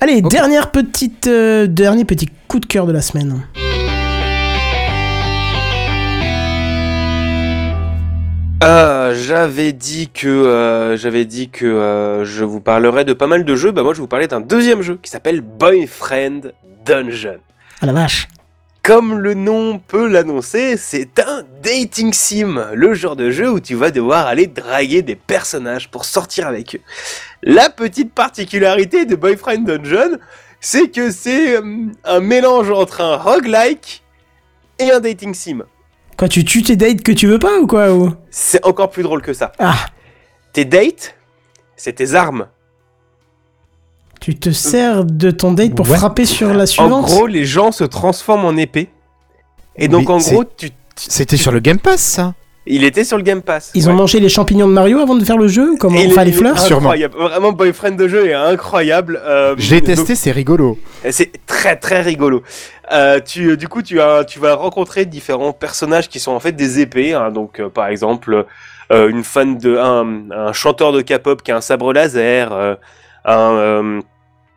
Allez, 0.00 0.22
dernière 0.22 0.70
petite, 0.72 1.26
euh, 1.26 1.66
dernier 1.66 2.04
petit 2.04 2.28
coup 2.48 2.58
de 2.58 2.66
cœur 2.66 2.86
de 2.86 2.92
la 2.92 3.00
semaine. 3.02 3.42
Euh, 8.64 9.14
j'avais 9.14 9.72
dit 9.72 10.08
que 10.08 10.28
euh, 10.28 10.96
j'avais 10.96 11.26
dit 11.26 11.50
que 11.50 11.66
euh, 11.66 12.24
je 12.24 12.42
vous 12.42 12.60
parlerais 12.60 13.04
de 13.04 13.12
pas 13.12 13.26
mal 13.26 13.44
de 13.44 13.54
jeux. 13.54 13.70
Bah 13.70 13.82
moi 13.82 13.92
je 13.92 14.00
vous 14.00 14.06
parler 14.06 14.28
d'un 14.28 14.40
deuxième 14.40 14.80
jeu 14.80 14.98
qui 15.02 15.10
s'appelle 15.10 15.42
Boyfriend 15.42 16.52
Dungeon. 16.86 17.38
Ah 17.82 17.86
la 17.86 17.92
vache. 17.92 18.28
Comme 18.82 19.18
le 19.18 19.34
nom 19.34 19.78
peut 19.78 20.08
l'annoncer, 20.08 20.76
c'est 20.78 21.18
un 21.18 21.42
dating 21.62 22.12
sim, 22.14 22.68
le 22.72 22.94
genre 22.94 23.16
de 23.16 23.30
jeu 23.30 23.50
où 23.50 23.60
tu 23.60 23.74
vas 23.74 23.90
devoir 23.90 24.26
aller 24.26 24.46
draguer 24.46 25.02
des 25.02 25.16
personnages 25.16 25.90
pour 25.90 26.04
sortir 26.04 26.46
avec 26.46 26.76
eux. 26.76 26.80
La 27.42 27.68
petite 27.68 28.14
particularité 28.14 29.04
de 29.04 29.16
Boyfriend 29.16 29.64
Dungeon, 29.64 30.18
c'est 30.60 30.88
que 30.88 31.10
c'est 31.10 31.56
euh, 31.56 31.88
un 32.04 32.20
mélange 32.20 32.70
entre 32.70 33.02
un 33.02 33.16
roguelike 33.16 34.02
et 34.78 34.90
un 34.92 35.00
dating 35.00 35.34
sim. 35.34 35.64
Quoi, 36.16 36.28
tu 36.28 36.44
tues 36.44 36.62
tes 36.62 36.76
dates 36.76 37.02
que 37.02 37.12
tu 37.12 37.26
veux 37.26 37.38
pas 37.38 37.58
ou 37.58 37.66
quoi 37.66 37.92
ou... 37.92 38.12
C'est 38.30 38.64
encore 38.64 38.90
plus 38.90 39.02
drôle 39.02 39.20
que 39.22 39.32
ça. 39.34 39.52
Ah, 39.58 39.76
Tes 40.52 40.64
dates, 40.64 41.14
c'est 41.76 41.92
tes 41.94 42.14
armes. 42.14 42.46
tu 44.20 44.34
te 44.34 44.50
sers 44.50 45.04
de 45.04 45.30
ton 45.30 45.52
date 45.52 45.74
pour 45.74 45.88
Ouais. 45.88 45.96
frapper 45.98 46.24
sur 46.24 46.52
la 46.54 46.62
En 46.62 46.66
suivante? 46.66 47.04
gros, 47.04 47.26
les 47.26 47.44
gens 47.44 47.70
se 47.70 47.84
transforment 47.84 48.46
en 48.46 48.56
épée. 48.56 48.90
Et 49.76 49.88
donc 49.88 50.08
Mais 50.08 50.14
en 50.14 50.18
gros, 50.18 50.44
tu, 50.44 50.70
tu- 50.70 50.74
C'était 50.96 51.36
sur 51.36 51.52
le 51.52 51.60
Game 51.60 51.78
Pass, 51.78 52.00
ça 52.00 52.34
il 52.66 52.84
était 52.84 53.04
sur 53.04 53.16
le 53.16 53.22
Game 53.22 53.42
Pass. 53.42 53.70
Ils 53.74 53.88
ont 53.88 53.92
mangé 53.92 54.18
les 54.20 54.28
champignons 54.28 54.66
de 54.66 54.72
Mario 54.72 54.98
avant 54.98 55.14
de 55.14 55.24
faire 55.24 55.36
le 55.38 55.48
jeu 55.48 55.76
Comment 55.78 55.98
Enfin, 56.06 56.24
les 56.24 56.30
est 56.30 56.32
fleurs 56.32 56.58
Sûrement. 56.58 56.92
Vraiment, 57.16 57.52
Boyfriend 57.52 57.92
de 57.96 58.08
jeu 58.08 58.26
est 58.28 58.34
incroyable. 58.34 59.20
Euh, 59.24 59.54
Je 59.58 59.74
l'ai 59.74 59.80
donc, 59.80 59.86
testé, 59.90 60.14
c'est 60.14 60.32
rigolo. 60.32 60.78
C'est 61.10 61.30
très 61.46 61.76
très 61.76 62.02
rigolo. 62.02 62.42
Euh, 62.92 63.20
tu, 63.24 63.56
du 63.56 63.68
coup, 63.68 63.82
tu, 63.82 64.00
as, 64.00 64.24
tu 64.24 64.38
vas 64.38 64.54
rencontrer 64.54 65.06
différents 65.06 65.52
personnages 65.52 66.08
qui 66.08 66.18
sont 66.20 66.32
en 66.32 66.40
fait 66.40 66.52
des 66.52 66.80
épées. 66.80 67.14
hein. 67.14 67.30
donc, 67.30 67.60
euh, 67.60 67.68
par 67.68 67.86
exemple, 67.88 68.46
euh, 68.92 69.08
une 69.08 69.24
fan 69.24 69.58
de 69.58 69.76
un, 69.78 70.30
un 70.30 70.52
chanteur 70.52 70.92
de 70.92 71.00
K-pop 71.02 71.42
qui 71.42 71.50
a 71.52 71.56
un 71.56 71.60
sabre 71.60 71.92
laser, 71.92 72.52
euh, 72.52 72.74
un, 73.24 73.52
euh, 73.54 74.00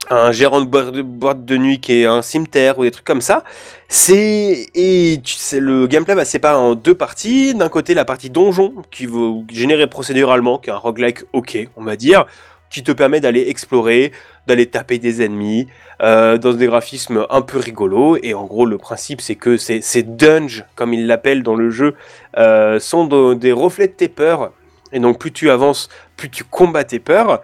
un 0.09 0.31
gérant 0.31 0.61
de 0.61 1.01
boîte, 1.01 1.45
de 1.45 1.57
nuit 1.57 1.79
qui 1.79 2.01
est 2.01 2.05
un 2.05 2.21
cimetière 2.21 2.79
ou 2.79 2.83
des 2.83 2.91
trucs 2.91 3.05
comme 3.05 3.21
ça. 3.21 3.43
C'est 3.87 4.67
et 4.73 5.21
sais, 5.23 5.59
le 5.59 5.87
gameplay 5.87 6.15
va 6.15 6.25
se 6.25 6.31
séparer 6.31 6.57
en 6.57 6.75
deux 6.75 6.95
parties. 6.95 7.53
D'un 7.53 7.69
côté, 7.69 7.93
la 7.93 8.05
partie 8.05 8.29
donjon 8.29 8.73
qui 8.91 9.05
va 9.05 9.33
générer 9.51 9.87
procéduralement, 9.87 10.57
qui 10.57 10.69
est 10.69 10.73
un 10.73 10.77
roguelike 10.77 11.23
ok, 11.33 11.57
on 11.75 11.83
va 11.83 11.95
dire, 11.95 12.25
qui 12.69 12.83
te 12.83 12.91
permet 12.91 13.19
d'aller 13.19 13.45
explorer, 13.49 14.11
d'aller 14.47 14.67
taper 14.67 14.99
des 14.99 15.23
ennemis, 15.23 15.67
euh, 16.01 16.37
dans 16.37 16.53
des 16.53 16.67
graphismes 16.67 17.25
un 17.29 17.41
peu 17.41 17.57
rigolos. 17.57 18.17
Et 18.23 18.33
en 18.33 18.45
gros, 18.45 18.65
le 18.65 18.77
principe, 18.77 19.21
c'est 19.21 19.35
que 19.35 19.57
ces, 19.57 20.03
dungeons, 20.03 20.63
comme 20.75 20.93
ils 20.93 21.07
l'appellent 21.07 21.43
dans 21.43 21.55
le 21.55 21.69
jeu, 21.69 21.95
euh, 22.37 22.79
sont 22.79 23.05
de- 23.05 23.33
des 23.33 23.51
reflets 23.51 23.87
de 23.87 23.93
tes 23.93 24.07
peurs. 24.09 24.51
Et 24.91 24.99
donc, 24.99 25.19
plus 25.19 25.31
tu 25.31 25.51
avances, 25.51 25.89
plus 26.17 26.29
tu 26.29 26.43
combats 26.43 26.83
tes 26.83 26.99
peurs. 26.99 27.41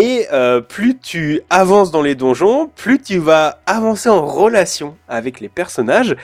Et 0.00 0.28
euh, 0.32 0.60
plus 0.60 0.96
tu 0.96 1.40
avances 1.50 1.90
dans 1.90 2.02
les 2.02 2.14
donjons, 2.14 2.70
plus 2.76 3.02
tu 3.02 3.18
vas 3.18 3.58
avancer 3.66 4.08
en 4.08 4.24
relation 4.24 4.96
avec 5.08 5.40
les 5.40 5.48
personnages. 5.48 6.14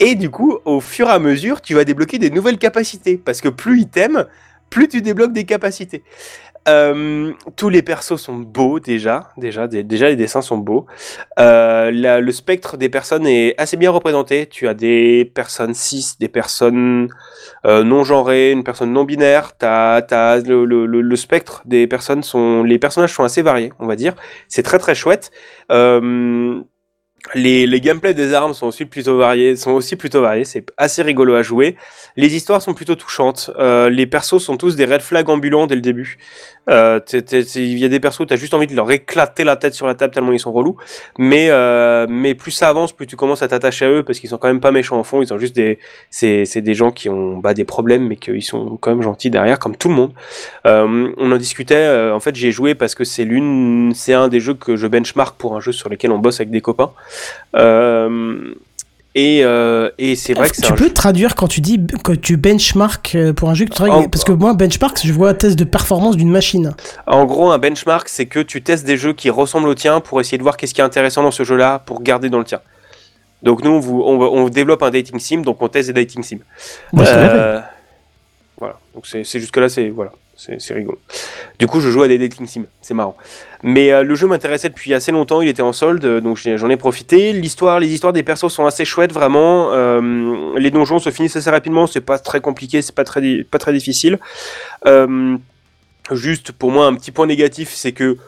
Et 0.00 0.16
du 0.16 0.28
coup, 0.28 0.58
au 0.66 0.82
fur 0.82 1.08
et 1.08 1.12
à 1.12 1.18
mesure, 1.18 1.62
tu 1.62 1.72
vas 1.72 1.84
débloquer 1.84 2.18
des 2.18 2.28
nouvelles 2.28 2.58
capacités. 2.58 3.16
Parce 3.16 3.40
que 3.40 3.48
plus 3.48 3.80
ils 3.80 3.88
t'aiment, 3.88 4.26
plus 4.68 4.86
tu 4.86 5.00
débloques 5.00 5.32
des 5.32 5.44
capacités. 5.44 6.04
Euh, 6.68 7.32
tous 7.56 7.68
les 7.68 7.82
persos 7.82 8.16
sont 8.16 8.36
beaux 8.36 8.78
déjà, 8.78 9.30
déjà, 9.36 9.66
dé- 9.66 9.82
déjà 9.82 10.08
les 10.08 10.16
dessins 10.16 10.42
sont 10.42 10.58
beaux. 10.58 10.86
Euh, 11.40 11.90
le 12.20 12.32
spectre 12.32 12.76
des 12.76 12.88
personnes 12.88 13.26
est 13.26 13.54
assez 13.60 13.76
bien 13.76 13.90
représenté. 13.90 14.46
Tu 14.46 14.68
as 14.68 14.74
des 14.74 15.24
personnes 15.34 15.74
cis, 15.74 16.14
des 16.20 16.28
personnes 16.28 17.08
euh, 17.66 17.82
non 17.82 18.04
genrées, 18.04 18.52
une 18.52 18.62
personne 18.64 18.92
non 18.92 19.04
binaire. 19.04 19.56
T'as, 19.56 20.02
t'as 20.02 20.38
le, 20.38 20.64
le, 20.64 20.86
le, 20.86 21.16
spectre 21.16 21.62
des 21.64 21.86
personnes 21.86 22.22
sont, 22.22 22.62
les 22.62 22.78
personnages 22.78 23.12
sont 23.12 23.24
assez 23.24 23.42
variés, 23.42 23.72
on 23.80 23.86
va 23.86 23.96
dire. 23.96 24.14
C'est 24.48 24.62
très 24.62 24.78
très 24.78 24.94
chouette. 24.94 25.32
Les, 27.34 27.66
les 27.68 27.80
gameplays 27.80 28.14
des 28.14 28.34
armes 28.34 28.52
sont 28.52 28.66
aussi 28.66 28.84
plutôt 28.84 29.16
variés, 29.16 29.54
sont 29.56 29.70
aussi 29.70 29.94
plutôt 29.96 30.20
variés. 30.20 30.44
C'est 30.44 30.66
assez 30.76 31.02
rigolo 31.02 31.34
à 31.34 31.42
jouer. 31.42 31.76
Les 32.16 32.34
histoires 32.34 32.60
sont 32.60 32.74
plutôt 32.74 32.94
touchantes. 32.94 33.50
Euh, 33.58 33.88
les 33.88 34.06
persos 34.06 34.38
sont 34.38 34.56
tous 34.56 34.76
des 34.76 34.84
red 34.84 35.00
flags 35.00 35.28
ambulants 35.30 35.66
dès 35.66 35.74
le 35.74 35.80
début. 35.80 36.18
Euh, 36.70 37.00
Il 37.12 37.78
y 37.78 37.84
a 37.84 37.88
des 37.88 38.00
persos, 38.00 38.26
t'as 38.26 38.36
juste 38.36 38.54
envie 38.54 38.66
de 38.66 38.76
leur 38.76 38.90
éclater 38.90 39.44
la 39.44 39.56
tête 39.56 39.74
sur 39.74 39.86
la 39.86 39.94
table 39.94 40.14
tellement 40.14 40.32
ils 40.32 40.38
sont 40.38 40.52
relous. 40.52 40.76
Mais, 41.18 41.48
euh, 41.50 42.06
mais 42.08 42.34
plus 42.34 42.50
ça 42.50 42.68
avance, 42.68 42.92
plus 42.92 43.06
tu 43.06 43.16
commences 43.16 43.42
à 43.42 43.48
t'attacher 43.48 43.86
à 43.86 43.90
eux 43.90 44.02
parce 44.02 44.18
qu'ils 44.18 44.30
sont 44.30 44.38
quand 44.38 44.48
même 44.48 44.60
pas 44.60 44.72
méchants 44.72 45.00
au 45.00 45.04
fond. 45.04 45.22
Ils 45.22 45.28
sont 45.28 45.38
juste 45.38 45.56
des, 45.56 45.78
c'est, 46.10 46.60
des 46.60 46.74
gens 46.74 46.90
qui 46.90 47.08
ont 47.08 47.38
bah, 47.38 47.54
des 47.54 47.64
problèmes, 47.64 48.06
mais 48.06 48.16
qu'ils 48.16 48.42
sont 48.42 48.76
quand 48.76 48.90
même 48.90 49.02
gentils 49.02 49.30
derrière, 49.30 49.58
comme 49.58 49.76
tout 49.76 49.88
le 49.88 49.94
monde. 49.94 50.12
On 50.64 51.32
en 51.32 51.36
discutait. 51.36 52.10
en 52.12 52.20
fait, 52.20 52.36
j'ai 52.36 52.52
joué 52.52 52.74
parce 52.74 52.94
que 52.94 53.04
c'est 53.04 53.24
l'une, 53.24 53.92
c'est 53.94 54.14
un 54.14 54.28
des 54.28 54.40
jeux 54.40 54.54
que 54.54 54.76
je 54.76 54.86
benchmark 54.86 55.36
pour 55.36 55.56
un 55.56 55.60
jeu 55.60 55.72
sur 55.72 55.88
lequel 55.88 56.12
on 56.12 56.18
bosse 56.18 56.40
avec 56.40 56.50
des 56.50 56.60
copains. 56.60 56.92
Et, 59.14 59.44
euh, 59.44 59.90
et 59.98 60.16
c'est 60.16 60.32
vrai 60.34 60.48
que 60.48 60.60
Tu 60.60 60.72
peux 60.72 60.90
traduire 60.90 61.34
quand 61.34 61.46
tu 61.48 61.60
dis 61.60 61.78
que 62.02 62.12
tu 62.12 62.36
benchmark 62.36 63.14
euh, 63.14 63.32
pour 63.32 63.50
un 63.50 63.54
jeu 63.54 63.64
que 63.66 63.70
tu 63.70 63.76
travailles? 63.76 64.04
Oh, 64.04 64.08
Parce 64.08 64.24
que 64.24 64.32
moi, 64.32 64.54
benchmark, 64.54 64.98
je 65.04 65.12
vois 65.12 65.30
un 65.30 65.34
test 65.34 65.58
de 65.58 65.64
performance 65.64 66.16
d'une 66.16 66.30
machine. 66.30 66.74
En 67.06 67.24
gros, 67.26 67.50
un 67.50 67.58
benchmark, 67.58 68.08
c'est 68.08 68.26
que 68.26 68.40
tu 68.40 68.62
testes 68.62 68.86
des 68.86 68.96
jeux 68.96 69.12
qui 69.12 69.28
ressemblent 69.30 69.68
au 69.68 69.74
tien 69.74 70.00
pour 70.00 70.20
essayer 70.20 70.38
de 70.38 70.42
voir 70.42 70.56
qu'est-ce 70.56 70.72
qui 70.74 70.80
est 70.80 70.84
intéressant 70.84 71.22
dans 71.22 71.30
ce 71.30 71.44
jeu-là 71.44 71.80
pour 71.80 72.02
garder 72.02 72.30
dans 72.30 72.38
le 72.38 72.44
tien. 72.44 72.60
Donc 73.42 73.62
nous, 73.64 73.70
on, 73.72 73.80
vous- 73.80 74.02
on, 74.04 74.18
va- 74.18 74.26
on 74.30 74.48
développe 74.48 74.82
un 74.82 74.90
dating 74.90 75.18
sim, 75.18 75.38
donc 75.42 75.60
on 75.60 75.68
teste 75.68 75.90
des 75.90 76.04
dating 76.04 76.22
sims. 76.22 76.38
Ouais, 76.92 77.04
Euh, 77.06 77.60
voilà. 78.58 78.78
Donc 78.94 79.06
c'est 79.06 79.24
c'est 79.24 79.40
jusque 79.40 79.56
là, 79.56 79.68
c'est 79.68 79.88
voilà, 79.88 80.12
rigolo. 80.70 80.98
Du 81.58 81.66
coup, 81.66 81.80
je 81.80 81.90
joue 81.90 82.02
à 82.02 82.08
des 82.08 82.18
dating 82.18 82.46
sim. 82.46 82.64
C'est 82.80 82.94
marrant. 82.94 83.16
Mais 83.62 83.92
euh, 83.92 84.02
le 84.02 84.14
jeu 84.14 84.26
m'intéressait 84.26 84.68
depuis 84.68 84.92
assez 84.92 85.12
longtemps. 85.12 85.40
Il 85.40 85.48
était 85.48 85.62
en 85.62 85.72
solde, 85.72 86.04
euh, 86.04 86.20
donc 86.20 86.36
j'en 86.36 86.68
ai 86.68 86.76
profité. 86.76 87.32
L'histoire, 87.32 87.78
les 87.78 87.92
histoires 87.92 88.12
des 88.12 88.22
persos 88.22 88.52
sont 88.52 88.66
assez 88.66 88.84
chouettes, 88.84 89.12
vraiment. 89.12 89.72
Euh, 89.72 90.58
les 90.58 90.70
donjons 90.70 90.98
se 90.98 91.10
finissent 91.10 91.36
assez 91.36 91.50
rapidement. 91.50 91.86
C'est 91.86 92.00
pas 92.00 92.18
très 92.18 92.40
compliqué, 92.40 92.82
c'est 92.82 92.94
pas 92.94 93.04
très, 93.04 93.44
pas 93.44 93.58
très 93.58 93.72
difficile. 93.72 94.18
Juste 96.10 96.50
pour 96.50 96.72
moi, 96.72 96.86
un 96.86 96.94
petit 96.94 97.12
point 97.12 97.26
négatif, 97.26 97.72
c'est 97.72 97.92
que 97.92 98.18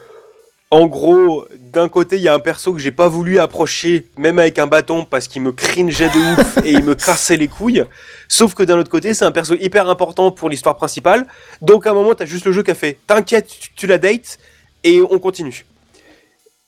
en 0.71 0.87
gros, 0.87 1.45
d'un 1.59 1.89
côté, 1.89 2.15
il 2.15 2.23
y 2.23 2.27
a 2.27 2.33
un 2.33 2.39
perso 2.39 2.73
que 2.73 2.79
j'ai 2.79 2.91
pas 2.91 3.07
voulu 3.07 3.37
approcher, 3.39 4.07
même 4.17 4.39
avec 4.39 4.57
un 4.57 4.65
bâton, 4.65 5.05
parce 5.05 5.27
qu'il 5.27 5.41
me 5.41 5.51
cringeait 5.51 6.09
de 6.09 6.33
ouf 6.33 6.57
et 6.65 6.71
il 6.71 6.83
me 6.83 6.95
cassait 6.95 7.37
les 7.37 7.47
couilles. 7.47 7.83
Sauf 8.27 8.55
que 8.55 8.63
d'un 8.63 8.79
autre 8.79 8.89
côté, 8.89 9.13
c'est 9.13 9.25
un 9.25 9.31
perso 9.31 9.55
hyper 9.55 9.89
important 9.89 10.31
pour 10.31 10.49
l'histoire 10.49 10.75
principale. 10.75 11.27
Donc 11.61 11.85
à 11.85 11.91
un 11.91 11.93
moment, 11.93 12.15
t'as 12.15 12.25
juste 12.25 12.45
le 12.45 12.51
jeu 12.51 12.63
qui 12.63 12.71
a 12.71 12.75
fait 12.75 12.97
T'inquiète, 13.05 13.47
tu, 13.47 13.69
tu 13.75 13.87
la 13.87 13.97
dates 13.97 14.39
et 14.85 15.01
on 15.01 15.19
continue. 15.19 15.65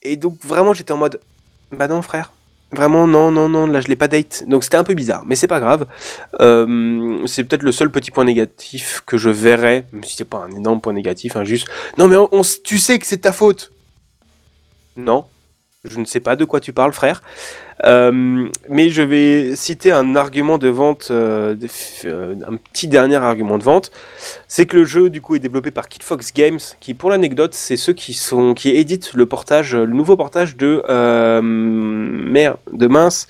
Et 0.02 0.16
donc 0.16 0.36
vraiment, 0.44 0.74
j'étais 0.74 0.92
en 0.92 0.98
mode 0.98 1.20
Bah 1.72 1.88
non, 1.88 2.02
frère. 2.02 2.32
Vraiment, 2.70 3.06
non, 3.06 3.30
non, 3.30 3.48
non, 3.48 3.66
là 3.66 3.80
je 3.80 3.88
l'ai 3.88 3.96
pas 3.96 4.08
date. 4.08 4.44
Donc 4.46 4.62
c'était 4.62 4.76
un 4.76 4.84
peu 4.84 4.92
bizarre, 4.92 5.24
mais 5.24 5.36
c'est 5.36 5.46
pas 5.46 5.60
grave. 5.60 5.86
Euh, 6.40 7.26
c'est 7.26 7.44
peut-être 7.44 7.62
le 7.62 7.72
seul 7.72 7.90
petit 7.90 8.10
point 8.10 8.24
négatif 8.24 9.02
que 9.06 9.16
je 9.16 9.30
verrais, 9.30 9.86
même 9.92 10.04
si 10.04 10.16
c'est 10.16 10.26
pas 10.26 10.38
un 10.38 10.50
énorme 10.50 10.82
point 10.82 10.92
négatif, 10.92 11.36
hein, 11.36 11.44
juste 11.44 11.66
Non, 11.96 12.08
mais 12.08 12.16
on, 12.16 12.42
tu 12.62 12.78
sais 12.78 12.98
que 12.98 13.06
c'est 13.06 13.18
ta 13.18 13.32
faute. 13.32 13.72
Non, 14.96 15.24
je 15.90 15.98
ne 15.98 16.04
sais 16.04 16.20
pas 16.20 16.36
de 16.36 16.44
quoi 16.44 16.60
tu 16.60 16.72
parles, 16.72 16.92
frère. 16.92 17.22
Euh, 17.84 18.48
mais 18.68 18.90
je 18.90 19.02
vais 19.02 19.54
citer 19.54 19.92
un 19.92 20.16
argument 20.16 20.58
de 20.58 20.68
vente, 20.68 21.08
euh, 21.10 21.54
euh, 22.04 22.34
un 22.46 22.56
petit 22.56 22.88
dernier 22.88 23.16
argument 23.16 23.56
de 23.56 23.62
vente, 23.62 23.92
c'est 24.48 24.66
que 24.66 24.76
le 24.76 24.84
jeu 24.84 25.10
du 25.10 25.20
coup 25.20 25.36
est 25.36 25.38
développé 25.38 25.70
par 25.70 25.88
Kid 25.88 26.02
Fox 26.02 26.32
Games, 26.32 26.58
qui 26.80 26.94
pour 26.94 27.10
l'anecdote, 27.10 27.54
c'est 27.54 27.76
ceux 27.76 27.92
qui 27.92 28.14
sont 28.14 28.54
qui 28.54 28.70
éditent 28.70 29.14
le 29.14 29.26
portage, 29.26 29.76
le 29.76 29.86
nouveau 29.86 30.16
portage 30.16 30.56
de 30.56 30.82
euh, 30.88 31.40
de 31.40 32.86
mince. 32.86 33.28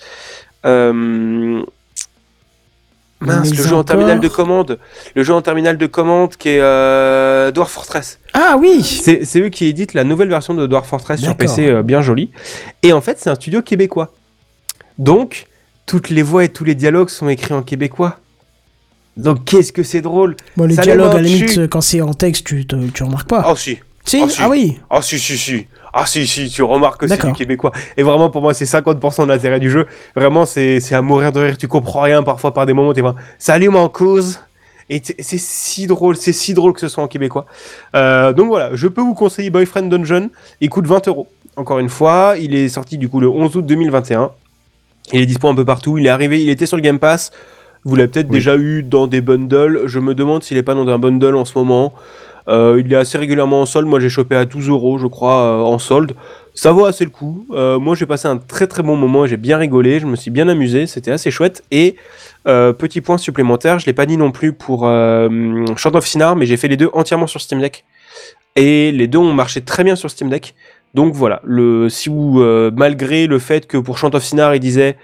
Mince, 3.20 3.50
le 3.50 3.56
jeu 3.56 3.62
en 3.70 3.80
encore 3.80 3.84
terminal 3.86 4.20
de 4.20 4.28
commande, 4.28 4.78
le 5.16 5.22
jeu 5.24 5.34
en 5.34 5.42
terminal 5.42 5.76
de 5.76 5.86
commande 5.86 6.36
qui 6.36 6.50
est 6.50 6.60
euh, 6.60 7.50
Dwarf 7.50 7.72
Fortress. 7.72 8.20
Ah 8.32 8.56
oui 8.60 8.82
C'est 8.84 9.40
eux 9.40 9.48
qui 9.48 9.66
éditent 9.66 9.94
la 9.94 10.04
nouvelle 10.04 10.28
version 10.28 10.54
de 10.54 10.66
Dwarf 10.68 10.88
Fortress 10.88 11.20
sur. 11.20 11.36
PC, 11.36 11.66
euh, 11.66 11.82
bien 11.82 12.00
jolie. 12.00 12.30
Et 12.84 12.92
en 12.92 13.00
fait, 13.00 13.18
c'est 13.18 13.28
un 13.30 13.34
studio 13.34 13.60
québécois. 13.62 14.12
Donc, 14.98 15.46
toutes 15.86 16.10
les 16.10 16.22
voix 16.22 16.44
et 16.44 16.48
tous 16.48 16.64
les 16.64 16.74
dialogues 16.76 17.08
sont 17.08 17.28
écrits 17.28 17.54
en 17.54 17.62
québécois. 17.62 18.18
Donc, 19.16 19.44
qu'est-ce 19.44 19.72
que 19.72 19.82
c'est 19.82 20.00
drôle 20.00 20.36
Bon, 20.56 20.64
les 20.66 20.76
Ça 20.76 20.82
dialogues, 20.82 21.10
à 21.10 21.14
la 21.14 21.22
limite, 21.22 21.68
quand 21.68 21.80
c'est 21.80 22.00
en 22.00 22.14
texte, 22.14 22.46
tu, 22.46 22.66
te- 22.66 22.76
tu 22.88 23.02
remarques 23.02 23.28
pas. 23.28 23.42
Ah 23.44 23.54
si, 23.56 23.78
si, 24.04 24.20
ah, 24.22 24.28
si. 24.28 24.38
Ah 24.40 24.48
oui 24.48 24.78
ah 24.90 25.02
si, 25.02 25.18
si, 25.18 25.36
si. 25.36 25.66
Ah 26.00 26.06
si, 26.06 26.28
si, 26.28 26.48
tu 26.48 26.62
remarques 26.62 27.00
que 27.00 27.08
c'est 27.08 27.24
du 27.26 27.32
québécois. 27.32 27.72
Et 27.96 28.04
vraiment, 28.04 28.30
pour 28.30 28.40
moi, 28.40 28.54
c'est 28.54 28.66
50% 28.66 29.24
de 29.24 29.28
l'intérêt 29.28 29.58
du 29.58 29.68
jeu. 29.68 29.86
Vraiment, 30.14 30.46
c'est 30.46 30.78
c'est 30.78 30.94
à 30.94 31.02
mourir 31.02 31.32
de 31.32 31.40
rire. 31.40 31.58
Tu 31.58 31.66
comprends 31.66 32.02
rien 32.02 32.22
parfois 32.22 32.54
par 32.54 32.66
des 32.66 32.72
moments. 32.72 32.92
T'es 32.92 33.00
vraiment, 33.00 33.18
salut 33.38 33.68
mon 33.68 33.88
cause. 33.88 34.38
Et 34.90 35.02
c'est 35.04 35.38
si 35.38 35.88
drôle, 35.88 36.16
c'est 36.16 36.32
si 36.32 36.54
drôle 36.54 36.72
que 36.72 36.80
ce 36.80 36.88
soit 36.88 37.02
en 37.02 37.08
québécois. 37.08 37.46
Euh, 37.96 38.32
donc 38.32 38.46
voilà, 38.46 38.70
je 38.74 38.86
peux 38.86 39.00
vous 39.00 39.14
conseiller 39.14 39.50
Boyfriend 39.50 39.88
Dungeon. 39.88 40.30
Il 40.60 40.70
coûte 40.70 40.86
20 40.86 41.08
euros. 41.08 41.26
Encore 41.56 41.80
une 41.80 41.88
fois, 41.88 42.36
il 42.40 42.54
est 42.54 42.68
sorti 42.68 42.96
du 42.96 43.08
coup 43.08 43.18
le 43.18 43.28
11 43.28 43.56
août 43.56 43.66
2021. 43.66 44.30
Il 45.12 45.20
est 45.20 45.26
dispo 45.26 45.48
un 45.48 45.54
peu 45.54 45.64
partout. 45.64 45.98
Il 45.98 46.06
est 46.06 46.10
arrivé, 46.10 46.40
il 46.40 46.48
était 46.48 46.66
sur 46.66 46.76
le 46.76 46.82
Game 46.82 47.00
Pass. 47.00 47.32
Vous 47.84 47.96
l'avez 47.96 48.08
peut-être 48.08 48.28
Oui. 48.28 48.36
déjà 48.36 48.56
eu 48.56 48.82
dans 48.82 49.08
des 49.08 49.20
bundles. 49.20 49.82
Je 49.86 49.98
me 49.98 50.14
demande 50.14 50.44
s'il 50.44 50.56
est 50.56 50.62
pas 50.62 50.74
dans 50.74 50.86
un 50.88 50.98
bundle 50.98 51.34
en 51.34 51.44
ce 51.44 51.58
moment. 51.58 51.92
Euh, 52.48 52.80
il 52.84 52.92
est 52.92 52.96
assez 52.96 53.18
régulièrement 53.18 53.62
en 53.62 53.66
solde. 53.66 53.86
Moi, 53.86 54.00
j'ai 54.00 54.08
chopé 54.08 54.34
à 54.34 54.44
12 54.44 54.68
euros, 54.68 54.98
je 54.98 55.06
crois, 55.06 55.42
euh, 55.42 55.60
en 55.60 55.78
solde. 55.78 56.14
Ça 56.54 56.72
vaut 56.72 56.86
assez 56.86 57.04
le 57.04 57.10
coup. 57.10 57.46
Euh, 57.50 57.78
moi, 57.78 57.94
j'ai 57.94 58.06
passé 58.06 58.26
un 58.26 58.38
très 58.38 58.66
très 58.66 58.82
bon 58.82 58.96
moment. 58.96 59.26
J'ai 59.26 59.36
bien 59.36 59.58
rigolé. 59.58 60.00
Je 60.00 60.06
me 60.06 60.16
suis 60.16 60.30
bien 60.30 60.48
amusé. 60.48 60.86
C'était 60.86 61.10
assez 61.10 61.30
chouette. 61.30 61.62
Et 61.70 61.96
petit 62.44 63.02
point 63.02 63.18
supplémentaire, 63.18 63.78
je 63.78 63.84
l'ai 63.84 63.92
pas 63.92 64.06
dit 64.06 64.16
non 64.16 64.30
plus 64.30 64.54
pour 64.54 64.80
Short 65.76 65.94
of 65.94 66.06
Sinar, 66.06 66.34
mais 66.34 66.46
j'ai 66.46 66.56
fait 66.56 66.68
les 66.68 66.78
deux 66.78 66.88
entièrement 66.94 67.26
sur 67.26 67.42
Steam 67.42 67.60
Deck. 67.60 67.84
Et 68.56 68.90
les 68.90 69.06
deux 69.06 69.18
ont 69.18 69.34
marché 69.34 69.60
très 69.60 69.84
bien 69.84 69.96
sur 69.96 70.10
Steam 70.10 70.30
Deck. 70.30 70.54
Donc 70.94 71.12
voilà, 71.12 71.42
le, 71.44 71.90
si 71.90 72.08
vous, 72.08 72.42
malgré 72.74 73.26
le 73.26 73.38
fait 73.38 73.66
que 73.66 73.76
pour 73.76 73.98
Chant 73.98 74.14
of 74.14 74.24
Sinar, 74.24 74.54
il 74.54 74.60
disait 74.60 74.96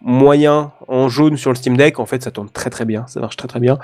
moyen 0.00 0.72
en 0.88 1.08
jaune 1.08 1.36
sur 1.36 1.50
le 1.50 1.56
Steam 1.56 1.76
Deck, 1.76 1.98
en 1.98 2.06
fait, 2.06 2.22
ça 2.22 2.30
tourne 2.30 2.48
très 2.50 2.70
très 2.70 2.84
bien, 2.84 3.04
ça 3.08 3.20
marche 3.20 3.36
très 3.36 3.48
très 3.48 3.60
bien. 3.60 3.78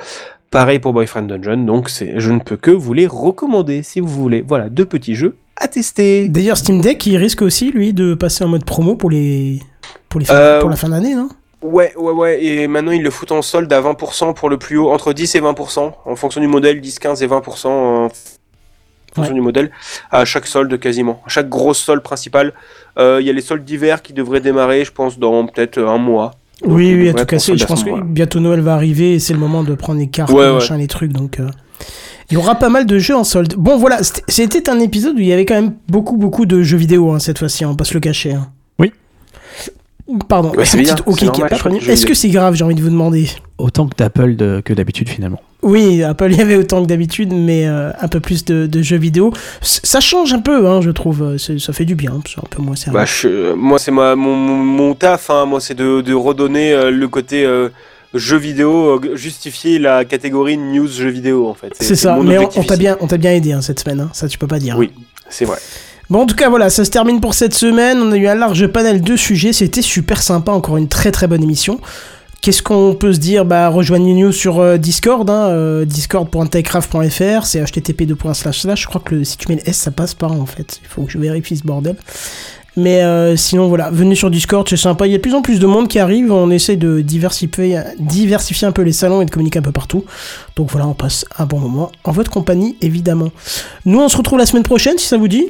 Pareil 0.51 0.79
pour 0.81 0.93
Boyfriend 0.93 1.23
Dungeon, 1.29 1.59
donc 1.65 1.89
c'est, 1.89 2.15
je 2.19 2.33
ne 2.33 2.41
peux 2.41 2.57
que 2.57 2.71
vous 2.73 2.93
les 2.93 3.07
recommander 3.07 3.83
si 3.83 4.01
vous 4.01 4.09
voulez. 4.09 4.45
Voilà, 4.47 4.69
deux 4.69 4.85
petits 4.87 5.15
jeux 5.15 5.37
à 5.57 5.69
tester. 5.69 6.29
D'ailleurs, 6.29 6.57
Steam 6.57 6.81
Deck, 6.81 7.05
il 7.07 7.17
risque 7.19 7.43
aussi, 7.43 7.71
lui, 7.71 7.93
de 7.93 8.15
passer 8.15 8.43
en 8.45 8.49
mode 8.49 8.65
promo 8.65 8.97
pour 8.97 9.11
les. 9.11 9.61
Pour, 10.09 10.19
les 10.21 10.27
fin- 10.27 10.35
Euh, 10.35 10.61
pour 10.61 10.71
la 10.71 10.77
fin 10.77 10.89
d'année, 10.89 11.15
non? 11.15 11.29
Ouais, 11.63 11.93
ouais, 11.97 12.13
ouais, 12.13 12.43
et 12.43 12.67
maintenant 12.67 12.93
ils 12.93 13.03
le 13.03 13.11
foutent 13.11 13.33
en 13.33 13.43
solde 13.43 13.71
à 13.71 13.81
20% 13.83 14.33
pour 14.33 14.49
le 14.49 14.57
plus 14.57 14.79
haut, 14.79 14.91
entre 14.91 15.13
10 15.13 15.35
et 15.35 15.41
20%, 15.43 15.93
en 16.07 16.17
fonction 16.17 16.41
du 16.41 16.47
modèle, 16.47 16.81
10, 16.81 16.99
15 16.99 17.23
et 17.23 17.27
20% 17.27 17.67
en 17.69 18.09
fonction 19.15 19.33
Ouais. 19.35 19.41
du 19.41 19.45
modèle, 19.45 19.71
à 20.11 20.25
chaque 20.25 20.47
solde 20.47 20.79
quasiment, 20.79 21.23
à 21.27 21.29
chaque 21.29 21.49
grosse 21.49 21.79
solde 21.79 22.03
principale. 22.03 22.53
Euh, 22.99 23.19
Il 23.21 23.27
y 23.27 23.31
a 23.31 23.33
les 23.33 23.41
soldes 23.41 23.65
d'hiver 23.65 24.03
qui 24.03 24.13
devraient 24.13 24.41
démarrer, 24.41 24.85
je 24.85 24.93
pense, 24.93 25.19
dans 25.19 25.47
peut-être 25.47 25.79
un 25.83 25.99
mois. 25.99 26.33
Donc, 26.63 26.73
Oui, 26.77 26.95
oui, 26.95 27.09
à 27.09 27.15
tout 27.15 27.21
en 27.21 27.25
casser. 27.25 27.47
solde 27.47 27.61
Je 27.61 27.65
pense 27.67 27.85
que 27.85 28.03
bientôt 28.03 28.41
Noël 28.41 28.61
va 28.61 28.75
arriver 28.75 29.15
et 29.15 29.19
c'est 29.19 29.33
le 29.33 29.39
moment 29.39 29.63
de 29.65 29.75
prendre 29.75 29.99
les 29.99 30.09
cartes, 30.09 30.31
Ouais, 30.31 30.43
les 30.45 30.49
ouais. 30.49 30.55
machins, 30.55 30.77
les 30.77 30.87
trucs. 30.89 31.13
Donc, 31.13 31.41
euh, 31.41 31.49
il 32.31 32.35
y 32.35 32.37
aura 32.37 32.57
pas 32.57 32.69
mal 32.69 32.85
de 32.87 32.99
jeux 32.99 33.17
en 33.17 33.25
solde. 33.25 33.55
Bon, 33.57 33.77
voilà, 33.79 34.01
c'était- 34.03 34.69
un 34.71 34.79
épisode 34.81 35.17
où 35.17 35.21
il 35.21 35.27
y 35.27 35.33
avait 35.33 35.47
quand 35.47 35.55
même 35.55 35.75
beaucoup, 35.89 36.17
beaucoup 36.17 36.47
de 36.47 36.63
jeux 36.63 36.77
vidéo 36.77 37.13
hein, 37.13 37.19
cette 37.19 37.39
fois-ci. 37.39 37.65
On 37.65 37.71
va 37.71 37.77
pas 37.77 37.85
se 37.85 37.95
le 37.95 38.01
cacher. 38.01 38.33
hein. 38.35 38.49
Pardon. 40.29 40.53
Ouais, 40.57 40.65
c'est 40.65 40.79
une 40.79 40.85
bien, 40.85 40.95
petite- 40.95 41.07
ok, 41.09 41.17
c'est 41.19 41.27
normal, 41.27 41.51
pas 41.51 41.71
Est-ce 41.93 42.07
que 42.07 42.15
c'est 42.15 42.29
grave 42.31 42.55
J'ai 42.55 42.65
envie 42.65 42.75
de 42.75 42.83
vous 42.83 42.91
demander. 42.91 43.29
Autant 43.59 43.87
que 43.89 43.95
d'Apple 43.97 44.37
de- 44.37 44.63
que 44.65 44.73
d'habitude 44.73 45.09
finalement. 45.09 45.41
Oui, 45.63 46.03
Apple, 46.03 46.29
il 46.33 46.39
y 46.39 46.41
avait 46.41 46.57
autant 46.57 46.83
que 46.83 46.87
d'habitude, 46.89 47.33
mais 47.35 47.67
euh, 47.69 47.91
un 48.01 48.09
peu 48.09 48.19
plus 48.21 48.45
de, 48.47 48.67
de 48.67 48.81
jeux 48.83 48.97
vidéo. 48.97 49.33
C- 49.61 49.81
Ça 49.85 50.01
change 50.01 50.33
un 50.33 50.39
peu, 50.39 50.67
hein, 50.67 50.81
je 50.81 50.91
trouve. 50.91 51.23
euh, 51.23 51.39
Ça 51.39 51.73
fait 51.75 51.85
du 51.85 51.95
bien. 51.95 52.19
C'est 52.27 52.39
un 52.41 52.49
peu 52.49 52.63
moins 52.63 52.77
sérieux. 52.77 52.95
Bah, 52.99 53.05
je- 53.05 53.29
euh, 53.29 53.55
moi, 53.57 53.79
c'est 53.79 53.91
ma, 53.91 54.17
mon, 54.17 54.35
mon, 54.35 54.57
mon 54.57 54.95
taf, 54.95 55.29
hein, 55.29 55.45
moi, 55.45 55.61
c'est 55.61 55.75
de, 55.75 56.01
de 56.01 56.15
redonner 56.15 56.73
euh, 56.73 56.91
le 56.91 57.09
côté 57.09 57.45
euh, 57.45 57.69
jeu 58.15 58.39
vidéo, 58.39 59.01
justifier 59.15 59.79
la 59.79 60.05
catégorie 60.07 60.57
news 60.57 60.89
jeux 60.89 61.11
vidéo, 61.11 61.47
en 61.47 61.55
fait. 61.55 61.73
c'est 61.79 61.95
ça, 61.95 62.15
mon 62.17 62.23
mais 62.25 62.39
on, 62.39 62.45
objectif 62.45 62.63
on 62.63 62.65
t'a 62.67 62.75
ici. 62.75 62.81
bien, 62.81 62.97
on 63.01 63.07
t'a 63.07 63.17
bien 63.19 63.33
aidé 63.33 63.53
hein, 63.53 63.61
cette 63.61 63.81
semaine, 63.81 64.01
hein, 64.01 64.11
ça 64.15 64.27
tu 64.29 64.39
peux 64.39 64.47
pas 64.49 64.59
dire. 64.59 64.77
Oui, 64.79 64.91
c'est 65.29 65.45
vrai. 65.45 65.59
Bon, 66.11 66.23
en 66.23 66.27
tout 66.27 66.35
cas, 66.35 66.49
voilà, 66.49 66.71
ça 66.71 66.85
se 66.85 66.91
termine 66.91 67.21
pour 67.21 67.35
cette 67.35 67.55
semaine. 67.55 67.99
On 68.03 68.11
a 68.11 68.17
eu 68.17 68.27
un 68.27 68.35
large 68.35 68.67
panel 68.67 69.01
de 69.01 69.17
sujets. 69.17 69.53
C'était 69.53 69.81
super 69.81 70.23
sympa. 70.23 70.51
Encore 70.51 70.77
une 70.77 70.89
très 70.89 71.13
très 71.13 71.29
bonne 71.29 71.43
émission. 71.43 71.81
Qu'est-ce 72.41 72.63
qu'on 72.63 72.95
peut 72.95 73.13
se 73.13 73.19
dire? 73.19 73.45
Bah, 73.45 73.69
rejoignez-nous 73.69 74.33
sur 74.33 74.61
euh, 74.61 74.77
Discord, 74.79 75.29
hein, 75.29 75.51
euh, 75.51 75.85
discord.techcraft.fr, 75.85 77.45
c'est 77.45 77.61
http 77.63 78.09
Je 78.09 78.87
crois 78.87 79.03
que 79.05 79.15
le, 79.15 79.25
si 79.25 79.37
tu 79.37 79.49
mets 79.49 79.57
le 79.57 79.69
S, 79.69 79.77
ça 79.77 79.91
passe 79.91 80.15
pas 80.15 80.29
en 80.29 80.47
fait. 80.47 80.81
Il 80.83 80.89
faut 80.89 81.03
que 81.03 81.13
je 81.13 81.19
vérifie 81.19 81.59
ce 81.59 81.65
bordel. 81.65 81.97
Mais 82.79 83.03
euh, 83.03 83.37
sinon, 83.37 83.69
voilà, 83.69 83.91
venez 83.91 84.15
sur 84.15 84.31
Discord, 84.31 84.67
c'est 84.67 84.79
sympa. 84.79 85.07
Il 85.07 85.11
y 85.11 85.15
a 85.15 85.19
de 85.19 85.23
plus 85.23 85.35
en 85.35 85.43
plus 85.43 85.61
de 85.61 85.67
monde 85.67 85.87
qui 85.87 85.99
arrive. 85.99 86.33
On 86.33 86.51
essaie 86.51 86.77
de 86.77 87.03
diversifier, 87.03 87.79
diversifier 87.99 88.67
un 88.67 88.73
peu 88.73 88.83
les 88.83 88.93
salons 88.93 89.21
et 89.21 89.27
de 89.27 89.31
communiquer 89.31 89.59
un 89.59 89.63
peu 89.63 89.73
partout. 89.73 90.07
Donc 90.57 90.71
voilà, 90.71 90.89
on 90.89 90.95
passe 90.95 91.27
un 91.39 91.45
bon 91.45 91.59
moment 91.59 91.93
en 92.05 92.13
votre 92.13 92.31
compagnie, 92.31 92.77
évidemment. 92.81 93.31
Nous, 93.85 94.01
on 94.01 94.09
se 94.09 94.17
retrouve 94.17 94.39
la 94.39 94.47
semaine 94.47 94.63
prochaine, 94.63 94.97
si 94.97 95.07
ça 95.07 95.19
vous 95.19 95.29
dit. 95.29 95.47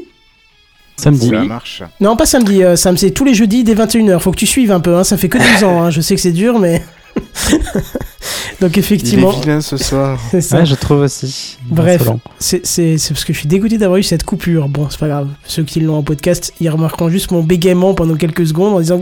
Samedi. 1.01 1.29
Ça 1.31 1.43
marche. 1.45 1.83
Non, 2.01 2.17
pas 2.17 2.27
samedi, 2.27 2.63
euh, 2.63 2.77
Sam, 2.77 2.97
c'est 2.97 3.11
tous 3.11 3.25
les 3.25 3.35
jeudis 3.35 3.65
dès 3.65 3.75
21h. 3.75 4.19
Faut 4.21 4.31
que 4.31 4.37
tu 4.37 4.47
suives 4.47 4.71
un 4.73 4.81
peu, 4.81 4.97
hein, 4.97 5.05
ça 5.05 5.17
fait 5.17 5.29
que 5.29 5.39
12 5.39 5.65
ans. 5.65 5.83
hein, 5.83 5.91
Je 5.91 6.01
sais 6.01 6.15
que 6.15 6.21
c'est 6.21 6.33
dur, 6.33 6.59
mais. 6.59 6.83
Donc, 8.61 8.77
Il 8.77 8.81
effectivement, 8.81 9.33
est 9.33 9.41
vilain 9.41 9.61
ce 9.63 9.77
soir. 9.79 10.19
c'est 10.31 10.41
ça. 10.43 10.59
Ouais, 10.59 10.67
je 10.67 10.75
trouve 10.75 11.01
aussi. 11.01 11.57
Bref, 11.67 12.03
c'est 12.39 12.67
c'est- 12.67 12.99
c'est 12.99 13.15
parce 13.15 13.25
que 13.25 13.33
je 13.33 13.39
suis 13.39 13.49
dégoûté 13.49 13.79
d'avoir 13.79 13.99
eu 13.99 14.03
cette 14.03 14.25
coupure. 14.25 14.69
Bon, 14.69 14.89
c'est 14.91 15.01
pas 15.01 15.09
grave. 15.09 15.29
Ceux 15.45 15.63
qui 15.63 15.81
l'ont 15.81 15.97
en 15.97 16.03
podcast, 16.03 16.53
ils 16.61 16.69
remarqueront 16.69 17.09
juste 17.09 17.31
mon 17.31 17.43
bégaiement 17.43 17.95
pendant 17.95 18.17
quelques 18.17 18.47
secondes 18.47 18.75
en 18.75 18.81
disant 18.81 19.01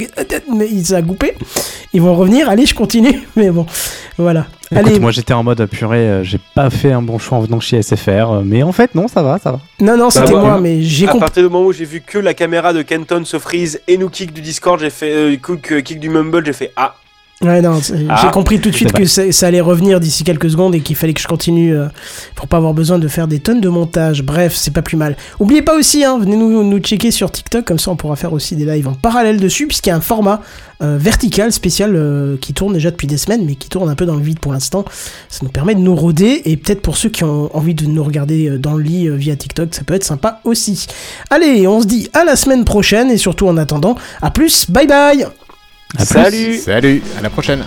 mais 0.55 0.69
il 0.71 0.87
s'est 0.87 1.03
coupé. 1.03 1.35
Ils 1.93 2.01
vont 2.03 2.15
revenir. 2.15 2.49
Allez, 2.49 2.67
je 2.67 2.75
continue. 2.75 3.27
Mais 3.37 3.51
bon, 3.51 3.67
voilà. 4.17 4.47
Écoute, 4.71 4.87
Allez, 4.87 5.01
moi 5.01 5.11
j'étais 5.11 5.33
en 5.33 5.43
mode 5.43 5.65
purée, 5.67 5.97
euh, 6.09 6.23
j'ai 6.25 6.39
pas 6.55 6.69
fait 6.69 6.93
un 6.93 7.01
bon 7.01 7.19
choix 7.19 7.39
en 7.39 7.41
venant 7.41 7.59
chez 7.59 7.81
SFR, 7.83 8.09
euh, 8.11 8.43
mais 8.45 8.63
en 8.63 8.73
fait 8.73 8.95
non, 8.95 9.09
ça 9.09 9.23
va, 9.23 9.39
ça 9.39 9.53
va. 9.53 9.61
non, 9.81 9.97
non, 9.97 10.11
c'était 10.11 10.31
va. 10.31 10.41
moi, 10.43 10.61
mais 10.61 10.83
j'ai 10.83 11.07
À 11.07 11.13
compris. 11.13 11.21
partir 11.21 11.43
du 11.43 11.49
moment 11.49 11.65
où 11.65 11.73
j'ai 11.73 11.87
vu 11.87 12.03
que 12.07 12.19
la 12.19 12.35
caméra 12.35 12.75
de 12.75 12.83
Kenton 12.83 13.25
se 13.25 13.39
freeze 13.39 13.81
et 13.89 13.97
nous 13.97 14.11
kick 14.11 14.31
du 14.35 14.43
Discord, 14.43 14.79
j'ai 14.79 14.91
fait 14.91 15.11
euh, 15.11 15.37
kick, 15.37 15.73
euh, 15.73 15.81
kick 15.81 15.99
du 15.99 16.11
Mumble, 16.11 16.45
j'ai 16.45 16.53
fait 16.53 16.71
ah 16.77 16.95
Ouais, 17.41 17.63
non, 17.63 17.79
Ah. 18.09 18.19
j'ai 18.21 18.31
compris 18.33 18.59
tout 18.61 18.69
de 18.71 18.75
suite 18.75 18.91
que 18.91 19.05
ça, 19.05 19.31
ça 19.31 19.47
allait 19.47 19.61
revenir 19.61 20.01
d'ici 20.01 20.25
quelques 20.25 20.51
secondes 20.51 20.75
et 20.75 20.81
qu'il 20.81 20.97
fallait 20.97 21.15
que 21.15 21.21
je 21.21 21.29
continue 21.29 21.73
euh, 21.73 21.87
pour 22.35 22.49
pas 22.49 22.57
avoir 22.57 22.75
besoin 22.75 22.99
de 22.99 23.07
faire 23.07 23.29
des 23.29 23.39
tonnes 23.39 23.61
de 23.61 23.69
montage. 23.69 24.25
Bref, 24.25 24.57
c'est 24.57 24.73
pas 24.73 24.83
plus 24.83 24.97
mal. 24.97 25.17
Oubliez 25.39 25.63
pas 25.63 25.77
aussi, 25.77 26.05
hein, 26.05 26.19
venez 26.19 26.37
nous, 26.37 26.65
nous 26.65 26.79
checker 26.81 27.13
sur 27.13 27.31
TikTok, 27.31 27.65
comme 27.65 27.79
ça 27.79 27.93
on 27.93 27.97
pourra 27.97 28.17
faire 28.17 28.33
aussi 28.33 28.57
des 28.57 28.65
lives 28.65 28.89
en 28.89 28.95
parallèle 28.95 29.39
dessus, 29.39 29.69
puisqu'il 29.69 29.91
y 29.91 29.93
a 29.93 29.97
un 29.97 30.01
format 30.01 30.41
euh, 30.83 30.97
vertical 30.99 31.53
spécial 31.53 31.95
euh, 31.95 32.37
qui 32.41 32.55
tourne 32.55 32.73
déjà 32.73 32.91
depuis 32.91 33.07
des 33.07 33.19
semaines, 33.19 33.45
mais 33.47 33.55
qui 33.55 33.69
tourne 33.69 33.89
un 33.89 33.95
peu 33.95 34.05
dans 34.05 34.17
le 34.17 34.23
vide 34.23 34.41
pour 34.41 34.53
l'instant. 34.53 34.85
Ça 35.29 35.39
nous 35.43 35.51
permet 35.51 35.77
de 35.77 35.81
nous 35.81 35.95
roder 35.95 36.43
et 36.45 36.57
peut-être 36.57 36.83
pour 36.83 36.97
ceux 36.97 37.09
qui 37.09 37.23
ont 37.23 37.55
envie 37.57 37.75
de 37.75 37.87
nous 37.87 38.03
regarder 38.03 38.49
euh, 38.49 38.59
dans 38.59 38.75
le 38.75 38.83
lit 38.83 39.09
via 39.11 39.37
TikTok, 39.37 39.77
ça 39.77 39.85
peut 39.85 39.95
être 39.95 40.03
sympa 40.03 40.41
aussi. 40.43 40.89
Allez, 41.31 41.69
on 41.69 41.81
se 41.81 41.87
dit 41.87 42.11
à 42.15 42.25
la 42.25 42.35
semaine 42.35 42.65
prochaine 42.65 43.13
et 43.13 43.17
surtout 43.17 43.47
en 43.47 43.57
attendant, 43.59 43.95
à 44.23 44.33
plus, 44.33 44.69
bye 44.69 44.89
bye 44.89 45.25
À 45.97 46.05
plus. 46.05 46.07
Salut 46.07 46.59
Salut, 46.59 47.03
à 47.19 47.23
la 47.23 47.31
prochaine. 47.31 47.65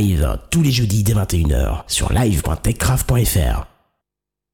Live 0.00 0.38
tous 0.50 0.62
les 0.62 0.70
jeudis 0.70 1.02
dès 1.02 1.12
21h 1.12 1.82
sur 1.86 2.10
live.techcraft.fr. 2.12 3.79